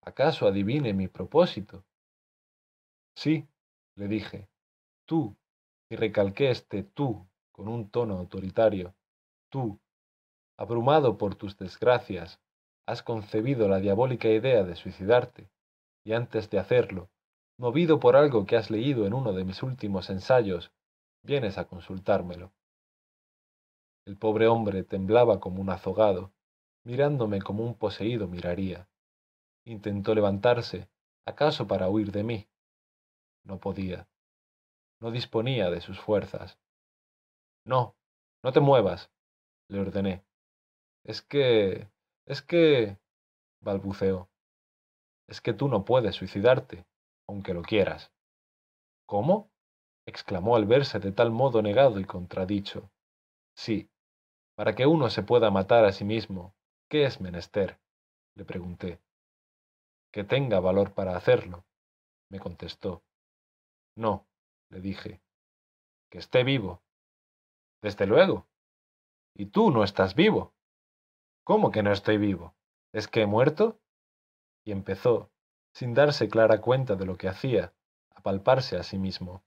¿acaso 0.01 0.48
adivine 0.48 0.93
mi 0.93 1.07
propósito? 1.07 1.85
Sí, 3.15 3.48
le 3.95 4.07
dije. 4.07 4.49
Tú, 5.06 5.38
y 5.90 5.95
recalqué 5.98 6.51
este 6.51 6.83
tú 6.83 7.27
con 7.51 7.67
un 7.67 7.90
tono 7.90 8.17
autoritario. 8.17 8.95
Tú, 9.49 9.80
abrumado 10.57 11.17
por 11.17 11.35
tus 11.35 11.57
desgracias, 11.57 12.40
has 12.85 13.03
concebido 13.03 13.68
la 13.68 13.80
diabólica 13.80 14.27
idea 14.27 14.64
de 14.64 14.76
suicidarte, 14.76 15.50
y 16.03 16.14
antes 16.14 16.50
de 16.50 16.60
hacerlo, 16.60 17.10
movido 17.58 18.00
por 18.00 18.16
algo 18.16 18.45
que 18.45 18.58
has 18.58 18.72
leído 18.72 19.06
en 19.06 19.14
uno 19.14 19.34
de 19.34 19.43
mis 19.43 19.61
últimos 19.64 20.10
ensayos, 20.10 20.72
vienes 21.24 21.58
a 21.58 21.68
consultármelo. 21.68 22.51
El 24.06 24.18
pobre 24.18 24.48
hombre 24.48 24.84
temblaba 24.84 25.40
como 25.40 25.61
un 25.61 25.69
azogado, 25.69 26.34
mirándome 26.84 27.42
como 27.42 27.64
un 27.64 27.76
poseído 27.76 28.27
miraría. 28.27 28.90
Intentó 29.64 30.16
levantarse, 30.16 30.90
acaso 31.26 31.68
para 31.68 31.88
huir 31.88 32.11
de 32.11 32.24
mí. 32.24 32.48
No 33.43 33.60
podía. 33.60 34.08
No 35.00 35.11
disponía 35.11 35.69
de 35.69 35.82
sus 35.82 36.00
fuerzas. 36.00 36.60
No, 37.64 37.95
no 38.43 38.51
te 38.51 38.60
muevas, 38.60 39.11
le 39.68 39.80
ordené. 39.80 40.24
Es 41.03 41.22
que 41.22 41.88
es 42.25 42.41
que... 42.41 42.98
balbuceó. 43.61 44.30
Es 45.27 45.41
que 45.41 45.53
tú 45.53 45.67
no 45.67 45.85
puedes 45.85 46.16
suicidarte, 46.16 46.85
aunque 47.27 47.53
lo 47.53 47.61
quieras. 47.61 48.11
¿Cómo? 49.06 49.51
exclamó 50.06 50.56
al 50.56 50.66
verse 50.66 51.00
de 51.00 51.11
tal 51.11 51.32
modo 51.32 51.61
negado 51.61 52.00
y 52.00 52.06
contradicho. 52.06 52.91
Sí, 53.56 53.90
para 54.56 54.75
que 54.75 54.85
uno 54.85 55.09
se 55.09 55.24
pueda 55.24 55.51
matar 55.51 55.85
a 55.85 55.91
sí 55.91 56.03
mismo, 56.03 56.56
¿qué 56.90 57.06
es 57.06 57.22
menester? 57.22 57.80
le 58.35 58.45
pregunté. 58.45 59.01
Que 60.11 60.24
tenga 60.24 60.59
valor 60.59 60.93
para 60.93 61.16
hacerlo, 61.16 61.66
me 62.30 62.40
contestó. 62.40 63.03
No, 63.95 64.27
le 64.69 64.82
dije, 64.82 65.22
que 66.09 66.19
esté 66.19 66.43
vivo. 66.43 66.82
Desde 67.82 68.06
luego. 68.06 68.48
Y 69.35 69.48
tú 69.48 69.72
no 69.72 69.83
estás 69.83 70.16
vivo. 70.16 70.53
¿Cómo 71.51 71.69
que 71.69 71.83
no 71.83 71.91
estoy 71.91 72.17
vivo? 72.17 72.55
¿Es 72.93 73.09
que 73.09 73.23
he 73.23 73.25
muerto? 73.25 73.77
Y 74.63 74.71
empezó, 74.71 75.33
sin 75.73 75.93
darse 75.93 76.30
clara 76.30 76.61
cuenta 76.61 76.95
de 76.95 77.05
lo 77.05 77.17
que 77.17 77.27
hacía, 77.27 77.73
a 78.15 78.21
palparse 78.21 78.77
a 78.77 78.83
sí 78.83 78.97
mismo. 78.97 79.43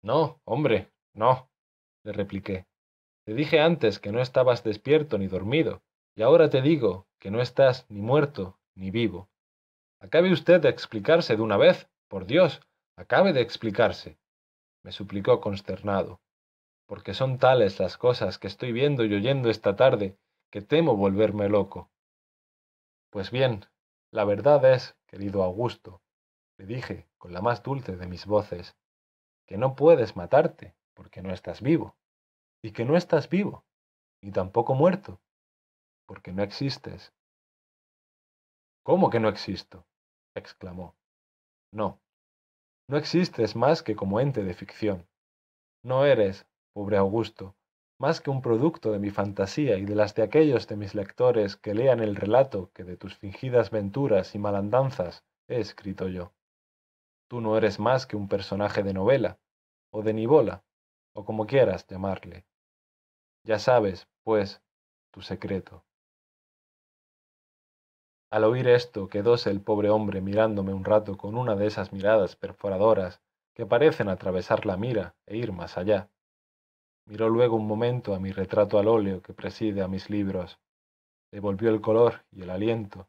No, 0.00 0.40
hombre, 0.44 0.92
no, 1.12 1.50
le 2.04 2.12
repliqué. 2.12 2.68
Te 3.24 3.34
dije 3.34 3.58
antes 3.58 3.98
que 3.98 4.12
no 4.12 4.20
estabas 4.20 4.62
despierto 4.62 5.18
ni 5.18 5.26
dormido, 5.26 5.82
y 6.14 6.22
ahora 6.22 6.50
te 6.50 6.62
digo 6.62 7.08
que 7.18 7.32
no 7.32 7.40
estás 7.40 7.84
ni 7.90 8.00
muerto 8.00 8.56
ni 8.76 8.92
vivo. 8.92 9.28
Acabe 9.98 10.30
usted 10.30 10.60
de 10.60 10.68
explicarse 10.68 11.34
de 11.34 11.42
una 11.42 11.56
vez, 11.56 11.90
por 12.06 12.26
Dios, 12.26 12.60
acabe 12.94 13.32
de 13.32 13.40
explicarse, 13.40 14.20
me 14.84 14.92
suplicó 14.92 15.40
consternado, 15.40 16.20
porque 16.86 17.12
son 17.12 17.38
tales 17.38 17.80
las 17.80 17.96
cosas 17.98 18.38
que 18.38 18.46
estoy 18.46 18.70
viendo 18.70 19.04
y 19.04 19.12
oyendo 19.12 19.50
esta 19.50 19.74
tarde 19.74 20.16
que 20.50 20.62
temo 20.62 20.96
volverme 20.96 21.48
loco. 21.48 21.90
Pues 23.10 23.30
bien, 23.30 23.64
la 24.12 24.24
verdad 24.24 24.64
es, 24.64 24.96
querido 25.06 25.42
Augusto, 25.42 26.02
le 26.58 26.66
dije 26.66 27.08
con 27.18 27.32
la 27.32 27.40
más 27.40 27.62
dulce 27.62 27.96
de 27.96 28.06
mis 28.06 28.26
voces, 28.26 28.76
que 29.46 29.56
no 29.56 29.74
puedes 29.76 30.16
matarte 30.16 30.74
porque 30.94 31.22
no 31.22 31.32
estás 31.32 31.62
vivo, 31.62 31.96
y 32.62 32.72
que 32.72 32.84
no 32.84 32.96
estás 32.96 33.28
vivo, 33.28 33.64
ni 34.22 34.32
tampoco 34.32 34.74
muerto, 34.74 35.20
porque 36.06 36.32
no 36.32 36.42
existes. 36.42 37.12
¿Cómo 38.82 39.10
que 39.10 39.20
no 39.20 39.28
existo? 39.28 39.86
exclamó. 40.34 40.96
No, 41.72 42.00
no 42.88 42.96
existes 42.96 43.54
más 43.54 43.82
que 43.82 43.94
como 43.94 44.18
ente 44.18 44.42
de 44.42 44.54
ficción. 44.54 45.08
No 45.84 46.04
eres, 46.04 46.46
pobre 46.72 46.96
Augusto, 46.96 47.56
más 48.00 48.22
que 48.22 48.30
un 48.30 48.40
producto 48.40 48.92
de 48.92 48.98
mi 48.98 49.10
fantasía 49.10 49.76
y 49.76 49.84
de 49.84 49.94
las 49.94 50.14
de 50.14 50.22
aquellos 50.22 50.66
de 50.66 50.76
mis 50.76 50.94
lectores 50.94 51.56
que 51.56 51.74
lean 51.74 52.00
el 52.00 52.16
relato 52.16 52.70
que 52.72 52.82
de 52.82 52.96
tus 52.96 53.14
fingidas 53.14 53.70
venturas 53.70 54.34
y 54.34 54.38
malandanzas 54.38 55.22
he 55.48 55.60
escrito 55.60 56.08
yo. 56.08 56.32
Tú 57.28 57.42
no 57.42 57.58
eres 57.58 57.78
más 57.78 58.06
que 58.06 58.16
un 58.16 58.26
personaje 58.26 58.82
de 58.82 58.94
novela, 58.94 59.38
o 59.92 60.02
de 60.02 60.14
nivola, 60.14 60.64
o 61.12 61.26
como 61.26 61.46
quieras 61.46 61.86
llamarle. 61.86 62.46
Ya 63.44 63.58
sabes, 63.58 64.08
pues, 64.24 64.62
tu 65.10 65.20
secreto. 65.20 65.84
Al 68.30 68.44
oír 68.44 68.66
esto, 68.68 69.08
quedóse 69.08 69.50
el 69.50 69.60
pobre 69.60 69.90
hombre 69.90 70.22
mirándome 70.22 70.72
un 70.72 70.86
rato 70.86 71.18
con 71.18 71.36
una 71.36 71.54
de 71.54 71.66
esas 71.66 71.92
miradas 71.92 72.34
perforadoras 72.34 73.20
que 73.52 73.66
parecen 73.66 74.08
atravesar 74.08 74.64
la 74.64 74.78
mira 74.78 75.16
e 75.26 75.36
ir 75.36 75.52
más 75.52 75.76
allá. 75.76 76.08
Miró 77.10 77.28
luego 77.28 77.56
un 77.56 77.66
momento 77.66 78.14
a 78.14 78.20
mi 78.20 78.30
retrato 78.30 78.78
al 78.78 78.86
óleo 78.86 79.20
que 79.20 79.34
preside 79.34 79.82
a 79.82 79.88
mis 79.88 80.10
libros. 80.10 80.60
Le 81.32 81.40
volvió 81.40 81.70
el 81.70 81.80
color 81.80 82.24
y 82.30 82.42
el 82.42 82.50
aliento. 82.50 83.08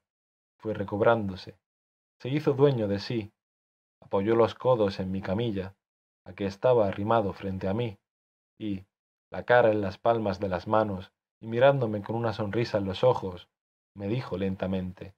Fue 0.57 0.73
recobrándose. 0.73 1.59
Se 2.19 2.27
hizo 2.27 2.53
dueño 2.53 2.88
de 2.88 2.97
sí. 2.97 3.31
Apoyó 3.99 4.35
los 4.35 4.55
codos 4.55 4.99
en 4.99 5.11
mi 5.11 5.21
camilla, 5.21 5.75
a 6.25 6.33
que 6.33 6.47
estaba 6.47 6.88
arrimado 6.88 7.31
frente 7.33 7.67
a 7.67 7.75
mí, 7.75 7.99
y, 8.57 8.85
la 9.30 9.43
cara 9.43 9.69
en 9.69 9.81
las 9.81 9.99
palmas 9.99 10.39
de 10.39 10.49
las 10.49 10.67
manos, 10.67 11.11
y 11.39 11.45
mirándome 11.45 12.01
con 12.01 12.15
una 12.15 12.33
sonrisa 12.33 12.80
en 12.80 12.85
los 12.85 13.03
ojos, 13.03 13.49
me 13.93 14.07
dijo 14.07 14.35
lentamente 14.35 15.13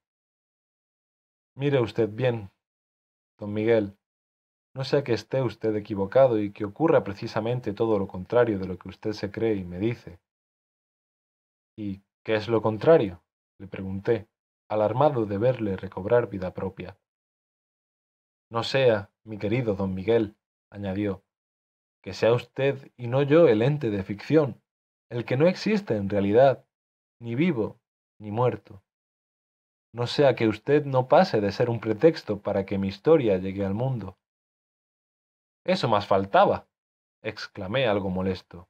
Mire 1.55 1.79
usted 1.79 2.09
bien, 2.09 2.51
don 3.37 3.53
Miguel, 3.53 3.95
no 4.75 4.83
sea 4.83 5.03
que 5.03 5.13
esté 5.13 5.41
usted 5.41 5.75
equivocado 5.75 6.39
y 6.39 6.51
que 6.51 6.65
ocurra 6.65 7.03
precisamente 7.03 7.73
todo 7.73 7.99
lo 7.99 8.07
contrario 8.07 8.57
de 8.57 8.67
lo 8.67 8.77
que 8.77 8.89
usted 8.89 9.11
se 9.13 9.31
cree 9.31 9.55
y 9.55 9.63
me 9.63 9.79
dice. 9.79 10.19
¿Y 11.77 12.01
qué 12.23 12.35
es 12.35 12.47
lo 12.47 12.61
contrario? 12.61 13.23
le 13.59 13.67
pregunté, 13.67 14.27
alarmado 14.67 15.25
de 15.25 15.37
verle 15.37 15.77
recobrar 15.77 16.29
vida 16.29 16.53
propia. 16.53 16.97
No 18.49 18.63
sea, 18.63 19.11
mi 19.23 19.37
querido 19.37 19.75
don 19.75 19.93
Miguel, 19.93 20.35
añadió, 20.69 21.23
que 22.01 22.13
sea 22.13 22.33
usted 22.33 22.91
y 22.97 23.07
no 23.07 23.21
yo 23.21 23.47
el 23.47 23.61
ente 23.61 23.89
de 23.89 24.03
ficción, 24.03 24.61
el 25.09 25.23
que 25.23 25.37
no 25.37 25.47
existe 25.47 25.95
en 25.95 26.09
realidad, 26.09 26.65
ni 27.19 27.35
vivo, 27.35 27.79
ni 28.19 28.31
muerto. 28.31 28.83
No 29.93 30.07
sea 30.07 30.35
que 30.35 30.47
usted 30.47 30.85
no 30.85 31.07
pase 31.07 31.39
de 31.39 31.51
ser 31.51 31.69
un 31.69 31.79
pretexto 31.79 32.41
para 32.41 32.65
que 32.65 32.77
mi 32.77 32.87
historia 32.87 33.37
llegue 33.37 33.63
al 33.63 33.75
mundo. 33.75 34.17
Eso 35.65 35.87
más 35.87 36.07
faltaba, 36.07 36.67
exclamé 37.21 37.87
algo 37.87 38.09
molesto. 38.09 38.67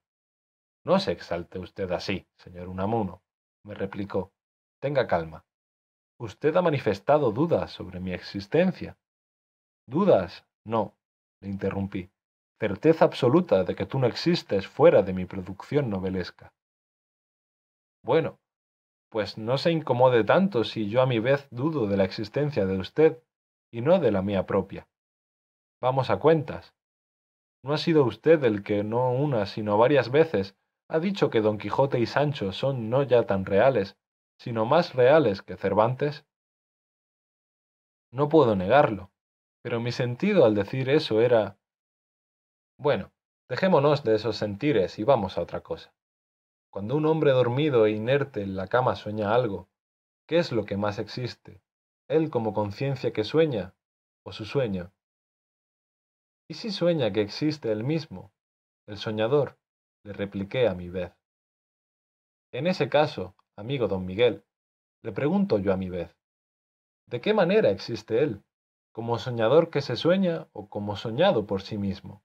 No 0.86 1.00
se 1.00 1.12
exalte 1.12 1.60
usted 1.60 1.92
así, 1.92 2.28
señor 2.38 2.68
Unamuno, 2.68 3.24
me 3.64 3.74
replicó. 3.74 4.32
Tenga 4.80 5.08
calma. 5.08 5.46
Usted 6.20 6.56
ha 6.56 6.62
manifestado 6.62 7.32
dudas 7.32 7.72
sobre 7.72 8.00
mi 8.00 8.14
existencia. 8.14 8.98
Dudas, 9.88 10.46
no, 10.66 10.96
le 11.42 11.50
interrumpí. 11.50 12.12
Certeza 12.60 13.06
absoluta 13.06 13.64
de 13.64 13.76
que 13.76 13.86
tú 13.86 14.00
no 14.00 14.08
existes 14.08 14.68
fuera 14.68 15.02
de 15.02 15.14
mi 15.14 15.26
producción 15.26 15.90
novelesca. 15.90 16.54
Bueno, 18.04 18.40
pues 19.10 19.38
no 19.38 19.58
se 19.58 19.72
incomode 19.72 20.24
tanto 20.24 20.64
si 20.64 20.90
yo 20.90 21.02
a 21.02 21.06
mi 21.06 21.20
vez 21.20 21.48
dudo 21.50 21.88
de 21.88 21.98
la 21.98 22.04
existencia 22.04 22.66
de 22.66 22.78
usted 22.78 23.24
y 23.72 23.82
no 23.82 24.00
de 24.00 24.12
la 24.12 24.22
mía 24.22 24.46
propia. 24.46 24.88
Vamos 25.82 26.10
a 26.10 26.20
cuentas. 26.20 26.74
¿No 27.64 27.74
ha 27.74 27.78
sido 27.78 28.04
usted 28.04 28.44
el 28.44 28.62
que 28.62 28.84
no 28.84 29.14
una, 29.14 29.46
sino 29.46 29.78
varias 29.78 30.12
veces 30.12 30.58
ha 30.90 31.00
dicho 31.00 31.30
que 31.30 31.40
Don 31.40 31.58
Quijote 31.58 31.98
y 31.98 32.06
Sancho 32.06 32.52
son 32.52 32.90
no 32.90 33.04
ya 33.04 33.26
tan 33.26 33.46
reales, 33.46 33.98
sino 34.38 34.66
más 34.66 34.94
reales 34.94 35.42
que 35.42 35.56
Cervantes? 35.56 36.26
No 38.12 38.28
puedo 38.28 38.58
negarlo, 38.58 39.12
pero 39.62 39.80
mi 39.80 39.94
sentido 39.94 40.44
al 40.46 40.56
decir 40.56 40.90
eso 40.90 41.22
era... 41.22 41.58
Bueno, 42.78 43.14
dejémonos 43.48 44.04
de 44.04 44.16
esos 44.16 44.36
sentires 44.36 45.00
y 45.00 45.06
vamos 45.06 45.38
a 45.38 45.42
otra 45.42 45.62
cosa. 45.62 45.96
Cuando 46.70 46.98
un 46.98 47.06
hombre 47.06 47.32
dormido 47.32 47.86
e 47.86 47.92
inerte 47.92 48.42
en 48.42 48.58
la 48.58 48.68
cama 48.68 48.96
sueña 48.96 49.34
algo, 49.34 49.70
¿qué 50.28 50.38
es 50.38 50.52
lo 50.52 50.66
que 50.66 50.76
más 50.76 51.00
existe? 51.00 51.62
¿Él 52.10 52.30
como 52.30 52.54
conciencia 52.54 53.14
que 53.14 53.24
sueña 53.24 53.74
o 54.24 54.34
su 54.34 54.44
sueño? 54.44 54.92
¿Y 56.48 56.56
si 56.56 56.72
sueña 56.72 57.12
que 57.12 57.22
existe 57.22 57.72
él 57.72 57.84
mismo, 57.84 58.32
el 58.88 58.98
soñador? 58.98 59.58
le 60.04 60.12
repliqué 60.12 60.68
a 60.68 60.76
mi 60.76 60.90
vez. 60.90 61.14
En 62.52 62.68
ese 62.68 62.90
caso, 62.90 63.36
amigo 63.56 63.88
don 63.88 64.06
Miguel, 64.06 64.44
le 65.02 65.12
pregunto 65.12 65.58
yo 65.60 65.74
a 65.74 65.78
mi 65.78 65.90
vez, 65.90 66.16
¿de 67.08 67.22
qué 67.22 67.34
manera 67.34 67.70
existe 67.70 68.22
él? 68.22 68.44
¿Como 68.92 69.18
soñador 69.18 69.70
que 69.70 69.82
se 69.82 69.96
sueña 69.96 70.50
o 70.52 70.70
como 70.70 70.96
soñado 70.98 71.48
por 71.48 71.62
sí 71.62 71.78
mismo? 71.78 72.22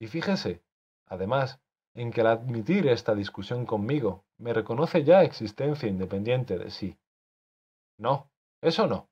Y 0.00 0.08
fíjese, 0.08 0.62
además, 1.06 1.60
en 1.94 2.10
que 2.10 2.20
al 2.20 2.26
admitir 2.26 2.88
esta 2.88 3.14
discusión 3.14 3.64
conmigo 3.64 4.24
me 4.36 4.52
reconoce 4.52 5.04
ya 5.04 5.22
existencia 5.22 5.88
independiente 5.88 6.58
de 6.58 6.70
sí. 6.70 6.98
No, 7.98 8.30
eso 8.60 8.86
no, 8.88 9.08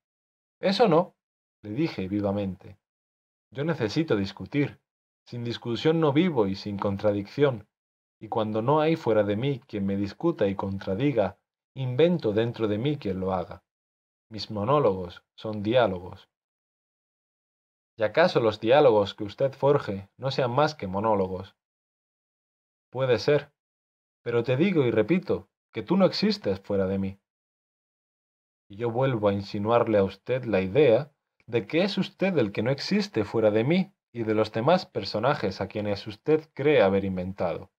eso 0.60 0.88
no, 0.88 1.14
le 1.62 1.70
dije 1.70 2.08
vivamente. 2.08 2.81
Yo 3.52 3.64
necesito 3.64 4.16
discutir. 4.16 4.80
Sin 5.26 5.44
discusión 5.44 6.00
no 6.00 6.12
vivo 6.12 6.46
y 6.46 6.56
sin 6.56 6.78
contradicción, 6.78 7.68
y 8.18 8.28
cuando 8.28 8.62
no 8.62 8.80
hay 8.80 8.96
fuera 8.96 9.22
de 9.22 9.36
mí 9.36 9.60
quien 9.60 9.86
me 9.86 9.96
discuta 9.96 10.48
y 10.48 10.56
contradiga, 10.56 11.38
invento 11.74 12.32
dentro 12.32 12.66
de 12.66 12.78
mí 12.78 12.96
quien 12.96 13.20
lo 13.20 13.32
haga. 13.32 13.62
Mis 14.30 14.50
monólogos 14.50 15.22
son 15.34 15.62
diálogos. 15.62 16.28
¿Y 17.96 18.04
acaso 18.04 18.40
los 18.40 18.58
diálogos 18.58 19.14
que 19.14 19.24
usted 19.24 19.52
forje 19.52 20.08
no 20.16 20.30
sean 20.30 20.50
más 20.50 20.74
que 20.74 20.86
monólogos? 20.86 21.54
Puede 22.90 23.18
ser, 23.18 23.52
pero 24.22 24.42
te 24.42 24.56
digo 24.56 24.84
y 24.84 24.90
repito 24.90 25.50
que 25.72 25.82
tú 25.82 25.96
no 25.96 26.06
existes 26.06 26.58
fuera 26.60 26.86
de 26.86 26.98
mí. 26.98 27.20
Y 28.68 28.76
yo 28.76 28.90
vuelvo 28.90 29.28
a 29.28 29.34
insinuarle 29.34 29.98
a 29.98 30.04
usted 30.04 30.44
la 30.44 30.62
idea 30.62 31.12
de 31.46 31.66
que 31.66 31.82
es 31.82 31.98
usted 31.98 32.36
el 32.38 32.52
que 32.52 32.62
no 32.62 32.70
existe 32.70 33.24
fuera 33.24 33.50
de 33.50 33.64
mí 33.64 33.92
y 34.12 34.24
de 34.24 34.34
los 34.34 34.52
demás 34.52 34.86
personajes 34.86 35.60
a 35.60 35.68
quienes 35.68 36.06
usted 36.06 36.48
cree 36.54 36.82
haber 36.82 37.04
inventado. 37.04 37.70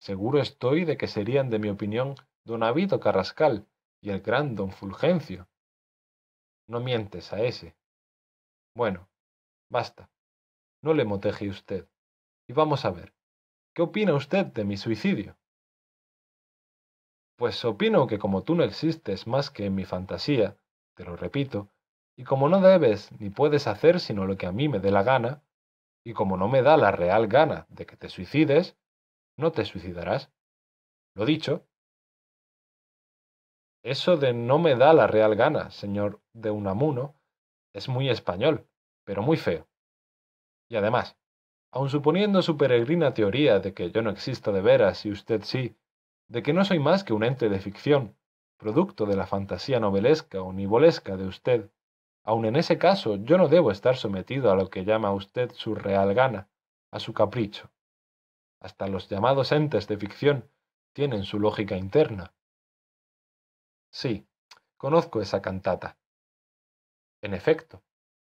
Seguro 0.00 0.40
estoy 0.40 0.84
de 0.84 0.96
que 0.96 1.06
serían 1.06 1.50
de 1.50 1.58
mi 1.58 1.68
opinión 1.68 2.14
don 2.44 2.62
Avito 2.62 3.00
Carrascal 3.00 3.66
y 4.00 4.10
el 4.10 4.20
gran 4.20 4.54
don 4.54 4.72
Fulgencio. 4.72 5.48
No 6.68 6.80
mientes 6.80 7.32
a 7.32 7.40
ese. 7.40 7.76
Bueno, 8.74 9.08
basta. 9.70 10.10
No 10.82 10.94
le 10.94 11.04
moteje 11.04 11.48
usted. 11.48 11.88
Y 12.48 12.52
vamos 12.52 12.84
a 12.84 12.90
ver. 12.90 13.14
¿Qué 13.74 13.82
opina 13.82 14.14
usted 14.14 14.46
de 14.46 14.64
mi 14.64 14.76
suicidio? 14.76 15.36
Pues 17.36 17.64
opino 17.64 18.06
que 18.06 18.18
como 18.18 18.42
tú 18.42 18.54
no 18.54 18.64
existes 18.64 19.26
más 19.26 19.50
que 19.50 19.66
en 19.66 19.74
mi 19.74 19.84
fantasía, 19.84 20.56
te 20.94 21.04
lo 21.04 21.16
repito, 21.16 21.70
y 22.16 22.24
como 22.24 22.48
no 22.48 22.60
debes 22.60 23.10
ni 23.20 23.30
puedes 23.30 23.66
hacer 23.66 24.00
sino 24.00 24.26
lo 24.26 24.36
que 24.36 24.46
a 24.46 24.52
mí 24.52 24.68
me 24.68 24.78
dé 24.78 24.90
la 24.90 25.02
gana, 25.02 25.42
y 26.04 26.14
como 26.14 26.36
no 26.36 26.48
me 26.48 26.62
da 26.62 26.76
la 26.76 26.90
real 26.90 27.28
gana 27.28 27.66
de 27.68 27.86
que 27.86 27.96
te 27.96 28.08
suicides, 28.08 28.76
no 29.36 29.52
te 29.52 29.64
suicidarás. 29.64 30.30
Lo 31.14 31.24
dicho. 31.24 31.66
Eso 33.84 34.16
de 34.16 34.32
no 34.32 34.58
me 34.58 34.76
da 34.76 34.92
la 34.92 35.06
real 35.06 35.34
gana, 35.34 35.70
señor 35.70 36.20
de 36.32 36.50
Unamuno, 36.50 37.16
es 37.72 37.88
muy 37.88 38.08
español, 38.08 38.68
pero 39.04 39.22
muy 39.22 39.36
feo. 39.36 39.68
Y 40.68 40.76
además, 40.76 41.16
aun 41.72 41.88
suponiendo 41.88 42.42
su 42.42 42.56
peregrina 42.56 43.14
teoría 43.14 43.58
de 43.58 43.74
que 43.74 43.90
yo 43.90 44.02
no 44.02 44.10
existo 44.10 44.52
de 44.52 44.60
veras 44.60 45.04
y 45.06 45.10
usted 45.10 45.42
sí, 45.42 45.76
de 46.28 46.42
que 46.42 46.52
no 46.52 46.64
soy 46.64 46.78
más 46.78 47.02
que 47.04 47.12
un 47.12 47.24
ente 47.24 47.48
de 47.48 47.60
ficción, 47.60 48.16
producto 48.56 49.06
de 49.06 49.16
la 49.16 49.26
fantasía 49.26 49.80
novelesca 49.80 50.40
o 50.42 50.52
nivolesca 50.52 51.16
de 51.16 51.26
usted, 51.26 51.70
aun 52.24 52.44
en 52.44 52.56
ese 52.56 52.78
caso 52.78 53.16
yo 53.16 53.38
no 53.38 53.48
debo 53.48 53.70
estar 53.70 53.96
sometido 53.96 54.50
a 54.50 54.56
lo 54.56 54.70
que 54.70 54.84
llama 54.84 55.12
usted 55.12 55.52
su 55.52 55.74
real 55.74 56.14
gana, 56.14 56.48
a 56.90 57.00
su 57.00 57.12
capricho. 57.12 57.70
Hasta 58.60 58.86
los 58.86 59.08
llamados 59.08 59.50
entes 59.52 59.88
de 59.88 59.96
ficción 59.96 60.50
tienen 60.92 61.24
su 61.24 61.40
lógica 61.40 61.76
interna. 61.76 62.32
Sí, 63.90 64.26
conozco 64.76 65.20
esa 65.20 65.42
cantata. 65.42 65.98
En 67.22 67.34
efecto, 67.34 67.82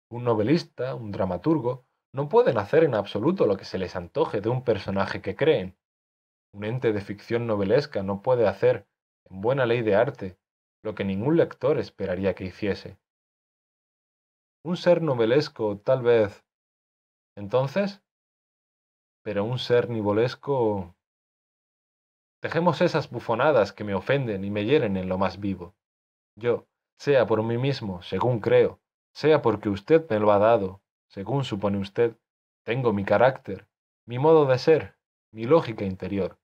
un 0.10 0.24
novelista, 0.24 0.96
un 0.96 1.12
dramaturgo, 1.12 1.86
no 2.12 2.30
pueden 2.30 2.58
hacer 2.58 2.84
en 2.84 2.94
absoluto 2.94 3.48
lo 3.48 3.58
que 3.58 3.66
se 3.66 3.80
les 3.80 3.96
antoje 3.96 4.42
de 4.42 4.50
un 4.50 4.64
personaje 4.64 5.22
que 5.22 5.36
creen. 5.36 5.78
Un 6.52 6.64
ente 6.64 6.94
de 6.94 7.02
ficción 7.02 7.48
novelesca 7.48 8.04
no 8.04 8.22
puede 8.22 8.48
hacer, 8.48 8.88
en 9.26 9.42
buena 9.42 9.66
ley 9.66 9.82
de 9.82 9.96
arte, 9.96 10.38
lo 10.84 10.94
que 10.94 11.06
ningún 11.06 11.38
lector 11.38 11.80
esperaría 11.80 12.36
que 12.36 12.46
hiciese. 12.46 13.00
Un 14.64 14.78
ser 14.78 15.02
novelesco, 15.02 15.78
tal 15.80 16.02
vez. 16.02 16.46
Entonces, 17.36 18.02
pero 19.24 19.44
un 19.44 19.60
ser 19.60 19.90
nivolesco... 19.90 20.96
Dejemos 22.42 22.82
esas 22.82 23.10
bufonadas 23.10 23.72
que 23.72 23.84
me 23.84 23.94
ofenden 23.94 24.44
y 24.44 24.52
me 24.52 24.66
hieren 24.66 24.98
en 24.98 25.08
lo 25.08 25.18
más 25.18 25.40
vivo. 25.40 25.76
Yo, 26.36 26.68
sea 26.98 27.26
por 27.26 27.42
mí 27.44 27.58
mismo, 27.58 28.02
según 28.02 28.40
creo, 28.40 28.82
sea 29.14 29.42
porque 29.42 29.70
usted 29.70 30.10
me 30.10 30.20
lo 30.20 30.32
ha 30.32 30.40
dado, 30.40 30.82
según 31.08 31.46
supone 31.46 31.78
usted, 31.78 32.18
tengo 32.66 32.92
mi 32.92 33.06
carácter, 33.06 33.68
mi 34.06 34.20
modo 34.20 34.46
de 34.46 34.58
ser, 34.58 34.98
mi 35.32 35.46
lógica 35.46 35.86
interior 35.86 36.38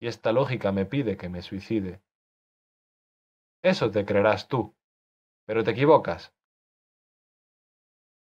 y 0.00 0.08
esta 0.08 0.32
lógica 0.32 0.72
me 0.72 0.84
pide 0.84 1.16
que 1.16 1.28
me 1.28 1.42
suicide. 1.42 2.02
Eso 3.62 3.90
te 3.90 4.04
creerás 4.04 4.48
tú, 4.48 4.76
pero 5.46 5.64
te 5.64 5.70
equivocas. 5.72 6.35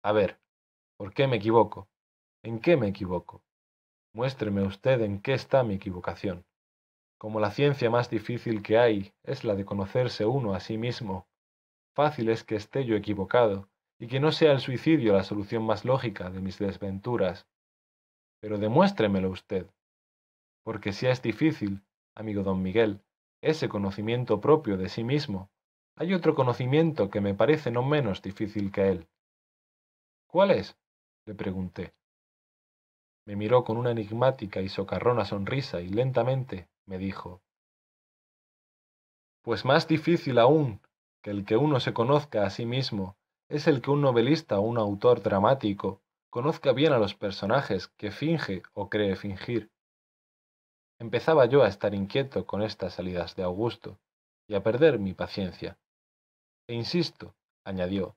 A 0.08 0.14
ver, 0.14 0.40
¿por 0.98 1.14
qué 1.14 1.28
me 1.28 1.36
equivoco? 1.36 1.90
¿En 2.42 2.62
qué 2.62 2.78
me 2.78 2.88
equivoco? 2.88 3.44
Muéstreme 4.14 4.64
usted 4.64 5.02
en 5.02 5.22
qué 5.22 5.34
está 5.34 5.66
mi 5.66 5.74
equivocación. 5.74 6.46
Como 7.18 7.42
la 7.42 7.52
ciencia 7.52 7.90
más 7.90 8.10
difícil 8.10 8.64
que 8.64 8.78
hay 8.78 9.14
es 9.24 9.44
la 9.44 9.54
de 9.56 9.66
conocerse 9.66 10.26
uno 10.26 10.54
a 10.54 10.62
sí 10.62 10.78
mismo, 10.78 11.28
fácil 11.94 12.30
es 12.30 12.46
que 12.46 12.56
esté 12.56 12.86
yo 12.86 12.96
equivocado 12.96 13.68
y 14.00 14.08
que 14.08 14.22
no 14.22 14.32
sea 14.32 14.54
el 14.54 14.62
suicidio 14.62 15.12
la 15.12 15.26
solución 15.26 15.64
más 15.64 15.84
lógica 15.84 16.30
de 16.30 16.40
mis 16.40 16.58
desventuras. 16.58 17.46
Pero 18.40 18.58
demuéstremelo 18.58 19.30
usted 19.30 19.68
porque 20.64 20.94
si 20.94 21.08
es 21.08 21.22
difícil, 21.22 21.82
amigo 22.16 22.44
don 22.44 22.62
Miguel, 22.64 23.02
ese 23.42 23.68
conocimiento 23.68 24.40
propio 24.40 24.78
de 24.78 24.88
sí 24.88 25.04
mismo, 25.04 25.50
hay 25.98 26.14
otro 26.14 26.34
conocimiento 26.34 27.10
que 27.10 27.20
me 27.20 27.34
parece 27.34 27.72
no 27.72 27.84
menos 27.84 28.22
difícil 28.22 28.72
que 28.72 28.88
él. 28.88 29.08
¿Cuál 30.28 30.52
es? 30.52 30.78
le 31.26 31.34
pregunté. 31.34 31.94
Me 33.26 33.36
miró 33.36 33.64
con 33.64 33.78
una 33.78 33.92
enigmática 33.92 34.62
y 34.62 34.70
socarrona 34.70 35.26
sonrisa 35.26 35.82
y 35.82 35.90
lentamente 35.90 36.70
me 36.86 36.98
dijo 36.98 37.42
Pues 39.42 39.66
más 39.66 39.88
difícil 39.88 40.38
aún 40.40 40.82
que 41.22 41.32
el 41.32 41.46
que 41.46 41.58
uno 41.58 41.80
se 41.80 41.94
conozca 41.94 42.46
a 42.46 42.50
sí 42.50 42.66
mismo 42.66 43.18
es 43.50 43.68
el 43.68 43.82
que 43.82 43.92
un 43.92 44.02
novelista 44.02 44.60
o 44.60 44.62
un 44.62 44.78
autor 44.78 45.22
dramático 45.22 46.02
conozca 46.30 46.74
bien 46.74 46.94
a 46.94 47.00
los 47.00 47.16
personajes 47.16 47.88
que 47.88 48.12
finge 48.12 48.64
o 48.74 48.90
cree 48.90 49.16
fingir. 49.16 49.72
Empezaba 51.00 51.46
yo 51.46 51.64
a 51.64 51.68
estar 51.68 51.94
inquieto 51.94 52.46
con 52.46 52.62
estas 52.62 52.94
salidas 52.94 53.36
de 53.36 53.44
Augusto 53.44 54.00
y 54.48 54.56
a 54.56 54.64
perder 54.64 55.00
mi 55.00 55.14
paciencia. 55.14 55.78
E 56.68 56.74
insisto, 56.74 57.36
añadió, 57.64 58.16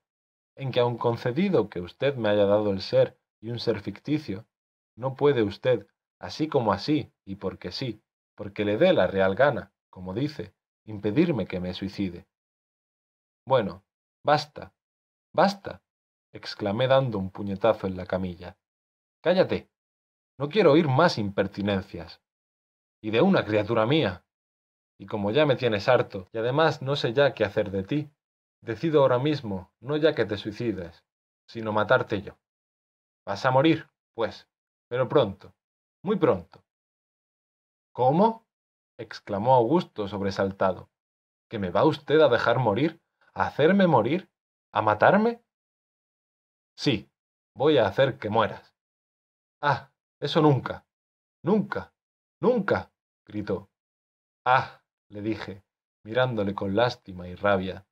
en 0.57 0.73
que 0.73 0.81
aun 0.81 0.99
concedido 0.99 1.69
que 1.69 1.81
usted 1.81 2.17
me 2.17 2.29
haya 2.29 2.45
dado 2.45 2.71
el 2.71 2.81
ser 2.81 3.19
y 3.41 3.51
un 3.51 3.59
ser 3.59 3.81
ficticio, 3.81 4.47
no 4.97 5.15
puede 5.15 5.43
usted, 5.43 5.87
así 6.19 6.49
como 6.49 6.73
así 6.73 7.13
y 7.25 7.37
porque 7.37 7.73
sí, 7.73 8.03
porque 8.35 8.65
le 8.65 8.77
dé 8.77 8.93
la 8.93 9.07
real 9.07 9.35
gana, 9.35 9.73
como 9.89 10.15
dice, 10.15 10.55
impedirme 10.85 11.47
que 11.47 11.61
me 11.61 11.75
suicide. 11.75 12.27
Bueno, 13.47 13.85
basta, 14.23 14.75
basta, 15.33 15.83
exclamé 16.33 16.87
dando 16.87 17.19
un 17.19 17.31
puñetazo 17.31 17.87
en 17.87 17.97
la 17.97 18.07
camilla. 18.07 18.57
Cállate. 19.23 19.71
No 20.39 20.49
quiero 20.49 20.73
oír 20.73 20.89
más 20.89 21.19
impertinencias 21.19 22.23
y 23.03 23.11
de 23.11 23.21
una 23.21 23.45
criatura 23.45 23.87
mía. 23.87 24.25
Y 24.99 25.07
como 25.07 25.31
ya 25.31 25.47
me 25.47 25.57
tienes 25.57 25.89
harto, 25.89 26.29
y 26.33 26.39
además 26.39 26.83
no 26.83 26.97
sé 26.97 27.13
ya 27.13 27.33
qué 27.33 27.45
hacer 27.45 27.71
de 27.71 27.83
ti, 27.83 28.11
decido 28.61 29.03
ahora 29.03 29.19
mismo 29.19 29.73
no 29.81 29.97
ya 29.97 30.15
que 30.15 30.25
te 30.25 30.37
suicides, 30.37 31.05
sino 31.47 31.73
matarte 31.73 32.23
yo. 32.23 32.39
Vas 33.27 33.45
a 33.45 33.51
morir, 33.51 33.89
pues, 34.15 34.49
pero 34.89 35.09
pronto, 35.09 35.55
muy 36.03 36.17
pronto. 36.17 36.63
¿Cómo? 37.93 38.47
exclamó 38.99 39.55
Augusto 39.55 40.09
sobresaltado. 40.09 40.91
¿Que 41.49 41.59
me 41.59 41.71
va 41.71 41.85
usted 41.85 42.21
a 42.21 42.29
dejar 42.29 42.59
morir? 42.59 43.01
¿A 43.35 43.47
hacerme 43.47 43.87
morir? 43.87 44.31
¿A 44.73 44.83
matarme? 44.83 45.43
Sí, 46.77 47.11
voy 47.55 47.79
a 47.79 47.87
hacer 47.87 48.19
que 48.19 48.31
mueras. 48.31 48.75
Ah, 49.61 49.91
eso 50.21 50.41
nunca, 50.41 50.87
nunca, 51.43 51.93
nunca 52.41 52.93
gritó. 53.27 53.71
Ah, 54.45 54.83
le 55.09 55.23
dije, 55.23 55.65
mirándole 56.05 56.55
con 56.55 56.77
lástima 56.77 57.29
y 57.29 57.35
rabia, 57.35 57.87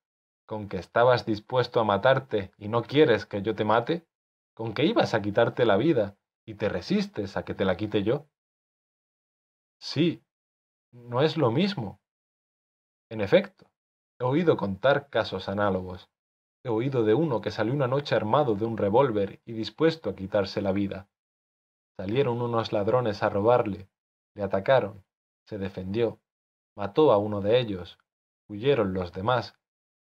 ¿con 0.48 0.66
que 0.66 0.78
estabas 0.78 1.26
dispuesto 1.26 1.78
a 1.78 1.84
matarte 1.84 2.52
y 2.56 2.68
no 2.68 2.82
quieres 2.82 3.26
que 3.26 3.42
yo 3.42 3.54
te 3.54 3.66
mate? 3.66 4.06
¿Con 4.54 4.72
que 4.72 4.86
ibas 4.86 5.12
a 5.12 5.20
quitarte 5.20 5.66
la 5.66 5.76
vida 5.76 6.16
y 6.46 6.54
te 6.54 6.70
resistes 6.70 7.36
a 7.36 7.44
que 7.44 7.54
te 7.54 7.66
la 7.66 7.76
quite 7.76 8.02
yo? 8.02 8.26
Sí, 9.78 10.24
no 10.90 11.20
es 11.20 11.36
lo 11.36 11.50
mismo. 11.50 12.00
En 13.10 13.20
efecto, 13.20 13.66
he 14.18 14.24
oído 14.24 14.56
contar 14.56 15.10
casos 15.10 15.50
análogos. 15.50 16.08
He 16.64 16.70
oído 16.70 17.04
de 17.04 17.12
uno 17.12 17.42
que 17.42 17.50
salió 17.50 17.74
una 17.74 17.86
noche 17.86 18.14
armado 18.14 18.54
de 18.54 18.64
un 18.64 18.78
revólver 18.78 19.42
y 19.44 19.52
dispuesto 19.52 20.08
a 20.08 20.16
quitarse 20.16 20.62
la 20.62 20.72
vida. 20.72 21.10
Salieron 21.98 22.40
unos 22.40 22.72
ladrones 22.72 23.22
a 23.22 23.28
robarle, 23.28 23.86
le 24.34 24.42
atacaron, 24.44 25.04
se 25.44 25.58
defendió, 25.58 26.20
mató 26.74 27.12
a 27.12 27.18
uno 27.18 27.42
de 27.42 27.60
ellos, 27.60 27.98
huyeron 28.48 28.94
los 28.94 29.12
demás, 29.12 29.58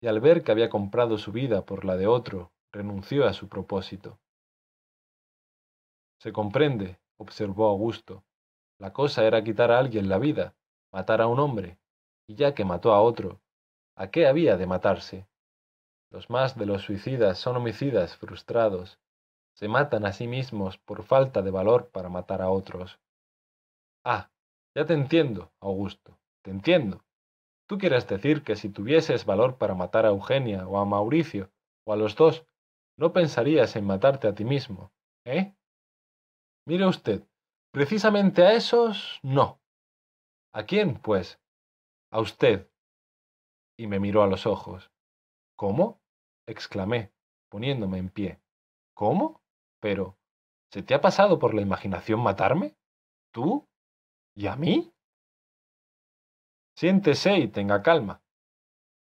y 0.01 0.07
al 0.07 0.21
ver 0.21 0.43
que 0.43 0.53
había 0.53 0.71
comprado 0.71 1.19
su 1.19 1.33
vida 1.33 1.65
por 1.65 1.85
la 1.85 1.97
de 1.97 2.07
otro, 2.07 2.53
renunció 2.73 3.27
a 3.27 3.33
su 3.33 3.49
propósito. 3.49 4.19
Se 6.19 6.33
comprende, 6.33 6.99
observó 7.19 7.69
Augusto. 7.69 8.25
La 8.79 8.93
cosa 8.93 9.25
era 9.25 9.45
quitar 9.45 9.71
a 9.71 9.79
alguien 9.79 10.09
la 10.09 10.19
vida, 10.19 10.55
matar 10.93 11.21
a 11.21 11.27
un 11.27 11.39
hombre, 11.39 11.79
y 12.27 12.35
ya 12.35 12.55
que 12.55 12.65
mató 12.65 12.93
a 12.93 13.03
otro, 13.03 13.41
¿a 13.97 14.11
qué 14.11 14.27
había 14.27 14.57
de 14.57 14.67
matarse? 14.67 15.27
Los 16.11 16.29
más 16.31 16.57
de 16.57 16.67
los 16.67 16.83
suicidas 16.83 17.39
son 17.39 17.57
homicidas 17.57 18.17
frustrados. 18.17 18.99
Se 19.55 19.69
matan 19.69 20.07
a 20.07 20.13
sí 20.13 20.27
mismos 20.27 20.79
por 20.79 21.05
falta 21.05 21.43
de 21.43 21.51
valor 21.51 21.91
para 21.91 22.09
matar 22.09 22.43
a 22.43 22.51
otros. 22.51 22.99
Ah, 24.05 24.31
ya 24.75 24.87
te 24.87 24.95
entiendo, 24.95 25.53
Augusto, 25.61 26.19
te 26.43 26.51
entiendo. 26.51 27.05
Tú 27.71 27.79
quieres 27.79 28.09
decir 28.09 28.43
que 28.43 28.57
si 28.57 28.69
tuvieses 28.69 29.25
valor 29.25 29.57
para 29.57 29.77
matar 29.77 30.05
a 30.05 30.09
Eugenia 30.09 30.67
o 30.67 30.81
a 30.81 30.85
Mauricio, 30.85 31.53
o 31.85 31.93
a 31.93 31.97
los 31.97 32.17
dos, 32.17 32.45
no 32.97 33.13
pensarías 33.13 33.77
en 33.77 33.87
matarte 33.87 34.27
a 34.27 34.35
ti 34.35 34.45
mismo, 34.45 34.93
¿eh? 35.25 35.55
Mire 36.67 36.87
usted, 36.87 37.23
precisamente 37.71 38.43
a 38.43 38.55
esos 38.55 39.21
no. 39.23 39.61
¿A 40.53 40.65
quién, 40.65 40.97
pues? 40.97 41.41
A 42.11 42.19
usted. 42.19 42.69
Y 43.79 43.87
me 43.87 44.01
miró 44.01 44.25
a 44.25 44.27
los 44.27 44.47
ojos. 44.47 44.91
¿Cómo? 45.55 46.03
exclamé, 46.47 47.13
poniéndome 47.49 47.99
en 47.99 48.11
pie. 48.11 48.41
¿Cómo? 48.95 49.45
Pero, 49.79 50.19
¿se 50.73 50.83
te 50.83 50.95
ha 50.95 51.01
pasado 51.01 51.39
por 51.39 51.55
la 51.55 51.63
imaginación 51.63 52.19
matarme? 52.19 52.75
¿Tú? 53.31 53.69
¿Y 54.35 54.49
a 54.49 54.57
mí? 54.57 54.93
Siéntese 56.81 57.37
y 57.37 57.49
tenga 57.49 57.83
calma. 57.83 58.23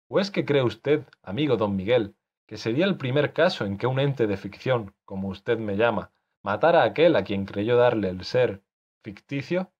¿O 0.08 0.18
es 0.18 0.32
que 0.32 0.44
cree 0.44 0.64
usted, 0.64 1.06
amigo 1.22 1.56
don 1.56 1.76
Miguel, 1.76 2.16
que 2.48 2.56
sería 2.56 2.84
el 2.84 2.96
primer 2.96 3.32
caso 3.32 3.64
en 3.66 3.78
que 3.78 3.86
un 3.86 4.00
ente 4.00 4.26
de 4.26 4.36
ficción, 4.36 4.96
como 5.04 5.28
usted 5.28 5.58
me 5.58 5.76
llama, 5.76 6.10
matara 6.42 6.82
a 6.82 6.86
aquel 6.86 7.14
a 7.14 7.22
quien 7.22 7.44
creyó 7.44 7.76
darle 7.76 8.08
el 8.08 8.24
ser 8.24 8.64
ficticio? 9.04 9.72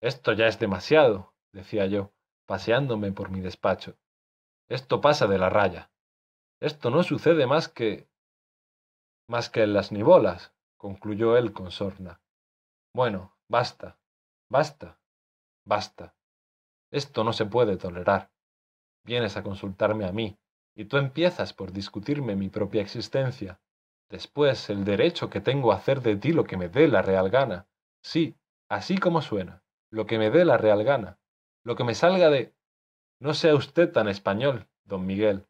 Esto 0.00 0.32
ya 0.32 0.48
es 0.48 0.58
demasiado, 0.58 1.34
decía 1.52 1.86
yo, 1.86 2.10
paseándome 2.46 3.12
por 3.12 3.30
mi 3.30 3.40
despacho. 3.40 3.96
Esto 4.68 5.00
pasa 5.00 5.28
de 5.28 5.38
la 5.38 5.50
raya. 5.50 5.92
Esto 6.58 6.90
no 6.90 7.04
sucede 7.04 7.46
más 7.46 7.68
que... 7.68 8.08
más 9.28 9.50
que 9.50 9.62
en 9.62 9.72
las 9.72 9.92
nibolas, 9.92 10.52
concluyó 10.76 11.36
él 11.36 11.52
con 11.52 11.70
sorna. 11.70 12.20
Bueno, 12.92 13.36
basta. 13.48 14.00
Basta, 14.50 14.98
basta. 15.64 16.16
Esto 16.92 17.24
no 17.24 17.32
se 17.32 17.46
puede 17.46 17.76
tolerar. 17.78 18.30
Vienes 19.04 19.36
a 19.36 19.42
consultarme 19.42 20.04
a 20.04 20.12
mí, 20.12 20.38
y 20.76 20.84
tú 20.84 20.98
empiezas 20.98 21.54
por 21.54 21.72
discutirme 21.72 22.36
mi 22.36 22.50
propia 22.50 22.82
existencia. 22.82 23.60
Después, 24.10 24.68
el 24.68 24.84
derecho 24.84 25.30
que 25.30 25.40
tengo 25.40 25.72
a 25.72 25.76
hacer 25.76 26.02
de 26.02 26.16
ti 26.16 26.32
lo 26.32 26.44
que 26.44 26.58
me 26.58 26.68
dé 26.68 26.86
la 26.88 27.00
real 27.00 27.30
gana. 27.30 27.66
Sí, 28.02 28.36
así 28.68 28.98
como 28.98 29.22
suena, 29.22 29.62
lo 29.90 30.06
que 30.06 30.18
me 30.18 30.30
dé 30.30 30.44
la 30.44 30.58
real 30.58 30.84
gana. 30.84 31.18
Lo 31.64 31.76
que 31.76 31.84
me 31.84 31.94
salga 31.94 32.28
de... 32.28 32.54
No 33.20 33.32
sea 33.32 33.54
usted 33.54 33.90
tan 33.90 34.08
español, 34.08 34.68
don 34.84 35.06
Miguel. 35.06 35.46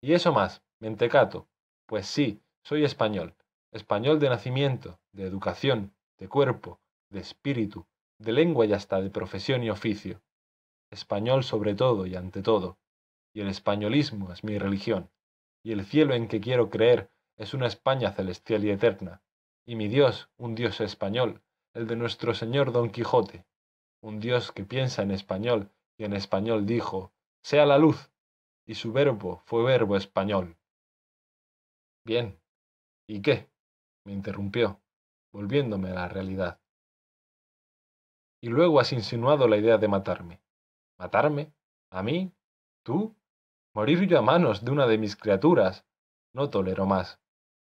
Y 0.00 0.12
eso 0.12 0.32
más, 0.32 0.62
mentecato. 0.78 1.48
Pues 1.86 2.06
sí, 2.06 2.40
soy 2.62 2.84
español. 2.84 3.34
Español 3.72 4.20
de 4.20 4.28
nacimiento, 4.28 5.00
de 5.12 5.24
educación, 5.24 5.92
de 6.18 6.28
cuerpo, 6.28 6.80
de 7.10 7.20
espíritu, 7.20 7.86
de 8.18 8.32
lengua 8.32 8.66
y 8.66 8.72
hasta 8.72 9.00
de 9.00 9.10
profesión 9.10 9.62
y 9.64 9.70
oficio. 9.70 10.20
Español 10.90 11.44
sobre 11.44 11.74
todo 11.74 12.06
y 12.06 12.16
ante 12.16 12.42
todo. 12.42 12.78
Y 13.34 13.40
el 13.40 13.48
españolismo 13.48 14.32
es 14.32 14.44
mi 14.44 14.58
religión. 14.58 15.10
Y 15.62 15.72
el 15.72 15.84
cielo 15.84 16.14
en 16.14 16.28
que 16.28 16.40
quiero 16.40 16.70
creer 16.70 17.10
es 17.36 17.54
una 17.54 17.66
España 17.66 18.12
celestial 18.12 18.64
y 18.64 18.70
eterna. 18.70 19.22
Y 19.66 19.76
mi 19.76 19.88
Dios, 19.88 20.30
un 20.36 20.54
Dios 20.54 20.80
español, 20.80 21.42
el 21.74 21.86
de 21.86 21.96
nuestro 21.96 22.34
Señor 22.34 22.72
Don 22.72 22.90
Quijote. 22.90 23.44
Un 24.00 24.20
Dios 24.20 24.52
que 24.52 24.64
piensa 24.64 25.02
en 25.02 25.10
español 25.10 25.70
y 25.98 26.04
en 26.04 26.12
español 26.12 26.66
dijo, 26.66 27.12
sea 27.42 27.66
la 27.66 27.78
luz. 27.78 28.10
Y 28.64 28.74
su 28.74 28.92
verbo 28.92 29.42
fue 29.44 29.64
verbo 29.64 29.96
español. 29.96 30.56
Bien. 32.04 32.40
¿Y 33.08 33.22
qué? 33.22 33.48
me 34.06 34.12
interrumpió, 34.12 34.80
volviéndome 35.32 35.90
a 35.90 35.94
la 35.94 36.08
realidad. 36.08 36.60
Y 38.40 38.48
luego 38.48 38.78
has 38.78 38.92
insinuado 38.92 39.48
la 39.48 39.56
idea 39.56 39.78
de 39.78 39.88
matarme. 39.88 40.40
¿Matarme? 40.98 41.52
¿A 41.90 42.02
mí? 42.02 42.32
¿Tú? 42.82 43.14
Morir 43.74 44.06
yo 44.06 44.18
a 44.18 44.22
manos 44.22 44.64
de 44.64 44.70
una 44.70 44.86
de 44.86 44.98
mis 44.98 45.16
criaturas. 45.16 45.84
No 46.32 46.48
tolero 46.50 46.86
más. 46.86 47.20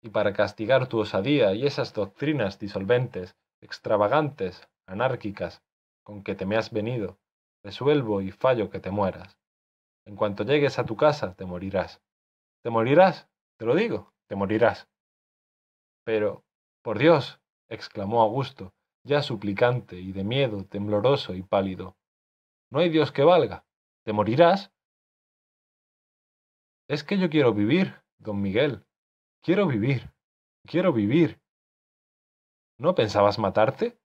Y 0.01 0.09
para 0.09 0.33
castigar 0.33 0.87
tu 0.87 0.99
osadía 0.99 1.53
y 1.53 1.65
esas 1.65 1.93
doctrinas 1.93 2.59
disolventes, 2.59 3.35
extravagantes, 3.61 4.69
anárquicas, 4.85 5.63
con 6.03 6.23
que 6.23 6.35
te 6.35 6.45
me 6.45 6.55
has 6.55 6.71
venido, 6.71 7.19
resuelvo 7.63 8.21
y 8.21 8.31
fallo 8.31 8.69
que 8.69 8.79
te 8.79 8.91
mueras. 8.91 9.37
En 10.05 10.15
cuanto 10.15 10.43
llegues 10.43 10.79
a 10.79 10.85
tu 10.85 10.95
casa, 10.95 11.33
te 11.33 11.45
morirás. 11.45 12.01
¿Te 12.63 12.69
morirás? 12.69 13.27
Te 13.57 13.65
lo 13.65 13.75
digo, 13.75 14.13
te 14.27 14.35
morirás. 14.35 14.87
Pero, 16.05 16.45
por 16.81 16.97
Dios, 16.97 17.41
exclamó 17.67 18.21
Augusto, 18.21 18.73
ya 19.03 19.21
suplicante 19.21 19.99
y 19.99 20.13
de 20.13 20.23
miedo, 20.23 20.63
tembloroso 20.63 21.33
y 21.33 21.41
pálido. 21.41 21.96
No 22.71 22.79
hay 22.79 22.89
Dios 22.89 23.11
que 23.11 23.23
valga. 23.23 23.65
¿Te 24.03 24.13
morirás? 24.13 24.71
Es 26.87 27.03
que 27.03 27.17
yo 27.17 27.29
quiero 27.29 27.53
vivir, 27.53 28.01
don 28.17 28.41
Miguel. 28.41 28.85
Quiero 29.41 29.67
vivir. 29.67 30.13
Quiero 30.65 30.93
vivir. 30.93 31.41
¿No 32.77 32.95
pensabas 32.95 33.39
matarte? 33.39 33.99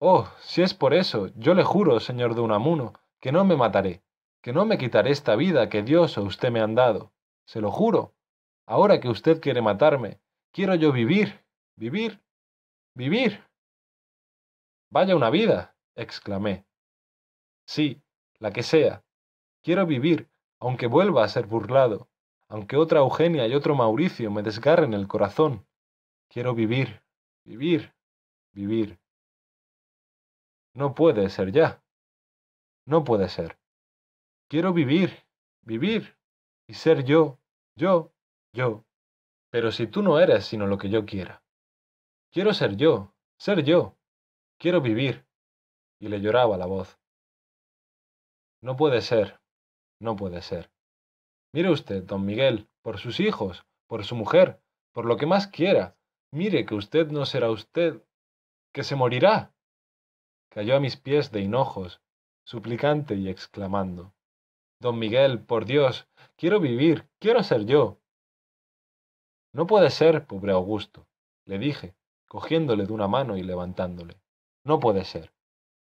Oh, 0.00 0.28
si 0.40 0.62
es 0.62 0.74
por 0.74 0.94
eso, 0.94 1.28
yo 1.34 1.54
le 1.54 1.64
juro, 1.64 2.00
señor 2.00 2.34
de 2.34 2.40
Unamuno, 2.40 2.92
que 3.20 3.32
no 3.32 3.44
me 3.44 3.56
mataré, 3.56 4.02
que 4.42 4.52
no 4.52 4.64
me 4.64 4.78
quitaré 4.78 5.10
esta 5.10 5.36
vida 5.36 5.68
que 5.68 5.82
Dios 5.82 6.18
o 6.18 6.22
usted 6.22 6.50
me 6.50 6.60
han 6.60 6.74
dado. 6.74 7.12
Se 7.46 7.60
lo 7.60 7.70
juro. 7.70 8.14
Ahora 8.66 9.00
que 9.00 9.08
usted 9.08 9.40
quiere 9.40 9.62
matarme, 9.62 10.20
Quiero 10.52 10.74
yo 10.74 10.92
vivir, 10.92 11.44
vivir, 11.76 12.20
vivir. 12.94 13.44
Vaya 14.90 15.14
una 15.14 15.30
vida, 15.30 15.76
exclamé. 15.94 16.66
Sí, 17.68 18.02
la 18.38 18.50
que 18.50 18.62
sea. 18.62 19.04
Quiero 19.62 19.84
vivir, 19.84 20.30
aunque 20.58 20.86
vuelva 20.86 21.22
a 21.22 21.28
ser 21.28 21.46
burlado, 21.46 22.08
aunque 22.48 22.76
otra 22.78 23.00
Eugenia 23.00 23.46
y 23.46 23.54
otro 23.54 23.74
Mauricio 23.74 24.30
me 24.30 24.42
desgarren 24.42 24.94
el 24.94 25.06
corazón. 25.06 25.66
Quiero 26.30 26.54
vivir, 26.54 27.02
vivir, 27.44 27.92
vivir. 28.54 28.98
No 30.72 30.94
puede 30.94 31.28
ser 31.28 31.52
ya. 31.52 31.82
No 32.86 33.04
puede 33.04 33.28
ser. 33.28 33.58
Quiero 34.48 34.72
vivir, 34.72 35.26
vivir, 35.60 36.16
y 36.66 36.72
ser 36.72 37.04
yo, 37.04 37.38
yo, 37.76 38.14
yo. 38.54 38.86
Pero 39.50 39.72
si 39.72 39.86
tú 39.86 40.00
no 40.00 40.18
eres 40.18 40.46
sino 40.46 40.66
lo 40.66 40.78
que 40.78 40.88
yo 40.88 41.04
quiera. 41.04 41.42
Quiero 42.30 42.54
ser 42.54 42.76
yo, 42.76 43.12
ser 43.36 43.62
yo. 43.62 43.94
Quiero 44.56 44.80
vivir. 44.80 45.26
Y 46.00 46.08
le 46.08 46.22
lloraba 46.22 46.56
la 46.56 46.64
voz. 46.64 46.97
No 48.60 48.76
puede 48.76 49.00
ser, 49.02 49.40
no 50.00 50.16
puede 50.16 50.42
ser. 50.42 50.70
Mire 51.52 51.70
usted, 51.70 52.02
don 52.04 52.24
Miguel, 52.24 52.68
por 52.82 52.98
sus 52.98 53.20
hijos, 53.20 53.64
por 53.86 54.04
su 54.04 54.16
mujer, 54.16 54.60
por 54.92 55.06
lo 55.06 55.16
que 55.16 55.26
más 55.26 55.46
quiera. 55.46 55.96
Mire 56.32 56.66
que 56.66 56.74
usted 56.74 57.08
no 57.08 57.24
será 57.24 57.50
usted, 57.50 58.02
que 58.72 58.82
se 58.82 58.96
morirá. 58.96 59.54
Cayó 60.50 60.76
a 60.76 60.80
mis 60.80 60.96
pies 60.96 61.30
de 61.30 61.40
hinojos, 61.40 62.02
suplicante 62.44 63.14
y 63.14 63.28
exclamando. 63.28 64.14
Don 64.80 64.98
Miguel, 64.98 65.40
por 65.40 65.64
Dios, 65.64 66.08
quiero 66.36 66.60
vivir, 66.60 67.08
quiero 67.18 67.42
ser 67.42 67.64
yo. 67.64 67.98
No 69.52 69.66
puede 69.66 69.90
ser, 69.90 70.26
pobre 70.26 70.52
Augusto, 70.52 71.06
le 71.46 71.58
dije, 71.58 71.94
cogiéndole 72.28 72.86
de 72.86 72.92
una 72.92 73.08
mano 73.08 73.36
y 73.36 73.42
levantándole. 73.42 74.20
No 74.64 74.78
puede 74.78 75.04
ser. 75.04 75.32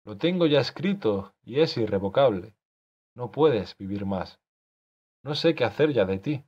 Lo 0.03 0.17
tengo 0.17 0.47
ya 0.47 0.59
escrito 0.59 1.33
y 1.43 1.59
es 1.59 1.77
irrevocable. 1.77 2.55
No 3.15 3.31
puedes 3.31 3.77
vivir 3.77 4.05
más. 4.05 4.39
No 5.23 5.35
sé 5.35 5.53
qué 5.53 5.63
hacer 5.63 5.93
ya 5.93 6.05
de 6.05 6.17
ti. 6.17 6.43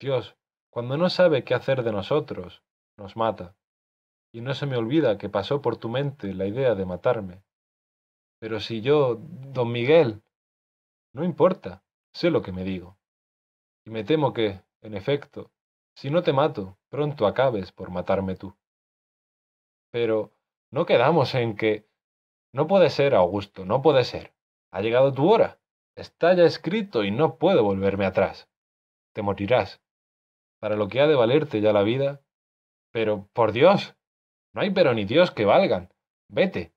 Dios, 0.00 0.36
cuando 0.70 0.96
no 0.96 1.10
sabe 1.10 1.44
qué 1.44 1.54
hacer 1.54 1.82
de 1.82 1.92
nosotros, 1.92 2.62
nos 2.96 3.16
mata. 3.16 3.56
Y 4.32 4.40
no 4.40 4.54
se 4.54 4.66
me 4.66 4.76
olvida 4.76 5.18
que 5.18 5.28
pasó 5.28 5.60
por 5.60 5.76
tu 5.76 5.88
mente 5.88 6.34
la 6.34 6.46
idea 6.46 6.74
de 6.74 6.86
matarme. 6.86 7.42
Pero 8.38 8.60
si 8.60 8.80
yo, 8.80 9.16
don 9.16 9.72
Miguel... 9.72 10.22
No 11.12 11.24
importa, 11.24 11.82
sé 12.12 12.30
lo 12.30 12.42
que 12.42 12.52
me 12.52 12.62
digo. 12.62 12.98
Y 13.86 13.90
me 13.90 14.04
temo 14.04 14.34
que, 14.34 14.60
en 14.82 14.94
efecto, 14.94 15.50
si 15.94 16.10
no 16.10 16.22
te 16.22 16.34
mato, 16.34 16.76
pronto 16.90 17.26
acabes 17.26 17.72
por 17.72 17.90
matarme 17.90 18.36
tú. 18.36 18.54
Pero 19.90 20.32
no 20.70 20.84
quedamos 20.84 21.34
en 21.34 21.56
que... 21.56 21.88
No 22.52 22.66
puede 22.66 22.90
ser, 22.90 23.14
Augusto, 23.14 23.64
no 23.64 23.82
puede 23.82 24.04
ser. 24.04 24.34
Ha 24.70 24.80
llegado 24.80 25.12
tu 25.12 25.30
hora. 25.30 25.58
Está 25.94 26.34
ya 26.34 26.44
escrito 26.44 27.04
y 27.04 27.10
no 27.10 27.38
puedo 27.38 27.62
volverme 27.64 28.06
atrás. 28.06 28.48
Te 29.14 29.22
morirás. 29.22 29.82
Para 30.60 30.76
lo 30.76 30.88
que 30.88 31.00
ha 31.00 31.06
de 31.06 31.14
valerte 31.14 31.60
ya 31.60 31.72
la 31.72 31.82
vida. 31.82 32.22
Pero, 32.92 33.28
por 33.32 33.52
Dios, 33.52 33.96
no 34.54 34.62
hay 34.62 34.70
pero 34.70 34.94
ni 34.94 35.04
Dios 35.04 35.30
que 35.30 35.44
valgan. 35.44 35.92
Vete. 36.28 36.72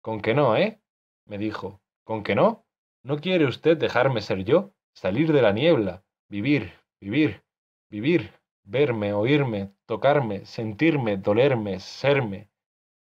Con 0.00 0.20
que 0.20 0.34
no, 0.34 0.56
¿eh? 0.56 0.80
me 1.26 1.38
dijo. 1.38 1.80
¿Con 2.04 2.22
que 2.22 2.34
no? 2.34 2.66
¿No 3.02 3.18
quiere 3.18 3.46
usted 3.46 3.76
dejarme 3.76 4.20
ser 4.20 4.44
yo? 4.44 4.72
Salir 4.94 5.32
de 5.32 5.42
la 5.42 5.52
niebla, 5.52 6.04
vivir, 6.28 6.72
vivir, 7.00 7.42
vivir, 7.90 8.32
verme, 8.64 9.12
oírme, 9.12 9.72
tocarme, 9.86 10.44
sentirme, 10.44 11.16
dolerme, 11.16 11.80
serme, 11.80 12.50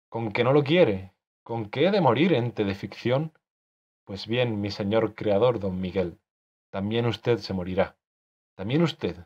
con 0.10 0.32
que 0.32 0.44
no 0.44 0.54
lo 0.54 0.64
quiere, 0.64 1.14
con 1.44 1.70
que 1.70 1.88
he 1.88 1.92
de 1.92 2.02
morir 2.02 2.34
ente 2.34 2.64
de 2.64 2.76
ficción, 2.76 3.34
pues 4.06 4.28
bien, 4.28 4.62
mi 4.62 4.72
señor 4.72 5.16
creador, 5.16 5.60
don 5.60 5.80
Miguel, 5.80 6.20
también 6.70 7.06
usted 7.06 7.40
se 7.40 7.54
morirá, 7.54 7.98
también 8.56 8.82
usted, 8.82 9.26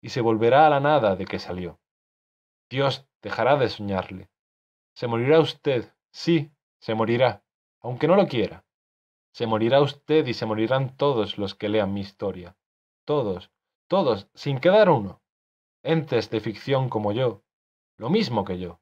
y 0.00 0.10
se 0.10 0.20
volverá 0.20 0.66
a 0.66 0.70
la 0.70 0.80
nada 0.80 1.16
de 1.16 1.24
que 1.24 1.38
salió. 1.38 1.80
Dios 2.70 3.06
dejará 3.22 3.56
de 3.56 3.68
soñarle. 3.68 4.28
Se 4.94 5.06
morirá 5.06 5.40
usted, 5.40 5.92
sí, 6.10 6.50
se 6.80 6.94
morirá, 6.94 7.42
aunque 7.80 8.08
no 8.08 8.16
lo 8.16 8.26
quiera. 8.26 8.64
Se 9.32 9.46
morirá 9.46 9.80
usted 9.80 10.26
y 10.26 10.34
se 10.34 10.46
morirán 10.46 10.96
todos 10.96 11.38
los 11.38 11.54
que 11.54 11.68
lean 11.68 11.92
mi 11.94 12.00
historia. 12.00 12.56
Todos, 13.04 13.50
todos, 13.86 14.28
sin 14.34 14.58
quedar 14.58 14.90
uno 14.90 15.20
entes 15.82 16.28
de 16.30 16.40
ficción 16.40 16.88
como 16.88 17.12
yo, 17.12 17.42
lo 17.96 18.10
mismo 18.10 18.44
que 18.44 18.58
yo. 18.58 18.80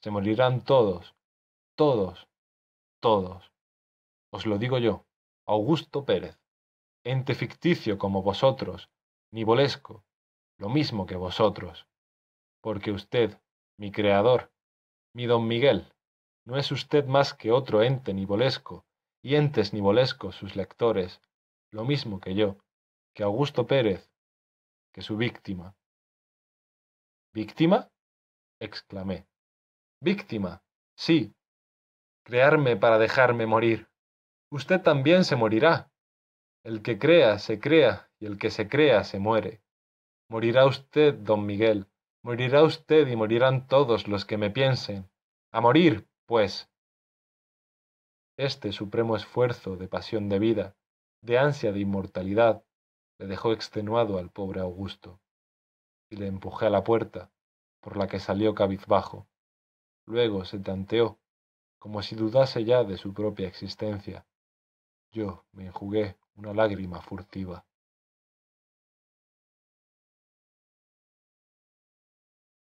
Se 0.00 0.10
morirán 0.10 0.62
todos, 0.62 1.14
todos, 1.74 2.28
todos. 3.00 3.52
Os 4.30 4.46
lo 4.46 4.58
digo 4.58 4.78
yo, 4.78 5.06
Augusto 5.46 6.04
Pérez, 6.04 6.38
ente 7.04 7.34
ficticio 7.34 7.98
como 7.98 8.22
vosotros, 8.22 8.90
nivolesco, 9.32 10.04
lo 10.58 10.68
mismo 10.68 11.06
que 11.06 11.16
vosotros, 11.16 11.86
porque 12.60 12.90
usted, 12.90 13.40
mi 13.78 13.90
creador, 13.92 14.52
mi 15.12 15.26
don 15.26 15.46
Miguel, 15.46 15.92
no 16.46 16.56
es 16.56 16.70
usted 16.72 17.06
más 17.06 17.34
que 17.34 17.52
otro 17.52 17.82
ente 17.82 18.14
nivolesco, 18.14 18.86
y 19.22 19.36
entes 19.36 19.72
nivolescos 19.72 20.36
sus 20.36 20.54
lectores, 20.56 21.20
lo 21.70 21.84
mismo 21.84 22.20
que 22.20 22.34
yo, 22.34 22.58
que 23.14 23.22
Augusto 23.22 23.66
Pérez, 23.66 24.10
que 24.92 25.02
su 25.02 25.16
víctima. 25.16 25.76
¿Víctima? 27.32 27.90
exclamé. 28.60 29.26
Víctima. 30.00 30.62
Sí. 30.96 31.34
Crearme 32.24 32.76
para 32.76 32.98
dejarme 32.98 33.46
morir. 33.46 33.88
Usted 34.50 34.80
también 34.80 35.24
se 35.24 35.36
morirá. 35.36 35.92
El 36.64 36.80
que 36.80 36.98
crea, 36.98 37.38
se 37.38 37.60
crea, 37.60 38.10
y 38.18 38.24
el 38.24 38.38
que 38.38 38.50
se 38.50 38.68
crea, 38.68 39.04
se 39.04 39.18
muere. 39.18 39.62
Morirá 40.30 40.64
usted, 40.64 41.14
don 41.14 41.44
Miguel, 41.44 41.86
morirá 42.22 42.62
usted 42.62 43.06
y 43.08 43.16
morirán 43.16 43.66
todos 43.66 44.08
los 44.08 44.24
que 44.24 44.38
me 44.38 44.50
piensen. 44.50 45.10
A 45.52 45.60
morir, 45.60 46.08
pues. 46.26 46.70
Este 48.38 48.72
supremo 48.72 49.16
esfuerzo 49.16 49.76
de 49.76 49.86
pasión 49.86 50.30
de 50.30 50.38
vida, 50.38 50.76
de 51.22 51.38
ansia 51.38 51.72
de 51.72 51.80
inmortalidad, 51.80 52.64
le 53.18 53.26
dejó 53.26 53.52
extenuado 53.52 54.18
al 54.18 54.30
pobre 54.30 54.60
Augusto 54.60 55.20
y 56.10 56.16
le 56.16 56.26
empujé 56.26 56.66
a 56.66 56.70
la 56.70 56.84
puerta, 56.84 57.30
por 57.80 57.96
la 57.96 58.06
que 58.06 58.18
salió 58.18 58.54
cabizbajo. 58.54 59.28
Luego 60.06 60.44
se 60.44 60.58
tanteó, 60.58 61.18
como 61.84 62.00
si 62.00 62.14
dudase 62.14 62.64
ya 62.64 62.82
de 62.82 62.96
su 62.96 63.12
propia 63.12 63.46
existencia. 63.46 64.24
Yo 65.12 65.44
me 65.52 65.66
enjugué 65.66 66.16
una 66.34 66.54
lágrima 66.54 67.02
furtiva. 67.02 67.66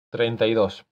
32. 0.08 0.86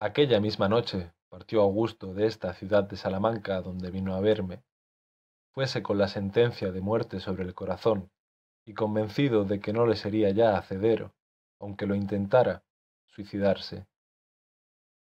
Aquella 0.00 0.38
misma 0.38 0.68
noche 0.68 1.14
partió 1.30 1.62
Augusto 1.62 2.12
de 2.12 2.26
esta 2.26 2.52
ciudad 2.52 2.84
de 2.84 2.98
Salamanca 2.98 3.62
donde 3.62 3.90
vino 3.90 4.14
a 4.14 4.20
verme, 4.20 4.62
fuese 5.54 5.82
con 5.82 5.96
la 5.96 6.08
sentencia 6.08 6.72
de 6.72 6.82
muerte 6.82 7.20
sobre 7.20 7.44
el 7.44 7.54
corazón, 7.54 8.10
y 8.66 8.74
convencido 8.74 9.46
de 9.46 9.60
que 9.60 9.72
no 9.72 9.86
le 9.86 9.96
sería 9.96 10.28
ya 10.28 10.58
hacedero, 10.58 11.14
aunque 11.58 11.86
lo 11.86 11.94
intentara, 11.94 12.62
suicidarse. 13.14 13.86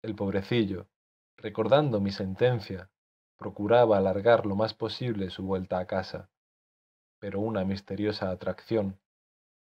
El 0.02 0.16
pobrecillo, 0.16 0.88
recordando 1.36 2.00
mi 2.00 2.11
sentencia, 2.11 2.90
procuraba 3.38 3.98
alargar 3.98 4.45
lo 4.45 4.56
más 4.56 4.74
posible 4.74 5.30
su 5.30 5.44
vuelta 5.44 5.80
a 5.80 5.86
casa, 5.86 6.30
pero 7.19 7.42
una 7.42 7.66
misteriosa 7.66 8.30
atracción 8.30 8.98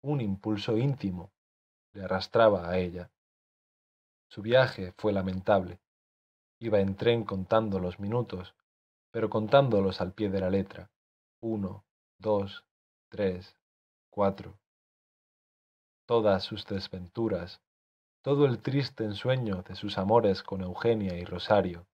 un 0.03 0.21
impulso 0.21 0.77
íntimo 0.77 1.33
le 1.95 2.05
arrastraba 2.05 2.69
a 2.69 2.77
ella. 2.77 3.11
Su 4.29 4.43
viaje 4.43 4.93
fue 4.99 5.13
lamentable. 5.13 5.81
Iba 6.59 6.81
en 6.81 6.97
tren 6.97 7.25
contando 7.25 7.79
los 7.79 7.99
minutos, 8.01 8.55
pero 9.11 9.31
contándolos 9.31 10.01
al 10.03 10.13
pie 10.13 10.29
de 10.29 10.41
la 10.41 10.51
letra. 10.51 10.91
Uno, 11.41 11.87
dos, 12.19 12.67
tres, 13.09 13.57
cuatro. 14.11 14.59
Todas 16.05 16.43
sus 16.43 16.67
desventuras, 16.67 17.63
todo 18.25 18.47
el 18.47 18.63
triste 18.63 19.05
ensueño 19.05 19.65
de 19.69 19.77
sus 19.77 19.99
amores 19.99 20.43
con 20.43 20.63
Eugenia 20.63 21.19
y 21.19 21.27
Rosario, 21.27 21.87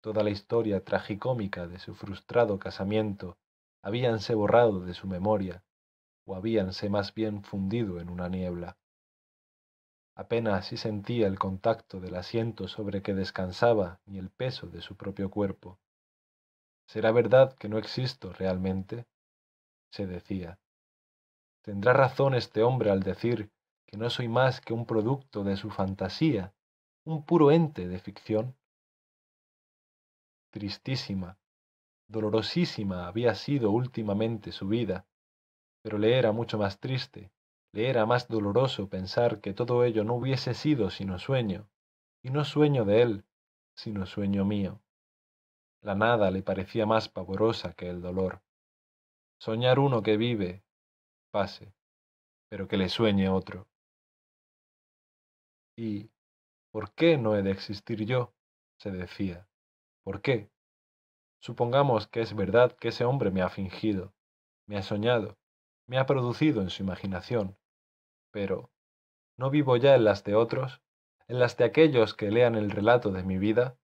toda 0.00 0.24
la 0.24 0.30
historia 0.30 0.84
tragicómica 0.84 1.68
de 1.68 1.78
su 1.78 1.94
frustrado 1.94 2.58
casamiento 2.58 3.38
habíanse 3.80 4.34
borrado 4.34 4.80
de 4.80 4.94
su 4.94 5.06
memoria 5.06 5.62
o 6.26 6.34
habíanse 6.34 6.90
más 6.90 7.14
bien 7.14 7.44
fundido 7.44 8.00
en 8.00 8.10
una 8.10 8.28
niebla. 8.28 8.78
Apenas 10.16 10.66
si 10.66 10.76
sentía 10.76 11.28
el 11.28 11.38
contacto 11.38 12.00
del 12.00 12.16
asiento 12.16 12.66
sobre 12.66 13.00
que 13.00 13.14
descansaba 13.14 14.00
ni 14.06 14.18
el 14.18 14.28
peso 14.28 14.66
de 14.66 14.80
su 14.80 14.96
propio 14.96 15.30
cuerpo. 15.30 15.78
¿Será 16.88 17.12
verdad 17.12 17.54
que 17.54 17.68
no 17.68 17.78
existo 17.78 18.32
realmente? 18.32 19.06
se 19.92 20.08
decía. 20.08 20.58
¿Tendrá 21.62 21.92
razón 21.92 22.34
este 22.34 22.64
hombre 22.64 22.90
al 22.90 23.04
decir 23.04 23.52
que 23.90 23.96
no 23.96 24.08
soy 24.08 24.28
más 24.28 24.60
que 24.60 24.72
un 24.72 24.86
producto 24.86 25.42
de 25.42 25.56
su 25.56 25.68
fantasía, 25.68 26.54
un 27.04 27.24
puro 27.24 27.50
ente 27.50 27.88
de 27.88 27.98
ficción? 27.98 28.56
Tristísima, 30.50 31.38
dolorosísima 32.06 33.08
había 33.08 33.34
sido 33.34 33.72
últimamente 33.72 34.52
su 34.52 34.68
vida, 34.68 35.06
pero 35.82 35.98
le 35.98 36.16
era 36.16 36.30
mucho 36.30 36.56
más 36.56 36.78
triste, 36.78 37.32
le 37.72 37.88
era 37.88 38.06
más 38.06 38.28
doloroso 38.28 38.88
pensar 38.88 39.40
que 39.40 39.54
todo 39.54 39.82
ello 39.82 40.04
no 40.04 40.14
hubiese 40.14 40.54
sido 40.54 40.90
sino 40.90 41.18
sueño, 41.18 41.68
y 42.22 42.30
no 42.30 42.44
sueño 42.44 42.84
de 42.84 43.02
él, 43.02 43.24
sino 43.74 44.06
sueño 44.06 44.44
mío. 44.44 44.80
La 45.82 45.96
nada 45.96 46.30
le 46.30 46.42
parecía 46.42 46.86
más 46.86 47.08
pavorosa 47.08 47.72
que 47.72 47.88
el 47.88 48.02
dolor. 48.02 48.42
Soñar 49.40 49.80
uno 49.80 50.02
que 50.02 50.16
vive, 50.16 50.62
pase, 51.32 51.72
pero 52.48 52.68
que 52.68 52.76
le 52.76 52.88
sueñe 52.88 53.28
otro. 53.28 53.69
¿Y 55.76 56.10
por 56.70 56.92
qué 56.94 57.18
no 57.18 57.36
he 57.36 57.42
de 57.42 57.50
existir 57.50 58.04
yo? 58.04 58.34
se 58.78 58.90
decía. 58.90 59.46
¿Por 60.02 60.22
qué? 60.22 60.50
Supongamos 61.40 62.06
que 62.06 62.20
es 62.20 62.34
verdad 62.34 62.72
que 62.76 62.88
ese 62.88 63.04
hombre 63.04 63.30
me 63.30 63.42
ha 63.42 63.50
fingido, 63.50 64.14
me 64.66 64.78
ha 64.78 64.82
soñado, 64.82 65.38
me 65.86 65.98
ha 65.98 66.06
producido 66.06 66.62
en 66.62 66.70
su 66.70 66.82
imaginación, 66.82 67.58
pero 68.30 68.70
¿no 69.36 69.50
vivo 69.50 69.76
ya 69.76 69.94
en 69.94 70.04
las 70.04 70.24
de 70.24 70.34
otros, 70.34 70.80
en 71.28 71.38
las 71.38 71.56
de 71.56 71.64
aquellos 71.64 72.14
que 72.14 72.30
lean 72.30 72.54
el 72.54 72.70
relato 72.70 73.10
de 73.10 73.22
mi 73.22 73.38
vida? 73.38 73.78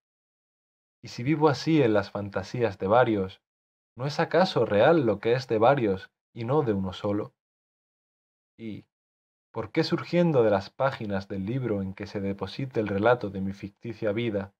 Y 1.02 1.08
si 1.08 1.22
vivo 1.22 1.48
así 1.48 1.82
en 1.82 1.92
las 1.92 2.10
fantasías 2.10 2.78
de 2.78 2.86
varios, 2.86 3.42
¿no 3.96 4.06
es 4.06 4.20
acaso 4.20 4.64
real 4.64 5.06
lo 5.06 5.18
que 5.18 5.32
es 5.32 5.46
de 5.48 5.58
varios 5.58 6.10
y 6.32 6.44
no 6.44 6.62
de 6.62 6.72
uno 6.72 6.92
solo? 6.92 7.34
¿Y 8.58 8.86
por 9.56 9.72
qué 9.72 9.84
surgiendo 9.84 10.42
de 10.42 10.50
las 10.50 10.68
páginas 10.68 11.28
del 11.28 11.46
libro 11.46 11.80
en 11.80 11.94
que 11.94 12.06
se 12.06 12.20
deposite 12.20 12.78
el 12.78 12.88
relato 12.88 13.30
de 13.30 13.40
mi 13.40 13.54
ficticia 13.54 14.12
vida, 14.12 14.52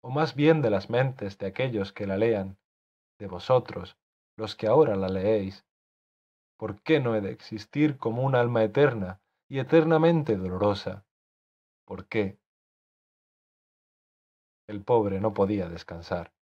o 0.00 0.10
más 0.10 0.36
bien 0.36 0.62
de 0.62 0.70
las 0.70 0.90
mentes 0.90 1.38
de 1.38 1.48
aquellos 1.48 1.92
que 1.92 2.06
la 2.06 2.16
lean, 2.16 2.56
de 3.18 3.26
vosotros, 3.26 3.98
los 4.36 4.54
que 4.54 4.68
ahora 4.68 4.94
la 4.94 5.08
leéis, 5.08 5.66
¿Por 6.56 6.80
qué 6.82 7.00
no 7.00 7.16
he 7.16 7.20
de 7.20 7.32
existir 7.32 7.98
como 7.98 8.22
un 8.22 8.36
alma 8.36 8.62
eterna 8.62 9.20
y 9.48 9.58
eternamente 9.58 10.36
dolorosa? 10.36 11.04
¿Por 11.84 12.06
qué? 12.06 12.38
El 14.68 14.84
pobre 14.84 15.18
no 15.18 15.34
podía 15.34 15.68
descansar. 15.68 16.32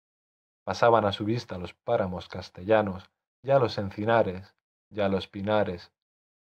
Pasaban 0.63 1.05
a 1.05 1.13
su 1.13 1.25
vista 1.25 1.57
los 1.57 1.73
páramos 1.73 2.29
castellanos, 2.29 3.09
ya 3.41 3.57
los 3.57 3.79
encinares, 3.79 4.55
ya 4.91 5.09
los 5.09 5.27
pinares, 5.27 5.91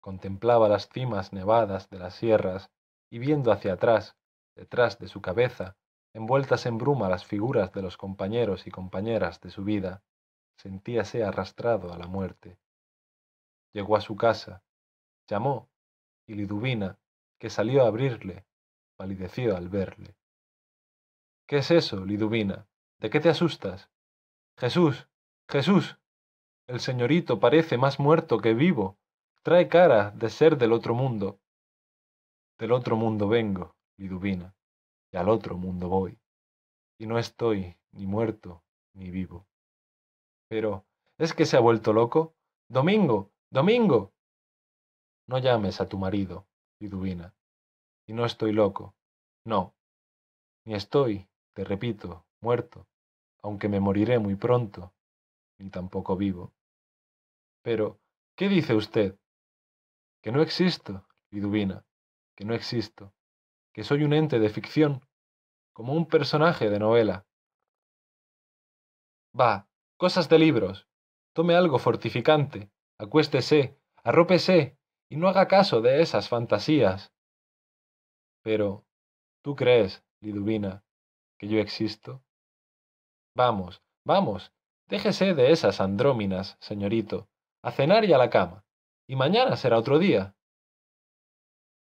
contemplaba 0.01 0.67
las 0.67 0.89
cimas 0.89 1.31
nevadas 1.31 1.89
de 1.89 1.99
las 1.99 2.15
sierras 2.15 2.69
y 3.09 3.19
viendo 3.19 3.51
hacia 3.51 3.73
atrás, 3.73 4.17
detrás 4.55 4.99
de 4.99 5.07
su 5.07 5.21
cabeza, 5.21 5.77
envueltas 6.13 6.65
en 6.65 6.77
bruma 6.77 7.07
las 7.07 7.25
figuras 7.25 7.71
de 7.71 7.81
los 7.81 7.97
compañeros 7.97 8.67
y 8.67 8.71
compañeras 8.71 9.39
de 9.41 9.49
su 9.49 9.63
vida, 9.63 10.03
sentíase 10.57 11.23
arrastrado 11.23 11.93
a 11.93 11.97
la 11.97 12.07
muerte. 12.07 12.57
Llegó 13.73 13.95
a 13.95 14.01
su 14.01 14.15
casa, 14.15 14.63
llamó, 15.27 15.69
y 16.27 16.35
Liduvina, 16.35 16.99
que 17.39 17.49
salió 17.49 17.83
a 17.83 17.87
abrirle, 17.87 18.45
palideció 18.97 19.55
al 19.55 19.69
verle. 19.69 20.15
¿Qué 21.47 21.57
es 21.57 21.71
eso, 21.71 22.05
Liduvina? 22.05 22.67
¿De 22.99 23.09
qué 23.09 23.19
te 23.19 23.29
asustas? 23.29 23.89
Jesús, 24.57 25.07
Jesús. 25.49 25.97
El 26.67 26.79
señorito 26.79 27.39
parece 27.39 27.77
más 27.77 27.99
muerto 27.99 28.37
que 28.39 28.53
vivo. 28.53 28.97
Trae 29.43 29.67
cara 29.67 30.11
de 30.11 30.29
ser 30.29 30.55
del 30.55 30.71
otro 30.71 30.93
mundo. 30.93 31.39
Del 32.59 32.71
otro 32.71 32.95
mundo 32.95 33.27
vengo, 33.27 33.75
Liduvina, 33.97 34.55
y 35.11 35.17
al 35.17 35.29
otro 35.29 35.57
mundo 35.57 35.89
voy. 35.89 36.19
Y 36.99 37.07
no 37.07 37.17
estoy 37.17 37.75
ni 37.91 38.05
muerto 38.05 38.63
ni 38.93 39.09
vivo. 39.09 39.47
Pero, 40.47 40.85
¿es 41.17 41.33
que 41.33 41.47
se 41.47 41.57
ha 41.57 41.59
vuelto 41.59 41.91
loco? 41.91 42.35
Domingo, 42.69 43.31
Domingo. 43.49 44.13
No 45.27 45.39
llames 45.39 45.81
a 45.81 45.89
tu 45.89 45.97
marido, 45.97 46.45
Liduvina. 46.79 47.33
Y 48.05 48.13
no 48.13 48.25
estoy 48.25 48.51
loco. 48.51 48.93
No. 49.43 49.73
Ni 50.65 50.75
estoy, 50.75 51.27
te 51.55 51.63
repito, 51.63 52.27
muerto, 52.41 52.85
aunque 53.41 53.69
me 53.69 53.79
moriré 53.79 54.19
muy 54.19 54.35
pronto, 54.35 54.93
ni 55.57 55.71
tampoco 55.71 56.15
vivo. 56.15 56.53
Pero, 57.63 57.99
¿qué 58.35 58.47
dice 58.47 58.75
usted? 58.75 59.17
Que 60.21 60.31
no 60.31 60.41
existo, 60.41 61.07
Liduvina, 61.31 61.85
que 62.35 62.45
no 62.45 62.53
existo, 62.53 63.13
que 63.73 63.83
soy 63.83 64.03
un 64.03 64.13
ente 64.13 64.39
de 64.39 64.49
ficción, 64.49 65.01
como 65.73 65.93
un 65.93 66.05
personaje 66.07 66.69
de 66.69 66.79
novela. 66.79 67.25
Va, 69.39 69.67
cosas 69.97 70.29
de 70.29 70.37
libros. 70.37 70.87
Tome 71.33 71.55
algo 71.55 71.79
fortificante, 71.79 72.69
acuéstese, 72.99 73.79
arrópese 74.03 74.77
y 75.09 75.15
no 75.15 75.27
haga 75.27 75.47
caso 75.47 75.81
de 75.81 76.01
esas 76.01 76.29
fantasías. 76.29 77.13
Pero, 78.43 78.85
¿tú 79.41 79.55
crees, 79.55 80.03
Liduvina, 80.19 80.83
que 81.39 81.47
yo 81.47 81.59
existo? 81.59 82.23
Vamos, 83.35 83.81
vamos, 84.05 84.53
déjese 84.87 85.33
de 85.33 85.51
esas 85.51 85.79
andróminas, 85.79 86.57
señorito, 86.59 87.29
a 87.63 87.71
cenar 87.71 88.03
y 88.05 88.13
a 88.13 88.17
la 88.17 88.29
cama, 88.29 88.60
y 89.11 89.15
mañana 89.17 89.57
será 89.57 89.77
otro 89.77 89.99
día. 89.99 90.37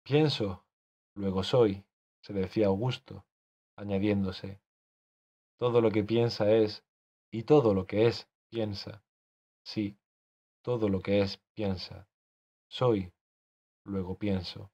Pienso, 0.05 0.67
luego 1.15 1.43
soy, 1.45 1.83
se 2.21 2.35
decía 2.35 2.67
Augusto, 2.67 3.25
añadiéndose. 3.75 4.61
Todo 5.59 5.81
lo 5.81 5.91
que 5.91 6.05
piensa 6.05 6.53
es, 6.53 6.85
y 7.31 7.45
todo 7.45 7.73
lo 7.73 7.87
que 7.87 8.07
es, 8.07 8.29
piensa. 8.51 9.03
Sí, 9.65 9.99
todo 10.63 10.91
lo 10.91 11.01
que 11.01 11.23
es 11.23 11.41
piensa. 11.55 12.07
Soy, 12.69 13.15
luego 13.87 14.19
pienso. 14.19 14.71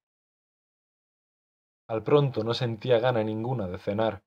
Al 1.87 2.03
pronto 2.03 2.43
no 2.43 2.55
sentía 2.55 2.99
gana 2.99 3.23
ninguna 3.23 3.69
de 3.69 3.79
cenar, 3.79 4.25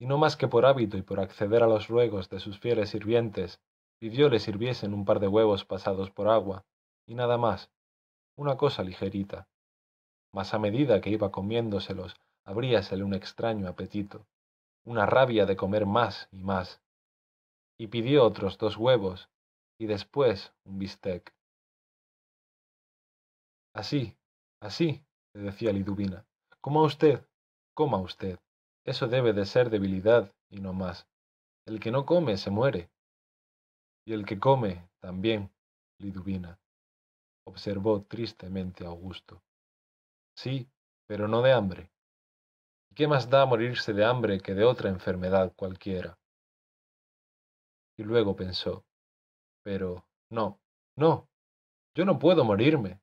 y 0.00 0.06
no 0.06 0.18
más 0.18 0.36
que 0.36 0.48
por 0.48 0.66
hábito 0.66 0.96
y 0.96 1.02
por 1.02 1.20
acceder 1.20 1.62
a 1.62 1.68
los 1.68 1.86
ruegos 1.86 2.28
de 2.28 2.40
sus 2.40 2.58
fieles 2.58 2.90
sirvientes, 2.90 3.60
pidió 4.00 4.28
le 4.28 4.40
sirviesen 4.40 4.94
un 4.94 5.04
par 5.04 5.20
de 5.20 5.28
huevos 5.28 5.64
pasados 5.64 6.10
por 6.10 6.26
agua, 6.28 6.66
y 7.06 7.14
nada 7.14 7.38
más, 7.38 7.70
una 8.36 8.56
cosa 8.56 8.82
ligerita. 8.82 9.48
Mas 10.32 10.54
a 10.54 10.58
medida 10.58 11.00
que 11.00 11.10
iba 11.10 11.30
comiéndoselos, 11.30 12.16
abríasele 12.44 13.04
un 13.04 13.14
extraño 13.14 13.68
apetito, 13.68 14.26
una 14.84 15.06
rabia 15.06 15.46
de 15.46 15.56
comer 15.56 15.86
más 15.86 16.28
y 16.32 16.42
más, 16.42 16.80
y 17.78 17.88
pidió 17.88 18.24
otros 18.24 18.58
dos 18.58 18.76
huevos 18.76 19.28
y 19.78 19.86
después 19.86 20.52
un 20.64 20.78
bistec. 20.78 21.34
Así, 23.74 24.16
así, 24.60 25.04
le 25.34 25.42
decía 25.42 25.72
Liduvina, 25.72 26.26
coma 26.60 26.82
usted, 26.82 27.26
coma 27.74 27.98
usted. 27.98 28.38
Eso 28.84 29.08
debe 29.08 29.32
de 29.32 29.46
ser 29.46 29.70
debilidad 29.70 30.32
y 30.50 30.60
no 30.60 30.72
más. 30.72 31.06
El 31.66 31.80
que 31.80 31.90
no 31.90 32.04
come 32.04 32.36
se 32.36 32.50
muere. 32.50 32.90
Y 34.04 34.12
el 34.12 34.26
que 34.26 34.38
come 34.38 34.88
también, 35.00 35.52
Liduvina, 35.98 36.58
observó 37.44 38.02
tristemente 38.02 38.84
Augusto. 38.84 39.42
Sí, 40.34 40.68
pero 41.06 41.28
no 41.28 41.42
de 41.42 41.52
hambre. 41.52 41.90
¿Y 42.90 42.94
qué 42.94 43.08
más 43.08 43.30
da 43.30 43.46
morirse 43.46 43.92
de 43.92 44.04
hambre 44.04 44.40
que 44.40 44.54
de 44.54 44.64
otra 44.64 44.88
enfermedad 44.88 45.52
cualquiera? 45.54 46.18
Y 47.96 48.04
luego 48.04 48.36
pensó, 48.36 48.84
pero 49.62 50.06
no, 50.30 50.60
no, 50.96 51.28
yo 51.94 52.04
no 52.04 52.18
puedo 52.18 52.44
morirme. 52.44 53.00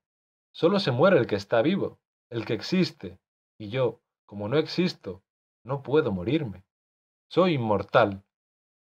Solo 0.51 0.79
se 0.79 0.91
muere 0.91 1.17
el 1.17 1.27
que 1.27 1.35
está 1.35 1.61
vivo, 1.61 1.99
el 2.29 2.45
que 2.45 2.53
existe, 2.53 3.19
y 3.57 3.69
yo, 3.69 4.01
como 4.25 4.47
no 4.47 4.57
existo, 4.57 5.23
no 5.63 5.83
puedo 5.83 6.11
morirme. 6.11 6.63
Soy 7.29 7.53
inmortal. 7.53 8.23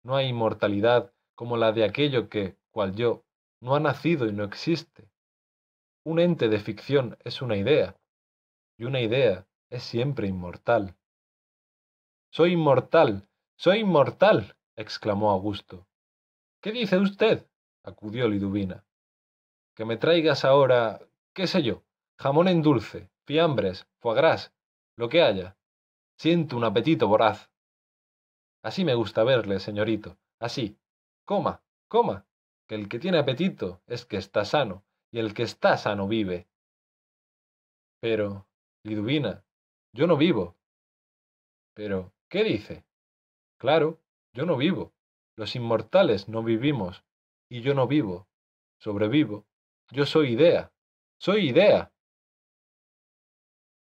No 0.03 0.15
hay 0.15 0.27
inmortalidad 0.27 1.11
como 1.33 1.57
la 1.57 1.71
de 1.71 1.83
aquello 1.83 2.29
que, 2.29 2.57
cual 2.71 2.95
yo, 2.95 3.23
no 3.61 3.75
ha 3.75 3.79
nacido 3.79 4.27
y 4.27 4.33
no 4.33 4.43
existe. 4.43 5.09
Un 6.05 6.19
ente 6.19 6.49
de 6.49 6.59
ficción 6.59 7.17
es 7.23 7.41
una 7.41 7.57
idea, 7.57 7.97
y 8.77 8.85
una 8.85 9.01
idea 9.01 9.47
es 9.71 9.81
siempre 9.81 10.27
inmortal. 10.27 10.95
Soy 12.31 12.51
inmortal, 12.53 13.27
soy 13.57 13.79
inmortal, 13.79 14.55
exclamó 14.75 15.31
Augusto. 15.31 15.87
¿Qué 16.61 16.71
dice 16.71 16.99
usted? 16.99 17.47
acudió 17.83 18.27
Liduvina. 18.27 18.85
Que 19.75 19.83
me 19.83 19.97
traigas 19.97 20.45
ahora, 20.45 21.01
qué 21.33 21.47
sé 21.47 21.63
yo, 21.63 21.81
jamón 22.19 22.49
en 22.49 22.61
dulce, 22.61 23.09
fiambres, 23.25 23.87
foie 23.97 24.15
gras, 24.15 24.53
lo 24.97 25.09
que 25.09 25.23
haya. 25.23 25.57
Siento 26.19 26.55
un 26.55 26.65
apetito 26.65 27.07
voraz. 27.07 27.49
Así 28.61 28.85
me 28.85 28.93
gusta 28.93 29.23
verle, 29.23 29.59
señorito, 29.59 30.19
así. 30.39 30.77
Coma, 31.25 31.63
coma, 31.87 32.27
que 32.67 32.75
el 32.75 32.89
que 32.89 32.99
tiene 32.99 33.17
apetito 33.17 33.81
es 33.87 34.05
que 34.05 34.17
está 34.17 34.45
sano, 34.45 34.85
y 35.15 35.19
el 35.19 35.33
que 35.33 35.43
está 35.43 35.77
sano 35.77 36.09
vive. 36.09 36.45
Pero, 38.01 38.49
Liduvina, 38.83 39.45
yo 39.93 40.07
no 40.07 40.17
vivo. 40.17 40.57
Pero, 41.73 42.11
¿qué 42.27 42.43
dice? 42.43 42.83
Claro, 43.57 44.01
yo 44.33 44.45
no 44.45 44.57
vivo. 44.57 44.93
Los 45.37 45.55
inmortales 45.55 46.27
no 46.27 46.43
vivimos, 46.43 47.05
y 47.49 47.61
yo 47.61 47.73
no 47.73 47.87
vivo, 47.87 48.27
sobrevivo. 48.77 49.47
Yo 49.89 50.05
soy 50.05 50.33
idea, 50.33 50.73
soy 51.17 51.47
idea. 51.47 51.93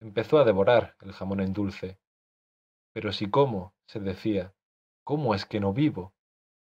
Empezó 0.03 0.39
a 0.39 0.45
devorar 0.45 0.97
el 1.01 1.13
jamón 1.13 1.41
en 1.41 1.55
dulce. 1.55 1.99
Pero 2.93 3.11
si 3.11 3.31
como, 3.31 3.75
se 3.87 4.01
decía, 4.01 4.55
¿cómo 5.03 5.35
es 5.35 5.47
que 5.47 5.61
no 5.61 5.73
vivo? 5.73 6.13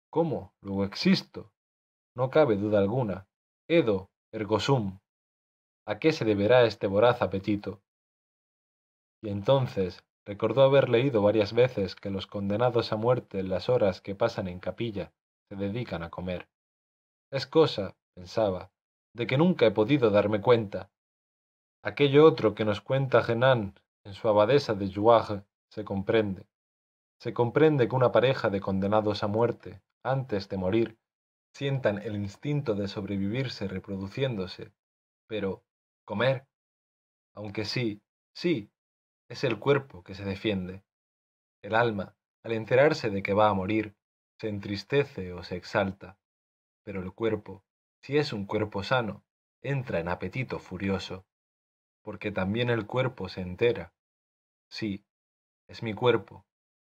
¿Cómo? 0.09 0.55
Luego 0.61 0.83
existo. 0.83 1.53
No 2.15 2.31
cabe 2.31 2.57
duda 2.57 2.79
alguna. 2.79 3.27
Edo, 3.67 4.09
ergo 4.37 4.59
sum. 4.59 4.99
¿A 5.85 5.99
qué 5.99 6.11
se 6.11 6.23
deberá 6.25 6.63
este 6.63 6.87
voraz 6.87 7.21
apetito? 7.21 7.81
Y 9.21 9.29
entonces 9.29 10.03
Recordó 10.27 10.63
haber 10.63 10.89
leído 10.89 11.21
varias 11.21 11.53
veces 11.53 11.95
que 11.95 12.09
los 12.09 12.27
condenados 12.27 12.91
a 12.91 12.97
muerte 12.97 13.39
en 13.39 13.47
las 13.47 13.69
horas 13.69 14.01
que 14.01 14.13
pasan 14.13 14.49
en 14.49 14.59
capilla 14.59 15.13
se 15.47 15.55
dedican 15.55 16.03
a 16.03 16.09
comer. 16.09 16.49
Es 17.31 17.47
cosa, 17.47 17.95
pensaba, 18.13 18.69
de 19.15 19.25
que 19.25 19.37
nunca 19.37 19.65
he 19.65 19.71
podido 19.71 20.09
darme 20.09 20.41
cuenta. 20.41 20.91
Aquello 21.81 22.25
otro 22.25 22.55
que 22.55 22.65
nos 22.65 22.81
cuenta 22.81 23.23
Genan 23.23 23.79
en 24.03 24.13
su 24.15 24.27
abadesa 24.27 24.73
de 24.73 24.93
Jouarre 24.93 25.45
se 25.71 25.85
comprende. 25.85 26.45
Se 27.21 27.33
comprende 27.33 27.87
que 27.87 27.95
una 27.95 28.11
pareja 28.11 28.49
de 28.49 28.59
condenados 28.59 29.23
a 29.23 29.27
muerte, 29.27 29.81
antes 30.03 30.49
de 30.49 30.57
morir, 30.57 30.97
sientan 31.57 31.97
el 31.97 32.15
instinto 32.15 32.75
de 32.75 32.87
sobrevivirse 32.87 33.67
reproduciéndose, 33.67 34.73
pero 35.25 35.65
comer, 36.05 36.45
aunque 37.33 37.65
sí, 37.65 38.03
sí, 38.31 38.69
es 39.27 39.43
el 39.43 39.57
cuerpo 39.57 40.03
que 40.03 40.13
se 40.13 40.23
defiende. 40.23 40.83
El 41.63 41.73
alma, 41.73 42.15
al 42.43 42.51
enterarse 42.51 43.09
de 43.09 43.23
que 43.23 43.33
va 43.33 43.49
a 43.49 43.55
morir, 43.55 43.95
se 44.39 44.49
entristece 44.49 45.33
o 45.33 45.41
se 45.41 45.55
exalta, 45.55 46.19
pero 46.83 47.01
el 47.01 47.11
cuerpo, 47.11 47.63
si 48.03 48.19
es 48.19 48.33
un 48.33 48.45
cuerpo 48.45 48.83
sano, 48.83 49.25
entra 49.63 49.99
en 49.99 50.09
apetito 50.09 50.59
furioso, 50.59 51.25
porque 52.03 52.31
también 52.31 52.69
el 52.69 52.85
cuerpo 52.85 53.29
se 53.29 53.41
entera. 53.41 53.95
Sí, 54.69 55.03
es 55.67 55.81
mi 55.81 55.95
cuerpo, 55.95 56.45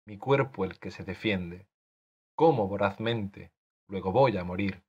mi 0.04 0.18
cuerpo 0.18 0.64
el 0.64 0.80
que 0.80 0.90
se 0.90 1.04
defiende. 1.04 1.68
Como 2.34 2.66
vorazmente, 2.66 3.52
luego 3.88 4.12
voy 4.12 4.36
a 4.36 4.44
morir. 4.44 4.82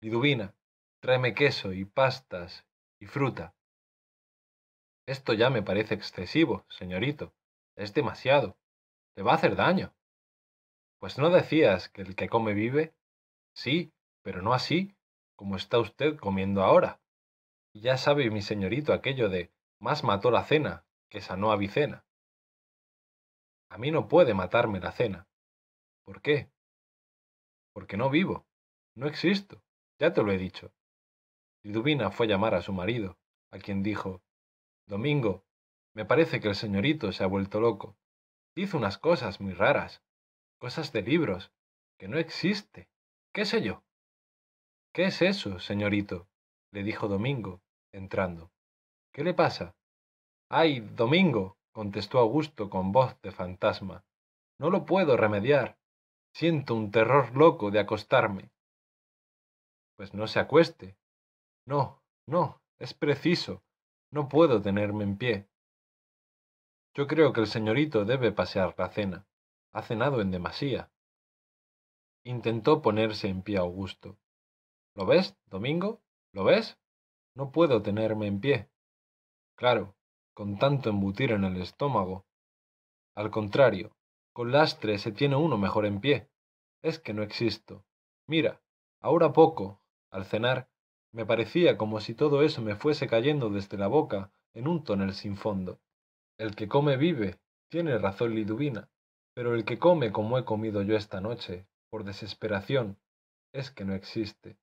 Liduvina, 0.00 0.54
tráeme 1.00 1.34
queso 1.34 1.72
y 1.72 1.84
pastas 1.84 2.66
y 3.00 3.06
fruta. 3.06 3.54
Esto 5.06 5.32
ya 5.32 5.50
me 5.50 5.62
parece 5.62 5.94
excesivo, 5.94 6.64
señorito. 6.68 7.32
Es 7.76 7.94
demasiado. 7.94 8.56
Le 9.16 9.22
va 9.22 9.32
a 9.32 9.36
hacer 9.36 9.56
daño. 9.56 9.94
Pues 10.98 11.18
no 11.18 11.30
decías 11.30 11.88
que 11.88 12.02
el 12.02 12.14
que 12.14 12.28
come 12.28 12.54
vive. 12.54 12.94
Sí, 13.54 13.92
pero 14.22 14.42
no 14.42 14.54
así, 14.54 14.94
como 15.36 15.56
está 15.56 15.78
usted 15.78 16.16
comiendo 16.16 16.62
ahora. 16.62 17.00
Y 17.72 17.80
ya 17.80 17.96
sabe 17.96 18.30
mi 18.30 18.42
señorito 18.42 18.92
aquello 18.92 19.28
de 19.28 19.50
más 19.80 20.04
mató 20.04 20.30
la 20.30 20.44
cena 20.44 20.84
que 21.08 21.20
sanó 21.20 21.50
a 21.50 21.56
Vicena. 21.56 22.04
A 23.68 23.78
mí 23.78 23.90
no 23.90 24.06
puede 24.06 24.34
matarme 24.34 24.80
la 24.80 24.92
cena. 24.92 25.26
¿Por 26.04 26.22
qué? 26.22 26.50
Porque 27.72 27.96
no 27.96 28.10
vivo, 28.10 28.46
no 28.94 29.06
existo, 29.06 29.62
ya 29.98 30.12
te 30.12 30.22
lo 30.22 30.32
he 30.32 30.38
dicho. 30.38 30.72
Liduvina 31.62 32.10
fue 32.10 32.26
a 32.26 32.30
llamar 32.30 32.54
a 32.54 32.62
su 32.62 32.72
marido, 32.72 33.18
a 33.50 33.58
quien 33.58 33.82
dijo 33.82 34.22
Domingo, 34.86 35.44
me 35.94 36.04
parece 36.04 36.40
que 36.40 36.48
el 36.48 36.54
señorito 36.54 37.12
se 37.12 37.22
ha 37.22 37.26
vuelto 37.26 37.60
loco. 37.60 37.96
Dice 38.54 38.76
unas 38.76 38.98
cosas 38.98 39.40
muy 39.40 39.52
raras, 39.52 40.02
cosas 40.58 40.92
de 40.92 41.02
libros, 41.02 41.52
que 41.98 42.08
no 42.08 42.18
existe. 42.18 42.88
¿Qué 43.32 43.44
sé 43.44 43.62
yo? 43.62 43.84
¿Qué 44.92 45.04
es 45.04 45.22
eso, 45.22 45.58
señorito? 45.58 46.28
le 46.72 46.82
dijo 46.82 47.08
Domingo, 47.08 47.62
entrando. 47.92 48.50
¿Qué 49.12 49.22
le 49.22 49.34
pasa? 49.34 49.76
Ay, 50.48 50.80
Domingo, 50.80 51.58
contestó 51.72 52.18
Augusto 52.18 52.70
con 52.70 52.92
voz 52.92 53.20
de 53.22 53.30
fantasma. 53.30 54.04
No 54.58 54.70
lo 54.70 54.86
puedo 54.86 55.16
remediar. 55.16 55.78
Siento 56.34 56.74
un 56.74 56.90
terror 56.90 57.36
loco 57.36 57.70
de 57.70 57.80
acostarme. 57.80 58.50
Pues 59.96 60.14
no 60.14 60.26
se 60.26 60.40
acueste. 60.40 60.96
No, 61.66 62.02
no, 62.26 62.62
es 62.78 62.94
preciso. 62.94 63.62
No 64.10 64.28
puedo 64.28 64.60
tenerme 64.60 65.04
en 65.04 65.18
pie. 65.18 65.48
Yo 66.94 67.06
creo 67.06 67.32
que 67.32 67.40
el 67.40 67.46
señorito 67.46 68.04
debe 68.04 68.32
pasear 68.32 68.74
la 68.78 68.88
cena. 68.88 69.26
Ha 69.72 69.82
cenado 69.82 70.20
en 70.20 70.30
demasía. 70.30 70.90
Intentó 72.24 72.82
ponerse 72.82 73.28
en 73.28 73.42
pie 73.42 73.58
Augusto. 73.58 74.18
¿Lo 74.94 75.06
ves, 75.06 75.36
Domingo? 75.46 76.02
¿Lo 76.32 76.44
ves? 76.44 76.78
No 77.34 77.50
puedo 77.50 77.82
tenerme 77.82 78.26
en 78.26 78.40
pie. 78.40 78.68
Claro, 79.56 79.96
con 80.34 80.58
tanto 80.58 80.90
embutir 80.90 81.32
en 81.32 81.44
el 81.44 81.60
estómago. 81.60 82.26
Al 83.14 83.30
contrario, 83.30 83.96
con 84.32 84.50
lastre 84.50 84.98
se 84.98 85.12
tiene 85.12 85.36
uno 85.36 85.58
mejor 85.58 85.86
en 85.86 86.00
pie. 86.00 86.28
Es 86.82 86.98
que 86.98 87.12
no 87.12 87.22
existo. 87.22 87.84
Mira, 88.26 88.60
ahora 89.00 89.32
poco, 89.32 89.82
al 90.10 90.24
cenar, 90.24 90.68
me 91.12 91.26
parecía 91.26 91.76
como 91.76 92.00
si 92.00 92.14
todo 92.14 92.42
eso 92.42 92.62
me 92.62 92.74
fuese 92.74 93.06
cayendo 93.06 93.50
desde 93.50 93.76
la 93.76 93.88
boca 93.88 94.32
en 94.54 94.66
un 94.66 94.82
tonel 94.84 95.12
sin 95.14 95.36
fondo. 95.36 95.80
El 96.38 96.56
que 96.56 96.68
come 96.68 96.96
vive, 96.96 97.38
tiene 97.70 97.98
razón 97.98 98.34
Liduvina, 98.34 98.88
pero 99.34 99.54
el 99.54 99.64
que 99.64 99.78
come 99.78 100.12
como 100.12 100.38
he 100.38 100.44
comido 100.44 100.82
yo 100.82 100.96
esta 100.96 101.20
noche, 101.20 101.66
por 101.90 102.04
desesperación, 102.04 102.98
es 103.52 103.70
que 103.70 103.84
no 103.84 103.94
existe. 103.94 104.56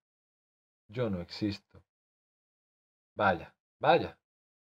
Yo 0.87 1.09
no 1.11 1.21
existo. 1.21 1.83
Vaya, 3.15 3.55
vaya, 3.79 4.19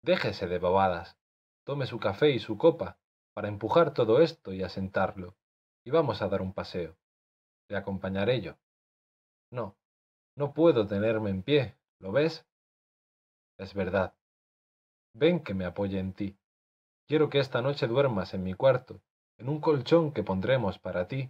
déjese 0.04 0.48
de 0.48 0.60
bobadas. 0.60 1.18
Tome 1.66 1.88
su 1.88 2.00
café 2.00 2.32
y 2.32 2.40
su 2.40 2.58
copa 2.58 3.01
para 3.34 3.48
empujar 3.48 3.94
todo 3.94 4.22
esto 4.22 4.54
y 4.54 4.64
asentarlo, 4.64 5.36
y 5.84 5.92
vamos 5.92 6.22
a 6.22 6.28
dar 6.28 6.42
un 6.42 6.54
paseo. 6.54 6.98
Le 7.70 7.78
acompañaré 7.78 8.42
yo. 8.42 8.58
No, 9.52 9.78
no 10.36 10.54
puedo 10.54 10.88
tenerme 10.88 11.30
en 11.30 11.44
pie, 11.44 11.76
¿lo 12.00 12.12
ves? 12.12 12.46
Es 13.58 13.74
verdad. 13.74 14.14
Ven 15.14 15.44
que 15.44 15.54
me 15.54 15.66
apoye 15.66 16.00
en 16.00 16.14
ti. 16.14 16.38
quiero 17.08 17.30
que 17.30 17.40
esta 17.40 17.62
noche 17.62 17.88
duermas 17.88 18.34
en 18.34 18.44
mi 18.44 18.54
cuarto, 18.54 19.02
en 19.38 19.50
un 19.50 19.60
colchón 19.60 20.14
que 20.14 20.24
pondremos 20.24 20.80
para 20.80 21.08
ti, 21.08 21.30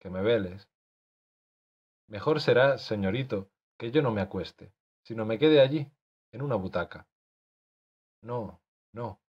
que 0.00 0.10
me 0.10 0.22
veles. 0.22 0.68
Mejor 2.08 2.40
será, 2.40 2.78
señorito, 2.78 3.50
que 3.78 3.90
yo 3.90 4.02
no 4.02 4.10
me 4.10 4.20
acueste, 4.20 4.72
sino 5.02 5.24
me 5.24 5.38
quede 5.38 5.60
allí, 5.60 5.90
en 6.32 6.42
una 6.42 6.56
butaca. 6.56 7.06
No, 8.22 8.60
no. 8.92 9.21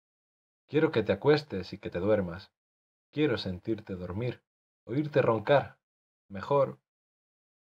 Quiero 0.72 0.94
que 0.94 1.04
te 1.04 1.12
acuestes 1.12 1.74
y 1.74 1.80
que 1.80 1.90
te 1.90 2.00
duermas. 2.00 2.50
Quiero 3.12 3.38
sentirte 3.38 3.96
dormir, 3.96 4.42
oírte 4.86 5.22
roncar. 5.22 5.78
Mejor, 6.30 6.80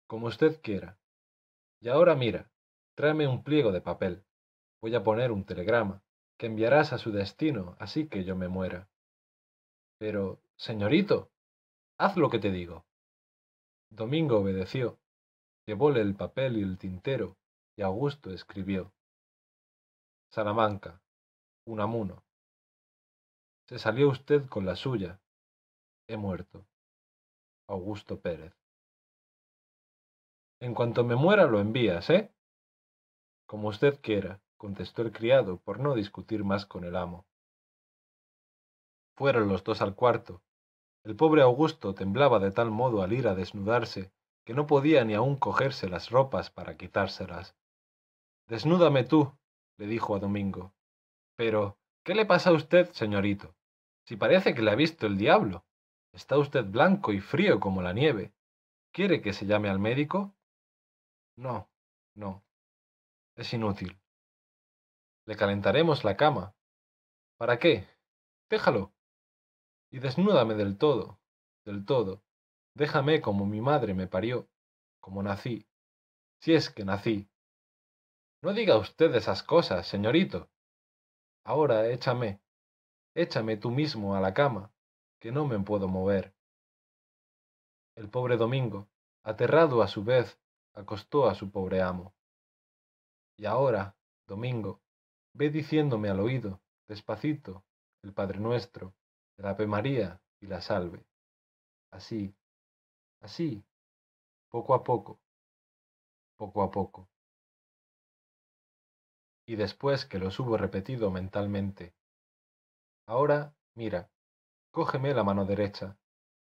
como 0.08 0.26
usted 0.26 0.60
quiera. 0.62 0.98
Y 1.80 1.90
ahora 1.90 2.16
mira, 2.16 2.50
tráeme 2.96 3.28
un 3.28 3.44
pliego 3.44 3.70
de 3.70 3.80
papel. 3.80 4.24
Voy 4.82 4.96
a 4.96 5.04
poner 5.04 5.30
un 5.30 5.44
telegrama, 5.44 6.02
que 6.36 6.46
enviarás 6.46 6.92
a 6.92 6.98
su 6.98 7.12
destino, 7.12 7.76
así 7.78 8.08
que 8.08 8.24
yo 8.24 8.34
me 8.34 8.48
muera. 8.48 8.88
Pero, 9.98 10.40
señorito, 10.56 11.30
haz 11.98 12.16
lo 12.16 12.30
que 12.30 12.40
te 12.40 12.50
digo. 12.50 12.84
Domingo 13.90 14.40
obedeció, 14.40 14.98
llevóle 15.66 16.00
el 16.00 16.16
papel 16.16 16.56
y 16.56 16.62
el 16.62 16.78
tintero, 16.78 17.36
y 17.76 17.82
Augusto 17.82 18.32
escribió. 18.32 18.92
Salamanca, 20.32 21.00
Unamuno. 21.64 22.24
Se 23.68 23.78
salió 23.78 24.08
usted 24.08 24.46
con 24.48 24.64
la 24.64 24.76
suya. 24.76 25.20
He 26.06 26.16
muerto. 26.16 26.66
Augusto 27.68 28.18
Pérez. 28.18 28.54
En 30.58 30.72
cuanto 30.72 31.04
me 31.04 31.16
muera 31.16 31.44
lo 31.44 31.60
envías, 31.60 32.08
¿eh? 32.08 32.32
Como 33.46 33.68
usted 33.68 34.00
quiera, 34.00 34.40
contestó 34.56 35.02
el 35.02 35.12
criado, 35.12 35.58
por 35.58 35.80
no 35.80 35.94
discutir 35.94 36.44
más 36.44 36.64
con 36.64 36.84
el 36.84 36.96
amo. 36.96 37.26
Fueron 39.18 39.48
los 39.48 39.62
dos 39.64 39.82
al 39.82 39.94
cuarto. 39.94 40.40
El 41.04 41.14
pobre 41.14 41.42
Augusto 41.42 41.94
temblaba 41.94 42.38
de 42.38 42.52
tal 42.52 42.70
modo 42.70 43.02
al 43.02 43.12
ir 43.12 43.28
a 43.28 43.34
desnudarse 43.34 44.10
que 44.46 44.54
no 44.54 44.66
podía 44.66 45.04
ni 45.04 45.12
aun 45.12 45.36
cogerse 45.36 45.90
las 45.90 46.08
ropas 46.08 46.50
para 46.50 46.78
quitárselas. 46.78 47.54
Desnúdame 48.46 49.04
tú, 49.04 49.36
le 49.76 49.86
dijo 49.86 50.16
a 50.16 50.20
Domingo. 50.20 50.72
Pero, 51.36 51.76
¿qué 52.02 52.14
le 52.14 52.24
pasa 52.24 52.48
a 52.48 52.54
usted, 52.54 52.90
señorito? 52.92 53.57
Si 54.08 54.16
parece 54.16 54.54
que 54.54 54.62
le 54.62 54.70
ha 54.70 54.74
visto 54.74 55.06
el 55.06 55.18
diablo. 55.18 55.66
Está 56.14 56.38
usted 56.38 56.64
blanco 56.64 57.12
y 57.12 57.20
frío 57.20 57.60
como 57.60 57.82
la 57.82 57.92
nieve. 57.92 58.32
¿Quiere 58.90 59.20
que 59.20 59.34
se 59.34 59.44
llame 59.44 59.68
al 59.68 59.78
médico? 59.78 60.34
No, 61.36 61.68
no. 62.14 62.42
Es 63.36 63.52
inútil. 63.52 64.00
Le 65.26 65.36
calentaremos 65.36 66.04
la 66.04 66.16
cama. 66.16 66.56
¿Para 67.36 67.58
qué? 67.58 67.86
Déjalo. 68.48 68.94
Y 69.90 69.98
desnúdame 69.98 70.54
del 70.54 70.78
todo, 70.78 71.20
del 71.66 71.84
todo. 71.84 72.24
Déjame 72.72 73.20
como 73.20 73.44
mi 73.44 73.60
madre 73.60 73.92
me 73.92 74.06
parió, 74.06 74.48
como 75.00 75.22
nací, 75.22 75.68
si 76.40 76.54
es 76.54 76.70
que 76.70 76.86
nací. 76.86 77.28
No 78.40 78.54
diga 78.54 78.78
usted 78.78 79.14
esas 79.14 79.42
cosas, 79.42 79.86
señorito. 79.86 80.48
Ahora 81.44 81.88
échame, 81.88 82.40
échame 83.20 83.56
tú 83.56 83.72
mismo 83.72 84.14
a 84.14 84.20
la 84.20 84.32
cama, 84.32 84.70
que 85.18 85.32
no 85.32 85.44
me 85.44 85.58
puedo 85.58 85.88
mover. 85.88 86.34
El 87.96 88.08
pobre 88.08 88.36
Domingo, 88.36 88.88
aterrado 89.24 89.82
a 89.82 89.88
su 89.88 90.04
vez 90.04 90.38
acostó 90.72 91.28
a 91.28 91.34
su 91.34 91.50
pobre 91.50 91.82
amo. 91.82 92.14
Y 93.36 93.46
ahora, 93.46 93.96
Domingo, 94.28 94.80
ve 95.32 95.50
diciéndome 95.50 96.08
al 96.08 96.20
oído, 96.20 96.60
despacito, 96.86 97.64
el 98.02 98.12
Padre 98.12 98.38
Nuestro, 98.38 98.94
el 99.36 99.46
Ave 99.46 99.66
María 99.66 100.20
y 100.40 100.46
la 100.46 100.60
Salve. 100.60 101.04
Así, 101.90 102.36
así, 103.20 103.64
poco 104.48 104.74
a 104.74 104.84
poco, 104.84 105.20
poco 106.36 106.62
a 106.62 106.70
poco. 106.70 107.08
Y 109.44 109.56
después 109.56 110.04
que 110.04 110.20
los 110.20 110.38
hubo 110.38 110.56
repetido 110.56 111.10
mentalmente, 111.10 111.97
ahora, 113.08 113.54
mira, 113.74 114.10
cógeme 114.70 115.14
la 115.14 115.24
mano 115.24 115.46
derecha, 115.46 115.98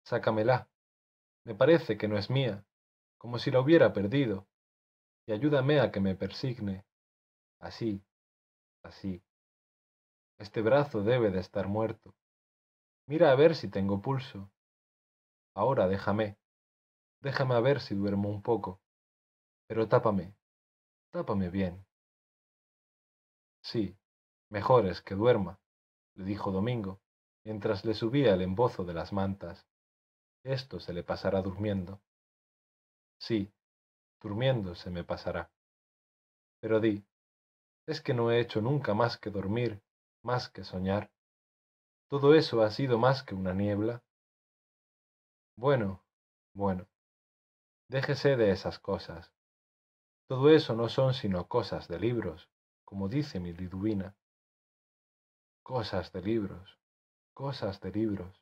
sácamela, 0.03 0.69
me 1.45 1.53
parece 1.53 1.97
que 1.97 2.07
no 2.07 2.17
es 2.17 2.29
mía, 2.29 2.65
como 3.17 3.37
si 3.37 3.51
la 3.51 3.61
hubiera 3.61 3.93
perdido, 3.93 4.47
y 5.27 5.33
ayúdame 5.33 5.79
a 5.79 5.91
que 5.91 5.99
me 5.99 6.15
persigne, 6.15 6.83
así, 7.59 8.03
así. 8.83 9.23
Este 10.39 10.61
brazo 10.61 11.03
debe 11.03 11.29
de 11.29 11.39
estar 11.39 11.67
muerto. 11.67 12.15
Mira 13.07 13.31
a 13.31 13.35
ver 13.35 13.55
si 13.55 13.69
tengo 13.69 14.01
pulso. 14.01 14.51
Ahora 15.55 15.87
déjame, 15.87 16.37
déjame 17.21 17.53
a 17.55 17.59
ver 17.59 17.81
si 17.81 17.93
duermo 17.95 18.29
un 18.29 18.41
poco, 18.41 18.81
pero 19.67 19.87
tápame, 19.87 20.35
tápame 21.11 21.49
bien. 21.49 21.85
Sí, 23.61 23.95
mejor 24.49 24.87
es 24.87 25.01
que 25.01 25.15
duerma, 25.15 25.59
le 26.17 26.25
dijo 26.25 26.51
Domingo, 26.51 26.99
mientras 27.45 27.85
le 27.85 27.93
subía 27.93 28.33
el 28.33 28.41
embozo 28.41 28.83
de 28.83 28.93
las 28.93 29.13
mantas. 29.13 29.67
Esto 30.43 30.79
se 30.79 30.91
le 30.91 31.03
pasará 31.03 31.41
durmiendo. 31.41 32.01
Sí, 33.19 33.53
durmiendo 34.19 34.73
se 34.73 34.89
me 34.89 35.03
pasará. 35.03 35.51
Pero 36.59 36.79
di, 36.79 37.05
¿es 37.85 38.01
que 38.01 38.15
no 38.15 38.31
he 38.31 38.39
hecho 38.39 38.61
nunca 38.61 38.95
más 38.95 39.17
que 39.17 39.29
dormir, 39.29 39.81
más 40.23 40.49
que 40.49 40.63
soñar? 40.63 41.11
¿Todo 42.09 42.33
eso 42.33 42.63
ha 42.63 42.71
sido 42.71 42.97
más 42.97 43.21
que 43.21 43.35
una 43.35 43.53
niebla? 43.53 44.03
Bueno, 45.55 46.03
bueno, 46.53 46.87
déjese 47.89 48.37
de 48.37 48.51
esas 48.51 48.79
cosas. 48.79 49.31
Todo 50.27 50.49
eso 50.49 50.75
no 50.75 50.89
son 50.89 51.13
sino 51.13 51.47
cosas 51.47 51.87
de 51.87 51.99
libros, 51.99 52.49
como 52.85 53.07
dice 53.07 53.39
mi 53.39 53.53
Liduvina. 53.53 54.15
Cosas 55.67 56.13
de 56.13 56.21
libros, 56.21 56.79
cosas 57.33 57.81
de 57.81 57.91
libros. 57.91 58.41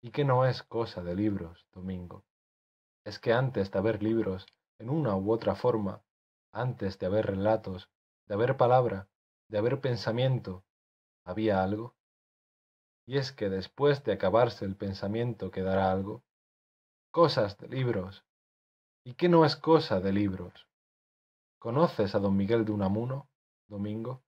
¿Y 0.00 0.10
qué 0.10 0.24
no 0.24 0.44
es 0.44 0.64
cosa 0.64 1.00
de 1.04 1.14
libros, 1.14 1.68
Domingo? 1.72 2.24
es 3.04 3.20
que 3.20 3.32
antes 3.32 3.70
de 3.70 3.78
haber 3.78 4.02
libros, 4.02 4.44
en 4.80 4.90
una 4.90 5.14
u 5.14 5.30
otra 5.30 5.54
forma, 5.54 6.02
antes 6.50 6.98
de 6.98 7.06
haber 7.06 7.26
relatos, 7.26 7.90
de 8.26 8.34
haber 8.34 8.56
palabra, 8.56 9.08
de 9.48 9.58
haber 9.58 9.80
pensamiento, 9.80 10.64
había 11.24 11.62
algo. 11.62 11.94
Y 13.06 13.18
es 13.18 13.30
que 13.30 13.48
después 13.48 14.02
de 14.02 14.10
acabarse 14.10 14.64
el 14.64 14.74
pensamiento 14.74 15.52
quedará 15.52 15.92
algo. 15.92 16.24
Cosas 17.12 17.56
de 17.58 17.68
libros. 17.68 18.24
¿Y 19.04 19.14
qué 19.14 19.28
no 19.28 19.44
es 19.44 19.54
cosa 19.54 20.00
de 20.00 20.12
libros? 20.12 20.66
¿Conoces 21.60 22.16
a 22.16 22.18
don 22.18 22.36
Miguel 22.36 22.64
de 22.64 22.72
Unamuno, 22.72 23.28
Domingo? 23.68 24.24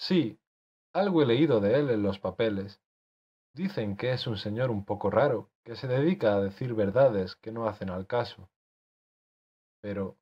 Sí, 0.00 0.40
algo 0.94 1.22
he 1.22 1.26
leído 1.26 1.60
de 1.60 1.78
él 1.78 1.90
en 1.90 2.02
los 2.02 2.18
papeles, 2.18 2.80
Dicen 3.52 3.96
que 3.96 4.12
es 4.12 4.26
un 4.26 4.36
señor 4.36 4.70
un 4.70 4.84
poco 4.84 5.10
raro, 5.10 5.50
que 5.64 5.74
se 5.74 5.88
dedica 5.88 6.34
a 6.34 6.40
decir 6.40 6.74
verdades 6.74 7.34
que 7.36 7.50
no 7.50 7.66
hacen 7.66 7.90
al 7.90 8.06
caso. 8.06 8.48
Pero, 9.80 10.16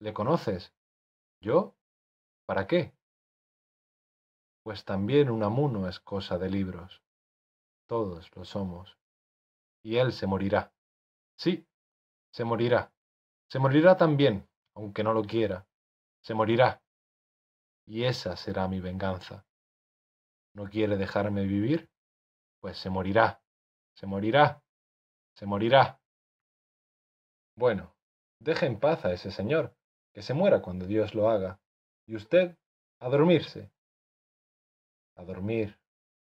¿le 0.00 0.12
conoces? 0.12 0.74
¿Yo? 1.40 1.76
¿Para 2.44 2.66
qué? 2.66 2.92
Pues 4.64 4.84
también 4.84 5.30
un 5.30 5.44
amuno 5.44 5.88
es 5.88 6.00
cosa 6.00 6.38
de 6.38 6.50
libros. 6.50 7.02
Todos 7.86 8.34
lo 8.34 8.44
somos. 8.44 8.98
Y 9.84 9.98
él 9.98 10.12
se 10.12 10.26
morirá. 10.26 10.72
Sí, 11.38 11.68
se 12.32 12.44
morirá. 12.44 12.92
Se 13.48 13.60
morirá 13.60 13.96
también, 13.96 14.48
aunque 14.74 15.04
no 15.04 15.12
lo 15.12 15.22
quiera. 15.22 15.68
Se 16.20 16.34
morirá. 16.34 16.82
Y 17.86 18.04
esa 18.04 18.36
será 18.36 18.68
mi 18.68 18.80
venganza. 18.80 19.46
¿No 20.54 20.68
quiere 20.68 20.96
dejarme 20.96 21.44
vivir? 21.44 21.88
pues 22.66 22.78
se 22.78 22.90
morirá, 22.90 23.40
se 23.94 24.06
morirá, 24.08 24.60
se 25.36 25.46
morirá. 25.46 26.00
Bueno, 27.56 27.94
deje 28.40 28.66
en 28.66 28.80
paz 28.80 29.04
a 29.04 29.12
ese 29.12 29.30
señor, 29.30 29.76
que 30.12 30.20
se 30.20 30.34
muera 30.34 30.60
cuando 30.62 30.84
Dios 30.84 31.14
lo 31.14 31.30
haga, 31.30 31.60
y 32.06 32.16
usted 32.16 32.56
a 32.98 33.08
dormirse. 33.08 33.70
A 35.14 35.22
dormir, 35.22 35.78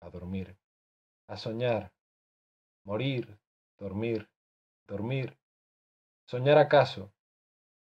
a 0.02 0.10
dormir, 0.10 0.58
a 1.28 1.38
soñar, 1.38 1.94
morir, 2.84 3.40
dormir, 3.78 4.28
dormir, 4.88 5.38
soñar 6.26 6.58
acaso. 6.58 7.14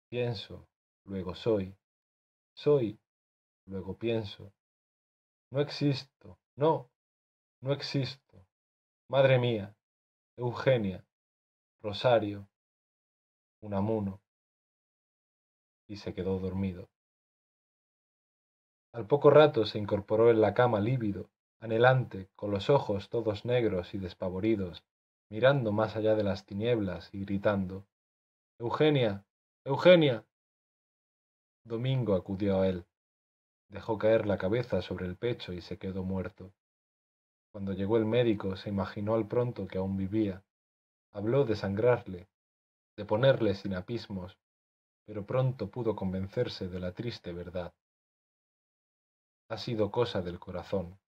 Pienso, 0.09 0.67
luego 1.03 1.35
soy, 1.35 1.77
soy, 2.55 2.97
luego 3.69 3.97
pienso. 3.97 4.51
No 5.51 5.61
existo, 5.61 6.37
no, 6.55 6.89
no 7.61 7.71
existo. 7.71 8.45
Madre 9.07 9.39
mía, 9.39 9.75
Eugenia, 10.37 11.05
Rosario, 11.81 12.47
Unamuno. 13.61 14.21
Y 15.87 15.97
se 15.97 16.13
quedó 16.13 16.39
dormido. 16.39 16.89
Al 18.93 19.07
poco 19.07 19.29
rato 19.29 19.65
se 19.65 19.77
incorporó 19.77 20.29
en 20.29 20.41
la 20.41 20.53
cama 20.53 20.79
lívido, 20.79 21.29
anhelante, 21.59 22.29
con 22.35 22.51
los 22.51 22.69
ojos 22.69 23.09
todos 23.09 23.45
negros 23.45 23.93
y 23.93 23.97
despavoridos, 23.97 24.83
mirando 25.29 25.71
más 25.71 25.95
allá 25.95 26.15
de 26.15 26.23
las 26.23 26.45
tinieblas 26.45 27.09
y 27.13 27.25
gritando 27.25 27.85
Eugenia. 28.59 29.25
Eugenia. 29.63 30.25
Domingo 31.63 32.15
acudió 32.15 32.61
a 32.61 32.67
él. 32.67 32.85
Dejó 33.69 33.99
caer 33.99 34.25
la 34.25 34.37
cabeza 34.37 34.81
sobre 34.81 35.05
el 35.05 35.15
pecho 35.15 35.53
y 35.53 35.61
se 35.61 35.77
quedó 35.77 36.03
muerto. 36.03 36.51
Cuando 37.51 37.73
llegó 37.73 37.97
el 37.97 38.05
médico 38.05 38.55
se 38.55 38.69
imaginó 38.69 39.15
al 39.15 39.27
pronto 39.27 39.67
que 39.67 39.77
aún 39.77 39.95
vivía. 39.95 40.43
Habló 41.11 41.45
de 41.45 41.55
sangrarle, 41.55 42.27
de 42.97 43.05
ponerle 43.05 43.55
sin 43.55 43.75
apismos, 43.75 44.37
pero 45.05 45.25
pronto 45.25 45.69
pudo 45.69 45.95
convencerse 45.95 46.67
de 46.67 46.79
la 46.79 46.93
triste 46.93 47.31
verdad. 47.31 47.73
Ha 49.49 49.57
sido 49.57 49.89
cosa 49.89 50.21
del 50.21 50.39
corazón. 50.39 50.99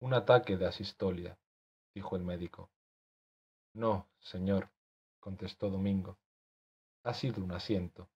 Un 0.00 0.14
ataque 0.14 0.56
de 0.56 0.66
asistolia, 0.66 1.38
dijo 1.94 2.16
el 2.16 2.22
médico. 2.22 2.70
No, 3.74 4.08
señor, 4.20 4.70
contestó 5.20 5.70
Domingo. 5.70 6.18
Ha 7.02 7.14
sido 7.14 7.42
un 7.44 7.52
asiento. 7.52 8.08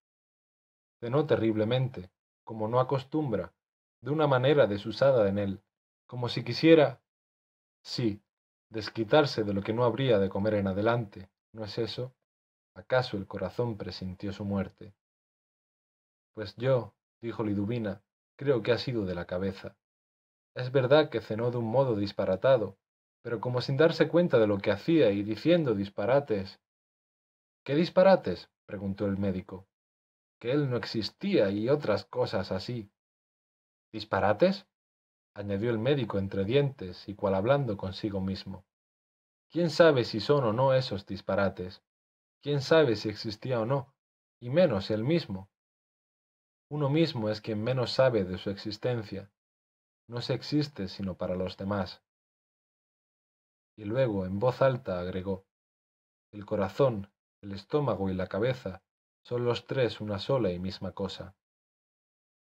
Cenó 0.99 1.25
terriblemente, 1.25 2.09
como 2.45 2.69
no 2.69 2.79
acostumbra, 2.79 3.53
de 4.01 4.11
una 4.11 4.27
manera 4.27 4.67
desusada 4.67 5.27
en 5.27 5.39
él, 5.39 5.61
como 6.05 6.29
si 6.29 6.43
quisiera, 6.43 7.01
sí, 7.81 8.21
desquitarse 8.69 9.43
de 9.43 9.53
lo 9.53 9.61
que 9.61 9.73
no 9.73 9.83
habría 9.83 10.19
de 10.19 10.29
comer 10.29 10.53
en 10.53 10.67
adelante, 10.67 11.29
¿no 11.51 11.65
es 11.65 11.77
eso? 11.77 12.13
¿Acaso 12.75 13.17
el 13.17 13.27
corazón 13.27 13.77
presintió 13.77 14.31
su 14.31 14.45
muerte? 14.45 14.93
Pues 16.33 16.55
yo, 16.55 16.93
dijo 17.21 17.43
Liduvina, 17.43 18.03
creo 18.37 18.61
que 18.61 18.71
ha 18.71 18.77
sido 18.77 19.05
de 19.05 19.15
la 19.15 19.25
cabeza. 19.25 19.75
Es 20.53 20.71
verdad 20.71 21.09
que 21.09 21.21
cenó 21.21 21.51
de 21.51 21.57
un 21.57 21.65
modo 21.65 21.95
disparatado, 21.95 22.77
pero 23.21 23.41
como 23.41 23.61
sin 23.61 23.77
darse 23.77 24.07
cuenta 24.07 24.37
de 24.37 24.47
lo 24.47 24.59
que 24.59 24.71
hacía 24.71 25.09
y 25.09 25.23
diciendo 25.23 25.73
disparates. 25.73 26.59
¿Qué 27.63 27.73
disparates? 27.73 28.49
preguntó 28.65 29.05
el 29.05 29.17
médico. 29.17 29.67
Que 30.45 30.51
él 30.51 30.69
no 30.69 30.77
existía 30.77 31.49
y 31.49 31.69
otras 31.69 32.05
cosas 32.05 32.51
así. 32.51 32.91
¿Disparates? 33.91 34.67
añadió 35.33 35.71
el 35.71 35.79
médico 35.79 36.19
entre 36.19 36.45
dientes 36.45 37.09
y 37.09 37.15
cual 37.15 37.33
hablando 37.33 37.77
consigo 37.77 38.21
mismo. 38.21 38.63
¿Quién 39.49 39.71
sabe 39.71 40.03
si 40.03 40.19
son 40.19 40.43
o 40.43 40.53
no 40.53 40.75
esos 40.75 41.07
disparates? 41.07 41.81
¿Quién 42.43 42.61
sabe 42.61 42.95
si 42.95 43.09
existía 43.09 43.59
o 43.59 43.65
no? 43.65 43.95
Y 44.39 44.51
menos 44.51 44.91
él 44.91 45.03
mismo. 45.03 45.49
Uno 46.69 46.91
mismo 46.91 47.31
es 47.31 47.41
quien 47.41 47.63
menos 47.63 47.89
sabe 47.89 48.23
de 48.23 48.37
su 48.37 48.51
existencia. 48.51 49.31
No 50.07 50.21
se 50.21 50.35
existe 50.35 50.89
sino 50.89 51.17
para 51.17 51.35
los 51.35 51.57
demás. 51.57 52.03
Y 53.75 53.85
luego, 53.85 54.27
en 54.27 54.37
voz 54.37 54.61
alta, 54.61 54.99
agregó, 54.99 55.47
el 56.31 56.45
corazón, 56.45 57.11
el 57.41 57.51
estómago 57.53 58.11
y 58.11 58.13
la 58.13 58.27
cabeza 58.27 58.84
son 59.25 59.43
los 59.43 59.65
tres 59.65 60.01
una 60.01 60.19
sola 60.19 60.51
y 60.51 60.59
misma 60.59 60.91
cosa. 60.91 61.35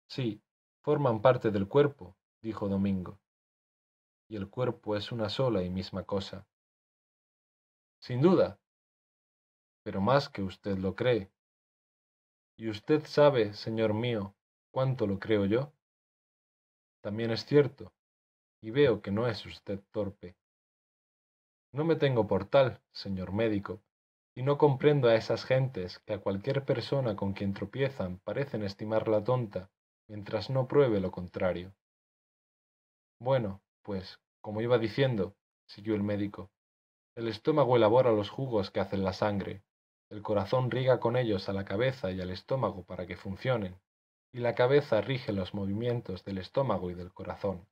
Sí, 0.07 0.43
forman 0.83 1.23
parte 1.23 1.51
del 1.51 1.67
cuerpo, 1.67 2.15
dijo 2.43 2.69
Domingo, 2.69 3.19
y 4.29 4.37
el 4.37 4.51
cuerpo 4.51 4.95
es 4.95 5.11
una 5.11 5.31
sola 5.31 5.63
y 5.63 5.71
misma 5.71 6.05
cosa. 6.05 6.47
Sin 8.01 8.21
duda, 8.21 8.61
pero 9.83 10.03
más 10.03 10.29
que 10.29 10.43
usted 10.43 10.77
lo 10.77 10.95
cree. 10.95 11.33
¿Y 12.59 12.69
usted 12.69 13.07
sabe, 13.07 13.55
señor 13.55 13.95
mío, 13.95 14.35
cuánto 14.71 15.07
lo 15.07 15.19
creo 15.19 15.47
yo? 15.47 15.73
También 17.01 17.31
es 17.31 17.47
cierto, 17.47 17.95
y 18.61 18.71
veo 18.71 19.01
que 19.01 19.11
no 19.11 19.27
es 19.27 19.47
usted 19.47 19.81
torpe. 19.91 20.37
No 21.73 21.85
me 21.87 21.97
tengo 21.97 22.27
por 22.27 22.45
tal, 22.45 22.83
señor 22.93 23.33
médico, 23.33 23.83
y 24.35 24.43
no 24.43 24.59
comprendo 24.59 25.09
a 25.09 25.15
esas 25.15 25.45
gentes 25.45 26.01
que 26.01 26.15
a 26.15 26.19
cualquier 26.19 26.65
persona 26.65 27.15
con 27.15 27.35
quien 27.35 27.55
tropiezan 27.55 28.19
parecen 28.19 28.63
estimarla 28.63 29.23
tonta, 29.23 29.71
mientras 30.09 30.51
no 30.51 30.67
pruebe 30.67 31.01
lo 31.01 31.11
contrario. 31.11 31.75
Bueno, 33.21 33.63
pues, 33.83 34.21
como 34.41 34.61
iba 34.61 34.79
diciendo, 34.79 35.37
siguió 35.67 35.95
el 35.95 36.03
médico, 36.03 36.51
el 37.17 37.29
estómago 37.29 37.77
elabora 37.77 38.11
los 38.11 38.29
jugos 38.29 38.71
que 38.73 38.81
hacen 38.81 39.05
la 39.05 39.13
sangre, 39.13 39.63
el 40.11 40.23
corazón 40.23 40.71
riega 40.71 40.99
con 40.99 41.17
ellos 41.17 41.49
a 41.49 41.53
la 41.53 41.65
cabeza 41.65 42.11
y 42.11 42.21
al 42.21 42.31
estómago 42.31 42.85
para 42.85 43.07
que 43.07 43.17
funcionen, 43.17 43.81
y 44.33 44.41
la 44.41 44.57
cabeza 44.57 45.01
rige 45.01 45.33
los 45.33 45.55
movimientos 45.55 46.25
del 46.25 46.39
estómago 46.39 46.91
y 46.91 46.95
del 46.95 47.13
corazón. 47.13 47.69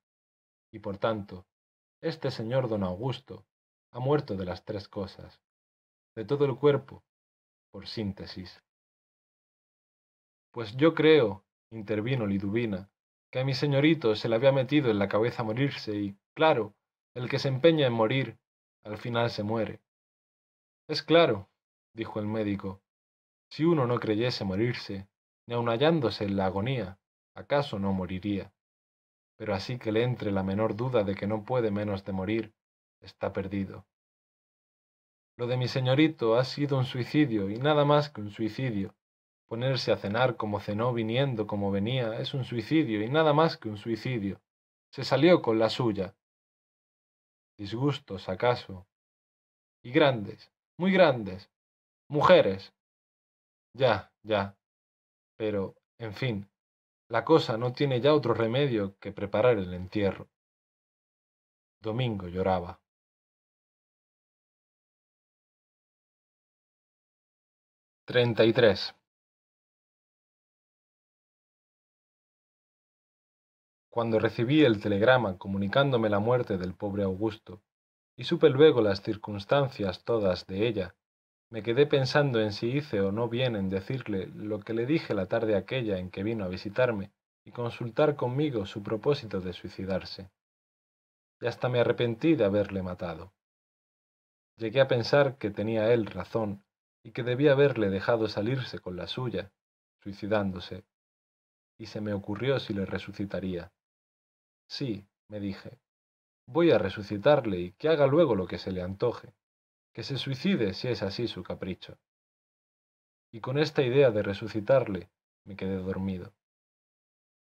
Y 0.70 0.78
por 0.78 0.98
tanto, 0.98 1.44
este 2.00 2.30
señor 2.30 2.68
don 2.68 2.84
Augusto 2.84 3.44
ha 3.90 3.98
muerto 3.98 4.36
de 4.36 4.44
las 4.44 4.64
tres 4.64 4.88
cosas, 4.88 5.40
de 6.14 6.24
todo 6.24 6.44
el 6.44 6.56
cuerpo, 6.56 7.02
por 7.70 7.86
síntesis. 7.86 8.62
Pues 10.52 10.76
yo 10.76 10.94
creo, 10.94 11.44
intervino 11.70 12.26
Liduvina, 12.26 12.90
que 13.30 13.40
a 13.40 13.44
mi 13.44 13.54
señorito 13.54 14.14
se 14.14 14.28
le 14.28 14.36
había 14.36 14.52
metido 14.52 14.90
en 14.90 14.98
la 14.98 15.08
cabeza 15.08 15.42
morirse 15.42 15.96
y, 15.96 16.16
claro, 16.34 16.74
el 17.14 17.28
que 17.28 17.38
se 17.38 17.48
empeña 17.48 17.86
en 17.86 17.94
morir, 17.94 18.38
al 18.84 18.98
final 18.98 19.30
se 19.30 19.42
muere. 19.42 19.80
Es 20.88 21.02
claro, 21.02 21.48
dijo 21.94 22.20
el 22.20 22.26
médico, 22.26 22.82
si 23.50 23.64
uno 23.64 23.86
no 23.86 23.98
creyese 23.98 24.44
morirse, 24.44 25.08
ni 25.46 25.54
aun 25.54 25.68
hallándose 25.68 26.24
en 26.24 26.36
la 26.36 26.46
agonía, 26.46 26.98
acaso 27.34 27.78
no 27.78 27.92
moriría. 27.92 28.52
Pero 29.36 29.54
así 29.54 29.78
que 29.78 29.92
le 29.92 30.02
entre 30.02 30.30
la 30.30 30.42
menor 30.42 30.76
duda 30.76 31.04
de 31.04 31.14
que 31.14 31.26
no 31.26 31.44
puede 31.44 31.70
menos 31.70 32.04
de 32.04 32.12
morir, 32.12 32.54
está 33.00 33.32
perdido. 33.32 33.86
Lo 35.36 35.46
de 35.46 35.56
mi 35.56 35.68
señorito 35.68 36.36
ha 36.36 36.44
sido 36.44 36.78
un 36.78 36.84
suicidio 36.84 37.50
y 37.50 37.58
nada 37.58 37.84
más 37.84 38.10
que 38.10 38.20
un 38.20 38.30
suicidio, 38.30 38.94
Ponerse 39.52 39.92
a 39.92 39.98
cenar 39.98 40.38
como 40.38 40.60
cenó 40.60 40.94
viniendo 40.94 41.46
como 41.46 41.70
venía 41.70 42.18
es 42.18 42.32
un 42.32 42.42
suicidio 42.42 43.02
y 43.02 43.10
nada 43.10 43.34
más 43.34 43.58
que 43.58 43.68
un 43.68 43.76
suicidio. 43.76 44.40
Se 44.90 45.04
salió 45.04 45.42
con 45.42 45.58
la 45.58 45.68
suya. 45.68 46.16
Disgustos, 47.58 48.30
acaso. 48.30 48.86
Y 49.82 49.90
grandes, 49.92 50.50
muy 50.78 50.90
grandes. 50.90 51.50
Mujeres. 52.08 52.72
Ya, 53.74 54.10
ya. 54.22 54.56
Pero, 55.36 55.74
en 55.98 56.14
fin, 56.14 56.50
la 57.10 57.22
cosa 57.22 57.58
no 57.58 57.74
tiene 57.74 58.00
ya 58.00 58.14
otro 58.14 58.32
remedio 58.32 58.96
que 59.00 59.12
preparar 59.12 59.58
el 59.58 59.74
entierro. 59.74 60.30
Domingo 61.82 62.26
lloraba. 62.26 62.81
33. 68.04 68.94
cuando 73.88 74.18
recibí 74.18 74.64
el 74.64 74.80
telegrama 74.80 75.36
comunicándome 75.36 76.08
la 76.08 76.18
muerte 76.18 76.56
del 76.56 76.74
pobre 76.74 77.02
Augusto, 77.02 77.62
y 78.16 78.24
supe 78.24 78.48
luego 78.48 78.80
las 78.80 79.02
circunstancias 79.02 80.02
todas 80.02 80.46
de 80.46 80.66
ella, 80.66 80.94
me 81.50 81.62
quedé 81.62 81.86
pensando 81.86 82.40
en 82.40 82.52
si 82.52 82.70
hice 82.70 83.02
o 83.02 83.12
no 83.12 83.28
bien 83.28 83.54
en 83.54 83.68
decirle 83.68 84.28
lo 84.34 84.60
que 84.60 84.72
le 84.72 84.86
dije 84.86 85.12
la 85.12 85.26
tarde 85.26 85.56
aquella 85.56 85.98
en 85.98 86.10
que 86.10 86.22
vino 86.22 86.44
a 86.44 86.48
visitarme 86.48 87.12
y 87.44 87.50
consultar 87.50 88.16
conmigo 88.16 88.64
su 88.64 88.82
propósito 88.82 89.40
de 89.40 89.52
suicidarse. 89.52 90.30
Y 91.42 91.46
hasta 91.46 91.68
me 91.68 91.78
arrepentí 91.78 92.34
de 92.34 92.46
haberle 92.46 92.82
matado. 92.82 93.34
Llegué 94.56 94.80
a 94.80 94.88
pensar 94.88 95.36
que 95.36 95.50
tenía 95.50 95.92
él 95.92 96.06
razón 96.06 96.64
y 97.02 97.12
que 97.12 97.22
debía 97.22 97.52
haberle 97.52 97.90
dejado 97.90 98.28
salirse 98.28 98.78
con 98.78 98.96
la 98.96 99.06
suya, 99.06 99.50
suicidándose, 100.02 100.84
y 101.78 101.86
se 101.86 102.00
me 102.00 102.12
ocurrió 102.12 102.60
si 102.60 102.74
le 102.74 102.86
resucitaría. 102.86 103.72
Sí, 104.66 105.06
me 105.28 105.40
dije, 105.40 105.80
voy 106.46 106.70
a 106.70 106.78
resucitarle 106.78 107.58
y 107.58 107.72
que 107.72 107.88
haga 107.88 108.06
luego 108.06 108.34
lo 108.34 108.46
que 108.46 108.58
se 108.58 108.72
le 108.72 108.82
antoje, 108.82 109.34
que 109.92 110.02
se 110.02 110.16
suicide 110.16 110.74
si 110.74 110.88
es 110.88 111.02
así 111.02 111.28
su 111.28 111.42
capricho. 111.42 111.98
Y 113.30 113.40
con 113.40 113.58
esta 113.58 113.82
idea 113.82 114.10
de 114.10 114.22
resucitarle 114.22 115.10
me 115.44 115.56
quedé 115.56 115.76
dormido. 115.76 116.32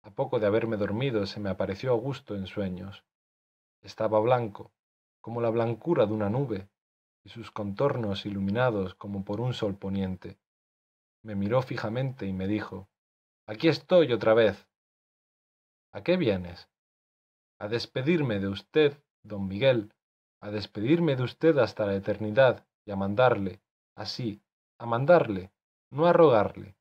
A 0.03 0.11
poco 0.11 0.39
de 0.39 0.47
haberme 0.47 0.77
dormido 0.77 1.25
se 1.25 1.39
me 1.39 1.49
apareció 1.49 1.91
Augusto 1.91 2.35
en 2.35 2.47
sueños. 2.47 3.03
Estaba 3.81 4.19
blanco, 4.19 4.71
como 5.21 5.41
la 5.41 5.49
blancura 5.49 6.05
de 6.05 6.13
una 6.13 6.29
nube, 6.29 6.69
y 7.27 7.29
sus 7.29 7.51
contornos 7.51 8.25
iluminados 8.25 8.95
como 8.95 9.25
por 9.25 9.41
un 9.41 9.53
sol 9.53 9.75
poniente. 9.75 10.39
Me 11.23 11.35
miró 11.35 11.61
fijamente 11.61 12.25
y 12.25 12.31
me 12.31 12.47
dijo, 12.47 12.87
Aquí 13.45 13.67
estoy 13.67 14.13
otra 14.13 14.33
vez. 14.33 14.65
¿A 15.91 16.03
qué 16.03 16.15
vienes? 16.15 16.69
a 17.59 17.67
despedirme 17.67 18.39
de 18.39 18.47
usted, 18.47 19.03
don 19.23 19.47
Miguel, 19.47 19.93
a 20.41 20.51
despedirme 20.51 21.15
de 21.15 21.23
usted 21.23 21.57
hasta 21.57 21.85
la 21.85 21.95
eternidad 21.95 22.65
y 22.85 22.91
a 22.91 22.95
mandarle, 22.95 23.61
así, 23.95 24.41
a 24.77 24.85
mandarle, 24.85 25.51
no 25.89 26.05
a 26.05 26.13
rogarle, 26.13 26.75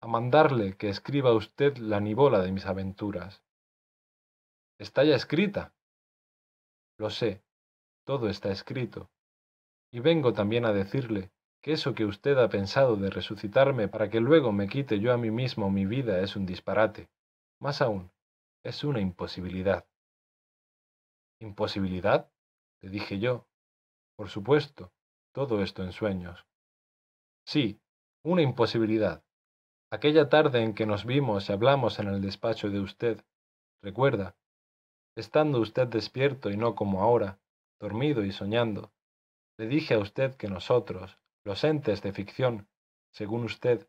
a 0.00 0.06
mandarle 0.06 0.76
que 0.76 0.88
escriba 0.88 1.34
usted 1.34 1.76
la 1.76 2.00
nibola 2.00 2.40
de 2.40 2.52
mis 2.52 2.66
aventuras. 2.66 3.42
Está 4.78 5.04
ya 5.04 5.14
escrita. 5.14 5.74
Lo 6.96 7.10
sé, 7.10 7.42
todo 8.04 8.28
está 8.28 8.50
escrito. 8.50 9.10
Y 9.92 10.00
vengo 10.00 10.32
también 10.32 10.64
a 10.64 10.72
decirle 10.72 11.30
que 11.60 11.72
eso 11.72 11.94
que 11.94 12.06
usted 12.06 12.38
ha 12.38 12.48
pensado 12.48 12.96
de 12.96 13.10
resucitarme 13.10 13.88
para 13.88 14.08
que 14.08 14.20
luego 14.20 14.50
me 14.50 14.66
quite 14.66 14.98
yo 14.98 15.12
a 15.12 15.18
mí 15.18 15.30
mismo 15.30 15.70
mi 15.70 15.86
vida 15.86 16.20
es 16.20 16.34
un 16.34 16.46
disparate. 16.46 17.08
Más 17.60 17.82
aún, 17.82 18.10
es 18.64 18.82
una 18.84 19.00
imposibilidad. 19.00 19.86
¿Imposibilidad? 21.40 22.30
le 22.80 22.88
dije 22.88 23.18
yo. 23.18 23.46
Por 24.16 24.28
supuesto, 24.28 24.92
todo 25.32 25.62
esto 25.62 25.82
en 25.82 25.92
sueños. 25.92 26.46
Sí, 27.44 27.80
una 28.24 28.42
imposibilidad. 28.42 29.24
Aquella 29.90 30.28
tarde 30.28 30.62
en 30.62 30.74
que 30.74 30.86
nos 30.86 31.04
vimos 31.04 31.48
y 31.48 31.52
hablamos 31.52 31.98
en 31.98 32.08
el 32.08 32.20
despacho 32.20 32.70
de 32.70 32.80
usted, 32.80 33.24
recuerda, 33.82 34.36
estando 35.16 35.60
usted 35.60 35.86
despierto 35.86 36.50
y 36.50 36.56
no 36.56 36.74
como 36.74 37.02
ahora, 37.02 37.40
dormido 37.78 38.24
y 38.24 38.32
soñando, 38.32 38.91
le 39.62 39.68
dije 39.68 39.94
a 39.94 40.00
usted 40.00 40.34
que 40.34 40.48
nosotros, 40.48 41.20
los 41.44 41.62
entes 41.62 42.02
de 42.02 42.12
ficción, 42.12 42.66
según 43.12 43.44
usted, 43.44 43.86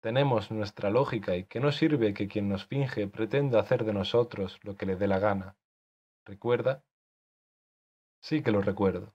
tenemos 0.00 0.50
nuestra 0.50 0.88
lógica 0.88 1.36
y 1.36 1.44
que 1.44 1.60
no 1.60 1.72
sirve 1.72 2.14
que 2.14 2.26
quien 2.26 2.48
nos 2.48 2.64
finge 2.64 3.06
pretenda 3.06 3.60
hacer 3.60 3.84
de 3.84 3.92
nosotros 3.92 4.58
lo 4.62 4.76
que 4.76 4.86
le 4.86 4.96
dé 4.96 5.06
la 5.08 5.18
gana. 5.18 5.58
¿Recuerda? 6.24 6.82
Sí 8.22 8.42
que 8.42 8.50
lo 8.50 8.62
recuerdo. 8.62 9.12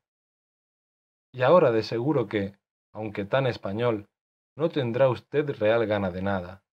Y 1.31 1.41
ahora 1.41 1.71
de 1.71 1.81
seguro 1.81 2.27
que, 2.27 2.55
aunque 2.93 3.25
tan 3.25 3.47
español, 3.47 4.07
no 4.55 4.69
tendrá 4.69 5.09
usted 5.09 5.49
real 5.57 5.87
gana 5.87 6.11
de 6.11 6.21
nada, 6.21 6.63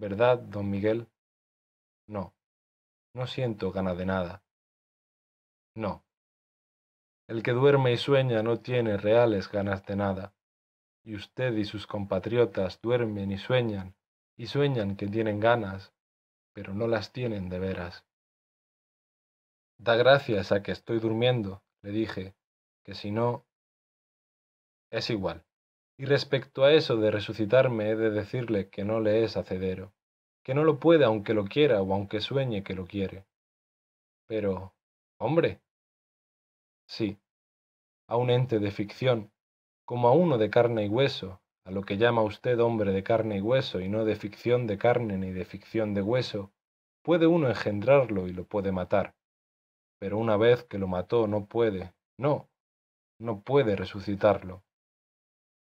¿verdad, 0.00 0.36
don 0.36 0.68
Miguel? 0.68 1.06
No, 2.08 2.34
no 3.14 3.28
siento 3.28 3.70
gana 3.70 3.94
de 3.94 4.06
nada. 4.06 4.42
No. 5.76 6.02
El 7.30 7.44
que 7.44 7.52
duerme 7.52 7.92
y 7.92 7.96
sueña 7.96 8.42
no 8.42 8.58
tiene 8.58 8.96
reales 8.96 9.52
ganas 9.52 9.86
de 9.86 9.94
nada 9.94 10.34
y 11.04 11.14
usted 11.14 11.56
y 11.56 11.64
sus 11.64 11.86
compatriotas 11.86 12.80
duermen 12.82 13.30
y 13.30 13.38
sueñan, 13.38 13.94
y 14.36 14.48
sueñan 14.48 14.96
que 14.96 15.06
tienen 15.06 15.38
ganas, 15.38 15.94
pero 16.52 16.74
no 16.74 16.88
las 16.88 17.12
tienen 17.12 17.48
de 17.48 17.60
veras. 17.60 18.04
Da 19.78 19.94
gracias 19.94 20.50
a 20.50 20.64
que 20.64 20.72
estoy 20.72 20.98
durmiendo, 20.98 21.62
le 21.82 21.92
dije, 21.92 22.34
que 22.84 22.94
si 22.94 23.12
no... 23.12 23.46
Es 24.90 25.08
igual. 25.08 25.44
Y 25.98 26.06
respecto 26.06 26.64
a 26.64 26.72
eso 26.72 26.96
de 26.96 27.12
resucitarme 27.12 27.90
he 27.90 27.96
de 27.96 28.10
decirle 28.10 28.70
que 28.70 28.84
no 28.84 28.98
le 28.98 29.22
es 29.22 29.36
hacedero, 29.36 29.92
que 30.42 30.52
no 30.52 30.64
lo 30.64 30.80
puede 30.80 31.04
aunque 31.04 31.34
lo 31.34 31.44
quiera 31.44 31.80
o 31.80 31.94
aunque 31.94 32.20
sueñe 32.20 32.64
que 32.64 32.74
lo 32.74 32.86
quiere. 32.86 33.24
Pero, 34.26 34.74
hombre. 35.20 35.60
Sí, 36.90 37.20
a 38.08 38.16
un 38.16 38.30
ente 38.30 38.58
de 38.58 38.72
ficción 38.72 39.30
como 39.84 40.08
a 40.08 40.12
uno 40.12 40.38
de 40.38 40.50
carne 40.50 40.86
y 40.86 40.88
hueso, 40.88 41.40
a 41.64 41.70
lo 41.70 41.82
que 41.82 41.98
llama 41.98 42.22
usted 42.22 42.58
hombre 42.58 42.90
de 42.90 43.04
carne 43.04 43.36
y 43.36 43.40
hueso 43.40 43.78
y 43.78 43.88
no 43.88 44.04
de 44.04 44.16
ficción 44.16 44.66
de 44.66 44.76
carne 44.76 45.16
ni 45.16 45.30
de 45.30 45.44
ficción 45.44 45.94
de 45.94 46.02
hueso, 46.02 46.52
puede 47.02 47.28
uno 47.28 47.48
engendrarlo 47.48 48.26
y 48.26 48.32
lo 48.32 48.44
puede 48.44 48.72
matar. 48.72 49.14
Pero 50.00 50.18
una 50.18 50.36
vez 50.36 50.64
que 50.64 50.78
lo 50.78 50.88
mató 50.88 51.28
no 51.28 51.46
puede, 51.46 51.94
no, 52.18 52.48
no 53.20 53.40
puede 53.42 53.76
resucitarlo. 53.76 54.64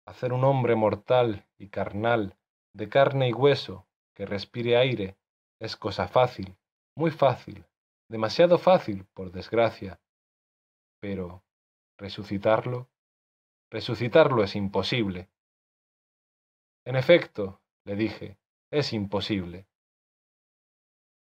Hacer 0.06 0.32
un 0.32 0.44
hombre 0.44 0.76
mortal 0.76 1.46
y 1.58 1.68
carnal, 1.68 2.38
de 2.72 2.88
carne 2.88 3.28
y 3.28 3.34
hueso, 3.34 3.86
que 4.14 4.24
respire 4.24 4.78
aire, 4.78 5.18
es 5.60 5.76
cosa 5.76 6.08
fácil, 6.08 6.56
muy 6.96 7.10
fácil, 7.10 7.66
demasiado 8.08 8.56
fácil, 8.56 9.04
por 9.12 9.30
desgracia. 9.30 10.00
Pero, 11.00 11.44
resucitarlo, 11.98 12.88
Resucitarlo 13.70 14.42
es 14.42 14.56
imposible. 14.56 15.28
En 16.86 16.96
efecto, 16.96 17.60
le 17.84 17.96
dije, 17.96 18.38
es 18.70 18.94
imposible. 18.94 19.66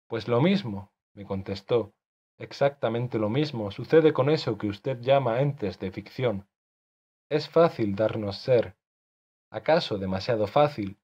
Pues 0.06 0.28
lo 0.28 0.40
mismo, 0.40 0.92
me 1.14 1.24
contestó, 1.24 1.94
exactamente 2.38 3.18
lo 3.18 3.28
mismo 3.28 3.72
sucede 3.72 4.12
con 4.12 4.30
eso 4.30 4.56
que 4.56 4.68
usted 4.68 5.00
llama 5.00 5.40
entes 5.40 5.80
de 5.80 5.90
ficción. 5.90 6.48
Es 7.28 7.48
fácil 7.48 7.96
darnos 7.96 8.38
ser, 8.38 8.76
acaso 9.50 9.98
demasiado 9.98 10.46
fácil, 10.46 10.96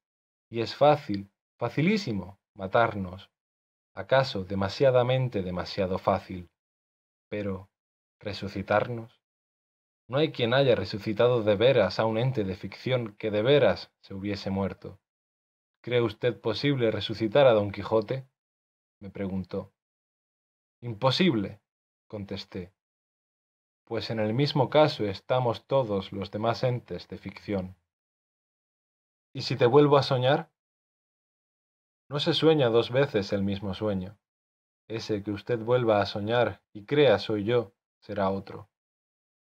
y 0.48 0.60
es 0.60 0.76
fácil, 0.76 1.32
facilísimo, 1.58 2.38
matarnos, 2.54 3.28
acaso 3.92 4.44
demasiadamente 4.44 5.42
demasiado 5.42 5.98
fácil, 5.98 6.48
pero 7.28 7.68
resucitarnos. 8.20 9.20
No 10.08 10.18
hay 10.18 10.32
quien 10.32 10.54
haya 10.54 10.74
resucitado 10.74 11.42
de 11.42 11.56
veras 11.56 11.98
a 11.98 12.06
un 12.06 12.18
ente 12.18 12.44
de 12.44 12.56
ficción 12.56 13.16
que 13.16 13.30
de 13.30 13.42
veras 13.42 13.92
se 14.00 14.14
hubiese 14.14 14.50
muerto. 14.50 15.00
¿Cree 15.80 16.00
usted 16.00 16.40
posible 16.40 16.90
resucitar 16.90 17.46
a 17.46 17.52
don 17.52 17.70
Quijote? 17.70 18.26
me 19.00 19.10
preguntó. 19.10 19.74
Imposible, 20.80 21.60
contesté. 22.06 22.72
Pues 23.84 24.08
en 24.08 24.18
el 24.18 24.32
mismo 24.32 24.70
caso 24.70 25.04
estamos 25.04 25.66
todos 25.66 26.12
los 26.12 26.30
demás 26.30 26.64
entes 26.64 27.06
de 27.08 27.18
ficción. 27.18 27.76
¿Y 29.34 29.42
si 29.42 29.56
te 29.56 29.66
vuelvo 29.66 29.98
a 29.98 30.02
soñar? 30.02 30.50
No 32.08 32.18
se 32.18 32.32
sueña 32.32 32.68
dos 32.70 32.90
veces 32.90 33.32
el 33.34 33.42
mismo 33.42 33.74
sueño. 33.74 34.16
Ese 34.88 35.22
que 35.22 35.32
usted 35.32 35.58
vuelva 35.58 36.00
a 36.00 36.06
soñar 36.06 36.62
y 36.72 36.84
crea 36.86 37.18
soy 37.18 37.44
yo, 37.44 37.73
será 38.04 38.30
otro. 38.30 38.68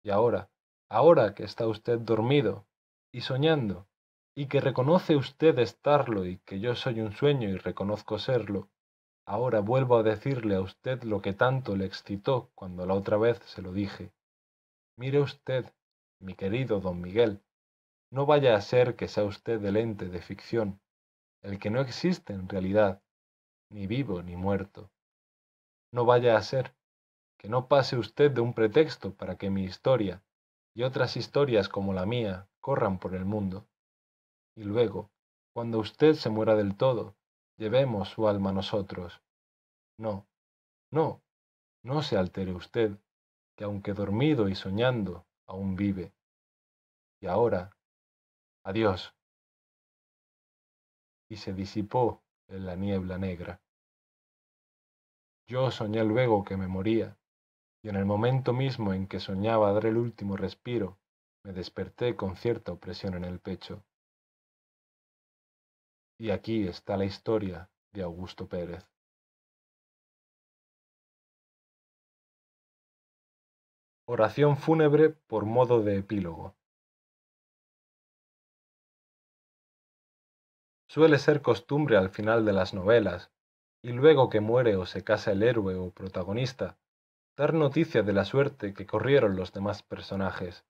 Y 0.03 0.09
ahora, 0.09 0.49
ahora 0.89 1.35
que 1.35 1.43
está 1.43 1.67
usted 1.67 1.99
dormido 1.99 2.65
y 3.11 3.21
soñando, 3.21 3.87
y 4.35 4.47
que 4.47 4.61
reconoce 4.61 5.15
usted 5.15 5.57
estarlo 5.59 6.25
y 6.25 6.37
que 6.39 6.59
yo 6.59 6.75
soy 6.75 7.01
un 7.01 7.11
sueño 7.11 7.49
y 7.49 7.57
reconozco 7.57 8.17
serlo, 8.17 8.69
ahora 9.25 9.59
vuelvo 9.59 9.97
a 9.97 10.03
decirle 10.03 10.55
a 10.55 10.61
usted 10.61 11.03
lo 11.03 11.21
que 11.21 11.33
tanto 11.33 11.75
le 11.75 11.85
excitó 11.85 12.49
cuando 12.55 12.85
la 12.85 12.93
otra 12.93 13.17
vez 13.17 13.39
se 13.45 13.61
lo 13.61 13.73
dije. 13.73 14.11
Mire 14.95 15.19
usted, 15.19 15.65
mi 16.19 16.33
querido 16.33 16.79
don 16.79 16.99
Miguel, 17.01 17.41
no 18.11 18.25
vaya 18.25 18.55
a 18.55 18.61
ser 18.61 18.95
que 18.95 19.07
sea 19.07 19.23
usted 19.23 19.63
el 19.65 19.77
ente 19.77 20.07
de 20.07 20.21
ficción, 20.21 20.79
el 21.41 21.59
que 21.59 21.69
no 21.69 21.81
existe 21.81 22.33
en 22.33 22.49
realidad, 22.49 23.01
ni 23.69 23.85
vivo 23.85 24.23
ni 24.23 24.35
muerto. 24.35 24.89
No 25.91 26.05
vaya 26.05 26.37
a 26.37 26.41
ser, 26.41 26.76
que 27.37 27.49
no 27.49 27.67
pase 27.67 27.97
usted 27.97 28.31
de 28.31 28.41
un 28.41 28.53
pretexto 28.53 29.13
para 29.13 29.37
que 29.37 29.49
mi 29.49 29.63
historia 29.63 30.23
y 30.73 30.83
otras 30.83 31.17
historias 31.17 31.69
como 31.69 31.93
la 31.93 32.05
mía 32.05 32.47
corran 32.59 32.99
por 32.99 33.15
el 33.15 33.25
mundo. 33.25 33.67
Y 34.55 34.63
luego, 34.63 35.11
cuando 35.53 35.79
usted 35.79 36.13
se 36.13 36.29
muera 36.29 36.55
del 36.55 36.75
todo, 36.75 37.15
llevemos 37.57 38.09
su 38.09 38.27
alma 38.27 38.51
nosotros. 38.51 39.21
No, 39.97 40.27
no, 40.91 41.21
no 41.83 42.01
se 42.03 42.17
altere 42.17 42.53
usted, 42.53 42.97
que 43.55 43.63
aunque 43.63 43.93
dormido 43.93 44.49
y 44.49 44.55
soñando, 44.55 45.25
aún 45.47 45.75
vive. 45.75 46.13
Y 47.19 47.27
ahora, 47.27 47.75
adiós. 48.63 49.15
Y 51.29 51.37
se 51.37 51.53
disipó 51.53 52.21
en 52.47 52.65
la 52.65 52.75
niebla 52.75 53.17
negra. 53.17 53.61
Yo 55.47 55.71
soñé 55.71 56.03
luego 56.03 56.43
que 56.43 56.57
me 56.57 56.67
moría, 56.67 57.17
y 57.87 57.89
en 57.89 57.95
el 57.95 58.03
momento 58.03 58.51
mismo 58.51 58.91
en 58.91 59.07
que 59.07 59.21
soñaba 59.21 59.71
dar 59.71 59.85
el 59.85 59.95
último 59.95 60.35
respiro, 60.35 60.99
me 61.45 61.53
desperté 61.53 62.17
con 62.17 62.35
cierta 62.35 62.73
opresión 62.73 63.13
en 63.13 63.23
el 63.23 63.39
pecho. 63.39 63.85
Y 66.19 66.31
aquí 66.31 66.67
está 66.67 66.97
la 66.97 67.05
historia 67.05 67.69
de 67.93 68.03
Augusto 68.03 68.49
Pérez. 68.49 68.85
Oración 74.05 74.57
fúnebre 74.57 75.11
por 75.11 75.45
modo 75.45 75.81
de 75.81 75.99
epílogo. 75.99 76.57
Suele 80.89 81.19
ser 81.19 81.41
costumbre 81.41 81.95
al 81.95 82.09
final 82.09 82.43
de 82.43 82.51
las 82.51 82.73
novelas, 82.73 83.31
y 83.81 83.93
luego 83.93 84.29
que 84.29 84.41
muere 84.41 84.75
o 84.75 84.85
se 84.85 85.05
casa 85.05 85.31
el 85.31 85.41
héroe 85.41 85.75
o 85.75 85.91
protagonista, 85.91 86.77
dar 87.37 87.53
noticia 87.53 88.01
de 88.01 88.13
la 88.13 88.25
suerte 88.25 88.73
que 88.73 88.87
corrieron 88.87 89.35
los 89.35 89.53
demás 89.53 89.83
personajes. 89.83 90.65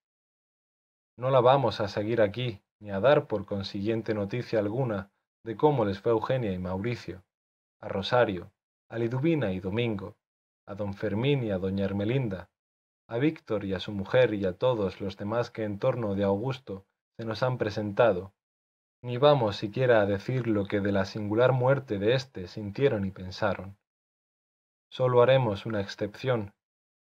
No 1.18 1.30
la 1.30 1.40
vamos 1.40 1.80
a 1.80 1.88
seguir 1.88 2.22
aquí, 2.22 2.62
ni 2.82 2.92
a 2.92 3.00
dar 3.00 3.28
por 3.28 3.46
consiguiente 3.46 4.14
noticia 4.14 4.60
alguna 4.60 5.10
de 5.46 5.56
cómo 5.56 5.86
les 5.86 6.02
fue 6.02 6.12
Eugenia 6.12 6.52
y 6.52 6.60
Mauricio, 6.60 7.24
a 7.80 7.88
Rosario, 7.88 8.52
a 8.90 8.98
Liduvina 8.98 9.54
y 9.54 9.62
Domingo, 9.62 10.18
a 10.66 10.76
don 10.76 10.94
Fermín 10.94 11.42
y 11.42 11.52
a 11.52 11.58
doña 11.58 11.86
Ermelinda, 11.86 12.50
a 13.08 13.18
Víctor 13.18 13.64
y 13.64 13.74
a 13.74 13.80
su 13.80 13.94
mujer 13.94 14.34
y 14.34 14.44
a 14.44 14.58
todos 14.58 15.00
los 15.00 15.16
demás 15.16 15.50
que 15.50 15.64
en 15.64 15.80
torno 15.80 16.16
de 16.16 16.26
Augusto 16.26 16.86
se 17.16 17.26
nos 17.26 17.44
han 17.44 17.58
presentado, 17.58 18.34
ni 19.02 19.16
vamos 19.16 19.56
siquiera 19.56 20.02
a 20.02 20.06
decir 20.06 20.48
lo 20.48 20.66
que 20.66 20.82
de 20.82 20.92
la 20.92 21.06
singular 21.06 21.54
muerte 21.54 21.98
de 21.98 22.14
éste 22.14 22.48
sintieron 22.48 23.06
y 23.06 23.12
pensaron. 23.12 23.78
solo 24.90 25.22
haremos 25.22 25.66
una 25.66 25.80
excepción, 25.80 26.54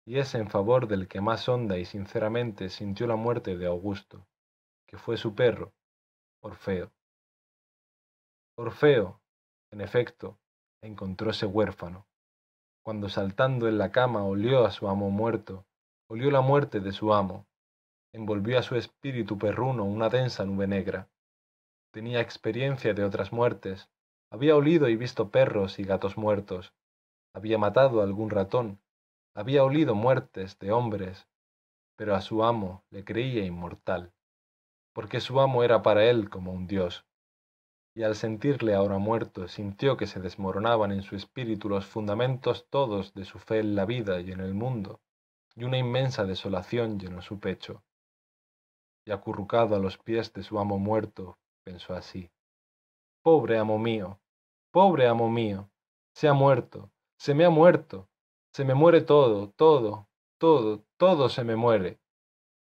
y 0.06 0.18
es 0.18 0.36
en 0.36 0.48
favor 0.48 0.86
del 0.86 1.08
que 1.08 1.20
más 1.20 1.48
honda 1.48 1.78
y 1.78 1.84
sinceramente 1.84 2.70
sintió 2.70 3.08
la 3.08 3.16
muerte 3.16 3.58
de 3.58 3.66
Augusto, 3.66 4.24
que 4.86 4.96
fue 4.96 5.16
su 5.16 5.34
perro, 5.34 5.74
Orfeo. 6.40 6.92
Orfeo, 8.56 9.20
en 9.72 9.80
efecto, 9.80 10.38
encontróse 10.80 11.44
huérfano. 11.44 12.06
Cuando 12.84 13.08
saltando 13.08 13.66
en 13.66 13.78
la 13.78 13.90
cama 13.90 14.24
olió 14.24 14.64
a 14.64 14.70
su 14.70 14.88
amo 14.88 15.10
muerto, 15.10 15.66
olió 16.08 16.30
la 16.30 16.40
muerte 16.40 16.78
de 16.78 16.92
su 16.92 17.12
amo, 17.12 17.48
envolvió 18.12 18.60
a 18.60 18.62
su 18.62 18.76
espíritu 18.76 19.38
perruno 19.38 19.84
una 19.84 20.08
densa 20.08 20.44
nube 20.44 20.68
negra. 20.68 21.08
Tenía 21.90 22.20
experiencia 22.20 22.94
de 22.94 23.02
otras 23.02 23.32
muertes, 23.32 23.90
había 24.30 24.54
olido 24.54 24.88
y 24.88 24.94
visto 24.94 25.30
perros 25.32 25.80
y 25.80 25.82
gatos 25.82 26.16
muertos, 26.16 26.72
había 27.34 27.58
matado 27.58 28.00
a 28.00 28.04
algún 28.04 28.30
ratón, 28.30 28.80
había 29.36 29.62
olido 29.62 29.94
muertes 29.94 30.58
de 30.58 30.72
hombres, 30.72 31.28
pero 31.94 32.16
a 32.16 32.20
su 32.20 32.42
amo 32.42 32.82
le 32.90 33.04
creía 33.04 33.44
inmortal, 33.44 34.12
porque 34.92 35.20
su 35.20 35.40
amo 35.40 35.62
era 35.62 35.82
para 35.82 36.04
él 36.06 36.28
como 36.28 36.52
un 36.52 36.66
dios 36.66 37.06
y 37.96 38.02
al 38.02 38.14
sentirle 38.14 38.74
ahora 38.74 38.98
muerto 38.98 39.48
sintió 39.48 39.96
que 39.96 40.06
se 40.06 40.20
desmoronaban 40.20 40.92
en 40.92 41.02
su 41.02 41.16
espíritu 41.16 41.70
los 41.70 41.86
fundamentos 41.86 42.68
todos 42.68 43.14
de 43.14 43.24
su 43.24 43.38
fe 43.38 43.60
en 43.60 43.74
la 43.74 43.86
vida 43.86 44.20
y 44.20 44.32
en 44.32 44.40
el 44.40 44.52
mundo, 44.52 45.00
y 45.54 45.64
una 45.64 45.78
inmensa 45.78 46.24
desolación 46.24 47.00
llenó 47.00 47.22
su 47.22 47.40
pecho. 47.40 47.82
Y 49.06 49.12
acurrucado 49.12 49.76
a 49.76 49.78
los 49.78 49.96
pies 49.96 50.30
de 50.34 50.42
su 50.42 50.58
amo 50.58 50.78
muerto, 50.78 51.38
pensó 51.64 51.94
así, 51.94 52.30
Pobre 53.22 53.56
amo 53.56 53.78
mío, 53.78 54.20
pobre 54.70 55.06
amo 55.06 55.30
mío, 55.30 55.70
se 56.12 56.28
ha 56.28 56.34
muerto, 56.34 56.90
se 57.16 57.32
me 57.32 57.46
ha 57.46 57.50
muerto, 57.50 58.10
se 58.56 58.64
me 58.64 58.72
muere 58.72 59.02
todo, 59.02 59.50
todo, 59.50 60.08
todo, 60.38 60.82
todo 60.96 61.28
se 61.28 61.44
me 61.44 61.56
muere. 61.56 62.00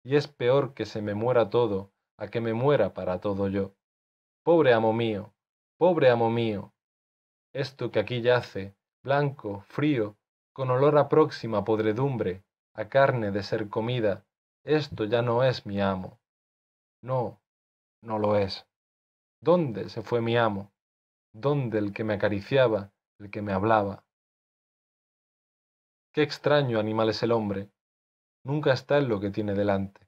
Y 0.05 0.15
es 0.15 0.29
peor 0.29 0.75
que 0.75 0.87
se 0.87 1.03
me 1.03 1.15
muera 1.15 1.51
todo 1.51 1.91
a 2.17 2.29
que 2.29 2.41
me 2.41 2.55
muera 2.55 2.95
para 2.95 3.21
todo 3.21 3.49
yo. 3.49 3.75
Pobre 4.45 4.75
amo 4.75 4.93
mío, 4.93 5.35
pobre 5.79 6.09
amo 6.09 6.31
mío, 6.31 6.73
esto 7.53 7.91
que 7.91 7.99
aquí 7.99 8.23
yace, 8.23 8.77
blanco, 9.03 9.63
frío, 9.63 10.17
con 10.53 10.71
olor 10.71 10.97
a 10.99 11.09
próxima 11.09 11.65
podredumbre, 11.65 12.45
a 12.77 12.89
carne 12.89 13.33
de 13.33 13.43
ser 13.43 13.69
comida, 13.69 14.25
esto 14.63 15.05
ya 15.05 15.21
no 15.21 15.43
es 15.43 15.67
mi 15.67 15.81
amo. 15.81 16.21
No, 17.03 17.41
no 18.03 18.21
lo 18.21 18.37
es. 18.37 18.69
¿Dónde 19.41 19.89
se 19.89 20.03
fue 20.03 20.21
mi 20.21 20.37
amo? 20.37 20.71
¿Dónde 21.33 21.79
el 21.81 21.93
que 21.93 22.05
me 22.05 22.15
acariciaba, 22.15 22.93
el 23.19 23.33
que 23.33 23.43
me 23.43 23.53
hablaba? 23.53 24.05
Qué 26.15 26.23
extraño 26.23 26.79
animal 26.79 27.09
es 27.09 27.23
el 27.23 27.33
hombre. 27.33 27.71
Nunca 28.45 28.75
está 28.75 28.99
en 28.99 29.09
lo 29.09 29.19
que 29.19 29.31
tiene 29.31 29.55
delante. 29.55 30.07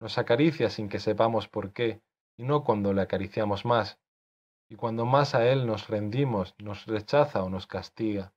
Nos 0.00 0.18
acaricia 0.18 0.70
sin 0.70 0.88
que 0.88 1.00
sepamos 1.00 1.48
por 1.48 1.72
qué, 1.72 2.00
y 2.36 2.44
no 2.44 2.62
cuando 2.62 2.92
le 2.92 3.02
acariciamos 3.02 3.64
más, 3.64 3.98
y 4.68 4.76
cuando 4.76 5.04
más 5.04 5.34
a 5.34 5.50
Él 5.50 5.66
nos 5.66 5.88
rendimos, 5.88 6.54
nos 6.58 6.86
rechaza 6.86 7.42
o 7.42 7.50
nos 7.50 7.66
castiga. 7.66 8.34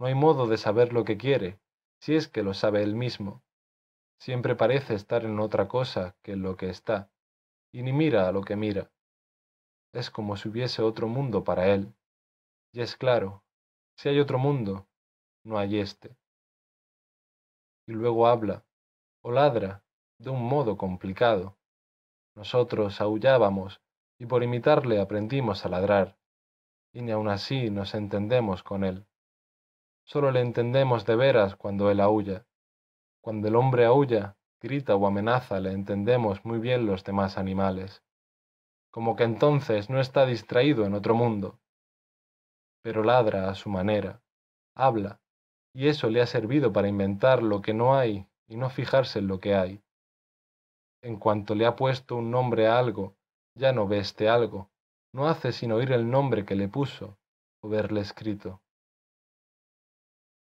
No 0.00 0.06
hay 0.06 0.16
modo 0.16 0.48
de 0.48 0.56
saber 0.56 0.92
lo 0.92 1.04
que 1.04 1.16
quiere, 1.16 1.60
si 2.00 2.16
es 2.16 2.26
que 2.26 2.42
lo 2.42 2.52
sabe 2.52 2.82
Él 2.82 2.96
mismo. 2.96 3.44
Siempre 4.18 4.56
parece 4.56 4.94
estar 4.94 5.24
en 5.24 5.38
otra 5.38 5.68
cosa 5.68 6.16
que 6.22 6.32
en 6.32 6.42
lo 6.42 6.56
que 6.56 6.68
está, 6.68 7.12
y 7.70 7.84
ni 7.84 7.92
mira 7.92 8.26
a 8.26 8.32
lo 8.32 8.42
que 8.42 8.56
mira. 8.56 8.90
Es 9.92 10.10
como 10.10 10.36
si 10.36 10.48
hubiese 10.48 10.82
otro 10.82 11.06
mundo 11.06 11.44
para 11.44 11.68
Él. 11.68 11.94
Y 12.72 12.80
es 12.80 12.96
claro, 12.96 13.44
si 13.96 14.08
hay 14.08 14.18
otro 14.18 14.38
mundo, 14.38 14.88
no 15.44 15.58
hay 15.58 15.78
éste. 15.78 16.16
Y 17.86 17.92
luego 17.92 18.26
habla, 18.26 18.64
o 19.22 19.32
ladra, 19.32 19.84
de 20.18 20.30
un 20.30 20.42
modo 20.44 20.76
complicado, 20.76 21.58
nosotros 22.34 23.00
aullábamos 23.00 23.80
y 24.18 24.26
por 24.26 24.42
imitarle 24.42 25.00
aprendimos 25.00 25.66
a 25.66 25.68
ladrar, 25.68 26.16
y 26.92 27.02
ni 27.02 27.10
aun 27.10 27.28
así 27.28 27.70
nos 27.70 27.94
entendemos 27.94 28.62
con 28.62 28.84
él. 28.84 29.06
Solo 30.04 30.30
le 30.30 30.40
entendemos 30.40 31.06
de 31.06 31.16
veras 31.16 31.56
cuando 31.56 31.90
él 31.90 32.00
aúlla. 32.00 32.46
Cuando 33.20 33.48
el 33.48 33.56
hombre 33.56 33.84
aúlla, 33.84 34.36
grita 34.60 34.96
o 34.96 35.06
amenaza, 35.06 35.60
le 35.60 35.72
entendemos 35.72 36.44
muy 36.44 36.58
bien 36.58 36.86
los 36.86 37.04
demás 37.04 37.38
animales. 37.38 38.02
Como 38.90 39.16
que 39.16 39.24
entonces 39.24 39.88
no 39.88 40.00
está 40.00 40.26
distraído 40.26 40.84
en 40.84 40.94
otro 40.94 41.14
mundo. 41.14 41.60
Pero 42.82 43.02
ladra 43.02 43.48
a 43.48 43.54
su 43.54 43.70
manera, 43.70 44.22
habla, 44.74 45.21
y 45.74 45.88
eso 45.88 46.10
le 46.10 46.20
ha 46.20 46.26
servido 46.26 46.72
para 46.72 46.88
inventar 46.88 47.42
lo 47.42 47.62
que 47.62 47.74
no 47.74 47.94
hay 47.94 48.26
y 48.48 48.56
no 48.56 48.70
fijarse 48.70 49.20
en 49.20 49.28
lo 49.28 49.40
que 49.40 49.54
hay 49.54 49.82
en 51.02 51.16
cuanto 51.16 51.54
le 51.54 51.66
ha 51.66 51.76
puesto 51.76 52.16
un 52.16 52.30
nombre 52.30 52.68
a 52.68 52.78
algo, 52.78 53.16
ya 53.54 53.72
no 53.72 53.86
ve 53.86 53.98
este 53.98 54.28
algo, 54.28 54.70
no 55.12 55.28
hace 55.28 55.52
sino 55.52 55.76
oír 55.76 55.92
el 55.92 56.08
nombre 56.08 56.44
que 56.44 56.54
le 56.54 56.68
puso 56.68 57.18
o 57.60 57.68
verle 57.68 58.00
escrito. 58.00 58.62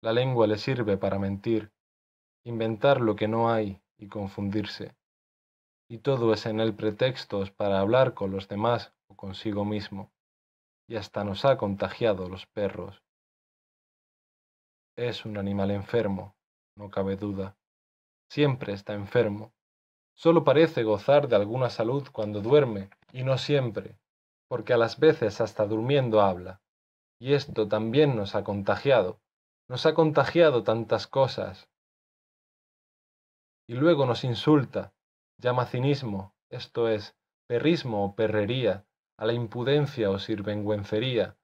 La 0.01 0.13
lengua 0.13 0.47
le 0.47 0.57
sirve 0.57 0.97
para 0.97 1.17
mentir, 1.17 1.71
inventar 2.45 3.01
lo 3.01 3.15
que 3.15 3.27
no 3.27 3.51
hay 3.51 3.81
y 3.97 4.07
confundirse. 4.07 4.95
Y 5.89 5.99
todo 5.99 6.33
es 6.33 6.45
en 6.45 6.59
él 6.59 6.75
pretextos 6.75 7.51
para 7.51 7.79
hablar 7.79 8.13
con 8.13 8.31
los 8.31 8.47
demás 8.47 8.93
o 9.07 9.15
consigo 9.15 9.65
mismo, 9.65 10.11
y 10.87 10.97
hasta 10.97 11.23
nos 11.23 11.45
ha 11.45 11.57
contagiado 11.57 12.29
los 12.29 12.45
perros. 12.45 13.01
Es 14.99 15.23
un 15.23 15.37
animal 15.37 15.71
enfermo, 15.71 16.35
no 16.75 16.89
cabe 16.89 17.15
duda. 17.15 17.55
Siempre 18.29 18.73
está 18.73 18.93
enfermo, 18.93 19.53
Solo 20.19 20.43
parece 20.43 20.83
gozar 20.83 21.29
de 21.29 21.37
alguna 21.37 21.69
salud 21.69 22.05
cuando 22.11 22.41
duerme, 22.41 22.89
y 23.13 23.23
no 23.23 23.37
siempre, 23.37 23.97
porque 24.49 24.73
a 24.73 24.77
las 24.77 24.99
veces 24.99 25.39
hasta 25.39 25.65
durmiendo 25.65 26.19
habla. 26.19 26.61
Y 27.19 27.35
esto 27.35 27.69
también 27.69 28.17
nos 28.17 28.35
ha 28.35 28.43
contagiado, 28.43 29.21
nos 29.69 29.85
ha 29.85 29.93
contagiado 29.93 30.63
tantas 30.63 31.07
cosas. 31.07 31.69
Y 33.65 33.75
luego 33.75 34.05
nos 34.05 34.25
insulta, 34.25 34.93
llama 35.37 35.67
cinismo, 35.67 36.35
esto 36.49 36.89
es, 36.89 37.15
perrismo 37.47 38.03
o 38.03 38.13
perrería, 38.13 38.85
a 39.17 39.25
la 39.25 39.31
impudencia 39.31 40.09
o 40.09 40.19
sirvengüencería, 40.19 41.37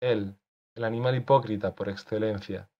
él, 0.00 0.38
el 0.76 0.84
animal 0.84 1.16
hipócrita 1.16 1.74
por 1.74 1.88
excelencia. 1.88 2.70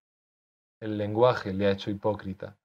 El 0.83 0.99
lenguaje 0.99 1.55
le 1.55 1.69
ha 1.69 1.71
hecho 1.71 1.93
hipócrita. 1.93 2.59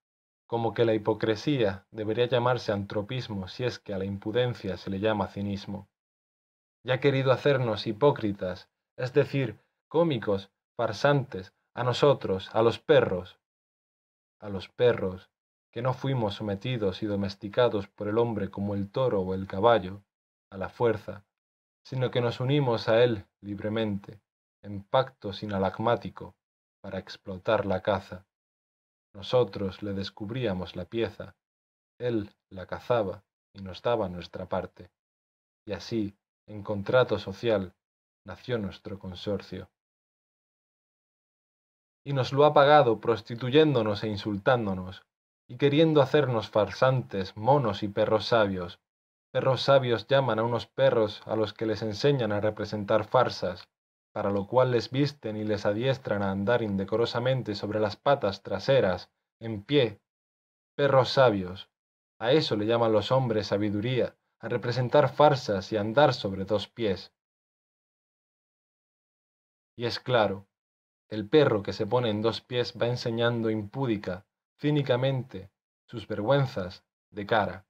Como 0.48 0.74
que 0.74 0.86
la 0.86 0.96
hipocresía 0.96 1.86
debería 1.92 2.26
llamarse 2.26 2.72
antropismo 2.72 3.48
si 3.48 3.64
es 3.64 3.78
que 3.78 3.94
a 3.94 4.00
la 4.00 4.06
impudencia 4.06 4.76
se 4.78 4.90
le 4.90 5.00
llama 5.00 5.28
cinismo. 5.28 5.88
Y 6.84 6.90
ha 6.90 7.00
querido 7.00 7.32
hacernos 7.32 7.86
hipócritas, 7.86 8.72
es 8.98 9.14
decir, 9.14 9.60
cómicos, 9.88 10.50
farsantes, 10.76 11.54
a 11.76 11.84
nosotros, 11.84 12.50
a 12.54 12.64
los 12.64 12.80
perros, 12.80 13.40
a 14.40 14.50
los 14.50 14.68
perros, 14.68 15.30
que 15.72 15.84
no 15.84 15.94
fuimos 15.94 16.34
sometidos 16.34 17.04
y 17.04 17.06
domesticados 17.06 17.88
por 17.88 18.08
el 18.08 18.18
hombre 18.18 18.50
como 18.50 18.74
el 18.74 18.90
toro 18.90 19.22
o 19.22 19.36
el 19.36 19.46
caballo, 19.46 20.02
a 20.50 20.58
la 20.58 20.70
fuerza, 20.70 21.24
sino 21.84 22.10
que 22.10 22.22
nos 22.22 22.40
unimos 22.40 22.90
a 22.90 23.04
él 23.04 23.28
libremente, 23.42 24.20
en 24.64 24.82
pacto 24.82 25.34
sinalagmático, 25.34 26.36
para 26.82 27.00
explotar 27.00 27.66
la 27.66 27.82
caza. 27.82 28.26
Nosotros 29.14 29.82
le 29.82 29.94
descubríamos 29.94 30.76
la 30.76 30.86
pieza, 30.86 31.36
él 32.00 32.30
la 32.50 32.66
cazaba 32.66 33.24
y 33.54 33.62
nos 33.62 33.82
daba 33.82 34.10
nuestra 34.10 34.48
parte. 34.48 34.92
Y 35.66 35.74
así, 35.74 36.16
en 36.48 36.64
contrato 36.64 37.18
social, 37.20 37.74
nació 38.26 38.58
nuestro 38.58 39.00
consorcio. 39.00 39.70
Y 42.06 42.14
nos 42.14 42.32
lo 42.32 42.46
ha 42.46 42.54
pagado 42.54 43.02
prostituyéndonos 43.02 44.04
e 44.04 44.08
insultándonos, 44.08 45.04
y 45.50 45.58
queriendo 45.58 46.02
hacernos 46.02 46.50
farsantes, 46.50 47.36
monos 47.36 47.84
y 47.84 47.88
perros 47.88 48.28
sabios. 48.28 48.80
Perros 49.32 49.62
sabios 49.62 50.08
llaman 50.08 50.40
a 50.40 50.44
unos 50.44 50.68
perros 50.68 51.22
a 51.26 51.36
los 51.36 51.54
que 51.54 51.66
les 51.66 51.82
enseñan 51.82 52.32
a 52.32 52.40
representar 52.40 53.06
farsas, 53.06 53.68
para 54.18 54.32
lo 54.32 54.48
cual 54.48 54.72
les 54.72 54.90
visten 54.90 55.38
y 55.38 55.44
les 55.44 55.68
adiestran 55.68 56.24
a 56.24 56.32
andar 56.32 56.64
indecorosamente 56.64 57.54
sobre 57.54 57.80
las 57.80 57.98
patas 57.98 58.42
traseras, 58.42 59.12
en 59.40 59.62
pie, 59.62 60.02
perros 60.76 61.10
sabios. 61.10 61.70
A 62.18 62.32
eso 62.32 62.56
le 62.56 62.66
llaman 62.66 62.92
los 62.92 63.12
hombres 63.12 63.46
sabiduría, 63.46 64.18
a 64.40 64.50
representar 64.50 65.14
farsas 65.14 65.72
y 65.72 65.78
andar 65.78 66.16
sobre 66.16 66.46
dos 66.46 66.68
pies. 66.68 67.14
Y 69.78 69.86
es 69.86 70.00
claro, 70.00 70.48
el 71.10 71.30
perro 71.30 71.62
que 71.62 71.72
se 71.72 71.86
pone 71.86 72.10
en 72.10 72.24
dos 72.24 72.42
pies 72.42 72.74
va 72.74 72.88
enseñando 72.88 73.52
impúdica, 73.52 74.26
cínicamente, 74.60 75.52
sus 75.86 76.08
vergüenzas 76.08 76.84
de 77.12 77.28
cara. 77.28 77.68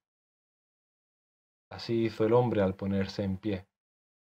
Así 1.70 2.06
hizo 2.06 2.26
el 2.26 2.32
hombre 2.32 2.62
al 2.62 2.76
ponerse 2.76 3.26
en 3.26 3.38
pie 3.38 3.68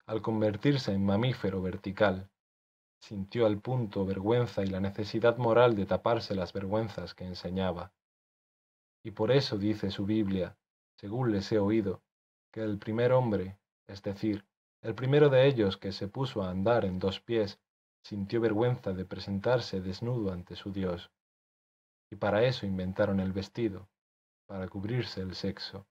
al 0.09 0.23
convertirse 0.23 0.93
en 0.93 1.05
mamífero 1.05 1.61
vertical, 1.61 2.31
sintió 2.99 3.45
al 3.45 3.61
punto 3.61 4.07
vergüenza 4.07 4.65
y 4.65 4.67
la 4.67 4.81
necesidad 4.81 5.37
moral 5.37 5.77
de 5.77 5.85
taparse 5.85 6.35
las 6.35 6.55
vergüenzas 6.55 7.15
que 7.15 7.25
enseñaba. 7.25 7.93
Y 9.05 9.11
por 9.11 9.31
eso 9.31 9.59
dice 9.59 9.91
su 9.91 10.07
Biblia, 10.07 10.57
según 10.97 11.31
les 11.31 11.53
he 11.53 11.59
oído, 11.59 12.03
que 12.51 12.62
el 12.62 12.78
primer 12.78 13.12
hombre, 13.12 13.59
es 13.87 14.03
decir, 14.03 14.47
el 14.81 14.95
primero 14.95 15.28
de 15.28 15.47
ellos 15.47 15.77
que 15.77 15.93
se 15.93 16.09
puso 16.09 16.43
a 16.43 16.49
andar 16.49 16.87
en 16.87 16.99
dos 16.99 17.20
pies, 17.20 17.61
sintió 18.03 18.41
vergüenza 18.41 18.95
de 18.95 19.05
presentarse 19.05 19.83
desnudo 19.83 20.33
ante 20.33 20.57
su 20.57 20.73
Dios. 20.73 21.11
Y 22.11 22.17
para 22.17 22.45
eso 22.45 22.65
inventaron 22.65 23.20
el 23.20 23.33
vestido, 23.33 23.91
para 24.47 24.69
cubrirse 24.69 25.20
el 25.20 25.35
sexo. 25.35 25.87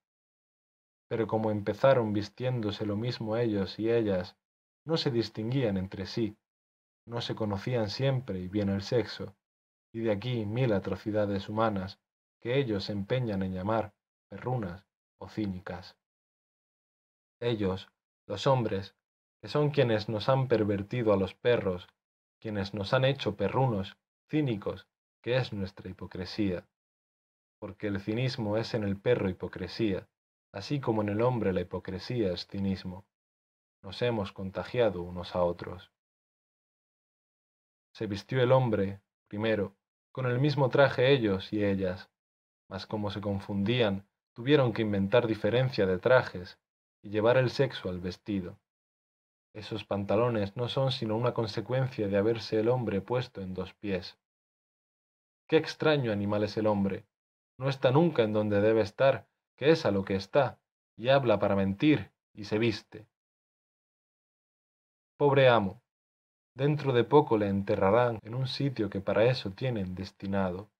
Pero 1.08 1.27
como 1.27 1.52
empezaron 1.52 2.14
vistiéndose 2.14 2.86
lo 2.86 2.95
mismo 2.95 3.38
ellos 3.38 3.80
y 3.80 3.92
ellas, 3.92 4.36
no 4.86 4.98
se 4.98 5.11
distinguían 5.11 5.77
entre 5.77 6.06
sí, 6.06 6.38
no 7.06 7.22
se 7.22 7.36
conocían 7.36 7.90
siempre 7.90 8.40
y 8.40 8.48
bien 8.48 8.69
el 8.69 8.82
sexo, 8.82 9.36
y 9.94 10.00
de 10.00 10.11
aquí 10.11 10.45
mil 10.45 10.74
atrocidades 10.74 11.50
humanas 11.50 12.00
que 12.42 12.58
ellos 12.58 12.86
se 12.86 12.92
empeñan 12.92 13.42
en 13.44 13.53
llamar 13.53 13.94
perrunas 14.30 14.86
o 15.19 15.30
cínicas. 15.30 15.98
Ellos, 17.40 17.90
los 18.27 18.48
hombres, 18.48 18.95
que 19.42 19.48
son 19.48 19.69
quienes 19.69 20.10
nos 20.10 20.30
han 20.30 20.48
pervertido 20.48 21.14
a 21.14 21.18
los 21.18 21.34
perros, 21.34 21.88
quienes 22.40 22.74
nos 22.74 22.94
han 22.94 23.06
hecho 23.06 23.36
perrunos, 23.36 23.98
cínicos, 24.30 24.88
que 25.22 25.38
es 25.38 25.53
nuestra 25.53 25.90
hipocresía. 25.90 26.68
Porque 27.60 27.88
el 27.88 28.00
cinismo 28.00 28.58
es 28.58 28.74
en 28.74 28.84
el 28.84 29.00
perro 29.00 29.30
hipocresía, 29.30 30.08
así 30.58 30.80
como 30.80 31.03
en 31.03 31.10
el 31.10 31.22
hombre 31.22 31.53
la 31.53 31.61
hipocresía 31.61 32.34
es 32.34 32.48
cinismo. 32.48 33.06
Nos 33.84 34.02
hemos 34.02 34.32
contagiado 34.32 35.03
unos 35.03 35.36
a 35.36 35.44
otros. 35.44 35.92
Se 37.94 38.08
vistió 38.08 38.42
el 38.42 38.52
hombre, 38.52 39.00
primero, 39.27 39.76
con 40.11 40.26
el 40.26 40.40
mismo 40.40 40.69
traje 40.69 41.11
ellos 41.14 41.53
y 41.53 41.64
ellas, 41.64 42.10
mas 42.69 42.88
como 42.88 43.11
se 43.11 43.22
confundían, 43.22 44.08
tuvieron 44.34 44.74
que 44.74 44.82
inventar 44.82 45.27
diferencia 45.27 45.86
de 45.86 46.00
trajes 46.00 46.58
y 47.03 47.11
llevar 47.11 47.38
el 47.38 47.52
sexo 47.52 47.90
al 47.90 48.00
vestido. 48.00 48.60
Esos 49.53 49.86
pantalones 49.86 50.58
no 50.58 50.69
son 50.69 50.92
sino 50.92 51.16
una 51.16 51.36
consecuencia 51.36 52.08
de 52.08 52.18
haberse 52.18 52.60
el 52.60 52.69
hombre 52.69 53.00
puesto 53.02 53.42
en 53.42 53.53
dos 53.53 53.76
pies. 53.76 54.18
Qué 55.48 55.58
extraño 55.58 56.11
animal 56.11 56.44
es 56.44 56.58
el 56.58 56.66
hombre. 56.66 57.06
No 57.60 57.69
está 57.69 57.92
nunca 57.92 58.24
en 58.24 58.34
donde 58.34 58.60
debe 58.60 58.82
estar, 58.82 59.27
que 59.58 59.72
es 59.72 59.86
a 59.86 59.92
lo 59.92 60.06
que 60.06 60.16
está, 60.16 60.60
y 60.95 61.10
habla 61.10 61.40
para 61.40 61.56
mentir, 61.56 62.11
y 62.34 62.45
se 62.45 62.58
viste. 62.58 63.08
Pobre 65.18 65.50
amo, 65.50 65.82
Dentro 66.58 66.92
de 66.92 67.03
poco 67.03 67.38
le 67.38 67.50
enterrarán 67.50 68.18
en 68.24 68.34
un 68.34 68.48
sitio 68.48 68.90
que 68.90 69.00
para 69.00 69.26
eso 69.26 69.52
tienen 69.52 69.94
destinado. 69.94 70.72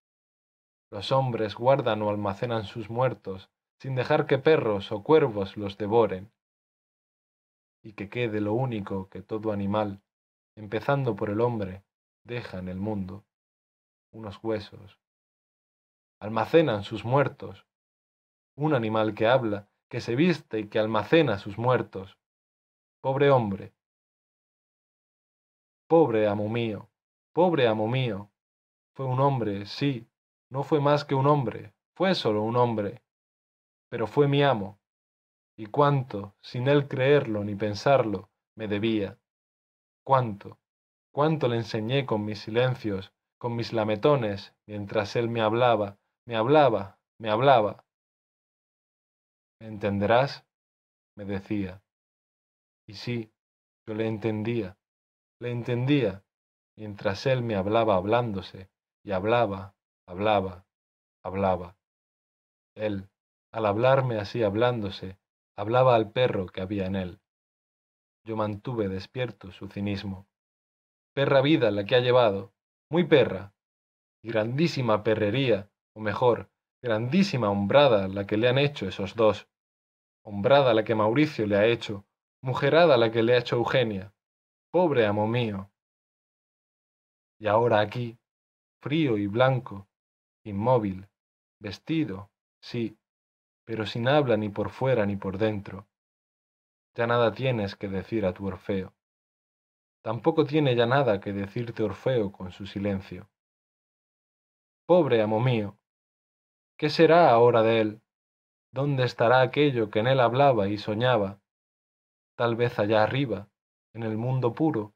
Los 0.90 1.12
hombres 1.12 1.54
guardan 1.54 2.02
o 2.02 2.10
almacenan 2.10 2.64
sus 2.64 2.90
muertos 2.90 3.52
sin 3.80 3.94
dejar 3.94 4.26
que 4.26 4.40
perros 4.40 4.92
o 4.92 5.04
cuervos 5.04 5.56
los 5.56 5.78
devoren. 5.78 6.32
Y 7.84 7.94
que 7.94 8.10
quede 8.10 8.42
lo 8.42 8.54
único 8.54 9.08
que 9.10 9.22
todo 9.22 9.52
animal, 9.52 10.02
empezando 10.56 11.16
por 11.16 11.30
el 11.30 11.42
hombre, 11.42 11.84
deja 12.24 12.58
en 12.58 12.70
el 12.70 12.78
mundo, 12.78 13.24
unos 14.12 14.44
huesos. 14.44 15.00
Almacenan 16.20 16.86
sus 16.86 17.06
muertos. 17.06 17.67
Un 18.58 18.74
animal 18.74 19.14
que 19.14 19.28
habla, 19.28 19.70
que 19.90 20.02
se 20.02 20.16
viste 20.16 20.60
y 20.60 20.68
que 20.68 20.80
almacena 20.80 21.38
sus 21.38 21.58
muertos. 21.58 22.18
Pobre 23.02 23.30
hombre, 23.30 23.74
Pobre 25.88 26.28
amo 26.28 26.50
mío, 26.50 26.90
pobre 27.32 27.66
amo 27.66 27.88
mío. 27.88 28.30
Fue 28.94 29.06
un 29.06 29.22
hombre, 29.22 29.66
sí, 29.66 30.06
no 30.50 30.64
fue 30.64 30.82
más 30.82 31.06
que 31.06 31.16
un 31.16 31.28
hombre, 31.28 31.74
fue 31.96 32.14
solo 32.14 32.44
un 32.44 32.58
hombre, 32.58 33.02
pero 33.88 34.06
fue 34.06 34.28
mi 34.28 34.44
amo. 34.44 34.80
Y 35.56 35.68
cuánto, 35.68 36.36
sin 36.42 36.68
él 36.68 36.90
creerlo 36.90 37.46
ni 37.46 37.56
pensarlo, 37.56 38.30
me 38.58 38.68
debía. 38.68 39.18
Cuánto, 40.04 40.60
cuánto 41.14 41.48
le 41.48 41.56
enseñé 41.56 42.06
con 42.06 42.26
mis 42.26 42.40
silencios, 42.40 43.14
con 43.38 43.56
mis 43.56 43.72
lametones, 43.72 44.54
mientras 44.66 45.16
él 45.16 45.30
me 45.30 45.40
hablaba, 45.40 46.00
me 46.26 46.36
hablaba, 46.36 47.00
me 47.18 47.30
hablaba. 47.30 47.86
¿Me 49.60 49.68
entenderás? 49.68 50.46
me 51.16 51.26
decía. 51.26 51.82
Y 52.88 52.94
sí, 52.94 53.34
yo 53.88 53.96
le 53.96 54.08
entendía. 54.08 54.78
Le 55.40 55.52
entendía, 55.52 56.24
mientras 56.78 57.26
él 57.26 57.42
me 57.44 57.56
hablaba 57.56 57.96
hablándose, 57.96 58.70
y 59.04 59.12
hablaba, 59.12 59.76
hablaba, 60.08 60.66
hablaba. 61.24 61.78
Él, 62.76 63.10
al 63.52 63.66
hablarme 63.66 64.20
así 64.20 64.44
hablándose, 64.44 65.18
hablaba 65.56 65.96
al 65.96 66.12
perro 66.12 66.48
que 66.48 66.62
había 66.62 66.86
en 66.86 66.96
él. 66.96 67.20
Yo 68.26 68.36
mantuve 68.36 68.90
despierto 68.90 69.52
su 69.52 69.68
cinismo. 69.68 70.28
Perra 71.14 71.42
vida 71.42 71.72
la 71.72 71.86
que 71.86 71.96
ha 71.96 72.00
llevado, 72.00 72.54
muy 72.90 73.06
perra, 73.06 73.54
y 74.22 74.30
grandísima 74.30 75.04
perrería, 75.04 75.72
o 75.96 76.00
mejor, 76.00 76.52
grandísima 76.82 77.50
hombrada 77.50 78.08
la 78.08 78.26
que 78.26 78.38
le 78.38 78.48
han 78.48 78.58
hecho 78.58 78.88
esos 78.88 79.16
dos. 79.16 79.48
Hombrada 80.24 80.74
la 80.74 80.84
que 80.84 80.96
Mauricio 80.96 81.46
le 81.48 81.58
ha 81.58 81.66
hecho, 81.66 82.06
mujerada 82.42 82.98
la 82.98 83.12
que 83.12 83.24
le 83.24 83.34
ha 83.34 83.40
hecho 83.40 83.56
Eugenia. 83.56 84.14
Pobre 84.72 85.06
amo 85.06 85.28
mío. 85.28 85.72
Y 87.40 87.48
ahora 87.48 87.80
aquí, 87.80 88.18
frío 88.82 89.18
y 89.18 89.28
blanco, 89.28 89.88
inmóvil, 90.44 91.08
vestido, 91.60 92.30
sí, 92.62 92.98
pero 93.66 93.86
sin 93.86 94.08
habla 94.08 94.38
ni 94.38 94.50
por 94.50 94.70
fuera 94.70 95.06
ni 95.06 95.16
por 95.16 95.38
dentro. 95.38 95.88
Ya 96.96 97.06
nada 97.06 97.32
tienes 97.32 97.76
que 97.76 97.88
decir 97.88 98.26
a 98.26 98.34
tu 98.34 98.48
Orfeo. 98.48 98.94
Tampoco 100.02 100.46
tiene 100.46 100.76
ya 100.76 100.86
nada 100.86 101.20
que 101.20 101.34
decirte 101.34 101.84
Orfeo 101.84 102.32
con 102.32 102.52
su 102.52 102.66
silencio. 102.66 103.30
Pobre 104.86 105.22
amo 105.22 105.40
mío, 105.40 105.78
¿qué 106.78 106.90
será 106.90 107.32
ahora 107.32 107.64
de 107.64 107.82
él? 107.82 108.02
¿Dónde 108.72 109.04
estará 109.04 109.42
aquello 109.42 109.90
que 109.90 110.00
en 110.00 110.08
él 110.08 110.20
hablaba 110.20 110.68
y 110.68 110.78
soñaba? 110.78 111.40
Tal 112.36 112.56
vez 112.56 112.78
allá 112.78 113.04
arriba, 113.04 113.50
en 113.94 114.04
el 114.04 114.18
mundo 114.18 114.54
puro, 114.54 114.94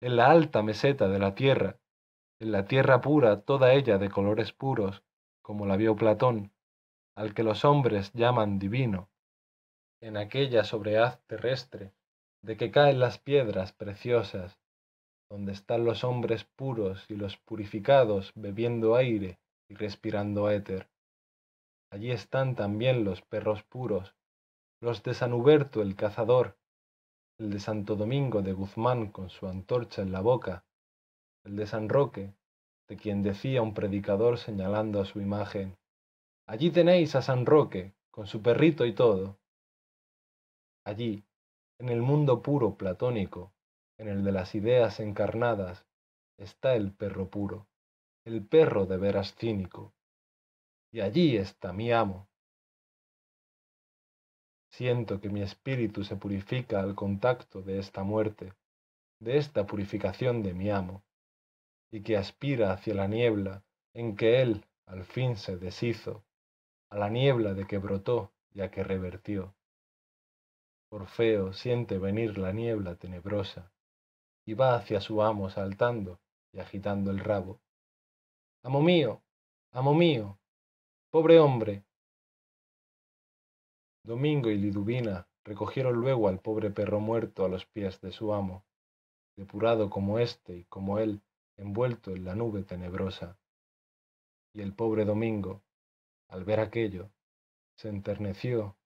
en 0.00 0.16
la 0.16 0.30
alta 0.30 0.62
meseta 0.62 1.08
de 1.08 1.18
la 1.18 1.34
tierra, 1.34 1.78
en 2.40 2.52
la 2.52 2.66
tierra 2.66 3.00
pura 3.00 3.40
toda 3.40 3.72
ella 3.72 3.98
de 3.98 4.10
colores 4.10 4.52
puros, 4.52 5.02
como 5.42 5.66
la 5.66 5.76
vio 5.76 5.96
Platón, 5.96 6.52
al 7.16 7.34
que 7.34 7.42
los 7.42 7.64
hombres 7.64 8.12
llaman 8.12 8.58
divino, 8.58 9.08
en 10.00 10.16
aquella 10.16 10.64
sobrehaz 10.64 11.20
terrestre, 11.26 11.92
de 12.42 12.56
que 12.56 12.70
caen 12.70 13.00
las 13.00 13.18
piedras 13.18 13.72
preciosas, 13.72 14.60
donde 15.30 15.52
están 15.52 15.84
los 15.84 16.04
hombres 16.04 16.44
puros 16.44 17.10
y 17.10 17.16
los 17.16 17.38
purificados 17.38 18.32
bebiendo 18.34 18.94
aire 18.94 19.38
y 19.68 19.74
respirando 19.74 20.50
éter. 20.50 20.88
Allí 21.94 22.10
están 22.10 22.56
también 22.56 23.04
los 23.04 23.22
perros 23.22 23.62
puros, 23.62 24.16
los 24.80 25.04
de 25.04 25.14
San 25.14 25.32
Huberto 25.32 25.80
el 25.80 25.94
cazador, 25.94 26.58
el 27.38 27.50
de 27.50 27.60
Santo 27.60 27.94
Domingo 27.94 28.42
de 28.42 28.52
Guzmán 28.52 29.12
con 29.12 29.30
su 29.30 29.46
antorcha 29.46 30.02
en 30.02 30.10
la 30.10 30.20
boca, 30.20 30.64
el 31.44 31.54
de 31.54 31.68
San 31.68 31.88
Roque, 31.88 32.34
de 32.88 32.96
quien 32.96 33.22
decía 33.22 33.62
un 33.62 33.74
predicador 33.74 34.38
señalando 34.38 35.00
a 35.00 35.04
su 35.04 35.20
imagen, 35.20 35.76
Allí 36.48 36.72
tenéis 36.72 37.14
a 37.14 37.22
San 37.22 37.46
Roque, 37.46 37.94
con 38.10 38.26
su 38.26 38.42
perrito 38.42 38.84
y 38.86 38.92
todo. 38.92 39.38
Allí, 40.84 41.22
en 41.78 41.90
el 41.90 42.02
mundo 42.02 42.42
puro 42.42 42.74
platónico, 42.74 43.52
en 43.98 44.08
el 44.08 44.24
de 44.24 44.32
las 44.32 44.56
ideas 44.56 44.98
encarnadas, 44.98 45.86
está 46.38 46.74
el 46.74 46.90
perro 46.90 47.30
puro, 47.30 47.68
el 48.24 48.44
perro 48.44 48.84
de 48.86 48.96
veras 48.96 49.36
cínico. 49.36 49.93
Y 50.94 51.00
allí 51.00 51.36
está 51.36 51.72
mi 51.72 51.90
amo, 51.90 52.28
Siento 54.70 55.20
que 55.20 55.28
mi 55.28 55.42
espíritu 55.42 56.04
se 56.04 56.14
purifica 56.14 56.78
al 56.80 56.94
contacto 56.94 57.62
de 57.62 57.80
esta 57.80 58.04
muerte, 58.04 58.52
de 59.18 59.38
esta 59.38 59.66
purificación 59.66 60.44
de 60.44 60.54
mi 60.54 60.70
amo, 60.70 61.02
y 61.90 62.02
que 62.02 62.16
aspira 62.16 62.72
hacia 62.72 62.94
la 62.94 63.08
niebla 63.08 63.64
en 63.92 64.14
que 64.14 64.40
él 64.40 64.64
al 64.86 65.04
fin 65.04 65.36
se 65.36 65.56
deshizo, 65.56 66.24
a 66.90 66.98
la 66.98 67.08
niebla 67.08 67.54
de 67.54 67.66
que 67.66 67.78
brotó 67.78 68.32
y 68.52 68.60
a 68.60 68.70
que 68.70 68.84
revertió. 68.84 69.56
Orfeo 70.90 71.54
siente 71.54 71.98
venir 71.98 72.38
la 72.38 72.52
niebla 72.52 72.94
tenebrosa 72.94 73.72
y 74.46 74.54
va 74.54 74.76
hacia 74.76 75.00
su 75.00 75.22
amo 75.22 75.50
saltando 75.50 76.20
y 76.52 76.60
agitando 76.60 77.10
el 77.10 77.18
rabo. 77.18 77.60
Amo 78.62 78.80
mío, 78.80 79.22
amo 79.72 79.92
mío, 79.92 80.38
pobre 81.14 81.38
hombre, 81.38 81.84
Domingo 84.02 84.50
y 84.50 84.58
Liduvina 84.58 85.28
recogieron 85.44 85.94
luego 85.94 86.26
al 86.26 86.40
pobre 86.40 86.72
perro 86.72 86.98
muerto 86.98 87.44
a 87.44 87.48
los 87.48 87.66
pies 87.66 88.00
de 88.00 88.10
su 88.10 88.34
amo. 88.34 88.64
depurado 89.36 89.90
como 89.90 90.18
éste 90.18 90.56
y 90.56 90.64
como 90.64 90.98
él, 90.98 91.22
envuelto 91.56 92.10
en 92.10 92.24
la 92.24 92.34
nube 92.34 92.64
tenebrosa. 92.64 93.38
Y 94.54 94.62
el 94.62 94.74
pobre 94.74 95.04
Domingo, 95.04 95.62
al 96.26 96.44
ver 96.44 96.58
aquello, 96.58 97.12
se 97.76 97.90
enterneció 97.90 98.76